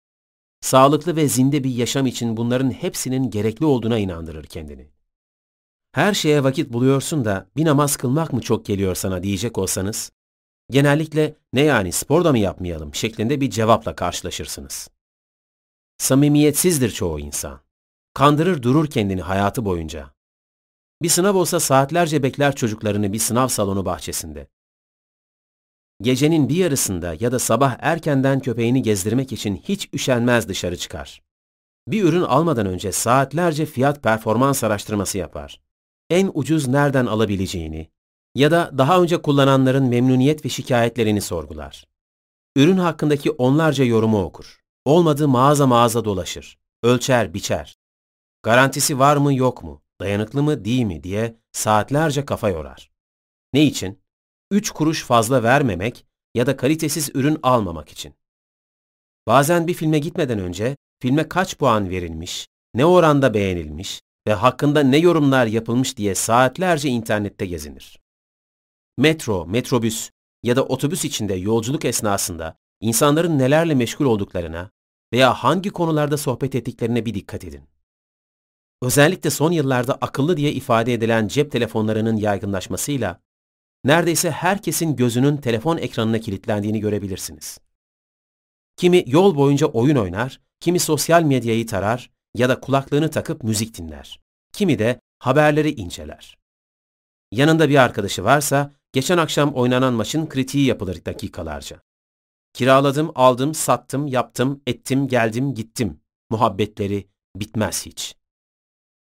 Sağlıklı 0.60 1.16
ve 1.16 1.28
zinde 1.28 1.64
bir 1.64 1.70
yaşam 1.70 2.06
için 2.06 2.36
bunların 2.36 2.70
hepsinin 2.70 3.30
gerekli 3.30 3.64
olduğuna 3.64 3.98
inandırır 3.98 4.44
kendini. 4.44 4.90
Her 5.92 6.14
şeye 6.14 6.44
vakit 6.44 6.72
buluyorsun 6.72 7.24
da 7.24 7.48
bir 7.56 7.64
namaz 7.64 7.96
kılmak 7.96 8.32
mı 8.32 8.40
çok 8.40 8.66
geliyor 8.66 8.94
sana 8.94 9.22
diyecek 9.22 9.58
olsanız, 9.58 10.12
genellikle 10.70 11.34
ne 11.52 11.60
yani 11.60 11.92
spor 11.92 12.24
da 12.24 12.32
mı 12.32 12.38
yapmayalım 12.38 12.94
şeklinde 12.94 13.40
bir 13.40 13.50
cevapla 13.50 13.96
karşılaşırsınız. 13.96 14.88
Samimiyetsizdir 15.98 16.90
çoğu 16.90 17.20
insan. 17.20 17.67
Kandırır 18.18 18.62
durur 18.62 18.86
kendini 18.86 19.22
hayatı 19.22 19.64
boyunca. 19.64 20.10
Bir 21.02 21.08
sınav 21.08 21.34
olsa 21.34 21.60
saatlerce 21.60 22.22
bekler 22.22 22.54
çocuklarını 22.54 23.12
bir 23.12 23.18
sınav 23.18 23.48
salonu 23.48 23.84
bahçesinde. 23.84 24.48
Gecenin 26.02 26.48
bir 26.48 26.54
yarısında 26.54 27.16
ya 27.20 27.32
da 27.32 27.38
sabah 27.38 27.76
erkenden 27.78 28.40
köpeğini 28.40 28.82
gezdirmek 28.82 29.32
için 29.32 29.56
hiç 29.56 29.88
üşenmez 29.94 30.48
dışarı 30.48 30.76
çıkar. 30.76 31.22
bir 31.88 32.04
ürün 32.04 32.22
almadan 32.22 32.66
önce 32.66 32.92
saatlerce 32.92 33.66
fiyat 33.66 34.02
performans 34.02 34.64
araştırması 34.64 35.18
yapar. 35.18 35.60
En 36.10 36.30
ucuz 36.34 36.68
nereden 36.68 37.06
alabileceğini 37.06 37.90
ya 38.34 38.50
da 38.50 38.70
daha 38.78 39.02
önce 39.02 39.22
kullananların 39.22 39.84
memnuniyet 39.84 40.44
ve 40.44 40.48
şikayetlerini 40.48 41.20
sorgular. 41.20 41.88
Ürün 42.56 42.78
hakkındaki 42.78 43.30
onlarca 43.30 43.84
yorumu 43.84 44.22
okur. 44.22 44.60
Olmadığı 44.84 45.28
mağaza 45.28 45.66
mağaza 45.66 46.04
dolaşır. 46.04 46.58
Ölçer, 46.82 47.34
biçer. 47.34 47.78
Garantisi 48.42 48.98
var 48.98 49.16
mı 49.16 49.34
yok 49.34 49.62
mu, 49.62 49.82
dayanıklı 50.00 50.42
mı 50.42 50.64
değil 50.64 50.84
mi 50.84 51.02
diye 51.02 51.36
saatlerce 51.52 52.24
kafa 52.24 52.48
yorar. 52.48 52.90
Ne 53.52 53.64
için? 53.64 54.02
Üç 54.50 54.70
kuruş 54.70 55.04
fazla 55.04 55.42
vermemek 55.42 56.06
ya 56.34 56.46
da 56.46 56.56
kalitesiz 56.56 57.10
ürün 57.14 57.38
almamak 57.42 57.88
için. 57.88 58.14
Bazen 59.26 59.66
bir 59.66 59.74
filme 59.74 59.98
gitmeden 59.98 60.38
önce 60.38 60.76
filme 61.02 61.28
kaç 61.28 61.58
puan 61.58 61.90
verilmiş, 61.90 62.48
ne 62.74 62.84
oranda 62.84 63.34
beğenilmiş 63.34 64.00
ve 64.28 64.32
hakkında 64.34 64.80
ne 64.80 64.96
yorumlar 64.96 65.46
yapılmış 65.46 65.96
diye 65.96 66.14
saatlerce 66.14 66.88
internette 66.88 67.46
gezinir. 67.46 68.00
Metro, 68.98 69.46
metrobüs 69.46 70.10
ya 70.42 70.56
da 70.56 70.64
otobüs 70.64 71.04
içinde 71.04 71.34
yolculuk 71.34 71.84
esnasında 71.84 72.56
insanların 72.80 73.38
nelerle 73.38 73.74
meşgul 73.74 74.06
olduklarına 74.06 74.70
veya 75.12 75.34
hangi 75.34 75.70
konularda 75.70 76.16
sohbet 76.16 76.54
ettiklerine 76.54 77.06
bir 77.06 77.14
dikkat 77.14 77.44
edin. 77.44 77.77
Özellikle 78.82 79.30
son 79.30 79.52
yıllarda 79.52 79.94
akıllı 79.94 80.36
diye 80.36 80.52
ifade 80.52 80.94
edilen 80.94 81.28
cep 81.28 81.52
telefonlarının 81.52 82.16
yaygınlaşmasıyla 82.16 83.20
neredeyse 83.84 84.30
herkesin 84.30 84.96
gözünün 84.96 85.36
telefon 85.36 85.76
ekranına 85.76 86.18
kilitlendiğini 86.18 86.80
görebilirsiniz. 86.80 87.58
Kimi 88.76 89.04
yol 89.06 89.36
boyunca 89.36 89.66
oyun 89.66 89.96
oynar, 89.96 90.40
kimi 90.60 90.78
sosyal 90.78 91.22
medyayı 91.22 91.66
tarar 91.66 92.10
ya 92.34 92.48
da 92.48 92.60
kulaklığını 92.60 93.10
takıp 93.10 93.44
müzik 93.44 93.78
dinler. 93.78 94.20
Kimi 94.52 94.78
de 94.78 95.00
haberleri 95.18 95.70
inceler. 95.74 96.38
Yanında 97.32 97.68
bir 97.68 97.76
arkadaşı 97.76 98.24
varsa 98.24 98.72
geçen 98.92 99.18
akşam 99.18 99.54
oynanan 99.54 99.94
maçın 99.94 100.26
kritiği 100.26 100.66
yapılır 100.66 101.04
dakikalarca. 101.04 101.80
Kiraladım, 102.52 103.12
aldım, 103.14 103.54
sattım, 103.54 104.06
yaptım, 104.06 104.62
ettim, 104.66 105.08
geldim, 105.08 105.54
gittim. 105.54 106.00
Muhabbetleri 106.30 107.08
bitmez 107.36 107.86
hiç. 107.86 108.17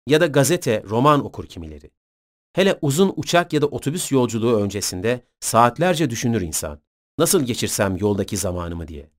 Ya 0.06 0.20
da 0.20 0.26
gazete, 0.26 0.82
roman 0.82 1.24
okur 1.24 1.46
kimileri. 1.46 1.90
Hele 2.52 2.78
uzun 2.82 3.12
uçak 3.16 3.52
ya 3.52 3.62
da 3.62 3.66
otobüs 3.66 4.12
yolculuğu 4.12 4.60
öncesinde 4.60 5.24
saatlerce 5.40 6.10
düşünür 6.10 6.40
insan. 6.40 6.80
Nasıl 7.18 7.42
geçirsem 7.42 7.96
yoldaki 7.96 8.36
zamanımı 8.36 8.88
diye. 8.88 9.10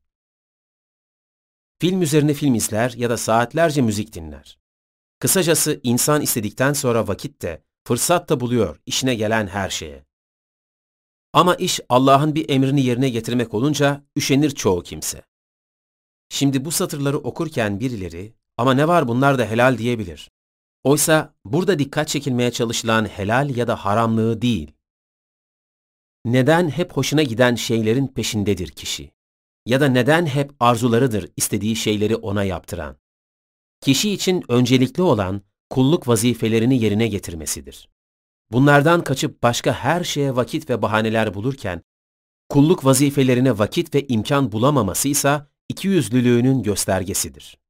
Film 1.79 2.01
üzerine 2.01 2.33
film 2.33 2.55
izler 2.55 2.91
ya 2.91 3.09
da 3.09 3.17
saatlerce 3.17 3.81
müzik 3.81 4.13
dinler. 4.13 4.59
Kısacası 5.19 5.79
insan 5.83 6.21
istedikten 6.21 6.73
sonra 6.73 7.07
vakit 7.07 7.41
de, 7.41 7.63
fırsat 7.87 8.29
da 8.29 8.39
buluyor 8.39 8.81
işine 8.85 9.15
gelen 9.15 9.47
her 9.47 9.69
şeye. 9.69 10.05
Ama 11.33 11.55
iş 11.55 11.79
Allah'ın 11.89 12.35
bir 12.35 12.49
emrini 12.49 12.81
yerine 12.81 13.09
getirmek 13.09 13.53
olunca 13.53 14.03
üşenir 14.15 14.51
çoğu 14.51 14.83
kimse. 14.83 15.21
Şimdi 16.29 16.65
bu 16.65 16.71
satırları 16.71 17.17
okurken 17.17 17.79
birileri 17.79 18.33
ama 18.57 18.73
ne 18.73 18.87
var 18.87 19.07
bunlar 19.07 19.39
da 19.39 19.45
helal 19.45 19.77
diyebilir. 19.77 20.31
Oysa 20.83 21.33
burada 21.45 21.79
dikkat 21.79 22.07
çekilmeye 22.07 22.51
çalışılan 22.51 23.05
helal 23.05 23.55
ya 23.55 23.67
da 23.67 23.85
haramlığı 23.85 24.41
değil. 24.41 24.71
Neden 26.25 26.69
hep 26.69 26.93
hoşuna 26.93 27.23
giden 27.23 27.55
şeylerin 27.55 28.07
peşindedir 28.07 28.67
kişi? 28.67 29.11
Ya 29.65 29.81
da 29.81 29.87
neden 29.87 30.25
hep 30.25 30.51
arzularıdır 30.59 31.29
istediği 31.37 31.75
şeyleri 31.75 32.15
ona 32.15 32.43
yaptıran? 32.43 32.97
Kişi 33.81 34.11
için 34.11 34.43
öncelikli 34.47 35.01
olan 35.01 35.41
kulluk 35.69 36.07
vazifelerini 36.07 36.81
yerine 36.81 37.07
getirmesidir. 37.07 37.89
Bunlardan 38.51 39.03
kaçıp 39.03 39.43
başka 39.43 39.73
her 39.73 40.03
şeye 40.03 40.35
vakit 40.35 40.69
ve 40.69 40.81
bahaneler 40.81 41.33
bulurken, 41.33 41.81
kulluk 42.49 42.85
vazifelerine 42.85 43.57
vakit 43.57 43.95
ve 43.95 44.07
imkan 44.07 44.51
bulamaması 44.51 45.07
ise 45.07 45.41
ikiyüzlülüğünün 45.69 46.63
göstergesidir. 46.63 47.60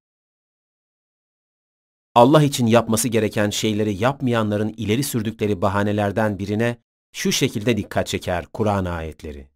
Allah 2.16 2.44
için 2.44 2.66
yapması 2.66 3.08
gereken 3.08 3.50
şeyleri 3.50 4.04
yapmayanların 4.04 4.74
ileri 4.78 5.04
sürdükleri 5.04 5.62
bahanelerden 5.62 6.40
birine 6.40 6.78
şu 7.12 7.32
şekilde 7.32 7.78
dikkat 7.78 8.08
çeker 8.08 8.46
Kur'an 8.46 8.86
ayetleri. 8.86 9.48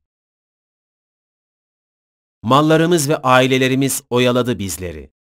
Mallarımız 2.44 3.10
ve 3.10 3.18
ailelerimiz 3.18 4.04
oyaladı 4.10 4.60
bizleri. 4.60 5.12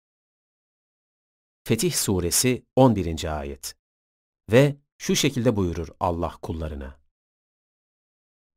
Fetih 1.64 1.92
Suresi 1.92 2.64
11. 2.76 3.38
ayet. 3.38 3.74
Ve 4.52 4.76
şu 4.98 5.16
şekilde 5.16 5.56
buyurur 5.56 5.88
Allah 6.00 6.34
kullarına. 6.42 6.98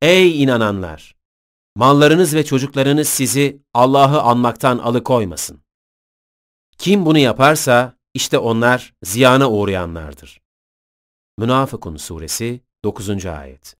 Ey 0.02 0.42
inananlar! 0.42 1.16
Mallarınız 1.76 2.34
ve 2.34 2.44
çocuklarınız 2.44 3.08
sizi 3.08 3.62
Allah'ı 3.74 4.20
anmaktan 4.20 4.78
alıkoymasın. 4.78 5.62
Kim 6.78 7.06
bunu 7.06 7.18
yaparsa 7.18 7.97
işte 8.18 8.38
onlar 8.38 8.94
ziyana 9.02 9.50
uğrayanlardır. 9.50 10.40
Münafıkun 11.38 11.96
Suresi 11.96 12.60
9. 12.84 13.26
Ayet 13.26 13.76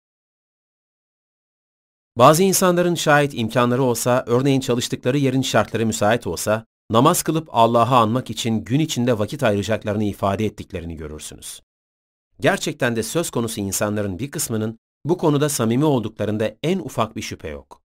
Bazı 2.19 2.43
insanların 2.43 2.95
şayet 2.95 3.35
imkanları 3.35 3.83
olsa, 3.83 4.25
örneğin 4.27 4.61
çalıştıkları 4.61 5.19
yerin 5.19 5.43
şartları 5.43 5.87
müsait 5.87 6.27
olsa, 6.27 6.65
namaz 6.91 7.23
kılıp 7.23 7.49
Allah'ı 7.53 7.97
anmak 7.97 8.31
için 8.31 8.65
gün 8.65 8.81
içinde 8.81 9.19
vakit 9.19 9.43
ayıracaklarını 9.43 10.05
ifade 10.05 10.45
ettiklerini 10.45 10.97
görürsünüz. 10.97 11.61
Gerçekten 12.41 12.97
de 12.97 13.03
söz 13.03 13.31
konusu 13.31 13.61
insanların 13.61 14.19
bir 14.19 14.31
kısmının 14.31 14.79
bu 15.05 15.19
konuda 15.19 15.49
samimi 15.49 15.85
olduklarında 15.85 16.55
en 16.63 16.79
ufak 16.79 17.17
bir 17.17 17.23
şüphe 17.23 17.49
yok. 17.49 17.83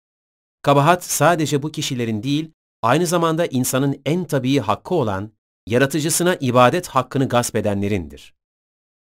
Kabahat 0.61 1.03
sadece 1.03 1.63
bu 1.63 1.71
kişilerin 1.71 2.23
değil, 2.23 2.51
aynı 2.81 3.07
zamanda 3.07 3.45
insanın 3.45 4.01
en 4.05 4.25
tabii 4.25 4.59
hakkı 4.59 4.95
olan, 4.95 5.31
yaratıcısına 5.71 6.35
ibadet 6.35 6.87
hakkını 6.87 7.29
gasp 7.29 7.55
edenlerindir. 7.55 8.33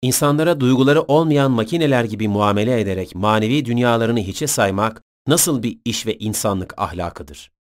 İnsanlara 0.02 0.60
duyguları 0.60 1.02
olmayan 1.02 1.52
makineler 1.52 2.04
gibi 2.04 2.28
muamele 2.28 2.82
ederek 2.82 3.16
manevi 3.16 3.66
dünyalarını 3.66 4.20
hiçe 4.20 4.48
saymak 4.48 5.04
nasıl 5.28 5.64
bir 5.64 5.80
iş 5.86 6.08
ve 6.08 6.18
insanlık 6.18 6.74
ahlakıdır? 6.78 7.52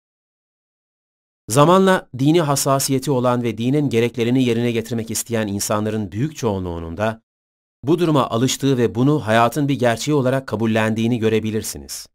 Zamanla 1.50 2.10
dini 2.20 2.42
hassasiyeti 2.42 3.12
olan 3.12 3.44
ve 3.44 3.58
dinin 3.58 3.90
gereklerini 3.90 4.44
yerine 4.44 4.72
getirmek 4.72 5.12
isteyen 5.12 5.48
insanların 5.48 6.12
büyük 6.12 6.38
çoğunluğunun 6.38 6.98
da 6.98 7.22
bu 7.84 8.00
duruma 8.00 8.30
alıştığı 8.30 8.78
ve 8.78 8.96
bunu 8.96 9.28
hayatın 9.28 9.68
bir 9.68 9.80
gerçeği 9.80 10.16
olarak 10.16 10.48
kabullendiğini 10.48 11.20
görebilirsiniz. 11.20 12.08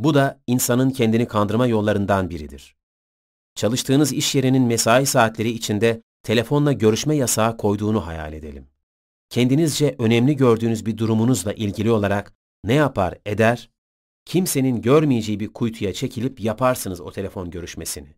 Bu 0.00 0.14
da 0.14 0.40
insanın 0.46 0.90
kendini 0.90 1.28
kandırma 1.28 1.66
yollarından 1.66 2.30
biridir. 2.30 2.76
Çalıştığınız 3.54 4.12
iş 4.12 4.34
yerinin 4.34 4.62
mesai 4.62 5.06
saatleri 5.06 5.50
içinde 5.50 6.02
telefonla 6.22 6.72
görüşme 6.72 7.16
yasağı 7.16 7.56
koyduğunu 7.56 8.06
hayal 8.06 8.32
edelim. 8.32 8.68
Kendinizce 9.28 9.96
önemli 9.98 10.36
gördüğünüz 10.36 10.86
bir 10.86 10.98
durumunuzla 10.98 11.52
ilgili 11.52 11.90
olarak 11.90 12.32
ne 12.64 12.74
yapar 12.74 13.18
eder? 13.26 13.70
Kimsenin 14.24 14.82
görmeyeceği 14.82 15.40
bir 15.40 15.52
kuytuya 15.52 15.92
çekilip 15.92 16.40
yaparsınız 16.40 17.00
o 17.00 17.12
telefon 17.12 17.50
görüşmesini. 17.50 18.16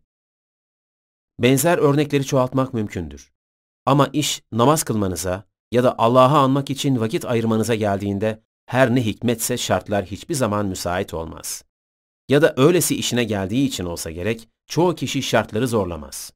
Benzer 1.39 1.77
örnekleri 1.77 2.25
çoğaltmak 2.25 2.73
mümkündür. 2.73 3.31
Ama 3.85 4.09
iş 4.13 4.43
namaz 4.51 4.83
kılmanıza, 4.83 5.43
ya 5.71 5.83
da 5.83 5.95
Allah'ı 5.97 6.37
anmak 6.37 6.69
için 6.69 6.99
vakit 6.99 7.25
ayırmanıza 7.25 7.75
geldiğinde 7.75 8.43
her 8.65 8.95
ne 8.95 9.05
hikmetse 9.05 9.57
şartlar 9.57 10.05
hiçbir 10.05 10.35
zaman 10.35 10.65
müsait 10.65 11.13
olmaz. 11.13 11.63
Ya 12.29 12.41
da 12.41 12.53
öylesi 12.57 12.95
işine 12.95 13.23
geldiği 13.23 13.67
için 13.67 13.85
olsa 13.85 14.11
gerek, 14.11 14.49
çoğu 14.67 14.95
kişi 14.95 15.23
şartları 15.23 15.67
zorlamaz. 15.67 16.33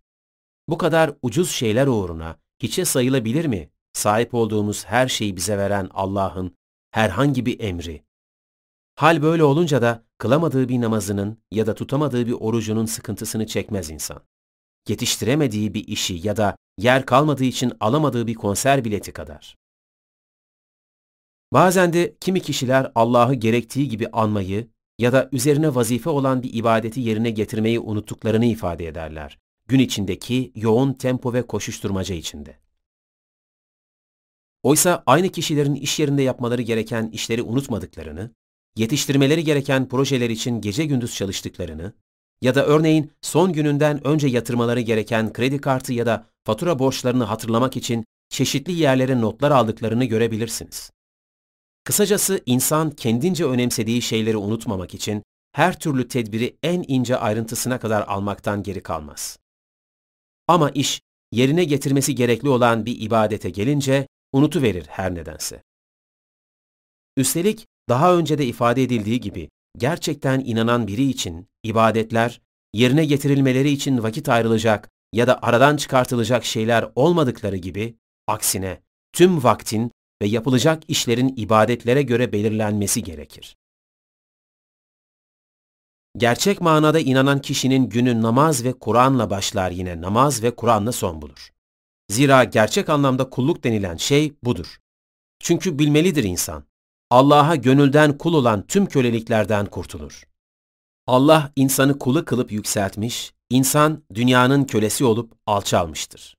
Bu 0.67 0.77
kadar 0.77 1.13
ucuz 1.21 1.51
şeyler 1.51 1.87
uğruna 1.87 2.39
hiçe 2.59 2.85
sayılabilir 2.85 3.45
mi 3.45 3.69
sahip 3.93 4.33
olduğumuz 4.33 4.85
her 4.85 5.07
şeyi 5.07 5.35
bize 5.35 5.57
veren 5.57 5.89
Allah'ın 5.93 6.55
herhangi 6.91 7.45
bir 7.45 7.59
emri? 7.59 8.05
Hal 8.95 9.21
böyle 9.21 9.43
olunca 9.43 9.81
da 9.81 10.03
kılamadığı 10.17 10.69
bir 10.69 10.81
namazının 10.81 11.37
ya 11.51 11.67
da 11.67 11.75
tutamadığı 11.75 12.27
bir 12.27 12.31
orucunun 12.31 12.85
sıkıntısını 12.85 13.47
çekmez 13.47 13.89
insan. 13.89 14.23
Yetiştiremediği 14.87 15.73
bir 15.73 15.87
işi 15.87 16.27
ya 16.27 16.37
da 16.37 16.57
yer 16.77 17.05
kalmadığı 17.05 17.43
için 17.43 17.73
alamadığı 17.79 18.27
bir 18.27 18.33
konser 18.33 18.85
bileti 18.85 19.13
kadar. 19.13 19.57
Bazen 21.53 21.93
de 21.93 22.15
kimi 22.19 22.41
kişiler 22.41 22.91
Allah'ı 22.95 23.33
gerektiği 23.33 23.89
gibi 23.89 24.07
anmayı 24.07 24.67
ya 24.99 25.13
da 25.13 25.29
üzerine 25.31 25.75
vazife 25.75 26.09
olan 26.09 26.43
bir 26.43 26.53
ibadeti 26.53 26.99
yerine 26.99 27.29
getirmeyi 27.29 27.79
unuttuklarını 27.79 28.45
ifade 28.45 28.87
ederler. 28.87 29.39
Gün 29.67 29.79
içindeki 29.79 30.51
yoğun 30.55 30.93
tempo 30.93 31.33
ve 31.33 31.47
koşuşturmaca 31.47 32.15
içinde. 32.15 32.59
Oysa 34.63 35.03
aynı 35.05 35.29
kişilerin 35.29 35.75
iş 35.75 35.99
yerinde 35.99 36.21
yapmaları 36.21 36.61
gereken 36.61 37.09
işleri 37.13 37.41
unutmadıklarını, 37.41 38.31
yetiştirmeleri 38.75 39.43
gereken 39.43 39.89
projeler 39.89 40.29
için 40.29 40.61
gece 40.61 40.85
gündüz 40.85 41.15
çalıştıklarını, 41.15 41.93
Ya 42.41 42.55
da 42.55 42.65
örneğin 42.65 43.11
son 43.21 43.53
gününden 43.53 44.07
önce 44.07 44.27
yatırmaları 44.27 44.81
gereken 44.81 45.33
kredi 45.33 45.61
kartı 45.61 45.93
ya 45.93 46.05
da 46.05 46.27
fatura 46.43 46.79
borçlarını 46.79 47.23
hatırlamak 47.23 47.77
için 47.77 48.05
çeşitli 48.29 48.73
yerlere 48.73 49.21
notlar 49.21 49.51
aldıklarını 49.51 50.05
görebilirsiniz. 50.05 50.91
Kısacası 51.83 52.41
insan 52.45 52.91
kendince 52.91 53.45
önemsediği 53.45 54.01
şeyleri 54.01 54.37
unutmamak 54.37 54.93
için 54.93 55.23
her 55.51 55.79
türlü 55.79 56.07
tedbiri 56.07 56.57
en 56.63 56.85
ince 56.87 57.17
ayrıntısına 57.17 57.79
kadar 57.79 58.01
almaktan 58.07 58.63
geri 58.63 58.83
kalmaz. 58.83 59.37
Ama 60.47 60.69
iş 60.69 61.01
yerine 61.31 61.63
getirmesi 61.63 62.15
gerekli 62.15 62.49
olan 62.49 62.85
bir 62.85 63.01
ibadete 63.01 63.49
gelince 63.49 64.07
unutuverir 64.33 64.85
her 64.87 65.15
nedense. 65.15 65.63
Üstelik 67.17 67.67
daha 67.89 68.17
önce 68.17 68.37
de 68.37 68.45
ifade 68.45 68.83
edildiği 68.83 69.19
gibi 69.19 69.49
gerçekten 69.77 70.39
inanan 70.39 70.87
biri 70.87 71.03
için 71.03 71.47
ibadetler 71.63 72.41
yerine 72.73 73.05
getirilmeleri 73.05 73.69
için 73.69 74.03
vakit 74.03 74.29
ayrılacak 74.29 74.89
ya 75.13 75.27
da 75.27 75.39
aradan 75.41 75.77
çıkartılacak 75.77 76.45
şeyler 76.45 76.89
olmadıkları 76.95 77.55
gibi 77.55 77.95
aksine 78.27 78.81
tüm 79.13 79.43
vaktin 79.43 79.91
ve 80.21 80.27
yapılacak 80.27 80.83
işlerin 80.87 81.33
ibadetlere 81.37 82.01
göre 82.01 82.31
belirlenmesi 82.31 83.03
gerekir. 83.03 83.55
Gerçek 86.17 86.61
manada 86.61 86.99
inanan 86.99 87.41
kişinin 87.41 87.89
günü 87.89 88.21
namaz 88.21 88.63
ve 88.63 88.73
Kur'an'la 88.73 89.29
başlar 89.29 89.71
yine 89.71 90.01
namaz 90.01 90.43
ve 90.43 90.55
Kur'an'la 90.55 90.91
son 90.91 91.21
bulur. 91.21 91.49
Zira 92.09 92.43
gerçek 92.43 92.89
anlamda 92.89 93.29
kulluk 93.29 93.63
denilen 93.63 93.95
şey 93.95 94.33
budur. 94.43 94.79
Çünkü 95.39 95.79
bilmelidir 95.79 96.23
insan. 96.23 96.63
Allah'a 97.09 97.55
gönülden 97.55 98.17
kul 98.17 98.33
olan 98.33 98.67
tüm 98.67 98.85
köleliklerden 98.85 99.65
kurtulur. 99.65 100.23
Allah 101.07 101.51
insanı 101.55 101.99
kulu 101.99 102.25
kılıp 102.25 102.51
yükseltmiş, 102.51 103.33
insan 103.49 104.03
dünyanın 104.13 104.63
kölesi 104.63 105.05
olup 105.05 105.33
alçalmıştır. 105.45 106.37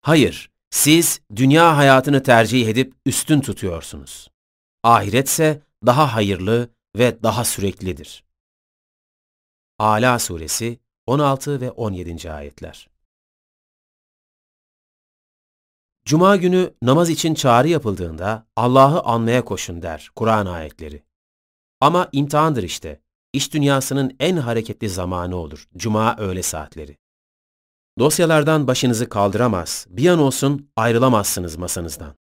Hayır, 0.00 0.50
siz 0.70 1.20
dünya 1.36 1.76
hayatını 1.76 2.22
tercih 2.22 2.68
edip 2.68 2.94
üstün 3.06 3.40
tutuyorsunuz. 3.40 4.28
Ahiretse 4.82 5.62
daha 5.86 6.14
hayırlı 6.14 6.68
ve 6.96 7.22
daha 7.22 7.44
süreklidir. 7.44 8.24
Ala 9.78 10.18
Suresi 10.18 10.80
16 11.06 11.60
ve 11.60 11.70
17. 11.70 12.32
ayetler. 12.32 12.88
Cuma 16.04 16.36
günü 16.36 16.74
namaz 16.82 17.10
için 17.10 17.34
çağrı 17.34 17.68
yapıldığında 17.68 18.46
Allah'ı 18.56 19.00
anmaya 19.00 19.44
koşun 19.44 19.82
der 19.82 20.10
Kur'an 20.16 20.46
ayetleri. 20.46 21.02
Ama 21.80 22.08
imtihandır 22.12 22.62
işte. 22.62 23.00
İş 23.32 23.54
dünyasının 23.54 24.16
en 24.20 24.36
hareketli 24.36 24.88
zamanı 24.88 25.36
olur. 25.36 25.68
Cuma 25.76 26.16
öğle 26.16 26.42
saatleri. 26.42 26.98
Dosyalardan 27.98 28.66
başınızı 28.66 29.08
kaldıramaz, 29.08 29.86
bir 29.90 30.08
an 30.08 30.18
olsun 30.18 30.70
ayrılamazsınız 30.76 31.56
masanızdan. 31.56 32.21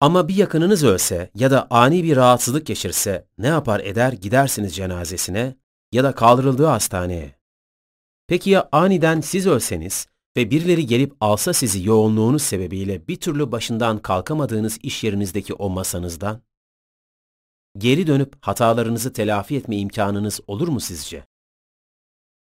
Ama 0.00 0.28
bir 0.28 0.34
yakınınız 0.34 0.84
ölse 0.84 1.30
ya 1.34 1.50
da 1.50 1.66
ani 1.70 2.04
bir 2.04 2.16
rahatsızlık 2.16 2.66
geçirse 2.66 3.28
ne 3.38 3.46
yapar 3.46 3.80
eder 3.80 4.12
gidersiniz 4.12 4.76
cenazesine 4.76 5.56
ya 5.92 6.04
da 6.04 6.12
kaldırıldığı 6.12 6.66
hastaneye. 6.66 7.38
Peki 8.26 8.50
ya 8.50 8.68
aniden 8.72 9.20
siz 9.20 9.46
ölseniz 9.46 10.06
ve 10.36 10.50
birileri 10.50 10.86
gelip 10.86 11.14
alsa 11.20 11.52
sizi 11.52 11.86
yoğunluğunuz 11.86 12.42
sebebiyle 12.42 13.08
bir 13.08 13.16
türlü 13.16 13.52
başından 13.52 13.98
kalkamadığınız 13.98 14.78
iş 14.82 15.04
yerinizdeki 15.04 15.54
o 15.54 15.70
masanızdan? 15.70 16.42
Geri 17.78 18.06
dönüp 18.06 18.34
hatalarınızı 18.40 19.12
telafi 19.12 19.56
etme 19.56 19.76
imkanınız 19.76 20.40
olur 20.46 20.68
mu 20.68 20.80
sizce? 20.80 21.26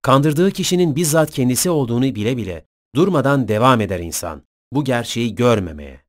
Kandırdığı 0.02 0.50
kişinin 0.50 0.96
bizzat 0.96 1.30
kendisi 1.30 1.70
olduğunu 1.70 2.14
bile 2.14 2.36
bile 2.36 2.66
durmadan 2.94 3.48
devam 3.48 3.80
eder 3.80 4.00
insan 4.00 4.42
bu 4.72 4.84
gerçeği 4.84 5.34
görmemeye. 5.34 6.03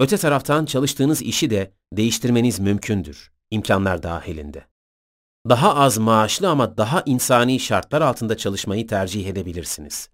Öte 0.00 0.16
taraftan 0.16 0.64
çalıştığınız 0.64 1.22
işi 1.22 1.50
de 1.50 1.72
değiştirmeniz 1.92 2.60
mümkündür, 2.60 3.32
imkanlar 3.50 4.02
dahilinde. 4.02 4.66
Daha 5.48 5.74
az 5.74 5.98
maaşlı 5.98 6.48
ama 6.50 6.76
daha 6.76 7.02
insani 7.06 7.60
şartlar 7.60 8.02
altında 8.02 8.36
çalışmayı 8.36 8.86
tercih 8.86 9.26
edebilirsiniz. 9.26 10.08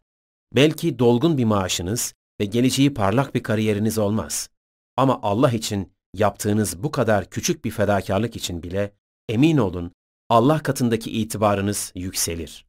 Belki 0.55 0.99
dolgun 0.99 1.39
bir 1.39 1.44
maaşınız 1.44 2.15
ve 2.41 2.44
geleceği 2.44 2.94
parlak 2.94 3.35
bir 3.35 3.43
kariyeriniz 3.43 3.99
olmaz. 3.99 4.49
Ama 4.97 5.20
Allah 5.23 5.51
için 5.51 5.93
yaptığınız 6.15 6.83
bu 6.83 6.91
kadar 6.91 7.31
küçük 7.31 7.65
bir 7.65 7.70
fedakarlık 7.70 8.36
için 8.36 8.62
bile 8.62 8.93
emin 9.28 9.57
olun 9.57 9.93
Allah 10.28 10.62
katındaki 10.62 11.11
itibarınız 11.11 11.93
yükselir. 11.94 12.67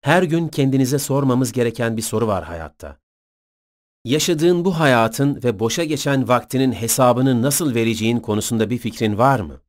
Her 0.00 0.22
gün 0.22 0.48
kendinize 0.48 0.98
sormamız 0.98 1.52
gereken 1.52 1.96
bir 1.96 2.02
soru 2.02 2.26
var 2.26 2.44
hayatta. 2.44 2.98
Yaşadığın 4.04 4.64
bu 4.64 4.80
hayatın 4.80 5.42
ve 5.44 5.58
boşa 5.58 5.84
geçen 5.84 6.28
vaktinin 6.28 6.72
hesabını 6.72 7.42
nasıl 7.42 7.74
vereceğin 7.74 8.20
konusunda 8.20 8.70
bir 8.70 8.78
fikrin 8.78 9.18
var 9.18 9.40
mı? 9.40 9.60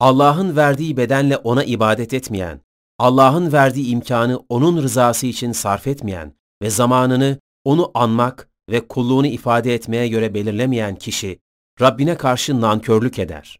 Allah'ın 0.00 0.56
verdiği 0.56 0.96
bedenle 0.96 1.36
ona 1.36 1.64
ibadet 1.64 2.14
etmeyen, 2.14 2.60
Allah'ın 2.98 3.52
verdiği 3.52 3.88
imkanı 3.88 4.40
onun 4.48 4.82
rızası 4.82 5.26
için 5.26 5.52
sarf 5.52 5.86
etmeyen 5.86 6.34
ve 6.62 6.70
zamanını 6.70 7.38
onu 7.64 7.90
anmak 7.94 8.48
ve 8.70 8.88
kulluğunu 8.88 9.26
ifade 9.26 9.74
etmeye 9.74 10.08
göre 10.08 10.34
belirlemeyen 10.34 10.96
kişi, 10.96 11.38
Rabbine 11.80 12.16
karşı 12.16 12.60
nankörlük 12.60 13.18
eder. 13.18 13.58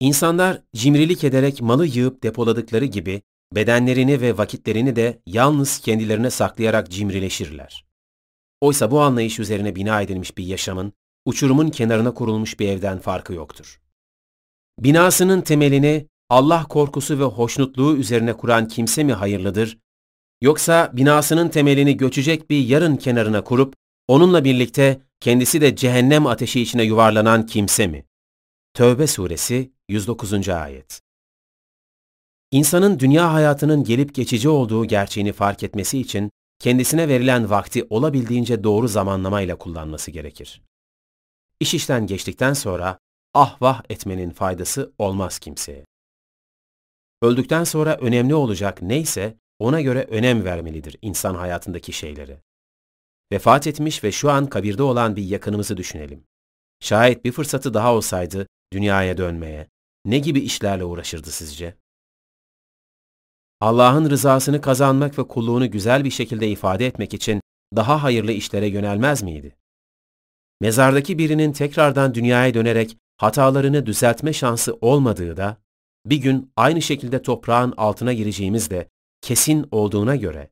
İnsanlar 0.00 0.62
cimrilik 0.74 1.24
ederek 1.24 1.62
malı 1.62 1.86
yığıp 1.86 2.22
depoladıkları 2.22 2.84
gibi 2.84 3.22
bedenlerini 3.54 4.20
ve 4.20 4.38
vakitlerini 4.38 4.96
de 4.96 5.22
yalnız 5.26 5.78
kendilerine 5.78 6.30
saklayarak 6.30 6.90
cimrileşirler. 6.90 7.83
Oysa 8.64 8.90
bu 8.90 9.00
anlayış 9.00 9.38
üzerine 9.38 9.76
bina 9.76 10.02
edilmiş 10.02 10.38
bir 10.38 10.44
yaşamın, 10.44 10.92
uçurumun 11.24 11.70
kenarına 11.70 12.14
kurulmuş 12.14 12.60
bir 12.60 12.68
evden 12.68 12.98
farkı 12.98 13.32
yoktur. 13.32 13.80
Binasının 14.78 15.40
temelini 15.40 16.06
Allah 16.30 16.64
korkusu 16.68 17.18
ve 17.18 17.24
hoşnutluğu 17.24 17.96
üzerine 17.96 18.32
kuran 18.32 18.68
kimse 18.68 19.04
mi 19.04 19.12
hayırlıdır, 19.12 19.78
yoksa 20.40 20.90
binasının 20.92 21.48
temelini 21.48 21.96
göçecek 21.96 22.50
bir 22.50 22.66
yarın 22.66 22.96
kenarına 22.96 23.44
kurup, 23.44 23.74
onunla 24.08 24.44
birlikte 24.44 25.00
kendisi 25.20 25.60
de 25.60 25.76
cehennem 25.76 26.26
ateşi 26.26 26.60
içine 26.60 26.82
yuvarlanan 26.82 27.46
kimse 27.46 27.86
mi? 27.86 28.04
Tövbe 28.74 29.06
suresi 29.06 29.72
109. 29.88 30.48
ayet. 30.48 31.00
İnsanın 32.50 32.98
dünya 32.98 33.32
hayatının 33.32 33.84
gelip 33.84 34.14
geçici 34.14 34.48
olduğu 34.48 34.84
gerçeğini 34.84 35.32
fark 35.32 35.62
etmesi 35.62 35.98
için 35.98 36.30
kendisine 36.64 37.08
verilen 37.08 37.50
vakti 37.50 37.86
olabildiğince 37.90 38.64
doğru 38.64 38.88
zamanlamayla 38.88 39.58
kullanması 39.58 40.10
gerekir. 40.10 40.62
İş 41.60 41.74
işten 41.74 42.06
geçtikten 42.06 42.52
sonra 42.52 42.98
ah 43.34 43.62
vah 43.62 43.82
etmenin 43.90 44.30
faydası 44.30 44.92
olmaz 44.98 45.38
kimseye. 45.38 45.84
Öldükten 47.22 47.64
sonra 47.64 47.96
önemli 47.96 48.34
olacak 48.34 48.82
neyse 48.82 49.36
ona 49.58 49.80
göre 49.80 50.02
önem 50.10 50.44
vermelidir 50.44 50.96
insan 51.02 51.34
hayatındaki 51.34 51.92
şeyleri. 51.92 52.38
Vefat 53.32 53.66
etmiş 53.66 54.04
ve 54.04 54.12
şu 54.12 54.30
an 54.30 54.46
kabirde 54.46 54.82
olan 54.82 55.16
bir 55.16 55.24
yakınımızı 55.24 55.76
düşünelim. 55.76 56.24
Şayet 56.80 57.24
bir 57.24 57.32
fırsatı 57.32 57.74
daha 57.74 57.94
olsaydı 57.94 58.46
dünyaya 58.72 59.16
dönmeye 59.16 59.68
ne 60.04 60.18
gibi 60.18 60.40
işlerle 60.40 60.84
uğraşırdı 60.84 61.30
sizce? 61.30 61.74
Allah'ın 63.64 64.10
rızasını 64.10 64.60
kazanmak 64.60 65.18
ve 65.18 65.28
kulluğunu 65.28 65.70
güzel 65.70 66.04
bir 66.04 66.10
şekilde 66.10 66.48
ifade 66.48 66.86
etmek 66.86 67.14
için 67.14 67.40
daha 67.76 68.02
hayırlı 68.02 68.32
işlere 68.32 68.66
yönelmez 68.66 69.22
miydi? 69.22 69.56
Mezardaki 70.60 71.18
birinin 71.18 71.52
tekrardan 71.52 72.14
dünyaya 72.14 72.54
dönerek 72.54 72.96
hatalarını 73.16 73.86
düzeltme 73.86 74.32
şansı 74.32 74.78
olmadığı 74.80 75.36
da, 75.36 75.56
bir 76.06 76.16
gün 76.16 76.52
aynı 76.56 76.82
şekilde 76.82 77.22
toprağın 77.22 77.74
altına 77.76 78.12
gireceğimiz 78.12 78.70
de 78.70 78.88
kesin 79.20 79.66
olduğuna 79.70 80.16
göre, 80.16 80.50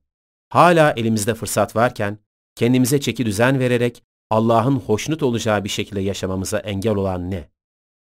hala 0.48 0.92
elimizde 0.92 1.34
fırsat 1.34 1.76
varken, 1.76 2.18
kendimize 2.54 3.00
çeki 3.00 3.26
düzen 3.26 3.58
vererek 3.58 4.02
Allah'ın 4.30 4.76
hoşnut 4.76 5.22
olacağı 5.22 5.64
bir 5.64 5.68
şekilde 5.68 6.00
yaşamamıza 6.00 6.58
engel 6.58 6.94
olan 6.94 7.30
ne? 7.30 7.48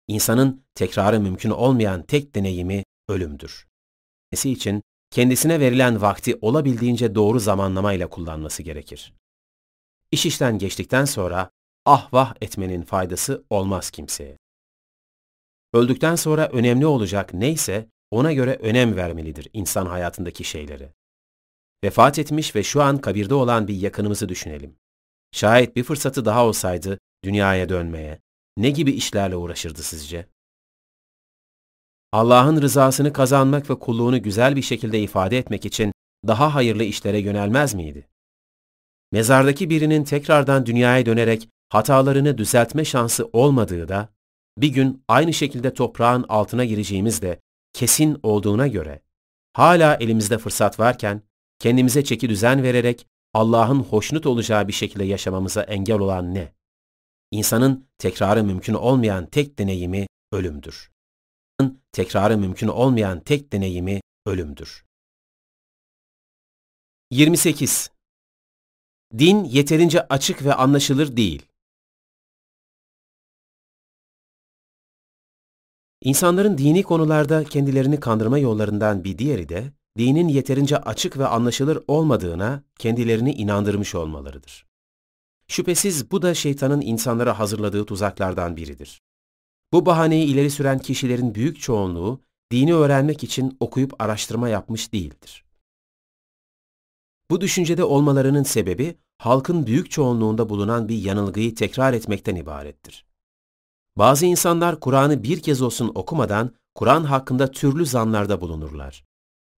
İnsanın 0.09 0.65
tekrarı 0.75 1.21
mümkün 1.21 1.51
olmayan 1.51 2.03
tek 2.03 2.35
deneyimi 2.35 2.85
ölümdür. 3.09 3.72
İçin 4.33 4.83
kendisine 5.11 5.61
verilen 5.61 6.03
vakti 6.03 6.39
olabildiğince 6.41 7.15
doğru 7.15 7.41
zamanlamayla 7.41 8.09
kullanması 8.09 8.63
gerekir. 8.63 9.15
İş 10.11 10.27
işten 10.27 10.59
geçtikten 10.59 11.05
sonra 11.05 11.51
ah 11.87 12.13
vah 12.13 12.35
etmenin 12.41 12.83
faydası 12.83 13.45
olmaz 13.51 13.91
kimseye. 13.91 14.39
Öldükten 15.73 16.17
sonra 16.17 16.49
önemli 16.49 16.87
olacak 16.87 17.35
neyse 17.35 17.89
ona 18.11 18.33
göre 18.33 18.55
önem 18.55 18.97
vermelidir 18.97 19.49
insan 19.53 19.87
hayatındaki 19.87 20.45
şeyleri. 20.45 20.93
Vefat 21.85 22.19
etmiş 22.19 22.57
ve 22.57 22.63
şu 22.63 22.83
an 22.83 22.99
kabirde 22.99 23.35
olan 23.35 23.69
bir 23.69 23.75
yakınımızı 23.75 24.29
düşünelim. 24.29 24.77
Şayet 25.33 25.77
bir 25.77 25.85
fırsatı 25.85 26.25
daha 26.25 26.47
olsaydı 26.47 26.99
dünyaya 27.25 27.69
dönmeye, 27.69 28.21
ne 28.57 28.71
gibi 28.71 28.93
işlerle 28.93 29.37
uğraşırdı 29.37 29.83
sizce? 29.83 30.27
Allah'ın 32.13 32.63
rızasını 32.63 33.13
kazanmak 33.13 33.71
ve 33.71 33.79
kulluğunu 33.79 34.23
güzel 34.23 34.57
bir 34.57 34.63
şekilde 34.63 35.01
ifade 35.01 35.39
etmek 35.39 35.67
için 35.67 35.93
daha 36.27 36.55
hayırlı 36.55 36.85
işlere 36.85 37.19
yönelmez 37.19 37.75
miydi? 37.75 38.09
Mezardaki 39.13 39.71
birinin 39.71 40.05
tekrardan 40.05 40.67
dünyaya 40.67 41.07
dönerek 41.07 41.49
hatalarını 41.69 42.39
düzeltme 42.39 42.85
şansı 42.85 43.31
olmadığı 43.33 43.89
da, 43.89 44.09
bir 44.59 44.69
gün 44.69 45.05
aynı 45.09 45.33
şekilde 45.33 45.75
toprağın 45.75 46.25
altına 46.29 46.65
gireceğimiz 46.65 47.23
de 47.23 47.41
kesin 47.73 48.19
olduğuna 48.23 48.67
göre, 48.67 49.03
hala 49.53 49.97
elimizde 49.97 50.39
fırsat 50.39 50.81
varken, 50.81 51.23
kendimize 51.59 52.05
çeki 52.05 52.29
düzen 52.29 52.63
vererek 52.63 53.07
Allah'ın 53.35 53.81
hoşnut 53.81 54.27
olacağı 54.27 54.69
bir 54.69 54.73
şekilde 54.73 55.05
yaşamamıza 55.05 55.63
engel 55.63 55.99
olan 55.99 56.35
ne? 56.35 56.53
İnsanın 57.31 57.89
tekrarı 57.99 58.45
mümkün 58.45 58.75
olmayan 58.75 59.27
tek 59.27 59.59
deneyimi 59.59 60.07
ölümdür. 60.33 60.92
Tekrarı 61.93 62.39
mümkün 62.39 62.69
olmayan 62.69 63.21
tek 63.21 63.53
deneyimi 63.53 64.01
ölümdür. 64.27 64.85
28. 67.11 67.91
Din 69.19 69.45
yeterince 69.45 70.09
açık 70.09 70.45
ve 70.45 70.55
anlaşılır 70.55 71.17
değil. 71.17 71.47
İnsanların 76.01 76.59
dini 76.59 76.83
konularda 76.83 77.45
kendilerini 77.45 78.01
kandırma 78.01 78.39
yollarından 78.39 79.05
bir 79.05 79.19
diğeri 79.19 79.49
de, 79.49 79.73
dinin 79.99 80.29
yeterince 80.29 80.77
açık 80.77 81.19
ve 81.19 81.27
anlaşılır 81.27 81.85
olmadığına 81.89 82.63
kendilerini 82.79 83.33
inandırmış 83.33 83.95
olmalarıdır. 83.95 84.67
Şüphesiz 85.49 86.11
bu 86.11 86.23
da 86.23 86.35
şeytanın 86.35 86.81
insanlara 86.81 87.39
hazırladığı 87.39 87.87
tuzaklardan 87.87 88.57
biridir. 88.57 89.03
Bu 89.73 89.87
bahaneyi 89.87 90.27
ileri 90.27 90.51
süren 90.51 90.79
kişilerin 90.79 91.35
büyük 91.35 91.61
çoğunluğu, 91.61 92.21
dini 92.53 92.75
öğrenmek 92.75 93.25
için 93.25 93.57
okuyup 93.61 94.03
araştırma 94.03 94.49
yapmış 94.49 94.93
değildir. 94.93 95.45
Bu 97.31 97.41
düşüncede 97.41 97.85
olmalarının 97.85 98.43
sebebi, 98.43 98.99
halkın 99.19 99.67
büyük 99.67 99.91
çoğunluğunda 99.91 100.49
bulunan 100.49 100.89
bir 100.89 100.99
yanılgıyı 100.99 101.55
tekrar 101.55 101.93
etmekten 101.93 102.37
ibarettir. 102.37 103.07
Bazı 103.97 104.27
insanlar 104.27 104.81
Kur'an'ı 104.81 105.23
bir 105.23 105.43
kez 105.43 105.63
olsun 105.63 105.93
okumadan 105.95 106.55
Kur'an 106.75 107.05
hakkında 107.05 107.51
türlü 107.51 107.87
zanlarda 107.87 108.41
bulunurlar. 108.41 109.05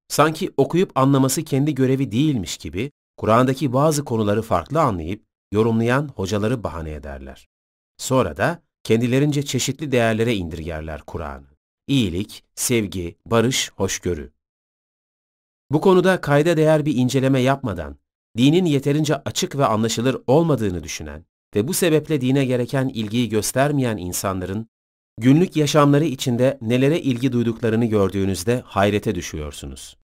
Sanki 0.09 0.51
okuyup 0.57 0.99
anlaması 0.99 1.45
kendi 1.45 1.75
görevi 1.75 2.13
değilmiş 2.13 2.57
gibi 2.57 2.91
Kur'an'daki 3.17 3.73
bazı 3.73 4.05
konuları 4.05 4.43
farklı 4.43 4.81
anlayıp 4.81 5.25
yorumlayan 5.53 6.09
hocaları 6.17 6.65
bahane 6.65 6.93
ederler. 6.93 7.49
Sonra 7.99 8.37
da 8.37 8.63
kendilerince 8.85 9.43
çeşitli 9.43 9.93
değerlere 9.93 10.35
indirgerler 10.35 11.03
Kur'an'ı. 11.03 11.47
İyilik, 11.89 12.45
sevgi, 12.55 13.17
barış, 13.27 13.71
hoşgörü. 13.77 14.33
Bu 15.71 15.81
konuda 15.81 16.21
kayda 16.21 16.57
değer 16.57 16.87
bir 16.87 16.97
inceleme 16.97 17.41
yapmadan, 17.41 17.97
dinin 18.37 18.65
yeterince 18.65 19.17
açık 19.17 19.57
ve 19.57 19.67
anlaşılır 19.67 20.17
olmadığını 20.27 20.85
düşünen 20.85 21.25
ve 21.57 21.69
bu 21.69 21.75
sebeple 21.75 22.21
dine 22.21 22.45
gereken 22.45 22.89
ilgiyi 22.89 23.29
göstermeyen 23.29 23.97
insanların 23.97 24.69
günlük 25.19 25.57
yaşamları 25.57 26.05
içinde 26.05 26.59
nelere 26.61 27.01
ilgi 27.01 27.33
duyduklarını 27.33 27.85
gördüğünüzde 27.85 28.63
hayrete 28.65 29.15
düşüyorsunuz. 29.15 29.97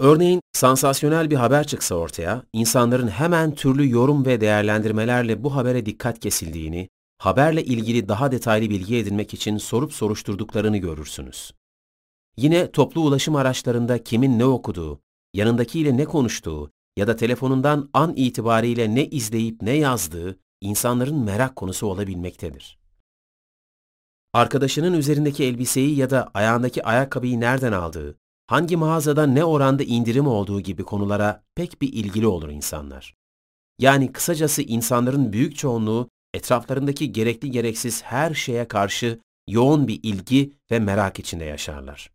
Örneğin 0.00 0.40
sansasyonel 0.52 1.30
bir 1.30 1.36
haber 1.36 1.66
çıksa 1.66 1.94
ortaya, 1.94 2.42
insanların 2.52 3.08
hemen 3.08 3.54
türlü 3.54 3.90
yorum 3.90 4.26
ve 4.26 4.40
değerlendirmelerle 4.40 5.44
bu 5.44 5.56
habere 5.56 5.86
dikkat 5.86 6.20
kesildiğini, 6.20 6.88
haberle 7.24 7.64
ilgili 7.64 8.08
daha 8.08 8.32
detaylı 8.32 8.70
bilgi 8.70 8.96
edinmek 8.96 9.34
için 9.34 9.58
sorup 9.58 9.92
soruşturduklarını 9.92 10.76
görürsünüz. 10.76 11.52
Yine 12.36 12.70
toplu 12.70 13.00
ulaşım 13.00 13.36
araçlarında 13.36 14.04
kimin 14.04 14.38
ne 14.38 14.44
okuduğu, 14.44 15.00
yanındakiyle 15.34 15.96
ne 15.96 16.04
konuştuğu 16.04 16.70
ya 16.96 17.06
da 17.06 17.16
telefonundan 17.16 17.90
an 17.92 18.12
itibariyle 18.16 18.94
ne 18.94 19.06
izleyip 19.06 19.62
ne 19.62 19.72
yazdığı 19.72 20.38
insanların 20.60 21.24
merak 21.24 21.56
konusu 21.56 21.86
olabilmektedir. 21.86 22.78
Arkadaşının 24.32 24.92
üzerindeki 24.92 25.44
elbiseyi 25.44 25.96
ya 25.96 26.10
da 26.10 26.30
ayağındaki 26.34 26.84
ayakkabıyı 26.84 27.40
nereden 27.40 27.72
aldığı, 27.72 28.18
hangi 28.46 28.76
mağazada 28.76 29.26
ne 29.26 29.44
oranda 29.44 29.82
indirim 29.82 30.26
olduğu 30.26 30.60
gibi 30.60 30.82
konulara 30.82 31.42
pek 31.54 31.82
bir 31.82 31.92
ilgili 31.92 32.26
olur 32.26 32.48
insanlar. 32.48 33.14
Yani 33.78 34.12
kısacası 34.12 34.62
insanların 34.62 35.32
büyük 35.32 35.56
çoğunluğu 35.56 36.08
etraflarındaki 36.34 37.12
gerekli 37.12 37.50
gereksiz 37.50 38.02
her 38.02 38.34
şeye 38.34 38.68
karşı 38.68 39.20
yoğun 39.48 39.88
bir 39.88 40.00
ilgi 40.02 40.52
ve 40.70 40.78
merak 40.78 41.18
içinde 41.18 41.44
yaşarlar. 41.44 42.10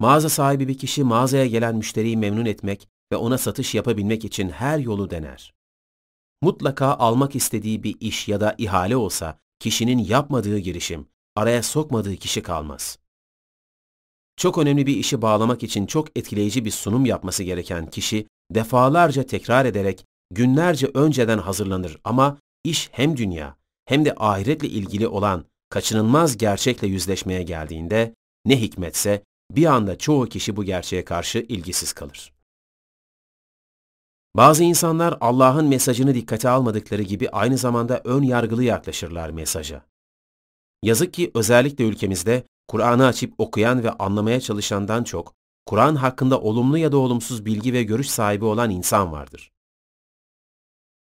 Mağaza 0.00 0.28
sahibi 0.28 0.68
bir 0.68 0.78
kişi 0.78 1.04
mağazaya 1.04 1.46
gelen 1.46 1.76
müşteriyi 1.76 2.16
memnun 2.16 2.46
etmek 2.46 2.88
ve 3.12 3.16
ona 3.16 3.38
satış 3.38 3.74
yapabilmek 3.74 4.24
için 4.24 4.48
her 4.48 4.78
yolu 4.78 5.10
dener. 5.10 5.54
Mutlaka 6.42 6.94
almak 6.94 7.36
istediği 7.36 7.82
bir 7.82 7.96
iş 8.00 8.28
ya 8.28 8.40
da 8.40 8.54
ihale 8.58 8.96
olsa 8.96 9.38
kişinin 9.58 9.98
yapmadığı 9.98 10.58
girişim, 10.58 11.08
araya 11.36 11.62
sokmadığı 11.62 12.16
kişi 12.16 12.42
kalmaz. 12.42 12.98
Çok 14.36 14.58
önemli 14.58 14.86
bir 14.86 14.96
işi 14.96 15.22
bağlamak 15.22 15.62
için 15.62 15.86
çok 15.86 16.18
etkileyici 16.18 16.64
bir 16.64 16.70
sunum 16.70 17.06
yapması 17.06 17.42
gereken 17.42 17.90
kişi 17.90 18.26
defalarca 18.50 19.26
tekrar 19.26 19.64
ederek 19.64 20.04
günlerce 20.30 20.90
önceden 20.94 21.38
hazırlanır 21.38 21.98
ama 22.04 22.38
iş 22.64 22.88
hem 22.92 23.16
dünya 23.16 23.56
hem 23.86 24.04
de 24.04 24.14
ahiretle 24.16 24.68
ilgili 24.68 25.08
olan 25.08 25.44
kaçınılmaz 25.70 26.36
gerçekle 26.36 26.88
yüzleşmeye 26.88 27.42
geldiğinde 27.42 28.14
ne 28.44 28.60
hikmetse 28.60 29.22
bir 29.50 29.66
anda 29.66 29.98
çoğu 29.98 30.26
kişi 30.26 30.56
bu 30.56 30.64
gerçeğe 30.64 31.04
karşı 31.04 31.38
ilgisiz 31.38 31.92
kalır. 31.92 32.32
Bazı 34.36 34.64
insanlar 34.64 35.18
Allah'ın 35.20 35.66
mesajını 35.66 36.14
dikkate 36.14 36.48
almadıkları 36.48 37.02
gibi 37.02 37.30
aynı 37.30 37.58
zamanda 37.58 38.00
ön 38.04 38.22
yargılı 38.22 38.64
yaklaşırlar 38.64 39.30
mesaja. 39.30 39.82
Yazık 40.82 41.14
ki 41.14 41.30
özellikle 41.34 41.84
ülkemizde 41.84 42.42
Kur'an'ı 42.68 43.06
açıp 43.06 43.34
okuyan 43.38 43.84
ve 43.84 43.90
anlamaya 43.90 44.40
çalışandan 44.40 45.04
çok, 45.04 45.34
Kur'an 45.66 45.94
hakkında 45.94 46.40
olumlu 46.40 46.78
ya 46.78 46.92
da 46.92 46.96
olumsuz 46.96 47.44
bilgi 47.46 47.72
ve 47.72 47.82
görüş 47.82 48.10
sahibi 48.10 48.44
olan 48.44 48.70
insan 48.70 49.12
vardır. 49.12 49.50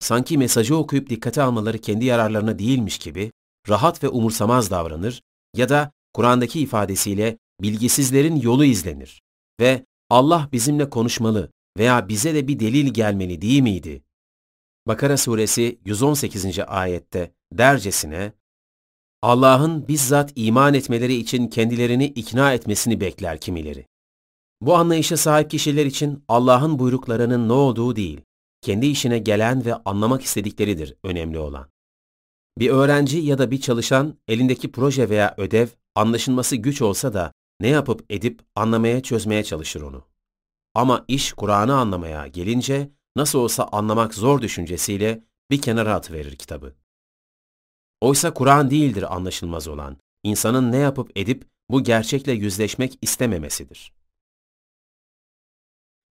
Sanki 0.04 0.38
mesajı 0.38 0.76
okuyup 0.76 1.10
dikkate 1.10 1.42
almaları 1.42 1.78
kendi 1.78 2.04
yararlarına 2.04 2.58
değilmiş 2.58 2.98
gibi, 2.98 3.32
rahat 3.68 4.04
ve 4.04 4.08
umursamaz 4.08 4.70
davranır 4.70 5.22
ya 5.56 5.68
da 5.68 5.92
Kur'an'daki 6.12 6.60
ifadesiyle 6.60 7.38
bilgisizlerin 7.62 8.36
yolu 8.36 8.64
izlenir 8.64 9.22
ve 9.60 9.84
Allah 10.10 10.48
bizimle 10.52 10.90
konuşmalı 10.90 11.50
veya 11.78 12.08
bize 12.08 12.34
de 12.34 12.48
bir 12.48 12.60
delil 12.60 12.94
gelmeli 12.94 13.40
değil 13.40 13.62
miydi? 13.62 14.02
Bakara 14.86 15.16
suresi 15.16 15.78
118. 15.84 16.58
ayette 16.66 17.32
dercesine 17.52 18.32
Allah'ın 19.22 19.88
bizzat 19.88 20.32
iman 20.36 20.74
etmeleri 20.74 21.14
için 21.14 21.48
kendilerini 21.48 22.06
ikna 22.06 22.52
etmesini 22.52 23.00
bekler 23.00 23.40
kimileri. 23.40 23.86
Bu 24.60 24.76
anlayışa 24.76 25.16
sahip 25.16 25.50
kişiler 25.50 25.86
için 25.86 26.24
Allah'ın 26.28 26.78
buyruklarının 26.78 27.48
ne 27.48 27.52
olduğu 27.52 27.96
değil, 27.96 28.20
kendi 28.64 28.86
işine 28.86 29.18
gelen 29.18 29.64
ve 29.64 29.74
anlamak 29.74 30.22
istedikleridir 30.22 30.94
önemli 31.02 31.38
olan. 31.38 31.68
Bir 32.58 32.70
öğrenci 32.70 33.18
ya 33.18 33.38
da 33.38 33.50
bir 33.50 33.60
çalışan 33.60 34.18
elindeki 34.28 34.72
proje 34.72 35.10
veya 35.10 35.34
ödev 35.36 35.68
anlaşılması 35.94 36.56
güç 36.56 36.82
olsa 36.82 37.14
da 37.14 37.32
ne 37.60 37.68
yapıp 37.68 38.04
edip 38.10 38.40
anlamaya 38.54 39.02
çözmeye 39.02 39.44
çalışır 39.44 39.80
onu. 39.80 40.04
Ama 40.74 41.04
iş 41.08 41.32
Kur'an'ı 41.32 41.76
anlamaya 41.76 42.26
gelince 42.26 42.90
nasıl 43.16 43.38
olsa 43.38 43.64
anlamak 43.64 44.14
zor 44.14 44.42
düşüncesiyle 44.42 45.24
bir 45.50 45.62
kenara 45.62 45.94
atıverir 45.94 46.36
kitabı. 46.36 46.74
Oysa 48.00 48.34
Kur'an 48.34 48.70
değildir 48.70 49.14
anlaşılmaz 49.14 49.68
olan, 49.68 49.96
insanın 50.22 50.72
ne 50.72 50.76
yapıp 50.76 51.18
edip 51.18 51.44
bu 51.70 51.84
gerçekle 51.84 52.32
yüzleşmek 52.32 52.98
istememesidir. 53.02 53.92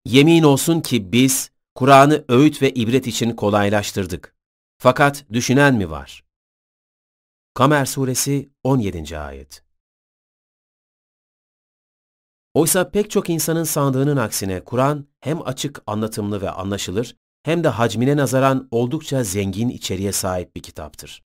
Yemin 0.06 0.43
olsun 0.43 0.82
ki 0.82 1.11
biz 1.11 1.52
Kur'an'ı 1.76 2.26
öğüt 2.30 2.61
ve 2.61 2.74
ibret 2.74 3.08
için 3.08 3.32
kolaylaştırdık. 3.35 4.35
Fakat 4.77 5.26
düşünen 5.34 5.76
mi 5.76 5.90
var? 5.90 6.24
Kamer 7.53 7.85
Suresi 7.85 8.50
17. 8.64 9.18
Ayet 9.19 9.64
Oysa 12.53 12.92
pek 12.92 13.11
çok 13.11 13.30
insanın 13.30 13.64
sandığının 13.64 14.18
aksine 14.18 14.64
Kur'an 14.64 15.08
hem 15.19 15.48
açık, 15.48 15.82
anlatımlı 15.88 16.42
ve 16.42 16.50
anlaşılır 16.50 17.16
hem 17.43 17.64
de 17.64 17.68
hacmine 17.68 18.18
nazaran 18.18 18.68
oldukça 18.72 19.24
zengin 19.24 19.69
içeriğe 19.69 20.11
sahip 20.11 20.56
bir 20.56 20.61
kitaptır. 20.61 21.24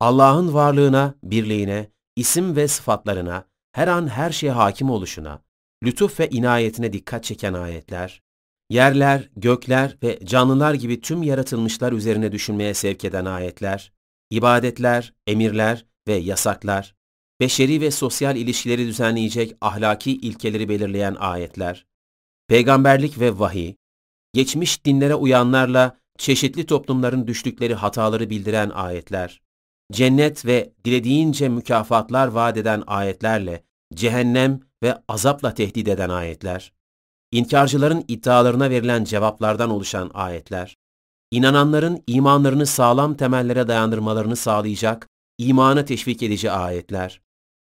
Allah'ın 0.00 0.54
varlığına, 0.54 1.14
birliğine, 1.22 1.90
isim 2.16 2.56
ve 2.56 2.68
sıfatlarına, 2.68 3.44
her 3.72 3.88
an 3.88 4.08
her 4.08 4.30
şeye 4.30 4.52
hakim 4.52 4.90
oluşuna, 4.90 5.42
lütuf 5.84 6.20
ve 6.20 6.28
inayetine 6.28 6.92
dikkat 6.92 7.24
çeken 7.24 7.54
ayetler, 7.54 8.22
yerler, 8.74 9.28
gökler 9.36 9.96
ve 10.02 10.18
canlılar 10.24 10.74
gibi 10.74 11.00
tüm 11.00 11.22
yaratılmışlar 11.22 11.92
üzerine 11.92 12.32
düşünmeye 12.32 12.74
sevk 12.74 13.04
eden 13.04 13.24
ayetler, 13.24 13.92
ibadetler, 14.30 15.12
emirler 15.26 15.86
ve 16.08 16.14
yasaklar, 16.14 16.94
beşeri 17.40 17.80
ve 17.80 17.90
sosyal 17.90 18.36
ilişkileri 18.36 18.86
düzenleyecek 18.86 19.56
ahlaki 19.60 20.12
ilkeleri 20.12 20.68
belirleyen 20.68 21.14
ayetler, 21.14 21.86
peygamberlik 22.48 23.20
ve 23.20 23.38
vahiy, 23.38 23.74
geçmiş 24.32 24.84
dinlere 24.84 25.14
uyanlarla 25.14 25.98
çeşitli 26.18 26.66
toplumların 26.66 27.26
düştükleri 27.26 27.74
hataları 27.74 28.30
bildiren 28.30 28.70
ayetler, 28.70 29.42
cennet 29.92 30.46
ve 30.46 30.72
dilediğince 30.84 31.48
mükafatlar 31.48 32.28
vaat 32.28 32.56
eden 32.56 32.82
ayetlerle 32.86 33.64
cehennem 33.94 34.60
ve 34.82 34.98
azapla 35.08 35.54
tehdit 35.54 35.88
eden 35.88 36.08
ayetler, 36.08 36.73
inkarcıların 37.34 38.04
iddialarına 38.08 38.70
verilen 38.70 39.04
cevaplardan 39.04 39.70
oluşan 39.70 40.10
ayetler, 40.14 40.76
inananların 41.30 42.02
imanlarını 42.06 42.66
sağlam 42.66 43.14
temellere 43.14 43.68
dayandırmalarını 43.68 44.36
sağlayacak, 44.36 45.08
imana 45.38 45.84
teşvik 45.84 46.22
edici 46.22 46.50
ayetler, 46.50 47.20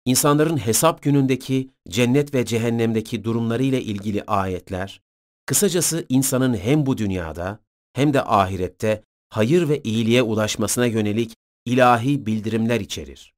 insanların 0.04 0.56
hesap 0.56 1.02
günündeki 1.02 1.70
cennet 1.88 2.34
ve 2.34 2.44
cehennemdeki 2.44 3.24
durumlarıyla 3.24 3.78
ilgili 3.78 4.24
ayetler, 4.26 5.00
kısacası 5.46 6.06
insanın 6.08 6.54
hem 6.54 6.86
bu 6.86 6.98
dünyada 6.98 7.58
hem 7.92 8.14
de 8.14 8.22
ahirette 8.22 9.02
hayır 9.30 9.68
ve 9.68 9.80
iyiliğe 9.80 10.22
ulaşmasına 10.22 10.86
yönelik 10.86 11.34
ilahi 11.64 12.26
bildirimler 12.26 12.80
içerir. 12.80 13.34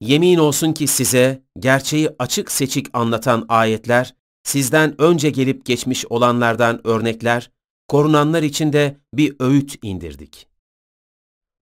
Yemin 0.00 0.38
olsun 0.38 0.72
ki 0.72 0.86
size 0.86 1.42
gerçeği 1.58 2.10
açık 2.18 2.52
seçik 2.52 2.86
anlatan 2.92 3.44
ayetler, 3.48 4.14
sizden 4.48 5.00
önce 5.00 5.30
gelip 5.30 5.64
geçmiş 5.64 6.06
olanlardan 6.06 6.86
örnekler, 6.86 7.50
korunanlar 7.88 8.42
için 8.42 8.72
de 8.72 8.96
bir 9.14 9.36
öğüt 9.40 9.78
indirdik. 9.82 10.48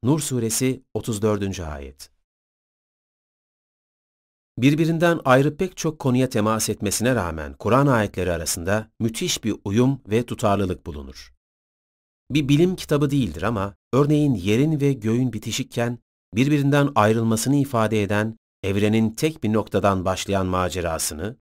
Nur 0.02 0.20
Suresi 0.20 0.82
34. 0.94 1.60
Ayet 1.60 2.10
Birbirinden 4.58 5.20
ayrı 5.24 5.56
pek 5.56 5.76
çok 5.76 5.98
konuya 5.98 6.28
temas 6.28 6.68
etmesine 6.68 7.14
rağmen 7.14 7.52
Kur'an 7.52 7.86
ayetleri 7.86 8.32
arasında 8.32 8.90
müthiş 9.00 9.44
bir 9.44 9.54
uyum 9.64 10.00
ve 10.08 10.22
tutarlılık 10.22 10.86
bulunur. 10.86 11.34
Bir 12.30 12.48
bilim 12.48 12.76
kitabı 12.76 13.10
değildir 13.10 13.42
ama 13.42 13.74
örneğin 13.92 14.34
yerin 14.34 14.80
ve 14.80 14.92
göğün 14.92 15.32
bitişikken 15.32 15.98
birbirinden 16.34 16.88
ayrılmasını 16.94 17.56
ifade 17.56 18.02
eden 18.02 18.36
evrenin 18.62 19.10
tek 19.10 19.44
bir 19.44 19.52
noktadan 19.52 20.04
başlayan 20.04 20.46
macerasını, 20.46 21.36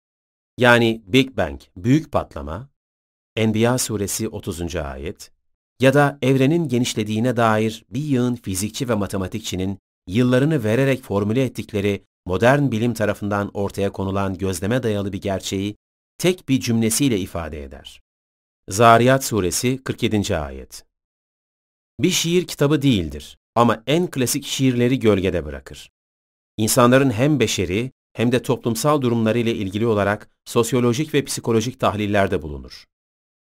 yani 0.58 1.02
Big 1.08 1.38
Bang, 1.38 1.62
büyük 1.78 2.12
patlama, 2.12 2.70
Enbiya 3.36 3.78
suresi 3.78 4.30
30. 4.30 4.76
ayet 4.76 5.32
ya 5.80 5.94
da 5.94 6.20
evrenin 6.22 6.68
genişlediğine 6.68 7.38
dair 7.38 7.86
bir 7.90 8.04
yığın 8.04 8.36
fizikçi 8.36 8.90
ve 8.90 8.96
matematikçinin 8.96 9.80
yıllarını 10.08 10.64
vererek 10.64 11.04
formüle 11.04 11.44
ettikleri 11.44 12.04
modern 12.26 12.72
bilim 12.72 12.94
tarafından 12.94 13.52
ortaya 13.54 13.92
konulan 13.92 14.38
gözleme 14.38 14.84
dayalı 14.84 15.14
bir 15.14 15.22
gerçeği 15.22 15.76
tek 16.18 16.50
bir 16.50 16.60
cümlesiyle 16.60 17.20
ifade 17.20 17.64
eder. 17.64 18.02
Zariyat 18.70 19.24
suresi 19.24 19.84
47. 19.84 20.38
ayet 20.38 20.86
Bir 22.00 22.10
şiir 22.10 22.48
kitabı 22.48 22.82
değildir 22.82 23.38
ama 23.56 23.84
en 23.88 24.12
klasik 24.12 24.46
şiirleri 24.46 25.00
gölgede 25.00 25.46
bırakır. 25.46 25.92
İnsanların 26.58 27.12
hem 27.12 27.40
beşeri 27.40 27.92
hem 28.14 28.32
de 28.32 28.42
toplumsal 28.42 29.02
durumlarıyla 29.02 29.52
ilgili 29.52 29.88
olarak 29.88 30.30
sosyolojik 30.46 31.14
ve 31.14 31.26
psikolojik 31.26 31.80
tahlillerde 31.80 32.42
bulunur. 32.42 32.86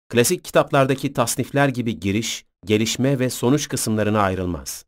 Klasik 0.09 0.45
kitaplardaki 0.45 1.13
tasnifler 1.13 1.69
gibi 1.69 2.01
giriş, 2.01 2.45
gelişme 2.67 3.19
ve 3.19 3.31
sonuç 3.31 3.69
kısımlarına 3.69 4.21
ayrılmaz. 4.21 4.85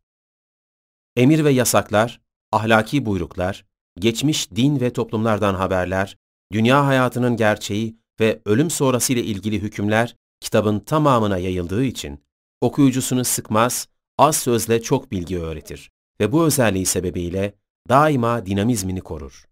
Emir 1.15 1.43
ve 1.45 1.51
yasaklar, 1.51 2.21
ahlaki 2.51 3.05
buyruklar, 3.05 3.65
geçmiş 3.99 4.51
din 4.51 4.79
ve 4.79 4.93
toplumlardan 4.93 5.55
haberler, 5.55 6.17
dünya 6.53 6.85
hayatının 6.85 7.37
gerçeği 7.37 7.95
ve 8.19 8.41
ölüm 8.45 8.69
sonrası 8.69 9.13
ile 9.13 9.23
ilgili 9.23 9.61
hükümler 9.61 10.15
kitabın 10.39 10.79
tamamına 10.79 11.37
yayıldığı 11.37 11.83
için 11.83 12.19
okuyucusunu 12.61 13.25
sıkmaz, 13.25 13.87
az 14.17 14.37
sözle 14.37 14.81
çok 14.81 15.11
bilgi 15.11 15.39
öğretir 15.39 15.91
ve 16.19 16.31
bu 16.31 16.45
özelliği 16.45 16.85
sebebiyle 16.85 17.53
daima 17.89 18.45
dinamizmini 18.45 19.01
korur. 19.01 19.45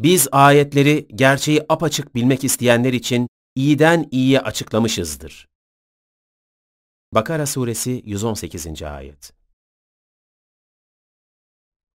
Biz 0.00 0.28
ayetleri 0.32 1.08
gerçeği 1.14 1.62
apaçık 1.68 2.14
bilmek 2.14 2.44
isteyenler 2.44 2.92
için 2.92 3.28
iyiden 3.54 4.08
iyiye 4.10 4.40
açıklamışızdır. 4.40 5.48
Bakara 7.14 7.46
Suresi 7.46 8.02
118. 8.04 8.82
Ayet 8.82 9.32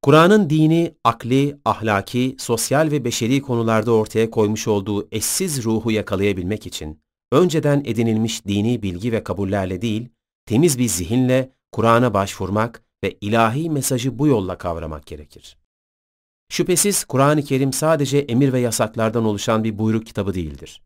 Kur'an'ın 0.02 0.50
dini, 0.50 0.96
akli, 1.04 1.58
ahlaki, 1.66 2.36
sosyal 2.40 2.92
ve 2.92 3.06
beşeri 3.06 3.42
konularda 3.42 3.92
ortaya 3.92 4.32
koymuş 4.32 4.68
olduğu 4.68 5.08
eşsiz 5.12 5.64
ruhu 5.64 5.92
yakalayabilmek 5.92 6.68
için, 6.68 7.02
önceden 7.32 7.84
edinilmiş 7.86 8.46
dini 8.46 8.82
bilgi 8.82 9.12
ve 9.12 9.24
kabullerle 9.24 9.82
değil, 9.82 10.10
temiz 10.46 10.80
bir 10.80 10.88
zihinle 10.88 11.54
Kur'an'a 11.72 12.14
başvurmak 12.14 12.84
ve 13.04 13.18
ilahi 13.22 13.70
mesajı 13.70 14.20
bu 14.20 14.28
yolla 14.28 14.58
kavramak 14.58 15.06
gerekir. 15.06 15.58
Şüphesiz 16.50 17.04
Kur'an-ı 17.04 17.44
Kerim 17.44 17.74
sadece 17.74 18.18
emir 18.18 18.54
ve 18.54 18.60
yasaklardan 18.60 19.26
oluşan 19.26 19.64
bir 19.64 19.78
buyruk 19.78 20.06
kitabı 20.06 20.34
değildir. 20.34 20.82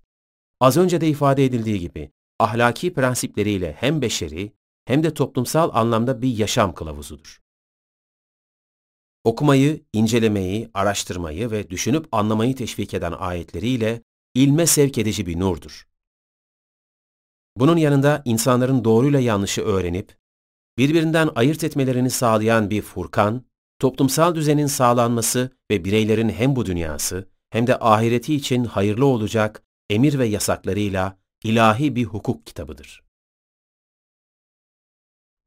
Az 0.59 0.77
önce 0.77 1.01
de 1.01 1.07
ifade 1.07 1.45
edildiği 1.45 1.79
gibi, 1.79 2.11
ahlaki 2.39 2.93
prensipleriyle 2.93 3.73
hem 3.79 4.01
beşeri 4.01 4.51
hem 4.85 5.03
de 5.03 5.13
toplumsal 5.13 5.69
anlamda 5.73 6.21
bir 6.21 6.37
yaşam 6.37 6.73
kılavuzudur. 6.73 7.41
Okumayı, 9.23 9.85
incelemeyi, 9.93 10.69
araştırmayı 10.73 11.51
ve 11.51 11.69
düşünüp 11.69 12.07
anlamayı 12.11 12.55
teşvik 12.55 12.93
eden 12.93 13.11
ayetleriyle 13.11 14.01
ilme 14.33 14.65
sevk 14.67 14.97
edici 14.97 15.25
bir 15.25 15.39
nurdur. 15.39 15.87
Bunun 17.57 17.77
yanında 17.77 18.21
insanların 18.25 18.83
doğruyla 18.83 19.19
yanlışı 19.19 19.61
öğrenip, 19.61 20.17
birbirinden 20.77 21.29
ayırt 21.35 21.63
etmelerini 21.63 22.09
sağlayan 22.09 22.69
bir 22.69 22.81
furkan, 22.81 23.45
toplumsal 23.81 24.35
düzenin 24.35 24.67
sağlanması 24.67 25.51
ve 25.71 25.85
bireylerin 25.85 26.29
hem 26.29 26.55
bu 26.55 26.65
dünyası 26.65 27.29
hem 27.49 27.67
de 27.67 27.79
ahireti 27.79 28.35
için 28.35 28.63
hayırlı 28.63 29.05
olacak 29.05 29.63
emir 29.89 30.19
ve 30.19 30.25
yasaklarıyla 30.25 31.17
ilahi 31.43 31.95
bir 31.95 32.03
hukuk 32.03 32.45
kitabıdır. 32.45 33.03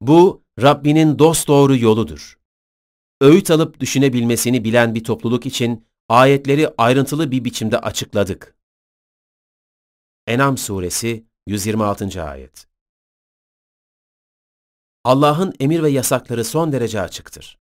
Bu, 0.00 0.44
Rabbinin 0.62 1.18
dosdoğru 1.18 1.76
yoludur 1.76 2.38
öğüt 3.20 3.50
alıp 3.50 3.80
düşünebilmesini 3.80 4.64
bilen 4.64 4.94
bir 4.94 5.04
topluluk 5.04 5.46
için 5.46 5.86
ayetleri 6.08 6.68
ayrıntılı 6.78 7.30
bir 7.30 7.44
biçimde 7.44 7.78
açıkladık. 7.78 8.56
Enam 10.26 10.58
suresi 10.58 11.24
126. 11.46 12.24
ayet 12.24 12.66
Allah'ın 15.04 15.54
emir 15.60 15.82
ve 15.82 15.90
yasakları 15.90 16.44
son 16.44 16.72
derece 16.72 17.00
açıktır. 17.00 17.63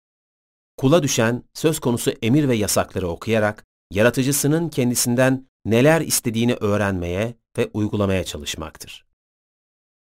Kula 0.84 1.02
düşen 1.02 1.42
söz 1.54 1.80
konusu 1.80 2.10
emir 2.10 2.48
ve 2.48 2.56
yasakları 2.56 3.08
okuyarak 3.08 3.64
yaratıcısının 3.90 4.68
kendisinden 4.68 5.48
neler 5.64 6.00
istediğini 6.00 6.54
öğrenmeye 6.54 7.34
ve 7.58 7.70
uygulamaya 7.74 8.24
çalışmaktır. 8.24 9.06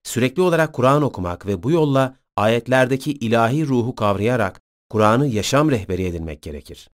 Sürekli 0.03 0.43
olarak 0.43 0.73
Kur'an 0.73 1.03
okumak 1.03 1.47
ve 1.47 1.63
bu 1.63 1.71
yolla 1.71 2.17
ayetlerdeki 2.37 3.13
ilahi 3.13 3.67
ruhu 3.67 3.95
kavrayarak 3.95 4.61
Kur'an'ı 4.91 5.27
yaşam 5.27 5.71
rehberi 5.71 6.05
edinmek 6.05 6.43
gerekir. 6.43 6.91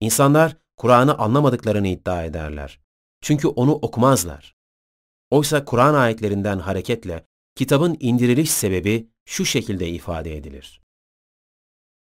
İnsanlar 0.00 0.56
Kur'an'ı 0.76 1.18
anlamadıklarını 1.18 1.88
iddia 1.88 2.24
ederler. 2.24 2.80
Çünkü 3.20 3.48
onu 3.48 3.72
okumazlar. 3.74 4.54
Oysa 5.30 5.64
Kur'an 5.64 5.94
ayetlerinden 5.94 6.58
hareketle 6.58 7.26
kitabın 7.56 7.96
indiriliş 8.00 8.50
sebebi 8.50 9.08
şu 9.24 9.44
şekilde 9.44 9.88
ifade 9.88 10.36
edilir. 10.36 10.85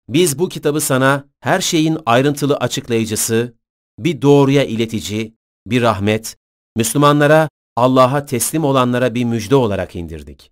Biz 0.10 0.40
bu 0.40 0.50
kitabı 0.50 0.82
sana 0.82 1.26
her 1.40 1.62
şeyin 1.62 1.98
ayrıntılı 2.06 2.58
açıklayıcısı, 2.58 3.54
bir 4.00 4.22
doğruya 4.22 4.64
iletici, 4.64 5.34
bir 5.68 5.82
rahmet, 5.82 6.38
Müslümanlara, 6.76 7.50
Allah'a 7.76 8.26
teslim 8.26 8.64
olanlara 8.64 9.16
bir 9.16 9.24
müjde 9.24 9.56
olarak 9.56 9.96
indirdik. 9.96 10.52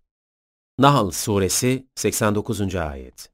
Nahl 0.79 1.11
Suresi 1.11 1.87
89. 1.95 2.75
Ayet 2.75 3.33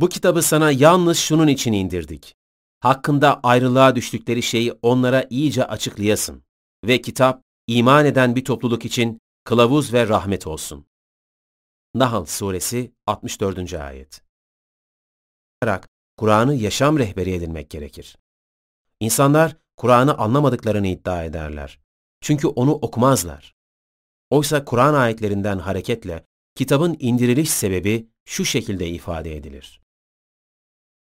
bu 0.00 0.08
kitabı 0.08 0.42
sana 0.42 0.70
yalnız 0.70 1.18
şunun 1.18 1.48
için 1.48 1.72
indirdik. 1.72 2.34
Hakkında 2.80 3.40
ayrılığa 3.42 3.96
düştükleri 3.96 4.42
şeyi 4.42 4.72
onlara 4.82 5.26
iyice 5.30 5.64
açıklayasın 5.64 6.42
ve 6.84 7.00
kitap 7.00 7.42
iman 7.66 8.06
eden 8.06 8.36
bir 8.36 8.44
topluluk 8.44 8.84
için 8.84 9.20
kılavuz 9.44 9.92
ve 9.92 10.08
rahmet 10.08 10.46
olsun. 10.46 10.86
Nahl 11.94 12.24
Suresi 12.24 12.92
64. 13.06 13.74
Ayet 13.74 14.27
Kur'an'ı 16.16 16.54
yaşam 16.54 16.98
rehberi 16.98 17.34
edinmek 17.34 17.70
gerekir. 17.70 18.18
İnsanlar 19.00 19.56
Kur'an'ı 19.76 20.18
anlamadıklarını 20.18 20.86
iddia 20.86 21.24
ederler. 21.24 21.78
Çünkü 22.20 22.46
onu 22.46 22.72
okumazlar. 22.72 23.54
Oysa 24.30 24.64
Kur'an 24.64 24.94
ayetlerinden 24.94 25.58
hareketle 25.58 26.24
kitabın 26.54 26.96
indiriliş 26.98 27.50
sebebi 27.50 28.08
şu 28.24 28.44
şekilde 28.44 28.88
ifade 28.88 29.36
edilir. 29.36 29.80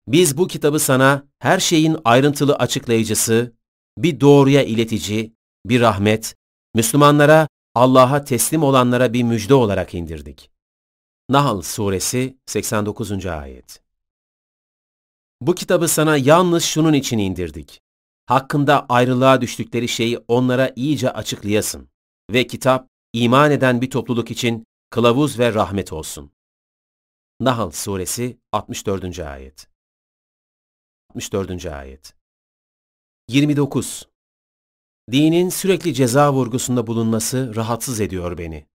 Biz 0.08 0.39
bu 0.39 0.49
kitabı 0.49 0.78
sana 0.78 1.23
her 1.39 1.60
şeyin 1.60 1.97
ayrıntılı 2.05 2.55
açıklayıcısı, 2.55 3.52
bir 3.99 4.20
doğruya 4.20 4.62
iletici, 4.62 5.33
bir 5.66 5.81
rahmet, 5.81 6.36
Müslümanlara, 6.75 7.49
Allah'a 7.75 8.25
teslim 8.25 8.62
olanlara 8.62 9.12
bir 9.12 9.23
müjde 9.23 9.55
olarak 9.55 9.94
indirdik. 9.94 10.50
Nahl 11.28 11.60
Suresi 11.60 12.39
89. 12.47 13.26
Ayet 13.26 13.85
Bu 15.40 15.55
kitabı 15.55 15.89
sana 15.89 16.16
yalnız 16.16 16.65
şunun 16.65 16.92
için 16.92 17.18
indirdik. 17.18 17.81
Hakkında 18.26 18.86
ayrılığa 18.89 19.40
düştükleri 19.40 19.89
şeyi 19.89 20.18
onlara 20.28 20.73
iyice 20.76 21.10
açıklayasın 21.10 21.89
ve 22.31 22.47
kitap, 22.47 22.89
iman 23.12 23.50
eden 23.50 23.81
bir 23.81 23.90
topluluk 23.90 24.31
için 24.31 24.65
kılavuz 24.90 25.39
ve 25.39 25.55
rahmet 25.55 25.92
olsun. 25.92 26.32
Nahl 27.40 27.70
Suresi 27.70 28.39
64. 28.52 29.18
Ayet 29.18 29.68
64. 31.10 31.66
Ayet 31.66 32.15
29. 33.28 34.08
Dinin 35.12 35.48
sürekli 35.48 35.94
ceza 35.94 36.32
vurgusunda 36.32 36.86
bulunması 36.86 37.56
rahatsız 37.56 38.00
ediyor 38.00 38.39
beni. 38.39 38.66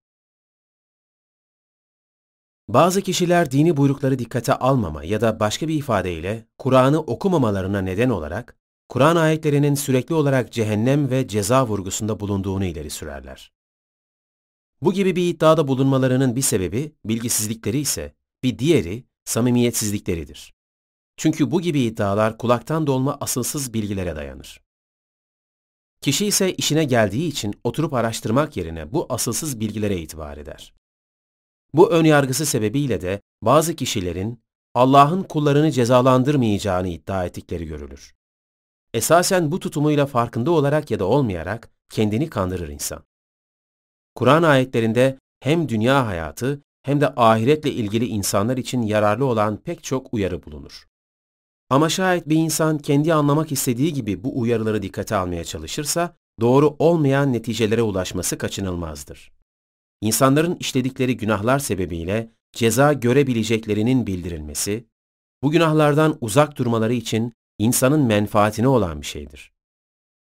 Bazı 2.74 3.02
kişiler 3.02 3.52
dini 3.52 3.78
buyrukları 3.78 4.20
dikkate 4.20 4.54
almama 4.54 5.04
ya 5.04 5.22
da 5.22 5.40
başka 5.40 5.68
bir 5.68 5.76
ifadeyle 5.76 6.48
Kur'an'ı 6.58 7.00
okumamalarına 7.00 7.82
neden 7.82 8.10
olarak, 8.10 8.58
Kur'an 8.90 9.16
ayetlerinin 9.16 9.76
sürekli 9.76 10.16
olarak 10.16 10.52
cehennem 10.52 11.10
ve 11.10 11.28
ceza 11.28 11.68
vurgusunda 11.68 12.20
bulunduğunu 12.20 12.66
ileri 12.66 12.90
sürerler. 12.90 13.52
Bu 14.82 14.94
gibi 14.94 15.16
bir 15.16 15.30
iddiada 15.30 15.68
bulunmalarının 15.68 16.36
bir 16.36 16.42
sebebi 16.42 16.96
bilgisizlikleri 17.06 17.80
ise 17.80 18.16
bir 18.44 18.60
diğeri 18.60 19.04
samimiyetsizlikleridir. 19.26 20.54
Çünkü 21.18 21.52
bu 21.52 21.62
gibi 21.62 21.82
iddialar 21.82 22.38
kulaktan 22.38 22.88
dolma 22.88 23.18
asılsız 23.22 23.74
bilgilere 23.74 24.16
dayanır. 24.16 24.62
Kişi 26.02 26.26
ise 26.26 26.54
işine 26.54 26.84
geldiği 26.84 27.28
için 27.28 27.54
oturup 27.64 27.94
araştırmak 27.94 28.58
yerine 28.58 28.94
bu 28.94 29.06
asılsız 29.10 29.60
bilgilere 29.60 29.98
itibar 29.98 30.38
eder. 30.38 30.81
Bu 31.74 31.92
ön 31.92 32.06
yargısı 32.06 32.46
sebebiyle 32.46 33.02
de 33.02 33.22
bazı 33.42 33.76
kişilerin 33.76 34.44
Allah'ın 34.74 35.24
kullarını 35.24 35.72
cezalandırmayacağını 35.72 36.88
iddia 36.88 37.26
ettikleri 37.26 37.66
görülür. 37.66 38.14
Esasen 38.94 39.52
bu 39.52 39.60
tutumuyla 39.60 40.06
farkında 40.06 40.52
olarak 40.52 40.92
ya 40.92 41.00
da 41.00 41.06
olmayarak 41.06 41.70
kendini 41.90 42.30
kandırır 42.30 42.70
insan. 42.70 43.04
Kur'an 44.16 44.44
ayetlerinde 44.44 45.18
hem 45.40 45.70
dünya 45.70 46.08
hayatı 46.08 46.62
hem 46.84 47.02
de 47.02 47.14
ahiretle 47.16 47.72
ilgili 47.72 48.06
insanlar 48.06 48.58
için 48.58 48.82
yararlı 48.82 49.26
olan 49.26 49.58
pek 49.58 49.84
çok 49.84 50.14
uyarı 50.14 50.44
bulunur. 50.44 50.88
Ama 51.70 51.90
şayet 51.90 52.30
bir 52.30 52.36
insan 52.36 52.78
kendi 52.78 53.14
anlamak 53.14 53.52
istediği 53.52 53.94
gibi 53.94 54.24
bu 54.24 54.40
uyarıları 54.40 54.82
dikkate 54.82 55.16
almaya 55.16 55.44
çalışırsa, 55.44 56.16
doğru 56.40 56.76
olmayan 56.80 57.34
neticelere 57.34 57.82
ulaşması 57.82 58.38
kaçınılmazdır. 58.38 59.32
İnsanların 60.02 60.58
işledikleri 60.60 61.18
günahlar 61.18 61.60
sebebiyle 61.60 62.32
ceza 62.54 62.94
görebileceklerinin 62.94 64.08
bildirilmesi, 64.08 64.86
bu 65.44 65.52
günahlardan 65.52 66.18
uzak 66.22 66.58
durmaları 66.58 66.94
için 66.94 67.34
insanın 67.60 68.02
menfaatine 68.02 68.68
olan 68.68 69.02
bir 69.02 69.06
şeydir. 69.06 69.52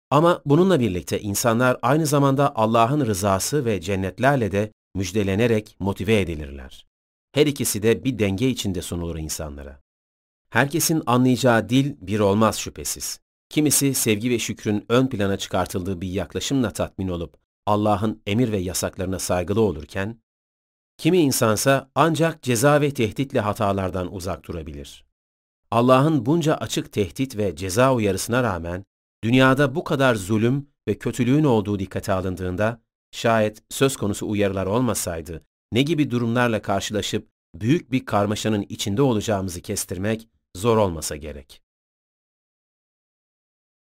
Ama 0.09 0.41
bununla 0.45 0.79
birlikte 0.79 1.19
insanlar 1.21 1.77
aynı 1.81 2.05
zamanda 2.05 2.55
Allah'ın 2.55 3.05
rızası 3.05 3.65
ve 3.65 3.81
cennetlerle 3.81 4.51
de 4.51 4.71
müjdelenerek 4.95 5.75
motive 5.79 6.19
edilirler. 6.21 6.87
Her 7.31 7.47
ikisi 7.47 7.83
de 7.83 8.03
bir 8.03 8.19
denge 8.19 8.49
içinde 8.49 8.81
sunulur 8.81 9.17
insanlara. 9.17 9.81
Herkesin 10.49 11.03
anlayacağı 11.05 11.69
dil 11.69 11.95
bir 12.01 12.19
olmaz 12.19 12.59
şüphesiz. 12.59 13.19
Kimisi 13.49 13.93
sevgi 13.93 14.29
ve 14.29 14.39
şükrün 14.39 14.85
ön 14.89 15.07
plana 15.07 15.37
çıkartıldığı 15.37 16.01
bir 16.01 16.09
yaklaşımla 16.09 16.71
tatmin 16.71 17.07
olup 17.07 17.37
Allah'ın 17.67 18.21
emir 18.27 18.51
ve 18.51 18.57
yasaklarına 18.57 19.19
saygılı 19.19 19.61
olurken, 19.61 20.21
kimi 20.97 21.17
insansa 21.17 21.91
ancak 21.95 22.43
ceza 22.43 22.81
ve 22.81 22.93
tehditle 22.93 23.39
hatalardan 23.39 24.13
uzak 24.13 24.45
durabilir. 24.45 25.05
Allah'ın 25.71 26.25
bunca 26.25 26.55
açık 26.55 26.91
tehdit 26.91 27.37
ve 27.37 27.55
ceza 27.55 27.93
uyarısına 27.93 28.43
rağmen 28.43 28.85
dünyada 29.23 29.75
bu 29.75 29.83
kadar 29.83 30.15
zulüm 30.15 30.67
ve 30.87 30.97
kötülüğün 30.97 31.43
olduğu 31.43 31.79
dikkate 31.79 32.13
alındığında 32.13 32.81
şayet 33.11 33.63
söz 33.69 33.97
konusu 33.97 34.29
uyarılar 34.29 34.65
olmasaydı 34.65 35.45
ne 35.71 35.81
gibi 35.81 36.11
durumlarla 36.11 36.61
karşılaşıp 36.61 37.29
büyük 37.55 37.91
bir 37.91 38.05
karmaşanın 38.05 38.65
içinde 38.69 39.01
olacağımızı 39.01 39.61
kestirmek 39.61 40.27
zor 40.57 40.77
olmasa 40.77 41.15
gerek. 41.15 41.61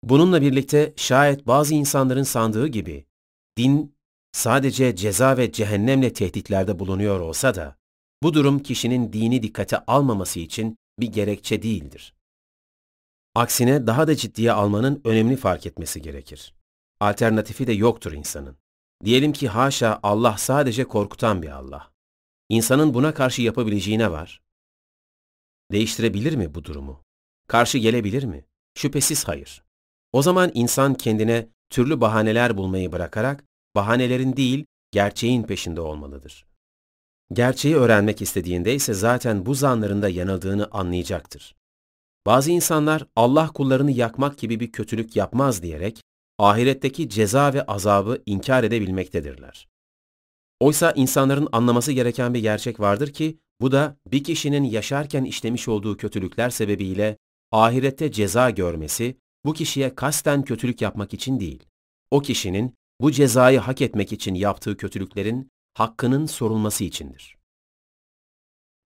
Bununla 0.04 0.42
birlikte 0.42 0.94
şayet 0.98 1.48
bazı 1.48 1.74
insanların 1.74 2.24
sandığı 2.24 2.68
gibi 2.68 3.06
din 3.58 3.96
sadece 4.32 4.96
ceza 4.96 5.38
ve 5.38 5.52
cehennemle 5.52 6.14
tehditlerde 6.14 6.80
bulunuyor 6.80 7.20
olsa 7.20 7.56
da 7.56 7.78
bu 8.24 8.34
durum 8.34 8.60
kişinin 8.60 9.14
dini 9.14 9.44
dikkate 9.44 9.78
almaması 9.78 10.40
için 10.40 10.78
bir 11.00 11.08
gerekçe 11.08 11.62
değildir. 11.62 12.14
Aksine 13.36 13.88
daha 13.88 14.08
da 14.08 14.16
ciddiye 14.16 14.52
almanın 14.52 15.02
önemli 15.04 15.36
fark 15.36 15.66
etmesi 15.66 16.02
gerekir. 16.02 16.54
Alternatifi 17.00 17.68
de 17.68 17.74
yoktur 17.74 18.12
insanın. 18.12 18.58
Diyelim 19.06 19.34
ki 19.34 19.48
haşa 19.48 20.00
Allah 20.04 20.38
sadece 20.38 20.84
korkutan 20.84 21.42
bir 21.42 21.50
Allah. 21.50 21.92
İnsanın 22.50 22.94
buna 22.94 23.14
karşı 23.14 23.42
yapabileceği 23.42 24.00
ne 24.00 24.12
var? 24.12 24.42
Değiştirebilir 25.72 26.36
mi 26.36 26.56
bu 26.56 26.64
durumu? 26.64 27.04
Karşı 27.48 27.78
gelebilir 27.78 28.24
mi? 28.24 28.46
Şüphesiz 28.76 29.28
hayır. 29.28 29.64
O 30.12 30.22
zaman 30.22 30.52
insan 30.54 30.94
kendine 30.94 31.48
türlü 31.72 32.02
bahaneler 32.02 32.58
bulmayı 32.58 32.92
bırakarak 32.92 33.44
bahanelerin 33.76 34.38
değil, 34.38 34.66
gerçeğin 34.92 35.44
peşinde 35.44 35.82
olmalıdır. 35.82 36.46
Gerçeği 37.34 37.76
öğrenmek 37.76 38.22
istediğinde 38.22 38.76
ise 38.76 38.94
zaten 38.94 39.46
bu 39.46 39.56
zanlarında 39.56 40.10
yanıldığını 40.10 40.68
anlayacaktır. 40.72 41.56
Bazı 42.26 42.52
insanlar 42.52 43.06
Allah 43.16 43.48
kullarını 43.48 43.92
yakmak 43.92 44.38
gibi 44.38 44.60
bir 44.60 44.72
kötülük 44.72 45.16
yapmaz 45.16 45.64
diyerek 45.64 46.02
ahiretteki 46.40 47.10
ceza 47.10 47.54
ve 47.54 47.64
azabı 47.64 48.22
inkar 48.26 48.64
edebilmektedirler. 48.64 49.68
Oysa 50.60 50.92
insanların 50.92 51.48
anlaması 51.52 51.92
gereken 51.92 52.34
bir 52.34 52.40
gerçek 52.40 52.80
vardır 52.80 53.14
ki 53.14 53.38
bu 53.62 53.72
da 53.72 53.98
bir 54.12 54.24
kişinin 54.24 54.64
yaşarken 54.64 55.24
işlemiş 55.24 55.68
olduğu 55.68 55.98
kötülükler 55.98 56.50
sebebiyle 56.50 57.18
ahirette 57.52 58.12
ceza 58.12 58.50
görmesi 58.50 59.16
bu 59.46 59.54
kişiye 59.54 59.96
kasten 59.96 60.44
kötülük 60.44 60.82
yapmak 60.82 61.14
için 61.14 61.40
değil. 61.40 61.66
O 62.12 62.22
kişinin 62.22 62.76
bu 63.02 63.12
cezayı 63.12 63.60
hak 63.60 63.82
etmek 63.82 64.14
için 64.14 64.36
yaptığı 64.36 64.78
kötülüklerin 64.78 65.50
hakkının 65.74 66.26
sorulması 66.26 66.84
içindir. 66.84 67.38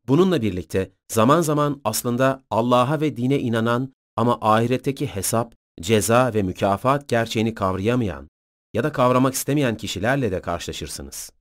Bununla 0.07 0.41
birlikte 0.41 0.91
zaman 1.11 1.41
zaman 1.41 1.81
aslında 1.83 2.43
Allah'a 2.49 3.01
ve 3.01 3.17
dine 3.17 3.39
inanan 3.39 3.93
ama 4.15 4.37
ahiretteki 4.41 5.07
hesap, 5.07 5.55
ceza 5.81 6.33
ve 6.33 6.43
mükafat 6.43 7.07
gerçeğini 7.07 7.53
kavrayamayan 7.53 8.29
ya 8.73 8.83
da 8.83 8.91
kavramak 8.91 9.33
istemeyen 9.33 9.77
kişilerle 9.77 10.31
de 10.31 10.41
karşılaşırsınız. 10.41 11.31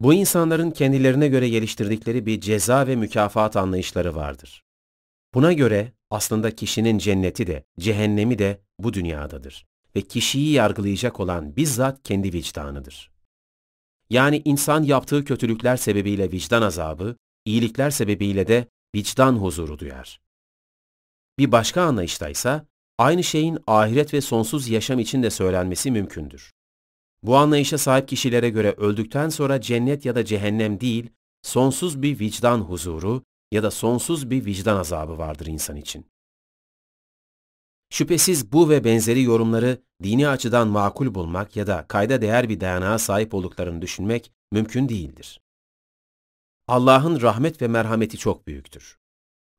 Bu 0.00 0.14
insanların 0.14 0.70
kendilerine 0.70 1.28
göre 1.28 1.48
geliştirdikleri 1.48 2.26
bir 2.26 2.40
ceza 2.40 2.86
ve 2.86 2.96
mükafat 2.96 3.56
anlayışları 3.56 4.14
vardır. 4.14 4.62
Buna 5.34 5.52
göre 5.52 5.92
aslında 6.12 6.56
kişinin 6.56 6.98
cenneti 6.98 7.46
de, 7.46 7.64
cehennemi 7.80 8.38
de 8.38 8.60
bu 8.78 8.92
dünyadadır 8.92 9.66
ve 9.96 10.00
kişiyi 10.00 10.52
yargılayacak 10.52 11.20
olan 11.20 11.56
bizzat 11.56 12.02
kendi 12.02 12.32
vicdanıdır. 12.32 13.10
Yani 14.10 14.42
insan 14.44 14.82
yaptığı 14.82 15.24
kötülükler 15.24 15.76
sebebiyle 15.76 16.32
vicdan 16.32 16.62
azabı, 16.62 17.16
iyilikler 17.44 17.90
sebebiyle 17.90 18.48
de 18.48 18.66
vicdan 18.94 19.32
huzuru 19.32 19.78
duyar. 19.78 20.20
Bir 21.38 21.52
başka 21.52 21.82
anlayışta 21.82 22.28
ise 22.28 22.62
aynı 22.98 23.24
şeyin 23.24 23.58
ahiret 23.66 24.14
ve 24.14 24.20
sonsuz 24.20 24.68
yaşam 24.68 24.98
için 24.98 25.22
de 25.22 25.30
söylenmesi 25.30 25.90
mümkündür. 25.90 26.52
Bu 27.22 27.36
anlayışa 27.36 27.78
sahip 27.78 28.08
kişilere 28.08 28.50
göre 28.50 28.74
öldükten 28.76 29.28
sonra 29.28 29.60
cennet 29.60 30.04
ya 30.04 30.14
da 30.14 30.24
cehennem 30.24 30.80
değil, 30.80 31.10
sonsuz 31.42 32.02
bir 32.02 32.18
vicdan 32.18 32.60
huzuru 32.60 33.22
ya 33.52 33.62
da 33.62 33.70
sonsuz 33.70 34.30
bir 34.30 34.44
vicdan 34.44 34.76
azabı 34.76 35.18
vardır 35.18 35.46
insan 35.46 35.76
için. 35.76 36.06
Şüphesiz 37.90 38.52
bu 38.52 38.68
ve 38.70 38.84
benzeri 38.84 39.22
yorumları 39.22 39.82
dini 40.02 40.28
açıdan 40.28 40.68
makul 40.68 41.14
bulmak 41.14 41.56
ya 41.56 41.66
da 41.66 41.86
kayda 41.88 42.22
değer 42.22 42.48
bir 42.48 42.60
dayanağa 42.60 42.98
sahip 42.98 43.34
olduklarını 43.34 43.82
düşünmek 43.82 44.32
mümkün 44.52 44.88
değildir. 44.88 45.40
Allah'ın 46.68 47.20
rahmet 47.20 47.62
ve 47.62 47.68
merhameti 47.68 48.18
çok 48.18 48.46
büyüktür. 48.46 48.98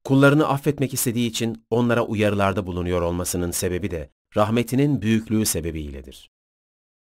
Kullarını 0.03 0.47
affetmek 0.47 0.93
istediği 0.93 1.29
için 1.29 1.65
onlara 1.69 2.05
uyarılarda 2.05 2.67
bulunuyor 2.67 3.01
olmasının 3.01 3.51
sebebi 3.51 3.91
de 3.91 4.09
rahmetinin 4.35 5.01
büyüklüğü 5.01 5.45
sebebiyledir. 5.45 6.31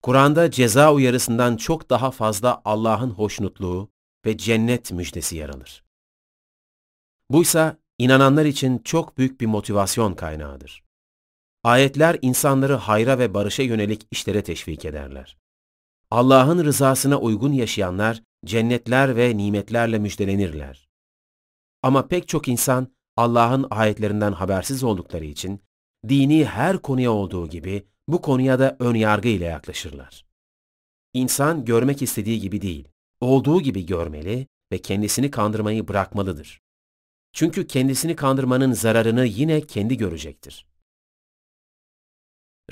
Kur'an'da 0.02 0.50
ceza 0.50 0.94
uyarısından 0.94 1.57
çok 1.57 1.91
daha 1.91 2.10
fazla 2.10 2.62
Allah'ın 2.65 3.10
hoşnutluğu 3.10 3.91
ve 4.26 4.36
cennet 4.36 4.92
müjdesi 4.92 5.36
yer 5.36 5.49
alır. 5.49 5.90
Buysa 7.31 7.76
inananlar 7.99 8.44
için 8.44 8.78
çok 8.78 9.18
büyük 9.18 9.41
bir 9.41 9.47
motivasyon 9.47 10.15
kaynağıdır. 10.15 10.84
Ayetler 11.65 12.18
insanları 12.23 12.75
hayra 12.75 13.18
ve 13.18 13.34
barışa 13.34 13.62
yönelik 13.62 14.07
işlere 14.10 14.42
teşvik 14.42 14.84
ederler. 14.84 15.39
Allah'ın 16.10 16.65
rızasına 16.65 17.20
uygun 17.20 17.52
yaşayanlar 17.52 18.23
cennetler 18.44 19.17
ve 19.17 19.36
nimetlerle 19.36 19.99
müjdelenirler. 19.99 20.89
Ama 21.83 22.09
pek 22.09 22.28
çok 22.28 22.49
insan 22.49 22.89
Allah'ın 23.17 23.67
ayetlerinden 23.70 24.33
habersiz 24.33 24.84
oldukları 24.84 25.25
için 25.25 25.60
dini 26.09 26.44
her 26.44 26.78
konuya 26.78 27.12
olduğu 27.12 27.49
gibi 27.49 27.86
bu 28.09 28.23
konuya 28.23 28.59
da 28.59 28.76
ön 28.81 28.94
yargı 28.94 29.28
ile 29.28 29.44
yaklaşırlar. 29.44 30.26
İnsan 31.15 31.65
görmek 31.65 32.02
istediği 32.02 32.41
gibi 32.41 32.62
değil, 32.62 32.89
olduğu 33.20 33.60
gibi 33.60 33.86
görmeli 33.86 34.47
ve 34.73 34.78
kendisini 34.78 35.31
kandırmayı 35.31 35.89
bırakmalıdır. 35.89 36.60
Çünkü 37.33 37.67
kendisini 37.67 38.17
kandırmanın 38.17 38.73
zararını 38.73 39.26
yine 39.26 39.60
kendi 39.60 39.97
görecektir. 39.97 40.67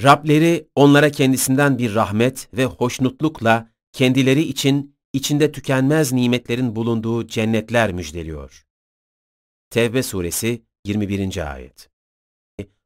Rableri 0.02 0.68
onlara 0.74 1.10
kendisinden 1.10 1.78
bir 1.78 1.94
rahmet 1.94 2.48
ve 2.52 2.64
hoşnutlukla 2.64 3.70
kendileri 3.92 4.42
için 4.42 4.96
içinde 5.12 5.52
tükenmez 5.52 6.12
nimetlerin 6.12 6.76
bulunduğu 6.76 7.26
cennetler 7.26 7.92
müjdeliyor. 7.92 8.66
Tevbe 9.70 10.02
suresi 10.02 10.62
21. 10.84 11.52
ayet. 11.54 11.90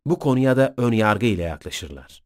Bu 0.07 0.18
konuya 0.18 0.57
da 0.57 0.75
ön 0.76 0.92
yargı 0.92 1.26
ile 1.26 1.42
yaklaşırlar. 1.42 2.25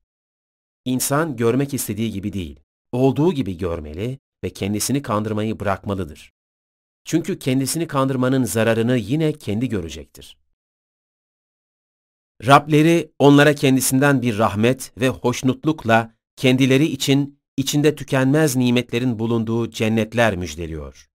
İnsan 0.85 1.37
görmek 1.37 1.75
istediği 1.75 2.13
gibi 2.13 2.33
değil, 2.33 2.61
olduğu 2.93 3.33
gibi 3.33 3.59
görmeli 3.59 4.19
ve 4.45 4.51
kendisini 4.51 5.03
kandırmayı 5.03 5.61
bırakmalıdır. 5.61 6.33
Çünkü 7.07 7.39
kendisini 7.39 7.87
kandırmanın 7.87 8.45
zararını 8.45 8.97
yine 8.97 9.33
kendi 9.33 9.69
görecektir. 9.69 10.39
Rableri 12.47 13.13
onlara 13.19 13.55
kendisinden 13.55 14.23
bir 14.23 14.39
rahmet 14.39 14.93
ve 15.01 15.09
hoşnutlukla 15.09 16.15
kendileri 16.37 16.85
için 16.87 17.41
içinde 17.57 17.95
tükenmez 17.95 18.57
nimetlerin 18.57 19.19
bulunduğu 19.19 19.71
cennetler 19.71 20.37
müjdeliyor. 20.37 21.11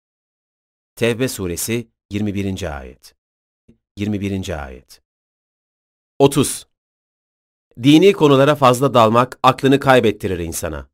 Tevbe 0.97 1.29
suresi 1.29 1.89
21. 2.11 2.79
ayet. 2.79 3.15
21. 3.97 4.65
ayet. 4.65 5.03
30. 6.19 6.67
Dini 7.83 8.13
konulara 8.13 8.55
fazla 8.55 8.95
dalmak 8.95 9.39
aklını 9.43 9.81
kaybettirir 9.81 10.39
insana. 10.39 10.89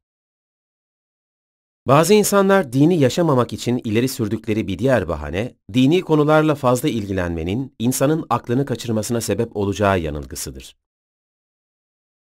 Bazı 1.87 2.15
insanlar 2.15 2.73
dini 2.73 2.99
yaşamamak 2.99 3.53
için 3.53 3.81
ileri 3.85 4.09
sürdükleri 4.09 4.67
bir 4.67 4.79
diğer 4.79 5.09
bahane, 5.09 5.57
dini 5.73 6.01
konularla 6.01 6.55
fazla 6.55 6.89
ilgilenmenin 6.89 7.75
insanın 7.79 8.27
aklını 8.31 8.65
kaçırmasına 8.65 9.21
sebep 9.21 9.57
olacağı 9.57 10.01
yanılgısıdır. 10.01 10.77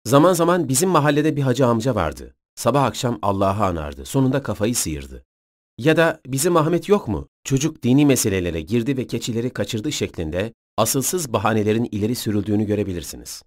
Zaman 0.05 0.33
zaman 0.33 0.69
bizim 0.69 0.91
mahallede 0.91 1.37
bir 1.37 1.43
hacı 1.43 1.67
amca 1.67 1.95
vardı. 1.95 2.35
Sabah 2.55 2.85
akşam 2.85 3.19
Allah'ı 3.23 3.65
anardı, 3.65 4.05
sonunda 4.05 4.43
kafayı 4.43 4.75
sıyırdı. 4.75 5.25
Ya 5.79 5.97
da 5.97 6.21
bizim 6.27 6.57
Ahmet 6.57 6.89
yok 6.89 7.09
mu? 7.09 7.29
Çocuk 7.45 7.83
dini 7.83 8.07
meselelere 8.07 8.61
girdi 8.61 8.97
ve 8.97 9.07
keçileri 9.07 9.51
kaçırdı 9.51 9.93
şeklinde 9.93 10.53
asılsız 10.77 11.33
bahanelerin 11.33 11.89
ileri 11.93 12.15
sürüldüğünü 12.15 12.67
görebilirsiniz. 12.67 13.43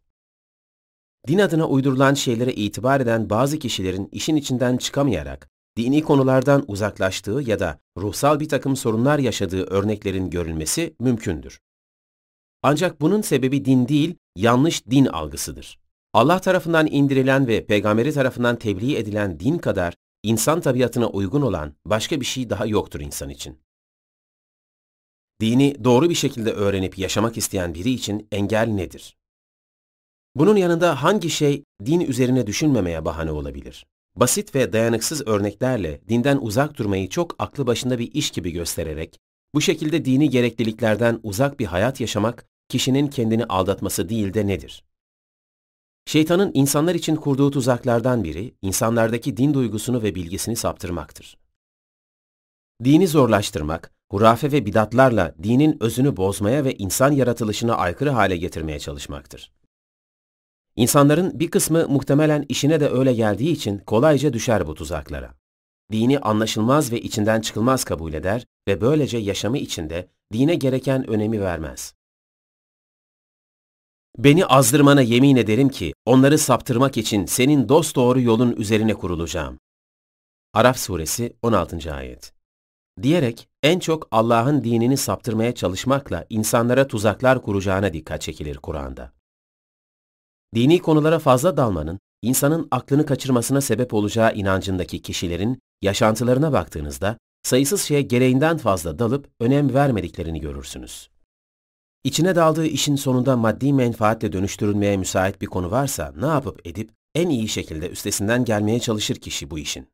Din 1.27 1.39
adına 1.39 1.67
uydurulan 1.67 2.13
şeylere 2.13 2.53
itibar 2.53 3.01
eden 3.01 3.29
bazı 3.29 3.59
kişilerin 3.59 4.09
işin 4.11 4.35
içinden 4.35 4.77
çıkamayarak 4.77 5.49
dini 5.77 6.01
konulardan 6.03 6.63
uzaklaştığı 6.67 7.41
ya 7.45 7.59
da 7.59 7.79
ruhsal 7.97 8.39
bir 8.39 8.49
takım 8.49 8.75
sorunlar 8.75 9.19
yaşadığı 9.19 9.63
örneklerin 9.63 10.29
görülmesi 10.29 10.95
mümkündür. 10.99 11.59
Ancak 12.63 13.01
bunun 13.01 13.21
sebebi 13.21 13.65
din 13.65 13.87
değil, 13.87 14.15
yanlış 14.35 14.85
din 14.85 15.05
algısıdır. 15.05 15.79
Allah 16.13 16.39
tarafından 16.39 16.87
indirilen 16.87 17.47
ve 17.47 17.65
peygamberi 17.65 18.13
tarafından 18.13 18.55
tebliğ 18.55 18.97
edilen 18.97 19.39
din 19.39 19.57
kadar 19.57 19.93
insan 20.23 20.61
tabiatına 20.61 21.07
uygun 21.07 21.41
olan 21.41 21.73
başka 21.85 22.21
bir 22.21 22.25
şey 22.25 22.49
daha 22.49 22.65
yoktur 22.65 22.99
insan 22.99 23.29
için. 23.29 23.59
Dini 25.41 25.83
doğru 25.83 26.09
bir 26.09 26.15
şekilde 26.15 26.51
öğrenip 26.51 26.97
yaşamak 26.97 27.37
isteyen 27.37 27.73
biri 27.73 27.89
için 27.89 28.27
engel 28.31 28.67
nedir? 28.67 29.17
Bunun 30.35 30.55
yanında 30.55 31.03
hangi 31.03 31.29
şey 31.29 31.63
din 31.85 31.99
üzerine 31.99 32.47
düşünmemeye 32.47 33.05
bahane 33.05 33.31
olabilir? 33.31 33.85
Basit 34.19 34.55
ve 34.55 34.73
dayanıksız 34.73 35.27
örneklerle 35.27 36.01
dinden 36.09 36.37
uzak 36.41 36.77
durmayı 36.77 37.09
çok 37.09 37.35
aklı 37.39 37.67
başında 37.67 37.99
bir 37.99 38.11
iş 38.13 38.31
gibi 38.31 38.51
göstererek, 38.51 39.19
bu 39.53 39.61
şekilde 39.61 40.05
dini 40.05 40.29
gerekliliklerden 40.29 41.19
uzak 41.23 41.59
bir 41.59 41.65
hayat 41.65 42.01
yaşamak, 42.01 42.45
kişinin 42.69 43.07
kendini 43.07 43.45
aldatması 43.45 44.09
değil 44.09 44.33
de 44.33 44.47
nedir? 44.47 44.83
Şeytanın 46.05 46.51
insanlar 46.53 46.95
için 46.95 47.15
kurduğu 47.15 47.51
tuzaklardan 47.51 48.23
biri, 48.23 48.53
insanlardaki 48.61 49.37
din 49.37 49.53
duygusunu 49.53 50.03
ve 50.03 50.15
bilgisini 50.15 50.55
saptırmaktır. 50.55 51.37
Dini 52.83 53.07
zorlaştırmak, 53.07 53.91
hurafe 54.11 54.51
ve 54.51 54.65
bidatlarla 54.65 55.35
dinin 55.43 55.77
özünü 55.83 56.17
bozmaya 56.17 56.63
ve 56.63 56.75
insan 56.75 57.11
yaratılışına 57.11 57.75
aykırı 57.75 58.09
hale 58.09 58.37
getirmeye 58.37 58.79
çalışmaktır. 58.79 59.51
İnsanların 60.79 61.39
bir 61.39 61.51
kısmı 61.51 61.87
muhtemelen 61.87 62.45
işine 62.49 62.79
de 62.79 62.89
öyle 62.89 63.13
geldiği 63.13 63.51
için 63.51 63.77
kolayca 63.77 64.33
düşer 64.33 64.67
bu 64.67 64.73
tuzaklara. 64.73 65.33
Dini 65.91 66.19
anlaşılmaz 66.19 66.91
ve 66.91 67.01
içinden 67.01 67.41
çıkılmaz 67.41 67.83
kabul 67.83 68.13
eder 68.13 68.45
ve 68.67 68.81
böylece 68.81 69.17
yaşamı 69.17 69.57
içinde 69.57 70.09
dine 70.33 70.55
gereken 70.55 71.09
önemi 71.09 71.41
vermez. 71.41 71.93
Beni 74.17 74.45
azdırmana 74.45 75.01
yemin 75.01 75.35
ederim 75.35 75.69
ki 75.69 75.93
onları 76.05 76.37
saptırmak 76.37 76.97
için 76.97 77.25
senin 77.25 77.69
dosdoğru 77.69 78.21
yolun 78.21 78.55
üzerine 78.55 78.93
kurulacağım. 78.93 79.59
Araf 80.53 80.77
suresi 80.77 81.33
16. 81.41 81.93
ayet. 81.93 82.33
Diyerek 83.01 83.49
en 83.63 83.79
çok 83.79 84.07
Allah'ın 84.11 84.63
dinini 84.63 84.97
saptırmaya 84.97 85.55
çalışmakla 85.55 86.25
insanlara 86.29 86.87
tuzaklar 86.87 87.41
kuracağına 87.41 87.93
dikkat 87.93 88.21
çekilir 88.21 88.57
Kur'an'da. 88.57 89.18
Dini 90.55 90.79
konulara 90.79 91.19
fazla 91.19 91.57
dalmanın, 91.57 91.99
insanın 92.21 92.67
aklını 92.71 93.05
kaçırmasına 93.05 93.61
sebep 93.61 93.93
olacağı 93.93 94.35
inancındaki 94.35 95.01
kişilerin 95.01 95.59
yaşantılarına 95.81 96.53
baktığınızda, 96.53 97.17
sayısız 97.43 97.81
şeye 97.81 98.01
gereğinden 98.01 98.57
fazla 98.57 98.99
dalıp 98.99 99.29
önem 99.39 99.73
vermediklerini 99.73 100.39
görürsünüz. 100.39 101.09
İçine 102.03 102.35
daldığı 102.35 102.65
işin 102.65 102.95
sonunda 102.95 103.37
maddi 103.37 103.73
menfaatle 103.73 104.31
dönüştürülmeye 104.31 104.97
müsait 104.97 105.41
bir 105.41 105.47
konu 105.47 105.71
varsa 105.71 106.13
ne 106.17 106.25
yapıp 106.25 106.67
edip 106.67 106.91
en 107.15 107.29
iyi 107.29 107.47
şekilde 107.47 107.89
üstesinden 107.89 108.45
gelmeye 108.45 108.79
çalışır 108.79 109.15
kişi 109.15 109.49
bu 109.49 109.59
işin. 109.59 109.87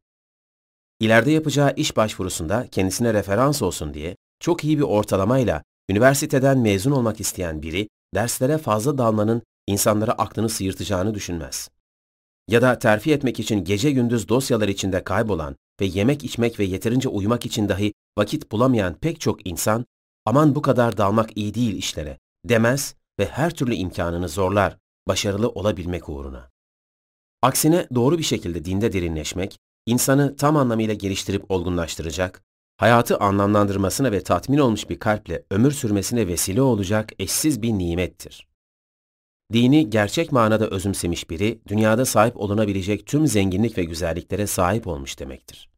İleride 1.00 1.32
yapacağı 1.32 1.74
iş 1.76 1.98
başvurusunda 1.98 2.68
kendisine 2.72 3.14
referans 3.14 3.62
olsun 3.62 3.94
diye 3.94 4.16
çok 4.40 4.64
iyi 4.64 4.78
bir 4.78 4.84
ortalamayla 4.84 5.64
üniversiteden 5.90 6.58
mezun 6.58 6.92
olmak 6.92 7.20
isteyen 7.20 7.62
biri 7.62 7.88
derslere 8.16 8.58
fazla 8.58 8.98
dalmanın 8.98 9.42
insanlara 9.68 10.12
aklını 10.12 10.50
sıyırtacağını 10.50 11.14
düşünmez. 11.14 11.70
Ya 12.48 12.62
da 12.62 12.80
terfi 12.80 13.14
etmek 13.14 13.40
için 13.40 13.64
gece 13.64 13.92
gündüz 13.92 14.30
dosyalar 14.30 14.68
içinde 14.68 15.04
kaybolan 15.04 15.56
ve 15.82 15.86
yemek 15.86 16.24
içmek 16.24 16.60
ve 16.60 16.64
yeterince 16.64 17.10
uyumak 17.10 17.46
için 17.46 17.70
dahi 17.70 17.94
vakit 18.18 18.52
bulamayan 18.52 18.94
pek 18.94 19.20
çok 19.20 19.48
insan, 19.48 19.86
aman 20.26 20.56
bu 20.56 20.62
kadar 20.62 20.98
dalmak 20.98 21.38
iyi 21.38 21.54
değil 21.54 21.76
işlere 21.76 22.18
demez 22.46 22.96
ve 23.20 23.26
her 23.26 23.54
türlü 23.54 23.76
imkanını 23.76 24.30
zorlar 24.30 24.78
başarılı 25.08 25.50
olabilmek 25.50 26.10
uğruna. 26.10 26.50
Aksine 27.42 27.88
doğru 27.96 28.18
bir 28.18 28.24
şekilde 28.24 28.66
dinde 28.66 28.94
derinleşmek, 28.94 29.60
insanı 29.86 30.36
tam 30.36 30.58
anlamıyla 30.58 30.94
geliştirip 30.94 31.52
olgunlaştıracak, 31.52 32.44
hayatı 32.78 33.18
anlamlandırmasına 33.18 34.12
ve 34.12 34.24
tatmin 34.24 34.58
olmuş 34.58 34.90
bir 34.90 35.00
kalple 35.00 35.44
ömür 35.52 35.72
sürmesine 35.72 36.28
vesile 36.28 36.62
olacak 36.62 37.10
eşsiz 37.20 37.62
bir 37.62 37.72
nimettir. 37.72 38.48
Dini 39.54 39.90
gerçek 39.90 40.32
manada 40.32 40.68
özümsemiş 40.68 41.30
biri, 41.30 41.60
dünyada 41.68 42.06
sahip 42.06 42.38
olunabilecek 42.38 43.06
tüm 43.06 43.28
zenginlik 43.28 43.78
ve 43.78 43.84
güzelliklere 43.84 44.48
sahip 44.48 44.88
olmuş 44.88 45.20
demektir. 45.20 45.70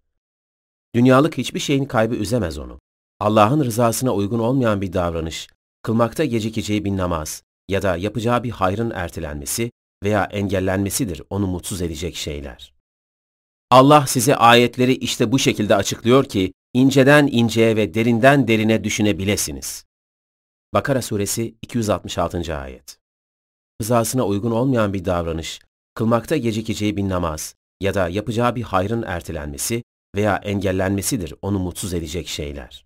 Dünyalık 0.96 1.38
hiçbir 1.38 1.60
şeyin 1.60 1.86
kaybı 1.86 2.16
üzemez 2.16 2.58
onu. 2.58 2.80
Allah'ın 3.20 3.64
rızasına 3.64 4.14
uygun 4.14 4.40
olmayan 4.40 4.82
bir 4.82 4.94
davranış, 4.94 5.48
kılmakta 5.84 6.26
gecikeceği 6.26 6.86
bir 6.86 6.98
namaz 6.98 7.44
ya 7.70 7.82
da 7.82 7.98
yapacağı 7.98 8.44
bir 8.44 8.52
hayrın 8.52 8.92
ertelenmesi 8.92 9.72
veya 10.04 10.24
engellenmesidir 10.24 11.22
onu 11.30 11.48
mutsuz 11.48 11.82
edecek 11.82 12.16
şeyler. 12.16 12.74
Allah 13.72 14.08
size 14.08 14.36
ayetleri 14.36 14.94
işte 14.94 15.32
bu 15.32 15.40
şekilde 15.40 15.76
açıklıyor 15.76 16.24
ki, 16.24 16.54
inceden 16.74 17.28
inceye 17.32 17.76
ve 17.76 17.94
derinden 17.94 18.48
derine 18.48 18.84
düşünebilesiniz. 18.84 19.86
Bakara 20.74 21.02
suresi 21.02 21.56
266. 21.62 22.58
ayet 22.58 22.98
rızasına 23.82 24.26
uygun 24.26 24.52
olmayan 24.52 24.94
bir 24.94 25.06
davranış, 25.06 25.60
kılmakta 25.94 26.38
gecikeceği 26.38 26.98
bir 26.98 27.10
namaz 27.10 27.56
ya 27.82 27.94
da 27.94 28.10
yapacağı 28.10 28.56
bir 28.56 28.64
hayrın 28.64 29.02
ertelenmesi 29.02 29.84
veya 30.16 30.38
engellenmesidir 30.38 31.34
onu 31.42 31.60
mutsuz 31.60 31.94
edecek 31.94 32.28
şeyler. 32.28 32.86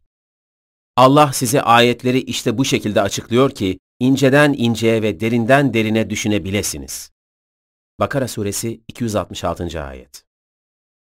Allah 0.98 1.34
size 1.34 1.62
ayetleri 1.62 2.20
işte 2.20 2.58
bu 2.58 2.66
şekilde 2.66 3.02
açıklıyor 3.02 3.50
ki, 3.52 3.80
inceden 4.00 4.54
inceye 4.58 5.02
ve 5.02 5.20
derinden 5.20 5.74
derine 5.74 6.10
düşünebilesiniz. 6.10 7.12
Bakara 8.00 8.28
suresi 8.28 8.82
266. 8.88 9.84
ayet. 9.84 10.26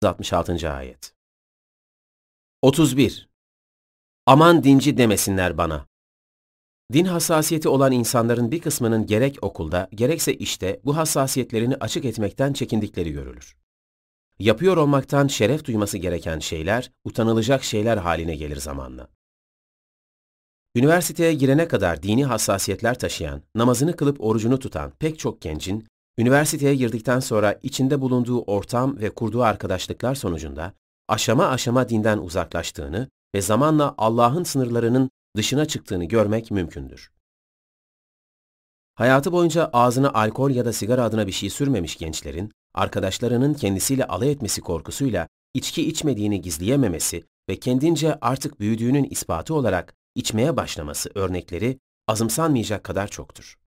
266. 0.03 0.71
ayet. 0.71 1.15
31. 2.63 3.29
Aman 4.27 4.65
dinci 4.65 4.99
demesinler 4.99 5.59
bana. 5.59 5.88
Din 6.93 7.05
hassasiyeti 7.05 7.69
olan 7.69 7.93
insanların 7.93 8.51
bir 8.51 8.61
kısmının 8.61 9.07
gerek 9.07 9.39
okulda, 9.43 9.89
gerekse 9.95 10.35
işte 10.35 10.81
bu 10.85 10.97
hassasiyetlerini 10.97 11.77
açık 11.81 12.05
etmekten 12.05 12.53
çekindikleri 12.53 13.13
görülür. 13.13 13.57
Yapıyor 14.39 14.77
olmaktan 14.77 15.27
şeref 15.27 15.65
duyması 15.65 15.99
gereken 15.99 16.39
şeyler, 16.39 16.93
utanılacak 17.05 17.65
şeyler 17.65 17.97
haline 17.97 18.37
gelir 18.37 18.57
zamanla. 18.57 19.09
Üniversiteye 20.75 21.35
girene 21.35 21.69
kadar 21.69 22.03
dini 22.03 22.25
hassasiyetler 22.25 22.99
taşıyan, 22.99 23.43
namazını 23.55 23.97
kılıp 23.97 24.21
orucunu 24.21 24.59
tutan 24.59 24.91
pek 24.91 25.19
çok 25.19 25.41
gencin, 25.41 25.87
üniversiteye 26.19 26.75
girdikten 26.75 27.21
sonra 27.21 27.59
içinde 27.63 28.01
bulunduğu 28.01 28.43
ortam 28.43 28.99
ve 29.01 29.11
kurduğu 29.11 29.43
arkadaşlıklar 29.43 30.15
sonucunda 30.15 30.73
aşama 31.09 31.47
aşama 31.47 31.89
dinden 31.89 32.19
uzaklaştığını 32.19 33.09
ve 33.35 33.41
zamanla 33.41 33.95
Allah'ın 33.99 34.45
sınırlarının 34.45 35.11
dışına 35.39 35.65
çıktığını 35.65 36.05
görmek 36.05 36.51
mümkündür. 36.51 37.11
Hayatı 38.95 39.33
boyunca 39.33 39.71
ağzına 39.73 40.11
alkol 40.13 40.51
ya 40.51 40.65
da 40.65 40.73
sigara 40.73 41.05
adına 41.05 41.27
bir 41.27 41.33
şey 41.33 41.51
sürmemiş 41.51 41.97
gençlerin, 41.97 42.53
arkadaşlarının 42.75 43.55
kendisiyle 43.55 44.07
alay 44.07 44.31
etmesi 44.31 44.61
korkusuyla 44.61 45.29
içki 45.55 45.89
içmediğini 45.89 46.41
gizleyememesi 46.41 47.25
ve 47.49 47.57
kendince 47.57 48.19
artık 48.21 48.61
büyüdüğünün 48.61 49.05
ispatı 49.05 49.55
olarak 49.55 49.95
içmeye 50.15 50.57
başlaması 50.57 51.11
örnekleri 51.15 51.79
azımsanmayacak 52.09 52.85
kadar 52.85 53.09
çoktur. 53.09 53.59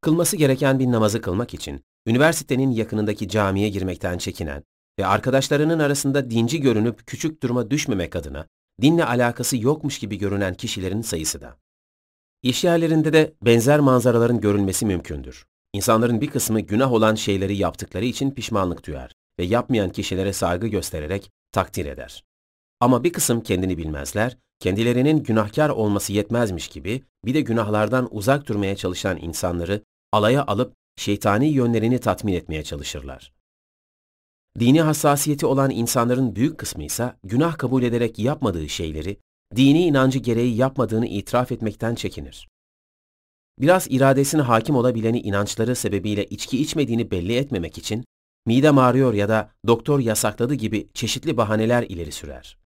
Kılması 0.00 0.36
gereken 0.36 0.78
bir 0.78 0.86
namazı 0.86 1.20
kılmak 1.20 1.54
için 1.54 1.84
üniversitenin 2.06 2.70
yakınındaki 2.70 3.28
camiye 3.28 3.68
girmekten 3.68 4.18
çekinen 4.18 4.64
ve 4.98 5.06
arkadaşlarının 5.06 5.78
arasında 5.78 6.30
dinci 6.30 6.60
görünüp 6.60 7.06
küçük 7.06 7.42
duruma 7.42 7.70
düşmemek 7.70 8.16
adına 8.16 8.46
dinle 8.82 9.04
alakası 9.04 9.56
yokmuş 9.56 9.98
gibi 9.98 10.18
görünen 10.18 10.54
kişilerin 10.54 11.02
sayısı 11.02 11.40
da. 11.40 11.56
İş 12.42 12.64
yerlerinde 12.64 13.12
de 13.12 13.34
benzer 13.42 13.80
manzaraların 13.80 14.40
görülmesi 14.40 14.86
mümkündür. 14.86 15.46
İnsanların 15.72 16.20
bir 16.20 16.30
kısmı 16.30 16.60
günah 16.60 16.92
olan 16.92 17.14
şeyleri 17.14 17.56
yaptıkları 17.56 18.04
için 18.04 18.30
pişmanlık 18.30 18.86
duyar 18.86 19.12
ve 19.38 19.44
yapmayan 19.44 19.90
kişilere 19.90 20.32
saygı 20.32 20.66
göstererek 20.66 21.30
takdir 21.52 21.86
eder. 21.86 22.24
Ama 22.80 23.04
bir 23.04 23.12
kısım 23.12 23.40
kendini 23.40 23.78
bilmezler, 23.78 24.36
kendilerinin 24.60 25.22
günahkar 25.22 25.68
olması 25.68 26.12
yetmezmiş 26.12 26.68
gibi 26.68 27.02
bir 27.24 27.34
de 27.34 27.40
günahlardan 27.40 28.08
uzak 28.10 28.48
durmaya 28.48 28.76
çalışan 28.76 29.16
insanları 29.16 29.82
alaya 30.12 30.44
alıp 30.46 30.74
şeytani 30.96 31.48
yönlerini 31.48 31.98
tatmin 31.98 32.32
etmeye 32.32 32.64
çalışırlar. 32.64 33.32
Dini 34.58 34.80
hassasiyeti 34.82 35.46
olan 35.46 35.70
insanların 35.70 36.36
büyük 36.36 36.58
kısmı 36.58 36.84
ise 36.84 37.14
günah 37.24 37.58
kabul 37.58 37.82
ederek 37.82 38.18
yapmadığı 38.18 38.68
şeyleri, 38.68 39.16
dini 39.56 39.82
inancı 39.82 40.18
gereği 40.18 40.56
yapmadığını 40.56 41.06
itiraf 41.06 41.52
etmekten 41.52 41.94
çekinir. 41.94 42.48
Biraz 43.58 43.86
iradesine 43.90 44.42
hakim 44.42 44.76
olabileni 44.76 45.20
inançları 45.20 45.76
sebebiyle 45.76 46.24
içki 46.24 46.62
içmediğini 46.62 47.10
belli 47.10 47.36
etmemek 47.36 47.78
için, 47.78 48.04
midem 48.46 48.78
ağrıyor 48.78 49.14
ya 49.14 49.28
da 49.28 49.50
doktor 49.66 50.00
yasakladı 50.00 50.54
gibi 50.54 50.88
çeşitli 50.94 51.36
bahaneler 51.36 51.82
ileri 51.82 52.12
sürer. 52.12 52.58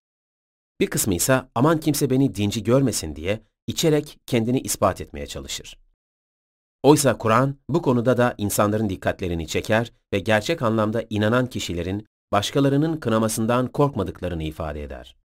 Bir 0.80 0.86
kısmı 0.86 1.14
ise 1.14 1.42
aman 1.54 1.80
kimse 1.80 2.10
beni 2.10 2.34
dinci 2.34 2.64
görmesin 2.64 3.16
diye 3.16 3.40
içerek 3.66 4.18
kendini 4.26 4.60
ispat 4.60 5.00
etmeye 5.00 5.26
çalışır. 5.26 5.81
Oysa 6.82 7.18
Kur'an 7.18 7.56
bu 7.68 7.82
konuda 7.82 8.16
da 8.16 8.34
insanların 8.38 8.88
dikkatlerini 8.88 9.46
çeker 9.46 9.92
ve 10.12 10.18
gerçek 10.18 10.62
anlamda 10.62 11.04
inanan 11.10 11.46
kişilerin 11.46 12.06
başkalarının 12.32 12.96
kınamasından 12.96 13.66
korkmadıklarını 13.66 14.42
ifade 14.42 14.82
eder. 14.82 15.16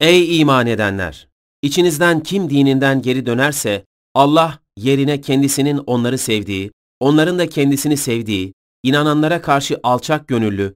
Ey 0.00 0.40
iman 0.40 0.66
edenler! 0.66 1.28
İçinizden 1.62 2.22
kim 2.22 2.50
dininden 2.50 3.02
geri 3.02 3.26
dönerse 3.26 3.84
Allah 4.14 4.58
yerine 4.76 5.20
kendisinin 5.20 5.78
onları 5.78 6.18
sevdiği, 6.18 6.72
onların 7.00 7.38
da 7.38 7.48
kendisini 7.48 7.96
sevdiği, 7.96 8.54
inananlara 8.82 9.42
karşı 9.42 9.80
alçak 9.82 10.28
gönüllü, 10.28 10.74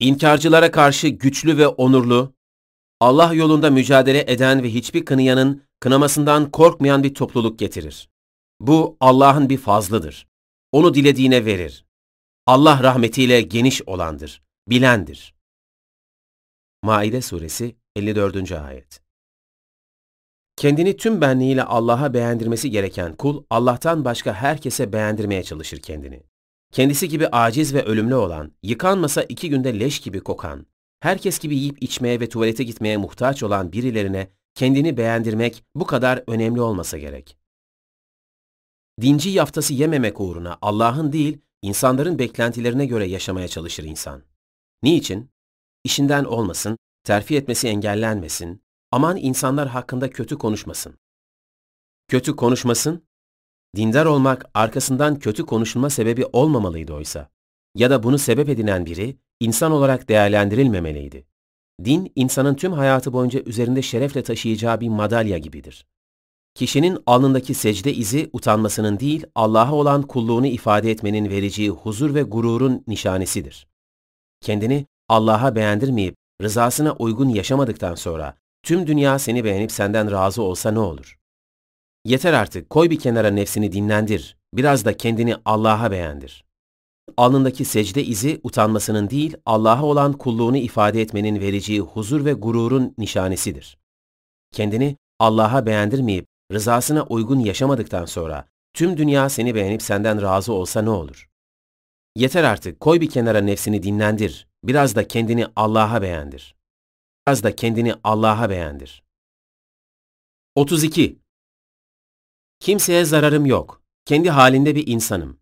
inkarcılara 0.00 0.70
karşı 0.70 1.08
güçlü 1.08 1.58
ve 1.58 1.68
onurlu, 1.68 2.34
Allah 3.00 3.34
yolunda 3.34 3.70
mücadele 3.70 4.24
eden 4.32 4.62
ve 4.62 4.70
hiçbir 4.70 5.04
kınıyanın 5.04 5.62
kınamasından 5.80 6.50
korkmayan 6.50 7.02
bir 7.02 7.14
topluluk 7.14 7.58
getirir. 7.58 8.08
Bu 8.66 8.96
Allah'ın 9.00 9.48
bir 9.48 9.58
fazlıdır. 9.58 10.26
Onu 10.72 10.94
dilediğine 10.94 11.44
verir. 11.44 11.84
Allah 12.46 12.82
rahmetiyle 12.82 13.40
geniş 13.40 13.82
olandır, 13.82 14.42
bilendir. 14.68 15.34
Maide 16.82 17.22
suresi 17.22 17.76
54. 17.96 18.52
ayet. 18.52 19.00
Kendini 20.56 20.96
tüm 20.96 21.20
benliğiyle 21.20 21.62
Allah'a 21.62 22.14
beğendirmesi 22.14 22.70
gereken 22.70 23.14
kul, 23.16 23.44
Allah'tan 23.50 24.04
başka 24.04 24.34
herkese 24.34 24.92
beğendirmeye 24.92 25.42
çalışır 25.42 25.78
kendini. 25.78 26.22
Kendisi 26.72 27.08
gibi 27.08 27.28
aciz 27.28 27.74
ve 27.74 27.82
ölümlü 27.84 28.14
olan, 28.14 28.52
yıkanmasa 28.62 29.22
iki 29.22 29.50
günde 29.50 29.80
leş 29.80 30.00
gibi 30.00 30.20
kokan, 30.20 30.66
herkes 31.00 31.38
gibi 31.38 31.56
yiyip 31.56 31.82
içmeye 31.82 32.20
ve 32.20 32.28
tuvalete 32.28 32.64
gitmeye 32.64 32.96
muhtaç 32.96 33.42
olan 33.42 33.72
birilerine 33.72 34.28
kendini 34.54 34.96
beğendirmek 34.96 35.64
bu 35.74 35.86
kadar 35.86 36.24
önemli 36.26 36.60
olmasa 36.60 36.98
gerek. 36.98 37.43
Dinci 39.00 39.30
yaftası 39.30 39.74
yememek 39.74 40.20
uğruna 40.20 40.58
Allah'ın 40.62 41.12
değil, 41.12 41.38
insanların 41.62 42.18
beklentilerine 42.18 42.86
göre 42.86 43.06
yaşamaya 43.06 43.48
çalışır 43.48 43.84
insan. 43.84 44.22
Niçin? 44.82 45.30
İşinden 45.84 46.24
olmasın, 46.24 46.78
terfi 47.04 47.36
etmesi 47.36 47.68
engellenmesin, 47.68 48.62
aman 48.92 49.16
insanlar 49.16 49.68
hakkında 49.68 50.10
kötü 50.10 50.38
konuşmasın. 50.38 50.98
Kötü 52.08 52.36
konuşmasın, 52.36 53.04
dindar 53.76 54.06
olmak 54.06 54.50
arkasından 54.54 55.18
kötü 55.18 55.46
konuşulma 55.46 55.90
sebebi 55.90 56.26
olmamalıydı 56.32 56.92
oysa. 56.92 57.30
Ya 57.74 57.90
da 57.90 58.02
bunu 58.02 58.18
sebep 58.18 58.48
edinen 58.48 58.86
biri 58.86 59.16
insan 59.40 59.72
olarak 59.72 60.08
değerlendirilmemeliydi. 60.08 61.26
Din, 61.84 62.12
insanın 62.14 62.54
tüm 62.54 62.72
hayatı 62.72 63.12
boyunca 63.12 63.40
üzerinde 63.40 63.82
şerefle 63.82 64.22
taşıyacağı 64.22 64.80
bir 64.80 64.88
madalya 64.88 65.38
gibidir. 65.38 65.86
Kişinin 66.54 66.98
alnındaki 67.06 67.54
secde 67.54 67.94
izi 67.94 68.30
utanmasının 68.32 69.00
değil, 69.00 69.26
Allah'a 69.34 69.72
olan 69.72 70.02
kulluğunu 70.02 70.46
ifade 70.46 70.90
etmenin 70.90 71.30
vereceği 71.30 71.70
huzur 71.70 72.14
ve 72.14 72.22
gururun 72.22 72.84
nişanesidir. 72.86 73.66
Kendini 74.40 74.86
Allah'a 75.08 75.54
beğendirmeyip 75.54 76.14
rızasına 76.42 76.92
uygun 76.92 77.28
yaşamadıktan 77.28 77.94
sonra 77.94 78.36
tüm 78.62 78.86
dünya 78.86 79.18
seni 79.18 79.44
beğenip 79.44 79.72
senden 79.72 80.10
razı 80.10 80.42
olsa 80.42 80.70
ne 80.70 80.78
olur? 80.78 81.18
Yeter 82.04 82.32
artık, 82.32 82.70
koy 82.70 82.90
bir 82.90 82.98
kenara 82.98 83.30
nefsini 83.30 83.72
dinlendir, 83.72 84.36
biraz 84.54 84.84
da 84.84 84.96
kendini 84.96 85.36
Allah'a 85.44 85.90
beğendir. 85.90 86.44
Alnındaki 87.16 87.64
secde 87.64 88.04
izi 88.04 88.40
utanmasının 88.42 89.10
değil, 89.10 89.36
Allah'a 89.46 89.82
olan 89.82 90.12
kulluğunu 90.12 90.56
ifade 90.56 91.00
etmenin 91.00 91.40
vereceği 91.40 91.80
huzur 91.80 92.24
ve 92.24 92.32
gururun 92.32 92.94
nişanesidir. 92.98 93.78
Kendini 94.52 94.96
Allah'a 95.18 95.66
beğendirmeyip 95.66 96.26
rızasına 96.52 97.02
uygun 97.02 97.38
yaşamadıktan 97.38 98.04
sonra 98.04 98.48
tüm 98.74 98.96
dünya 98.96 99.28
seni 99.28 99.54
beğenip 99.54 99.82
senden 99.82 100.22
razı 100.22 100.52
olsa 100.52 100.82
ne 100.82 100.90
olur? 100.90 101.28
Yeter 102.16 102.44
artık, 102.44 102.80
koy 102.80 103.00
bir 103.00 103.10
kenara 103.10 103.40
nefsini 103.40 103.82
dinlendir, 103.82 104.48
biraz 104.64 104.96
da 104.96 105.08
kendini 105.08 105.46
Allah'a 105.56 106.02
beğendir. 106.02 106.56
Biraz 107.26 107.42
da 107.42 107.56
kendini 107.56 107.94
Allah'a 108.04 108.50
beğendir. 108.50 109.04
32. 110.54 111.18
Kimseye 112.60 113.04
zararım 113.04 113.46
yok. 113.46 113.82
Kendi 114.04 114.30
halinde 114.30 114.74
bir 114.74 114.86
insanım. 114.86 115.40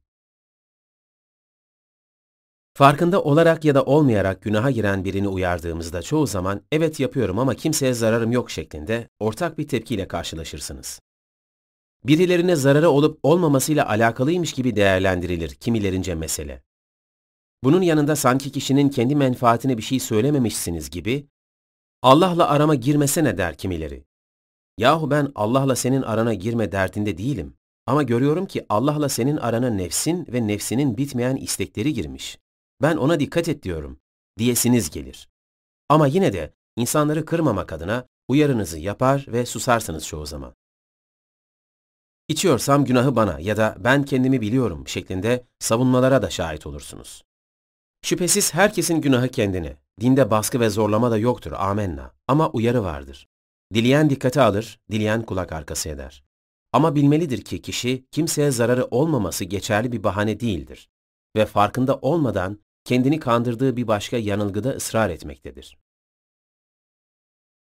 Farkında 2.75 3.23
olarak 3.23 3.65
ya 3.65 3.75
da 3.75 3.85
olmayarak 3.85 4.43
günaha 4.43 4.71
giren 4.71 5.05
birini 5.05 5.29
uyardığımızda 5.29 6.03
çoğu 6.03 6.27
zaman 6.27 6.63
evet 6.73 7.01
yapıyorum 7.01 7.39
ama 7.39 7.55
kimseye 7.55 7.95
zararım 7.95 8.33
yok 8.33 8.51
şeklinde 8.51 9.09
ortak 9.21 9.59
bir 9.59 9.69
tepkiyle 9.69 10.09
karşılaşırsınız. 10.09 11.01
Birilerine 12.05 12.57
zararı 12.57 12.91
olup 12.91 13.21
olmamasıyla 13.23 13.89
alakalıymış 13.89 14.53
gibi 14.53 14.77
değerlendirilir 14.77 15.51
kimilerince 15.51 16.15
mesele. 16.15 16.63
Bunun 17.65 17.83
yanında 17.83 18.17
sanki 18.17 18.53
kişinin 18.53 18.89
kendi 18.89 19.17
menfaatine 19.17 19.79
bir 19.79 19.83
şey 19.83 20.01
söylememişsiniz 20.01 20.91
gibi, 20.91 21.27
Allah'la 22.03 22.49
arama 22.49 22.75
girmesene 22.75 23.39
der 23.39 23.57
kimileri. 23.57 24.05
Yahu 24.79 25.11
ben 25.11 25.33
Allah'la 25.35 25.77
senin 25.77 26.03
arana 26.03 26.35
girme 26.35 26.73
derdinde 26.73 27.19
değilim. 27.19 27.55
Ama 27.87 28.03
görüyorum 28.03 28.47
ki 28.47 28.67
Allah'la 28.69 29.09
senin 29.09 29.37
arana 29.37 29.71
nefsin 29.71 30.27
ve 30.33 30.47
nefsinin 30.47 30.97
bitmeyen 30.97 31.37
istekleri 31.37 31.95
girmiş 31.95 32.39
ben 32.83 32.97
ona 32.97 33.21
dikkat 33.21 33.49
et 33.49 33.63
diyorum 33.63 34.01
diyesiniz 34.39 34.91
gelir. 34.91 35.29
Ama 35.89 36.07
yine 36.07 36.33
de 36.33 36.55
insanları 36.77 37.25
kırmamak 37.25 37.73
adına 37.73 38.07
Uyarınızı 38.29 38.79
yapar 38.79 39.25
ve 39.29 39.47
susarsınız 39.47 40.07
çoğu 40.07 40.27
zaman. 40.27 40.55
İçiyorsam 42.29 42.85
günahı 42.85 43.17
bana 43.17 43.41
ya 43.41 43.57
da 43.57 43.77
ben 43.79 44.05
kendimi 44.05 44.41
biliyorum 44.41 44.89
şeklinde 44.89 45.47
savunmalara 45.59 46.23
da 46.23 46.31
şahit 46.31 46.67
olursunuz. 46.67 47.25
Şüphesiz 48.03 48.55
herkesin 48.55 49.01
günahı 49.01 49.29
kendine. 49.29 49.77
Dinde 50.01 50.31
baskı 50.31 50.61
ve 50.61 50.71
zorlama 50.71 51.11
da 51.11 51.19
yoktur, 51.19 51.53
amenna. 51.53 52.13
Ama 52.29 52.51
uyarı 52.51 52.85
vardır. 52.85 53.29
Dileyen 53.75 54.11
dikkate 54.11 54.41
alır, 54.41 54.81
dileyen 54.91 55.23
kulak 55.23 55.53
arkası 55.53 55.89
eder. 55.89 56.25
Ama 56.73 56.95
bilmelidir 56.95 57.45
ki 57.45 57.63
kişi 57.63 58.07
kimseye 58.11 58.51
zararı 58.51 58.85
olmaması 58.85 59.45
geçerli 59.45 59.93
bir 59.93 60.05
bahane 60.05 60.41
değildir 60.41 60.91
ve 61.37 61.47
farkında 61.47 61.97
olmadan 61.97 62.59
kendini 62.85 63.21
kandırdığı 63.21 63.77
bir 63.77 63.87
başka 63.87 64.17
yanılgıda 64.17 64.71
ısrar 64.71 65.11
etmektedir. 65.11 65.79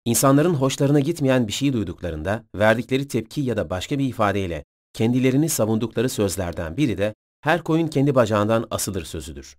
İnsanların 0.04 0.54
hoşlarına 0.54 1.00
gitmeyen 1.00 1.48
bir 1.48 1.52
şey 1.52 1.72
duyduklarında 1.72 2.44
verdikleri 2.54 3.08
tepki 3.08 3.40
ya 3.40 3.56
da 3.56 3.70
başka 3.70 3.98
bir 3.98 4.08
ifadeyle 4.08 4.64
kendilerini 4.92 5.48
savundukları 5.48 6.08
sözlerden 6.08 6.76
biri 6.76 6.98
de 6.98 7.14
her 7.40 7.64
koyun 7.64 7.88
kendi 7.88 8.14
bacağından 8.14 8.66
asılır 8.70 9.04
sözüdür. 9.04 9.58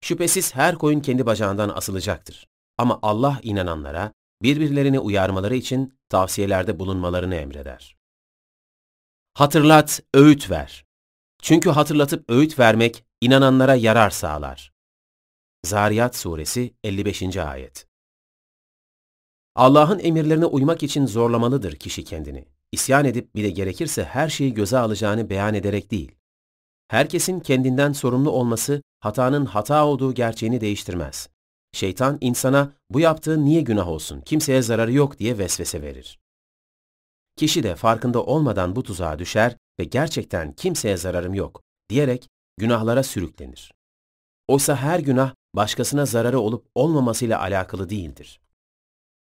Şüphesiz 0.00 0.54
her 0.54 0.74
koyun 0.74 1.00
kendi 1.00 1.26
bacağından 1.26 1.68
asılacaktır. 1.68 2.46
Ama 2.78 2.98
Allah 3.02 3.40
inananlara 3.42 4.12
birbirlerini 4.42 4.98
uyarmaları 4.98 5.56
için 5.56 5.98
tavsiyelerde 6.08 6.78
bulunmalarını 6.78 7.34
emreder. 7.34 7.96
Hatırlat, 9.34 10.02
öğüt 10.14 10.50
ver. 10.50 10.84
Çünkü 11.42 11.70
hatırlatıp 11.70 12.30
öğüt 12.30 12.58
vermek 12.58 13.04
inananlara 13.20 13.74
yarar 13.74 14.10
sağlar. 14.10 14.69
Zariyat 15.64 16.16
Suresi 16.16 16.74
55. 16.84 17.36
Ayet 17.36 17.86
Allah'ın 19.54 19.98
emirlerine 19.98 20.46
uymak 20.46 20.82
için 20.82 21.06
zorlamalıdır 21.06 21.76
kişi 21.76 22.04
kendini. 22.04 22.44
İsyan 22.72 23.04
edip 23.04 23.34
bir 23.34 23.44
de 23.44 23.50
gerekirse 23.50 24.04
her 24.04 24.28
şeyi 24.28 24.54
göze 24.54 24.78
alacağını 24.78 25.30
beyan 25.30 25.54
ederek 25.54 25.90
değil. 25.90 26.12
Herkesin 26.88 27.40
kendinden 27.40 27.92
sorumlu 27.92 28.30
olması 28.30 28.82
hatanın 29.00 29.46
hata 29.46 29.86
olduğu 29.86 30.14
gerçeğini 30.14 30.60
değiştirmez. 30.60 31.28
Şeytan 31.72 32.18
insana 32.20 32.72
bu 32.90 33.00
yaptığın 33.00 33.44
niye 33.44 33.60
günah 33.60 33.88
olsun, 33.88 34.20
kimseye 34.20 34.62
zararı 34.62 34.92
yok 34.92 35.18
diye 35.18 35.38
vesvese 35.38 35.82
verir. 35.82 36.18
Kişi 37.36 37.62
de 37.62 37.76
farkında 37.76 38.22
olmadan 38.22 38.76
bu 38.76 38.82
tuzağa 38.82 39.18
düşer 39.18 39.56
ve 39.80 39.84
gerçekten 39.84 40.52
kimseye 40.52 40.96
zararım 40.96 41.34
yok 41.34 41.62
diyerek 41.88 42.28
günahlara 42.56 43.02
sürüklenir. 43.02 43.72
Oysa 44.48 44.76
her 44.76 44.98
günah 44.98 45.34
başkasına 45.54 46.06
zararı 46.06 46.40
olup 46.40 46.66
olmamasıyla 46.74 47.40
alakalı 47.40 47.90
değildir. 47.90 48.40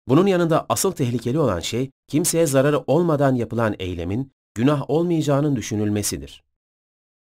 Bunun 0.08 0.26
yanında 0.26 0.66
asıl 0.68 0.92
tehlikeli 0.92 1.38
olan 1.38 1.60
şey 1.60 1.90
kimseye 2.08 2.46
zararı 2.46 2.84
olmadan 2.86 3.34
yapılan 3.34 3.74
eylemin 3.78 4.32
günah 4.54 4.90
olmayacağının 4.90 5.56
düşünülmesidir. 5.56 6.44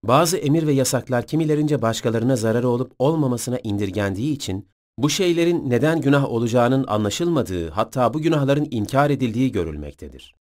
Bazı 0.05 0.36
emir 0.36 0.67
ve 0.67 0.73
yasaklar 0.73 1.27
kimilerince 1.27 1.83
başkalarına 1.83 2.36
zararı 2.36 2.69
olup 2.69 2.93
olmamasına 2.99 3.59
indirgendiği 3.59 4.33
için 4.33 4.69
bu 4.99 5.11
şeylerin 5.11 5.70
neden 5.70 6.01
günah 6.01 6.25
olacağının 6.25 6.85
anlaşılmadığı 6.89 7.70
hatta 7.70 8.15
bu 8.15 8.20
günahların 8.20 8.69
inkar 8.70 9.11
edildiği 9.11 9.52
görülmektedir. 9.52 10.35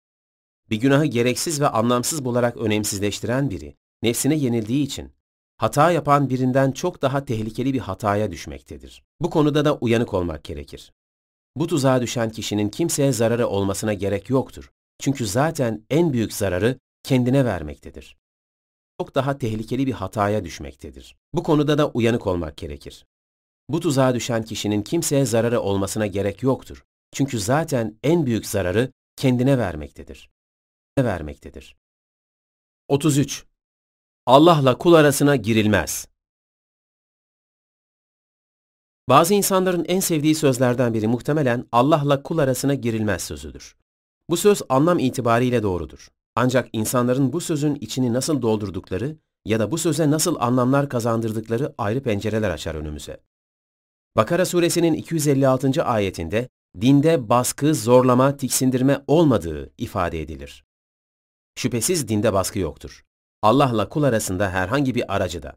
Bir 0.70 0.76
günahı 0.76 1.04
gereksiz 1.04 1.60
ve 1.60 1.68
anlamsız 1.68 2.24
bularak 2.24 2.56
önemsizleştiren 2.56 3.50
biri, 3.50 3.76
nefsine 4.02 4.34
yenildiği 4.34 4.84
için 4.84 5.12
hata 5.60 5.90
yapan 5.90 6.30
birinden 6.30 6.72
çok 6.72 7.02
daha 7.02 7.24
tehlikeli 7.24 7.74
bir 7.74 7.78
hataya 7.78 8.30
düşmektedir. 8.30 9.02
Bu 9.20 9.30
konuda 9.30 9.64
da 9.64 9.76
uyanık 9.76 10.14
olmak 10.14 10.44
gerekir. 10.44 10.92
Bu 11.56 11.66
tuzağa 11.66 12.02
düşen 12.02 12.30
kişinin 12.30 12.68
kimseye 12.68 13.12
zararı 13.12 13.48
olmasına 13.48 13.94
gerek 13.94 14.30
yoktur. 14.30 14.72
Çünkü 14.98 15.26
zaten 15.26 15.84
en 15.90 16.12
büyük 16.12 16.32
zararı 16.32 16.78
kendine 17.02 17.44
vermektedir. 17.44 18.16
Çok 19.00 19.14
daha 19.14 19.38
tehlikeli 19.38 19.86
bir 19.86 19.92
hataya 19.92 20.44
düşmektedir. 20.44 21.16
Bu 21.34 21.42
konuda 21.42 21.78
da 21.78 21.90
uyanık 21.90 22.26
olmak 22.26 22.56
gerekir. 22.56 23.06
Bu 23.68 23.80
tuzağa 23.80 24.14
düşen 24.14 24.42
kişinin 24.42 24.82
kimseye 24.82 25.26
zararı 25.26 25.60
olmasına 25.60 26.06
gerek 26.06 26.42
yoktur. 26.42 26.84
Çünkü 27.12 27.40
zaten 27.40 27.98
en 28.02 28.26
büyük 28.26 28.46
zararı 28.46 28.92
kendine 29.16 29.58
vermektedir. 29.58 30.30
vermektedir. 30.98 31.76
33. 32.88 33.49
Allah'la 34.26 34.78
kul 34.78 34.94
arasına 34.94 35.36
girilmez. 35.36 36.08
Bazı 39.08 39.34
insanların 39.34 39.84
en 39.88 40.00
sevdiği 40.00 40.34
sözlerden 40.34 40.94
biri 40.94 41.08
muhtemelen 41.08 41.66
Allah'la 41.72 42.22
kul 42.22 42.38
arasına 42.38 42.74
girilmez 42.74 43.22
sözüdür. 43.22 43.76
Bu 44.30 44.36
söz 44.36 44.62
anlam 44.68 44.98
itibariyle 44.98 45.62
doğrudur. 45.62 46.08
Ancak 46.36 46.68
insanların 46.72 47.32
bu 47.32 47.40
sözün 47.40 47.74
içini 47.74 48.12
nasıl 48.12 48.42
doldurdukları 48.42 49.16
ya 49.44 49.60
da 49.60 49.70
bu 49.70 49.78
söze 49.78 50.10
nasıl 50.10 50.36
anlamlar 50.40 50.88
kazandırdıkları 50.88 51.74
ayrı 51.78 52.02
pencereler 52.02 52.50
açar 52.50 52.74
önümüze. 52.74 53.20
Bakara 54.16 54.46
suresinin 54.46 54.94
256. 54.94 55.84
ayetinde 55.84 56.48
dinde 56.80 57.28
baskı, 57.28 57.74
zorlama, 57.74 58.36
tiksindirme 58.36 59.04
olmadığı 59.06 59.72
ifade 59.78 60.20
edilir. 60.20 60.64
Şüphesiz 61.54 62.08
dinde 62.08 62.32
baskı 62.32 62.58
yoktur. 62.58 63.04
Allah'la 63.42 63.88
kul 63.88 64.02
arasında 64.02 64.50
herhangi 64.50 64.94
bir 64.94 65.14
aracı 65.14 65.42
da. 65.42 65.56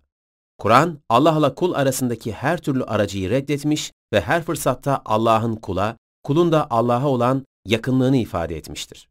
Kur'an, 0.58 1.00
Allah'la 1.10 1.56
kul 1.56 1.74
arasındaki 1.74 2.34
her 2.34 2.58
türlü 2.58 2.84
aracıyı 2.84 3.30
reddetmiş 3.30 3.92
ve 4.14 4.22
her 4.22 4.44
fırsatta 4.44 5.02
Allah'ın 5.06 5.56
kula, 5.56 5.98
kulun 6.24 6.52
da 6.52 6.68
Allah'a 6.70 7.08
olan 7.08 7.46
yakınlığını 7.66 8.18
ifade 8.18 8.58
etmiştir. 8.58 9.10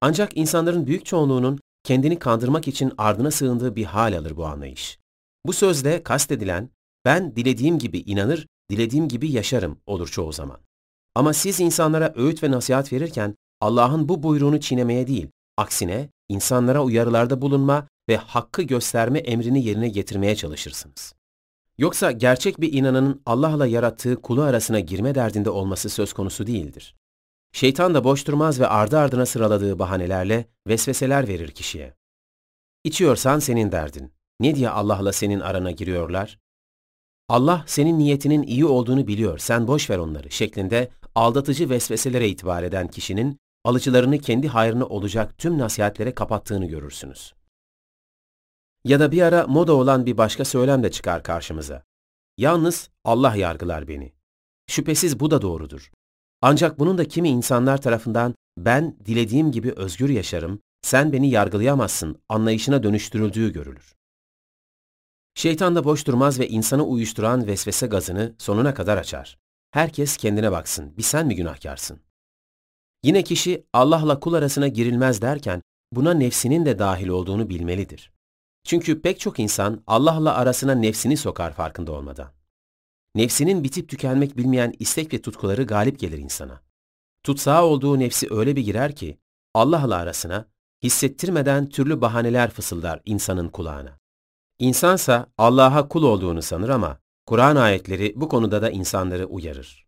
Ancak 0.00 0.36
insanların 0.36 0.86
büyük 0.86 1.06
çoğunluğunun 1.06 1.58
kendini 1.84 2.18
kandırmak 2.18 2.68
için 2.68 2.92
ardına 2.98 3.30
sığındığı 3.30 3.76
bir 3.76 3.84
hal 3.84 4.18
alır 4.18 4.36
bu 4.36 4.46
anlayış. 4.46 4.98
Bu 5.46 5.52
sözde 5.52 6.02
kastedilen, 6.02 6.70
ben 7.04 7.36
dilediğim 7.36 7.78
gibi 7.78 7.98
inanır, 7.98 8.46
dilediğim 8.70 9.08
gibi 9.08 9.30
yaşarım 9.30 9.78
olur 9.86 10.08
çoğu 10.08 10.32
zaman. 10.32 10.58
Ama 11.14 11.32
siz 11.32 11.60
insanlara 11.60 12.12
öğüt 12.16 12.42
ve 12.42 12.50
nasihat 12.50 12.92
verirken 12.92 13.34
Allah'ın 13.60 14.08
bu 14.08 14.22
buyruğunu 14.22 14.60
çiğnemeye 14.60 15.06
değil, 15.06 15.28
aksine 15.56 16.08
insanlara 16.28 16.84
uyarılarda 16.84 17.42
bulunma 17.42 17.88
ve 18.08 18.16
hakkı 18.16 18.62
gösterme 18.62 19.18
emrini 19.18 19.64
yerine 19.64 19.88
getirmeye 19.88 20.36
çalışırsınız. 20.36 21.14
Yoksa 21.78 22.12
gerçek 22.12 22.60
bir 22.60 22.72
inananın 22.72 23.22
Allah'la 23.26 23.66
yarattığı 23.66 24.16
kulu 24.22 24.42
arasına 24.42 24.80
girme 24.80 25.14
derdinde 25.14 25.50
olması 25.50 25.88
söz 25.88 26.12
konusu 26.12 26.46
değildir. 26.46 26.96
Şeytan 27.52 27.94
da 27.94 28.04
boş 28.04 28.26
durmaz 28.26 28.60
ve 28.60 28.66
ardı 28.66 28.98
ardına 28.98 29.26
sıraladığı 29.26 29.78
bahanelerle 29.78 30.48
vesveseler 30.68 31.28
verir 31.28 31.50
kişiye. 31.50 31.94
İçiyorsan 32.84 33.38
senin 33.38 33.72
derdin. 33.72 34.12
Ne 34.40 34.54
diye 34.54 34.70
Allah'la 34.70 35.12
senin 35.12 35.40
arana 35.40 35.70
giriyorlar? 35.70 36.38
Allah 37.28 37.64
senin 37.66 37.98
niyetinin 37.98 38.42
iyi 38.42 38.66
olduğunu 38.66 39.06
biliyor, 39.06 39.38
sen 39.38 39.66
boş 39.66 39.90
ver 39.90 39.98
onları 39.98 40.30
şeklinde 40.30 40.90
aldatıcı 41.14 41.70
vesveselere 41.70 42.28
itibar 42.28 42.62
eden 42.62 42.88
kişinin 42.88 43.38
alıcılarını 43.66 44.18
kendi 44.18 44.48
hayrına 44.48 44.86
olacak 44.86 45.38
tüm 45.38 45.58
nasihatlere 45.58 46.14
kapattığını 46.14 46.66
görürsünüz. 46.66 47.34
Ya 48.84 49.00
da 49.00 49.12
bir 49.12 49.22
ara 49.22 49.46
moda 49.46 49.72
olan 49.72 50.06
bir 50.06 50.16
başka 50.16 50.44
söylem 50.44 50.82
de 50.82 50.90
çıkar 50.90 51.22
karşımıza. 51.22 51.82
Yalnız 52.38 52.90
Allah 53.04 53.36
yargılar 53.36 53.88
beni. 53.88 54.12
Şüphesiz 54.66 55.20
bu 55.20 55.30
da 55.30 55.42
doğrudur. 55.42 55.90
Ancak 56.42 56.78
bunun 56.78 56.98
da 56.98 57.08
kimi 57.08 57.28
insanlar 57.28 57.82
tarafından 57.82 58.34
ben 58.58 58.96
dilediğim 59.06 59.52
gibi 59.52 59.72
özgür 59.72 60.08
yaşarım, 60.08 60.60
sen 60.82 61.12
beni 61.12 61.30
yargılayamazsın 61.30 62.22
anlayışına 62.28 62.82
dönüştürüldüğü 62.82 63.52
görülür. 63.52 63.94
Şeytan 65.34 65.76
da 65.76 65.84
boş 65.84 66.06
durmaz 66.06 66.40
ve 66.40 66.48
insanı 66.48 66.84
uyuşturan 66.84 67.46
vesvese 67.46 67.86
gazını 67.86 68.34
sonuna 68.38 68.74
kadar 68.74 68.96
açar. 68.96 69.38
Herkes 69.70 70.16
kendine 70.16 70.52
baksın, 70.52 70.96
bir 70.96 71.02
sen 71.02 71.26
mi 71.26 71.36
günahkarsın? 71.36 72.05
Yine 73.02 73.24
kişi 73.24 73.66
Allah'la 73.72 74.20
kul 74.20 74.34
arasına 74.34 74.68
girilmez 74.68 75.22
derken 75.22 75.62
buna 75.92 76.14
nefsinin 76.14 76.66
de 76.66 76.78
dahil 76.78 77.08
olduğunu 77.08 77.48
bilmelidir. 77.48 78.12
Çünkü 78.64 79.02
pek 79.02 79.20
çok 79.20 79.38
insan 79.38 79.82
Allah'la 79.86 80.34
arasına 80.34 80.74
nefsini 80.74 81.16
sokar 81.16 81.52
farkında 81.52 81.92
olmadan. 81.92 82.32
Nefsinin 83.14 83.64
bitip 83.64 83.88
tükenmek 83.88 84.36
bilmeyen 84.36 84.74
istek 84.78 85.14
ve 85.14 85.22
tutkuları 85.22 85.64
galip 85.64 85.98
gelir 85.98 86.18
insana. 86.18 86.62
Tutsağı 87.22 87.64
olduğu 87.64 87.98
nefsi 87.98 88.26
öyle 88.30 88.56
bir 88.56 88.62
girer 88.62 88.96
ki 88.96 89.18
Allah'la 89.54 89.96
arasına 89.96 90.48
hissettirmeden 90.82 91.68
türlü 91.68 92.00
bahaneler 92.00 92.50
fısıldar 92.50 93.00
insanın 93.04 93.48
kulağına. 93.48 93.98
İnsansa 94.58 95.26
Allah'a 95.38 95.88
kul 95.88 96.02
olduğunu 96.02 96.42
sanır 96.42 96.68
ama 96.68 96.98
Kur'an 97.26 97.56
ayetleri 97.56 98.12
bu 98.16 98.28
konuda 98.28 98.62
da 98.62 98.70
insanları 98.70 99.26
uyarır. 99.26 99.85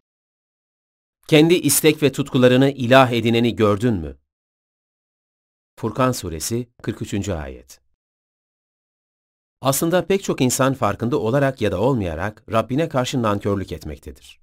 Kendi 1.29 1.55
istek 1.55 2.03
ve 2.03 2.13
tutkularını 2.13 2.71
ilah 2.71 3.13
edineni 3.13 3.57
gördün 3.57 3.95
mü? 3.95 4.17
Furkan 5.77 6.13
Suresi 6.13 6.69
43. 6.83 7.29
Ayet 7.29 7.81
Aslında 9.61 10.07
pek 10.07 10.25
çok 10.25 10.41
insan 10.41 10.75
farkında 10.75 11.19
olarak 11.19 11.61
ya 11.61 11.73
da 11.73 11.81
olmayarak 11.81 12.45
Rabbine 12.53 12.89
karşı 12.89 13.23
nankörlük 13.23 13.73
etmektedir. 13.73 14.41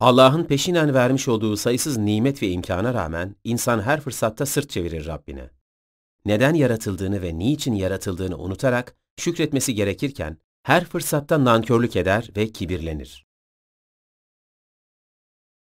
Allah'ın 0.00 0.44
peşinen 0.44 0.94
vermiş 0.94 1.28
olduğu 1.28 1.56
sayısız 1.56 1.96
nimet 1.96 2.42
ve 2.42 2.48
imkana 2.48 2.94
rağmen 2.94 3.36
insan 3.44 3.82
her 3.82 4.00
fırsatta 4.00 4.46
sırt 4.46 4.70
çevirir 4.70 5.06
Rabbine. 5.06 5.50
Neden 6.24 6.54
yaratıldığını 6.54 7.22
ve 7.22 7.38
niçin 7.38 7.74
yaratıldığını 7.74 8.38
unutarak 8.38 8.96
şükretmesi 9.16 9.74
gerekirken 9.74 10.36
her 10.62 10.84
fırsatta 10.84 11.44
nankörlük 11.44 11.96
eder 11.96 12.30
ve 12.36 12.52
kibirlenir. 12.52 13.29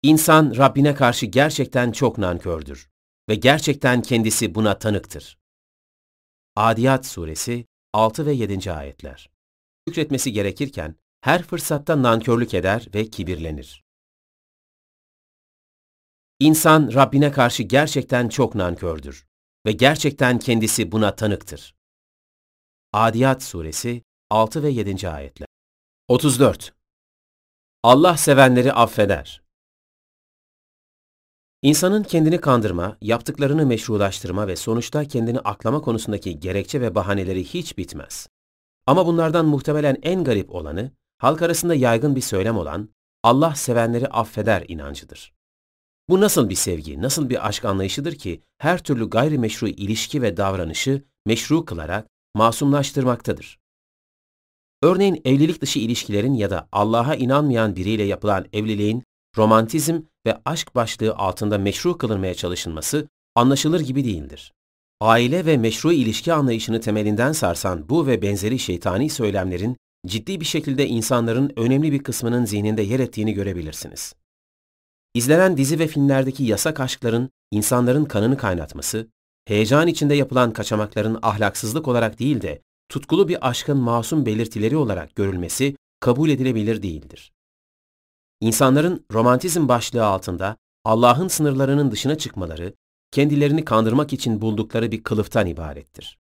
İnsan 0.04 0.54
Rabbine 0.58 0.96
karşı 0.96 1.26
gerçekten 1.26 1.92
çok 1.92 2.18
nankördür 2.18 2.90
ve 3.30 3.36
gerçekten 3.36 4.02
kendisi 4.02 4.56
buna 4.56 4.80
tanıktır. 4.80 5.40
Adiyat 6.56 7.06
Suresi 7.06 7.66
6 7.94 8.26
ve 8.26 8.34
7. 8.34 8.72
ayetler. 8.72 9.30
Şükretmesi 9.88 10.32
gerekirken 10.32 10.96
her 11.22 11.44
fırsatta 11.44 12.02
nankörlük 12.02 12.54
eder 12.54 12.88
ve 12.94 13.10
kibirlenir. 13.10 13.84
İnsan 16.40 16.94
Rabbine 16.94 17.32
karşı 17.32 17.64
gerçekten 17.64 18.30
çok 18.30 18.56
nankördür 18.56 19.28
ve 19.66 19.72
gerçekten 19.72 20.40
kendisi 20.40 20.92
buna 20.92 21.16
tanıktır. 21.16 21.76
Adiyat 22.94 23.44
Suresi 23.44 24.04
6 24.30 24.64
ve 24.64 24.70
7. 24.70 25.10
ayetler. 25.10 25.48
34. 26.08 26.74
Allah 27.84 28.18
sevenleri 28.18 28.74
affeder. 28.74 29.41
İnsanın 31.64 32.04
kendini 32.04 32.42
kandırma, 32.42 32.98
yaptıklarını 33.02 33.66
meşrulaştırma 33.66 34.48
ve 34.48 34.56
sonuçta 34.56 35.06
kendini 35.06 35.40
aklama 35.40 35.82
konusundaki 35.82 36.40
gerekçe 36.40 36.82
ve 36.82 36.96
bahaneleri 36.96 37.44
hiç 37.44 37.78
bitmez. 37.78 38.28
Ama 38.86 39.06
bunlardan 39.06 39.46
muhtemelen 39.46 39.98
en 40.04 40.24
garip 40.24 40.56
olanı, 40.56 40.92
halk 41.18 41.42
arasında 41.42 41.76
yaygın 41.76 42.16
bir 42.16 42.22
söylem 42.22 42.58
olan 42.58 42.90
Allah 43.24 43.56
sevenleri 43.56 44.08
affeder 44.08 44.66
inancıdır. 44.68 45.34
Bu 46.10 46.22
nasıl 46.22 46.50
bir 46.50 46.56
sevgi, 46.56 47.02
nasıl 47.02 47.30
bir 47.30 47.48
aşk 47.48 47.66
anlayışıdır 47.66 48.16
ki 48.16 48.42
her 48.58 48.84
türlü 48.84 49.10
gayrimeşru 49.10 49.68
ilişki 49.68 50.22
ve 50.22 50.38
davranışı 50.38 51.04
meşru 51.26 51.66
kılarak 51.66 52.08
masumlaştırmaktadır. 52.36 53.60
Örneğin 54.82 55.22
evlilik 55.26 55.62
dışı 55.62 55.80
ilişkilerin 55.80 56.34
ya 56.34 56.50
da 56.50 56.70
Allah'a 56.72 57.16
inanmayan 57.16 57.76
biriyle 57.76 58.04
yapılan 58.04 58.46
evliliğin 58.54 59.04
romantizm 59.38 60.02
ve 60.26 60.38
aşk 60.46 60.76
başlığı 60.76 61.16
altında 61.16 61.58
meşru 61.58 61.98
kılınmaya 61.98 62.34
çalışılması 62.34 63.08
anlaşılır 63.36 63.80
gibi 63.80 64.06
değildir. 64.06 64.54
Aile 65.02 65.46
ve 65.46 65.58
meşru 65.58 65.92
ilişki 65.92 66.34
anlayışını 66.34 66.82
temelinden 66.82 67.32
sarsan 67.32 67.90
bu 67.90 68.08
ve 68.08 68.22
benzeri 68.22 68.60
şeytani 68.60 69.10
söylemlerin 69.10 69.78
ciddi 70.08 70.40
bir 70.40 70.46
şekilde 70.46 70.88
insanların 70.88 71.54
önemli 71.56 71.92
bir 71.92 72.04
kısmının 72.04 72.46
zihninde 72.46 72.82
yer 72.82 73.00
ettiğini 73.00 73.34
görebilirsiniz. 73.34 74.14
İzlenen 75.14 75.58
dizi 75.58 75.80
ve 75.80 75.88
filmlerdeki 75.88 76.44
yasak 76.44 76.80
aşkların 76.80 77.30
insanların 77.52 78.06
kanını 78.06 78.38
kaynatması, 78.38 79.08
heyecan 79.46 79.88
içinde 79.88 80.16
yapılan 80.16 80.54
kaçamakların 80.54 81.20
ahlaksızlık 81.22 81.88
olarak 81.88 82.20
değil 82.20 82.42
de 82.42 82.62
tutkulu 82.90 83.28
bir 83.28 83.50
aşkın 83.50 83.78
masum 83.78 84.26
belirtileri 84.26 84.78
olarak 84.78 85.16
görülmesi 85.16 85.76
kabul 86.00 86.30
edilebilir 86.30 86.84
değildir. 86.84 87.32
İnsanların 88.42 89.06
romantizm 89.12 89.68
başlığı 89.68 90.06
altında 90.06 90.58
Allah'ın 90.86 91.28
sınırlarının 91.28 91.92
dışına 91.92 92.18
çıkmaları, 92.18 92.74
kendilerini 93.12 93.66
kandırmak 93.66 94.14
için 94.14 94.42
buldukları 94.42 94.92
bir 94.92 95.04
kılıftan 95.04 95.48
ibarettir. 95.48 96.20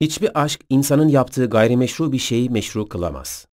Hiçbir 0.00 0.42
aşk 0.42 0.60
insanın 0.68 1.08
yaptığı 1.08 1.50
gayrimeşru 1.50 2.12
bir 2.12 2.18
şeyi 2.18 2.50
meşru 2.50 2.88
kılamaz. 2.88 3.46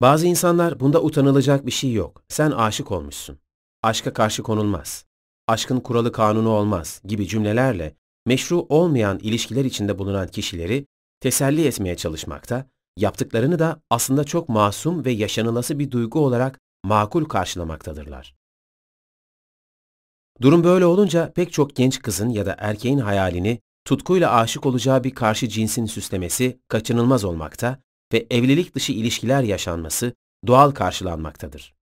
Bazı 0.00 0.26
insanlar 0.26 0.80
bunda 0.80 1.02
utanılacak 1.02 1.66
bir 1.66 1.70
şey 1.70 1.92
yok. 1.92 2.22
Sen 2.28 2.50
aşık 2.50 2.92
olmuşsun. 2.92 3.38
Aşka 3.82 4.12
karşı 4.12 4.42
konulmaz. 4.42 5.04
Aşkın 5.48 5.80
kuralı 5.80 6.12
kanunu 6.12 6.48
olmaz 6.48 7.00
gibi 7.04 7.28
cümlelerle 7.28 7.96
meşru 8.26 8.66
olmayan 8.68 9.18
ilişkiler 9.18 9.64
içinde 9.64 9.98
bulunan 9.98 10.28
kişileri 10.28 10.86
teselli 11.20 11.66
etmeye 11.66 11.96
çalışmakta, 11.96 12.66
yaptıklarını 12.96 13.58
da 13.58 13.80
aslında 13.90 14.24
çok 14.24 14.48
masum 14.48 15.04
ve 15.04 15.10
yaşanılası 15.12 15.78
bir 15.78 15.90
duygu 15.90 16.20
olarak 16.20 16.60
makul 16.84 17.24
karşılamaktadırlar. 17.24 18.36
Durum 20.40 20.64
böyle 20.64 20.86
olunca 20.86 21.32
pek 21.32 21.52
çok 21.52 21.76
genç 21.76 22.02
kızın 22.02 22.28
ya 22.28 22.46
da 22.46 22.56
erkeğin 22.58 22.98
hayalini 22.98 23.60
tutkuyla 23.84 24.32
aşık 24.32 24.66
olacağı 24.66 25.04
bir 25.04 25.14
karşı 25.14 25.48
cinsin 25.48 25.86
süslemesi 25.86 26.60
kaçınılmaz 26.68 27.24
olmakta 27.24 27.82
ve 28.12 28.26
evlilik 28.30 28.74
dışı 28.74 28.92
ilişkiler 28.92 29.42
yaşanması 29.42 30.12
doğal 30.46 30.70
karşılanmaktadır. 30.70 31.74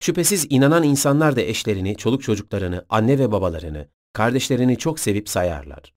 Şüphesiz 0.00 0.46
inanan 0.50 0.82
insanlar 0.82 1.36
da 1.36 1.40
eşlerini, 1.40 1.96
çoluk 1.96 2.22
çocuklarını, 2.22 2.86
anne 2.88 3.18
ve 3.18 3.32
babalarını, 3.32 3.88
kardeşlerini 4.12 4.78
çok 4.78 5.00
sevip 5.00 5.28
sayarlar. 5.28 5.94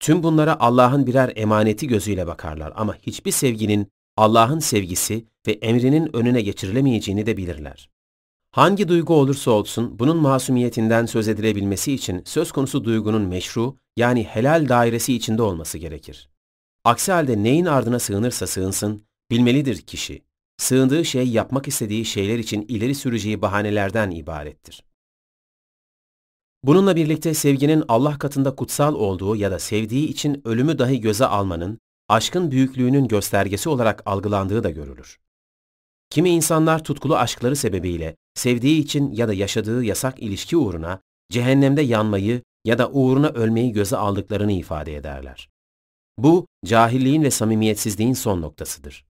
Tüm 0.00 0.22
bunlara 0.22 0.60
Allah'ın 0.60 1.06
birer 1.06 1.32
emaneti 1.36 1.86
gözüyle 1.86 2.26
bakarlar 2.26 2.72
ama 2.76 2.94
hiçbir 2.94 3.30
sevginin 3.30 3.92
Allah'ın 4.16 4.58
sevgisi 4.58 5.26
ve 5.46 5.52
emrinin 5.52 6.16
önüne 6.16 6.42
geçirilemeyeceğini 6.42 7.26
de 7.26 7.36
bilirler. 7.36 7.90
Hangi 8.50 8.88
duygu 8.88 9.14
olursa 9.14 9.50
olsun 9.50 9.98
bunun 9.98 10.16
masumiyetinden 10.16 11.06
söz 11.06 11.28
edilebilmesi 11.28 11.92
için 11.92 12.22
söz 12.24 12.52
konusu 12.52 12.84
duygunun 12.84 13.22
meşru 13.22 13.76
yani 13.96 14.24
helal 14.24 14.68
dairesi 14.68 15.14
içinde 15.14 15.42
olması 15.42 15.78
gerekir. 15.78 16.28
Aksi 16.84 17.12
halde 17.12 17.42
neyin 17.42 17.64
ardına 17.64 17.98
sığınırsa 17.98 18.46
sığınsın, 18.46 19.04
bilmelidir 19.30 19.76
kişi. 19.76 20.22
Sığındığı 20.56 21.04
şey 21.04 21.28
yapmak 21.28 21.68
istediği 21.68 22.04
şeyler 22.04 22.38
için 22.38 22.64
ileri 22.68 22.94
süreceği 22.94 23.42
bahanelerden 23.42 24.10
ibarettir. 24.10 24.84
Bununla 26.64 26.96
birlikte 26.96 27.34
sevginin 27.34 27.84
Allah 27.88 28.18
katında 28.18 28.54
kutsal 28.54 28.94
olduğu 28.94 29.36
ya 29.36 29.50
da 29.50 29.58
sevdiği 29.58 30.08
için 30.08 30.42
ölümü 30.44 30.78
dahi 30.78 31.00
göze 31.00 31.26
almanın, 31.26 31.78
aşkın 32.08 32.50
büyüklüğünün 32.50 33.08
göstergesi 33.08 33.68
olarak 33.68 34.02
algılandığı 34.06 34.64
da 34.64 34.70
görülür. 34.70 35.21
Kimi 36.12 36.30
insanlar 36.30 36.84
tutkulu 36.84 37.16
aşkları 37.16 37.56
sebebiyle 37.56 38.16
sevdiği 38.34 38.80
için 38.82 39.12
ya 39.12 39.28
da 39.28 39.34
yaşadığı 39.34 39.84
yasak 39.84 40.22
ilişki 40.22 40.56
uğruna 40.56 41.00
cehennemde 41.30 41.82
yanmayı 41.82 42.42
ya 42.64 42.78
da 42.78 42.90
uğruna 42.90 43.28
ölmeyi 43.28 43.72
göze 43.72 43.96
aldıklarını 43.96 44.52
ifade 44.52 44.96
ederler. 44.96 45.48
Bu, 46.18 46.46
cahilliğin 46.64 47.22
ve 47.22 47.30
samimiyetsizliğin 47.30 48.12
son 48.12 48.42
noktasıdır. 48.42 49.04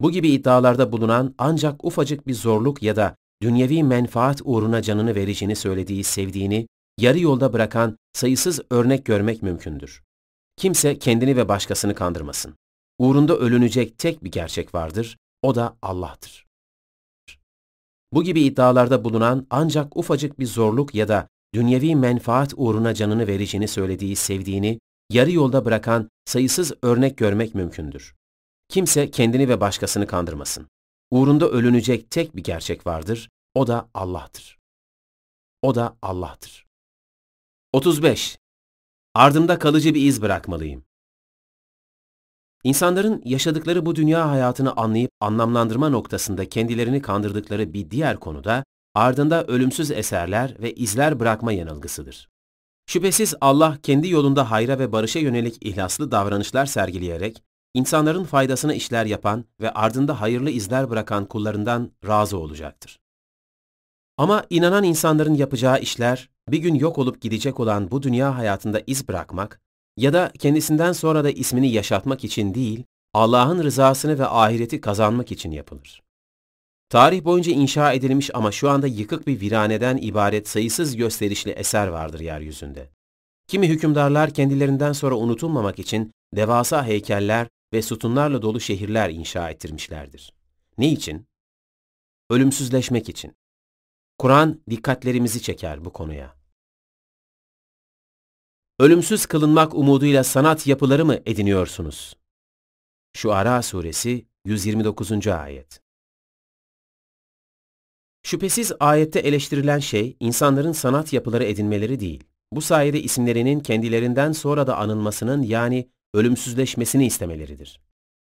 Bu 0.00 0.10
gibi 0.10 0.30
iddialarda 0.30 0.92
bulunan 0.92 1.34
ancak 1.38 1.84
ufacık 1.84 2.26
bir 2.26 2.34
zorluk 2.34 2.82
ya 2.82 2.96
da 2.96 3.16
dünyevi 3.42 3.82
menfaat 3.82 4.40
uğruna 4.44 4.82
canını 4.82 5.14
vereceğini 5.14 5.56
söylediği 5.56 6.04
sevdiğini 6.04 6.66
yarı 6.98 7.18
yolda 7.18 7.52
bırakan 7.52 7.98
sayısız 8.12 8.60
örnek 8.70 9.04
görmek 9.04 9.42
mümkündür. 9.42 10.02
Kimse 10.56 10.98
kendini 10.98 11.36
ve 11.36 11.48
başkasını 11.48 11.94
kandırmasın. 11.94 12.54
Uğrunda 12.98 13.36
ölünecek 13.36 13.98
tek 13.98 14.24
bir 14.24 14.30
gerçek 14.30 14.74
vardır, 14.74 15.16
o 15.44 15.54
da 15.54 15.76
Allah'tır. 15.82 16.46
Bu 18.12 18.22
gibi 18.22 18.42
iddialarda 18.42 19.04
bulunan 19.04 19.46
ancak 19.50 19.96
ufacık 19.96 20.38
bir 20.38 20.46
zorluk 20.46 20.94
ya 20.94 21.08
da 21.08 21.28
dünyevi 21.54 21.96
menfaat 21.96 22.54
uğruna 22.56 22.94
canını 22.94 23.26
vereceğini 23.26 23.68
söylediği 23.68 24.16
sevdiğini 24.16 24.80
yarı 25.10 25.32
yolda 25.32 25.64
bırakan 25.64 26.10
sayısız 26.24 26.72
örnek 26.82 27.18
görmek 27.18 27.54
mümkündür. 27.54 28.14
Kimse 28.68 29.10
kendini 29.10 29.48
ve 29.48 29.60
başkasını 29.60 30.06
kandırmasın. 30.06 30.68
Uğrunda 31.10 31.48
ölünecek 31.48 32.10
tek 32.10 32.36
bir 32.36 32.44
gerçek 32.44 32.86
vardır, 32.86 33.30
o 33.54 33.66
da 33.66 33.88
Allah'tır. 33.94 34.58
O 35.62 35.74
da 35.74 35.96
Allah'tır. 36.02 36.66
35. 37.72 38.38
Ardımda 39.14 39.58
kalıcı 39.58 39.94
bir 39.94 40.02
iz 40.02 40.22
bırakmalıyım. 40.22 40.84
İnsanların 42.64 43.22
yaşadıkları 43.24 43.86
bu 43.86 43.96
dünya 43.96 44.30
hayatını 44.30 44.72
anlayıp 44.76 45.10
anlamlandırma 45.20 45.88
noktasında 45.88 46.48
kendilerini 46.48 47.02
kandırdıkları 47.02 47.72
bir 47.72 47.90
diğer 47.90 48.20
konuda 48.20 48.64
ardında 48.94 49.44
ölümsüz 49.44 49.90
eserler 49.90 50.56
ve 50.62 50.74
izler 50.74 51.20
bırakma 51.20 51.52
yanılgısıdır. 51.52 52.28
Şüphesiz 52.86 53.34
Allah 53.40 53.78
kendi 53.82 54.08
yolunda 54.08 54.50
hayra 54.50 54.78
ve 54.78 54.92
barışa 54.92 55.18
yönelik 55.18 55.66
ihlaslı 55.66 56.10
davranışlar 56.10 56.66
sergileyerek 56.66 57.42
insanların 57.74 58.24
faydasına 58.24 58.74
işler 58.74 59.06
yapan 59.06 59.44
ve 59.60 59.70
ardında 59.70 60.20
hayırlı 60.20 60.50
izler 60.50 60.90
bırakan 60.90 61.24
kullarından 61.24 61.90
razı 62.06 62.38
olacaktır. 62.38 63.00
Ama 64.18 64.44
inanan 64.50 64.84
insanların 64.84 65.34
yapacağı 65.34 65.80
işler 65.80 66.30
bir 66.48 66.58
gün 66.58 66.74
yok 66.74 66.98
olup 66.98 67.20
gidecek 67.20 67.60
olan 67.60 67.90
bu 67.90 68.02
dünya 68.02 68.36
hayatında 68.36 68.82
iz 68.86 69.08
bırakmak 69.08 69.60
ya 69.96 70.12
da 70.12 70.32
kendisinden 70.38 70.92
sonra 70.92 71.24
da 71.24 71.30
ismini 71.30 71.72
yaşatmak 71.72 72.24
için 72.24 72.54
değil, 72.54 72.84
Allah'ın 73.14 73.64
rızasını 73.64 74.18
ve 74.18 74.26
ahireti 74.26 74.80
kazanmak 74.80 75.32
için 75.32 75.50
yapılır. 75.50 76.02
Tarih 76.88 77.24
boyunca 77.24 77.52
inşa 77.52 77.92
edilmiş 77.92 78.30
ama 78.34 78.52
şu 78.52 78.70
anda 78.70 78.86
yıkık 78.86 79.26
bir 79.26 79.40
viraneden 79.40 79.96
ibaret 79.96 80.48
sayısız 80.48 80.96
gösterişli 80.96 81.50
eser 81.50 81.86
vardır 81.86 82.20
yeryüzünde. 82.20 82.90
Kimi 83.46 83.68
hükümdarlar 83.68 84.30
kendilerinden 84.30 84.92
sonra 84.92 85.14
unutulmamak 85.14 85.78
için 85.78 86.12
devasa 86.36 86.86
heykeller 86.86 87.48
ve 87.72 87.82
sütunlarla 87.82 88.42
dolu 88.42 88.60
şehirler 88.60 89.10
inşa 89.10 89.50
ettirmişlerdir. 89.50 90.32
Ne 90.78 90.88
için? 90.88 91.26
ölümsüzleşmek 92.30 93.08
için. 93.08 93.36
Kur'an 94.18 94.60
dikkatlerimizi 94.70 95.42
çeker 95.42 95.84
bu 95.84 95.92
konuya. 95.92 96.34
Ölümsüz 98.78 99.26
kılınmak 99.26 99.74
umuduyla 99.74 100.24
sanat 100.24 100.66
yapıları 100.66 101.04
mı 101.04 101.18
ediniyorsunuz? 101.26 102.16
Şuara 103.16 103.62
Suresi 103.62 104.26
129. 104.44 105.26
Ayet 105.26 105.80
Şüphesiz 108.22 108.72
ayette 108.80 109.20
eleştirilen 109.20 109.78
şey, 109.78 110.16
insanların 110.20 110.72
sanat 110.72 111.12
yapıları 111.12 111.44
edinmeleri 111.44 112.00
değil. 112.00 112.24
Bu 112.52 112.60
sayede 112.60 113.02
isimlerinin 113.02 113.60
kendilerinden 113.60 114.32
sonra 114.32 114.66
da 114.66 114.76
anılmasının 114.76 115.42
yani 115.42 115.88
ölümsüzleşmesini 116.14 117.06
istemeleridir. 117.06 117.80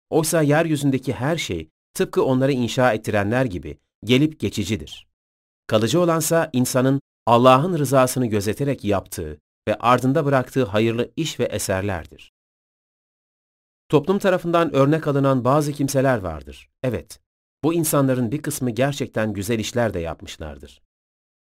Oysa 0.09 0.41
yeryüzündeki 0.41 1.13
her 1.13 1.37
şey, 1.37 1.69
tıpkı 1.93 2.23
onları 2.23 2.51
inşa 2.51 2.93
ettirenler 2.93 3.45
gibi, 3.45 3.77
gelip 4.03 4.39
geçicidir. 4.39 5.07
Kalıcı 5.67 6.01
olansa 6.01 6.49
insanın 6.53 7.01
Allah'ın 7.25 7.77
rızasını 7.77 8.25
gözeterek 8.25 8.83
yaptığı 8.83 9.42
ve 9.67 9.75
ardında 9.75 10.25
bıraktığı 10.25 10.63
hayırlı 10.63 11.11
iş 11.15 11.39
ve 11.39 11.43
eserlerdir. 11.43 12.33
Toplum 13.89 14.19
tarafından 14.19 14.75
örnek 14.75 15.07
alınan 15.07 15.45
bazı 15.45 15.71
kimseler 15.71 16.17
vardır. 16.17 16.69
Evet, 16.83 17.19
bu 17.63 17.73
insanların 17.73 18.31
bir 18.31 18.41
kısmı 18.41 18.69
gerçekten 18.69 19.33
güzel 19.33 19.59
işler 19.59 19.93
de 19.93 19.99
yapmışlardır. 19.99 20.81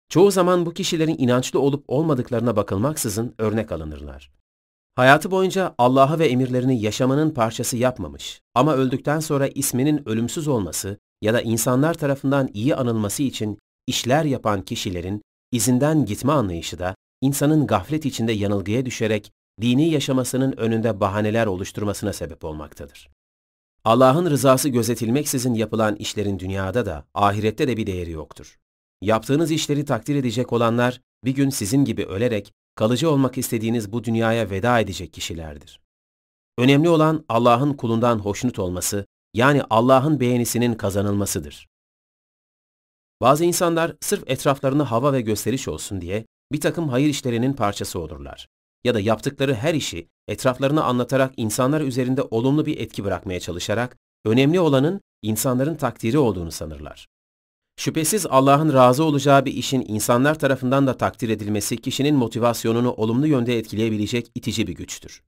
Çoğu 0.09 0.31
zaman 0.31 0.67
bu 0.67 0.75
kişilerin 0.75 1.19
inançlı 1.19 1.61
olup 1.61 1.85
olmadıklarına 1.89 2.57
bakılmaksızın 2.57 3.35
örnek 3.39 3.73
alınırlar. 3.73 4.33
Hayatı 4.95 5.31
boyunca 5.31 5.75
Allah'ı 5.79 6.19
ve 6.19 6.29
emirlerini 6.29 6.81
yaşamanın 6.81 7.31
parçası 7.31 7.77
yapmamış 7.77 8.41
ama 8.55 8.75
öldükten 8.75 9.21
sonra 9.21 9.49
isminin 9.49 10.09
ölümsüz 10.09 10.49
olması 10.49 10.99
ya 11.23 11.35
da 11.35 11.41
insanlar 11.41 11.95
tarafından 11.95 12.49
iyi 12.55 12.77
anılması 12.77 13.23
için 13.23 13.59
işler 13.87 14.25
yapan 14.25 14.63
kişilerin 14.63 15.23
izinden 15.53 16.05
gitme 16.07 16.33
anlayışı 16.33 16.79
da 16.79 16.95
insanın 17.23 17.67
gaflet 17.67 18.07
içinde 18.07 18.33
yanılgıya 18.33 18.87
düşerek 18.87 19.33
dini 19.61 19.91
yaşamasının 19.91 20.53
önünde 20.53 21.01
bahaneler 21.01 21.47
oluşturmasına 21.47 22.13
sebep 22.13 22.45
olmaktadır. 22.45 23.11
Allah'ın 23.85 24.31
rızası 24.31 24.69
gözetilmeksizin 24.69 25.55
yapılan 25.55 25.97
işlerin 25.97 26.39
dünyada 26.39 26.87
da, 26.87 27.05
ahirette 27.15 27.69
de 27.69 27.77
bir 27.77 27.87
değeri 27.87 28.11
yoktur. 28.11 28.59
Yaptığınız 29.01 29.51
işleri 29.51 29.85
takdir 29.85 30.17
edecek 30.17 30.53
olanlar, 30.53 31.01
bir 31.25 31.35
gün 31.35 31.51
sizin 31.51 31.85
gibi 31.85 32.05
ölerek, 32.05 32.53
kalıcı 32.75 33.11
olmak 33.11 33.39
istediğiniz 33.39 33.93
bu 33.93 34.05
dünyaya 34.05 34.51
veda 34.51 34.81
edecek 34.81 35.13
kişilerdir. 35.13 35.81
Önemli 36.59 36.89
olan 36.89 37.25
Allah'ın 37.29 37.75
kulundan 37.75 38.19
hoşnut 38.19 38.59
olması, 38.59 39.07
yani 39.35 39.63
Allah'ın 39.71 40.21
beğenisinin 40.21 40.75
kazanılmasıdır. 40.75 41.69
Bazı 43.21 43.45
insanlar 43.45 43.97
sırf 44.01 44.31
etraflarına 44.31 44.91
hava 44.91 45.13
ve 45.13 45.21
gösteriş 45.21 45.69
olsun 45.69 46.01
diye 46.01 46.25
bir 46.53 46.61
takım 46.61 46.89
hayır 46.89 47.09
işlerinin 47.09 47.53
parçası 47.53 47.99
olurlar. 47.99 48.49
Ya 48.85 48.95
da 48.95 49.01
yaptıkları 49.01 49.55
her 49.55 49.75
işi 49.75 50.09
etraflarına 50.29 50.83
anlatarak 50.85 51.33
insanlar 51.37 51.81
üzerinde 51.81 52.23
olumlu 52.23 52.67
bir 52.67 52.81
etki 52.81 53.05
bırakmaya 53.05 53.41
çalışarak 53.41 53.97
önemli 54.25 54.61
olanın 54.61 55.01
insanların 55.23 55.75
takdiri 55.75 56.19
olduğunu 56.19 56.51
sanırlar. 56.51 57.07
Şüphesiz 57.77 58.27
Allah'ın 58.27 58.73
razı 58.73 59.05
olacağı 59.05 59.45
bir 59.45 59.55
işin 59.55 59.85
insanlar 59.89 60.39
tarafından 60.39 60.87
da 60.87 60.97
takdir 60.97 61.29
edilmesi 61.29 61.77
kişinin 61.77 62.15
motivasyonunu 62.15 62.93
olumlu 62.93 63.27
yönde 63.27 63.59
etkileyebilecek 63.59 64.31
itici 64.35 64.67
bir 64.67 64.75
güçtür. 64.75 65.23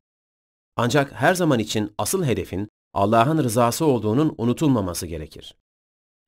Ancak 0.76 1.12
her 1.12 1.34
zaman 1.34 1.58
için 1.58 1.92
asıl 1.98 2.24
hedefin 2.24 2.68
Allah'ın 2.94 3.38
rızası 3.38 3.84
olduğunun 3.84 4.34
unutulmaması 4.38 5.06
gerekir. 5.06 5.54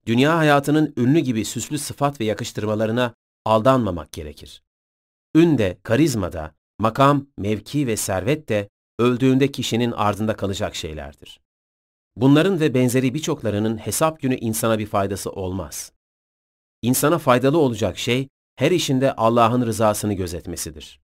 Dünya 0.06 0.38
hayatının 0.38 0.94
ünlü 0.96 1.18
gibi 1.18 1.44
süslü 1.44 1.78
sıfat 1.78 2.20
ve 2.20 2.24
yakıştırmalarına 2.24 3.14
aldanmamak 3.44 4.12
gerekir. 4.12 4.62
Ün 5.36 5.58
de, 5.58 5.78
karizma 5.82 6.32
da, 6.32 6.54
makam, 6.78 7.26
mevki 7.38 7.86
ve 7.86 7.96
servet 7.96 8.48
de 8.48 8.68
öldüğünde 8.98 9.52
kişinin 9.52 9.92
ardında 9.92 10.36
kalacak 10.36 10.74
şeylerdir. 10.74 11.40
Bunların 12.16 12.60
ve 12.60 12.74
benzeri 12.74 13.14
birçoklarının 13.14 13.78
hesap 13.78 14.20
günü 14.20 14.36
insana 14.36 14.78
bir 14.78 14.86
faydası 14.86 15.30
olmaz. 15.30 15.92
İnsana 16.82 17.18
faydalı 17.18 17.58
olacak 17.58 17.98
şey, 17.98 18.28
her 18.56 18.70
işinde 18.70 19.12
Allah'ın 19.12 19.66
rızasını 19.66 20.14
gözetmesidir. 20.14 21.00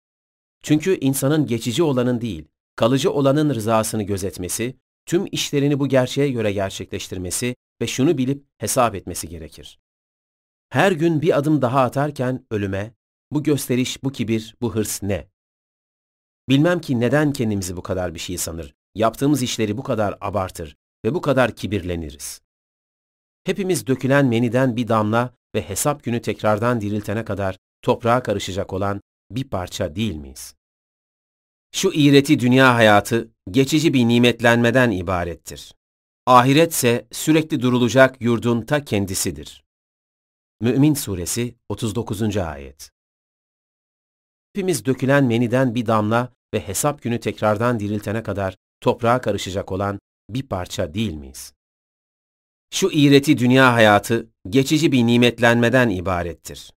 Çünkü 0.63 0.97
insanın 0.99 1.47
geçici 1.47 1.83
olanın 1.83 2.21
değil, 2.21 2.47
kalıcı 2.75 3.11
olanın 3.11 3.55
rızasını 3.55 4.03
gözetmesi, 4.03 4.77
tüm 5.05 5.25
işlerini 5.31 5.79
bu 5.79 5.87
gerçeğe 5.87 6.31
göre 6.31 6.51
gerçekleştirmesi 6.51 7.55
ve 7.81 7.87
şunu 7.87 8.17
bilip 8.17 8.45
hesap 8.57 8.95
etmesi 8.95 9.29
gerekir. 9.29 9.79
Her 10.69 10.91
gün 10.91 11.21
bir 11.21 11.37
adım 11.37 11.61
daha 11.61 11.81
atarken 11.81 12.45
ölüme, 12.51 12.93
bu 13.31 13.43
gösteriş, 13.43 14.03
bu 14.03 14.11
kibir, 14.11 14.55
bu 14.61 14.75
hırs 14.75 15.03
ne? 15.03 15.27
Bilmem 16.49 16.81
ki 16.81 16.99
neden 16.99 17.33
kendimizi 17.33 17.77
bu 17.77 17.81
kadar 17.81 18.13
bir 18.13 18.19
şey 18.19 18.37
sanır, 18.37 18.73
yaptığımız 18.95 19.41
işleri 19.41 19.77
bu 19.77 19.83
kadar 19.83 20.17
abartır 20.21 20.77
ve 21.05 21.13
bu 21.13 21.21
kadar 21.21 21.55
kibirleniriz. 21.55 22.41
Hepimiz 23.43 23.87
dökülen 23.87 24.25
meniden 24.25 24.75
bir 24.75 24.87
damla 24.87 25.33
ve 25.55 25.61
hesap 25.69 26.03
günü 26.03 26.21
tekrardan 26.21 26.81
diriltene 26.81 27.25
kadar 27.25 27.57
toprağa 27.81 28.23
karışacak 28.23 28.73
olan 28.73 29.01
bir 29.31 29.43
parça 29.43 29.95
değil 29.95 30.15
miyiz? 30.15 30.55
Şu 31.71 31.91
iğreti 31.93 32.39
dünya 32.39 32.75
hayatı 32.75 33.31
geçici 33.51 33.93
bir 33.93 34.07
nimetlenmeden 34.07 34.91
ibarettir. 34.91 35.73
Ahiretse 36.25 37.07
sürekli 37.11 37.61
durulacak 37.61 38.21
yurdun 38.21 38.61
ta 38.61 38.85
kendisidir. 38.85 39.63
Mü'min 40.61 40.93
Suresi 40.93 41.55
39. 41.69 42.37
Ayet 42.37 42.91
Hepimiz 44.53 44.85
dökülen 44.85 45.23
meniden 45.23 45.75
bir 45.75 45.85
damla 45.85 46.33
ve 46.53 46.67
hesap 46.67 47.01
günü 47.01 47.19
tekrardan 47.19 47.79
diriltene 47.79 48.23
kadar 48.23 48.55
toprağa 48.81 49.21
karışacak 49.21 49.71
olan 49.71 49.99
bir 50.29 50.47
parça 50.47 50.93
değil 50.93 51.13
miyiz? 51.13 51.53
Şu 52.73 52.89
iğreti 52.91 53.37
dünya 53.37 53.73
hayatı 53.73 54.29
geçici 54.49 54.91
bir 54.91 55.07
nimetlenmeden 55.07 55.89
ibarettir. 55.89 56.71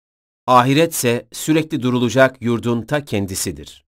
Ahiretse 0.47 1.27
sürekli 1.31 1.81
durulacak 1.81 2.41
yurdun 2.41 2.81
ta 2.81 3.05
kendisidir. 3.05 3.85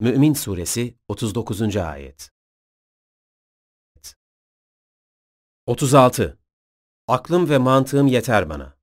Mü'min 0.00 0.34
Suresi 0.34 0.94
39. 1.08 1.76
Ayet 1.76 2.30
36. 5.66 6.38
Aklım 7.08 7.50
ve 7.50 7.58
mantığım 7.58 8.06
yeter 8.06 8.50
bana. 8.50 8.81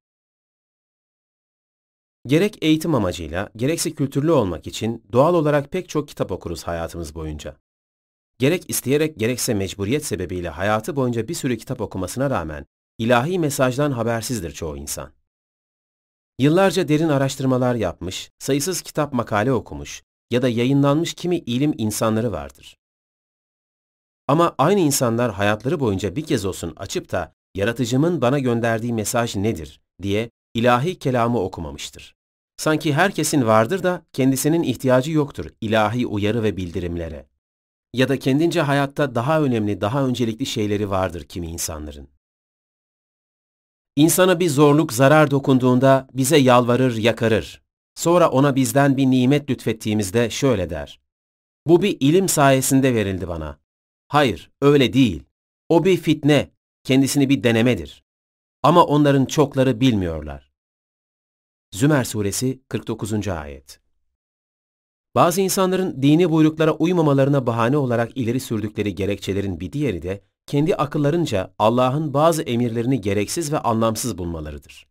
Gerek 2.26 2.58
eğitim 2.62 2.96
amacıyla, 2.96 3.50
gerekse 3.56 3.92
kültürlü 3.92 4.32
olmak 4.32 4.68
için 4.68 5.04
doğal 5.12 5.34
olarak 5.34 5.72
pek 5.72 5.90
çok 5.90 6.08
kitap 6.08 6.32
okuruz 6.32 6.64
hayatımız 6.64 7.16
boyunca. 7.16 7.58
Gerek 8.40 8.70
isteyerek 8.70 9.20
gerekse 9.20 9.54
mecburiyet 9.54 10.06
sebebiyle 10.06 10.50
hayatı 10.50 10.96
boyunca 10.96 11.28
bir 11.28 11.34
sürü 11.34 11.58
kitap 11.58 11.82
okumasına 11.82 12.30
rağmen 12.30 12.66
ilahi 12.98 13.40
mesajdan 13.40 13.92
habersizdir 13.92 14.52
çoğu 14.52 14.78
insan. 14.78 15.12
Yıllarca 16.40 16.88
derin 16.88 17.10
araştırmalar 17.10 17.76
yapmış, 17.76 18.32
sayısız 18.40 18.82
kitap 18.82 19.14
makale 19.14 19.52
okumuş 19.52 20.04
ya 20.32 20.42
da 20.42 20.50
yayınlanmış 20.50 21.14
kimi 21.14 21.38
ilim 21.38 21.74
insanları 21.78 22.32
vardır. 22.32 22.78
Ama 24.28 24.56
aynı 24.58 24.80
insanlar 24.80 25.32
hayatları 25.34 25.80
boyunca 25.80 26.16
bir 26.16 26.26
kez 26.26 26.46
olsun 26.46 26.74
açıp 26.76 27.12
da 27.12 27.34
yaratıcımın 27.56 28.22
bana 28.22 28.40
gönderdiği 28.40 28.94
mesaj 28.94 29.36
nedir 29.36 29.82
diye 30.02 30.30
ilahi 30.54 31.00
kelamı 31.00 31.40
okumamıştır. 31.40 32.16
Sanki 32.58 32.94
herkesin 32.94 33.46
vardır 33.46 33.84
da 33.84 34.06
kendisinin 34.14 34.64
ihtiyacı 34.64 35.12
yoktur 35.12 35.46
ilahi 35.62 36.08
uyarı 36.08 36.44
ve 36.44 36.58
bildirimlere. 36.58 37.26
Ya 37.94 38.10
da 38.10 38.20
kendince 38.20 38.62
hayatta 38.62 39.16
daha 39.16 39.42
önemli, 39.42 39.82
daha 39.82 40.06
öncelikli 40.06 40.46
şeyleri 40.46 40.90
vardır 40.90 41.24
kimi 41.24 41.48
insanların. 41.48 42.08
İnsana 43.96 44.40
bir 44.40 44.50
zorluk, 44.50 44.94
zarar 44.94 45.32
dokunduğunda 45.32 46.08
bize 46.14 46.38
yalvarır, 46.38 46.98
yakarır. 46.98 47.62
Sonra 47.96 48.30
ona 48.30 48.56
bizden 48.56 48.98
bir 48.98 49.06
nimet 49.06 49.50
lütfettiğimizde 49.50 50.30
şöyle 50.30 50.70
der. 50.70 51.00
Bu 51.68 51.82
bir 51.82 51.98
ilim 52.00 52.30
sayesinde 52.30 52.96
verildi 52.96 53.28
bana. 53.28 53.60
Hayır, 54.08 54.52
öyle 54.62 54.94
değil. 54.94 55.24
O 55.70 55.86
bir 55.86 55.98
fitne, 55.98 56.52
kendisini 56.84 57.30
bir 57.30 57.44
denemedir. 57.44 58.04
Ama 58.64 58.86
onların 58.86 59.26
çokları 59.26 59.82
bilmiyorlar. 59.82 60.52
Zümer 61.72 62.04
Suresi 62.04 62.62
49. 62.68 63.28
Ayet 63.28 63.80
Bazı 65.16 65.42
insanların 65.42 66.02
dini 66.02 66.32
buyruklara 66.32 66.72
uymamalarına 66.72 67.48
bahane 67.48 67.78
olarak 67.78 68.18
ileri 68.18 68.40
sürdükleri 68.40 68.96
gerekçelerin 68.96 69.60
bir 69.60 69.72
diğeri 69.72 70.02
de 70.02 70.24
kendi 70.46 70.76
akıllarınca 70.76 71.54
Allah'ın 71.60 72.14
bazı 72.14 72.42
emirlerini 72.42 73.02
gereksiz 73.02 73.52
ve 73.52 73.60
anlamsız 73.60 74.18
bulmalarıdır. 74.18 74.88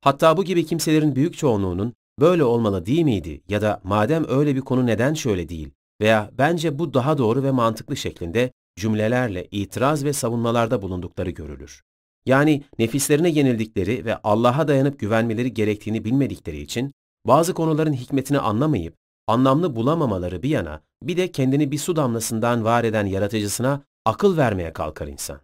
Hatta 0.00 0.36
bu 0.36 0.44
gibi 0.44 0.66
kimselerin 0.66 1.16
büyük 1.16 1.36
çoğunluğunun 1.36 1.94
böyle 2.20 2.44
olmalı 2.44 2.86
değil 2.86 3.02
miydi 3.02 3.42
ya 3.48 3.62
da 3.62 3.80
madem 3.84 4.24
öyle 4.28 4.56
bir 4.56 4.60
konu 4.60 4.86
neden 4.86 5.14
şöyle 5.14 5.48
değil 5.48 5.70
veya 6.00 6.30
bence 6.38 6.78
bu 6.78 6.94
daha 6.94 7.18
doğru 7.18 7.42
ve 7.42 7.50
mantıklı 7.50 7.96
şeklinde 7.96 8.52
cümlelerle 8.76 9.48
itiraz 9.50 10.04
ve 10.04 10.12
savunmalarda 10.12 10.82
bulundukları 10.82 11.30
görülür. 11.30 11.82
Yani 12.26 12.64
nefislerine 12.78 13.28
yenildikleri 13.28 14.04
ve 14.04 14.16
Allah'a 14.16 14.68
dayanıp 14.68 14.98
güvenmeleri 14.98 15.54
gerektiğini 15.54 16.04
bilmedikleri 16.04 16.60
için 16.60 16.92
bazı 17.26 17.54
konuların 17.54 17.92
hikmetini 17.92 18.38
anlamayıp 18.38 18.96
anlamlı 19.26 19.76
bulamamaları 19.76 20.42
bir 20.42 20.48
yana 20.48 20.82
bir 21.02 21.16
de 21.16 21.32
kendini 21.32 21.70
bir 21.70 21.78
su 21.78 21.96
damlasından 21.96 22.64
var 22.64 22.84
eden 22.84 23.06
yaratıcısına 23.06 23.84
akıl 24.04 24.36
vermeye 24.36 24.72
kalkar 24.72 25.06
insan. 25.06 25.40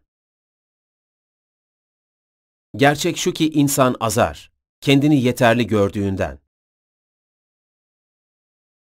Gerçek 2.76 3.16
şu 3.16 3.32
ki 3.32 3.50
insan 3.50 3.96
azar, 4.00 4.52
kendini 4.80 5.22
yeterli 5.22 5.66
gördüğünden. 5.66 6.38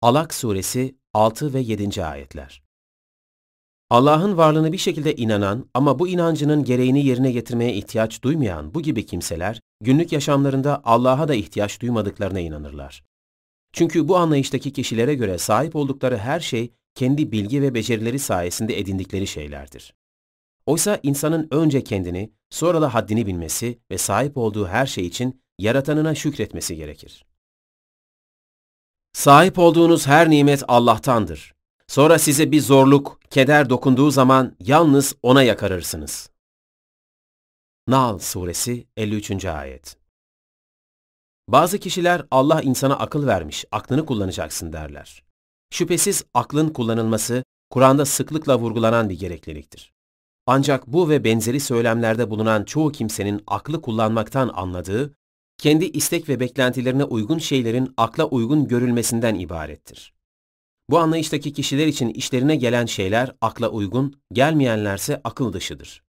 Alak 0.02 0.34
Suresi 0.34 0.96
6 1.14 1.54
ve 1.54 1.60
7. 1.60 2.04
ayetler. 2.04 2.65
Allah'ın 3.90 4.36
varlığını 4.36 4.72
bir 4.72 4.78
şekilde 4.78 5.16
inanan 5.16 5.70
ama 5.74 5.98
bu 5.98 6.08
inancının 6.08 6.64
gereğini 6.64 7.06
yerine 7.06 7.32
getirmeye 7.32 7.74
ihtiyaç 7.74 8.22
duymayan 8.22 8.74
bu 8.74 8.82
gibi 8.82 9.06
kimseler, 9.06 9.60
günlük 9.80 10.12
yaşamlarında 10.12 10.80
Allah'a 10.84 11.28
da 11.28 11.34
ihtiyaç 11.34 11.80
duymadıklarına 11.80 12.40
inanırlar. 12.40 13.04
Çünkü 13.72 14.08
bu 14.08 14.16
anlayıştaki 14.16 14.72
kişilere 14.72 15.14
göre 15.14 15.38
sahip 15.38 15.76
oldukları 15.76 16.18
her 16.18 16.40
şey 16.40 16.72
kendi 16.94 17.32
bilgi 17.32 17.62
ve 17.62 17.74
becerileri 17.74 18.18
sayesinde 18.18 18.78
edindikleri 18.78 19.26
şeylerdir. 19.26 19.94
Oysa 20.66 21.00
insanın 21.02 21.48
önce 21.50 21.84
kendini, 21.84 22.32
sonra 22.50 22.82
da 22.82 22.94
haddini 22.94 23.26
bilmesi 23.26 23.78
ve 23.90 23.98
sahip 23.98 24.36
olduğu 24.36 24.66
her 24.66 24.86
şey 24.86 25.06
için 25.06 25.42
yaratanına 25.58 26.14
şükretmesi 26.14 26.76
gerekir. 26.76 27.26
Sahip 29.12 29.58
olduğunuz 29.58 30.06
her 30.06 30.30
nimet 30.30 30.62
Allah'tandır. 30.68 31.55
Sonra 31.88 32.18
size 32.18 32.52
bir 32.52 32.60
zorluk, 32.60 33.20
keder 33.30 33.70
dokunduğu 33.70 34.10
zaman 34.10 34.56
yalnız 34.60 35.14
O'na 35.22 35.42
yakarırsınız. 35.42 36.30
Nahl 37.88 38.18
Suresi 38.18 38.86
53. 38.96 39.44
Ayet 39.44 39.96
Bazı 41.48 41.78
kişiler 41.78 42.26
Allah 42.30 42.62
insana 42.62 42.98
akıl 42.98 43.26
vermiş, 43.26 43.64
aklını 43.72 44.06
kullanacaksın 44.06 44.72
derler. 44.72 45.22
Şüphesiz 45.70 46.24
aklın 46.34 46.68
kullanılması, 46.68 47.44
Kur'an'da 47.70 48.04
sıklıkla 48.04 48.58
vurgulanan 48.58 49.08
bir 49.08 49.18
gerekliliktir. 49.18 49.92
Ancak 50.46 50.86
bu 50.86 51.08
ve 51.08 51.24
benzeri 51.24 51.60
söylemlerde 51.60 52.30
bulunan 52.30 52.64
çoğu 52.64 52.92
kimsenin 52.92 53.42
aklı 53.46 53.82
kullanmaktan 53.82 54.50
anladığı, 54.54 55.14
kendi 55.58 55.84
istek 55.84 56.28
ve 56.28 56.40
beklentilerine 56.40 57.04
uygun 57.04 57.38
şeylerin 57.38 57.94
akla 57.96 58.24
uygun 58.24 58.68
görülmesinden 58.68 59.34
ibarettir. 59.34 60.15
Bu 60.90 60.98
anlayıştaki 60.98 61.52
kişiler 61.52 61.86
için 61.86 62.08
işlerine 62.08 62.56
gelen 62.56 62.86
şeyler 62.86 63.32
akla 63.40 63.68
uygun, 63.68 64.20
gelmeyenlerse 64.32 65.20
akıl 65.24 65.52
dışıdır. 65.52 66.02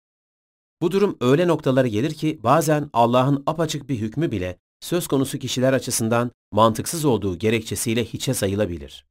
Bu 0.82 0.92
durum 0.92 1.18
öyle 1.22 1.48
noktalara 1.48 1.88
gelir 1.88 2.14
ki 2.14 2.40
bazen 2.44 2.90
Allah'ın 2.94 3.44
apaçık 3.46 3.90
bir 3.90 3.98
hükmü 3.98 4.32
bile 4.32 4.58
söz 4.80 5.08
konusu 5.08 5.40
kişiler 5.40 5.74
açısından 5.74 6.32
mantıksız 6.52 7.06
olduğu 7.06 7.40
gerekçesiyle 7.40 8.06
hiçe 8.06 8.34
sayılabilir. 8.34 9.06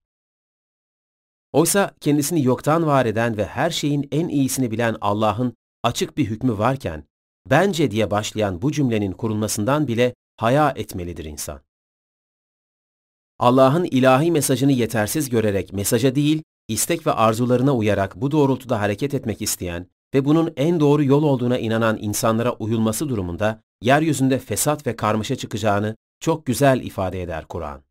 Oysa 1.52 1.94
kendisini 2.00 2.44
yoktan 2.44 2.86
var 2.86 3.06
eden 3.06 3.36
ve 3.36 3.44
her 3.44 3.70
şeyin 3.70 4.08
en 4.12 4.28
iyisini 4.28 4.70
bilen 4.70 4.96
Allah'ın 5.00 5.54
açık 5.82 6.16
bir 6.16 6.26
hükmü 6.26 6.58
varken, 6.58 7.04
bence 7.50 7.90
diye 7.90 8.10
başlayan 8.10 8.62
bu 8.62 8.72
cümlenin 8.72 9.12
kurulmasından 9.12 9.88
bile 9.88 10.14
haya 10.36 10.72
etmelidir 10.76 11.24
insan. 11.24 11.60
Allah'ın 13.38 13.84
ilahi 13.84 14.30
mesajını 14.30 14.72
yetersiz 14.72 15.30
görerek 15.30 15.72
mesaja 15.72 16.14
değil, 16.14 16.42
istek 16.68 17.06
ve 17.06 17.12
arzularına 17.12 17.76
uyarak 17.76 18.16
bu 18.16 18.30
doğrultuda 18.30 18.80
hareket 18.80 19.14
etmek 19.14 19.42
isteyen 19.42 19.86
ve 20.14 20.24
bunun 20.24 20.52
en 20.56 20.80
doğru 20.80 21.04
yol 21.04 21.22
olduğuna 21.22 21.58
inanan 21.58 21.98
insanlara 22.00 22.52
uyulması 22.52 23.08
durumunda 23.08 23.60
yeryüzünde 23.82 24.38
fesat 24.38 24.86
ve 24.86 24.96
karmaşa 24.96 25.36
çıkacağını 25.36 25.96
çok 26.20 26.46
güzel 26.46 26.80
ifade 26.80 27.22
eder 27.22 27.44
Kur'an. 27.48 27.82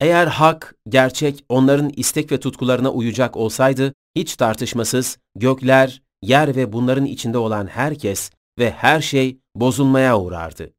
Eğer 0.00 0.26
hak, 0.26 0.74
gerçek 0.88 1.44
onların 1.48 1.90
istek 1.96 2.32
ve 2.32 2.40
tutkularına 2.40 2.90
uyacak 2.90 3.36
olsaydı, 3.36 3.94
hiç 4.16 4.36
tartışmasız 4.36 5.18
gökler, 5.34 6.02
yer 6.22 6.56
ve 6.56 6.72
bunların 6.72 7.04
içinde 7.04 7.38
olan 7.38 7.66
herkes 7.66 8.30
ve 8.58 8.70
her 8.70 9.00
şey 9.00 9.38
bozulmaya 9.54 10.18
uğrardı. 10.20 10.72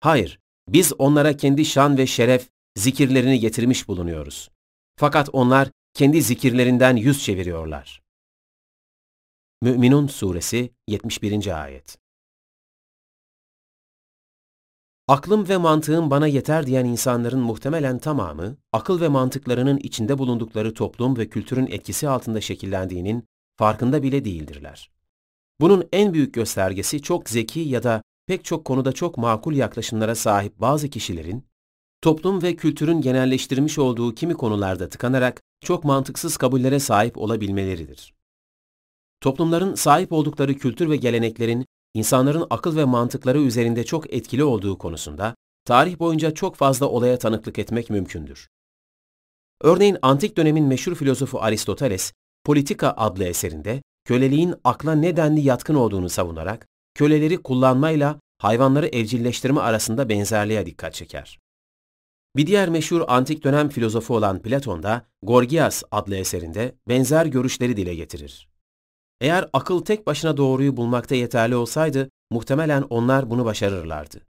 Hayır, 0.00 0.40
biz 0.68 0.92
onlara 0.98 1.36
kendi 1.36 1.64
şan 1.64 1.98
ve 1.98 2.06
şeref 2.06 2.48
zikirlerini 2.76 3.40
getirmiş 3.40 3.88
bulunuyoruz. 3.88 4.50
Fakat 4.96 5.28
onlar 5.32 5.68
kendi 5.94 6.22
zikirlerinden 6.22 6.96
yüz 6.96 7.24
çeviriyorlar. 7.24 8.02
Mü'minun 9.62 10.06
Suresi 10.06 10.70
71. 10.88 11.62
Ayet 11.62 11.98
Aklım 15.08 15.48
ve 15.48 15.56
mantığım 15.56 16.10
bana 16.10 16.26
yeter 16.26 16.66
diyen 16.66 16.84
insanların 16.84 17.40
muhtemelen 17.40 17.98
tamamı, 17.98 18.56
akıl 18.72 19.00
ve 19.00 19.08
mantıklarının 19.08 19.76
içinde 19.78 20.18
bulundukları 20.18 20.74
toplum 20.74 21.16
ve 21.16 21.28
kültürün 21.28 21.66
etkisi 21.66 22.08
altında 22.08 22.40
şekillendiğinin 22.40 23.24
farkında 23.56 24.02
bile 24.02 24.24
değildirler. 24.24 24.90
Bunun 25.60 25.88
en 25.92 26.14
büyük 26.14 26.34
göstergesi 26.34 27.02
çok 27.02 27.30
zeki 27.30 27.60
ya 27.60 27.82
da 27.82 28.02
pek 28.28 28.44
çok 28.44 28.64
konuda 28.64 28.92
çok 28.92 29.18
makul 29.18 29.54
yaklaşımlara 29.54 30.14
sahip 30.14 30.60
bazı 30.60 30.88
kişilerin, 30.88 31.44
toplum 32.02 32.42
ve 32.42 32.56
kültürün 32.56 33.00
genelleştirmiş 33.00 33.78
olduğu 33.78 34.14
kimi 34.14 34.34
konularda 34.34 34.88
tıkanarak 34.88 35.42
çok 35.64 35.84
mantıksız 35.84 36.36
kabullere 36.36 36.80
sahip 36.80 37.18
olabilmeleridir. 37.18 38.14
Toplumların 39.20 39.74
sahip 39.74 40.12
oldukları 40.12 40.54
kültür 40.54 40.90
ve 40.90 40.96
geleneklerin 40.96 41.66
insanların 41.94 42.46
akıl 42.50 42.76
ve 42.76 42.84
mantıkları 42.84 43.40
üzerinde 43.40 43.84
çok 43.84 44.14
etkili 44.14 44.44
olduğu 44.44 44.78
konusunda 44.78 45.34
tarih 45.64 45.98
boyunca 45.98 46.34
çok 46.34 46.56
fazla 46.56 46.86
olaya 46.86 47.18
tanıklık 47.18 47.58
etmek 47.58 47.90
mümkündür. 47.90 48.48
Örneğin 49.60 49.96
antik 50.02 50.36
dönemin 50.36 50.64
meşhur 50.64 50.94
filozofu 50.94 51.40
Aristoteles, 51.40 52.12
Politika 52.44 52.94
adlı 52.96 53.24
eserinde 53.24 53.82
köleliğin 54.04 54.54
akla 54.64 54.94
nedenli 54.94 55.40
yatkın 55.40 55.74
olduğunu 55.74 56.08
savunarak 56.08 56.66
köleleri 56.98 57.42
kullanmayla 57.42 58.20
hayvanları 58.38 58.86
evcilleştirme 58.86 59.60
arasında 59.60 60.08
benzerliğe 60.08 60.66
dikkat 60.66 60.94
çeker. 60.94 61.38
Bir 62.36 62.46
diğer 62.46 62.68
meşhur 62.68 63.02
antik 63.08 63.44
dönem 63.44 63.68
filozofu 63.68 64.16
olan 64.16 64.42
Platon 64.42 64.82
da 64.82 65.06
Gorgias 65.22 65.82
adlı 65.90 66.16
eserinde 66.16 66.74
benzer 66.88 67.26
görüşleri 67.26 67.76
dile 67.76 67.94
getirir. 67.94 68.48
Eğer 69.20 69.48
akıl 69.52 69.84
tek 69.84 70.06
başına 70.06 70.36
doğruyu 70.36 70.76
bulmakta 70.76 71.14
yeterli 71.14 71.56
olsaydı, 71.56 72.10
muhtemelen 72.30 72.82
onlar 72.82 73.30
bunu 73.30 73.44
başarırlardı. 73.44 74.26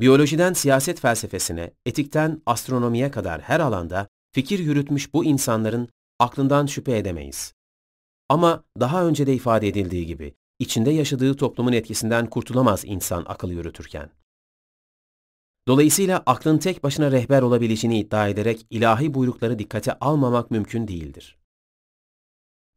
Biyolojiden 0.00 0.52
siyaset 0.52 1.00
felsefesine, 1.00 1.70
etikten 1.86 2.42
astronomiye 2.46 3.10
kadar 3.10 3.40
her 3.40 3.60
alanda 3.60 4.08
fikir 4.34 4.58
yürütmüş 4.58 5.14
bu 5.14 5.24
insanların 5.24 5.88
aklından 6.18 6.66
şüphe 6.66 6.98
edemeyiz. 6.98 7.52
Ama 8.28 8.64
daha 8.80 9.04
önce 9.04 9.26
de 9.26 9.34
ifade 9.34 9.68
edildiği 9.68 10.06
gibi, 10.06 10.34
içinde 10.58 10.90
yaşadığı 10.90 11.36
toplumun 11.36 11.72
etkisinden 11.72 12.26
kurtulamaz 12.26 12.82
insan 12.84 13.24
akıl 13.28 13.50
yürütürken. 13.50 14.10
Dolayısıyla 15.68 16.22
aklın 16.26 16.58
tek 16.58 16.82
başına 16.82 17.10
rehber 17.10 17.42
olabileceğini 17.42 17.98
iddia 17.98 18.28
ederek 18.28 18.66
ilahi 18.70 19.14
buyrukları 19.14 19.58
dikkate 19.58 19.98
almamak 19.98 20.50
mümkün 20.50 20.88
değildir. 20.88 21.38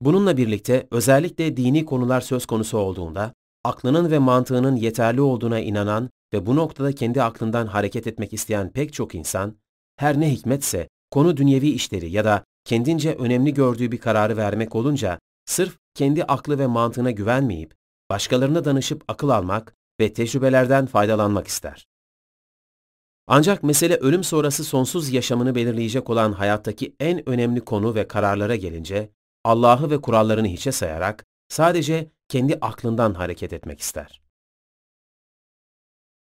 Bununla 0.01 0.38
birlikte 0.38 0.88
özellikle 0.92 1.58
dini 1.58 1.85
konular 1.85 2.22
söz 2.22 2.45
konusu 2.45 2.77
olduğunda, 2.77 3.34
aklının 3.64 4.11
ve 4.11 4.19
mantığının 4.19 4.76
yeterli 4.76 5.22
olduğuna 5.22 5.60
inanan 5.60 6.10
ve 6.34 6.45
bu 6.45 6.56
noktada 6.56 6.95
kendi 6.95 7.24
aklından 7.24 7.68
hareket 7.68 8.08
etmek 8.08 8.34
isteyen 8.34 8.72
pek 8.72 8.93
çok 8.93 9.16
insan, 9.16 9.56
her 9.95 10.19
ne 10.19 10.32
hikmetse 10.32 10.88
konu 11.11 11.38
dünyevi 11.38 11.69
işleri 11.69 12.11
ya 12.11 12.26
da 12.26 12.43
kendince 12.66 13.16
önemli 13.16 13.53
gördüğü 13.53 13.92
bir 13.92 13.98
kararı 13.98 14.38
vermek 14.38 14.76
olunca, 14.76 15.19
sırf 15.45 15.78
kendi 15.94 16.24
aklı 16.24 16.60
ve 16.60 16.68
mantığına 16.68 17.11
güvenmeyip, 17.11 17.76
başkalarına 18.10 18.66
danışıp 18.66 19.03
akıl 19.08 19.30
almak 19.30 19.76
ve 20.00 20.14
tecrübelerden 20.14 20.86
faydalanmak 20.86 21.48
ister. 21.48 21.88
Ancak 23.28 23.64
mesele 23.64 23.95
ölüm 23.95 24.24
sonrası 24.24 24.64
sonsuz 24.64 25.10
yaşamını 25.10 25.56
belirleyecek 25.56 26.10
olan 26.10 26.34
hayattaki 26.34 26.95
en 27.00 27.30
önemli 27.30 27.61
konu 27.61 27.95
ve 27.95 28.08
kararlara 28.08 28.56
gelince, 28.56 29.11
Allah'ı 29.44 29.90
ve 29.90 30.02
kurallarını 30.02 30.48
hiçe 30.48 30.72
sayarak 30.72 31.26
sadece 31.50 32.11
kendi 32.28 32.58
aklından 32.61 33.14
hareket 33.14 33.53
etmek 33.53 33.80
ister. 33.80 34.22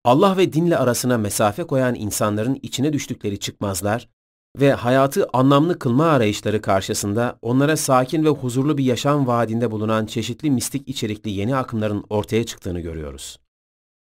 Allah 0.05 0.37
ve 0.37 0.53
dinle 0.53 0.79
arasına 0.79 1.19
mesafe 1.19 1.65
koyan 1.65 1.95
insanların 1.95 2.59
içine 2.63 2.93
düştükleri 2.93 3.41
çıkmazlar 3.41 4.09
ve 4.57 4.73
hayatı 4.73 5.29
anlamlı 5.33 5.79
kılma 5.79 6.07
arayışları 6.07 6.63
karşısında 6.63 7.39
onlara 7.43 7.77
sakin 7.77 8.25
ve 8.25 8.29
huzurlu 8.29 8.79
bir 8.79 8.85
yaşam 8.85 9.27
vaadinde 9.27 9.71
bulunan 9.71 10.07
çeşitli 10.07 10.51
mistik 10.51 10.89
içerikli 10.89 11.31
yeni 11.31 11.57
akımların 11.57 12.05
ortaya 12.11 12.47
çıktığını 12.47 12.81
görüyoruz. 12.81 13.39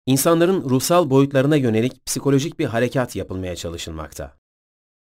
İnsanların 0.06 0.70
ruhsal 0.70 1.10
boyutlarına 1.10 1.56
yönelik 1.56 2.06
psikolojik 2.06 2.60
bir 2.60 2.66
harekat 2.66 3.16
yapılmaya 3.16 3.56
çalışılmakta. 3.56 4.38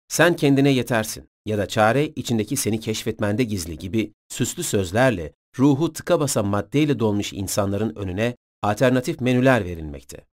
Sen 0.09 0.37
kendine 0.37 0.71
yetersin 0.71 1.29
ya 1.47 1.59
da 1.59 1.67
çare 1.69 2.07
içindeki 2.07 2.57
seni 2.57 2.81
keşfetmende 2.81 3.45
gizli 3.45 3.79
gibi 3.79 4.13
süslü 4.29 4.63
sözlerle 4.63 5.33
ruhu 5.59 5.93
tıka 5.93 6.21
basa 6.21 6.43
maddeyle 6.43 6.99
dolmuş 6.99 7.33
insanların 7.33 7.97
önüne 7.97 8.37
alternatif 8.63 9.21
menüler 9.21 9.65
verilmekte. 9.65 10.27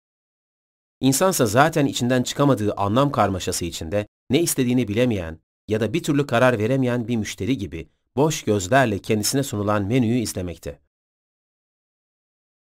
İnsansa 1.01 1.45
zaten 1.45 1.85
içinden 1.85 2.23
çıkamadığı 2.23 2.73
anlam 2.73 3.11
karmaşası 3.11 3.65
içinde 3.65 4.07
ne 4.29 4.41
istediğini 4.41 4.87
bilemeyen 4.87 5.39
ya 5.67 5.79
da 5.79 5.93
bir 5.93 6.03
türlü 6.03 6.27
karar 6.27 6.59
veremeyen 6.59 7.07
bir 7.07 7.15
müşteri 7.15 7.57
gibi 7.57 7.89
boş 8.15 8.43
gözlerle 8.43 8.99
kendisine 8.99 9.43
sunulan 9.43 9.83
menüyü 9.83 10.19
izlemekte. 10.19 10.79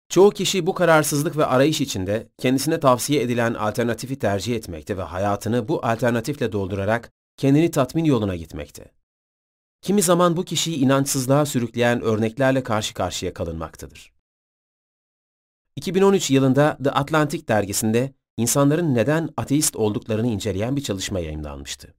Çoğu 0.09 0.31
kişi 0.31 0.65
bu 0.65 0.73
kararsızlık 0.73 1.37
ve 1.37 1.45
arayış 1.45 1.81
içinde 1.81 2.27
kendisine 2.37 2.79
tavsiye 2.79 3.21
edilen 3.21 3.53
alternatifi 3.53 4.19
tercih 4.19 4.55
etmekte 4.55 4.97
ve 4.97 5.01
hayatını 5.01 5.67
bu 5.67 5.85
alternatifle 5.85 6.51
doldurarak 6.51 7.11
kendini 7.37 7.71
tatmin 7.71 8.03
yoluna 8.03 8.35
gitmekte. 8.35 8.91
Kimi 9.81 10.01
zaman 10.01 10.37
bu 10.37 10.45
kişiyi 10.45 10.77
inançsızlığa 10.77 11.45
sürükleyen 11.45 12.01
örneklerle 12.01 12.63
karşı 12.63 12.93
karşıya 12.93 13.33
kalınmaktadır. 13.33 14.13
2013 15.75 16.31
yılında 16.31 16.77
The 16.83 16.91
Atlantic 16.91 17.47
dergisinde 17.47 18.13
insanların 18.37 18.95
neden 18.95 19.29
ateist 19.37 19.75
olduklarını 19.75 20.27
inceleyen 20.27 20.75
bir 20.75 20.81
çalışma 20.83 21.19
yayımlanmıştı. 21.19 21.93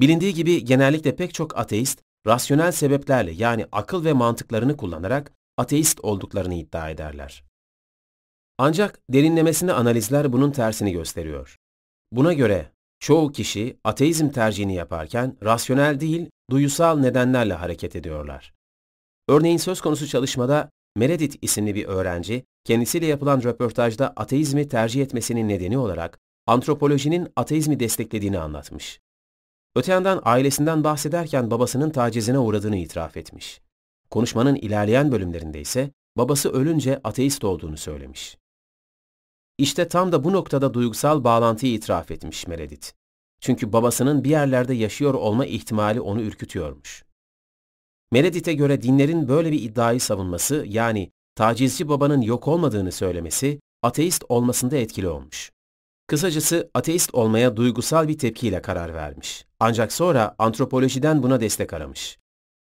Bilindiği 0.00 0.34
gibi 0.34 0.64
genellikle 0.64 1.16
pek 1.16 1.34
çok 1.34 1.58
ateist, 1.58 2.02
rasyonel 2.26 2.72
sebeplerle 2.72 3.32
yani 3.32 3.66
akıl 3.72 4.04
ve 4.04 4.12
mantıklarını 4.12 4.76
kullanarak 4.76 5.32
ateist 5.56 6.00
olduklarını 6.00 6.54
iddia 6.54 6.90
ederler. 6.90 7.44
Ancak 8.58 9.00
derinlemesine 9.10 9.72
analizler 9.72 10.32
bunun 10.32 10.50
tersini 10.50 10.92
gösteriyor. 10.92 11.58
Buna 12.12 12.32
göre 12.32 12.72
çoğu 13.00 13.32
kişi 13.32 13.76
ateizm 13.84 14.28
tercihini 14.28 14.74
yaparken 14.74 15.36
rasyonel 15.44 16.00
değil, 16.00 16.30
duyusal 16.50 16.98
nedenlerle 16.98 17.54
hareket 17.54 17.96
ediyorlar. 17.96 18.54
Örneğin 19.28 19.56
söz 19.56 19.80
konusu 19.80 20.06
çalışmada 20.06 20.70
Meredith 20.96 21.36
isimli 21.42 21.74
bir 21.74 21.84
öğrenci, 21.84 22.44
kendisiyle 22.64 23.06
yapılan 23.06 23.42
röportajda 23.42 24.12
ateizmi 24.16 24.68
tercih 24.68 25.02
etmesinin 25.02 25.48
nedeni 25.48 25.78
olarak 25.78 26.18
antropolojinin 26.46 27.28
ateizmi 27.36 27.80
desteklediğini 27.80 28.38
anlatmış. 28.38 29.00
Öte 29.76 29.92
yandan 29.92 30.20
ailesinden 30.24 30.84
bahsederken 30.84 31.50
babasının 31.50 31.90
tacizine 31.90 32.38
uğradığını 32.38 32.76
itiraf 32.76 33.16
etmiş. 33.16 33.60
Konuşmanın 34.10 34.54
ilerleyen 34.54 35.12
bölümlerinde 35.12 35.60
ise 35.60 35.90
babası 36.16 36.52
ölünce 36.52 37.00
ateist 37.04 37.44
olduğunu 37.44 37.76
söylemiş. 37.76 38.38
İşte 39.58 39.88
tam 39.88 40.12
da 40.12 40.24
bu 40.24 40.32
noktada 40.32 40.74
duygusal 40.74 41.24
bağlantıyı 41.24 41.72
itiraf 41.72 42.10
etmiş 42.10 42.46
Meredith. 42.46 42.90
Çünkü 43.40 43.72
babasının 43.72 44.24
bir 44.24 44.30
yerlerde 44.30 44.74
yaşıyor 44.74 45.14
olma 45.14 45.46
ihtimali 45.46 46.00
onu 46.00 46.22
ürkütüyormuş. 46.22 47.04
Meredith'e 48.12 48.52
göre 48.52 48.82
dinlerin 48.82 49.28
böyle 49.28 49.52
bir 49.52 49.62
iddiayı 49.62 50.00
savunması 50.00 50.64
yani 50.68 51.10
tacizci 51.34 51.88
babanın 51.88 52.20
yok 52.20 52.48
olmadığını 52.48 52.92
söylemesi 52.92 53.60
ateist 53.82 54.24
olmasında 54.28 54.76
etkili 54.76 55.08
olmuş. 55.08 55.52
Kısacası 56.06 56.70
ateist 56.74 57.14
olmaya 57.14 57.56
duygusal 57.56 58.08
bir 58.08 58.18
tepkiyle 58.18 58.62
karar 58.62 58.94
vermiş. 58.94 59.46
Ancak 59.60 59.92
sonra 59.92 60.34
antropolojiden 60.38 61.22
buna 61.22 61.40
destek 61.40 61.72
aramış. 61.72 62.18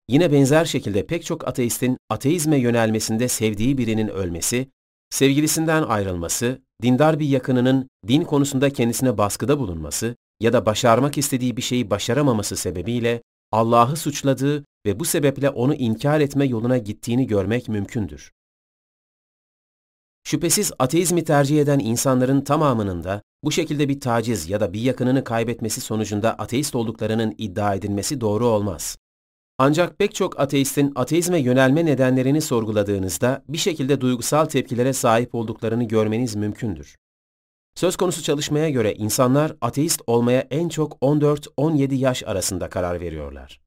Yine 0.09 0.33
benzer 0.33 0.65
şekilde 0.65 1.07
pek 1.07 1.25
çok 1.25 1.49
ateistin 1.49 1.97
ateizme 2.11 2.57
yönelmesinde 2.57 3.29
sevdiği 3.29 3.79
birinin 3.79 4.09
ölmesi, 4.09 4.69
sevgilisinden 5.11 5.83
ayrılması, 5.83 6.63
dindar 6.83 7.19
bir 7.19 7.27
yakınının 7.27 7.89
din 8.09 8.23
konusunda 8.23 8.71
kendisine 8.71 9.19
baskıda 9.19 9.59
bulunması 9.59 10.17
ya 10.41 10.53
da 10.53 10.67
başarmak 10.67 11.19
istediği 11.19 11.57
bir 11.57 11.63
şeyi 11.63 11.91
başaramaması 11.91 12.57
sebebiyle 12.57 13.23
Allah'ı 13.53 13.97
suçladığı 13.97 14.65
ve 14.87 15.01
bu 15.01 15.05
sebeple 15.05 15.51
onu 15.51 15.75
inkar 15.75 16.21
etme 16.21 16.45
yoluna 16.45 16.79
gittiğini 16.79 17.27
görmek 17.27 17.69
mümkündür. 17.69 18.33
Şüphesiz 20.25 20.73
ateizmi 20.79 21.25
tercih 21.25 21.61
eden 21.61 21.79
insanların 21.79 22.41
tamamının 22.41 23.05
da 23.05 23.23
bu 23.45 23.53
şekilde 23.53 23.89
bir 23.89 24.01
taciz 24.01 24.51
ya 24.51 24.61
da 24.61 24.73
bir 24.73 24.81
yakınını 24.81 25.25
kaybetmesi 25.25 25.81
sonucunda 25.81 26.35
ateist 26.35 26.75
olduklarının 26.75 27.35
iddia 27.39 27.75
edilmesi 27.75 28.21
doğru 28.21 28.47
olmaz. 28.47 28.97
Ancak 29.59 29.99
pek 29.99 30.15
çok 30.15 30.41
ateistin 30.41 30.93
ateizme 30.95 31.41
yönelme 31.41 31.87
nedenlerini 31.87 32.41
sorguladığınızda 32.41 33.45
bir 33.49 33.59
şekilde 33.59 34.01
duygusal 34.01 34.45
tepkilere 34.45 34.93
sahip 34.93 35.35
olduklarını 35.35 35.85
görmeniz 35.85 36.35
mümkündür. 36.35 36.97
Söz 37.75 37.97
konusu 37.97 38.23
çalışmaya 38.23 38.71
göre 38.71 38.95
insanlar 38.95 39.57
ateist 39.61 40.03
olmaya 40.07 40.47
en 40.51 40.69
çok 40.69 40.93
14-17 40.93 41.95
yaş 41.95 42.23
arasında 42.23 42.69
karar 42.69 43.01
veriyorlar. 43.01 43.61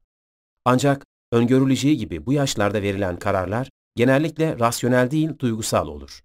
Ancak 0.64 1.06
öngörüleceği 1.32 1.96
gibi 1.96 2.26
bu 2.26 2.32
yaşlarda 2.32 2.82
verilen 2.82 3.18
kararlar 3.18 3.68
genellikle 3.96 4.58
rasyonel 4.58 5.10
değil 5.10 5.38
duygusal 5.38 5.86
olur. 5.88 6.20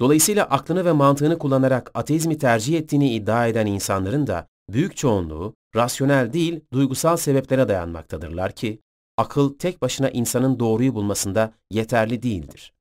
Dolayısıyla 0.00 0.44
aklını 0.44 0.84
ve 0.84 0.92
mantığını 0.92 1.38
kullanarak 1.38 1.90
ateizmi 1.94 2.38
tercih 2.38 2.78
ettiğini 2.78 3.14
iddia 3.14 3.46
eden 3.46 3.66
insanların 3.66 4.26
da 4.26 4.46
büyük 4.68 4.96
çoğunluğu 4.96 5.54
rasyonel 5.76 6.32
değil 6.32 6.60
duygusal 6.72 7.16
sebeplere 7.16 7.68
dayanmaktadırlar 7.68 8.52
ki 8.52 8.80
akıl 9.16 9.58
tek 9.58 9.82
başına 9.82 10.10
insanın 10.10 10.58
doğruyu 10.58 10.94
bulmasında 10.94 11.52
yeterli 11.70 12.22
değildir. 12.22 12.72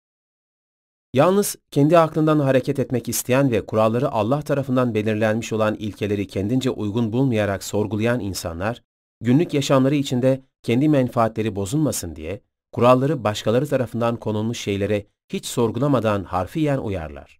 Yalnız 1.14 1.56
kendi 1.72 1.98
aklından 1.98 2.40
hareket 2.40 2.80
etmek 2.80 3.10
isteyen 3.10 3.52
ve 3.52 3.66
kuralları 3.66 4.12
Allah 4.12 4.42
tarafından 4.42 4.94
belirlenmiş 4.94 5.54
olan 5.54 5.76
ilkeleri 5.76 6.28
kendince 6.28 6.70
uygun 6.70 7.14
bulmayarak 7.14 7.64
sorgulayan 7.64 8.20
insanlar, 8.20 8.84
günlük 9.22 9.54
yaşamları 9.54 9.96
içinde 9.96 10.44
kendi 10.64 10.90
menfaatleri 10.90 11.56
bozulmasın 11.56 12.16
diye 12.16 12.42
kuralları 12.72 13.24
başkaları 13.24 13.68
tarafından 13.68 14.16
konulmuş 14.16 14.60
şeylere 14.60 15.06
hiç 15.30 15.46
sorgulamadan 15.46 16.24
harfiyen 16.24 16.78
uyarlar. 16.78 17.40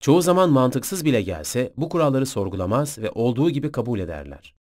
Çoğu 0.00 0.22
zaman 0.22 0.50
mantıksız 0.50 1.04
bile 1.04 1.22
gelse 1.22 1.72
bu 1.76 1.88
kuralları 1.88 2.26
sorgulamaz 2.26 2.98
ve 2.98 3.10
olduğu 3.10 3.50
gibi 3.50 3.72
kabul 3.72 3.98
ederler. 3.98 4.54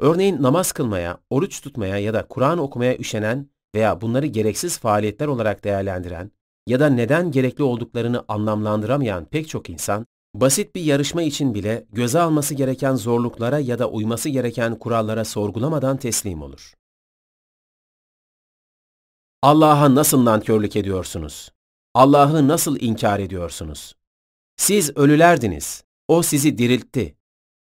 Örneğin 0.00 0.42
namaz 0.42 0.72
kılmaya, 0.72 1.18
oruç 1.30 1.60
tutmaya 1.60 1.98
ya 1.98 2.14
da 2.14 2.28
Kur'an 2.28 2.58
okumaya 2.58 2.98
üşenen 2.98 3.50
veya 3.74 4.00
bunları 4.00 4.26
gereksiz 4.26 4.78
faaliyetler 4.78 5.26
olarak 5.26 5.64
değerlendiren 5.64 6.30
ya 6.66 6.80
da 6.80 6.88
neden 6.88 7.30
gerekli 7.30 7.64
olduklarını 7.64 8.24
anlamlandıramayan 8.28 9.24
pek 9.24 9.48
çok 9.48 9.70
insan, 9.70 10.06
basit 10.34 10.74
bir 10.74 10.80
yarışma 10.80 11.22
için 11.22 11.54
bile 11.54 11.86
göze 11.92 12.20
alması 12.20 12.54
gereken 12.54 12.94
zorluklara 12.94 13.58
ya 13.58 13.78
da 13.78 13.90
uyması 13.90 14.28
gereken 14.28 14.78
kurallara 14.78 15.24
sorgulamadan 15.24 15.96
teslim 15.96 16.42
olur. 16.42 16.74
Allah'a 19.42 19.94
nasıl 19.94 20.24
nankörlük 20.24 20.76
ediyorsunuz? 20.76 21.50
Allah'ı 21.94 22.48
nasıl 22.48 22.80
inkar 22.80 23.18
ediyorsunuz? 23.18 23.94
Siz 24.56 24.96
ölülerdiniz. 24.96 25.84
O 26.08 26.22
sizi 26.22 26.58
diriltti. 26.58 27.16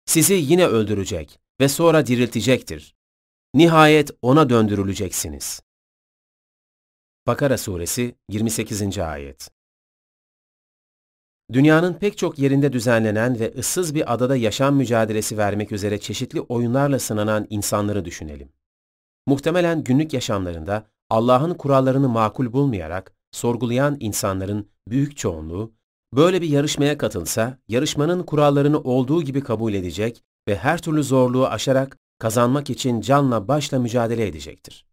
Sizi 0.06 0.34
yine 0.34 0.66
öldürecek 0.66 1.40
ve 1.60 1.68
sonra 1.68 2.06
diriltecektir. 2.06 2.94
Nihayet 3.54 4.10
ona 4.22 4.50
döndürüleceksiniz. 4.50 5.60
Bakara 7.28 7.58
Suresi 7.58 8.14
28. 8.30 8.98
Ayet 8.98 9.48
Dünyanın 11.52 11.94
pek 11.94 12.18
çok 12.18 12.38
yerinde 12.38 12.72
düzenlenen 12.72 13.40
ve 13.40 13.54
ıssız 13.58 13.94
bir 13.94 14.14
adada 14.14 14.36
yaşam 14.36 14.76
mücadelesi 14.76 15.38
vermek 15.38 15.72
üzere 15.72 16.00
çeşitli 16.00 16.40
oyunlarla 16.40 16.98
sınanan 16.98 17.46
insanları 17.50 18.04
düşünelim. 18.04 18.48
Muhtemelen 19.26 19.84
günlük 19.84 20.12
yaşamlarında 20.12 20.86
Allah'ın 21.10 21.54
kurallarını 21.54 22.08
makul 22.08 22.52
bulmayarak 22.52 23.12
sorgulayan 23.32 23.96
insanların 24.00 24.68
büyük 24.88 25.16
çoğunluğu 25.16 25.72
böyle 26.14 26.42
bir 26.42 26.48
yarışmaya 26.48 26.98
katılsa, 26.98 27.58
yarışmanın 27.68 28.22
kurallarını 28.22 28.80
olduğu 28.80 29.22
gibi 29.22 29.40
kabul 29.40 29.74
edecek 29.74 30.22
ve 30.48 30.56
her 30.56 30.82
türlü 30.82 31.02
zorluğu 31.02 31.46
aşarak 31.46 31.98
kazanmak 32.18 32.70
için 32.70 33.00
canla 33.00 33.48
başla 33.48 33.78
mücadele 33.78 34.26
edecektir. 34.26 34.87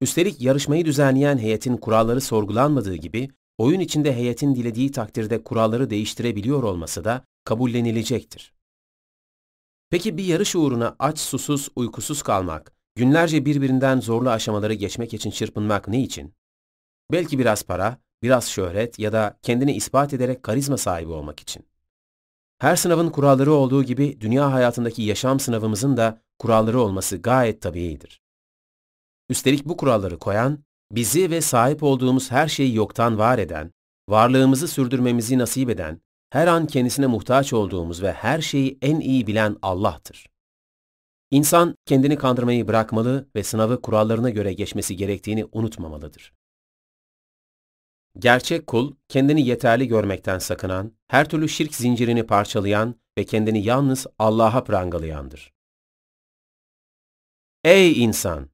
Üstelik 0.00 0.40
yarışmayı 0.40 0.84
düzenleyen 0.84 1.38
heyetin 1.38 1.76
kuralları 1.76 2.20
sorgulanmadığı 2.20 2.94
gibi, 2.94 3.28
oyun 3.58 3.80
içinde 3.80 4.16
heyetin 4.16 4.54
dilediği 4.54 4.92
takdirde 4.92 5.42
kuralları 5.44 5.90
değiştirebiliyor 5.90 6.62
olması 6.62 7.04
da 7.04 7.24
kabullenilecektir. 7.44 8.52
Peki 9.90 10.16
bir 10.16 10.24
yarış 10.24 10.56
uğruna 10.56 10.96
aç, 10.98 11.18
susuz, 11.18 11.68
uykusuz 11.76 12.22
kalmak, 12.22 12.72
günlerce 12.94 13.44
birbirinden 13.44 14.00
zorlu 14.00 14.30
aşamaları 14.30 14.74
geçmek 14.74 15.14
için 15.14 15.30
çırpınmak 15.30 15.88
ne 15.88 16.02
için? 16.02 16.34
Belki 17.12 17.38
biraz 17.38 17.62
para, 17.62 17.98
biraz 18.22 18.50
şöhret 18.50 18.98
ya 18.98 19.12
da 19.12 19.38
kendini 19.42 19.72
ispat 19.72 20.14
ederek 20.14 20.42
karizma 20.42 20.76
sahibi 20.76 21.10
olmak 21.10 21.40
için. 21.40 21.66
Her 22.58 22.76
sınavın 22.76 23.10
kuralları 23.10 23.52
olduğu 23.52 23.84
gibi 23.84 24.20
dünya 24.20 24.52
hayatındaki 24.52 25.02
yaşam 25.02 25.40
sınavımızın 25.40 25.96
da 25.96 26.22
kuralları 26.38 26.80
olması 26.80 27.16
gayet 27.16 27.62
tabiidir. 27.62 28.23
Üstelik 29.34 29.64
bu 29.64 29.76
kuralları 29.76 30.18
koyan, 30.18 30.64
bizi 30.90 31.30
ve 31.30 31.40
sahip 31.40 31.82
olduğumuz 31.82 32.30
her 32.30 32.48
şeyi 32.48 32.74
yoktan 32.74 33.18
var 33.18 33.38
eden, 33.38 33.72
varlığımızı 34.08 34.68
sürdürmemizi 34.68 35.38
nasip 35.38 35.70
eden, 35.70 36.00
her 36.30 36.46
an 36.46 36.66
kendisine 36.66 37.06
muhtaç 37.06 37.52
olduğumuz 37.52 38.02
ve 38.02 38.12
her 38.12 38.40
şeyi 38.40 38.78
en 38.82 39.00
iyi 39.00 39.26
bilen 39.26 39.56
Allah'tır. 39.62 40.26
İnsan 41.30 41.76
kendini 41.86 42.16
kandırmayı 42.16 42.68
bırakmalı 42.68 43.28
ve 43.36 43.42
sınavı 43.42 43.82
kurallarına 43.82 44.30
göre 44.30 44.52
geçmesi 44.52 44.96
gerektiğini 44.96 45.46
unutmamalıdır. 45.52 46.32
Gerçek 48.18 48.66
kul, 48.66 48.94
kendini 49.08 49.46
yeterli 49.46 49.88
görmekten 49.88 50.38
sakınan, 50.38 50.92
her 51.08 51.28
türlü 51.28 51.48
şirk 51.48 51.74
zincirini 51.74 52.26
parçalayan 52.26 52.94
ve 53.18 53.24
kendini 53.24 53.64
yalnız 53.64 54.06
Allah'a 54.18 54.64
prangalayandır. 54.64 55.52
Ey 57.64 58.04
insan! 58.04 58.53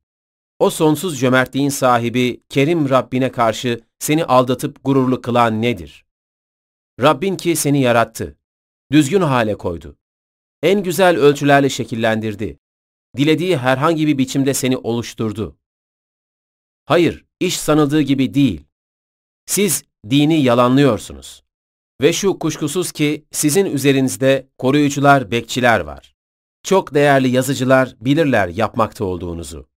O 0.61 0.71
sonsuz 0.71 1.21
cömertliğin 1.21 1.69
sahibi, 1.69 2.43
kerim 2.49 2.91
Rabbine 2.91 3.33
karşı 3.33 3.81
seni 3.99 4.25
aldatıp 4.25 4.85
gururlu 4.85 5.23
kılan 5.23 5.63
nedir? 5.63 6.05
Rabbin 7.01 7.37
ki 7.37 7.57
seni 7.57 7.81
yarattı, 7.81 8.39
düzgün 8.93 9.21
hale 9.21 9.55
koydu. 9.55 9.97
En 10.63 10.83
güzel 10.83 11.17
ölçülerle 11.17 11.69
şekillendirdi. 11.69 12.59
Dilediği 13.17 13.57
herhangi 13.57 14.07
bir 14.07 14.19
biçimde 14.19 14.55
seni 14.55 14.77
oluşturdu. 14.77 15.57
Hayır, 16.85 17.25
iş 17.41 17.61
sanıldığı 17.61 18.03
gibi 18.03 18.35
değil. 18.35 18.65
Siz 19.47 19.85
dini 20.11 20.43
yalanlıyorsunuz. 20.43 21.43
Ve 22.01 22.13
şu 22.13 22.39
kuşkusuz 22.39 22.93
ki 22.93 23.25
sizin 23.31 23.67
üzerinizde 23.67 24.49
koruyucular, 24.59 25.31
bekçiler 25.31 25.81
var. 25.81 26.15
Çok 26.63 26.95
değerli 26.95 27.29
yazıcılar 27.29 27.97
bilirler 28.01 28.49
yapmakta 28.49 29.05
olduğunuzu. 29.05 29.71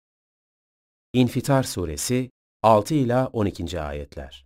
İnfitar 1.15 1.63
Suresi 1.63 2.31
6 2.63 2.93
ila 2.93 3.27
12. 3.27 3.81
ayetler. 3.81 4.45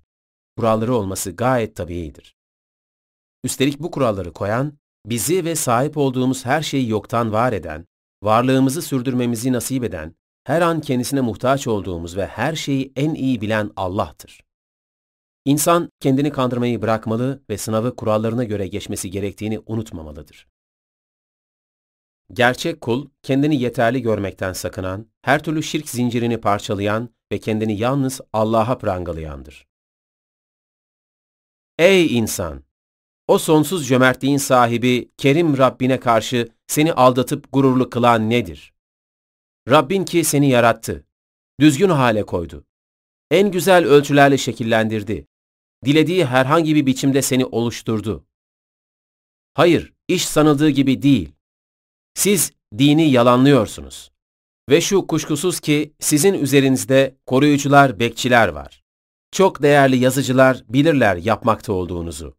Kuralları 0.57 0.95
olması 0.95 1.31
gayet 1.31 1.75
tabiidir. 1.75 2.35
Üstelik 3.43 3.79
bu 3.79 3.91
kuralları 3.91 4.33
koyan, 4.33 4.77
bizi 5.05 5.45
ve 5.45 5.55
sahip 5.55 5.97
olduğumuz 5.97 6.45
her 6.45 6.61
şeyi 6.61 6.89
yoktan 6.89 7.31
var 7.31 7.53
eden, 7.53 7.85
varlığımızı 8.23 8.81
sürdürmemizi 8.81 9.53
nasip 9.53 9.83
eden, 9.83 10.15
her 10.43 10.61
an 10.61 10.81
kendisine 10.81 11.21
muhtaç 11.21 11.67
olduğumuz 11.67 12.17
ve 12.17 12.27
her 12.27 12.55
şeyi 12.55 12.91
en 12.95 13.13
iyi 13.13 13.41
bilen 13.41 13.71
Allah'tır. 13.75 14.43
İnsan 15.45 15.89
kendini 15.99 16.31
kandırmayı 16.31 16.81
bırakmalı 16.81 17.43
ve 17.49 17.57
sınavı 17.57 17.95
kurallarına 17.95 18.43
göre 18.43 18.67
geçmesi 18.67 19.11
gerektiğini 19.11 19.59
unutmamalıdır. 19.65 20.47
Gerçek 22.33 22.81
kul, 22.81 23.09
kendini 23.23 23.61
yeterli 23.61 24.01
görmekten 24.01 24.53
sakınan, 24.53 25.07
her 25.21 25.43
türlü 25.43 25.63
şirk 25.63 25.89
zincirini 25.89 26.41
parçalayan 26.41 27.09
ve 27.31 27.39
kendini 27.39 27.77
yalnız 27.77 28.21
Allah'a 28.33 28.77
prangalayandır. 28.77 29.67
Ey 31.77 32.17
insan! 32.17 32.63
O 33.27 33.37
sonsuz 33.37 33.87
cömertliğin 33.87 34.37
sahibi, 34.37 35.11
kerim 35.17 35.57
Rabbine 35.57 35.99
karşı 35.99 36.49
seni 36.67 36.93
aldatıp 36.93 37.53
gururlu 37.53 37.89
kılan 37.89 38.29
nedir? 38.29 38.73
Rabbin 39.69 40.05
ki 40.05 40.23
seni 40.23 40.49
yarattı, 40.49 41.05
düzgün 41.59 41.89
hale 41.89 42.23
koydu. 42.23 42.65
En 43.31 43.51
güzel 43.51 43.85
ölçülerle 43.85 44.37
şekillendirdi. 44.37 45.27
Dilediği 45.85 46.25
herhangi 46.25 46.75
bir 46.75 46.85
biçimde 46.85 47.21
seni 47.21 47.45
oluşturdu. 47.45 48.25
Hayır, 49.53 49.93
iş 50.07 50.27
sanıldığı 50.27 50.69
gibi 50.69 51.01
değil. 51.01 51.36
Siz 52.17 52.51
dini 52.77 53.11
yalanlıyorsunuz. 53.11 54.11
Ve 54.69 54.81
şu 54.81 55.07
kuşkusuz 55.07 55.59
ki 55.59 55.93
sizin 55.99 56.33
üzerinizde 56.33 57.17
koruyucular, 57.25 57.99
bekçiler 57.99 58.47
var. 58.47 58.83
Çok 59.31 59.61
değerli 59.61 59.97
yazıcılar 59.97 60.63
bilirler 60.69 61.15
yapmakta 61.15 61.73
olduğunuzu. 61.73 62.37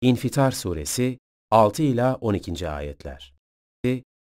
İnfitar 0.00 0.50
Suresi 0.50 1.18
6 1.50 1.82
ila 1.82 2.14
12. 2.14 2.68
ayetler. 2.68 3.34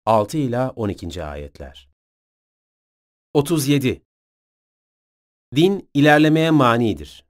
6 0.06 0.38
ila 0.38 0.70
12. 0.70 1.24
ayetler. 1.24 1.88
37. 3.34 4.02
Din 5.56 5.90
ilerlemeye 5.94 6.50
manidir. 6.50 7.24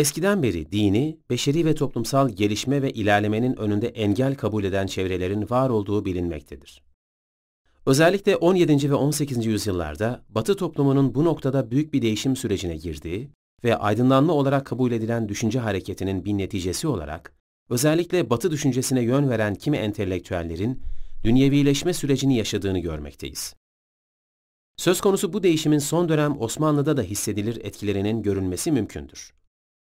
Eskiden 0.00 0.42
beri 0.42 0.72
dini, 0.72 1.18
beşeri 1.30 1.64
ve 1.64 1.74
toplumsal 1.74 2.28
gelişme 2.28 2.82
ve 2.82 2.90
ilerlemenin 2.90 3.56
önünde 3.56 3.88
engel 3.88 4.34
kabul 4.34 4.64
eden 4.64 4.86
çevrelerin 4.86 5.50
var 5.50 5.70
olduğu 5.70 6.04
bilinmektedir. 6.04 6.82
Özellikle 7.86 8.36
17. 8.36 8.90
ve 8.90 8.94
18. 8.94 9.46
yüzyıllarda 9.46 10.24
Batı 10.28 10.56
toplumunun 10.56 11.14
bu 11.14 11.24
noktada 11.24 11.70
büyük 11.70 11.92
bir 11.92 12.02
değişim 12.02 12.36
sürecine 12.36 12.76
girdiği 12.76 13.30
ve 13.64 13.76
aydınlanma 13.76 14.32
olarak 14.32 14.66
kabul 14.66 14.92
edilen 14.92 15.28
düşünce 15.28 15.58
hareketinin 15.58 16.24
bir 16.24 16.32
neticesi 16.32 16.88
olarak, 16.88 17.34
özellikle 17.70 18.30
Batı 18.30 18.50
düşüncesine 18.50 19.02
yön 19.02 19.30
veren 19.30 19.54
kimi 19.54 19.76
entelektüellerin 19.76 20.82
dünyevileşme 21.24 21.92
sürecini 21.92 22.36
yaşadığını 22.36 22.78
görmekteyiz. 22.78 23.54
Söz 24.76 25.00
konusu 25.00 25.32
bu 25.32 25.42
değişimin 25.42 25.78
son 25.78 26.08
dönem 26.08 26.40
Osmanlı'da 26.40 26.96
da 26.96 27.02
hissedilir 27.02 27.58
etkilerinin 27.64 28.22
görülmesi 28.22 28.72
mümkündür. 28.72 29.39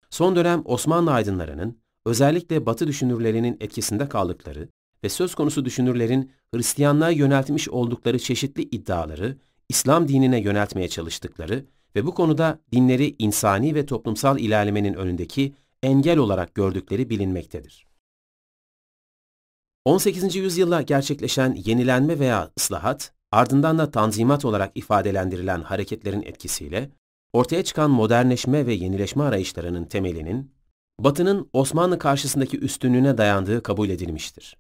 Son 0.10 0.36
dönem 0.36 0.62
Osmanlı 0.66 1.12
aydınlarının, 1.12 1.80
özellikle 2.06 2.66
Batı 2.66 2.88
düşünürlerinin 2.88 3.58
etkisinde 3.60 4.10
kaldıkları 4.10 4.70
ve 5.04 5.10
söz 5.10 5.36
konusu 5.36 5.66
düşünürlerin 5.66 6.32
Hristiyanlığa 6.54 7.10
yöneltmiş 7.10 7.70
oldukları 7.70 8.20
çeşitli 8.20 8.62
iddiaları 8.62 9.38
İslam 9.70 10.08
dinine 10.08 10.42
yöneltmeye 10.42 10.88
çalıştıkları 10.88 11.66
ve 11.96 12.06
bu 12.06 12.14
konuda 12.14 12.60
dinleri 12.72 13.16
insani 13.20 13.76
ve 13.76 13.86
toplumsal 13.86 14.40
ilerlemenin 14.40 14.94
önündeki 14.94 15.56
engel 15.84 16.18
olarak 16.18 16.56
gördükleri 16.56 17.10
bilinmektedir. 17.10 17.88
18. 19.86 20.36
yüzyılda 20.36 20.82
gerçekleşen 20.82 21.54
yenilenme 21.66 22.20
veya 22.20 22.52
ıslahat, 22.58 23.14
ardından 23.32 23.78
da 23.78 23.92
tanzimat 23.92 24.46
olarak 24.46 24.72
ifadelendirilen 24.76 25.62
hareketlerin 25.62 26.22
etkisiyle 26.22 26.92
ortaya 27.34 27.64
çıkan 27.64 27.92
modernleşme 27.92 28.66
ve 28.66 28.74
yenileşme 28.74 29.24
arayışlarının 29.24 29.86
temelinin, 29.86 30.52
Batı'nın 31.00 31.50
Osmanlı 31.54 32.00
karşısındaki 32.00 32.60
üstünlüğüne 32.60 33.18
dayandığı 33.18 33.64
kabul 33.64 33.90
edilmiştir. 33.90 34.58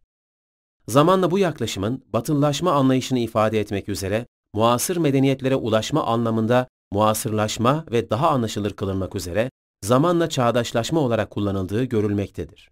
Zamanla 0.88 1.32
bu 1.32 1.40
yaklaşımın 1.40 2.04
batılılaşma 2.14 2.72
anlayışını 2.72 3.20
ifade 3.20 3.60
etmek 3.60 3.90
üzere 3.90 4.26
muasır 4.54 4.98
medeniyetlere 4.98 5.56
ulaşma 5.56 6.04
anlamında 6.04 6.68
muasırlaşma 6.92 7.86
ve 7.92 8.10
daha 8.10 8.30
anlaşılır 8.30 8.74
kılınmak 8.74 9.16
üzere 9.16 9.50
zamanla 9.84 10.30
çağdaşlaşma 10.30 11.00
olarak 11.00 11.30
kullanıldığı 11.30 11.84
görülmektedir. 11.84 12.70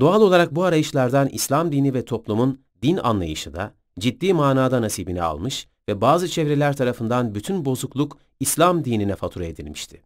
Doğal 0.00 0.20
olarak 0.20 0.54
bu 0.54 0.64
arayışlardan 0.64 1.28
İslam 1.28 1.72
dini 1.72 1.94
ve 1.94 2.04
toplumun 2.04 2.64
din 2.82 2.96
anlayışı 2.96 3.54
da 3.54 3.74
ciddi 3.98 4.34
manada 4.34 4.82
nasibini 4.82 5.22
almış 5.22 5.68
ve 5.88 6.00
bazı 6.00 6.28
çevreler 6.28 6.76
tarafından 6.76 7.34
bütün 7.34 7.64
bozukluk 7.64 8.18
İslam 8.40 8.84
dinine 8.84 9.16
fatura 9.16 9.44
edilmişti. 9.44 10.02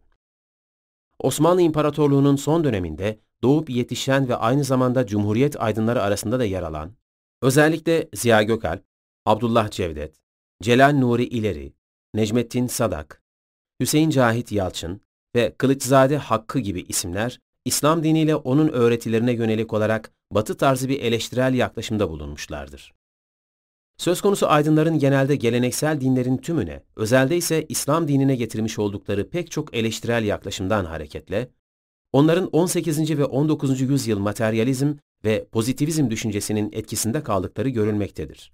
Osmanlı 1.19 1.61
İmparatorluğu'nun 1.61 2.35
son 2.35 2.63
döneminde 2.63 3.19
doğup 3.43 3.69
yetişen 3.69 4.29
ve 4.29 4.35
aynı 4.35 4.63
zamanda 4.63 5.05
Cumhuriyet 5.05 5.61
aydınları 5.61 6.01
arasında 6.01 6.39
da 6.39 6.45
yer 6.45 6.63
alan, 6.63 6.91
özellikle 7.41 8.09
Ziya 8.13 8.43
Gökalp, 8.43 8.83
Abdullah 9.25 9.71
Cevdet, 9.71 10.15
Celal 10.61 10.93
Nuri 10.93 11.25
İleri, 11.25 11.73
Necmettin 12.13 12.67
Sadak, 12.67 13.21
Hüseyin 13.81 14.09
Cahit 14.09 14.51
Yalçın 14.51 15.01
ve 15.35 15.55
Kılıçzade 15.57 16.17
Hakkı 16.17 16.59
gibi 16.59 16.81
isimler, 16.81 17.39
İslam 17.65 18.03
diniyle 18.03 18.35
onun 18.35 18.67
öğretilerine 18.67 19.31
yönelik 19.31 19.73
olarak 19.73 20.11
batı 20.31 20.57
tarzı 20.57 20.89
bir 20.89 20.99
eleştirel 20.99 21.53
yaklaşımda 21.53 22.09
bulunmuşlardır. 22.09 22.93
Söz 23.99 24.21
konusu 24.21 24.47
aydınların 24.47 24.99
genelde 24.99 25.35
geleneksel 25.35 26.01
dinlerin 26.01 26.37
tümüne, 26.37 26.83
özelde 26.95 27.37
ise 27.37 27.65
İslam 27.69 28.07
dinine 28.07 28.35
getirmiş 28.35 28.79
oldukları 28.79 29.29
pek 29.29 29.51
çok 29.51 29.73
eleştirel 29.73 30.23
yaklaşımdan 30.23 30.85
hareketle, 30.85 31.49
onların 32.13 32.47
18. 32.47 33.17
ve 33.17 33.25
19. 33.25 33.81
yüzyıl 33.81 34.19
materyalizm 34.19 34.93
ve 35.25 35.47
pozitivizm 35.51 36.09
düşüncesinin 36.09 36.71
etkisinde 36.71 37.23
kaldıkları 37.23 37.69
görülmektedir. 37.69 38.53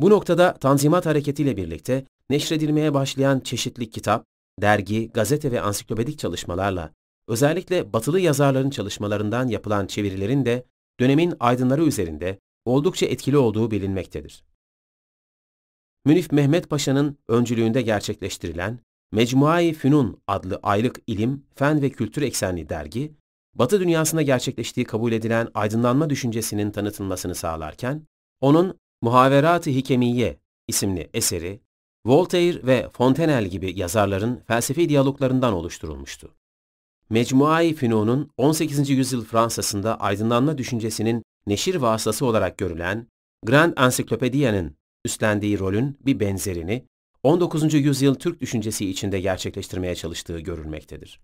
Bu 0.00 0.10
noktada 0.10 0.54
Tanzimat 0.54 1.06
hareketiyle 1.06 1.56
birlikte 1.56 2.04
neşredilmeye 2.30 2.94
başlayan 2.94 3.40
çeşitli 3.40 3.90
kitap, 3.90 4.24
dergi, 4.60 5.10
gazete 5.14 5.52
ve 5.52 5.60
ansiklopedik 5.60 6.18
çalışmalarla, 6.18 6.92
özellikle 7.28 7.92
batılı 7.92 8.20
yazarların 8.20 8.70
çalışmalarından 8.70 9.48
yapılan 9.48 9.86
çevirilerin 9.86 10.44
de 10.44 10.64
dönemin 11.00 11.34
aydınları 11.40 11.84
üzerinde 11.84 12.38
oldukça 12.64 13.06
etkili 13.06 13.36
olduğu 13.36 13.70
bilinmektedir. 13.70 14.44
Münif 16.04 16.32
Mehmet 16.32 16.70
Paşa'nın 16.70 17.18
öncülüğünde 17.28 17.82
gerçekleştirilen 17.82 18.78
Mecmuai 19.12 19.72
Fünun 19.72 20.22
adlı 20.26 20.60
aylık 20.62 21.00
ilim, 21.06 21.44
fen 21.54 21.82
ve 21.82 21.90
kültür 21.90 22.22
eksenli 22.22 22.68
dergi, 22.68 23.12
Batı 23.54 23.80
dünyasında 23.80 24.22
gerçekleştiği 24.22 24.86
kabul 24.86 25.12
edilen 25.12 25.48
aydınlanma 25.54 26.10
düşüncesinin 26.10 26.70
tanıtılmasını 26.70 27.34
sağlarken, 27.34 28.06
onun 28.40 28.78
Muhaverat-ı 29.02 29.70
Hikemiye 29.70 30.38
isimli 30.68 31.10
eseri, 31.14 31.60
Voltaire 32.06 32.66
ve 32.66 32.88
Fontenelle 32.92 33.48
gibi 33.48 33.78
yazarların 33.78 34.42
felsefi 34.46 34.88
diyaloglarından 34.88 35.52
oluşturulmuştu. 35.52 36.34
Mecmuai 37.10 37.74
Fünun'un 37.74 38.30
18. 38.36 38.90
yüzyıl 38.90 39.24
Fransa'sında 39.24 40.00
aydınlanma 40.00 40.58
düşüncesinin 40.58 41.22
neşir 41.46 41.74
vasıtası 41.74 42.26
olarak 42.26 42.58
görülen 42.58 43.06
Grand 43.44 43.78
Encyclopedia'nın 43.78 44.76
üstlendiği 45.04 45.58
rolün 45.58 45.98
bir 46.00 46.20
benzerini 46.20 46.86
19. 47.22 47.74
yüzyıl 47.74 48.14
Türk 48.14 48.40
düşüncesi 48.40 48.90
içinde 48.90 49.20
gerçekleştirmeye 49.20 49.94
çalıştığı 49.94 50.40
görülmektedir. 50.40 51.20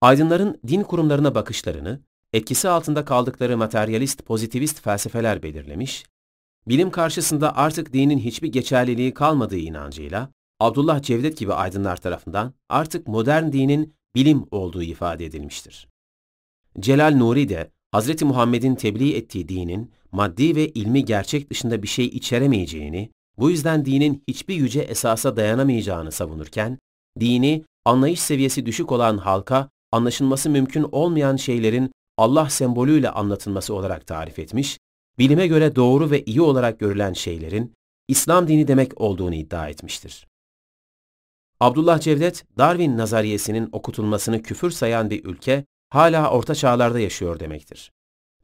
Aydınların 0.00 0.60
din 0.68 0.82
kurumlarına 0.82 1.34
bakışlarını, 1.34 2.00
etkisi 2.32 2.68
altında 2.68 3.04
kaldıkları 3.04 3.56
materyalist 3.56 4.26
pozitivist 4.26 4.80
felsefeler 4.80 5.42
belirlemiş, 5.42 6.04
bilim 6.68 6.90
karşısında 6.90 7.56
artık 7.56 7.92
dinin 7.92 8.18
hiçbir 8.18 8.48
geçerliliği 8.48 9.14
kalmadığı 9.14 9.56
inancıyla, 9.56 10.30
Abdullah 10.60 11.02
Cevdet 11.02 11.38
gibi 11.38 11.54
aydınlar 11.54 11.96
tarafından 11.96 12.54
artık 12.68 13.08
modern 13.08 13.52
dinin 13.52 13.94
bilim 14.14 14.46
olduğu 14.50 14.82
ifade 14.82 15.24
edilmiştir. 15.24 15.88
Celal 16.80 17.14
Nuri 17.16 17.48
de 17.48 17.70
Hz. 17.94 18.22
Muhammed'in 18.22 18.74
tebliğ 18.74 19.16
ettiği 19.16 19.48
dinin 19.48 19.90
maddi 20.12 20.56
ve 20.56 20.68
ilmi 20.68 21.04
gerçek 21.04 21.50
dışında 21.50 21.82
bir 21.82 21.88
şey 21.88 22.06
içeremeyeceğini, 22.06 23.10
bu 23.38 23.50
yüzden 23.50 23.84
dinin 23.84 24.22
hiçbir 24.28 24.54
yüce 24.54 24.80
esasa 24.80 25.36
dayanamayacağını 25.36 26.12
savunurken, 26.12 26.78
dini 27.20 27.64
anlayış 27.84 28.20
seviyesi 28.20 28.66
düşük 28.66 28.92
olan 28.92 29.18
halka 29.18 29.70
anlaşılması 29.92 30.50
mümkün 30.50 30.86
olmayan 30.92 31.36
şeylerin 31.36 31.92
Allah 32.18 32.50
sembolüyle 32.50 33.10
anlatılması 33.10 33.74
olarak 33.74 34.06
tarif 34.06 34.38
etmiş, 34.38 34.78
bilime 35.18 35.46
göre 35.46 35.76
doğru 35.76 36.10
ve 36.10 36.24
iyi 36.24 36.40
olarak 36.40 36.80
görülen 36.80 37.12
şeylerin 37.12 37.72
İslam 38.08 38.48
dini 38.48 38.68
demek 38.68 39.00
olduğunu 39.00 39.34
iddia 39.34 39.68
etmiştir. 39.68 40.26
Abdullah 41.60 42.00
Cevdet, 42.00 42.44
Darwin 42.58 42.98
nazariyesinin 42.98 43.68
okutulmasını 43.72 44.42
küfür 44.42 44.70
sayan 44.70 45.10
bir 45.10 45.24
ülke, 45.24 45.64
hala 45.90 46.30
orta 46.30 46.54
çağlarda 46.54 47.00
yaşıyor 47.00 47.40
demektir. 47.40 47.92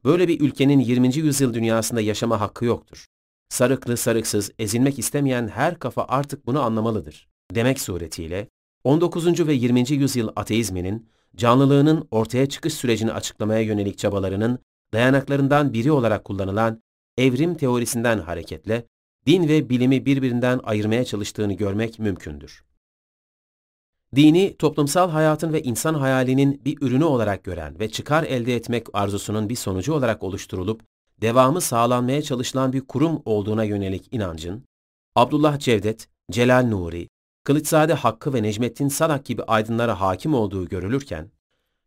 Böyle 0.03 0.27
bir 0.27 0.41
ülkenin 0.41 0.79
20. 0.79 1.15
yüzyıl 1.15 1.53
dünyasında 1.53 2.01
yaşama 2.01 2.41
hakkı 2.41 2.65
yoktur. 2.65 3.05
Sarıklı 3.49 3.97
sarıksız, 3.97 4.51
ezilmek 4.59 4.99
istemeyen 4.99 5.47
her 5.47 5.79
kafa 5.79 6.05
artık 6.07 6.45
bunu 6.45 6.61
anlamalıdır. 6.61 7.27
Demek 7.55 7.81
suretiyle, 7.81 8.47
19. 8.83 9.47
ve 9.47 9.53
20. 9.53 9.91
yüzyıl 9.91 10.29
ateizminin, 10.35 11.09
canlılığının 11.35 12.07
ortaya 12.11 12.49
çıkış 12.49 12.73
sürecini 12.73 13.11
açıklamaya 13.11 13.61
yönelik 13.61 13.97
çabalarının 13.97 14.59
dayanaklarından 14.93 15.73
biri 15.73 15.91
olarak 15.91 16.25
kullanılan 16.25 16.81
evrim 17.17 17.55
teorisinden 17.55 18.19
hareketle, 18.19 18.87
din 19.25 19.47
ve 19.47 19.69
bilimi 19.69 20.05
birbirinden 20.05 20.59
ayırmaya 20.63 21.05
çalıştığını 21.05 21.53
görmek 21.53 21.99
mümkündür. 21.99 22.66
Dini, 24.15 24.57
toplumsal 24.57 25.09
hayatın 25.09 25.53
ve 25.53 25.63
insan 25.63 25.93
hayalinin 25.93 26.61
bir 26.65 26.77
ürünü 26.81 27.03
olarak 27.03 27.43
gören 27.43 27.79
ve 27.79 27.91
çıkar 27.91 28.23
elde 28.23 28.55
etmek 28.55 28.87
arzusunun 28.93 29.49
bir 29.49 29.55
sonucu 29.55 29.93
olarak 29.93 30.23
oluşturulup, 30.23 30.81
devamı 31.21 31.61
sağlanmaya 31.61 32.21
çalışılan 32.21 32.73
bir 32.73 32.81
kurum 32.81 33.21
olduğuna 33.25 33.63
yönelik 33.63 34.07
inancın, 34.11 34.63
Abdullah 35.15 35.59
Cevdet, 35.59 36.09
Celal 36.31 36.63
Nuri, 36.63 37.09
Kılıçzade 37.43 37.93
Hakkı 37.93 38.33
ve 38.33 38.43
Necmettin 38.43 38.87
Sadak 38.87 39.25
gibi 39.25 39.43
aydınlara 39.43 40.01
hakim 40.01 40.33
olduğu 40.33 40.67
görülürken, 40.67 41.31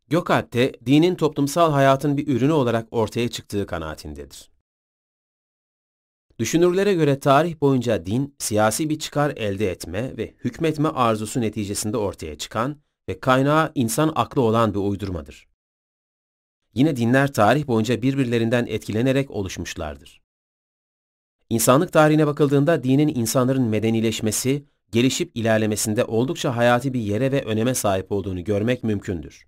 Gökalp'te 0.08 0.72
dinin 0.86 1.14
toplumsal 1.14 1.72
hayatın 1.72 2.16
bir 2.16 2.28
ürünü 2.28 2.52
olarak 2.52 2.88
ortaya 2.90 3.28
çıktığı 3.28 3.66
kanaatindedir. 3.66 4.50
Düşünürlere 6.40 6.94
göre 6.94 7.20
tarih 7.20 7.60
boyunca 7.60 8.06
din, 8.06 8.34
siyasi 8.38 8.90
bir 8.90 8.98
çıkar 8.98 9.32
elde 9.36 9.70
etme 9.70 10.16
ve 10.16 10.34
hükmetme 10.44 10.88
arzusu 10.88 11.40
neticesinde 11.40 11.96
ortaya 11.96 12.38
çıkan 12.38 12.80
ve 13.08 13.20
kaynağı 13.20 13.72
insan 13.74 14.12
aklı 14.14 14.40
olan 14.42 14.74
bir 14.74 14.78
uydurmadır. 14.78 15.48
Yine 16.74 16.96
dinler 16.96 17.32
tarih 17.32 17.66
boyunca 17.66 18.02
birbirlerinden 18.02 18.66
etkilenerek 18.66 19.30
oluşmuşlardır. 19.30 20.22
İnsanlık 21.50 21.92
tarihine 21.92 22.26
bakıldığında 22.26 22.84
dinin 22.84 23.08
insanların 23.14 23.64
medenileşmesi, 23.64 24.64
gelişip 24.92 25.30
ilerlemesinde 25.34 26.04
oldukça 26.04 26.56
hayati 26.56 26.94
bir 26.94 27.00
yere 27.00 27.32
ve 27.32 27.44
öneme 27.44 27.74
sahip 27.74 28.12
olduğunu 28.12 28.44
görmek 28.44 28.84
mümkündür. 28.84 29.46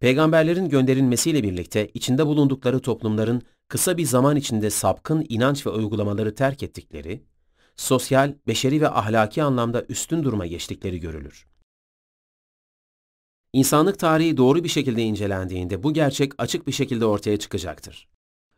Peygamberlerin 0.00 0.68
gönderilmesiyle 0.68 1.42
birlikte 1.42 1.88
içinde 1.94 2.26
bulundukları 2.26 2.80
toplumların 2.80 3.42
kısa 3.72 3.96
bir 3.96 4.04
zaman 4.04 4.36
içinde 4.36 4.70
sapkın 4.70 5.26
inanç 5.28 5.66
ve 5.66 5.70
uygulamaları 5.70 6.34
terk 6.34 6.62
ettikleri, 6.62 7.22
sosyal, 7.76 8.34
beşeri 8.46 8.80
ve 8.80 8.88
ahlaki 8.88 9.42
anlamda 9.42 9.84
üstün 9.88 10.22
duruma 10.22 10.46
geçtikleri 10.46 11.00
görülür. 11.00 11.46
İnsanlık 13.52 13.98
tarihi 13.98 14.36
doğru 14.36 14.64
bir 14.64 14.68
şekilde 14.68 15.02
incelendiğinde 15.02 15.82
bu 15.82 15.92
gerçek 15.92 16.32
açık 16.38 16.66
bir 16.66 16.72
şekilde 16.72 17.06
ortaya 17.06 17.36
çıkacaktır. 17.36 18.08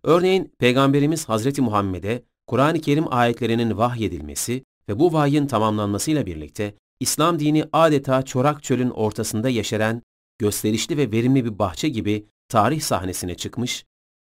Örneğin 0.02 0.52
Peygamberimiz 0.58 1.28
Hazreti 1.28 1.62
Muhammed'e 1.62 2.24
Kur'an-ı 2.46 2.80
Kerim 2.80 3.12
ayetlerinin 3.14 3.76
vahyedilmesi 3.76 4.64
ve 4.88 4.98
bu 4.98 5.12
vahyin 5.12 5.46
tamamlanmasıyla 5.46 6.26
birlikte 6.26 6.74
İslam 7.00 7.38
dini 7.38 7.64
adeta 7.72 8.22
çorak 8.22 8.62
çölün 8.62 8.90
ortasında 8.90 9.48
yeşeren, 9.48 10.02
gösterişli 10.38 10.96
ve 10.96 11.12
verimli 11.12 11.44
bir 11.44 11.58
bahçe 11.58 11.88
gibi 11.88 12.26
tarih 12.48 12.80
sahnesine 12.80 13.34
çıkmış, 13.34 13.84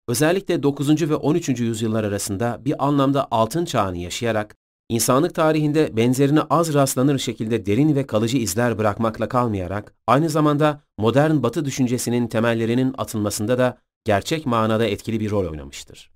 özellikle 0.08 0.62
9. 0.62 1.10
ve 1.10 1.14
13. 1.14 1.48
yüzyıllar 1.48 2.04
arasında 2.04 2.60
bir 2.64 2.86
anlamda 2.86 3.28
altın 3.30 3.64
çağını 3.64 3.98
yaşayarak, 3.98 4.56
insanlık 4.88 5.34
tarihinde 5.34 5.96
benzerine 5.96 6.40
az 6.40 6.74
rastlanır 6.74 7.18
şekilde 7.18 7.66
derin 7.66 7.94
ve 7.94 8.06
kalıcı 8.06 8.36
izler 8.36 8.78
bırakmakla 8.78 9.28
kalmayarak, 9.28 9.94
aynı 10.06 10.30
zamanda 10.30 10.82
modern 10.98 11.42
batı 11.42 11.64
düşüncesinin 11.64 12.26
temellerinin 12.28 12.94
atılmasında 12.98 13.58
da 13.58 13.78
gerçek 14.04 14.46
manada 14.46 14.86
etkili 14.86 15.20
bir 15.20 15.30
rol 15.30 15.50
oynamıştır. 15.50 16.10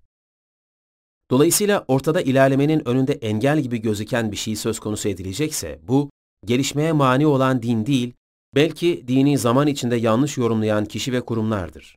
Dolayısıyla 1.31 1.85
ortada 1.89 2.21
ilerlemenin 2.21 2.89
önünde 2.89 3.13
engel 3.13 3.61
gibi 3.61 3.79
gözüken 3.79 4.33
bir 4.33 4.37
şey 4.37 4.57
söz 4.57 4.81
konusu 4.81 5.09
edilecekse, 5.09 5.81
bu, 5.83 6.11
gelişmeye 6.47 6.93
mani 6.93 7.27
olan 7.27 7.63
din 7.63 7.87
değil, 7.87 8.13
belki 8.55 9.05
dini 9.09 9.39
zaman 9.39 9.67
içinde 9.67 9.97
yanlış 9.97 10.39
yorumlayan 10.39 10.85
kişi 10.85 11.13
ve 11.13 11.21
kurumlardır. 11.21 11.97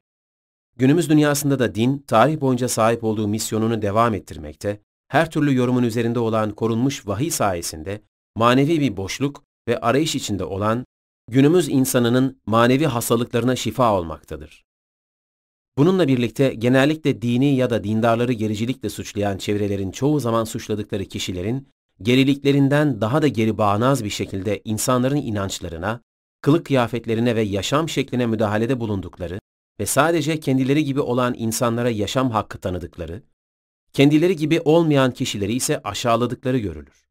Günümüz 0.77 1.09
dünyasında 1.09 1.59
da 1.59 1.75
din, 1.75 2.03
tarih 2.07 2.41
boyunca 2.41 2.67
sahip 2.67 3.03
olduğu 3.03 3.27
misyonunu 3.27 3.81
devam 3.81 4.13
ettirmekte, 4.13 4.81
her 5.07 5.31
türlü 5.31 5.55
yorumun 5.55 5.83
üzerinde 5.83 6.19
olan 6.19 6.51
korunmuş 6.51 7.07
vahiy 7.07 7.29
sayesinde, 7.29 8.01
manevi 8.35 8.79
bir 8.79 8.97
boşluk 8.97 9.43
ve 9.67 9.79
arayış 9.79 10.15
içinde 10.15 10.43
olan, 10.43 10.85
günümüz 11.31 11.69
insanının 11.69 12.41
manevi 12.45 12.85
hastalıklarına 12.85 13.55
şifa 13.55 13.99
olmaktadır. 13.99 14.63
Bununla 15.77 16.07
birlikte 16.07 16.53
genellikle 16.53 17.21
dini 17.21 17.55
ya 17.55 17.69
da 17.69 17.83
dindarları 17.83 18.33
gericilikle 18.33 18.89
suçlayan 18.89 19.37
çevrelerin 19.37 19.91
çoğu 19.91 20.19
zaman 20.19 20.43
suçladıkları 20.43 21.05
kişilerin, 21.05 21.67
geriliklerinden 22.01 23.01
daha 23.01 23.21
da 23.21 23.27
geri 23.27 23.57
bağnaz 23.57 24.03
bir 24.03 24.09
şekilde 24.09 24.61
insanların 24.65 25.15
inançlarına, 25.15 26.01
kılık 26.41 26.65
kıyafetlerine 26.65 27.35
ve 27.35 27.41
yaşam 27.41 27.89
şekline 27.89 28.25
müdahalede 28.25 28.79
bulundukları 28.79 29.39
ve 29.79 29.85
sadece 29.85 30.39
kendileri 30.39 30.83
gibi 30.83 31.01
olan 31.01 31.33
insanlara 31.37 31.89
yaşam 31.89 32.31
hakkı 32.31 32.57
tanıdıkları, 32.57 33.23
kendileri 33.93 34.35
gibi 34.35 34.61
olmayan 34.65 35.11
kişileri 35.11 35.53
ise 35.53 35.81
aşağıladıkları 35.83 36.57
görülür. 36.57 37.07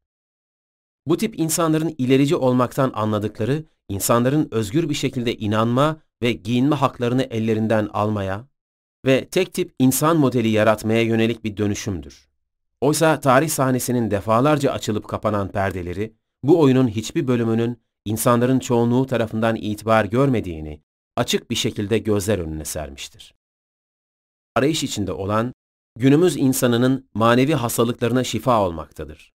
Bu 1.05 1.17
tip 1.17 1.39
insanların 1.39 1.95
ilerici 1.97 2.35
olmaktan 2.35 2.91
anladıkları, 2.95 3.63
insanların 3.89 4.47
özgür 4.51 4.89
bir 4.89 4.93
şekilde 4.93 5.35
inanma 5.35 5.97
ve 6.21 6.31
giyinme 6.31 6.75
haklarını 6.75 7.23
ellerinden 7.23 7.89
almaya, 7.93 8.47
ve 9.05 9.25
tek 9.25 9.53
tip 9.53 9.75
insan 9.79 10.17
modeli 10.17 10.49
yaratmaya 10.49 11.01
yönelik 11.01 11.43
bir 11.43 11.57
dönüşümdür. 11.57 12.29
Oysa 12.81 13.19
tarih 13.19 13.49
sahnesinin 13.49 14.11
defalarca 14.11 14.71
açılıp 14.71 15.07
kapanan 15.07 15.51
perdeleri, 15.51 16.13
bu 16.43 16.59
oyunun 16.59 16.87
hiçbir 16.87 17.27
bölümünün 17.27 17.81
insanların 18.05 18.59
çoğunluğu 18.59 19.05
tarafından 19.05 19.55
itibar 19.55 20.05
görmediğini 20.05 20.81
açık 21.15 21.51
bir 21.51 21.55
şekilde 21.55 21.97
gözler 21.97 22.39
önüne 22.39 22.65
sermiştir. 22.65 23.33
Arayış 24.55 24.83
içinde 24.83 25.11
olan, 25.11 25.53
günümüz 25.95 26.37
insanının 26.37 27.09
manevi 27.13 27.53
hastalıklarına 27.53 28.23
şifa 28.23 28.67
olmaktadır. 28.67 29.33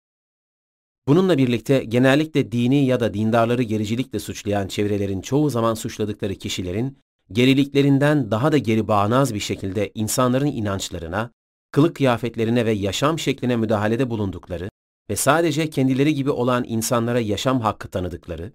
Bununla 1.08 1.38
birlikte 1.38 1.84
genellikle 1.84 2.52
dini 2.52 2.86
ya 2.86 3.00
da 3.00 3.14
dindarları 3.14 3.64
gericilikle 3.64 4.20
suçlayan 4.20 4.68
çevrelerin 4.68 5.22
çoğu 5.22 5.50
zaman 5.50 5.74
suçladıkları 5.74 6.36
kişilerin 6.36 6.98
geriliklerinden 7.32 8.32
daha 8.32 8.52
da 8.52 8.58
geri 8.58 8.88
bağnaz 8.88 9.34
bir 9.34 9.40
şekilde 9.40 9.92
insanların 9.96 10.46
inançlarına, 10.46 11.32
kılık 11.72 11.96
kıyafetlerine 11.96 12.66
ve 12.66 12.72
yaşam 12.72 13.20
şekline 13.20 13.56
müdahalede 13.56 14.10
bulundukları 14.10 14.70
ve 15.10 15.16
sadece 15.16 15.70
kendileri 15.70 16.14
gibi 16.14 16.30
olan 16.30 16.64
insanlara 16.68 17.20
yaşam 17.20 17.62
hakkı 17.62 17.88
tanıdıkları, 17.88 18.54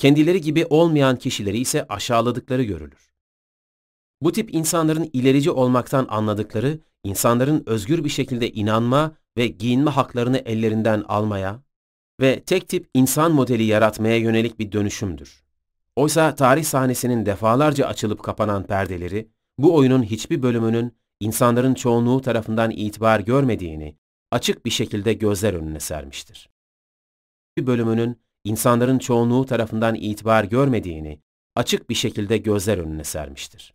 kendileri 0.00 0.40
gibi 0.40 0.66
olmayan 0.70 1.16
kişileri 1.16 1.58
ise 1.58 1.86
aşağıladıkları 1.88 2.62
görülür. 2.62 3.12
Bu 4.22 4.32
tip 4.32 4.54
insanların 4.54 5.10
ilerici 5.12 5.50
olmaktan 5.50 6.06
anladıkları, 6.08 6.78
insanların 7.04 7.62
özgür 7.66 8.04
bir 8.04 8.08
şekilde 8.08 8.50
inanma 8.50 9.16
ve 9.36 9.46
giyinme 9.46 9.90
haklarını 9.90 10.38
ellerinden 10.38 11.04
almaya 11.08 11.62
ve 12.20 12.40
tek 12.40 12.68
tip 12.68 12.90
insan 12.94 13.32
modeli 13.32 13.62
yaratmaya 13.62 14.16
yönelik 14.16 14.58
bir 14.58 14.72
dönüşümdür. 14.72 15.44
Oysa 15.96 16.34
tarih 16.34 16.64
sahnesinin 16.64 17.26
defalarca 17.26 17.86
açılıp 17.86 18.22
kapanan 18.22 18.66
perdeleri, 18.66 19.28
bu 19.58 19.74
oyunun 19.74 20.02
hiçbir 20.02 20.42
bölümünün 20.42 20.96
insanların 21.20 21.74
çoğunluğu 21.74 22.20
tarafından 22.20 22.70
itibar 22.70 23.20
görmediğini 23.20 23.96
açık 24.30 24.66
bir 24.66 24.70
şekilde 24.70 25.12
gözler 25.12 25.54
önüne 25.54 25.80
sermiştir. 25.80 26.50
Bir 27.56 27.66
bölümünün 27.66 28.20
insanların 28.44 28.98
çoğunluğu 28.98 29.46
tarafından 29.46 29.94
itibar 29.94 30.44
görmediğini 30.44 31.20
açık 31.56 31.90
bir 31.90 31.94
şekilde 31.94 32.36
gözler 32.36 32.78
önüne 32.78 33.04
sermiştir. 33.04 33.74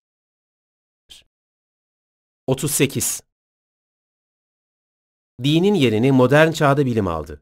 38. 2.47 3.21
Dinin 5.43 5.73
yerini 5.73 6.11
modern 6.11 6.51
çağda 6.51 6.85
bilim 6.85 7.07
aldı. 7.07 7.41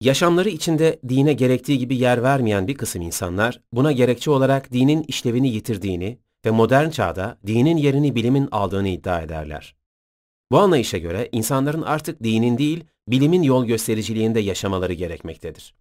Yaşamları 0.00 0.48
içinde 0.48 1.00
dine 1.08 1.32
gerektiği 1.32 1.78
gibi 1.78 1.96
yer 1.96 2.22
vermeyen 2.22 2.68
bir 2.68 2.74
kısım 2.74 3.02
insanlar, 3.02 3.62
buna 3.72 3.92
gerekçe 3.92 4.30
olarak 4.30 4.72
dinin 4.72 5.02
işlevini 5.02 5.48
yitirdiğini 5.48 6.18
ve 6.46 6.50
modern 6.50 6.90
çağda 6.90 7.38
dinin 7.46 7.76
yerini 7.76 8.14
bilimin 8.14 8.48
aldığını 8.50 8.88
iddia 8.88 9.22
ederler. 9.22 9.76
Bu 10.50 10.58
anlayışa 10.58 10.98
göre 10.98 11.28
insanların 11.32 11.82
artık 11.82 12.24
dinin 12.24 12.58
değil, 12.58 12.84
bilimin 13.08 13.42
yol 13.42 13.64
göstericiliğinde 13.64 14.40
yaşamaları 14.40 14.92
gerekmektedir. 14.92 15.74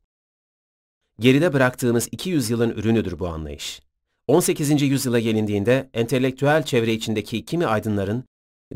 Geride 1.20 1.54
bıraktığımız 1.54 2.10
200 2.12 2.50
yılın 2.50 2.70
ürünüdür 2.70 3.20
bu 3.20 3.28
anlayış. 3.28 3.82
18. 4.28 4.82
yüzyıla 4.82 5.20
gelindiğinde 5.20 5.90
entelektüel 5.94 6.64
çevre 6.64 6.94
içindeki 6.94 7.46
kimi 7.46 7.66
aydınların 7.66 8.24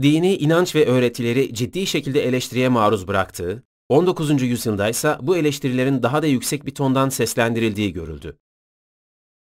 dini 0.02 0.36
inanç 0.36 0.76
ve 0.76 0.86
öğretileri 0.86 1.54
ciddi 1.54 1.88
şekilde 1.88 2.24
eleştiriye 2.24 2.70
maruz 2.70 3.08
bıraktığı, 3.08 3.64
19. 3.90 4.42
yüzyılda 4.42 4.90
ise 4.90 5.18
bu 5.22 5.38
eleştirilerin 5.38 6.04
daha 6.04 6.22
da 6.22 6.28
yüksek 6.28 6.66
bir 6.66 6.76
tondan 6.76 7.10
seslendirildiği 7.10 7.94
görüldü. 7.94 8.38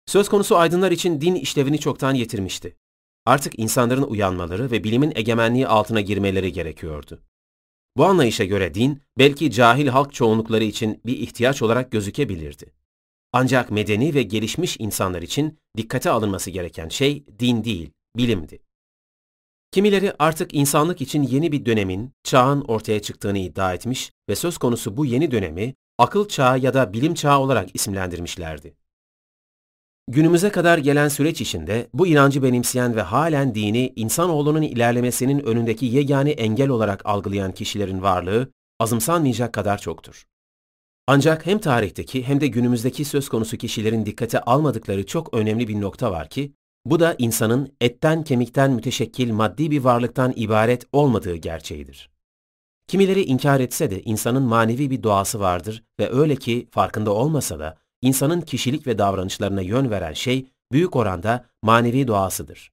Söz 0.06 0.28
konusu 0.28 0.56
aydınlar 0.56 0.90
için 0.90 1.20
din 1.20 1.34
işlevini 1.34 1.78
çoktan 1.78 2.14
yitirmişti. 2.14 2.76
Artık 3.26 3.58
insanların 3.58 4.02
uyanmaları 4.02 4.70
ve 4.70 4.84
bilimin 4.84 5.12
egemenliği 5.14 5.66
altına 5.66 6.00
girmeleri 6.00 6.52
gerekiyordu. 6.52 7.22
Bu 7.96 8.04
anlayışa 8.04 8.44
göre 8.44 8.74
din, 8.74 9.02
belki 9.18 9.50
cahil 9.50 9.86
halk 9.86 10.14
çoğunlukları 10.14 10.64
için 10.64 11.00
bir 11.06 11.18
ihtiyaç 11.18 11.62
olarak 11.62 11.92
gözükebilirdi. 11.92 12.72
Ancak 13.32 13.70
medeni 13.70 14.14
ve 14.14 14.22
gelişmiş 14.22 14.76
insanlar 14.78 15.22
için 15.22 15.58
dikkate 15.76 16.10
alınması 16.10 16.50
gereken 16.50 16.88
şey 16.88 17.24
din 17.38 17.64
değil, 17.64 17.90
bilimdi. 18.16 18.62
Kimileri 19.72 20.12
artık 20.18 20.54
insanlık 20.54 21.00
için 21.00 21.22
yeni 21.22 21.52
bir 21.52 21.66
dönemin, 21.66 22.12
çağın 22.24 22.60
ortaya 22.60 23.02
çıktığını 23.02 23.38
iddia 23.38 23.74
etmiş 23.74 24.12
ve 24.28 24.36
söz 24.36 24.58
konusu 24.58 24.96
bu 24.96 25.06
yeni 25.06 25.30
dönemi 25.30 25.74
akıl 25.98 26.28
çağı 26.28 26.58
ya 26.58 26.74
da 26.74 26.92
bilim 26.92 27.14
çağı 27.14 27.38
olarak 27.38 27.74
isimlendirmişlerdi. 27.74 28.74
Günümüze 30.08 30.50
kadar 30.50 30.78
gelen 30.78 31.08
süreç 31.08 31.40
içinde 31.40 31.88
bu 31.94 32.06
inancı 32.06 32.42
benimseyen 32.42 32.96
ve 32.96 33.02
halen 33.02 33.54
dini 33.54 33.92
insanoğlunun 33.96 34.62
ilerlemesinin 34.62 35.38
önündeki 35.38 35.86
yegane 35.86 36.30
engel 36.30 36.68
olarak 36.68 37.06
algılayan 37.06 37.52
kişilerin 37.52 38.02
varlığı 38.02 38.52
azımsanmayacak 38.80 39.52
kadar 39.52 39.78
çoktur. 39.78 40.26
Ancak 41.06 41.46
hem 41.46 41.58
tarihteki 41.58 42.22
hem 42.22 42.40
de 42.40 42.46
günümüzdeki 42.46 43.04
söz 43.04 43.28
konusu 43.28 43.56
kişilerin 43.56 44.06
dikkate 44.06 44.40
almadıkları 44.40 45.06
çok 45.06 45.34
önemli 45.34 45.68
bir 45.68 45.80
nokta 45.80 46.10
var 46.10 46.28
ki, 46.28 46.52
bu 46.84 47.00
da 47.00 47.14
insanın 47.18 47.76
etten 47.80 48.24
kemikten 48.24 48.72
müteşekkil 48.72 49.32
maddi 49.32 49.70
bir 49.70 49.80
varlıktan 49.80 50.32
ibaret 50.36 50.84
olmadığı 50.92 51.36
gerçeğidir. 51.36 52.10
Kimileri 52.88 53.22
inkar 53.22 53.60
etse 53.60 53.90
de 53.90 54.02
insanın 54.02 54.42
manevi 54.42 54.90
bir 54.90 55.02
doğası 55.02 55.40
vardır 55.40 55.84
ve 56.00 56.12
öyle 56.12 56.36
ki 56.36 56.68
farkında 56.70 57.10
olmasa 57.10 57.58
da 57.58 57.81
insanın 58.02 58.40
kişilik 58.40 58.86
ve 58.86 58.98
davranışlarına 58.98 59.60
yön 59.60 59.90
veren 59.90 60.12
şey 60.12 60.46
büyük 60.72 60.96
oranda 60.96 61.46
manevi 61.62 62.06
doğasıdır. 62.08 62.72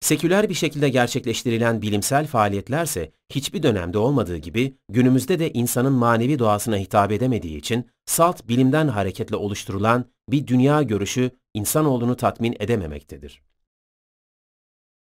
Seküler 0.00 0.48
bir 0.48 0.54
şekilde 0.54 0.88
gerçekleştirilen 0.88 1.82
bilimsel 1.82 2.26
faaliyetlerse 2.26 3.12
hiçbir 3.30 3.62
dönemde 3.62 3.98
olmadığı 3.98 4.36
gibi 4.36 4.76
günümüzde 4.88 5.38
de 5.38 5.52
insanın 5.52 5.92
manevi 5.92 6.38
doğasına 6.38 6.76
hitap 6.76 7.12
edemediği 7.12 7.58
için 7.58 7.90
salt 8.06 8.48
bilimden 8.48 8.88
hareketle 8.88 9.36
oluşturulan 9.36 10.04
bir 10.28 10.46
dünya 10.46 10.82
görüşü 10.82 11.30
insanoğlunu 11.54 12.16
tatmin 12.16 12.56
edememektedir. 12.58 13.42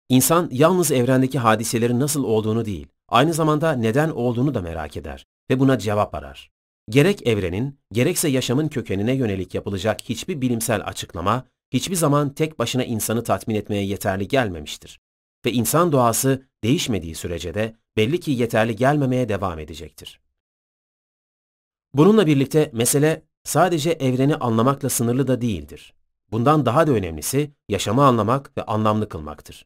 İnsan 0.10 0.50
yalnız 0.52 0.92
evrendeki 0.92 1.40
hadiselerin 1.40 2.00
nasıl 2.00 2.24
olduğunu 2.24 2.66
değil, 2.66 2.88
aynı 3.08 3.34
zamanda 3.34 3.72
neden 3.72 4.10
olduğunu 4.10 4.54
da 4.54 4.62
merak 4.62 4.98
eder 4.98 5.26
ve 5.50 5.60
buna 5.60 5.80
cevap 5.80 6.16
arar. 6.16 6.52
Gerek 6.90 7.28
evrenin, 7.28 7.80
gerekse 7.92 8.30
yaşamın 8.30 8.68
kökenine 8.68 9.14
yönelik 9.14 9.56
yapılacak 9.56 10.02
hiçbir 10.02 10.42
bilimsel 10.42 10.82
açıklama, 10.86 11.46
hiçbir 11.72 11.96
zaman 11.96 12.34
tek 12.34 12.60
başına 12.60 12.84
insanı 12.84 13.24
tatmin 13.24 13.56
etmeye 13.56 13.86
yeterli 13.86 14.28
gelmemiştir. 14.28 15.00
Ve 15.46 15.52
insan 15.52 15.92
doğası 15.92 16.48
değişmediği 16.64 17.16
sürece 17.16 17.54
de 17.54 17.76
belli 17.98 18.20
ki 18.20 18.32
yeterli 18.32 18.76
gelmemeye 18.76 19.30
devam 19.30 19.60
edecektir. 19.60 20.22
Bununla 21.94 22.28
birlikte 22.28 22.70
mesele 22.74 23.24
sadece 23.44 23.92
evreni 23.92 24.36
anlamakla 24.36 24.90
sınırlı 24.90 25.28
da 25.28 25.42
değildir. 25.42 25.94
Bundan 26.32 26.66
daha 26.66 26.88
da 26.88 26.92
önemlisi 26.92 27.52
yaşamı 27.68 28.06
anlamak 28.06 28.58
ve 28.58 28.64
anlamlı 28.64 29.10
kılmaktır. 29.10 29.66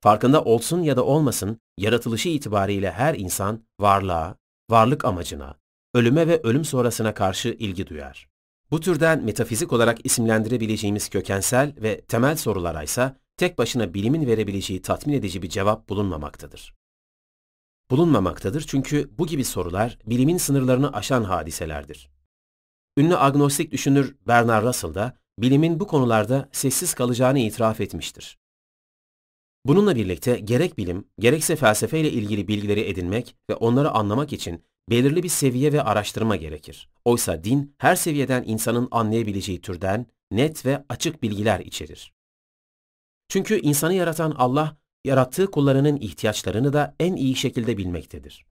Farkında 0.00 0.44
olsun 0.44 0.82
ya 0.82 0.96
da 0.96 1.04
olmasın, 1.04 1.60
yaratılışı 1.78 2.28
itibariyle 2.28 2.90
her 2.90 3.14
insan 3.14 3.64
varlığa, 3.80 4.36
varlık 4.70 5.04
amacına, 5.04 5.58
ölüme 5.94 6.28
ve 6.28 6.40
ölüm 6.42 6.64
sonrasına 6.64 7.14
karşı 7.14 7.48
ilgi 7.48 7.86
duyar. 7.86 8.28
Bu 8.70 8.80
türden 8.80 9.24
metafizik 9.24 9.72
olarak 9.72 10.06
isimlendirebileceğimiz 10.06 11.08
kökensel 11.08 11.74
ve 11.76 12.00
temel 12.00 12.36
sorulara 12.36 12.82
ise 12.82 13.14
tek 13.36 13.58
başına 13.58 13.94
bilimin 13.94 14.26
verebileceği 14.26 14.82
tatmin 14.82 15.14
edici 15.14 15.42
bir 15.42 15.48
cevap 15.48 15.88
bulunmamaktadır. 15.88 16.74
Bulunmamaktadır 17.90 18.64
çünkü 18.68 19.10
bu 19.18 19.26
gibi 19.26 19.44
sorular 19.44 19.98
bilimin 20.06 20.36
sınırlarını 20.36 20.92
aşan 20.92 21.24
hadiselerdir. 21.24 22.10
Ünlü 22.96 23.16
agnostik 23.16 23.72
düşünür 23.72 24.16
Bernard 24.26 24.64
Russell 24.64 24.94
da 24.94 25.18
bilimin 25.38 25.80
bu 25.80 25.86
konularda 25.86 26.48
sessiz 26.52 26.94
kalacağını 26.94 27.38
itiraf 27.38 27.80
etmiştir. 27.80 28.38
Bununla 29.64 29.96
birlikte 29.96 30.38
gerek 30.38 30.78
bilim, 30.78 31.04
gerekse 31.18 31.56
felsefeyle 31.56 32.10
ilgili 32.10 32.48
bilgileri 32.48 32.80
edinmek 32.80 33.36
ve 33.50 33.54
onları 33.54 33.90
anlamak 33.90 34.32
için 34.32 34.64
belirli 34.90 35.22
bir 35.22 35.28
seviye 35.28 35.72
ve 35.72 35.82
araştırma 35.82 36.36
gerekir. 36.36 36.88
Oysa 37.04 37.44
din 37.44 37.74
her 37.78 37.96
seviyeden 37.96 38.44
insanın 38.46 38.88
anlayabileceği 38.90 39.60
türden 39.60 40.06
net 40.30 40.66
ve 40.66 40.84
açık 40.88 41.22
bilgiler 41.22 41.60
içerir. 41.60 42.12
Çünkü 43.28 43.60
insanı 43.60 43.94
yaratan 43.94 44.30
Allah, 44.30 44.76
yarattığı 45.04 45.50
kullarının 45.50 45.96
ihtiyaçlarını 45.96 46.72
da 46.72 46.96
en 47.00 47.16
iyi 47.16 47.36
şekilde 47.36 47.76
bilmektedir. 47.76 48.46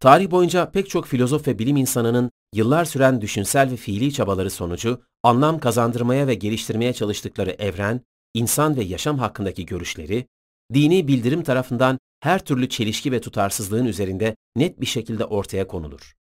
Tarih 0.00 0.30
boyunca 0.30 0.70
pek 0.70 0.90
çok 0.90 1.06
filozof 1.06 1.48
ve 1.48 1.58
bilim 1.58 1.76
insanının 1.76 2.30
yıllar 2.54 2.84
süren 2.84 3.20
düşünsel 3.20 3.70
ve 3.70 3.76
fiili 3.76 4.12
çabaları 4.12 4.50
sonucu 4.50 5.02
anlam 5.22 5.58
kazandırmaya 5.58 6.26
ve 6.26 6.34
geliştirmeye 6.34 6.92
çalıştıkları 6.92 7.50
evren, 7.50 8.00
insan 8.34 8.76
ve 8.76 8.84
yaşam 8.84 9.18
hakkındaki 9.18 9.66
görüşleri, 9.66 10.26
dini 10.74 11.08
bildirim 11.08 11.42
tarafından 11.42 11.98
her 12.20 12.44
türlü 12.44 12.68
çelişki 12.68 13.12
ve 13.12 13.20
tutarsızlığın 13.20 13.86
üzerinde 13.86 14.36
net 14.56 14.80
bir 14.80 14.86
şekilde 14.86 15.24
ortaya 15.24 15.66
konulur. 15.66 16.16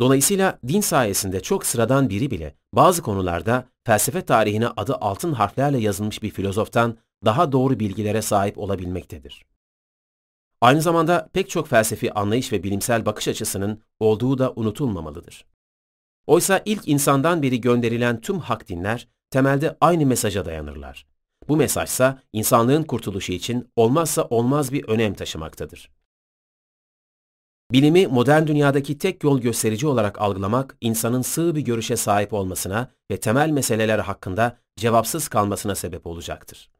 Dolayısıyla 0.00 0.58
din 0.68 0.80
sayesinde 0.80 1.40
çok 1.40 1.66
sıradan 1.66 2.08
biri 2.10 2.30
bile 2.30 2.54
bazı 2.72 3.02
konularda 3.02 3.68
felsefe 3.86 4.24
tarihine 4.24 4.68
adı 4.68 4.94
altın 4.94 5.32
harflerle 5.32 5.78
yazılmış 5.78 6.22
bir 6.22 6.30
filozoftan 6.30 6.98
daha 7.24 7.52
doğru 7.52 7.80
bilgilere 7.80 8.22
sahip 8.22 8.58
olabilmektedir. 8.58 9.46
Aynı 10.60 10.82
zamanda 10.82 11.28
pek 11.32 11.50
çok 11.50 11.68
felsefi 11.68 12.12
anlayış 12.12 12.52
ve 12.52 12.62
bilimsel 12.62 13.06
bakış 13.06 13.28
açısının 13.28 13.82
olduğu 14.00 14.38
da 14.38 14.52
unutulmamalıdır. 14.56 15.46
Oysa 16.26 16.62
ilk 16.64 16.88
insandan 16.88 17.42
beri 17.42 17.60
gönderilen 17.60 18.20
tüm 18.20 18.38
hak 18.38 18.68
dinler 18.68 19.08
temelde 19.30 19.76
aynı 19.80 20.06
mesaja 20.06 20.44
dayanırlar. 20.44 21.06
Bu 21.48 21.56
mesajsa 21.56 22.22
insanlığın 22.32 22.82
kurtuluşu 22.82 23.32
için 23.32 23.68
olmazsa 23.76 24.22
olmaz 24.22 24.72
bir 24.72 24.88
önem 24.88 25.14
taşımaktadır. 25.14 25.90
Bilimi 27.72 28.06
modern 28.06 28.46
dünyadaki 28.46 28.98
tek 28.98 29.24
yol 29.24 29.40
gösterici 29.40 29.86
olarak 29.86 30.20
algılamak, 30.20 30.76
insanın 30.80 31.22
sığ 31.22 31.54
bir 31.54 31.60
görüşe 31.60 31.96
sahip 31.96 32.32
olmasına 32.32 32.90
ve 33.10 33.20
temel 33.20 33.50
meseleler 33.50 33.98
hakkında 33.98 34.58
cevapsız 34.76 35.28
kalmasına 35.28 35.74
sebep 35.74 36.06
olacaktır. 36.06 36.70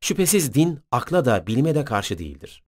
Şüphesiz 0.00 0.54
din, 0.54 0.80
akla 0.90 1.24
da 1.24 1.46
bilime 1.46 1.74
de 1.74 1.84
karşı 1.84 2.18
değildir. 2.18 2.64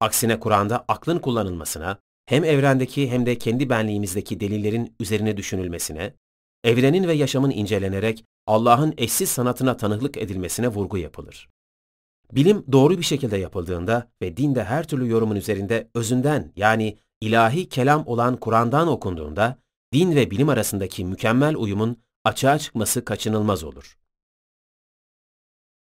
Aksine 0.00 0.40
Kur'an'da 0.40 0.84
aklın 0.88 1.18
kullanılmasına, 1.18 1.98
hem 2.26 2.44
evrendeki 2.44 3.10
hem 3.10 3.26
de 3.26 3.38
kendi 3.38 3.70
benliğimizdeki 3.70 4.40
delillerin 4.40 4.96
üzerine 5.00 5.36
düşünülmesine, 5.36 6.14
evrenin 6.64 7.08
ve 7.08 7.12
yaşamın 7.12 7.50
incelenerek 7.50 8.24
Allah'ın 8.46 8.94
eşsiz 8.96 9.28
sanatına 9.28 9.76
tanıklık 9.76 10.16
edilmesine 10.16 10.68
vurgu 10.68 10.98
yapılır. 10.98 11.48
Bilim 12.32 12.64
doğru 12.72 12.98
bir 12.98 13.02
şekilde 13.02 13.36
yapıldığında 13.36 14.10
ve 14.22 14.36
dinde 14.36 14.64
her 14.64 14.88
türlü 14.88 15.08
yorumun 15.08 15.36
üzerinde 15.36 15.90
özünden 15.94 16.52
yani 16.56 16.98
ilahi 17.20 17.68
kelam 17.68 18.06
olan 18.06 18.36
Kur'an'dan 18.36 18.88
okunduğunda 18.88 19.58
din 19.92 20.16
ve 20.16 20.30
bilim 20.30 20.48
arasındaki 20.48 21.04
mükemmel 21.04 21.56
uyumun 21.56 22.02
açığa 22.24 22.58
çıkması 22.58 23.04
kaçınılmaz 23.04 23.64
olur. 23.64 23.98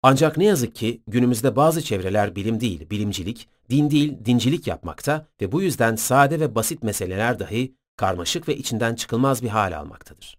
Ancak 0.03 0.37
ne 0.37 0.45
yazık 0.45 0.75
ki 0.75 1.03
günümüzde 1.07 1.57
bazı 1.57 1.83
çevreler 1.83 2.37
bilim 2.37 2.61
değil, 2.61 2.91
bilimcilik, 2.91 3.49
din 3.71 3.91
değil, 3.91 4.19
dincilik 4.25 4.67
yapmakta 4.67 5.27
ve 5.41 5.53
bu 5.53 5.63
yüzden 5.63 5.97
sade 5.97 6.41
ve 6.41 6.55
basit 6.55 6.83
meseleler 6.83 7.39
dahi 7.39 7.75
karmaşık 7.97 8.49
ve 8.49 8.57
içinden 8.57 8.95
çıkılmaz 8.95 9.43
bir 9.43 9.49
hal 9.49 9.79
almaktadır. 9.79 10.39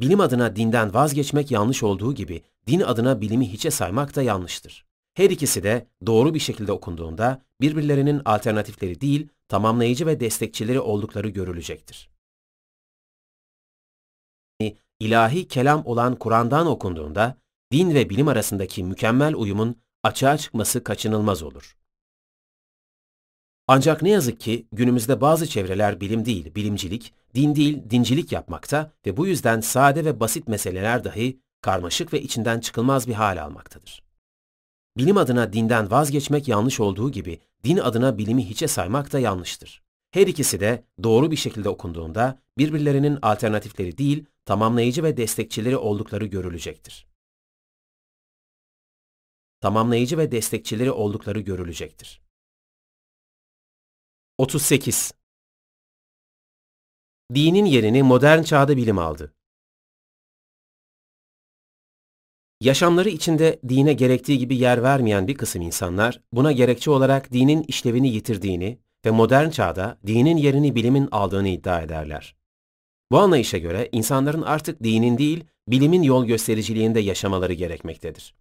Bilim 0.00 0.20
adına 0.20 0.56
dinden 0.56 0.94
vazgeçmek 0.94 1.50
yanlış 1.50 1.82
olduğu 1.82 2.14
gibi 2.14 2.42
din 2.66 2.80
adına 2.80 3.20
bilimi 3.20 3.52
hiçe 3.52 3.70
saymak 3.70 4.16
da 4.16 4.22
yanlıştır. 4.22 4.86
Her 5.14 5.30
ikisi 5.30 5.62
de 5.62 5.86
doğru 6.06 6.34
bir 6.34 6.38
şekilde 6.38 6.72
okunduğunda 6.72 7.42
birbirlerinin 7.60 8.22
alternatifleri 8.24 9.00
değil, 9.00 9.28
tamamlayıcı 9.48 10.06
ve 10.06 10.20
destekçileri 10.20 10.80
oldukları 10.80 11.28
görülecektir. 11.28 12.10
İlahi 15.00 15.48
kelam 15.48 15.86
olan 15.86 16.16
Kur'an'dan 16.16 16.66
okunduğunda 16.66 17.36
din 17.72 17.94
ve 17.94 18.10
bilim 18.10 18.28
arasındaki 18.28 18.84
mükemmel 18.84 19.34
uyumun 19.34 19.76
açığa 20.02 20.38
çıkması 20.38 20.84
kaçınılmaz 20.84 21.42
olur. 21.42 21.76
Ancak 23.68 24.02
ne 24.02 24.10
yazık 24.10 24.40
ki 24.40 24.66
günümüzde 24.72 25.20
bazı 25.20 25.46
çevreler 25.46 26.00
bilim 26.00 26.24
değil, 26.24 26.54
bilimcilik, 26.54 27.14
din 27.34 27.54
değil, 27.54 27.90
dincilik 27.90 28.32
yapmakta 28.32 28.92
ve 29.06 29.16
bu 29.16 29.26
yüzden 29.26 29.60
sade 29.60 30.04
ve 30.04 30.20
basit 30.20 30.48
meseleler 30.48 31.04
dahi 31.04 31.40
karmaşık 31.60 32.12
ve 32.12 32.22
içinden 32.22 32.60
çıkılmaz 32.60 33.08
bir 33.08 33.14
hal 33.14 33.42
almaktadır. 33.42 34.02
Bilim 34.96 35.16
adına 35.16 35.52
dinden 35.52 35.90
vazgeçmek 35.90 36.48
yanlış 36.48 36.80
olduğu 36.80 37.10
gibi 37.10 37.40
din 37.64 37.76
adına 37.76 38.18
bilimi 38.18 38.48
hiçe 38.48 38.68
saymak 38.68 39.12
da 39.12 39.18
yanlıştır. 39.18 39.82
Her 40.10 40.26
ikisi 40.26 40.60
de 40.60 40.84
doğru 41.02 41.30
bir 41.30 41.36
şekilde 41.36 41.68
okunduğunda 41.68 42.38
birbirlerinin 42.58 43.18
alternatifleri 43.22 43.98
değil, 43.98 44.24
tamamlayıcı 44.44 45.02
ve 45.02 45.16
destekçileri 45.16 45.76
oldukları 45.76 46.26
görülecektir. 46.26 47.06
Tamamlayıcı 49.60 50.18
ve 50.18 50.32
destekçileri 50.32 50.90
oldukları 50.90 51.40
görülecektir. 51.40 52.25
38. 54.38 55.12
Dinin 57.34 57.64
yerini 57.64 58.02
modern 58.02 58.42
çağda 58.42 58.76
bilim 58.76 58.98
aldı. 58.98 59.34
Yaşamları 62.60 63.08
içinde 63.08 63.60
dine 63.68 63.92
gerektiği 63.92 64.38
gibi 64.38 64.56
yer 64.56 64.82
vermeyen 64.82 65.28
bir 65.28 65.34
kısım 65.34 65.62
insanlar, 65.62 66.22
buna 66.32 66.52
gerekçe 66.52 66.90
olarak 66.90 67.32
dinin 67.32 67.62
işlevini 67.62 68.08
yitirdiğini 68.08 68.78
ve 69.06 69.10
modern 69.10 69.50
çağda 69.50 69.98
dinin 70.06 70.36
yerini 70.36 70.74
bilimin 70.74 71.08
aldığını 71.10 71.48
iddia 71.48 71.82
ederler. 71.82 72.36
Bu 73.10 73.18
anlayışa 73.18 73.58
göre 73.58 73.88
insanların 73.92 74.42
artık 74.42 74.82
dinin 74.84 75.18
değil, 75.18 75.44
bilimin 75.68 76.02
yol 76.02 76.24
göstericiliğinde 76.24 77.00
yaşamaları 77.00 77.52
gerekmektedir. 77.52 78.34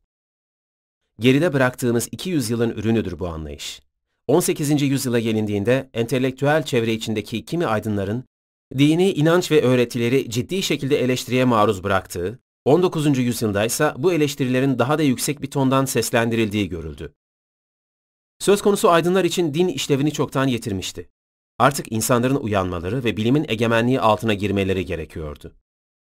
Geride 1.19 1.53
bıraktığımız 1.53 2.09
200 2.11 2.49
yılın 2.49 2.69
ürünüdür 2.69 3.19
bu 3.19 3.27
anlayış. 3.27 3.81
18. 4.27 4.81
yüzyıla 4.81 5.19
gelindiğinde 5.19 5.89
entelektüel 5.93 6.63
çevre 6.63 6.93
içindeki 6.93 7.45
kimi 7.45 7.65
aydınların 7.65 8.23
dini 8.77 9.11
inanç 9.11 9.51
ve 9.51 9.61
öğretileri 9.61 10.29
ciddi 10.29 10.63
şekilde 10.63 10.99
eleştiriye 10.99 11.45
maruz 11.45 11.83
bıraktığı, 11.83 12.39
19. 12.65 13.17
yüzyılda 13.17 13.65
ise 13.65 13.93
bu 13.97 14.13
eleştirilerin 14.13 14.79
daha 14.79 14.97
da 14.97 15.03
yüksek 15.03 15.41
bir 15.41 15.51
tondan 15.51 15.85
seslendirildiği 15.85 16.69
görüldü. 16.69 17.13
Söz 18.39 18.61
konusu 18.61 18.89
aydınlar 18.89 19.23
için 19.23 19.53
din 19.53 19.67
işlevini 19.67 20.11
çoktan 20.11 20.47
yitirmişti. 20.47 21.09
Artık 21.59 21.91
insanların 21.91 22.35
uyanmaları 22.35 23.03
ve 23.03 23.17
bilimin 23.17 23.45
egemenliği 23.47 23.99
altına 23.99 24.33
girmeleri 24.33 24.85
gerekiyordu. 24.85 25.55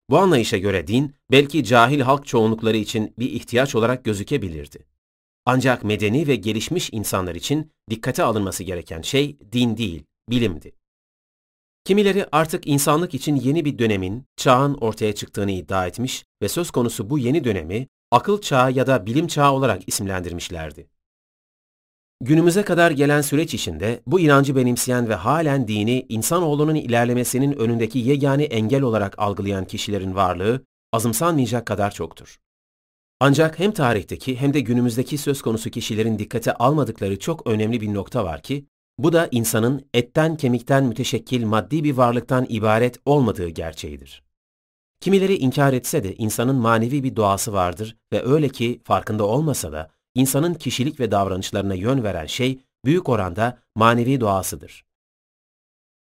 Bu 0.09 0.17
anlayışa 0.17 0.58
göre 0.58 0.88
din, 0.88 1.16
belki 1.32 1.64
cahil 1.64 2.00
halk 2.00 2.27
çoğunlukları 2.27 2.77
için 2.77 3.14
bir 3.19 3.32
ihtiyaç 3.32 3.75
olarak 3.75 4.03
gözükebilirdi. 4.03 4.95
Ancak 5.46 5.84
medeni 5.84 6.28
ve 6.28 6.36
gelişmiş 6.36 6.90
insanlar 6.92 7.36
için 7.36 7.72
dikkate 7.90 8.24
alınması 8.24 8.64
gereken 8.64 9.02
şey 9.02 9.38
din 9.52 9.78
değil, 9.78 10.04
bilimdi. 10.30 10.76
Kimileri 11.84 12.26
artık 12.32 12.68
insanlık 12.68 13.14
için 13.14 13.36
yeni 13.36 13.66
bir 13.66 13.80
dönemin, 13.80 14.26
çağın 14.38 14.74
ortaya 14.74 15.16
çıktığını 15.16 15.52
iddia 15.52 15.88
etmiş 15.88 16.26
ve 16.42 16.50
söz 16.50 16.72
konusu 16.72 17.10
bu 17.10 17.20
yeni 17.20 17.44
dönemi 17.44 17.88
akıl 18.12 18.42
çağı 18.42 18.72
ya 18.72 18.88
da 18.88 19.06
bilim 19.06 19.28
çağı 19.28 19.52
olarak 19.52 19.88
isimlendirmişlerdi. 19.88 20.88
Günümüze 22.22 22.64
kadar 22.64 22.92
gelen 22.92 23.22
süreç 23.22 23.54
içinde 23.54 24.02
bu 24.08 24.20
inancı 24.20 24.56
benimseyen 24.56 25.10
ve 25.10 25.16
halen 25.16 25.68
dini 25.68 26.06
insanoğlunun 26.10 26.76
ilerlemesinin 26.76 27.52
önündeki 27.52 28.00
yegane 28.00 28.44
engel 28.44 28.82
olarak 28.82 29.20
algılayan 29.20 29.66
kişilerin 29.66 30.16
varlığı 30.16 30.66
azımsanmayacak 30.94 31.66
kadar 31.66 31.92
çoktur. 31.92 32.40
Ancak 33.19 33.60
hem 33.60 33.72
tarihteki 33.72 34.42
hem 34.42 34.53
de 34.53 34.60
günümüzdeki 34.60 35.18
söz 35.18 35.42
konusu 35.42 35.69
kişilerin 35.69 36.19
dikkate 36.19 36.53
almadıkları 36.53 37.19
çok 37.19 37.48
önemli 37.48 37.82
bir 37.82 37.94
nokta 37.94 38.26
var 38.26 38.42
ki, 38.42 38.66
bu 38.98 39.14
da 39.14 39.27
insanın 39.32 39.90
etten 39.94 40.38
kemikten 40.38 40.85
müteşekkil 40.85 41.45
maddi 41.45 41.84
bir 41.84 41.94
varlıktan 41.98 42.45
ibaret 42.50 42.98
olmadığı 43.06 43.50
gerçeğidir. 43.50 44.24
Kimileri 45.02 45.35
inkar 45.35 45.74
etse 45.74 46.03
de 46.03 46.16
insanın 46.16 46.56
manevi 46.56 47.03
bir 47.03 47.16
doğası 47.16 47.53
vardır 47.53 47.98
ve 48.14 48.26
öyle 48.26 48.50
ki 48.50 48.82
farkında 48.84 49.24
olmasa 49.24 49.72
da 49.72 49.92
insanın 50.16 50.53
kişilik 50.53 51.00
ve 51.00 51.11
davranışlarına 51.11 51.74
yön 51.74 52.03
veren 52.03 52.26
şey 52.26 52.60
büyük 52.85 53.10
oranda 53.10 53.60
manevi 53.76 54.22
doğasıdır. 54.22 54.85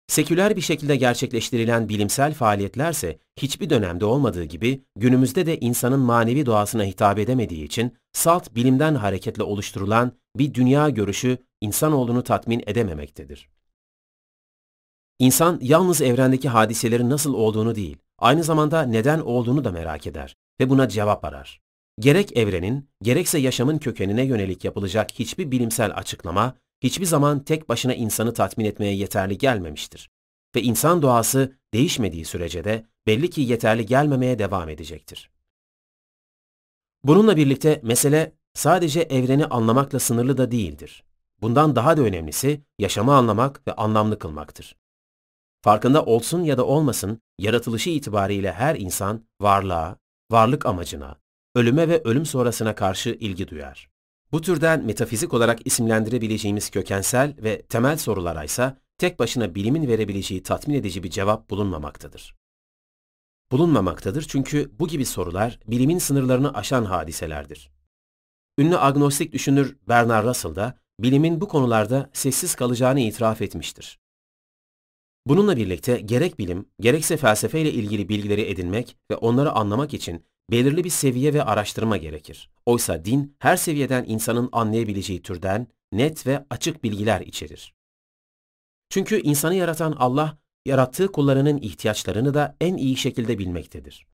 Seküler 0.09 0.55
bir 0.55 0.61
şekilde 0.61 0.95
gerçekleştirilen 0.95 1.89
bilimsel 1.89 2.33
faaliyetlerse 2.33 3.19
hiçbir 3.37 3.69
dönemde 3.69 4.05
olmadığı 4.05 4.43
gibi 4.43 4.83
günümüzde 4.95 5.45
de 5.45 5.59
insanın 5.59 5.99
manevi 5.99 6.45
doğasına 6.45 6.83
hitap 6.83 7.19
edemediği 7.19 7.65
için 7.65 7.97
salt 8.13 8.55
bilimden 8.55 8.95
hareketle 8.95 9.43
oluşturulan 9.43 10.11
bir 10.35 10.53
dünya 10.53 10.89
görüşü 10.89 11.37
insanoğlunu 11.61 12.23
tatmin 12.23 12.63
edememektedir. 12.65 13.49
İnsan 15.19 15.59
yalnız 15.61 16.01
evrendeki 16.01 16.49
hadiselerin 16.49 17.09
nasıl 17.09 17.33
olduğunu 17.33 17.75
değil, 17.75 17.97
aynı 18.17 18.43
zamanda 18.43 18.81
neden 18.81 19.19
olduğunu 19.19 19.63
da 19.63 19.71
merak 19.71 20.07
eder 20.07 20.35
ve 20.59 20.69
buna 20.69 20.89
cevap 20.89 21.25
arar. 21.25 21.61
Gerek 21.99 22.37
evrenin, 22.37 22.89
gerekse 23.01 23.39
yaşamın 23.39 23.77
kökenine 23.77 24.23
yönelik 24.23 24.65
yapılacak 24.65 25.11
hiçbir 25.19 25.51
bilimsel 25.51 25.91
açıklama 25.95 26.55
hiçbir 26.81 27.05
zaman 27.05 27.43
tek 27.43 27.69
başına 27.69 27.93
insanı 27.93 28.33
tatmin 28.33 28.65
etmeye 28.65 28.95
yeterli 28.95 29.37
gelmemiştir. 29.37 30.09
Ve 30.55 30.61
insan 30.61 31.01
doğası 31.01 31.57
değişmediği 31.73 32.25
sürece 32.25 32.63
de 32.63 32.85
belli 33.07 33.29
ki 33.29 33.41
yeterli 33.41 33.85
gelmemeye 33.85 34.39
devam 34.39 34.69
edecektir. 34.69 35.31
Bununla 37.03 37.37
birlikte 37.37 37.79
mesele 37.83 38.33
sadece 38.53 39.01
evreni 39.01 39.45
anlamakla 39.45 39.99
sınırlı 39.99 40.37
da 40.37 40.51
değildir. 40.51 41.03
Bundan 41.41 41.75
daha 41.75 41.97
da 41.97 42.01
önemlisi 42.01 42.61
yaşamı 42.79 43.15
anlamak 43.15 43.67
ve 43.67 43.73
anlamlı 43.73 44.19
kılmaktır. 44.19 44.75
Farkında 45.61 46.05
olsun 46.05 46.43
ya 46.43 46.57
da 46.57 46.65
olmasın, 46.65 47.21
yaratılışı 47.39 47.89
itibariyle 47.89 48.51
her 48.51 48.75
insan 48.75 49.27
varlığa, 49.41 49.97
varlık 50.31 50.65
amacına, 50.65 51.15
ölüme 51.55 51.89
ve 51.89 52.01
ölüm 52.03 52.25
sonrasına 52.25 52.75
karşı 52.75 53.09
ilgi 53.09 53.47
duyar. 53.47 53.88
Bu 54.31 54.41
türden 54.41 54.85
metafizik 54.85 55.33
olarak 55.33 55.67
isimlendirebileceğimiz 55.67 56.69
kökensel 56.69 57.35
ve 57.37 57.61
temel 57.61 57.97
sorulara 57.97 58.43
ise 58.43 58.75
tek 58.97 59.19
başına 59.19 59.55
bilimin 59.55 59.87
verebileceği 59.87 60.43
tatmin 60.43 60.75
edici 60.75 61.03
bir 61.03 61.09
cevap 61.09 61.49
bulunmamaktadır. 61.49 62.35
Bulunmamaktadır 63.51 64.25
çünkü 64.29 64.71
bu 64.79 64.87
gibi 64.87 65.05
sorular 65.05 65.59
bilimin 65.67 65.97
sınırlarını 65.97 66.53
aşan 66.53 66.85
hadiselerdir. 66.85 67.71
Ünlü 68.57 68.77
agnostik 68.77 69.33
düşünür 69.33 69.77
Bernard 69.87 70.25
Russell 70.27 70.55
da 70.55 70.79
bilimin 70.99 71.41
bu 71.41 71.47
konularda 71.47 72.09
sessiz 72.13 72.55
kalacağını 72.55 72.99
itiraf 72.99 73.41
etmiştir. 73.41 73.99
Bununla 75.25 75.57
birlikte 75.57 75.99
gerek 75.99 76.39
bilim, 76.39 76.65
gerekse 76.79 77.17
felsefeyle 77.17 77.71
ilgili 77.73 78.09
bilgileri 78.09 78.41
edinmek 78.41 78.97
ve 79.11 79.15
onları 79.15 79.51
anlamak 79.51 79.93
için 79.93 80.25
belirli 80.51 80.83
bir 80.83 80.89
seviye 80.89 81.33
ve 81.33 81.43
araştırma 81.43 81.97
gerekir. 81.97 82.49
Oysa 82.65 83.05
din 83.05 83.35
her 83.39 83.57
seviyeden 83.57 84.05
insanın 84.07 84.49
anlayabileceği 84.51 85.21
türden 85.21 85.67
net 85.91 86.27
ve 86.27 86.45
açık 86.49 86.83
bilgiler 86.83 87.21
içerir. 87.21 87.73
Çünkü 88.89 89.21
insanı 89.21 89.55
yaratan 89.55 89.91
Allah, 89.91 90.37
yarattığı 90.65 91.11
kullarının 91.11 91.57
ihtiyaçlarını 91.57 92.33
da 92.33 92.57
en 92.61 92.77
iyi 92.77 92.97
şekilde 92.97 93.37
bilmektedir. 93.37 94.07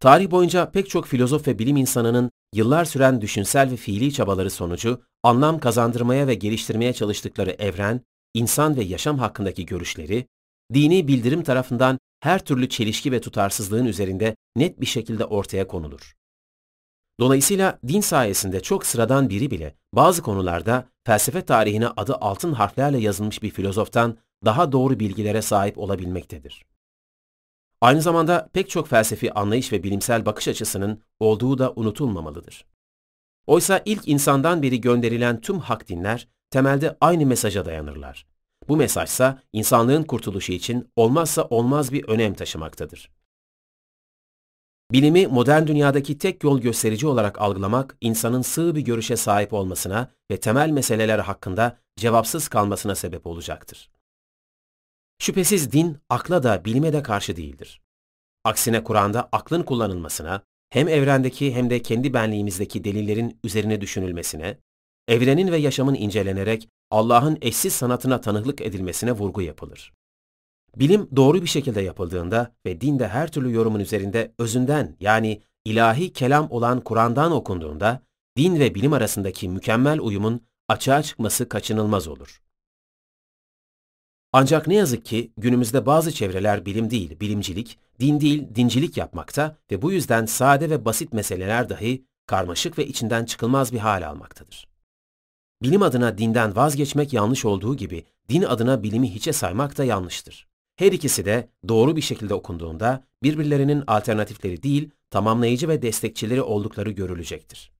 Tarih 0.00 0.30
boyunca 0.30 0.70
pek 0.70 0.90
çok 0.90 1.06
filozof 1.06 1.48
ve 1.48 1.58
bilim 1.58 1.76
insanının 1.76 2.30
yıllar 2.54 2.84
süren 2.84 3.20
düşünsel 3.20 3.70
ve 3.70 3.76
fiili 3.76 4.12
çabaları 4.12 4.50
sonucu 4.50 5.02
anlam 5.22 5.60
kazandırmaya 5.60 6.26
ve 6.26 6.34
geliştirmeye 6.34 6.92
çalıştıkları 6.92 7.50
evren, 7.50 8.00
insan 8.34 8.76
ve 8.76 8.84
yaşam 8.84 9.18
hakkındaki 9.18 9.66
görüşleri, 9.66 10.26
dini 10.74 11.08
bildirim 11.08 11.42
tarafından 11.42 11.98
her 12.20 12.44
türlü 12.44 12.68
çelişki 12.68 13.12
ve 13.12 13.20
tutarsızlığın 13.20 13.86
üzerinde 13.86 14.36
net 14.56 14.80
bir 14.80 14.86
şekilde 14.86 15.24
ortaya 15.24 15.66
konulur. 15.66 16.16
Dolayısıyla 17.20 17.78
din 17.88 18.00
sayesinde 18.00 18.60
çok 18.60 18.86
sıradan 18.86 19.28
biri 19.30 19.50
bile 19.50 19.74
bazı 19.92 20.22
konularda 20.22 20.88
felsefe 21.06 21.44
tarihine 21.44 21.88
adı 21.88 22.14
altın 22.14 22.52
harflerle 22.52 22.98
yazılmış 22.98 23.42
bir 23.42 23.50
filozoftan 23.50 24.18
daha 24.44 24.72
doğru 24.72 25.00
bilgilere 25.00 25.42
sahip 25.42 25.78
olabilmektedir. 25.78 26.66
Aynı 27.80 28.02
zamanda 28.02 28.50
pek 28.52 28.70
çok 28.70 28.88
felsefi 28.88 29.32
anlayış 29.32 29.72
ve 29.72 29.82
bilimsel 29.82 30.26
bakış 30.26 30.48
açısının 30.48 31.02
olduğu 31.20 31.58
da 31.58 31.72
unutulmamalıdır. 31.76 32.66
Oysa 33.46 33.82
ilk 33.84 34.08
insandan 34.08 34.62
beri 34.62 34.80
gönderilen 34.80 35.40
tüm 35.40 35.58
hak 35.58 35.88
dinler 35.88 36.28
temelde 36.50 36.96
aynı 37.00 37.26
mesaja 37.26 37.64
dayanırlar. 37.64 38.26
Bu 38.68 38.76
mesajsa 38.76 39.42
insanlığın 39.52 40.02
kurtuluşu 40.02 40.52
için 40.52 40.88
olmazsa 40.96 41.42
olmaz 41.42 41.92
bir 41.92 42.08
önem 42.08 42.34
taşımaktadır. 42.34 43.10
Bilimi 44.92 45.26
modern 45.26 45.66
dünyadaki 45.66 46.18
tek 46.18 46.44
yol 46.44 46.60
gösterici 46.60 47.06
olarak 47.06 47.40
algılamak, 47.40 47.96
insanın 48.00 48.42
sığ 48.42 48.74
bir 48.74 48.80
görüşe 48.80 49.16
sahip 49.16 49.52
olmasına 49.52 50.10
ve 50.30 50.40
temel 50.40 50.70
meseleler 50.70 51.18
hakkında 51.18 51.78
cevapsız 51.96 52.48
kalmasına 52.48 52.94
sebep 52.94 53.26
olacaktır. 53.26 53.90
Şüphesiz 55.18 55.72
din, 55.72 55.98
akla 56.08 56.42
da 56.42 56.64
bilime 56.64 56.92
de 56.92 57.02
karşı 57.02 57.36
değildir. 57.36 57.82
Aksine 58.44 58.84
Kur'an'da 58.84 59.28
aklın 59.32 59.62
kullanılmasına, 59.62 60.42
hem 60.70 60.88
evrendeki 60.88 61.54
hem 61.54 61.70
de 61.70 61.82
kendi 61.82 62.14
benliğimizdeki 62.14 62.84
delillerin 62.84 63.40
üzerine 63.44 63.80
düşünülmesine, 63.80 64.58
evrenin 65.08 65.52
ve 65.52 65.56
yaşamın 65.56 65.94
incelenerek 65.94 66.68
Allah'ın 66.90 67.38
eşsiz 67.40 67.72
sanatına 67.72 68.20
tanıklık 68.20 68.60
edilmesine 68.60 69.12
vurgu 69.12 69.42
yapılır. 69.42 69.92
Bilim 70.76 71.08
doğru 71.16 71.42
bir 71.42 71.46
şekilde 71.46 71.80
yapıldığında 71.80 72.54
ve 72.66 72.80
dinde 72.80 73.08
her 73.08 73.32
türlü 73.32 73.52
yorumun 73.52 73.80
üzerinde 73.80 74.34
özünden 74.38 74.96
yani 75.00 75.42
ilahi 75.64 76.12
kelam 76.12 76.50
olan 76.50 76.80
Kur'an'dan 76.80 77.32
okunduğunda 77.32 78.02
din 78.36 78.60
ve 78.60 78.74
bilim 78.74 78.92
arasındaki 78.92 79.48
mükemmel 79.48 80.00
uyumun 80.00 80.40
açığa 80.68 81.02
çıkması 81.02 81.48
kaçınılmaz 81.48 82.08
olur. 82.08 82.42
Ancak 84.32 84.66
ne 84.66 84.74
yazık 84.74 85.04
ki 85.04 85.32
günümüzde 85.36 85.86
bazı 85.86 86.12
çevreler 86.12 86.66
bilim 86.66 86.90
değil, 86.90 87.20
bilimcilik, 87.20 87.78
din 88.00 88.20
değil, 88.20 88.48
dincilik 88.54 88.96
yapmakta 88.96 89.56
ve 89.70 89.82
bu 89.82 89.92
yüzden 89.92 90.26
sade 90.26 90.70
ve 90.70 90.84
basit 90.84 91.12
meseleler 91.12 91.68
dahi 91.68 92.04
karmaşık 92.26 92.78
ve 92.78 92.86
içinden 92.86 93.24
çıkılmaz 93.24 93.72
bir 93.72 93.78
hal 93.78 94.08
almaktadır. 94.08 94.68
Bilim 95.62 95.82
adına 95.82 96.18
dinden 96.18 96.56
vazgeçmek 96.56 97.12
yanlış 97.12 97.44
olduğu 97.44 97.76
gibi 97.76 98.04
din 98.28 98.42
adına 98.42 98.82
bilimi 98.82 99.14
hiçe 99.14 99.32
saymak 99.32 99.78
da 99.78 99.84
yanlıştır. 99.84 100.48
Her 100.76 100.92
ikisi 100.92 101.24
de 101.24 101.48
doğru 101.68 101.96
bir 101.96 102.00
şekilde 102.00 102.34
okunduğunda 102.34 103.04
birbirlerinin 103.22 103.84
alternatifleri 103.86 104.62
değil, 104.62 104.90
tamamlayıcı 105.10 105.68
ve 105.68 105.82
destekçileri 105.82 106.42
oldukları 106.42 106.90
görülecektir. 106.90 107.72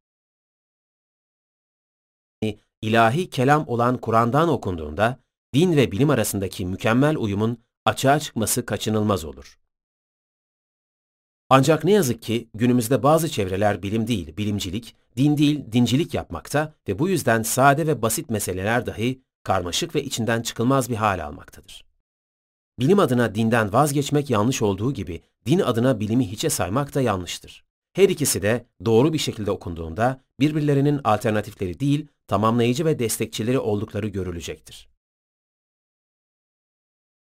İlahi 2.82 3.30
kelam 3.30 3.68
olan 3.68 3.96
Kur'an'dan 3.98 4.48
okunduğunda 4.48 5.18
din 5.54 5.76
ve 5.76 5.92
bilim 5.92 6.10
arasındaki 6.10 6.66
mükemmel 6.66 7.16
uyumun 7.16 7.58
açığa 7.84 8.20
çıkması 8.20 8.66
kaçınılmaz 8.66 9.24
olur. 9.24 9.58
Ancak 11.50 11.84
ne 11.84 11.92
yazık 11.92 12.22
ki 12.22 12.48
günümüzde 12.54 13.02
bazı 13.02 13.28
çevreler 13.28 13.82
bilim 13.82 14.06
değil, 14.06 14.36
bilimcilik, 14.36 14.96
din 15.16 15.36
değil, 15.36 15.72
dincilik 15.72 16.14
yapmakta 16.14 16.74
ve 16.88 16.98
bu 16.98 17.08
yüzden 17.08 17.42
sade 17.42 17.86
ve 17.86 18.02
basit 18.02 18.30
meseleler 18.30 18.86
dahi 18.86 19.22
karmaşık 19.42 19.94
ve 19.94 20.04
içinden 20.04 20.42
çıkılmaz 20.42 20.90
bir 20.90 20.96
hal 20.96 21.24
almaktadır. 21.24 21.84
Bilim 22.78 22.98
adına 22.98 23.34
dinden 23.34 23.72
vazgeçmek 23.72 24.30
yanlış 24.30 24.62
olduğu 24.62 24.92
gibi 24.92 25.22
din 25.46 25.58
adına 25.58 26.00
bilimi 26.00 26.30
hiçe 26.30 26.50
saymak 26.50 26.94
da 26.94 27.00
yanlıştır. 27.00 27.64
Her 27.92 28.08
ikisi 28.08 28.42
de 28.42 28.66
doğru 28.84 29.12
bir 29.12 29.18
şekilde 29.18 29.50
okunduğunda 29.50 30.20
birbirlerinin 30.40 31.00
alternatifleri 31.04 31.80
değil, 31.80 32.06
tamamlayıcı 32.26 32.84
ve 32.84 32.98
destekçileri 32.98 33.58
oldukları 33.58 34.08
görülecektir. 34.08 34.88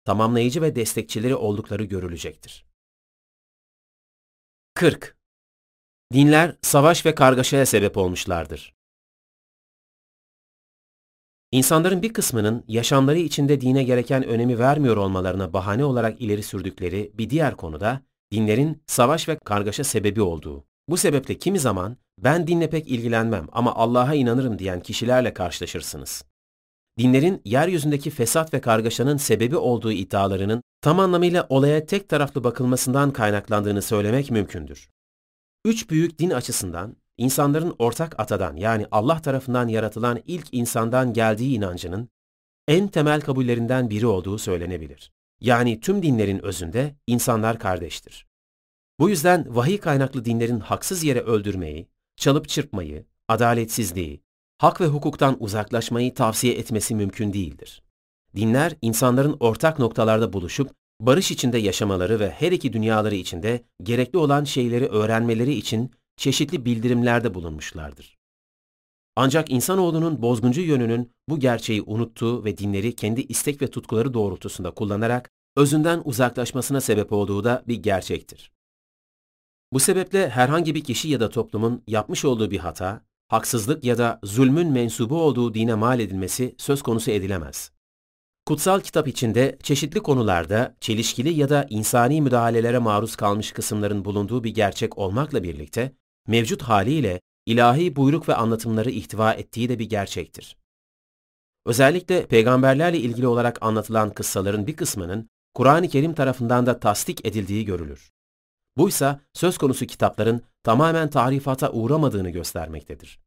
Tamamlayıcı 0.04 0.62
ve 0.62 0.76
destekçileri 0.76 1.34
oldukları 1.34 1.84
görülecektir. 1.84 2.69
40. 4.80 5.16
Dinler 6.12 6.56
savaş 6.62 7.06
ve 7.06 7.14
kargaşaya 7.14 7.66
sebep 7.66 7.96
olmuşlardır. 7.96 8.74
İnsanların 11.52 12.02
bir 12.02 12.12
kısmının 12.12 12.64
yaşamları 12.68 13.18
içinde 13.18 13.60
dine 13.60 13.84
gereken 13.84 14.24
önemi 14.24 14.58
vermiyor 14.58 14.96
olmalarına 14.96 15.52
bahane 15.52 15.84
olarak 15.84 16.20
ileri 16.20 16.42
sürdükleri 16.42 17.12
bir 17.14 17.30
diğer 17.30 17.56
konuda 17.56 18.00
dinlerin 18.32 18.82
savaş 18.86 19.28
ve 19.28 19.38
kargaşa 19.38 19.84
sebebi 19.84 20.22
olduğu. 20.22 20.64
Bu 20.88 20.96
sebeple 20.96 21.38
kimi 21.38 21.58
zaman 21.58 21.96
ben 22.18 22.46
dinle 22.46 22.70
pek 22.70 22.88
ilgilenmem 22.88 23.46
ama 23.52 23.74
Allah'a 23.74 24.14
inanırım 24.14 24.58
diyen 24.58 24.80
kişilerle 24.80 25.34
karşılaşırsınız. 25.34 26.24
Dinlerin 27.00 27.42
yeryüzündeki 27.44 28.10
fesat 28.10 28.54
ve 28.54 28.60
kargaşanın 28.60 29.16
sebebi 29.16 29.56
olduğu 29.56 29.92
iddialarının 29.92 30.62
tam 30.80 31.00
anlamıyla 31.00 31.46
olaya 31.48 31.86
tek 31.86 32.08
taraflı 32.08 32.44
bakılmasından 32.44 33.10
kaynaklandığını 33.10 33.82
söylemek 33.82 34.30
mümkündür. 34.30 34.90
Üç 35.64 35.90
büyük 35.90 36.18
din 36.18 36.30
açısından 36.30 36.96
insanların 37.18 37.74
ortak 37.78 38.20
atadan 38.20 38.56
yani 38.56 38.86
Allah 38.90 39.22
tarafından 39.22 39.68
yaratılan 39.68 40.22
ilk 40.26 40.48
insandan 40.52 41.12
geldiği 41.12 41.56
inancının 41.56 42.08
en 42.68 42.88
temel 42.88 43.20
kabullerinden 43.20 43.90
biri 43.90 44.06
olduğu 44.06 44.38
söylenebilir. 44.38 45.12
Yani 45.40 45.80
tüm 45.80 46.02
dinlerin 46.02 46.44
özünde 46.44 46.96
insanlar 47.06 47.58
kardeştir. 47.58 48.26
Bu 48.98 49.08
yüzden 49.10 49.56
vahiy 49.56 49.78
kaynaklı 49.78 50.24
dinlerin 50.24 50.60
haksız 50.60 51.04
yere 51.04 51.20
öldürmeyi, 51.20 51.88
çalıp 52.16 52.48
çırpmayı, 52.48 53.06
adaletsizliği, 53.28 54.22
hak 54.60 54.80
ve 54.80 54.86
hukuktan 54.86 55.36
uzaklaşmayı 55.40 56.14
tavsiye 56.14 56.54
etmesi 56.54 56.94
mümkün 56.94 57.32
değildir. 57.32 57.82
Dinler, 58.36 58.76
insanların 58.82 59.36
ortak 59.40 59.78
noktalarda 59.78 60.32
buluşup, 60.32 60.70
barış 61.00 61.30
içinde 61.30 61.58
yaşamaları 61.58 62.20
ve 62.20 62.30
her 62.30 62.52
iki 62.52 62.72
dünyaları 62.72 63.14
içinde 63.14 63.64
gerekli 63.82 64.18
olan 64.18 64.44
şeyleri 64.44 64.86
öğrenmeleri 64.86 65.54
için 65.54 65.90
çeşitli 66.16 66.64
bildirimlerde 66.64 67.34
bulunmuşlardır. 67.34 68.18
Ancak 69.16 69.50
insanoğlunun 69.50 70.22
bozguncu 70.22 70.60
yönünün 70.60 71.12
bu 71.28 71.38
gerçeği 71.38 71.82
unuttuğu 71.82 72.44
ve 72.44 72.58
dinleri 72.58 72.96
kendi 72.96 73.20
istek 73.20 73.62
ve 73.62 73.70
tutkuları 73.70 74.14
doğrultusunda 74.14 74.70
kullanarak 74.70 75.30
özünden 75.56 76.02
uzaklaşmasına 76.04 76.80
sebep 76.80 77.12
olduğu 77.12 77.44
da 77.44 77.62
bir 77.68 77.76
gerçektir. 77.76 78.52
Bu 79.72 79.80
sebeple 79.80 80.30
herhangi 80.30 80.74
bir 80.74 80.84
kişi 80.84 81.08
ya 81.08 81.20
da 81.20 81.28
toplumun 81.28 81.82
yapmış 81.86 82.24
olduğu 82.24 82.50
bir 82.50 82.58
hata, 82.58 83.09
haksızlık 83.30 83.84
ya 83.84 83.98
da 83.98 84.20
zulmün 84.24 84.72
mensubu 84.72 85.22
olduğu 85.22 85.54
dine 85.54 85.74
mal 85.74 86.00
edilmesi 86.00 86.54
söz 86.58 86.82
konusu 86.82 87.10
edilemez. 87.10 87.72
Kutsal 88.46 88.80
kitap 88.80 89.08
içinde 89.08 89.58
çeşitli 89.62 90.00
konularda 90.00 90.76
çelişkili 90.80 91.28
ya 91.28 91.48
da 91.48 91.66
insani 91.70 92.22
müdahalelere 92.22 92.78
maruz 92.78 93.16
kalmış 93.16 93.52
kısımların 93.52 94.04
bulunduğu 94.04 94.44
bir 94.44 94.54
gerçek 94.54 94.98
olmakla 94.98 95.42
birlikte, 95.42 95.92
mevcut 96.26 96.62
haliyle 96.62 97.20
ilahi 97.46 97.96
buyruk 97.96 98.28
ve 98.28 98.34
anlatımları 98.34 98.90
ihtiva 98.90 99.32
ettiği 99.32 99.68
de 99.68 99.78
bir 99.78 99.88
gerçektir. 99.88 100.56
Özellikle 101.66 102.26
peygamberlerle 102.26 102.98
ilgili 102.98 103.26
olarak 103.26 103.58
anlatılan 103.60 104.10
kıssaların 104.10 104.66
bir 104.66 104.76
kısmının 104.76 105.28
Kur'an-ı 105.54 105.88
Kerim 105.88 106.14
tarafından 106.14 106.66
da 106.66 106.80
tasdik 106.80 107.26
edildiği 107.26 107.64
görülür. 107.64 108.10
Buysa 108.80 109.20
söz 109.32 109.58
konusu 109.58 109.86
kitapların 109.86 110.42
tamamen 110.62 111.10
tahrifata 111.10 111.72
uğramadığını 111.72 112.30
göstermektedir. 112.30 113.20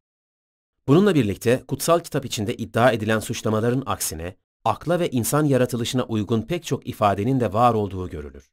Bununla 0.88 1.14
birlikte 1.14 1.62
kutsal 1.68 2.00
kitap 2.00 2.24
içinde 2.24 2.54
iddia 2.54 2.92
edilen 2.92 3.20
suçlamaların 3.20 3.82
aksine 3.86 4.36
akla 4.64 5.00
ve 5.00 5.10
insan 5.10 5.44
yaratılışına 5.44 6.02
uygun 6.04 6.42
pek 6.42 6.64
çok 6.64 6.86
ifadenin 6.86 7.40
de 7.40 7.52
var 7.52 7.74
olduğu 7.74 8.08
görülür. 8.08 8.50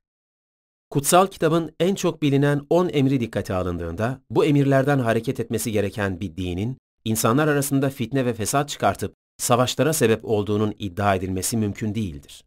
Kutsal 0.89 1.27
kitabın 1.27 1.75
en 1.79 1.95
çok 1.95 2.21
bilinen 2.21 2.65
10 2.69 2.89
emri 2.89 3.19
dikkate 3.19 3.53
alındığında 3.53 4.21
bu 4.29 4.45
emirlerden 4.45 4.99
hareket 4.99 5.39
etmesi 5.39 5.71
gereken 5.71 6.19
bir 6.19 6.37
dinin 6.37 6.77
insanlar 7.05 7.47
arasında 7.47 7.89
fitne 7.89 8.25
ve 8.25 8.33
fesat 8.33 8.69
çıkartıp 8.69 9.13
savaşlara 9.37 9.93
sebep 9.93 10.25
olduğunun 10.25 10.75
iddia 10.79 11.15
edilmesi 11.15 11.57
mümkün 11.57 11.95
değildir. 11.95 12.43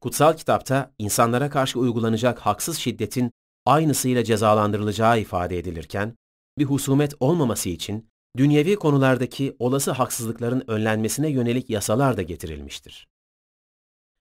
Kutsal 0.00 0.36
kitapta 0.36 0.94
insanlara 0.98 1.50
karşı 1.50 1.78
uygulanacak 1.78 2.38
haksız 2.38 2.78
şiddetin 2.78 3.32
aynısıyla 3.66 4.24
cezalandırılacağı 4.24 5.20
ifade 5.20 5.58
edilirken, 5.58 6.16
bir 6.58 6.64
husumet 6.64 7.14
olmaması 7.20 7.68
için 7.68 8.08
dünyevi 8.36 8.76
konulardaki 8.76 9.56
olası 9.58 9.90
haksızlıkların 9.90 10.64
önlenmesine 10.66 11.28
yönelik 11.28 11.70
yasalar 11.70 12.16
da 12.16 12.22
getirilmiştir. 12.22 13.08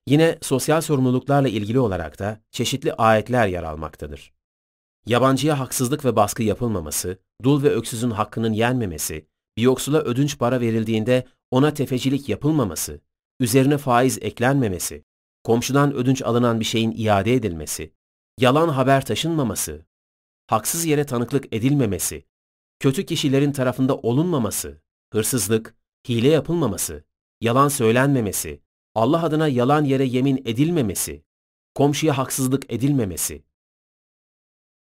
Yine 0.08 0.38
sosyal 0.42 0.82
sorumluluklarla 0.82 1.48
ilgili 1.48 1.80
olarak 1.80 2.20
da 2.20 2.42
çeşitli 2.52 2.94
ayetler 2.94 3.48
yer 3.48 3.64
almaktadır. 3.64 4.34
Yabancıya 5.06 5.60
haksızlık 5.60 6.06
ve 6.06 6.16
baskı 6.16 6.44
yapılmaması, 6.44 7.20
dul 7.44 7.64
ve 7.64 7.70
öksüzün 7.70 8.12
hakkının 8.12 8.54
yenmemesi, 8.54 9.28
bir 9.58 9.62
yoksula 9.62 10.02
ödünç 10.02 10.38
para 10.40 10.62
verildiğinde 10.62 11.28
ona 11.52 11.74
tefecilik 11.74 12.30
yapılmaması, 12.30 13.02
üzerine 13.40 13.78
faiz 13.78 14.18
eklenmemesi, 14.22 15.04
komşudan 15.44 15.94
ödünç 15.94 16.22
alınan 16.22 16.60
bir 16.60 16.66
şeyin 16.66 16.94
iade 16.98 17.34
edilmesi, 17.34 17.92
yalan 18.38 18.70
haber 18.70 19.06
taşınmaması, 19.06 19.86
haksız 20.48 20.86
yere 20.86 21.06
tanıklık 21.06 21.54
edilmemesi, 21.54 22.26
kötü 22.80 23.06
kişilerin 23.06 23.52
tarafında 23.52 23.98
olunmaması, 23.98 24.82
hırsızlık, 25.14 25.76
hile 26.10 26.30
yapılmaması, 26.30 27.04
yalan 27.42 27.68
söylenmemesi, 27.68 28.62
Allah 28.96 29.24
adına 29.24 29.48
yalan 29.48 29.84
yere 29.84 30.06
yemin 30.06 30.38
edilmemesi, 30.38 31.24
komşuya 31.76 32.18
haksızlık 32.18 32.74
edilmemesi, 32.74 33.44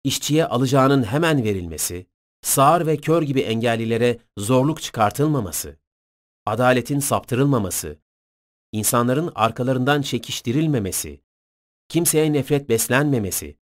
işçiye 0.04 0.46
alacağının 0.46 1.04
hemen 1.04 1.44
verilmesi, 1.44 2.08
sağır 2.42 2.86
ve 2.88 2.98
kör 2.98 3.22
gibi 3.22 3.42
engellilere 3.42 4.20
zorluk 4.38 4.82
çıkartılmaması, 4.82 5.80
adaletin 6.46 7.00
saptırılmaması, 7.00 8.00
insanların 8.72 9.32
arkalarından 9.36 10.02
çekiştirilmemesi, 10.02 11.23
kimseye 11.94 12.34
nefret 12.34 12.70
beslenmemesi, 12.70 13.58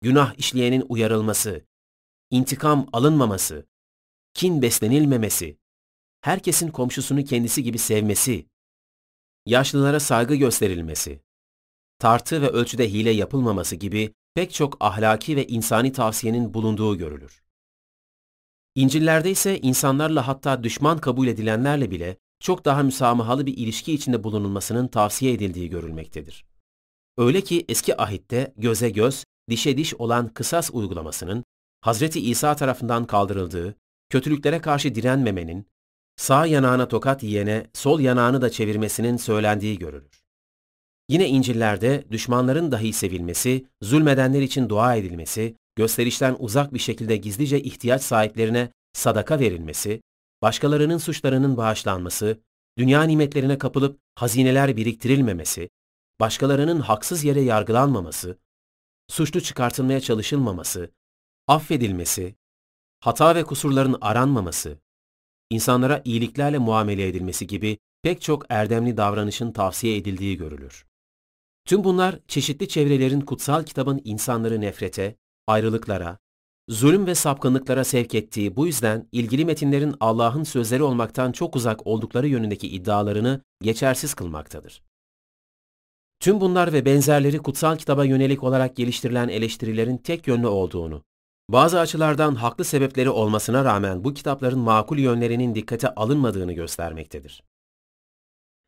günah 0.00 0.34
işleyenin 0.38 0.84
uyarılması, 0.88 1.66
intikam 2.30 2.86
alınmaması, 2.92 3.66
kin 4.34 4.62
beslenilmemesi, 4.62 5.58
herkesin 6.20 6.68
komşusunu 6.68 7.24
kendisi 7.24 7.62
gibi 7.62 7.78
sevmesi, 7.78 8.46
yaşlılara 9.46 10.00
saygı 10.00 10.34
gösterilmesi, 10.34 11.22
tartı 11.98 12.42
ve 12.42 12.48
ölçüde 12.48 12.92
hile 12.92 13.10
yapılmaması 13.10 13.76
gibi 13.76 14.14
pek 14.34 14.52
çok 14.52 14.76
ahlaki 14.80 15.36
ve 15.36 15.46
insani 15.46 15.92
tavsiyenin 15.92 16.54
bulunduğu 16.54 16.98
görülür. 16.98 17.42
İncil'lerde 18.74 19.30
ise 19.30 19.60
insanlarla 19.60 20.28
hatta 20.28 20.64
düşman 20.64 20.98
kabul 20.98 21.26
edilenlerle 21.26 21.90
bile 21.90 22.16
çok 22.40 22.64
daha 22.64 22.82
müsamahalı 22.82 23.46
bir 23.46 23.56
ilişki 23.56 23.92
içinde 23.92 24.24
bulunulmasının 24.24 24.88
tavsiye 24.88 25.32
edildiği 25.32 25.70
görülmektedir. 25.70 26.49
Öyle 27.20 27.40
ki 27.40 27.64
eski 27.68 28.02
ahitte 28.02 28.52
göze 28.56 28.90
göz, 28.90 29.24
dişe 29.50 29.76
diş 29.76 29.94
olan 29.94 30.28
kısas 30.28 30.70
uygulamasının 30.72 31.44
Hazreti 31.80 32.20
İsa 32.20 32.56
tarafından 32.56 33.04
kaldırıldığı, 33.06 33.74
kötülüklere 34.10 34.60
karşı 34.60 34.94
direnmemenin, 34.94 35.66
sağ 36.16 36.46
yanağına 36.46 36.88
tokat 36.88 37.22
yiyene 37.22 37.66
sol 37.72 38.00
yanağını 38.00 38.42
da 38.42 38.50
çevirmesinin 38.50 39.16
söylendiği 39.16 39.78
görülür. 39.78 40.22
Yine 41.08 41.28
İncil'lerde 41.28 42.04
düşmanların 42.10 42.72
dahi 42.72 42.92
sevilmesi, 42.92 43.66
zulmedenler 43.82 44.42
için 44.42 44.68
dua 44.68 44.96
edilmesi, 44.96 45.56
gösterişten 45.76 46.36
uzak 46.38 46.74
bir 46.74 46.78
şekilde 46.78 47.16
gizlice 47.16 47.62
ihtiyaç 47.62 48.02
sahiplerine 48.02 48.72
sadaka 48.92 49.40
verilmesi, 49.40 50.00
başkalarının 50.42 50.98
suçlarının 50.98 51.56
bağışlanması, 51.56 52.40
dünya 52.78 53.02
nimetlerine 53.02 53.58
kapılıp 53.58 53.98
hazineler 54.14 54.76
biriktirilmemesi, 54.76 55.68
başkalarının 56.20 56.80
haksız 56.80 57.24
yere 57.24 57.40
yargılanmaması, 57.40 58.38
suçlu 59.08 59.40
çıkartılmaya 59.40 60.00
çalışılmaması, 60.00 60.90
affedilmesi, 61.48 62.34
hata 63.00 63.34
ve 63.34 63.44
kusurların 63.44 63.98
aranmaması, 64.00 64.78
insanlara 65.50 66.02
iyiliklerle 66.04 66.58
muamele 66.58 67.08
edilmesi 67.08 67.46
gibi 67.46 67.78
pek 68.02 68.22
çok 68.22 68.46
erdemli 68.48 68.96
davranışın 68.96 69.52
tavsiye 69.52 69.96
edildiği 69.96 70.36
görülür. 70.36 70.86
Tüm 71.64 71.84
bunlar 71.84 72.18
çeşitli 72.28 72.68
çevrelerin 72.68 73.20
kutsal 73.20 73.64
kitabın 73.64 74.00
insanları 74.04 74.60
nefrete, 74.60 75.16
ayrılıklara, 75.46 76.18
zulüm 76.68 77.06
ve 77.06 77.14
sapkınlıklara 77.14 77.84
sevk 77.84 78.14
ettiği 78.14 78.56
bu 78.56 78.66
yüzden 78.66 79.08
ilgili 79.12 79.44
metinlerin 79.44 79.94
Allah'ın 80.00 80.44
sözleri 80.44 80.82
olmaktan 80.82 81.32
çok 81.32 81.56
uzak 81.56 81.86
oldukları 81.86 82.28
yönündeki 82.28 82.68
iddialarını 82.68 83.40
geçersiz 83.62 84.14
kılmaktadır. 84.14 84.82
Tüm 86.20 86.40
bunlar 86.40 86.72
ve 86.72 86.84
benzerleri 86.84 87.38
kutsal 87.38 87.76
kitaba 87.76 88.04
yönelik 88.04 88.42
olarak 88.42 88.76
geliştirilen 88.76 89.28
eleştirilerin 89.28 89.96
tek 89.96 90.26
yönlü 90.26 90.46
olduğunu, 90.46 91.02
bazı 91.48 91.80
açılardan 91.80 92.34
haklı 92.34 92.64
sebepleri 92.64 93.10
olmasına 93.10 93.64
rağmen 93.64 94.04
bu 94.04 94.14
kitapların 94.14 94.58
makul 94.58 94.98
yönlerinin 94.98 95.54
dikkate 95.54 95.94
alınmadığını 95.94 96.52
göstermektedir. 96.52 97.42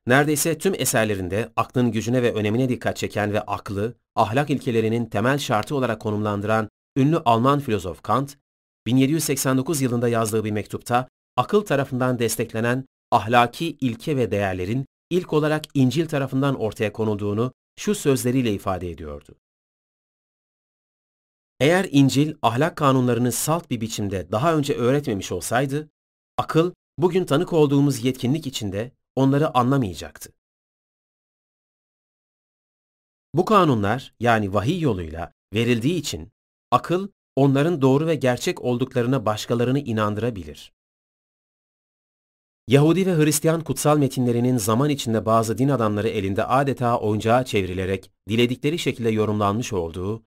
Neredeyse 0.06 0.58
tüm 0.58 0.74
eserlerinde 0.74 1.48
aklın 1.56 1.92
gücüne 1.92 2.22
ve 2.22 2.32
önemine 2.32 2.68
dikkat 2.68 2.96
çeken 2.96 3.32
ve 3.32 3.40
aklı, 3.40 3.94
ahlak 4.16 4.50
ilkelerinin 4.50 5.06
temel 5.06 5.38
şartı 5.38 5.76
olarak 5.76 6.00
konumlandıran 6.00 6.68
ünlü 6.96 7.18
Alman 7.18 7.60
filozof 7.60 8.02
Kant, 8.02 8.36
1789 8.86 9.80
yılında 9.80 10.08
yazdığı 10.08 10.44
bir 10.44 10.50
mektupta 10.50 11.08
akıl 11.36 11.60
tarafından 11.60 12.18
desteklenen 12.18 12.84
ahlaki 13.10 13.76
ilke 13.80 14.16
ve 14.16 14.30
değerlerin 14.30 14.86
ilk 15.12 15.32
olarak 15.32 15.64
İncil 15.74 16.08
tarafından 16.08 16.60
ortaya 16.60 16.92
konulduğunu 16.92 17.52
şu 17.76 17.94
sözleriyle 17.94 18.52
ifade 18.52 18.90
ediyordu. 18.90 19.34
Eğer 21.60 21.88
İncil 21.90 22.34
ahlak 22.42 22.76
kanunlarını 22.76 23.32
salt 23.32 23.70
bir 23.70 23.80
biçimde 23.80 24.32
daha 24.32 24.56
önce 24.56 24.74
öğretmemiş 24.74 25.32
olsaydı, 25.32 25.90
akıl 26.36 26.72
bugün 26.98 27.24
tanık 27.24 27.52
olduğumuz 27.52 28.04
yetkinlik 28.04 28.46
içinde 28.46 28.92
onları 29.16 29.56
anlamayacaktı. 29.58 30.32
Bu 33.34 33.44
kanunlar 33.44 34.14
yani 34.20 34.54
vahiy 34.54 34.80
yoluyla 34.80 35.32
verildiği 35.54 35.94
için 35.94 36.32
akıl 36.70 37.08
onların 37.36 37.82
doğru 37.82 38.06
ve 38.06 38.14
gerçek 38.14 38.60
olduklarına 38.60 39.26
başkalarını 39.26 39.78
inandırabilir. 39.78 40.72
Yahudi 42.68 43.06
ve 43.06 43.16
Hristiyan 43.16 43.60
kutsal 43.60 43.98
metinlerinin 43.98 44.56
zaman 44.56 44.90
içinde 44.90 45.26
bazı 45.26 45.58
din 45.58 45.68
adamları 45.68 46.08
elinde 46.08 46.44
adeta 46.44 46.98
oyuncağa 46.98 47.44
çevrilerek 47.44 48.10
diledikleri 48.28 48.78
şekilde 48.78 49.10
yorumlanmış 49.10 49.72
olduğu, 49.72 50.22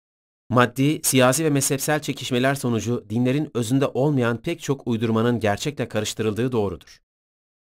maddi, 0.49 1.01
siyasi 1.03 1.46
ve 1.46 1.49
mezhepsel 1.49 2.01
çekişmeler 2.01 2.56
sonucu 2.56 3.06
dinlerin 3.10 3.51
özünde 3.53 3.88
olmayan 3.88 4.38
pek 4.38 4.62
çok 4.62 4.88
uydurmanın 4.88 5.40
gerçekle 5.40 5.88
karıştırıldığı 5.88 6.51
doğrudur. 6.51 7.01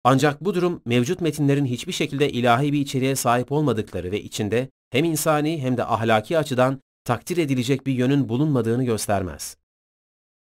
Ancak 0.05 0.45
bu 0.45 0.55
durum 0.55 0.83
mevcut 0.87 1.21
metinlerin 1.21 1.67
hiçbir 1.67 1.93
şekilde 1.93 2.31
ilahi 2.31 2.73
bir 2.73 2.81
içeriğe 2.81 3.17
sahip 3.17 3.53
olmadıkları 3.53 4.11
ve 4.11 4.23
içinde 4.23 4.69
hem 4.91 5.05
insani 5.05 5.63
hem 5.63 5.77
de 5.77 5.85
ahlaki 5.85 6.39
açıdan 6.39 6.81
takdir 7.05 7.37
edilecek 7.37 7.87
bir 7.87 7.93
yönün 7.93 8.29
bulunmadığını 8.29 8.85
göstermez. 8.85 9.57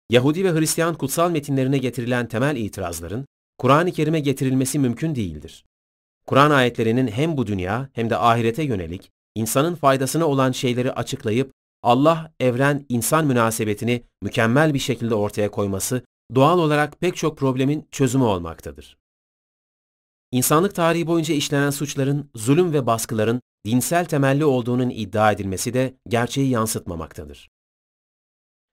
Yahudi 0.10 0.44
ve 0.44 0.60
Hristiyan 0.60 0.96
kutsal 0.96 1.32
metinlerine 1.32 1.78
getirilen 1.78 2.28
temel 2.28 2.56
itirazların 2.56 3.26
Kur'an-ı 3.58 3.92
Kerim'e 3.92 4.20
getirilmesi 4.20 4.80
mümkün 4.80 5.16
değildir. 5.16 5.66
Kur'an 6.28 6.52
ayetlerinin 6.52 7.08
hem 7.08 7.38
bu 7.38 7.48
dünya 7.48 7.90
hem 7.94 8.10
de 8.10 8.18
ahirete 8.18 8.64
yönelik 8.64 9.12
insanın 9.36 9.76
faydasına 9.76 10.26
olan 10.26 10.52
şeyleri 10.52 10.92
açıklayıp 10.92 11.52
Allah 11.84 12.32
evren 12.40 12.86
insan 12.90 13.26
münasebetini 13.26 14.04
mükemmel 14.22 14.74
bir 14.74 14.80
şekilde 14.80 15.16
ortaya 15.16 15.52
koyması 15.52 16.02
doğal 16.36 16.60
olarak 16.60 17.00
pek 17.00 17.16
çok 17.16 17.38
problemin 17.38 17.88
çözümü 17.92 18.24
olmaktadır. 18.24 18.98
İnsanlık 20.32 20.76
tarihi 20.76 21.08
boyunca 21.08 21.34
işlenen 21.34 21.70
suçların, 21.70 22.30
zulüm 22.36 22.74
ve 22.74 22.86
baskıların 22.86 23.42
dinsel 23.66 24.06
temelli 24.06 24.46
olduğunun 24.46 24.90
iddia 24.90 25.32
edilmesi 25.32 25.74
de 25.74 25.94
gerçeği 26.08 26.50
yansıtmamaktadır. 26.50 27.50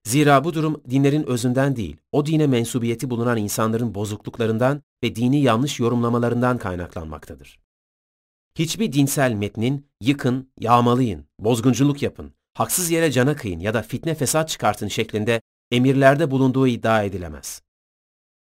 Zira 0.05 0.45
bu 0.45 0.55
durum 0.55 0.83
dinlerin 0.91 1.23
özünden 1.23 1.77
değil, 1.77 1.97
o 2.13 2.27
dine 2.27 2.47
mensubiyeti 2.47 3.11
bulunan 3.11 3.37
insanların 3.37 3.95
bozukluklarından 3.95 4.83
ve 5.03 5.17
dini 5.17 5.41
yanlış 5.41 5.81
yorumlamalarından 5.81 6.59
kaynaklanmaktadır. 6.59 7.59
Hiçbir 8.59 8.93
dinsel 8.93 9.33
metnin 9.33 9.87
yıkın, 10.01 10.51
yağmalayın, 10.61 11.27
bozgunculuk 11.39 12.03
yapın, 12.03 12.33
haksız 12.55 12.91
yere 12.91 13.13
cana 13.13 13.37
kıyın 13.37 13.61
ya 13.61 13.75
da 13.75 13.83
fitne 13.83 14.15
fesat 14.15 14.49
çıkartın 14.49 14.89
şeklinde 14.89 15.41
emirlerde 15.71 16.31
bulunduğu 16.31 16.67
iddia 16.67 17.03
edilemez. 17.03 17.63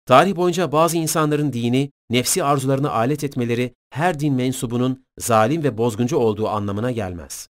Tarih 0.06 0.36
boyunca 0.36 0.72
bazı 0.72 0.96
insanların 0.96 1.52
dini, 1.52 1.90
nefsi 2.10 2.44
arzularını 2.44 2.90
alet 2.90 3.24
etmeleri 3.24 3.74
her 3.90 4.20
din 4.20 4.34
mensubunun 4.34 5.04
zalim 5.18 5.62
ve 5.62 5.78
bozguncu 5.78 6.16
olduğu 6.16 6.48
anlamına 6.48 6.90
gelmez. 6.90 7.48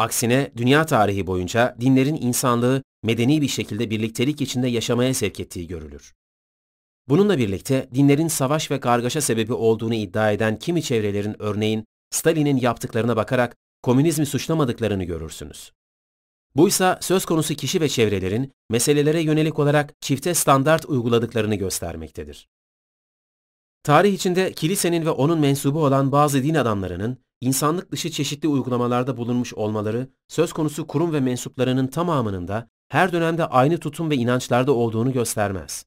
Aksine 0.00 0.52
dünya 0.56 0.86
tarihi 0.86 1.26
boyunca 1.26 1.76
dinlerin 1.80 2.14
insanlığı 2.14 2.82
medeni 3.02 3.42
bir 3.42 3.48
şekilde 3.48 3.90
birliktelik 3.90 4.40
içinde 4.40 4.68
yaşamaya 4.68 5.14
sevk 5.14 5.40
ettiği 5.40 5.66
görülür. 5.66 6.14
Bununla 7.08 7.38
birlikte 7.38 7.88
dinlerin 7.94 8.28
savaş 8.28 8.70
ve 8.70 8.80
kargaşa 8.80 9.20
sebebi 9.20 9.52
olduğunu 9.52 9.94
iddia 9.94 10.32
eden 10.32 10.58
kimi 10.58 10.82
çevrelerin 10.82 11.42
örneğin 11.42 11.84
Stalin'in 12.10 12.56
yaptıklarına 12.56 13.16
bakarak 13.16 13.56
komünizmi 13.82 14.26
suçlamadıklarını 14.26 15.04
görürsünüz. 15.04 15.72
Buysa 16.56 16.98
söz 17.02 17.24
konusu 17.24 17.54
kişi 17.54 17.80
ve 17.80 17.88
çevrelerin 17.88 18.52
meselelere 18.70 19.20
yönelik 19.20 19.58
olarak 19.58 19.94
çifte 20.00 20.34
standart 20.34 20.84
uyguladıklarını 20.84 21.54
göstermektedir. 21.54 22.48
Tarih 23.82 24.12
içinde 24.12 24.52
kilisenin 24.52 25.06
ve 25.06 25.10
onun 25.10 25.38
mensubu 25.38 25.84
olan 25.84 26.12
bazı 26.12 26.42
din 26.42 26.54
adamlarının 26.54 27.18
insanlık 27.40 27.92
dışı 27.92 28.10
çeşitli 28.10 28.48
uygulamalarda 28.48 29.16
bulunmuş 29.16 29.54
olmaları 29.54 30.08
söz 30.28 30.52
konusu 30.52 30.86
kurum 30.86 31.12
ve 31.12 31.20
mensuplarının 31.20 31.86
tamamının 31.86 32.48
da 32.48 32.68
her 32.88 33.12
dönemde 33.12 33.46
aynı 33.46 33.78
tutum 33.78 34.10
ve 34.10 34.16
inançlarda 34.16 34.72
olduğunu 34.72 35.12
göstermez. 35.12 35.84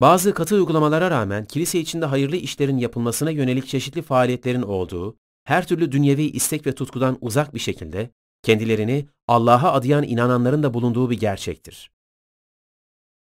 Bazı 0.00 0.34
katı 0.34 0.54
uygulamalara 0.54 1.10
rağmen 1.10 1.44
kilise 1.44 1.80
içinde 1.80 2.06
hayırlı 2.06 2.36
işlerin 2.36 2.78
yapılmasına 2.78 3.30
yönelik 3.30 3.66
çeşitli 3.66 4.02
faaliyetlerin 4.02 4.62
olduğu, 4.62 5.16
her 5.44 5.66
türlü 5.66 5.92
dünyevi 5.92 6.22
istek 6.22 6.66
ve 6.66 6.74
tutkudan 6.74 7.18
uzak 7.20 7.54
bir 7.54 7.58
şekilde 7.58 8.10
kendilerini 8.42 9.06
Allah'a 9.28 9.72
adayan 9.72 10.02
inananların 10.02 10.62
da 10.62 10.74
bulunduğu 10.74 11.10
bir 11.10 11.20
gerçektir. 11.20 11.90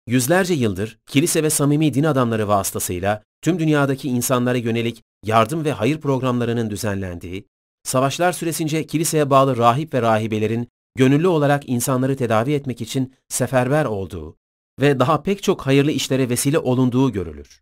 Yüzlerce 0.08 0.53
yıldır 0.53 0.99
kilise 1.06 1.44
ve 1.44 1.49
samimi 1.49 1.94
din 1.94 2.03
adamları 2.03 2.47
vasıtasıyla 2.47 3.24
tüm 3.42 3.60
dünyadaki 3.60 4.10
insanlara 4.10 4.58
yönelik 4.58 5.03
yardım 5.25 5.65
ve 5.65 5.72
hayır 5.72 6.01
programlarının 6.01 6.69
düzenlendiği, 6.69 7.47
savaşlar 7.83 8.31
süresince 8.31 8.88
kiliseye 8.88 9.29
bağlı 9.29 9.58
rahip 9.58 9.93
ve 9.93 10.01
rahibelerin 10.01 10.67
gönüllü 10.95 11.27
olarak 11.27 11.69
insanları 11.69 12.15
tedavi 12.15 12.53
etmek 12.53 12.81
için 12.81 13.13
seferber 13.29 13.85
olduğu 13.85 14.38
ve 14.81 14.99
daha 14.99 15.24
pek 15.24 15.43
çok 15.43 15.61
hayırlı 15.61 15.91
işlere 15.91 16.29
vesile 16.29 16.59
olunduğu 16.59 17.11
görülür. 17.11 17.61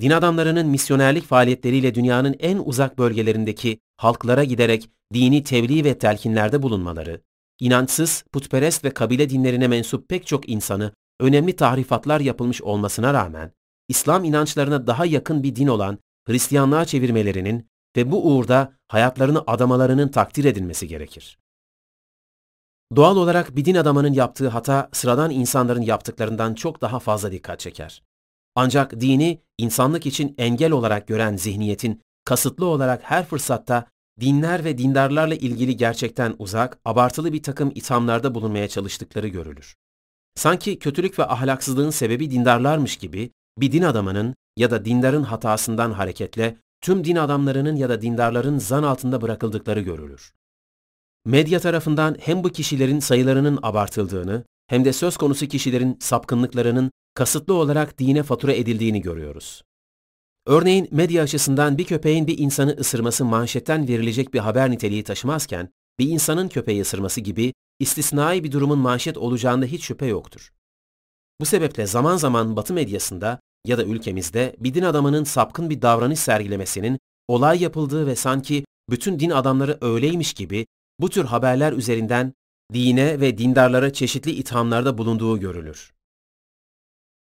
Din 0.00 0.10
adamlarının 0.10 0.66
misyonerlik 0.66 1.24
faaliyetleriyle 1.24 1.94
dünyanın 1.94 2.36
en 2.38 2.58
uzak 2.64 2.98
bölgelerindeki 2.98 3.78
halklara 3.96 4.44
giderek 4.44 4.90
dini 5.14 5.44
tebliğ 5.44 5.84
ve 5.84 5.98
telkinlerde 5.98 6.62
bulunmaları, 6.62 7.20
inançsız, 7.60 8.24
putperest 8.32 8.84
ve 8.84 8.90
kabile 8.90 9.30
dinlerine 9.30 9.68
mensup 9.68 10.08
pek 10.08 10.26
çok 10.26 10.48
insanı 10.48 10.92
önemli 11.20 11.56
tahrifatlar 11.56 12.20
yapılmış 12.20 12.62
olmasına 12.62 13.14
rağmen, 13.14 13.52
İslam 13.88 14.24
inançlarına 14.24 14.86
daha 14.86 15.06
yakın 15.06 15.42
bir 15.42 15.56
din 15.56 15.66
olan 15.66 15.98
Hristiyanlığa 16.26 16.84
çevirmelerinin 16.84 17.70
ve 17.96 18.10
bu 18.12 18.26
uğurda 18.26 18.72
hayatlarını 18.88 19.44
adamalarının 19.46 20.08
takdir 20.08 20.44
edilmesi 20.44 20.88
gerekir. 20.88 21.38
Doğal 22.96 23.16
olarak 23.16 23.56
bir 23.56 23.64
din 23.64 23.74
adamının 23.74 24.12
yaptığı 24.12 24.48
hata 24.48 24.88
sıradan 24.92 25.30
insanların 25.30 25.82
yaptıklarından 25.82 26.54
çok 26.54 26.80
daha 26.80 26.98
fazla 26.98 27.32
dikkat 27.32 27.60
çeker. 27.60 28.02
Ancak 28.54 29.00
dini 29.00 29.42
insanlık 29.58 30.06
için 30.06 30.34
engel 30.38 30.72
olarak 30.72 31.08
gören 31.08 31.36
zihniyetin 31.36 32.02
kasıtlı 32.24 32.66
olarak 32.66 33.02
her 33.02 33.26
fırsatta 33.26 33.86
dinler 34.20 34.64
ve 34.64 34.78
dindarlarla 34.78 35.34
ilgili 35.34 35.76
gerçekten 35.76 36.34
uzak, 36.38 36.78
abartılı 36.84 37.32
bir 37.32 37.42
takım 37.42 37.72
ithamlarda 37.74 38.34
bulunmaya 38.34 38.68
çalıştıkları 38.68 39.28
görülür. 39.28 39.76
Sanki 40.34 40.78
kötülük 40.78 41.18
ve 41.18 41.24
ahlaksızlığın 41.24 41.90
sebebi 41.90 42.30
dindarlarmış 42.30 42.96
gibi 42.96 43.30
bir 43.58 43.72
din 43.72 43.82
adamının 43.82 44.34
ya 44.56 44.70
da 44.70 44.84
dindarın 44.84 45.22
hatasından 45.22 45.92
hareketle 45.92 46.56
tüm 46.80 47.04
din 47.04 47.16
adamlarının 47.16 47.76
ya 47.76 47.88
da 47.88 48.02
dindarların 48.02 48.58
zan 48.58 48.82
altında 48.82 49.20
bırakıldıkları 49.20 49.80
görülür. 49.80 50.32
Medya 51.24 51.60
tarafından 51.60 52.16
hem 52.20 52.44
bu 52.44 52.48
kişilerin 52.48 53.00
sayılarının 53.00 53.58
abartıldığını 53.62 54.44
hem 54.66 54.84
de 54.84 54.92
söz 54.92 55.16
konusu 55.16 55.46
kişilerin 55.46 55.96
sapkınlıklarının 56.00 56.90
kasıtlı 57.14 57.54
olarak 57.54 57.98
dine 57.98 58.22
fatura 58.22 58.52
edildiğini 58.52 59.00
görüyoruz. 59.00 59.62
Örneğin 60.46 60.88
medya 60.90 61.22
açısından 61.22 61.78
bir 61.78 61.84
köpeğin 61.84 62.26
bir 62.26 62.38
insanı 62.38 62.70
ısırması 62.70 63.24
manşetten 63.24 63.88
verilecek 63.88 64.34
bir 64.34 64.38
haber 64.38 64.70
niteliği 64.70 65.04
taşımazken, 65.04 65.68
bir 65.98 66.08
insanın 66.08 66.48
köpeği 66.48 66.82
ısırması 66.82 67.20
gibi 67.20 67.52
istisnai 67.78 68.44
bir 68.44 68.52
durumun 68.52 68.78
manşet 68.78 69.18
olacağında 69.18 69.66
hiç 69.66 69.84
şüphe 69.84 70.06
yoktur. 70.06 70.52
Bu 71.42 71.46
sebeple 71.46 71.86
zaman 71.86 72.16
zaman 72.16 72.56
Batı 72.56 72.74
medyasında 72.74 73.40
ya 73.66 73.78
da 73.78 73.84
ülkemizde 73.84 74.56
bir 74.58 74.74
din 74.74 74.82
adamının 74.82 75.24
sapkın 75.24 75.70
bir 75.70 75.82
davranış 75.82 76.18
sergilemesinin 76.18 76.98
olay 77.28 77.62
yapıldığı 77.62 78.06
ve 78.06 78.16
sanki 78.16 78.64
bütün 78.90 79.20
din 79.20 79.30
adamları 79.30 79.78
öyleymiş 79.80 80.32
gibi 80.32 80.66
bu 81.00 81.10
tür 81.10 81.24
haberler 81.24 81.72
üzerinden 81.72 82.32
dine 82.72 83.20
ve 83.20 83.38
dindarlara 83.38 83.92
çeşitli 83.92 84.30
ithamlarda 84.30 84.98
bulunduğu 84.98 85.40
görülür. 85.40 85.92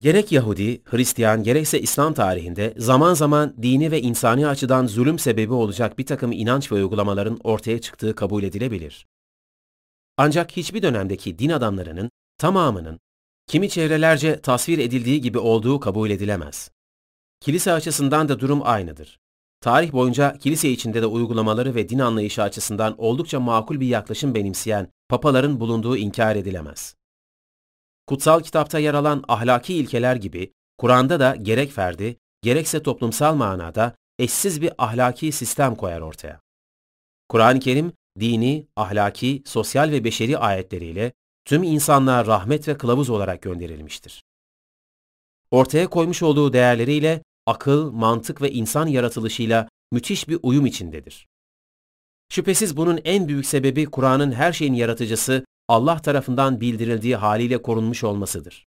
Gerek 0.01 0.31
Yahudi, 0.31 0.81
Hristiyan 0.85 1.43
gerekse 1.43 1.79
İslam 1.79 2.13
tarihinde 2.13 2.73
zaman 2.77 3.13
zaman 3.13 3.55
dini 3.61 3.91
ve 3.91 4.01
insani 4.01 4.47
açıdan 4.47 4.87
zulüm 4.87 5.19
sebebi 5.19 5.53
olacak 5.53 5.97
bir 5.97 6.05
takım 6.05 6.31
inanç 6.31 6.71
ve 6.71 6.75
uygulamaların 6.75 7.39
ortaya 7.43 7.81
çıktığı 7.81 8.15
kabul 8.15 8.43
edilebilir. 8.43 9.07
Ancak 10.17 10.51
hiçbir 10.51 10.81
dönemdeki 10.81 11.39
din 11.39 11.49
adamlarının 11.49 12.09
tamamının 12.37 12.99
kimi 13.47 13.69
çevrelerce 13.69 14.41
tasvir 14.41 14.77
edildiği 14.77 15.21
gibi 15.21 15.39
olduğu 15.39 15.79
kabul 15.79 16.09
edilemez. 16.09 16.71
Kilise 17.39 17.73
açısından 17.73 18.29
da 18.29 18.39
durum 18.39 18.61
aynıdır. 18.63 19.19
Tarih 19.61 19.91
boyunca 19.91 20.37
kilise 20.37 20.69
içinde 20.69 21.01
de 21.01 21.05
uygulamaları 21.05 21.75
ve 21.75 21.89
din 21.89 21.99
anlayışı 21.99 22.43
açısından 22.43 22.95
oldukça 22.97 23.39
makul 23.39 23.79
bir 23.79 23.87
yaklaşım 23.87 24.35
benimseyen 24.35 24.87
papaların 25.09 25.59
bulunduğu 25.59 25.97
inkar 25.97 26.35
edilemez. 26.35 26.95
Kutsal 28.07 28.39
kitapta 28.39 28.79
yer 28.79 28.93
alan 28.93 29.23
ahlaki 29.27 29.73
ilkeler 29.73 30.15
gibi 30.15 30.53
Kur'an'da 30.77 31.19
da 31.19 31.35
gerek 31.35 31.71
ferdi, 31.71 32.17
gerekse 32.41 32.83
toplumsal 32.83 33.35
manada 33.35 33.95
eşsiz 34.19 34.61
bir 34.61 34.71
ahlaki 34.77 35.31
sistem 35.31 35.75
koyar 35.75 36.01
ortaya. 36.01 36.41
Kur'an-ı 37.29 37.59
Kerim, 37.59 37.93
dini, 38.19 38.67
ahlaki, 38.75 39.43
sosyal 39.45 39.91
ve 39.91 40.03
beşeri 40.03 40.37
ayetleriyle 40.37 41.13
tüm 41.45 41.63
insanlığa 41.63 42.25
rahmet 42.25 42.67
ve 42.67 42.77
kılavuz 42.77 43.09
olarak 43.09 43.41
gönderilmiştir. 43.41 44.23
Ortaya 45.51 45.87
koymuş 45.87 46.23
olduğu 46.23 46.53
değerleriyle 46.53 47.23
akıl, 47.45 47.91
mantık 47.91 48.41
ve 48.41 48.51
insan 48.51 48.87
yaratılışıyla 48.87 49.69
müthiş 49.91 50.27
bir 50.27 50.39
uyum 50.43 50.65
içindedir. 50.65 51.27
Şüphesiz 52.29 52.77
bunun 52.77 52.99
en 53.03 53.27
büyük 53.27 53.45
sebebi 53.45 53.85
Kur'an'ın 53.85 54.31
her 54.31 54.53
şeyin 54.53 54.73
yaratıcısı 54.73 55.45
Allah 55.67 56.01
tarafından 56.01 56.61
bildirildiği 56.61 57.15
haliyle 57.15 57.61
korunmuş 57.61 58.03
olmasıdır. 58.03 58.67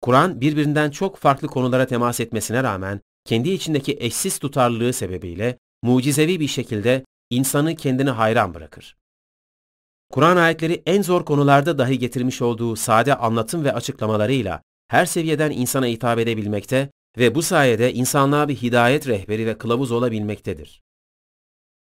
Kur'an 0.00 0.40
birbirinden 0.40 0.90
çok 0.90 1.16
farklı 1.16 1.48
konulara 1.48 1.86
temas 1.86 2.20
etmesine 2.20 2.62
rağmen 2.62 3.00
kendi 3.24 3.50
içindeki 3.50 3.96
eşsiz 4.00 4.38
tutarlılığı 4.38 4.92
sebebiyle 4.92 5.58
mucizevi 5.82 6.40
bir 6.40 6.48
şekilde 6.48 7.04
insanı 7.30 7.76
kendine 7.76 8.10
hayran 8.10 8.54
bırakır. 8.54 8.96
Kur'an 10.14 10.36
ayetleri 10.36 10.82
en 10.86 11.02
zor 11.02 11.24
konularda 11.24 11.78
dahi 11.78 11.98
getirmiş 11.98 12.42
olduğu 12.42 12.76
sade 12.76 13.14
anlatım 13.14 13.64
ve 13.64 13.72
açıklamalarıyla 13.72 14.62
her 14.88 15.06
seviyeden 15.06 15.50
insana 15.50 15.86
hitap 15.86 16.18
edebilmekte 16.18 16.90
ve 17.18 17.34
bu 17.34 17.42
sayede 17.42 17.92
insanlığa 17.92 18.48
bir 18.48 18.56
hidayet 18.56 19.08
rehberi 19.08 19.46
ve 19.46 19.58
kılavuz 19.58 19.92
olabilmektedir. 19.92 20.82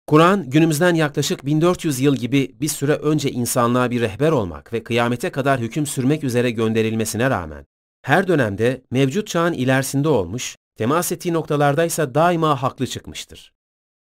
Kur'an 0.07 0.51
günümüzden 0.51 0.95
yaklaşık 0.95 1.47
1400 1.47 2.01
yıl 2.01 2.17
gibi 2.17 2.57
bir 2.61 2.69
süre 2.69 2.93
önce 2.93 3.31
insanlığa 3.31 3.91
bir 3.91 4.01
rehber 4.01 4.31
olmak 4.31 4.73
ve 4.73 4.83
kıyamete 4.85 5.31
kadar 5.31 5.61
hüküm 5.61 5.87
sürmek 5.87 6.25
üzere 6.25 6.51
gönderilmesine 6.51 7.31
rağmen 7.31 7.67
her 8.03 8.29
dönemde 8.29 8.83
mevcut 8.91 9.29
çağın 9.29 9.53
ilerisinde 9.53 10.09
olmuş, 10.09 10.57
temas 10.77 11.13
ettiği 11.13 11.33
noktalardaysa 11.33 12.15
daima 12.15 12.63
haklı 12.63 12.87
çıkmıştır. 12.87 13.53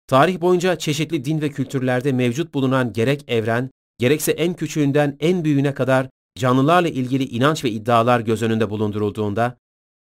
Tarih 0.07 0.41
boyunca 0.41 0.75
çeşitli 0.75 1.25
din 1.25 1.41
ve 1.41 1.49
kültürlerde 1.49 2.11
mevcut 2.11 2.53
bulunan 2.53 2.93
gerek 2.93 3.23
evren, 3.27 3.69
gerekse 3.97 4.31
en 4.31 4.53
küçüğünden 4.53 5.17
en 5.19 5.43
büyüğüne 5.43 5.73
kadar 5.73 6.09
canlılarla 6.37 6.89
ilgili 6.89 7.23
inanç 7.23 7.63
ve 7.63 7.71
iddialar 7.71 8.19
göz 8.19 8.43
önünde 8.43 8.69
bulundurulduğunda, 8.69 9.57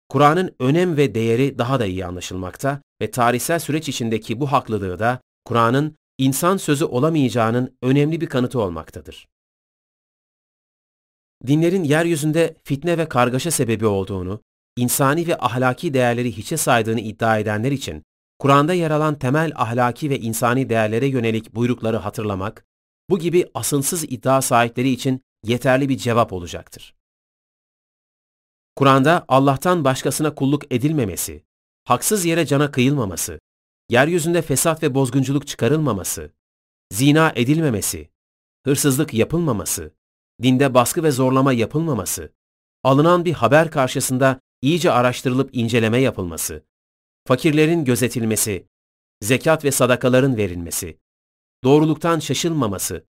Kur'an'ın 0.08 0.54
önem 0.60 0.96
ve 0.96 1.14
değeri 1.14 1.58
daha 1.58 1.80
da 1.80 1.86
iyi 1.86 2.06
anlaşılmakta 2.06 2.82
ve 3.02 3.10
tarihsel 3.10 3.58
süreç 3.58 3.88
içindeki 3.88 4.40
bu 4.40 4.52
haklılığı 4.52 4.98
da 4.98 5.20
Kur'an'ın 5.44 5.96
insan 6.18 6.56
sözü 6.56 6.84
olamayacağının 6.84 7.76
önemli 7.82 8.20
bir 8.20 8.26
kanıtı 8.26 8.60
olmaktadır. 8.60 9.28
Dinlerin 11.46 11.84
yeryüzünde 11.84 12.56
fitne 12.64 12.98
ve 12.98 13.08
kargaşa 13.08 13.50
sebebi 13.50 13.86
olduğunu, 13.86 14.40
insani 14.76 15.26
ve 15.26 15.38
ahlaki 15.38 15.94
değerleri 15.94 16.36
hiçe 16.36 16.56
saydığını 16.56 17.00
iddia 17.00 17.38
edenler 17.38 17.72
için 17.72 18.02
Kur'an'da 18.38 18.74
yer 18.74 18.90
alan 18.90 19.18
temel 19.18 19.52
ahlaki 19.54 20.10
ve 20.10 20.18
insani 20.18 20.68
değerlere 20.68 21.06
yönelik 21.06 21.54
buyrukları 21.54 21.96
hatırlamak, 21.96 22.64
bu 23.10 23.18
gibi 23.18 23.50
asılsız 23.54 24.04
iddia 24.04 24.42
sahipleri 24.42 24.90
için 24.90 25.24
yeterli 25.44 25.88
bir 25.88 25.96
cevap 25.96 26.32
olacaktır. 26.32 26.94
Kur'an'da 28.76 29.24
Allah'tan 29.28 29.84
başkasına 29.84 30.34
kulluk 30.34 30.72
edilmemesi, 30.72 31.44
haksız 31.84 32.24
yere 32.24 32.46
cana 32.46 32.70
kıyılmaması, 32.70 33.40
yeryüzünde 33.88 34.42
fesat 34.42 34.82
ve 34.82 34.94
bozgunculuk 34.94 35.46
çıkarılmaması, 35.46 36.32
zina 36.92 37.32
edilmemesi, 37.36 38.10
hırsızlık 38.64 39.14
yapılmaması, 39.14 39.94
dinde 40.42 40.74
baskı 40.74 41.02
ve 41.02 41.10
zorlama 41.10 41.52
yapılmaması, 41.52 42.32
alınan 42.84 43.24
bir 43.24 43.32
haber 43.32 43.70
karşısında 43.70 44.40
iyice 44.62 44.90
araştırılıp 44.92 45.50
inceleme 45.52 46.00
yapılması, 46.00 46.64
fakirlerin 47.26 47.84
gözetilmesi, 47.84 48.66
zekat 49.20 49.64
ve 49.64 49.70
sadakaların 49.70 50.36
verilmesi, 50.36 50.98
doğruluktan 51.64 52.18
şaşılmaması, 52.18 53.04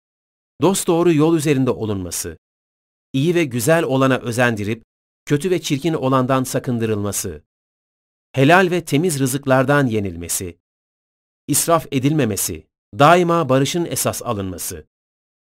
dosdoğru 0.63 1.13
yol 1.13 1.37
üzerinde 1.37 1.71
olunması, 1.71 2.39
iyi 3.13 3.35
ve 3.35 3.45
güzel 3.45 3.85
olana 3.85 4.19
özendirip, 4.19 4.83
kötü 5.25 5.51
ve 5.51 5.61
çirkin 5.63 5.95
olandan 5.95 6.45
sakındırılması, 6.45 7.43
helal 8.33 8.69
ve 8.71 8.85
temiz 8.85 9.19
rızıklardan 9.19 9.87
yenilmesi, 9.87 10.59
israf 11.49 11.87
edilmemesi, 11.93 12.67
daima 12.99 13.49
barışın 13.49 13.85
esas 13.85 14.23
alınması, 14.23 14.87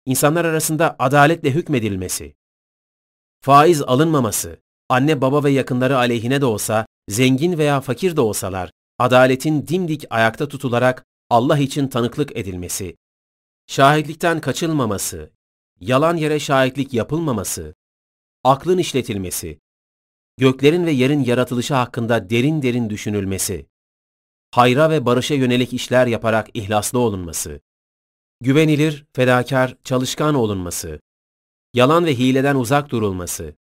insanlar 0.05 0.45
arasında 0.45 0.95
adaletle 0.99 1.51
hükmedilmesi, 1.51 2.35
faiz 3.41 3.81
alınmaması, 3.81 4.59
anne 4.89 5.21
baba 5.21 5.43
ve 5.43 5.51
yakınları 5.51 5.97
aleyhine 5.97 6.41
de 6.41 6.45
olsa, 6.45 6.85
zengin 7.09 7.57
veya 7.57 7.81
fakir 7.81 8.15
de 8.15 8.21
olsalar, 8.21 8.71
adaletin 8.99 9.67
dimdik 9.67 10.05
ayakta 10.09 10.47
tutularak 10.47 11.05
Allah 11.29 11.57
için 11.57 11.87
tanıklık 11.87 12.37
edilmesi, 12.37 12.97
şahitlikten 13.67 14.41
kaçılmaması, 14.41 15.31
yalan 15.79 16.17
yere 16.17 16.39
şahitlik 16.39 16.93
yapılmaması, 16.93 17.75
aklın 18.43 18.77
işletilmesi, 18.77 19.59
göklerin 20.37 20.85
ve 20.85 20.91
yerin 20.91 21.23
yaratılışı 21.23 21.73
hakkında 21.73 22.29
derin 22.29 22.61
derin 22.61 22.89
düşünülmesi, 22.89 23.67
hayra 24.51 24.89
ve 24.89 25.05
barışa 25.05 25.33
yönelik 25.33 25.73
işler 25.73 26.07
yaparak 26.07 26.47
ihlaslı 26.53 26.99
olunması, 26.99 27.61
güvenilir, 28.41 29.05
fedakar, 29.13 29.77
çalışkan 29.83 30.35
olunması, 30.35 30.99
yalan 31.73 32.05
ve 32.05 32.17
hileden 32.17 32.55
uzak 32.55 32.89
durulması, 32.89 33.55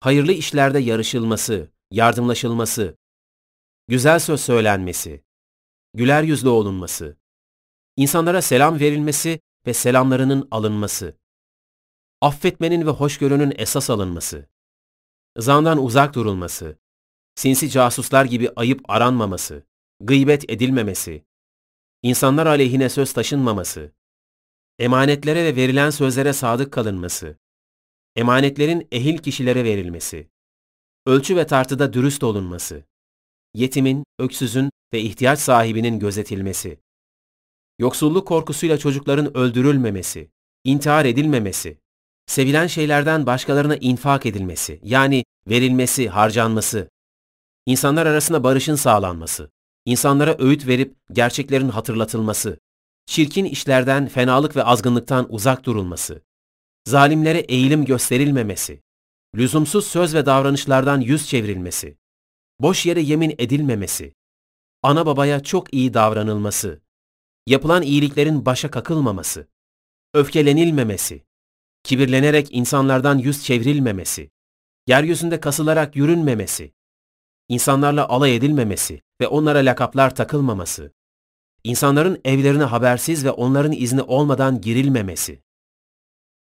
hayırlı 0.00 0.32
işlerde 0.32 0.78
yarışılması, 0.78 1.70
yardımlaşılması, 1.90 2.96
güzel 3.88 4.18
söz 4.18 4.40
söylenmesi, 4.40 5.23
güler 5.94 6.22
yüzlü 6.22 6.48
olunması, 6.48 7.16
insanlara 7.96 8.42
selam 8.42 8.80
verilmesi 8.80 9.40
ve 9.66 9.74
selamlarının 9.74 10.48
alınması, 10.50 11.18
affetmenin 12.20 12.86
ve 12.86 12.90
hoşgörünün 12.90 13.52
esas 13.56 13.90
alınması, 13.90 14.48
zandan 15.38 15.84
uzak 15.84 16.14
durulması, 16.14 16.78
sinsi 17.34 17.70
casuslar 17.70 18.24
gibi 18.24 18.50
ayıp 18.56 18.80
aranmaması, 18.90 19.66
gıybet 20.00 20.50
edilmemesi, 20.50 21.24
insanlar 22.02 22.46
aleyhine 22.46 22.88
söz 22.88 23.12
taşınmaması, 23.12 23.92
emanetlere 24.78 25.44
ve 25.44 25.56
verilen 25.56 25.90
sözlere 25.90 26.32
sadık 26.32 26.72
kalınması, 26.72 27.38
emanetlerin 28.16 28.88
ehil 28.92 29.18
kişilere 29.18 29.64
verilmesi, 29.64 30.30
ölçü 31.06 31.36
ve 31.36 31.46
tartıda 31.46 31.92
dürüst 31.92 32.24
olunması, 32.24 32.84
yetimin, 33.54 34.04
öksüzün 34.18 34.70
ve 34.92 35.00
ihtiyaç 35.00 35.38
sahibinin 35.38 35.98
gözetilmesi, 35.98 36.78
yoksulluk 37.78 38.28
korkusuyla 38.28 38.78
çocukların 38.78 39.36
öldürülmemesi, 39.36 40.30
intihar 40.64 41.04
edilmemesi, 41.04 41.78
sevilen 42.26 42.66
şeylerden 42.66 43.26
başkalarına 43.26 43.76
infak 43.76 44.26
edilmesi, 44.26 44.80
yani 44.82 45.24
verilmesi, 45.48 46.08
harcanması, 46.08 46.88
insanlar 47.66 48.06
arasında 48.06 48.44
barışın 48.44 48.74
sağlanması, 48.74 49.50
insanlara 49.84 50.36
öğüt 50.38 50.66
verip 50.66 50.96
gerçeklerin 51.12 51.68
hatırlatılması, 51.68 52.58
çirkin 53.06 53.44
işlerden, 53.44 54.08
fenalık 54.08 54.56
ve 54.56 54.64
azgınlıktan 54.64 55.26
uzak 55.28 55.64
durulması, 55.64 56.22
zalimlere 56.88 57.38
eğilim 57.38 57.84
gösterilmemesi, 57.84 58.80
lüzumsuz 59.36 59.86
söz 59.86 60.14
ve 60.14 60.26
davranışlardan 60.26 61.00
yüz 61.00 61.28
çevrilmesi, 61.28 61.96
boş 62.60 62.86
yere 62.86 63.00
yemin 63.00 63.34
edilmemesi, 63.38 64.14
ana 64.82 65.06
babaya 65.06 65.42
çok 65.42 65.74
iyi 65.74 65.94
davranılması, 65.94 66.80
yapılan 67.46 67.82
iyiliklerin 67.82 68.46
başa 68.46 68.70
kakılmaması, 68.70 69.48
öfkelenilmemesi, 70.14 71.24
kibirlenerek 71.82 72.48
insanlardan 72.50 73.18
yüz 73.18 73.44
çevrilmemesi, 73.44 74.30
yeryüzünde 74.86 75.40
kasılarak 75.40 75.96
yürünmemesi, 75.96 76.72
insanlarla 77.48 78.08
alay 78.08 78.36
edilmemesi 78.36 79.02
ve 79.20 79.26
onlara 79.26 79.58
lakaplar 79.58 80.14
takılmaması, 80.14 80.92
insanların 81.64 82.20
evlerine 82.24 82.64
habersiz 82.64 83.24
ve 83.24 83.30
onların 83.30 83.72
izni 83.72 84.02
olmadan 84.02 84.60
girilmemesi, 84.60 85.42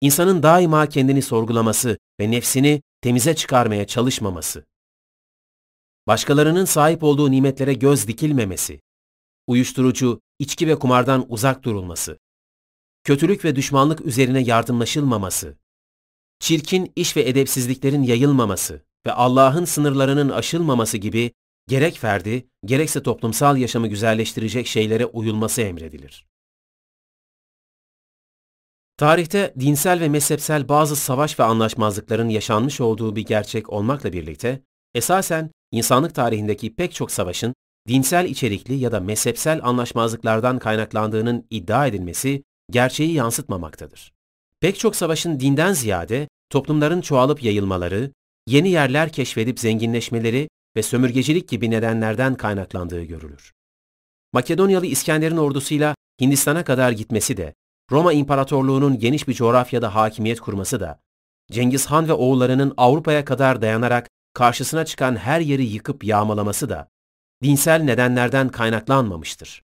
insanın 0.01 0.43
daima 0.43 0.89
kendini 0.89 1.21
sorgulaması 1.21 1.97
ve 2.19 2.31
nefsini 2.31 2.81
temize 3.01 3.35
çıkarmaya 3.35 3.87
çalışmaması, 3.87 4.65
başkalarının 6.11 6.65
sahip 6.65 7.03
olduğu 7.03 7.31
nimetlere 7.31 7.73
göz 7.73 8.07
dikilmemesi, 8.07 8.81
uyuşturucu, 9.47 10.21
içki 10.39 10.67
ve 10.67 10.75
kumardan 10.75 11.25
uzak 11.29 11.63
durulması, 11.63 12.19
kötülük 13.03 13.45
ve 13.45 13.55
düşmanlık 13.55 14.01
üzerine 14.01 14.41
yardımlaşılmaması, 14.41 15.57
çirkin 16.39 16.93
iş 16.95 17.17
ve 17.17 17.29
edepsizliklerin 17.29 18.03
yayılmaması 18.03 18.85
ve 19.05 19.11
Allah'ın 19.11 19.65
sınırlarının 19.65 20.29
aşılmaması 20.29 20.97
gibi 20.97 21.31
gerek 21.67 21.97
ferdi, 21.97 22.47
gerekse 22.65 23.03
toplumsal 23.03 23.57
yaşamı 23.57 23.87
güzelleştirecek 23.87 24.67
şeylere 24.67 25.05
uyulması 25.05 25.61
emredilir. 25.61 26.27
Tarihte 28.97 29.53
dinsel 29.59 29.99
ve 29.99 30.09
mezhepsel 30.09 30.69
bazı 30.69 30.95
savaş 30.95 31.39
ve 31.39 31.43
anlaşmazlıkların 31.43 32.29
yaşanmış 32.29 32.81
olduğu 32.81 33.15
bir 33.15 33.25
gerçek 33.25 33.69
olmakla 33.69 34.13
birlikte, 34.13 34.61
esasen 34.93 35.51
insanlık 35.71 36.15
tarihindeki 36.15 36.75
pek 36.75 36.93
çok 36.93 37.11
savaşın 37.11 37.53
dinsel 37.87 38.25
içerikli 38.25 38.73
ya 38.73 38.91
da 38.91 38.99
mezhepsel 38.99 39.59
anlaşmazlıklardan 39.63 40.59
kaynaklandığının 40.59 41.47
iddia 41.49 41.87
edilmesi 41.87 42.43
gerçeği 42.71 43.13
yansıtmamaktadır. 43.13 44.13
Pek 44.59 44.79
çok 44.79 44.95
savaşın 44.95 45.39
dinden 45.39 45.73
ziyade 45.73 46.27
toplumların 46.49 47.01
çoğalıp 47.01 47.43
yayılmaları, 47.43 48.11
yeni 48.47 48.69
yerler 48.69 49.11
keşfedip 49.11 49.59
zenginleşmeleri 49.59 50.49
ve 50.75 50.83
sömürgecilik 50.83 51.49
gibi 51.49 51.71
nedenlerden 51.71 52.35
kaynaklandığı 52.35 53.03
görülür. 53.03 53.51
Makedonyalı 54.33 54.85
İskender'in 54.85 55.37
ordusuyla 55.37 55.95
Hindistan'a 56.21 56.63
kadar 56.63 56.91
gitmesi 56.91 57.37
de, 57.37 57.53
Roma 57.91 58.13
İmparatorluğu'nun 58.13 58.99
geniş 58.99 59.27
bir 59.27 59.33
coğrafyada 59.33 59.95
hakimiyet 59.95 60.39
kurması 60.39 60.79
da, 60.79 60.99
Cengiz 61.51 61.85
Han 61.85 62.07
ve 62.07 62.13
oğullarının 62.13 62.73
Avrupa'ya 62.77 63.25
kadar 63.25 63.61
dayanarak 63.61 64.09
karşısına 64.33 64.85
çıkan 64.85 65.15
her 65.15 65.39
yeri 65.39 65.65
yıkıp 65.65 66.03
yağmalaması 66.03 66.69
da 66.69 66.87
dinsel 67.43 67.81
nedenlerden 67.81 68.49
kaynaklanmamıştır. 68.49 69.63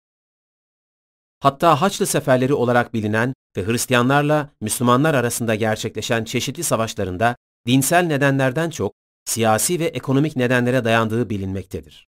Hatta 1.39 1.81
Haçlı 1.81 2.05
seferleri 2.05 2.53
olarak 2.53 2.93
bilinen 2.93 3.33
ve 3.57 3.65
Hristiyanlarla 3.65 4.49
Müslümanlar 4.61 5.13
arasında 5.13 5.55
gerçekleşen 5.55 6.23
çeşitli 6.23 6.63
savaşlarında 6.63 7.35
dinsel 7.67 8.05
nedenlerden 8.05 8.69
çok 8.69 8.93
siyasi 9.25 9.79
ve 9.79 9.85
ekonomik 9.85 10.35
nedenlere 10.35 10.83
dayandığı 10.83 11.29
bilinmektedir. 11.29 12.07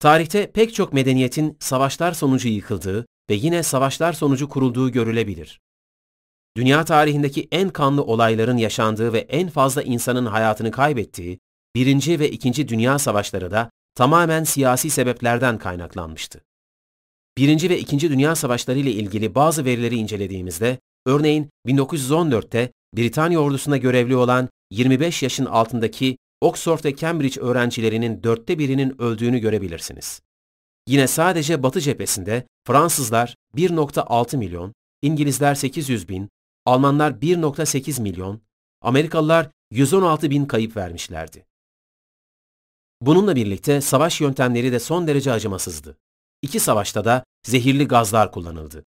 Tarihte 0.00 0.52
pek 0.52 0.74
çok 0.74 0.92
medeniyetin 0.92 1.56
savaşlar 1.60 2.12
sonucu 2.12 2.48
yıkıldığı 2.48 3.06
ve 3.30 3.34
yine 3.34 3.62
savaşlar 3.62 4.12
sonucu 4.12 4.48
kurulduğu 4.48 4.92
görülebilir. 4.92 5.60
Dünya 6.58 6.84
tarihindeki 6.84 7.48
en 7.52 7.68
kanlı 7.68 8.02
olayların 8.02 8.56
yaşandığı 8.56 9.12
ve 9.12 9.18
en 9.18 9.48
fazla 9.48 9.82
insanın 9.82 10.26
hayatını 10.26 10.70
kaybettiği 10.70 11.38
Birinci 11.74 12.20
ve 12.20 12.30
İkinci 12.30 12.68
Dünya 12.68 12.98
Savaşları 12.98 13.50
da 13.50 13.70
tamamen 13.94 14.44
siyasi 14.44 14.90
sebeplerden 14.90 15.58
kaynaklanmıştı. 15.58 16.40
Birinci 17.36 17.70
ve 17.70 17.78
İkinci 17.78 18.10
Dünya 18.10 18.36
Savaşları 18.36 18.78
ile 18.78 18.90
ilgili 18.90 19.34
bazı 19.34 19.64
verileri 19.64 19.96
incelediğimizde, 19.96 20.78
örneğin 21.06 21.50
1914'te 21.66 22.72
Britanya 22.96 23.38
ordusunda 23.38 23.76
görevli 23.76 24.16
olan 24.16 24.48
25 24.70 25.22
yaşın 25.22 25.44
altındaki 25.44 26.16
Oxford 26.40 26.84
ve 26.84 26.96
Cambridge 26.96 27.40
öğrencilerinin 27.40 28.22
dörtte 28.22 28.58
birinin 28.58 29.02
öldüğünü 29.02 29.38
görebilirsiniz. 29.38 30.20
Yine 30.88 31.06
sadece 31.06 31.62
Batı 31.62 31.80
cephesinde 31.80 32.46
Fransızlar 32.66 33.34
1.6 33.56 34.36
milyon, 34.36 34.72
İngilizler 35.02 35.54
800 35.54 36.08
bin, 36.08 36.28
Almanlar 36.68 37.10
1.8 37.12 38.02
milyon, 38.02 38.40
Amerikalılar 38.82 39.50
116 39.70 40.30
bin 40.30 40.46
kayıp 40.46 40.76
vermişlerdi. 40.76 41.46
Bununla 43.00 43.36
birlikte 43.36 43.80
savaş 43.80 44.20
yöntemleri 44.20 44.72
de 44.72 44.78
son 44.78 45.06
derece 45.06 45.32
acımasızdı. 45.32 45.98
İki 46.42 46.60
savaşta 46.60 47.04
da 47.04 47.24
zehirli 47.46 47.88
gazlar 47.88 48.32
kullanıldı. 48.32 48.84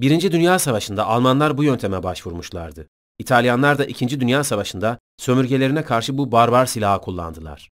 Birinci 0.00 0.32
Dünya 0.32 0.58
Savaşı'nda 0.58 1.06
Almanlar 1.06 1.58
bu 1.58 1.64
yönteme 1.64 2.02
başvurmuşlardı. 2.02 2.88
İtalyanlar 3.18 3.78
da 3.78 3.84
İkinci 3.84 4.20
Dünya 4.20 4.44
Savaşı'nda 4.44 4.98
sömürgelerine 5.18 5.84
karşı 5.84 6.18
bu 6.18 6.32
barbar 6.32 6.66
silahı 6.66 7.00
kullandılar. 7.00 7.70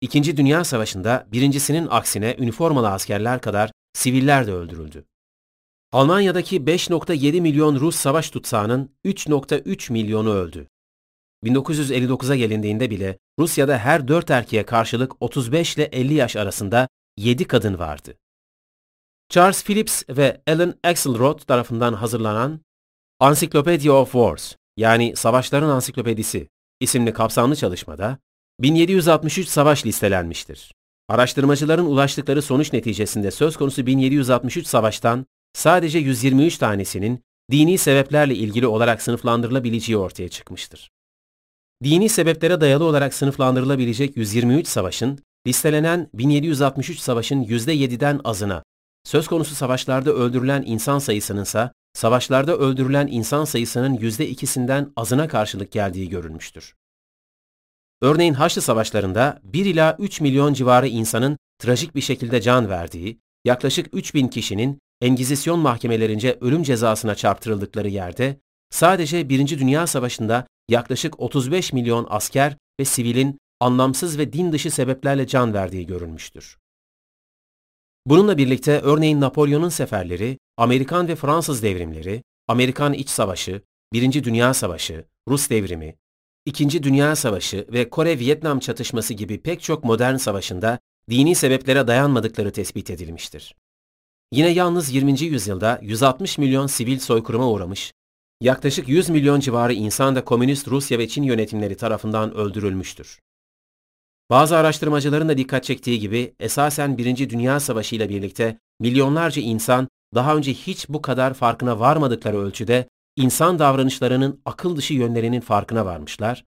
İkinci 0.00 0.36
Dünya 0.36 0.64
Savaşı'nda 0.64 1.26
birincisinin 1.32 1.88
aksine 1.90 2.36
üniformalı 2.38 2.90
askerler 2.90 3.40
kadar 3.40 3.72
siviller 3.92 4.46
de 4.46 4.52
öldürüldü. 4.52 5.04
Almanya'daki 5.92 6.56
5.7 6.60 7.40
milyon 7.40 7.80
Rus 7.80 7.96
savaş 7.96 8.30
tutsağının 8.30 8.90
3.3 9.04 9.92
milyonu 9.92 10.34
öldü. 10.34 10.68
1959'a 11.44 12.36
gelindiğinde 12.36 12.90
bile 12.90 13.18
Rusya'da 13.38 13.78
her 13.78 14.08
4 14.08 14.30
erkeğe 14.30 14.66
karşılık 14.66 15.22
35 15.22 15.76
ile 15.76 15.84
50 15.84 16.14
yaş 16.14 16.36
arasında 16.36 16.88
7 17.16 17.44
kadın 17.44 17.78
vardı. 17.78 18.14
Charles 19.28 19.64
Phillips 19.64 20.02
ve 20.08 20.42
Alan 20.48 20.74
Axelrod 20.84 21.38
tarafından 21.38 21.92
hazırlanan 21.92 22.60
Encyclopedia 23.20 23.92
of 23.92 24.12
Wars 24.12 24.54
yani 24.76 25.16
Savaşların 25.16 25.68
Ansiklopedisi 25.68 26.48
isimli 26.80 27.12
kapsamlı 27.12 27.56
çalışmada 27.56 28.18
1763 28.60 29.48
savaş 29.48 29.86
listelenmiştir. 29.86 30.72
Araştırmacıların 31.08 31.86
ulaştıkları 31.86 32.42
sonuç 32.42 32.72
neticesinde 32.72 33.30
söz 33.30 33.56
konusu 33.56 33.86
1763 33.86 34.66
savaştan 34.66 35.26
sadece 35.52 35.98
123 35.98 36.58
tanesinin 36.58 37.20
dini 37.50 37.78
sebeplerle 37.78 38.34
ilgili 38.34 38.66
olarak 38.66 39.02
sınıflandırılabileceği 39.02 39.96
ortaya 39.96 40.28
çıkmıştır. 40.28 40.90
Dini 41.84 42.08
sebeplere 42.08 42.60
dayalı 42.60 42.84
olarak 42.84 43.14
sınıflandırılabilecek 43.14 44.16
123 44.16 44.66
savaşın, 44.66 45.18
listelenen 45.46 46.10
1763 46.14 46.98
savaşın 46.98 47.42
%7'den 47.44 48.20
azına, 48.24 48.62
söz 49.04 49.28
konusu 49.28 49.54
savaşlarda 49.54 50.12
öldürülen 50.12 50.62
insan 50.66 50.98
sayısının 50.98 51.42
ise 51.42 51.70
savaşlarda 51.92 52.56
öldürülen 52.56 53.06
insan 53.06 53.44
sayısının 53.44 53.96
%2'sinden 53.96 54.92
azına 54.96 55.28
karşılık 55.28 55.72
geldiği 55.72 56.08
görülmüştür. 56.08 56.74
Örneğin 58.02 58.34
Haçlı 58.34 58.62
Savaşlarında 58.62 59.40
1 59.44 59.64
ila 59.64 59.96
3 59.98 60.20
milyon 60.20 60.54
civarı 60.54 60.88
insanın 60.88 61.38
trajik 61.58 61.94
bir 61.94 62.00
şekilde 62.00 62.40
can 62.40 62.68
verdiği, 62.68 63.20
yaklaşık 63.44 63.88
3000 63.92 64.28
kişinin 64.28 64.78
Engizisyon 65.02 65.58
mahkemelerince 65.58 66.38
ölüm 66.40 66.62
cezasına 66.62 67.14
çarptırıldıkları 67.14 67.88
yerde, 67.88 68.40
sadece 68.70 69.28
Birinci 69.28 69.58
Dünya 69.58 69.86
Savaşı'nda 69.86 70.46
yaklaşık 70.68 71.20
35 71.20 71.72
milyon 71.72 72.06
asker 72.10 72.56
ve 72.80 72.84
sivilin 72.84 73.38
anlamsız 73.60 74.18
ve 74.18 74.32
din 74.32 74.52
dışı 74.52 74.70
sebeplerle 74.70 75.26
can 75.26 75.54
verdiği 75.54 75.86
görülmüştür. 75.86 76.58
Bununla 78.06 78.38
birlikte 78.38 78.80
örneğin 78.80 79.20
Napolyon'un 79.20 79.68
seferleri, 79.68 80.38
Amerikan 80.56 81.08
ve 81.08 81.16
Fransız 81.16 81.62
devrimleri, 81.62 82.22
Amerikan 82.48 82.92
İç 82.92 83.08
Savaşı, 83.08 83.62
Birinci 83.92 84.24
Dünya 84.24 84.54
Savaşı, 84.54 85.04
Rus 85.28 85.50
devrimi, 85.50 85.96
İkinci 86.46 86.82
Dünya 86.82 87.16
Savaşı 87.16 87.66
ve 87.72 87.90
Kore-Vietnam 87.90 88.60
çatışması 88.60 89.14
gibi 89.14 89.42
pek 89.42 89.62
çok 89.62 89.84
modern 89.84 90.16
savaşında 90.16 90.78
dini 91.10 91.34
sebeplere 91.34 91.86
dayanmadıkları 91.86 92.52
tespit 92.52 92.90
edilmiştir. 92.90 93.54
Yine 94.32 94.48
yalnız 94.48 94.94
20. 94.94 95.20
yüzyılda 95.20 95.78
160 95.82 96.38
milyon 96.38 96.66
sivil 96.66 96.98
soykırıma 96.98 97.50
uğramış, 97.50 97.92
yaklaşık 98.40 98.88
100 98.88 99.08
milyon 99.08 99.40
civarı 99.40 99.72
insan 99.72 100.16
da 100.16 100.24
komünist 100.24 100.68
Rusya 100.68 100.98
ve 100.98 101.08
Çin 101.08 101.22
yönetimleri 101.22 101.76
tarafından 101.76 102.34
öldürülmüştür. 102.34 103.20
Bazı 104.30 104.56
araştırmacıların 104.56 105.28
da 105.28 105.38
dikkat 105.38 105.64
çektiği 105.64 106.00
gibi 106.00 106.34
esasen 106.40 106.98
Birinci 106.98 107.30
Dünya 107.30 107.60
Savaşı 107.60 107.96
ile 107.96 108.08
birlikte 108.08 108.58
milyonlarca 108.80 109.42
insan 109.42 109.88
daha 110.14 110.36
önce 110.36 110.52
hiç 110.54 110.88
bu 110.88 111.02
kadar 111.02 111.34
farkına 111.34 111.80
varmadıkları 111.80 112.38
ölçüde 112.38 112.88
insan 113.16 113.58
davranışlarının 113.58 114.40
akıl 114.44 114.76
dışı 114.76 114.94
yönlerinin 114.94 115.40
farkına 115.40 115.86
varmışlar, 115.86 116.44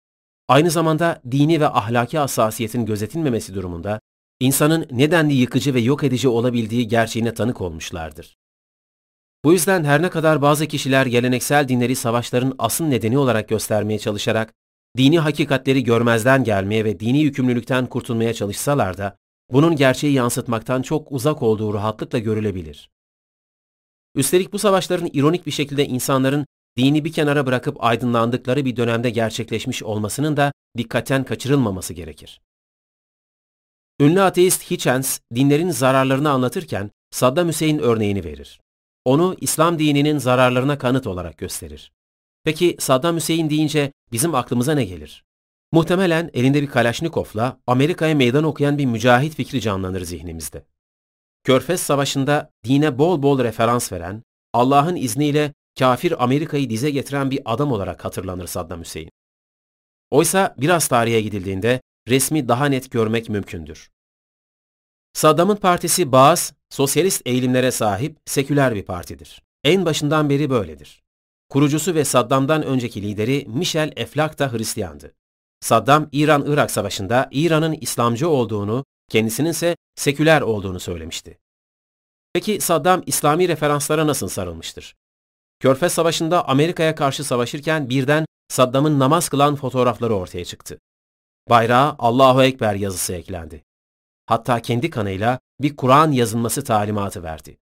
aynı 0.48 0.72
zamanda 0.72 1.22
dini 1.32 1.60
ve 1.60 1.68
ahlaki 1.68 2.18
hassasiyetin 2.18 2.86
gözetilmemesi 2.86 3.54
durumunda 3.54 4.00
insanın 4.40 4.88
nedenli 4.92 5.34
yıkıcı 5.34 5.74
ve 5.74 5.80
yok 5.80 6.04
edici 6.04 6.28
olabildiği 6.28 6.88
gerçeğine 6.88 7.34
tanık 7.34 7.62
olmuşlardır. 7.62 8.36
Bu 9.46 9.54
yüzden 9.54 9.84
her 9.84 10.02
ne 10.02 10.10
kadar 10.10 10.42
bazı 10.42 10.68
kişiler 10.68 11.06
geleneksel 11.06 11.68
dinleri 11.68 11.96
savaşların 11.96 12.56
asıl 12.60 12.86
nedeni 12.86 13.18
olarak 13.18 13.50
göstermeye 13.50 14.00
çalışarak 14.00 14.54
dini 14.98 15.20
hakikatleri 15.20 15.84
görmezden 15.84 16.44
gelmeye 16.44 16.86
ve 16.86 17.00
dini 17.00 17.22
yükümlülükten 17.22 17.86
kurtulmaya 17.86 18.34
çalışsalar 18.34 18.98
da 18.98 19.18
bunun 19.52 19.76
gerçeği 19.76 20.14
yansıtmaktan 20.14 20.82
çok 20.82 21.12
uzak 21.12 21.42
olduğu 21.42 21.74
rahatlıkla 21.74 22.20
görülebilir. 22.20 22.90
Üstelik 24.16 24.54
bu 24.54 24.60
savaşların 24.60 25.10
ironik 25.14 25.46
bir 25.46 25.52
şekilde 25.52 25.86
insanların 25.86 26.46
dini 26.78 27.06
bir 27.06 27.14
kenara 27.14 27.46
bırakıp 27.46 27.84
aydınlandıkları 27.84 28.66
bir 28.66 28.76
dönemde 28.76 29.10
gerçekleşmiş 29.10 29.84
olmasının 29.84 30.38
da 30.38 30.52
dikkatten 30.78 31.24
kaçırılmaması 31.24 31.94
gerekir. 31.94 32.42
Ünlü 34.00 34.22
ateist 34.22 34.72
Hitchens 34.72 35.20
dinlerin 35.36 35.70
zararlarını 35.70 36.30
anlatırken 36.30 36.92
Saddam 37.12 37.48
Hüseyin 37.48 37.80
örneğini 37.80 38.24
verir. 38.24 38.60
Onu 39.06 39.36
İslam 39.42 39.80
dininin 39.80 40.18
zararlarına 40.18 40.78
kanıt 40.78 41.08
olarak 41.08 41.38
gösterir. 41.38 41.92
Peki 42.44 42.78
Saddam 42.80 43.16
Hüseyin 43.16 43.50
deyince 43.50 43.92
bizim 44.12 44.36
aklımıza 44.36 44.74
ne 44.74 44.86
gelir? 44.86 45.24
Muhtemelen 45.72 46.30
elinde 46.34 46.62
bir 46.62 46.68
Kalaşnikov'la 46.68 47.60
Amerika'ya 47.68 48.16
meydan 48.16 48.44
okuyan 48.44 48.78
bir 48.78 48.86
mücahit 48.86 49.36
fikri 49.36 49.62
canlanır 49.62 50.02
zihnimizde. 50.02 50.66
Körfez 51.44 51.82
Savaşı'nda 51.82 52.52
dine 52.64 52.98
bol 52.98 53.24
bol 53.24 53.44
referans 53.44 53.92
veren, 53.92 54.24
Allah'ın 54.54 54.96
izniyle 54.96 55.54
kafir 55.80 56.24
Amerika'yı 56.24 56.70
dize 56.70 56.90
getiren 56.90 57.32
bir 57.32 57.42
adam 57.46 57.72
olarak 57.72 58.06
hatırlanır 58.06 58.48
Saddam 58.48 58.82
Hüseyin. 58.82 59.12
Oysa 60.12 60.56
biraz 60.58 60.88
tarihe 60.88 61.22
gidildiğinde 61.22 61.82
resmi 62.08 62.48
daha 62.48 62.66
net 62.66 62.92
görmek 62.92 63.30
mümkündür. 63.30 63.92
Saddam'ın 65.14 65.56
partisi 65.56 66.12
Baas, 66.12 66.54
sosyalist 66.70 67.22
eğilimlere 67.26 67.72
sahip 67.72 68.18
seküler 68.26 68.76
bir 68.76 68.84
partidir. 68.84 69.44
En 69.64 69.86
başından 69.86 70.30
beri 70.30 70.50
böyledir. 70.50 71.04
Kurucusu 71.50 71.96
ve 71.96 72.06
Saddam'dan 72.06 72.64
önceki 72.64 73.02
lideri 73.02 73.46
Michel 73.48 73.94
Eflak 73.96 74.40
da 74.40 74.54
Hristiyandı. 74.54 75.16
Saddam, 75.60 76.10
İran-Irak 76.12 76.72
savaşında 76.72 77.30
İran'ın 77.32 77.78
İslamcı 77.82 78.30
olduğunu, 78.30 78.86
kendisinin 79.10 79.50
ise 79.50 79.76
seküler 79.96 80.42
olduğunu 80.42 80.80
söylemişti. 80.80 81.40
Peki 82.34 82.62
Saddam 82.62 83.04
İslami 83.06 83.48
referanslara 83.48 84.08
nasıl 84.08 84.28
sarılmıştır? 84.28 84.96
Körfez 85.60 85.94
Savaşı'nda 85.94 86.48
Amerika'ya 86.48 86.96
karşı 86.96 87.24
savaşırken 87.24 87.90
birden 87.90 88.26
Saddam'ın 88.50 89.00
namaz 89.00 89.30
kılan 89.30 89.56
fotoğrafları 89.56 90.16
ortaya 90.16 90.46
çıktı. 90.46 90.80
Bayrağa 91.50 91.96
Allahu 92.00 92.44
Ekber 92.44 92.76
yazısı 92.76 93.14
eklendi. 93.14 93.64
Hatta 94.26 94.62
kendi 94.62 94.90
kanıyla 94.90 95.40
bir 95.62 95.76
Kur'an 95.76 96.12
yazılması 96.12 96.64
talimatı 96.64 97.24
verdi. 97.24 97.58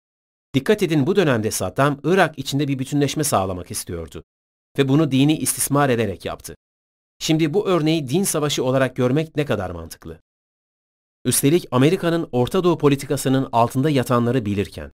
Dikkat 0.54 0.82
edin 0.82 1.06
bu 1.06 1.16
dönemde 1.16 1.50
Saddam, 1.50 2.00
Irak 2.04 2.38
içinde 2.38 2.68
bir 2.68 2.78
bütünleşme 2.78 3.24
sağlamak 3.24 3.70
istiyordu. 3.70 4.24
Ve 4.78 4.88
bunu 4.88 5.10
dini 5.10 5.36
istismar 5.36 5.88
ederek 5.88 6.24
yaptı. 6.24 6.54
Şimdi 7.18 7.54
bu 7.54 7.68
örneği 7.68 8.08
din 8.08 8.24
savaşı 8.24 8.64
olarak 8.64 8.96
görmek 8.96 9.36
ne 9.36 9.44
kadar 9.44 9.70
mantıklı? 9.70 10.20
Üstelik 11.24 11.66
Amerika'nın 11.70 12.28
Orta 12.32 12.64
Doğu 12.64 12.78
politikasının 12.78 13.48
altında 13.52 13.90
yatanları 13.90 14.46
bilirken. 14.46 14.92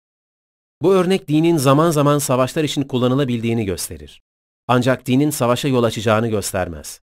Bu 0.83 0.95
örnek 0.95 1.29
dinin 1.29 1.57
zaman 1.57 1.91
zaman 1.91 2.19
savaşlar 2.19 2.65
için 2.65 2.83
kullanılabildiğini 2.83 3.65
gösterir. 3.65 4.23
Ancak 4.69 5.07
dinin 5.07 5.31
savaşa 5.31 5.69
yol 5.69 5.85
açacağını 5.85 6.29
göstermez. 6.29 7.01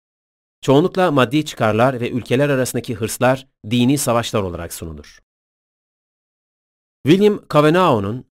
Çoğunlukla 0.62 1.10
maddi 1.10 1.44
çıkarlar 1.44 2.00
ve 2.00 2.10
ülkeler 2.10 2.48
arasındaki 2.48 2.94
hırslar 2.94 3.46
dini 3.70 3.98
savaşlar 3.98 4.42
olarak 4.42 4.74
sunulur. 4.74 5.18
William 7.06 7.40
Cavanaugh'un 7.52 8.24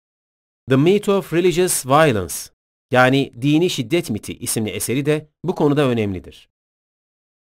The 0.69 0.77
Myth 0.77 1.09
of 1.09 1.33
Religious 1.33 1.87
Violence 1.87 2.35
yani 2.91 3.33
Dini 3.43 3.71
Şiddet 3.71 4.11
Miti 4.11 4.39
isimli 4.39 4.71
eseri 4.71 5.07
de 5.07 5.29
bu 5.45 5.55
konuda 5.55 5.85
önemlidir. 5.89 6.49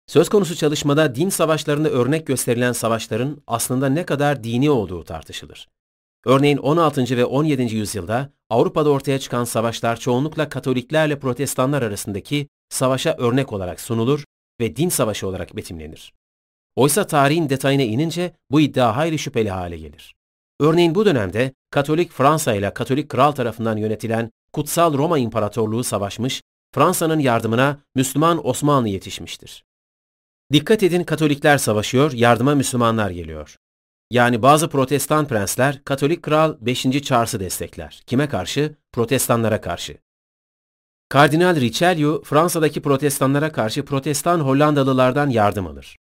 Söz 0.06 0.28
konusu 0.28 0.56
çalışmada 0.56 1.14
din 1.14 1.28
savaşlarında 1.28 1.90
örnek 1.90 2.26
gösterilen 2.26 2.72
savaşların 2.72 3.42
aslında 3.46 3.88
ne 3.88 4.06
kadar 4.06 4.44
dini 4.44 4.70
olduğu 4.70 5.04
tartışılır. 5.04 5.68
Örneğin 6.26 6.56
16. 6.56 7.16
ve 7.16 7.24
17. 7.24 7.74
yüzyılda 7.74 8.30
Avrupa'da 8.50 8.90
ortaya 8.90 9.18
çıkan 9.18 9.44
savaşlar 9.44 9.96
çoğunlukla 9.96 10.48
Katoliklerle 10.48 11.18
Protestanlar 11.18 11.82
arasındaki 11.82 12.48
savaşa 12.68 13.16
örnek 13.18 13.52
olarak 13.52 13.80
sunulur 13.80 14.24
ve 14.60 14.76
din 14.76 14.88
savaşı 14.88 15.26
olarak 15.26 15.56
betimlenir. 15.56 16.12
Oysa 16.76 17.06
tarihin 17.06 17.48
detayına 17.48 17.82
inince 17.82 18.32
bu 18.50 18.60
iddia 18.60 18.96
hayli 18.96 19.18
şüpheli 19.18 19.50
hale 19.50 19.76
gelir. 19.76 20.14
Örneğin 20.60 20.94
bu 20.94 21.06
dönemde 21.06 21.52
Katolik 21.70 22.12
Fransa 22.12 22.54
ile 22.54 22.74
Katolik 22.74 23.08
Kral 23.08 23.32
tarafından 23.32 23.76
yönetilen 23.76 24.30
Kutsal 24.52 24.98
Roma 24.98 25.18
İmparatorluğu 25.18 25.84
savaşmış, 25.84 26.42
Fransa'nın 26.74 27.18
yardımına 27.18 27.78
Müslüman 27.94 28.46
Osmanlı 28.46 28.88
yetişmiştir. 28.88 29.64
Dikkat 30.52 30.82
edin 30.82 31.04
Katolikler 31.04 31.58
savaşıyor, 31.58 32.12
yardıma 32.12 32.54
Müslümanlar 32.54 33.10
geliyor. 33.10 33.56
Yani 34.10 34.42
bazı 34.42 34.68
protestan 34.68 35.28
prensler 35.28 35.84
Katolik 35.84 36.22
Kral 36.22 36.56
5. 36.60 36.82
Charles'ı 36.82 37.40
destekler. 37.40 38.02
Kime 38.06 38.28
karşı? 38.28 38.74
Protestanlara 38.92 39.60
karşı. 39.60 39.96
Kardinal 41.08 41.56
Richelieu 41.56 42.22
Fransa'daki 42.24 42.82
protestanlara 42.82 43.52
karşı 43.52 43.84
protestan 43.84 44.40
Hollandalılardan 44.40 45.30
yardım 45.30 45.66
alır. 45.66 45.96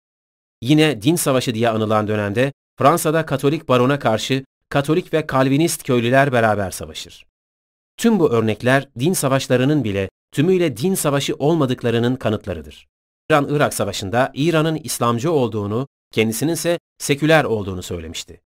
Yine 0.61 1.01
din 1.01 1.15
savaşı 1.15 1.53
diye 1.53 1.69
anılan 1.69 2.07
dönemde 2.07 2.53
Fransa'da 2.77 3.25
Katolik 3.25 3.69
barona 3.69 3.99
karşı 3.99 4.43
Katolik 4.69 5.13
ve 5.13 5.27
Kalvinist 5.27 5.83
köylüler 5.83 6.31
beraber 6.31 6.71
savaşır. 6.71 7.25
Tüm 7.97 8.19
bu 8.19 8.29
örnekler 8.29 8.89
din 8.99 9.13
savaşlarının 9.13 9.83
bile 9.83 10.09
tümüyle 10.31 10.77
din 10.77 10.95
savaşı 10.95 11.35
olmadıklarının 11.35 12.15
kanıtlarıdır. 12.15 12.87
İran-Irak 13.29 13.73
savaşında 13.73 14.31
İran'ın 14.33 14.75
İslamcı 14.75 15.31
olduğunu, 15.31 15.87
kendisinin 16.11 16.53
ise 16.53 16.79
seküler 16.97 17.43
olduğunu 17.43 17.83
söylemişti. 17.83 18.41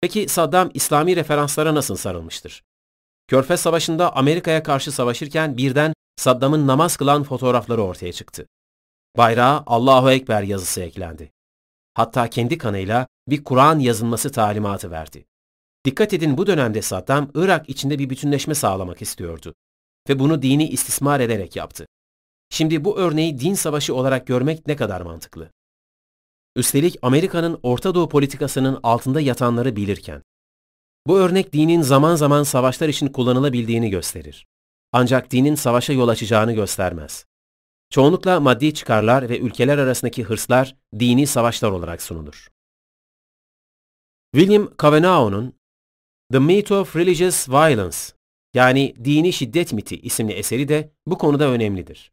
Peki 0.00 0.28
Saddam 0.28 0.70
İslami 0.74 1.16
referanslara 1.16 1.74
nasıl 1.74 1.96
sarılmıştır? 1.96 2.62
Körfez 3.26 3.60
Savaşı'nda 3.60 4.16
Amerika'ya 4.16 4.62
karşı 4.62 4.92
savaşırken 4.92 5.56
birden 5.56 5.94
Saddam'ın 6.16 6.66
namaz 6.66 6.96
kılan 6.96 7.22
fotoğrafları 7.22 7.82
ortaya 7.82 8.12
çıktı. 8.12 8.46
Bayrağa 9.16 9.62
Allahu 9.66 10.10
Ekber 10.10 10.42
yazısı 10.42 10.80
eklendi. 10.80 11.32
Hatta 11.94 12.30
kendi 12.30 12.58
kanıyla 12.58 13.06
bir 13.28 13.44
Kur'an 13.44 13.78
yazılması 13.78 14.32
talimatı 14.32 14.90
verdi. 14.90 15.24
Dikkat 15.84 16.12
edin 16.12 16.38
bu 16.38 16.46
dönemde 16.46 16.82
Saddam, 16.82 17.30
Irak 17.34 17.68
içinde 17.68 17.98
bir 17.98 18.10
bütünleşme 18.10 18.54
sağlamak 18.54 19.02
istiyordu. 19.02 19.54
Ve 20.08 20.18
bunu 20.18 20.42
dini 20.42 20.68
istismar 20.68 21.20
ederek 21.20 21.56
yaptı. 21.56 21.86
Şimdi 22.50 22.84
bu 22.84 22.98
örneği 22.98 23.40
din 23.40 23.54
savaşı 23.54 23.94
olarak 23.94 24.26
görmek 24.26 24.66
ne 24.66 24.76
kadar 24.76 25.00
mantıklı? 25.00 25.50
Üstelik 26.56 26.96
Amerika'nın 27.02 27.60
Orta 27.62 27.94
Doğu 27.94 28.08
politikasının 28.08 28.80
altında 28.82 29.20
yatanları 29.20 29.76
bilirken. 29.76 30.22
Bu 31.06 31.18
örnek 31.18 31.52
dinin 31.52 31.82
zaman 31.82 32.16
zaman 32.16 32.42
savaşlar 32.42 32.88
için 32.88 33.08
kullanılabildiğini 33.08 33.90
gösterir. 33.90 34.46
Ancak 34.92 35.30
dinin 35.30 35.54
savaşa 35.54 35.92
yol 35.92 36.08
açacağını 36.08 36.52
göstermez. 36.52 37.26
Çoğunlukla 37.90 38.40
maddi 38.40 38.74
çıkarlar 38.74 39.28
ve 39.28 39.38
ülkeler 39.38 39.78
arasındaki 39.78 40.24
hırslar 40.24 40.76
dini 40.98 41.26
savaşlar 41.26 41.70
olarak 41.70 42.02
sunulur. 42.02 42.48
William 44.34 44.70
Cavanagh'un 44.82 45.54
The 46.32 46.38
Myth 46.38 46.72
of 46.72 46.96
Religious 46.96 47.48
Violence 47.48 47.98
yani 48.54 48.94
Dini 49.04 49.32
Şiddet 49.32 49.72
Miti 49.72 50.00
isimli 50.00 50.32
eseri 50.32 50.68
de 50.68 50.92
bu 51.06 51.18
konuda 51.18 51.48
önemlidir. 51.48 52.12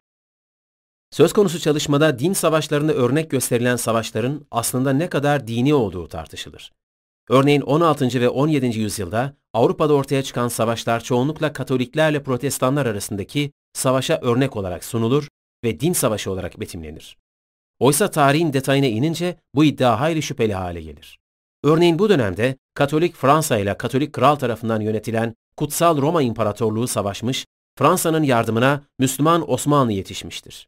Söz 1.12 1.34
konusu 1.34 1.60
çalışmada 1.60 2.20
din 2.20 2.34
savaşlarında 2.34 2.94
örnek 2.94 3.32
gösterilen 3.32 3.76
savaşların 3.76 4.46
aslında 4.52 4.94
ne 4.94 5.10
kadar 5.10 5.48
dini 5.48 5.74
olduğu 5.74 6.08
tartışılır. 6.08 6.72
Örneğin 7.32 7.62
16. 7.62 8.22
ve 8.22 8.30
17. 8.30 8.80
yüzyılda 8.80 9.34
Avrupa'da 9.54 9.94
ortaya 9.94 10.24
çıkan 10.24 10.48
savaşlar 10.48 11.04
çoğunlukla 11.04 11.54
Katoliklerle 11.54 12.24
Protestanlar 12.24 12.86
arasındaki 12.86 13.52
savaşa 13.74 14.20
örnek 14.22 14.58
olarak 14.58 14.84
sunulur 14.84 15.28
ve 15.64 15.80
din 15.80 15.94
savaşı 15.94 16.32
olarak 16.32 16.60
betimlenir. 16.60 17.18
Oysa 17.80 18.12
tarihin 18.12 18.54
detayına 18.54 18.86
inince 18.86 19.38
bu 19.56 19.64
iddia 19.64 20.00
hayli 20.00 20.22
şüpheli 20.22 20.54
hale 20.54 20.82
gelir. 20.82 21.20
Örneğin 21.64 22.00
bu 22.00 22.10
dönemde 22.10 22.56
Katolik 22.74 23.16
Fransa 23.16 23.58
ile 23.58 23.78
Katolik 23.78 24.14
Kral 24.14 24.36
tarafından 24.36 24.82
yönetilen 24.82 25.36
Kutsal 25.58 26.02
Roma 26.02 26.22
İmparatorluğu 26.22 26.88
savaşmış, 26.88 27.46
Fransa'nın 27.78 28.24
yardımına 28.24 28.84
Müslüman 29.00 29.52
Osmanlı 29.52 29.92
yetişmiştir. 29.92 30.68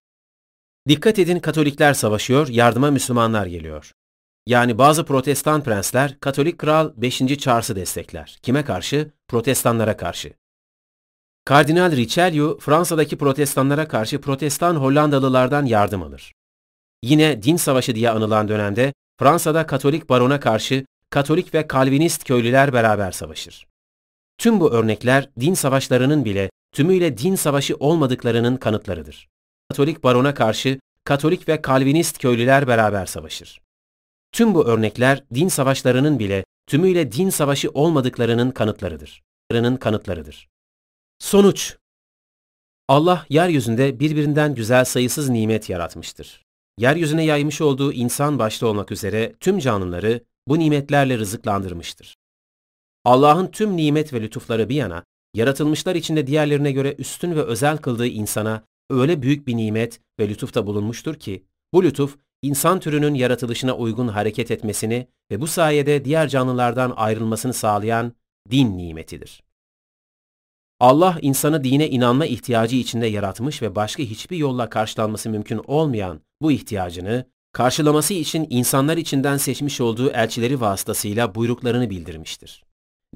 Dikkat 0.87 1.19
edin 1.19 1.39
Katolikler 1.39 1.93
savaşıyor, 1.93 2.47
yardıma 2.47 2.91
Müslümanlar 2.91 3.45
geliyor. 3.45 3.91
Yani 4.45 4.77
bazı 4.77 5.05
protestan 5.05 5.63
prensler 5.63 6.19
Katolik 6.19 6.57
Kral 6.57 6.91
5. 6.97 7.17
Charles'ı 7.17 7.75
destekler. 7.75 8.39
Kime 8.41 8.65
karşı? 8.65 9.11
Protestanlara 9.27 9.97
karşı. 9.97 10.33
Kardinal 11.45 11.91
Richelieu 11.91 12.59
Fransa'daki 12.59 13.17
protestanlara 13.17 13.87
karşı 13.87 14.21
protestan 14.21 14.75
Hollandalılardan 14.75 15.65
yardım 15.65 16.03
alır. 16.03 16.33
Yine 17.03 17.43
din 17.43 17.57
savaşı 17.57 17.95
diye 17.95 18.09
anılan 18.09 18.47
dönemde 18.47 18.93
Fransa'da 19.19 19.67
Katolik 19.67 20.09
barona 20.09 20.39
karşı 20.39 20.85
Katolik 21.09 21.53
ve 21.53 21.67
Kalvinist 21.67 22.23
köylüler 22.23 22.73
beraber 22.73 23.11
savaşır. 23.11 23.67
Tüm 24.37 24.59
bu 24.59 24.71
örnekler 24.71 25.29
din 25.39 25.53
savaşlarının 25.53 26.25
bile 26.25 26.49
tümüyle 26.71 27.17
din 27.17 27.35
savaşı 27.35 27.75
olmadıklarının 27.75 28.57
kanıtlarıdır. 28.57 29.27
Katolik 29.69 30.03
barona 30.03 30.33
karşı 30.33 30.79
Katolik 31.03 31.49
ve 31.49 31.61
Kalvinist 31.61 32.17
köylüler 32.17 32.67
beraber 32.67 33.05
savaşır. 33.05 33.62
Tüm 34.33 34.55
bu 34.55 34.65
örnekler 34.65 35.23
din 35.33 35.47
savaşlarının 35.47 36.19
bile 36.19 36.45
tümüyle 36.67 37.11
din 37.11 37.29
savaşı 37.29 37.69
olmadıklarının 37.69 38.51
kanıtlarıdır. 38.51 39.23
kanıtlarıdır. 39.79 40.47
Sonuç 41.19 41.77
Allah 42.87 43.25
yeryüzünde 43.29 43.99
birbirinden 43.99 44.55
güzel 44.55 44.85
sayısız 44.85 45.29
nimet 45.29 45.69
yaratmıştır. 45.69 46.43
Yeryüzüne 46.77 47.25
yaymış 47.25 47.61
olduğu 47.61 47.93
insan 47.93 48.39
başta 48.39 48.67
olmak 48.67 48.91
üzere 48.91 49.35
tüm 49.39 49.59
canlıları 49.59 50.23
bu 50.47 50.59
nimetlerle 50.59 51.17
rızıklandırmıştır. 51.17 52.15
Allah'ın 53.05 53.47
tüm 53.47 53.77
nimet 53.77 54.13
ve 54.13 54.21
lütufları 54.21 54.69
bir 54.69 54.75
yana, 54.75 55.03
yaratılmışlar 55.33 55.95
içinde 55.95 56.27
diğerlerine 56.27 56.71
göre 56.71 56.95
üstün 56.97 57.35
ve 57.35 57.43
özel 57.43 57.77
kıldığı 57.77 58.07
insana 58.07 58.63
öyle 58.89 59.21
büyük 59.21 59.47
bir 59.47 59.57
nimet 59.57 59.99
ve 60.19 60.29
lütufta 60.29 60.67
bulunmuştur 60.67 61.15
ki, 61.15 61.45
bu 61.73 61.83
lütuf 61.83 62.17
insan 62.43 62.79
türünün 62.79 63.13
yaratılışına 63.13 63.75
uygun 63.75 64.07
hareket 64.07 64.51
etmesini 64.51 65.07
ve 65.31 65.41
bu 65.41 65.47
sayede 65.47 66.05
diğer 66.05 66.27
canlılardan 66.27 66.93
ayrılmasını 66.95 67.53
sağlayan 67.53 68.13
din 68.51 68.77
nimetidir. 68.77 69.43
Allah 70.79 71.17
insanı 71.21 71.63
dine 71.63 71.89
inanma 71.89 72.25
ihtiyacı 72.25 72.75
içinde 72.75 73.07
yaratmış 73.07 73.61
ve 73.61 73.75
başka 73.75 74.03
hiçbir 74.03 74.37
yolla 74.37 74.69
karşılanması 74.69 75.29
mümkün 75.29 75.61
olmayan 75.67 76.21
bu 76.41 76.51
ihtiyacını 76.51 77.25
karşılaması 77.51 78.13
için 78.13 78.47
insanlar 78.49 78.97
içinden 78.97 79.37
seçmiş 79.37 79.81
olduğu 79.81 80.09
elçileri 80.09 80.61
vasıtasıyla 80.61 81.35
buyruklarını 81.35 81.89
bildirmiştir. 81.89 82.63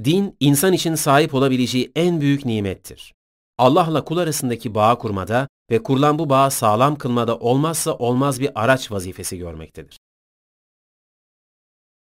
Din, 0.03 0.35
insan 0.39 0.73
için 0.73 0.95
sahip 0.95 1.33
olabileceği 1.33 1.91
en 1.95 2.21
büyük 2.21 2.45
nimettir. 2.45 3.13
Allah'la 3.57 4.03
kul 4.03 4.17
arasındaki 4.17 4.75
bağı 4.75 4.99
kurmada 4.99 5.47
ve 5.71 5.83
kurulan 5.83 6.19
bu 6.19 6.29
bağı 6.29 6.51
sağlam 6.51 6.95
kılmada 6.95 7.37
olmazsa 7.37 7.93
olmaz 7.93 8.39
bir 8.39 8.51
araç 8.55 8.91
vazifesi 8.91 9.37
görmektedir. 9.37 9.97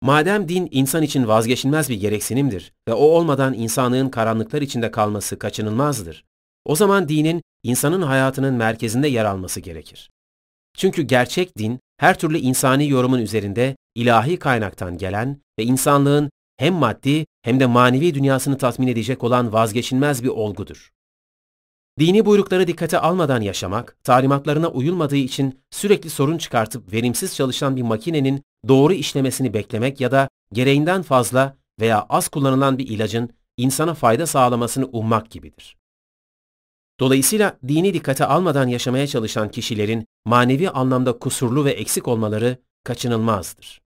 Madem 0.02 0.48
din 0.48 0.68
insan 0.70 1.02
için 1.02 1.28
vazgeçilmez 1.28 1.90
bir 1.90 2.00
gereksinimdir 2.00 2.72
ve 2.88 2.92
o 2.92 3.04
olmadan 3.04 3.54
insanlığın 3.54 4.08
karanlıklar 4.08 4.62
içinde 4.62 4.90
kalması 4.90 5.38
kaçınılmazdır, 5.38 6.24
o 6.64 6.76
zaman 6.76 7.08
dinin 7.08 7.42
insanın 7.62 8.02
hayatının 8.02 8.54
merkezinde 8.54 9.08
yer 9.08 9.24
alması 9.24 9.60
gerekir. 9.60 10.10
Çünkü 10.76 11.02
gerçek 11.02 11.58
din 11.58 11.80
her 11.96 12.18
türlü 12.18 12.38
insani 12.38 12.88
yorumun 12.88 13.18
üzerinde 13.18 13.76
ilahi 13.94 14.38
kaynaktan 14.38 14.98
gelen 14.98 15.40
ve 15.58 15.64
insanlığın 15.64 16.30
hem 16.56 16.74
maddi 16.74 17.26
hem 17.42 17.60
de 17.60 17.66
manevi 17.66 18.14
dünyasını 18.14 18.58
tatmin 18.58 18.86
edecek 18.86 19.24
olan 19.24 19.52
vazgeçilmez 19.52 20.24
bir 20.24 20.28
olgudur. 20.28 20.90
Dini 21.98 22.26
buyrukları 22.26 22.66
dikkate 22.66 22.98
almadan 22.98 23.40
yaşamak, 23.40 23.96
talimatlarına 24.04 24.68
uyulmadığı 24.68 25.16
için 25.16 25.60
sürekli 25.70 26.10
sorun 26.10 26.38
çıkartıp 26.38 26.92
verimsiz 26.92 27.36
çalışan 27.36 27.76
bir 27.76 27.82
makinenin 27.82 28.42
doğru 28.68 28.92
işlemesini 28.92 29.54
beklemek 29.54 30.00
ya 30.00 30.10
da 30.10 30.28
gereğinden 30.52 31.02
fazla 31.02 31.56
veya 31.80 32.06
az 32.08 32.28
kullanılan 32.28 32.78
bir 32.78 32.88
ilacın 32.88 33.30
insana 33.56 33.94
fayda 33.94 34.26
sağlamasını 34.26 34.86
ummak 34.86 35.30
gibidir. 35.30 35.76
Dolayısıyla 37.00 37.58
dini 37.68 37.94
dikkate 37.94 38.24
almadan 38.24 38.68
yaşamaya 38.68 39.06
çalışan 39.06 39.50
kişilerin 39.50 40.06
manevi 40.24 40.70
anlamda 40.70 41.18
kusurlu 41.18 41.64
ve 41.64 41.70
eksik 41.70 42.08
olmaları 42.08 42.58
kaçınılmazdır. 42.84 43.80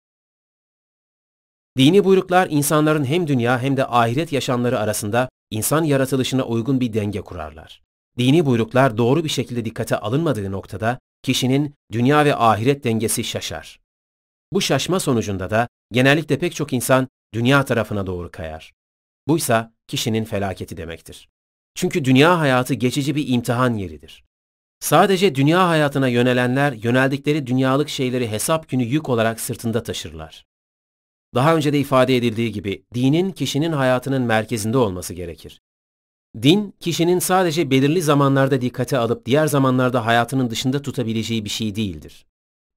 Dini 1.77 2.03
buyruklar 2.03 2.47
insanların 2.49 3.05
hem 3.05 3.27
dünya 3.27 3.59
hem 3.59 3.77
de 3.77 3.87
ahiret 3.87 4.31
yaşamları 4.31 4.79
arasında 4.79 5.29
insan 5.51 5.83
yaratılışına 5.83 6.43
uygun 6.43 6.79
bir 6.79 6.93
denge 6.93 7.21
kurarlar. 7.21 7.90
Dini 8.17 8.45
buyruklar 8.45 8.97
doğru 8.97 9.23
bir 9.23 9.29
şekilde 9.29 9.65
dikkate 9.65 9.97
alınmadığı 9.97 10.51
noktada 10.51 10.99
kişinin 11.23 11.73
dünya 11.91 12.25
ve 12.25 12.35
ahiret 12.35 12.83
dengesi 12.83 13.23
şaşar. 13.23 13.79
Bu 14.53 14.61
şaşma 14.61 14.99
sonucunda 14.99 15.49
da 15.49 15.67
genellikle 15.91 16.39
pek 16.39 16.55
çok 16.55 16.73
insan 16.73 17.07
dünya 17.33 17.65
tarafına 17.65 18.07
doğru 18.07 18.31
kayar. 18.31 18.73
Buysa 19.27 19.73
kişinin 19.87 20.23
felaketi 20.23 20.77
demektir. 20.77 21.29
Çünkü 21.75 22.05
dünya 22.05 22.39
hayatı 22.39 22.73
geçici 22.73 23.15
bir 23.15 23.27
imtihan 23.27 23.73
yeridir. 23.73 24.23
Sadece 24.79 25.35
dünya 25.35 25.69
hayatına 25.69 26.07
yönelenler 26.07 26.71
yöneldikleri 26.71 27.47
dünyalık 27.47 27.89
şeyleri 27.89 28.31
hesap 28.31 28.69
günü 28.69 28.83
yük 28.83 29.09
olarak 29.09 29.39
sırtında 29.39 29.83
taşırlar. 29.83 30.45
Daha 31.35 31.55
önce 31.55 31.73
de 31.73 31.79
ifade 31.79 32.17
edildiği 32.17 32.51
gibi 32.51 32.83
dinin 32.93 33.31
kişinin 33.31 33.71
hayatının 33.71 34.21
merkezinde 34.21 34.77
olması 34.77 35.13
gerekir. 35.13 35.61
Din, 36.41 36.73
kişinin 36.79 37.19
sadece 37.19 37.71
belirli 37.71 38.01
zamanlarda 38.01 38.61
dikkate 38.61 38.97
alıp 38.97 39.25
diğer 39.25 39.47
zamanlarda 39.47 40.05
hayatının 40.05 40.49
dışında 40.49 40.81
tutabileceği 40.81 41.45
bir 41.45 41.49
şey 41.49 41.75
değildir. 41.75 42.25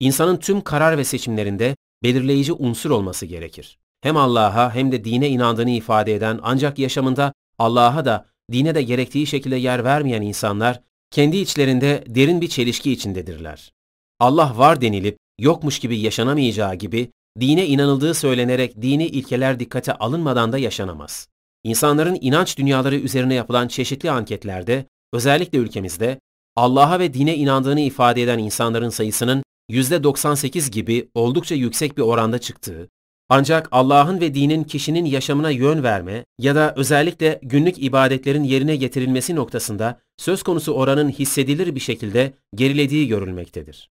İnsanın 0.00 0.36
tüm 0.36 0.60
karar 0.60 0.98
ve 0.98 1.04
seçimlerinde 1.04 1.76
belirleyici 2.02 2.52
unsur 2.52 2.90
olması 2.90 3.26
gerekir. 3.26 3.78
Hem 4.00 4.16
Allah'a 4.16 4.74
hem 4.74 4.92
de 4.92 5.04
dine 5.04 5.28
inandığını 5.28 5.70
ifade 5.70 6.14
eden 6.14 6.40
ancak 6.42 6.78
yaşamında 6.78 7.32
Allah'a 7.58 8.04
da 8.04 8.26
dine 8.52 8.74
de 8.74 8.82
gerektiği 8.82 9.26
şekilde 9.26 9.56
yer 9.56 9.84
vermeyen 9.84 10.22
insanlar 10.22 10.80
kendi 11.10 11.36
içlerinde 11.36 12.04
derin 12.08 12.40
bir 12.40 12.48
çelişki 12.48 12.92
içindedirler. 12.92 13.72
Allah 14.20 14.52
var 14.56 14.80
denilip 14.80 15.16
yokmuş 15.38 15.78
gibi 15.78 15.98
yaşanamayacağı 15.98 16.74
gibi 16.74 17.10
dine 17.40 17.66
inanıldığı 17.66 18.14
söylenerek 18.14 18.82
dini 18.82 19.06
ilkeler 19.06 19.60
dikkate 19.60 19.92
alınmadan 19.92 20.52
da 20.52 20.58
yaşanamaz. 20.58 21.28
İnsanların 21.64 22.18
inanç 22.20 22.58
dünyaları 22.58 22.96
üzerine 22.96 23.34
yapılan 23.34 23.68
çeşitli 23.68 24.10
anketlerde, 24.10 24.86
özellikle 25.12 25.58
ülkemizde, 25.58 26.20
Allah'a 26.56 26.98
ve 26.98 27.14
dine 27.14 27.36
inandığını 27.36 27.80
ifade 27.80 28.22
eden 28.22 28.38
insanların 28.38 28.88
sayısının 28.88 29.42
%98 29.70 30.70
gibi 30.70 31.08
oldukça 31.14 31.54
yüksek 31.54 31.98
bir 31.98 32.02
oranda 32.02 32.38
çıktığı, 32.38 32.88
ancak 33.28 33.68
Allah'ın 33.72 34.20
ve 34.20 34.34
dinin 34.34 34.64
kişinin 34.64 35.04
yaşamına 35.04 35.50
yön 35.50 35.82
verme 35.82 36.24
ya 36.38 36.54
da 36.54 36.74
özellikle 36.76 37.40
günlük 37.42 37.82
ibadetlerin 37.82 38.44
yerine 38.44 38.76
getirilmesi 38.76 39.34
noktasında 39.34 40.00
söz 40.16 40.42
konusu 40.42 40.72
oranın 40.72 41.08
hissedilir 41.08 41.74
bir 41.74 41.80
şekilde 41.80 42.32
gerilediği 42.54 43.08
görülmektedir. 43.08 43.90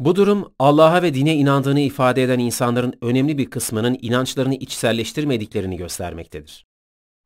Bu 0.00 0.16
durum 0.16 0.52
Allah'a 0.58 1.02
ve 1.02 1.14
dine 1.14 1.36
inandığını 1.36 1.80
ifade 1.80 2.22
eden 2.22 2.38
insanların 2.38 2.94
önemli 3.00 3.38
bir 3.38 3.50
kısmının 3.50 3.98
inançlarını 4.02 4.54
içselleştirmediklerini 4.54 5.76
göstermektedir. 5.76 6.69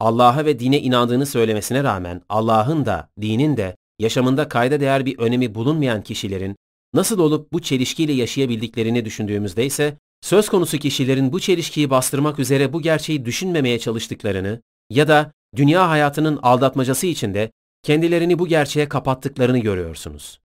Allah'a 0.01 0.45
ve 0.45 0.59
dine 0.59 0.81
inandığını 0.81 1.27
söylemesine 1.27 1.85
rağmen 1.85 2.23
Allah'ın 2.29 2.87
da 2.87 3.09
dinin 3.21 3.57
de 3.57 3.77
yaşamında 3.99 4.49
kayda 4.49 4.81
değer 4.81 5.07
bir 5.07 5.19
önemi 5.19 5.55
bulunmayan 5.55 6.03
kişilerin 6.03 6.57
nasıl 6.95 7.19
olup 7.19 7.53
bu 7.53 7.63
çelişkiyle 7.63 8.13
yaşayabildiklerini 8.13 9.05
düşündüğümüzde 9.05 9.67
ise 9.67 9.99
söz 10.23 10.49
konusu 10.49 10.79
kişilerin 10.79 11.33
bu 11.33 11.41
çelişkiyi 11.41 11.91
bastırmak 11.91 12.39
üzere 12.39 12.73
bu 12.73 12.83
gerçeği 12.83 13.25
düşünmemeye 13.25 13.79
çalıştıklarını 13.79 14.61
ya 14.91 15.09
da 15.09 15.33
dünya 15.57 15.91
hayatının 15.91 16.39
aldatmacası 16.43 17.07
içinde 17.07 17.51
kendilerini 17.83 18.39
bu 18.39 18.47
gerçeğe 18.49 18.89
kapattıklarını 18.89 19.59
görüyorsunuz. 19.59 20.41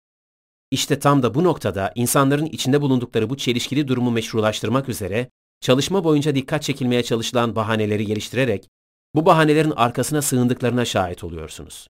İşte 0.71 0.99
tam 0.99 1.23
da 1.23 1.35
bu 1.35 1.45
noktada 1.45 1.93
insanların 1.95 2.47
içinde 2.47 2.81
bulundukları 2.81 3.31
bu 3.31 3.37
çelişkili 3.37 3.89
durumu 3.89 4.11
meşrulaştırmak 4.11 4.89
üzere 4.89 5.31
çalışma 5.61 6.05
boyunca 6.05 6.35
dikkat 6.35 6.63
çekilmeye 6.63 7.03
çalışılan 7.03 7.57
bahaneleri 7.57 8.07
geliştirerek 8.07 8.69
bu 9.15 9.27
bahanelerin 9.27 9.71
arkasına 9.71 10.23
sığındıklarına 10.23 10.85
şahit 10.85 11.25
oluyorsunuz. 11.25 11.89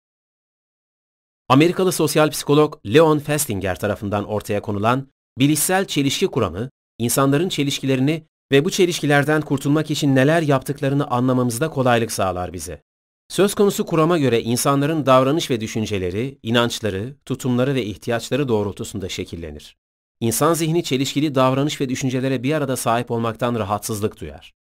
Amerikalı 1.49 1.93
sosyal 1.93 2.31
psikolog 2.31 2.79
Leon 2.87 3.19
Festinger 3.19 3.79
tarafından 3.79 4.25
ortaya 4.25 4.63
konulan 4.63 5.09
bilişsel 5.39 5.85
çelişki 5.85 6.27
kuramı, 6.27 6.71
insanların 6.99 7.49
çelişkilerini 7.49 8.25
ve 8.53 8.65
bu 8.65 8.71
çelişkilerden 8.71 9.41
kurtulmak 9.41 9.91
için 9.91 10.17
neler 10.17 10.43
yaptıklarını 10.43 11.07
anlamamızda 11.07 11.71
kolaylık 11.71 12.13
sağlar 12.13 12.53
bize. 12.53 12.83
Söz 13.29 13.55
konusu 13.55 13.87
kurama 13.87 14.19
göre 14.19 14.43
insanların 14.43 15.07
davranış 15.07 15.51
ve 15.51 15.61
düşünceleri, 15.61 16.39
inançları, 16.43 17.15
tutumları 17.27 17.75
ve 17.75 17.85
ihtiyaçları 17.85 18.49
doğrultusunda 18.49 19.09
şekillenir. 19.09 19.77
İnsan 20.21 20.55
zihni 20.55 20.85
çelişkili 20.85 21.35
davranış 21.35 21.81
ve 21.81 21.89
düşüncelere 21.89 22.43
bir 22.43 22.55
arada 22.55 22.77
sahip 22.77 23.11
olmaktan 23.11 23.55
rahatsızlık 23.55 24.21
duyar. 24.21 24.58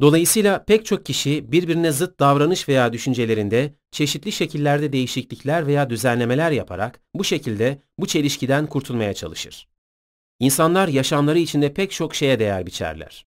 Dolayısıyla 0.00 0.64
pek 0.64 0.86
çok 0.86 1.06
kişi 1.06 1.52
birbirine 1.52 1.92
zıt 1.92 2.20
davranış 2.20 2.68
veya 2.68 2.92
düşüncelerinde 2.92 3.74
çeşitli 3.90 4.32
şekillerde 4.32 4.92
değişiklikler 4.92 5.66
veya 5.66 5.90
düzenlemeler 5.90 6.50
yaparak 6.50 7.00
bu 7.14 7.24
şekilde 7.24 7.82
bu 7.98 8.06
çelişkiden 8.06 8.66
kurtulmaya 8.66 9.14
çalışır. 9.14 9.68
İnsanlar 10.38 10.88
yaşamları 10.88 11.38
içinde 11.38 11.74
pek 11.74 11.90
çok 11.90 12.14
şeye 12.14 12.38
değer 12.38 12.66
biçerler. 12.66 13.26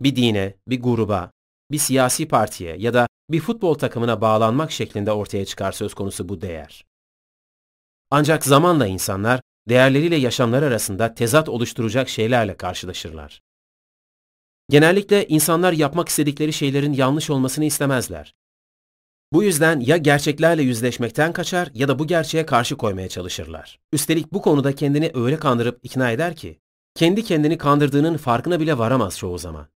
Bir 0.00 0.16
dine, 0.16 0.54
bir 0.68 0.82
gruba, 0.82 1.30
bir 1.70 1.78
siyasi 1.78 2.28
partiye 2.28 2.76
ya 2.76 2.94
da 2.94 3.06
bir 3.30 3.40
futbol 3.40 3.74
takımına 3.74 4.20
bağlanmak 4.20 4.72
şeklinde 4.72 5.12
ortaya 5.12 5.44
çıkar 5.44 5.72
söz 5.72 5.94
konusu 5.94 6.28
bu 6.28 6.40
değer. 6.40 6.84
Ancak 8.10 8.44
zamanla 8.44 8.86
insanlar 8.86 9.40
değerleriyle 9.68 10.16
yaşamlar 10.16 10.62
arasında 10.62 11.14
tezat 11.14 11.48
oluşturacak 11.48 12.08
şeylerle 12.08 12.56
karşılaşırlar. 12.56 13.40
Genellikle 14.70 15.26
insanlar 15.28 15.72
yapmak 15.72 16.08
istedikleri 16.08 16.52
şeylerin 16.52 16.92
yanlış 16.92 17.30
olmasını 17.30 17.64
istemezler. 17.64 18.34
Bu 19.32 19.42
yüzden 19.42 19.80
ya 19.80 19.96
gerçeklerle 19.96 20.62
yüzleşmekten 20.62 21.32
kaçar 21.32 21.70
ya 21.74 21.88
da 21.88 21.98
bu 21.98 22.06
gerçeğe 22.06 22.46
karşı 22.46 22.76
koymaya 22.76 23.08
çalışırlar. 23.08 23.78
Üstelik 23.92 24.32
bu 24.32 24.42
konuda 24.42 24.74
kendini 24.74 25.10
öyle 25.14 25.36
kandırıp 25.36 25.80
ikna 25.82 26.10
eder 26.10 26.36
ki, 26.36 26.58
kendi 26.94 27.24
kendini 27.24 27.58
kandırdığının 27.58 28.16
farkına 28.16 28.60
bile 28.60 28.78
varamaz 28.78 29.18
çoğu 29.18 29.38
zaman. 29.38 29.66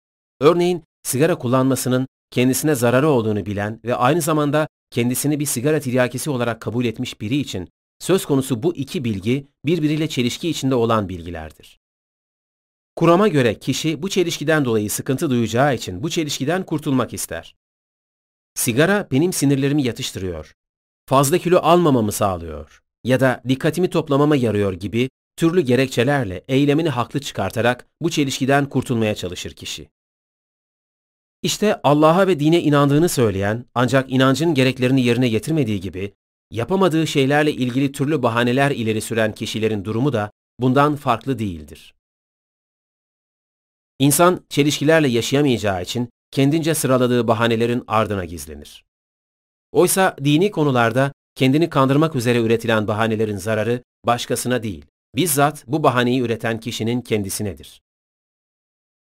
Örneğin 0.40 0.84
sigara 1.02 1.38
kullanmasının 1.38 2.06
kendisine 2.30 2.74
zararı 2.74 3.08
olduğunu 3.08 3.46
bilen 3.46 3.80
ve 3.84 3.94
aynı 3.94 4.20
zamanda 4.20 4.68
kendisini 4.90 5.40
bir 5.40 5.46
sigara 5.46 5.80
tiryakisi 5.80 6.30
olarak 6.30 6.60
kabul 6.60 6.84
etmiş 6.84 7.20
biri 7.20 7.36
için 7.36 7.68
söz 8.00 8.26
konusu 8.26 8.62
bu 8.62 8.76
iki 8.76 9.04
bilgi 9.04 9.46
birbiriyle 9.64 10.08
çelişki 10.08 10.48
içinde 10.48 10.74
olan 10.74 11.08
bilgilerdir. 11.08 11.81
Kurama 12.96 13.28
göre 13.28 13.58
kişi 13.58 14.02
bu 14.02 14.08
çelişkiden 14.08 14.64
dolayı 14.64 14.90
sıkıntı 14.90 15.30
duyacağı 15.30 15.74
için 15.74 16.02
bu 16.02 16.10
çelişkiden 16.10 16.66
kurtulmak 16.66 17.14
ister. 17.14 17.54
Sigara 18.54 19.08
benim 19.10 19.32
sinirlerimi 19.32 19.82
yatıştırıyor. 19.82 20.54
Fazla 21.06 21.38
kilo 21.38 21.58
almamamı 21.58 22.12
sağlıyor 22.12 22.82
ya 23.04 23.20
da 23.20 23.42
dikkatimi 23.48 23.90
toplamama 23.90 24.36
yarıyor 24.36 24.72
gibi 24.72 25.10
türlü 25.36 25.60
gerekçelerle 25.60 26.44
eylemini 26.48 26.88
haklı 26.88 27.20
çıkartarak 27.20 27.86
bu 28.02 28.10
çelişkiden 28.10 28.68
kurtulmaya 28.68 29.14
çalışır 29.14 29.50
kişi. 29.50 29.90
İşte 31.42 31.80
Allah'a 31.82 32.26
ve 32.26 32.40
dine 32.40 32.62
inandığını 32.62 33.08
söyleyen 33.08 33.64
ancak 33.74 34.12
inancın 34.12 34.54
gereklerini 34.54 35.02
yerine 35.02 35.28
getirmediği 35.28 35.80
gibi 35.80 36.12
yapamadığı 36.50 37.06
şeylerle 37.06 37.52
ilgili 37.52 37.92
türlü 37.92 38.22
bahaneler 38.22 38.70
ileri 38.70 39.00
süren 39.00 39.34
kişilerin 39.34 39.84
durumu 39.84 40.12
da 40.12 40.30
bundan 40.58 40.96
farklı 40.96 41.38
değildir. 41.38 41.94
İnsan 43.98 44.44
çelişkilerle 44.48 45.08
yaşayamayacağı 45.08 45.82
için 45.82 46.08
kendince 46.30 46.74
sıraladığı 46.74 47.28
bahanelerin 47.28 47.84
ardına 47.86 48.24
gizlenir. 48.24 48.84
Oysa 49.72 50.16
dini 50.24 50.50
konularda 50.50 51.12
kendini 51.34 51.70
kandırmak 51.70 52.16
üzere 52.16 52.38
üretilen 52.38 52.88
bahanelerin 52.88 53.36
zararı 53.36 53.82
başkasına 54.06 54.62
değil, 54.62 54.84
bizzat 55.16 55.64
bu 55.66 55.82
bahaneyi 55.82 56.20
üreten 56.20 56.60
kişinin 56.60 57.00
kendisinedir. 57.00 57.80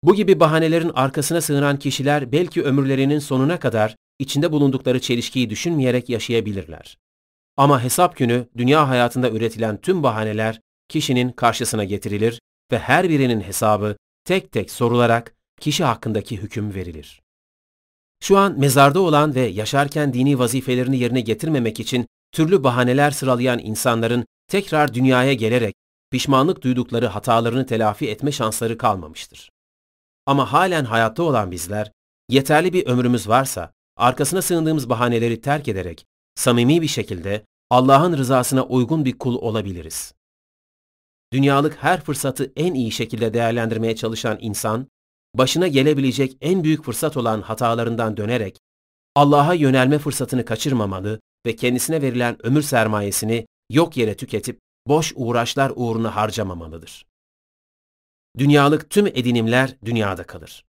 Bu 0.05 0.15
gibi 0.15 0.41
bahanelerin 0.41 0.91
arkasına 0.95 1.41
sığınan 1.41 1.79
kişiler 1.79 2.33
belki 2.33 2.63
ömürlerinin 2.63 3.19
sonuna 3.19 3.59
kadar 3.59 3.97
içinde 4.19 4.53
bulundukları 4.53 5.01
çelişkiyi 5.01 5.51
düşünmeyerek 5.51 6.09
yaşayabilirler. 6.09 6.99
Ama 7.57 7.83
hesap 7.83 8.17
günü 8.17 8.47
dünya 8.57 8.89
hayatında 8.89 9.31
üretilen 9.31 9.77
tüm 9.77 10.03
bahaneler 10.03 10.61
kişinin 10.89 11.33
karşısına 11.33 11.85
getirilir 11.85 12.41
ve 12.73 12.79
her 12.79 13.09
birinin 13.09 13.41
hesabı 13.41 13.97
tek 14.33 14.53
tek 14.53 14.71
sorularak 14.71 15.35
kişi 15.61 15.85
hakkındaki 15.85 16.37
hüküm 16.37 16.75
verilir. 16.75 17.23
Şu 18.21 18.39
an 18.39 18.59
mezarda 18.59 19.01
olan 19.01 19.35
ve 19.35 19.41
yaşarken 19.41 20.13
dini 20.13 20.39
vazifelerini 20.39 20.99
yerine 20.99 21.21
getirmemek 21.21 21.81
için 21.81 22.07
türlü 22.33 22.65
bahaneler 22.65 23.11
sıralayan 23.11 23.59
insanların 23.59 24.27
tekrar 24.49 24.95
dünyaya 24.95 25.33
gelerek 25.33 25.75
pişmanlık 26.11 26.63
duydukları 26.63 27.07
hatalarını 27.07 27.67
telafi 27.67 28.11
etme 28.11 28.33
şansları 28.33 28.79
kalmamıştır. 28.79 29.51
Ama 30.27 30.53
halen 30.53 30.85
hayatta 30.85 31.23
olan 31.23 31.51
bizler, 31.51 31.93
yeterli 32.29 32.73
bir 32.73 32.87
ömrümüz 32.87 33.29
varsa, 33.29 33.73
arkasına 33.97 34.43
sığındığımız 34.43 34.89
bahaneleri 34.89 35.41
terk 35.41 35.69
ederek, 35.69 36.07
samimi 36.35 36.83
bir 36.83 36.89
şekilde 36.89 37.45
Allah'ın 37.71 38.17
rızasına 38.17 38.65
uygun 38.65 39.05
bir 39.05 39.19
kul 39.19 39.35
olabiliriz. 39.35 40.15
Dünyalık 41.33 41.77
her 41.77 42.01
fırsatı 42.01 42.53
en 42.57 42.75
iyi 42.75 42.93
şekilde 42.93 43.35
değerlendirmeye 43.35 43.97
çalışan 43.97 44.39
insan, 44.41 44.89
başına 45.35 45.69
gelebilecek 45.69 46.37
en 46.41 46.65
büyük 46.65 46.85
fırsat 46.85 47.17
olan 47.17 47.43
hatalarından 47.43 48.17
dönerek, 48.17 48.59
Allah'a 49.15 49.55
yönelme 49.55 49.99
fırsatını 49.99 50.45
kaçırmamalı 50.45 51.21
ve 51.47 51.57
kendisine 51.57 52.03
verilen 52.03 52.47
ömür 52.47 52.63
sermayesini 52.63 53.47
yok 53.71 53.97
yere 53.97 54.17
tüketip 54.17 54.61
boş 54.87 55.13
uğraşlar 55.17 55.73
uğruna 55.77 56.17
harcamamalıdır. 56.17 57.07
Dünyalık 58.39 58.91
tüm 58.91 59.07
edinimler 59.07 59.77
dünyada 59.85 60.25
kalır. 60.25 60.65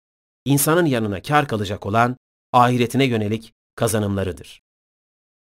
İnsanın 0.46 0.86
yanına 0.86 1.22
kar 1.22 1.48
kalacak 1.48 1.86
olan 1.86 2.18
ahiretine 2.54 3.06
yönelik 3.06 3.54
kazanımlarıdır. 3.76 4.62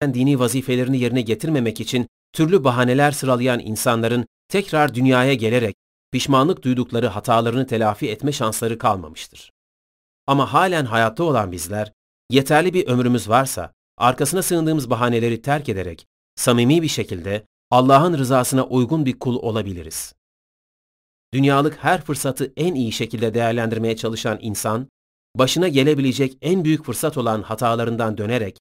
Dini 0.04 0.40
vazifelerini 0.40 1.00
yerine 1.00 1.22
getirmemek 1.22 1.80
için 1.80 2.08
türlü 2.34 2.64
bahaneler 2.64 3.12
sıralayan 3.12 3.60
insanların 3.60 4.26
tekrar 4.52 4.96
dünyaya 4.96 5.34
gelerek 5.34 5.76
pişmanlık 6.12 6.64
duydukları 6.64 7.08
hatalarını 7.08 7.68
telafi 7.68 8.10
etme 8.10 8.32
şansları 8.32 8.78
kalmamıştır. 8.78 9.52
Ama 10.28 10.54
halen 10.54 10.86
hayatta 10.86 11.24
olan 11.24 11.52
bizler, 11.52 11.92
yeterli 12.30 12.74
bir 12.74 12.88
ömrümüz 12.88 13.30
varsa, 13.30 13.74
arkasına 13.98 14.42
sığındığımız 14.42 14.90
bahaneleri 14.90 15.42
terk 15.42 15.70
ederek, 15.70 16.06
samimi 16.36 16.82
bir 16.82 16.88
şekilde 16.88 17.46
Allah'ın 17.72 18.18
rızasına 18.18 18.64
uygun 18.64 19.06
bir 19.06 19.20
kul 19.20 19.36
olabiliriz. 19.36 20.14
Dünyalık 21.34 21.78
her 21.84 22.02
fırsatı 22.02 22.54
en 22.58 22.76
iyi 22.76 22.92
şekilde 22.92 23.34
değerlendirmeye 23.34 23.96
çalışan 23.96 24.40
insan, 24.42 24.88
başına 25.36 25.68
gelebilecek 25.68 26.38
en 26.42 26.66
büyük 26.66 26.86
fırsat 26.86 27.18
olan 27.18 27.42
hatalarından 27.42 28.18
dönerek, 28.18 28.58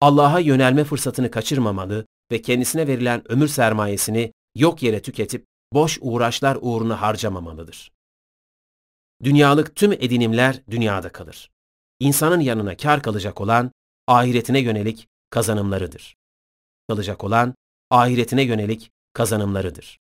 Allah'a 0.00 0.40
yönelme 0.40 0.84
fırsatını 0.84 1.30
kaçırmamalı 1.30 2.06
ve 2.32 2.42
kendisine 2.42 2.86
verilen 2.86 3.32
ömür 3.32 3.48
sermayesini 3.48 4.32
yok 4.56 4.82
yere 4.82 5.02
tüketip 5.02 5.46
boş 5.72 5.98
uğraşlar 6.00 6.58
uğruna 6.60 7.00
harcamamalıdır. 7.02 7.92
Dünyalık 9.22 9.76
tüm 9.76 9.92
edinimler 9.92 10.62
dünyada 10.70 11.12
kalır. 11.12 11.50
İnsanın 12.00 12.40
yanına 12.40 12.76
kar 12.76 13.02
kalacak 13.02 13.40
olan 13.40 13.70
ahiretine 14.06 14.60
yönelik 14.60 15.08
kazanımlarıdır. 15.30 16.16
Kalacak 16.88 17.24
olan 17.24 17.54
ahiretine 17.90 18.42
yönelik 18.42 18.90
kazanımlarıdır. 19.12 19.98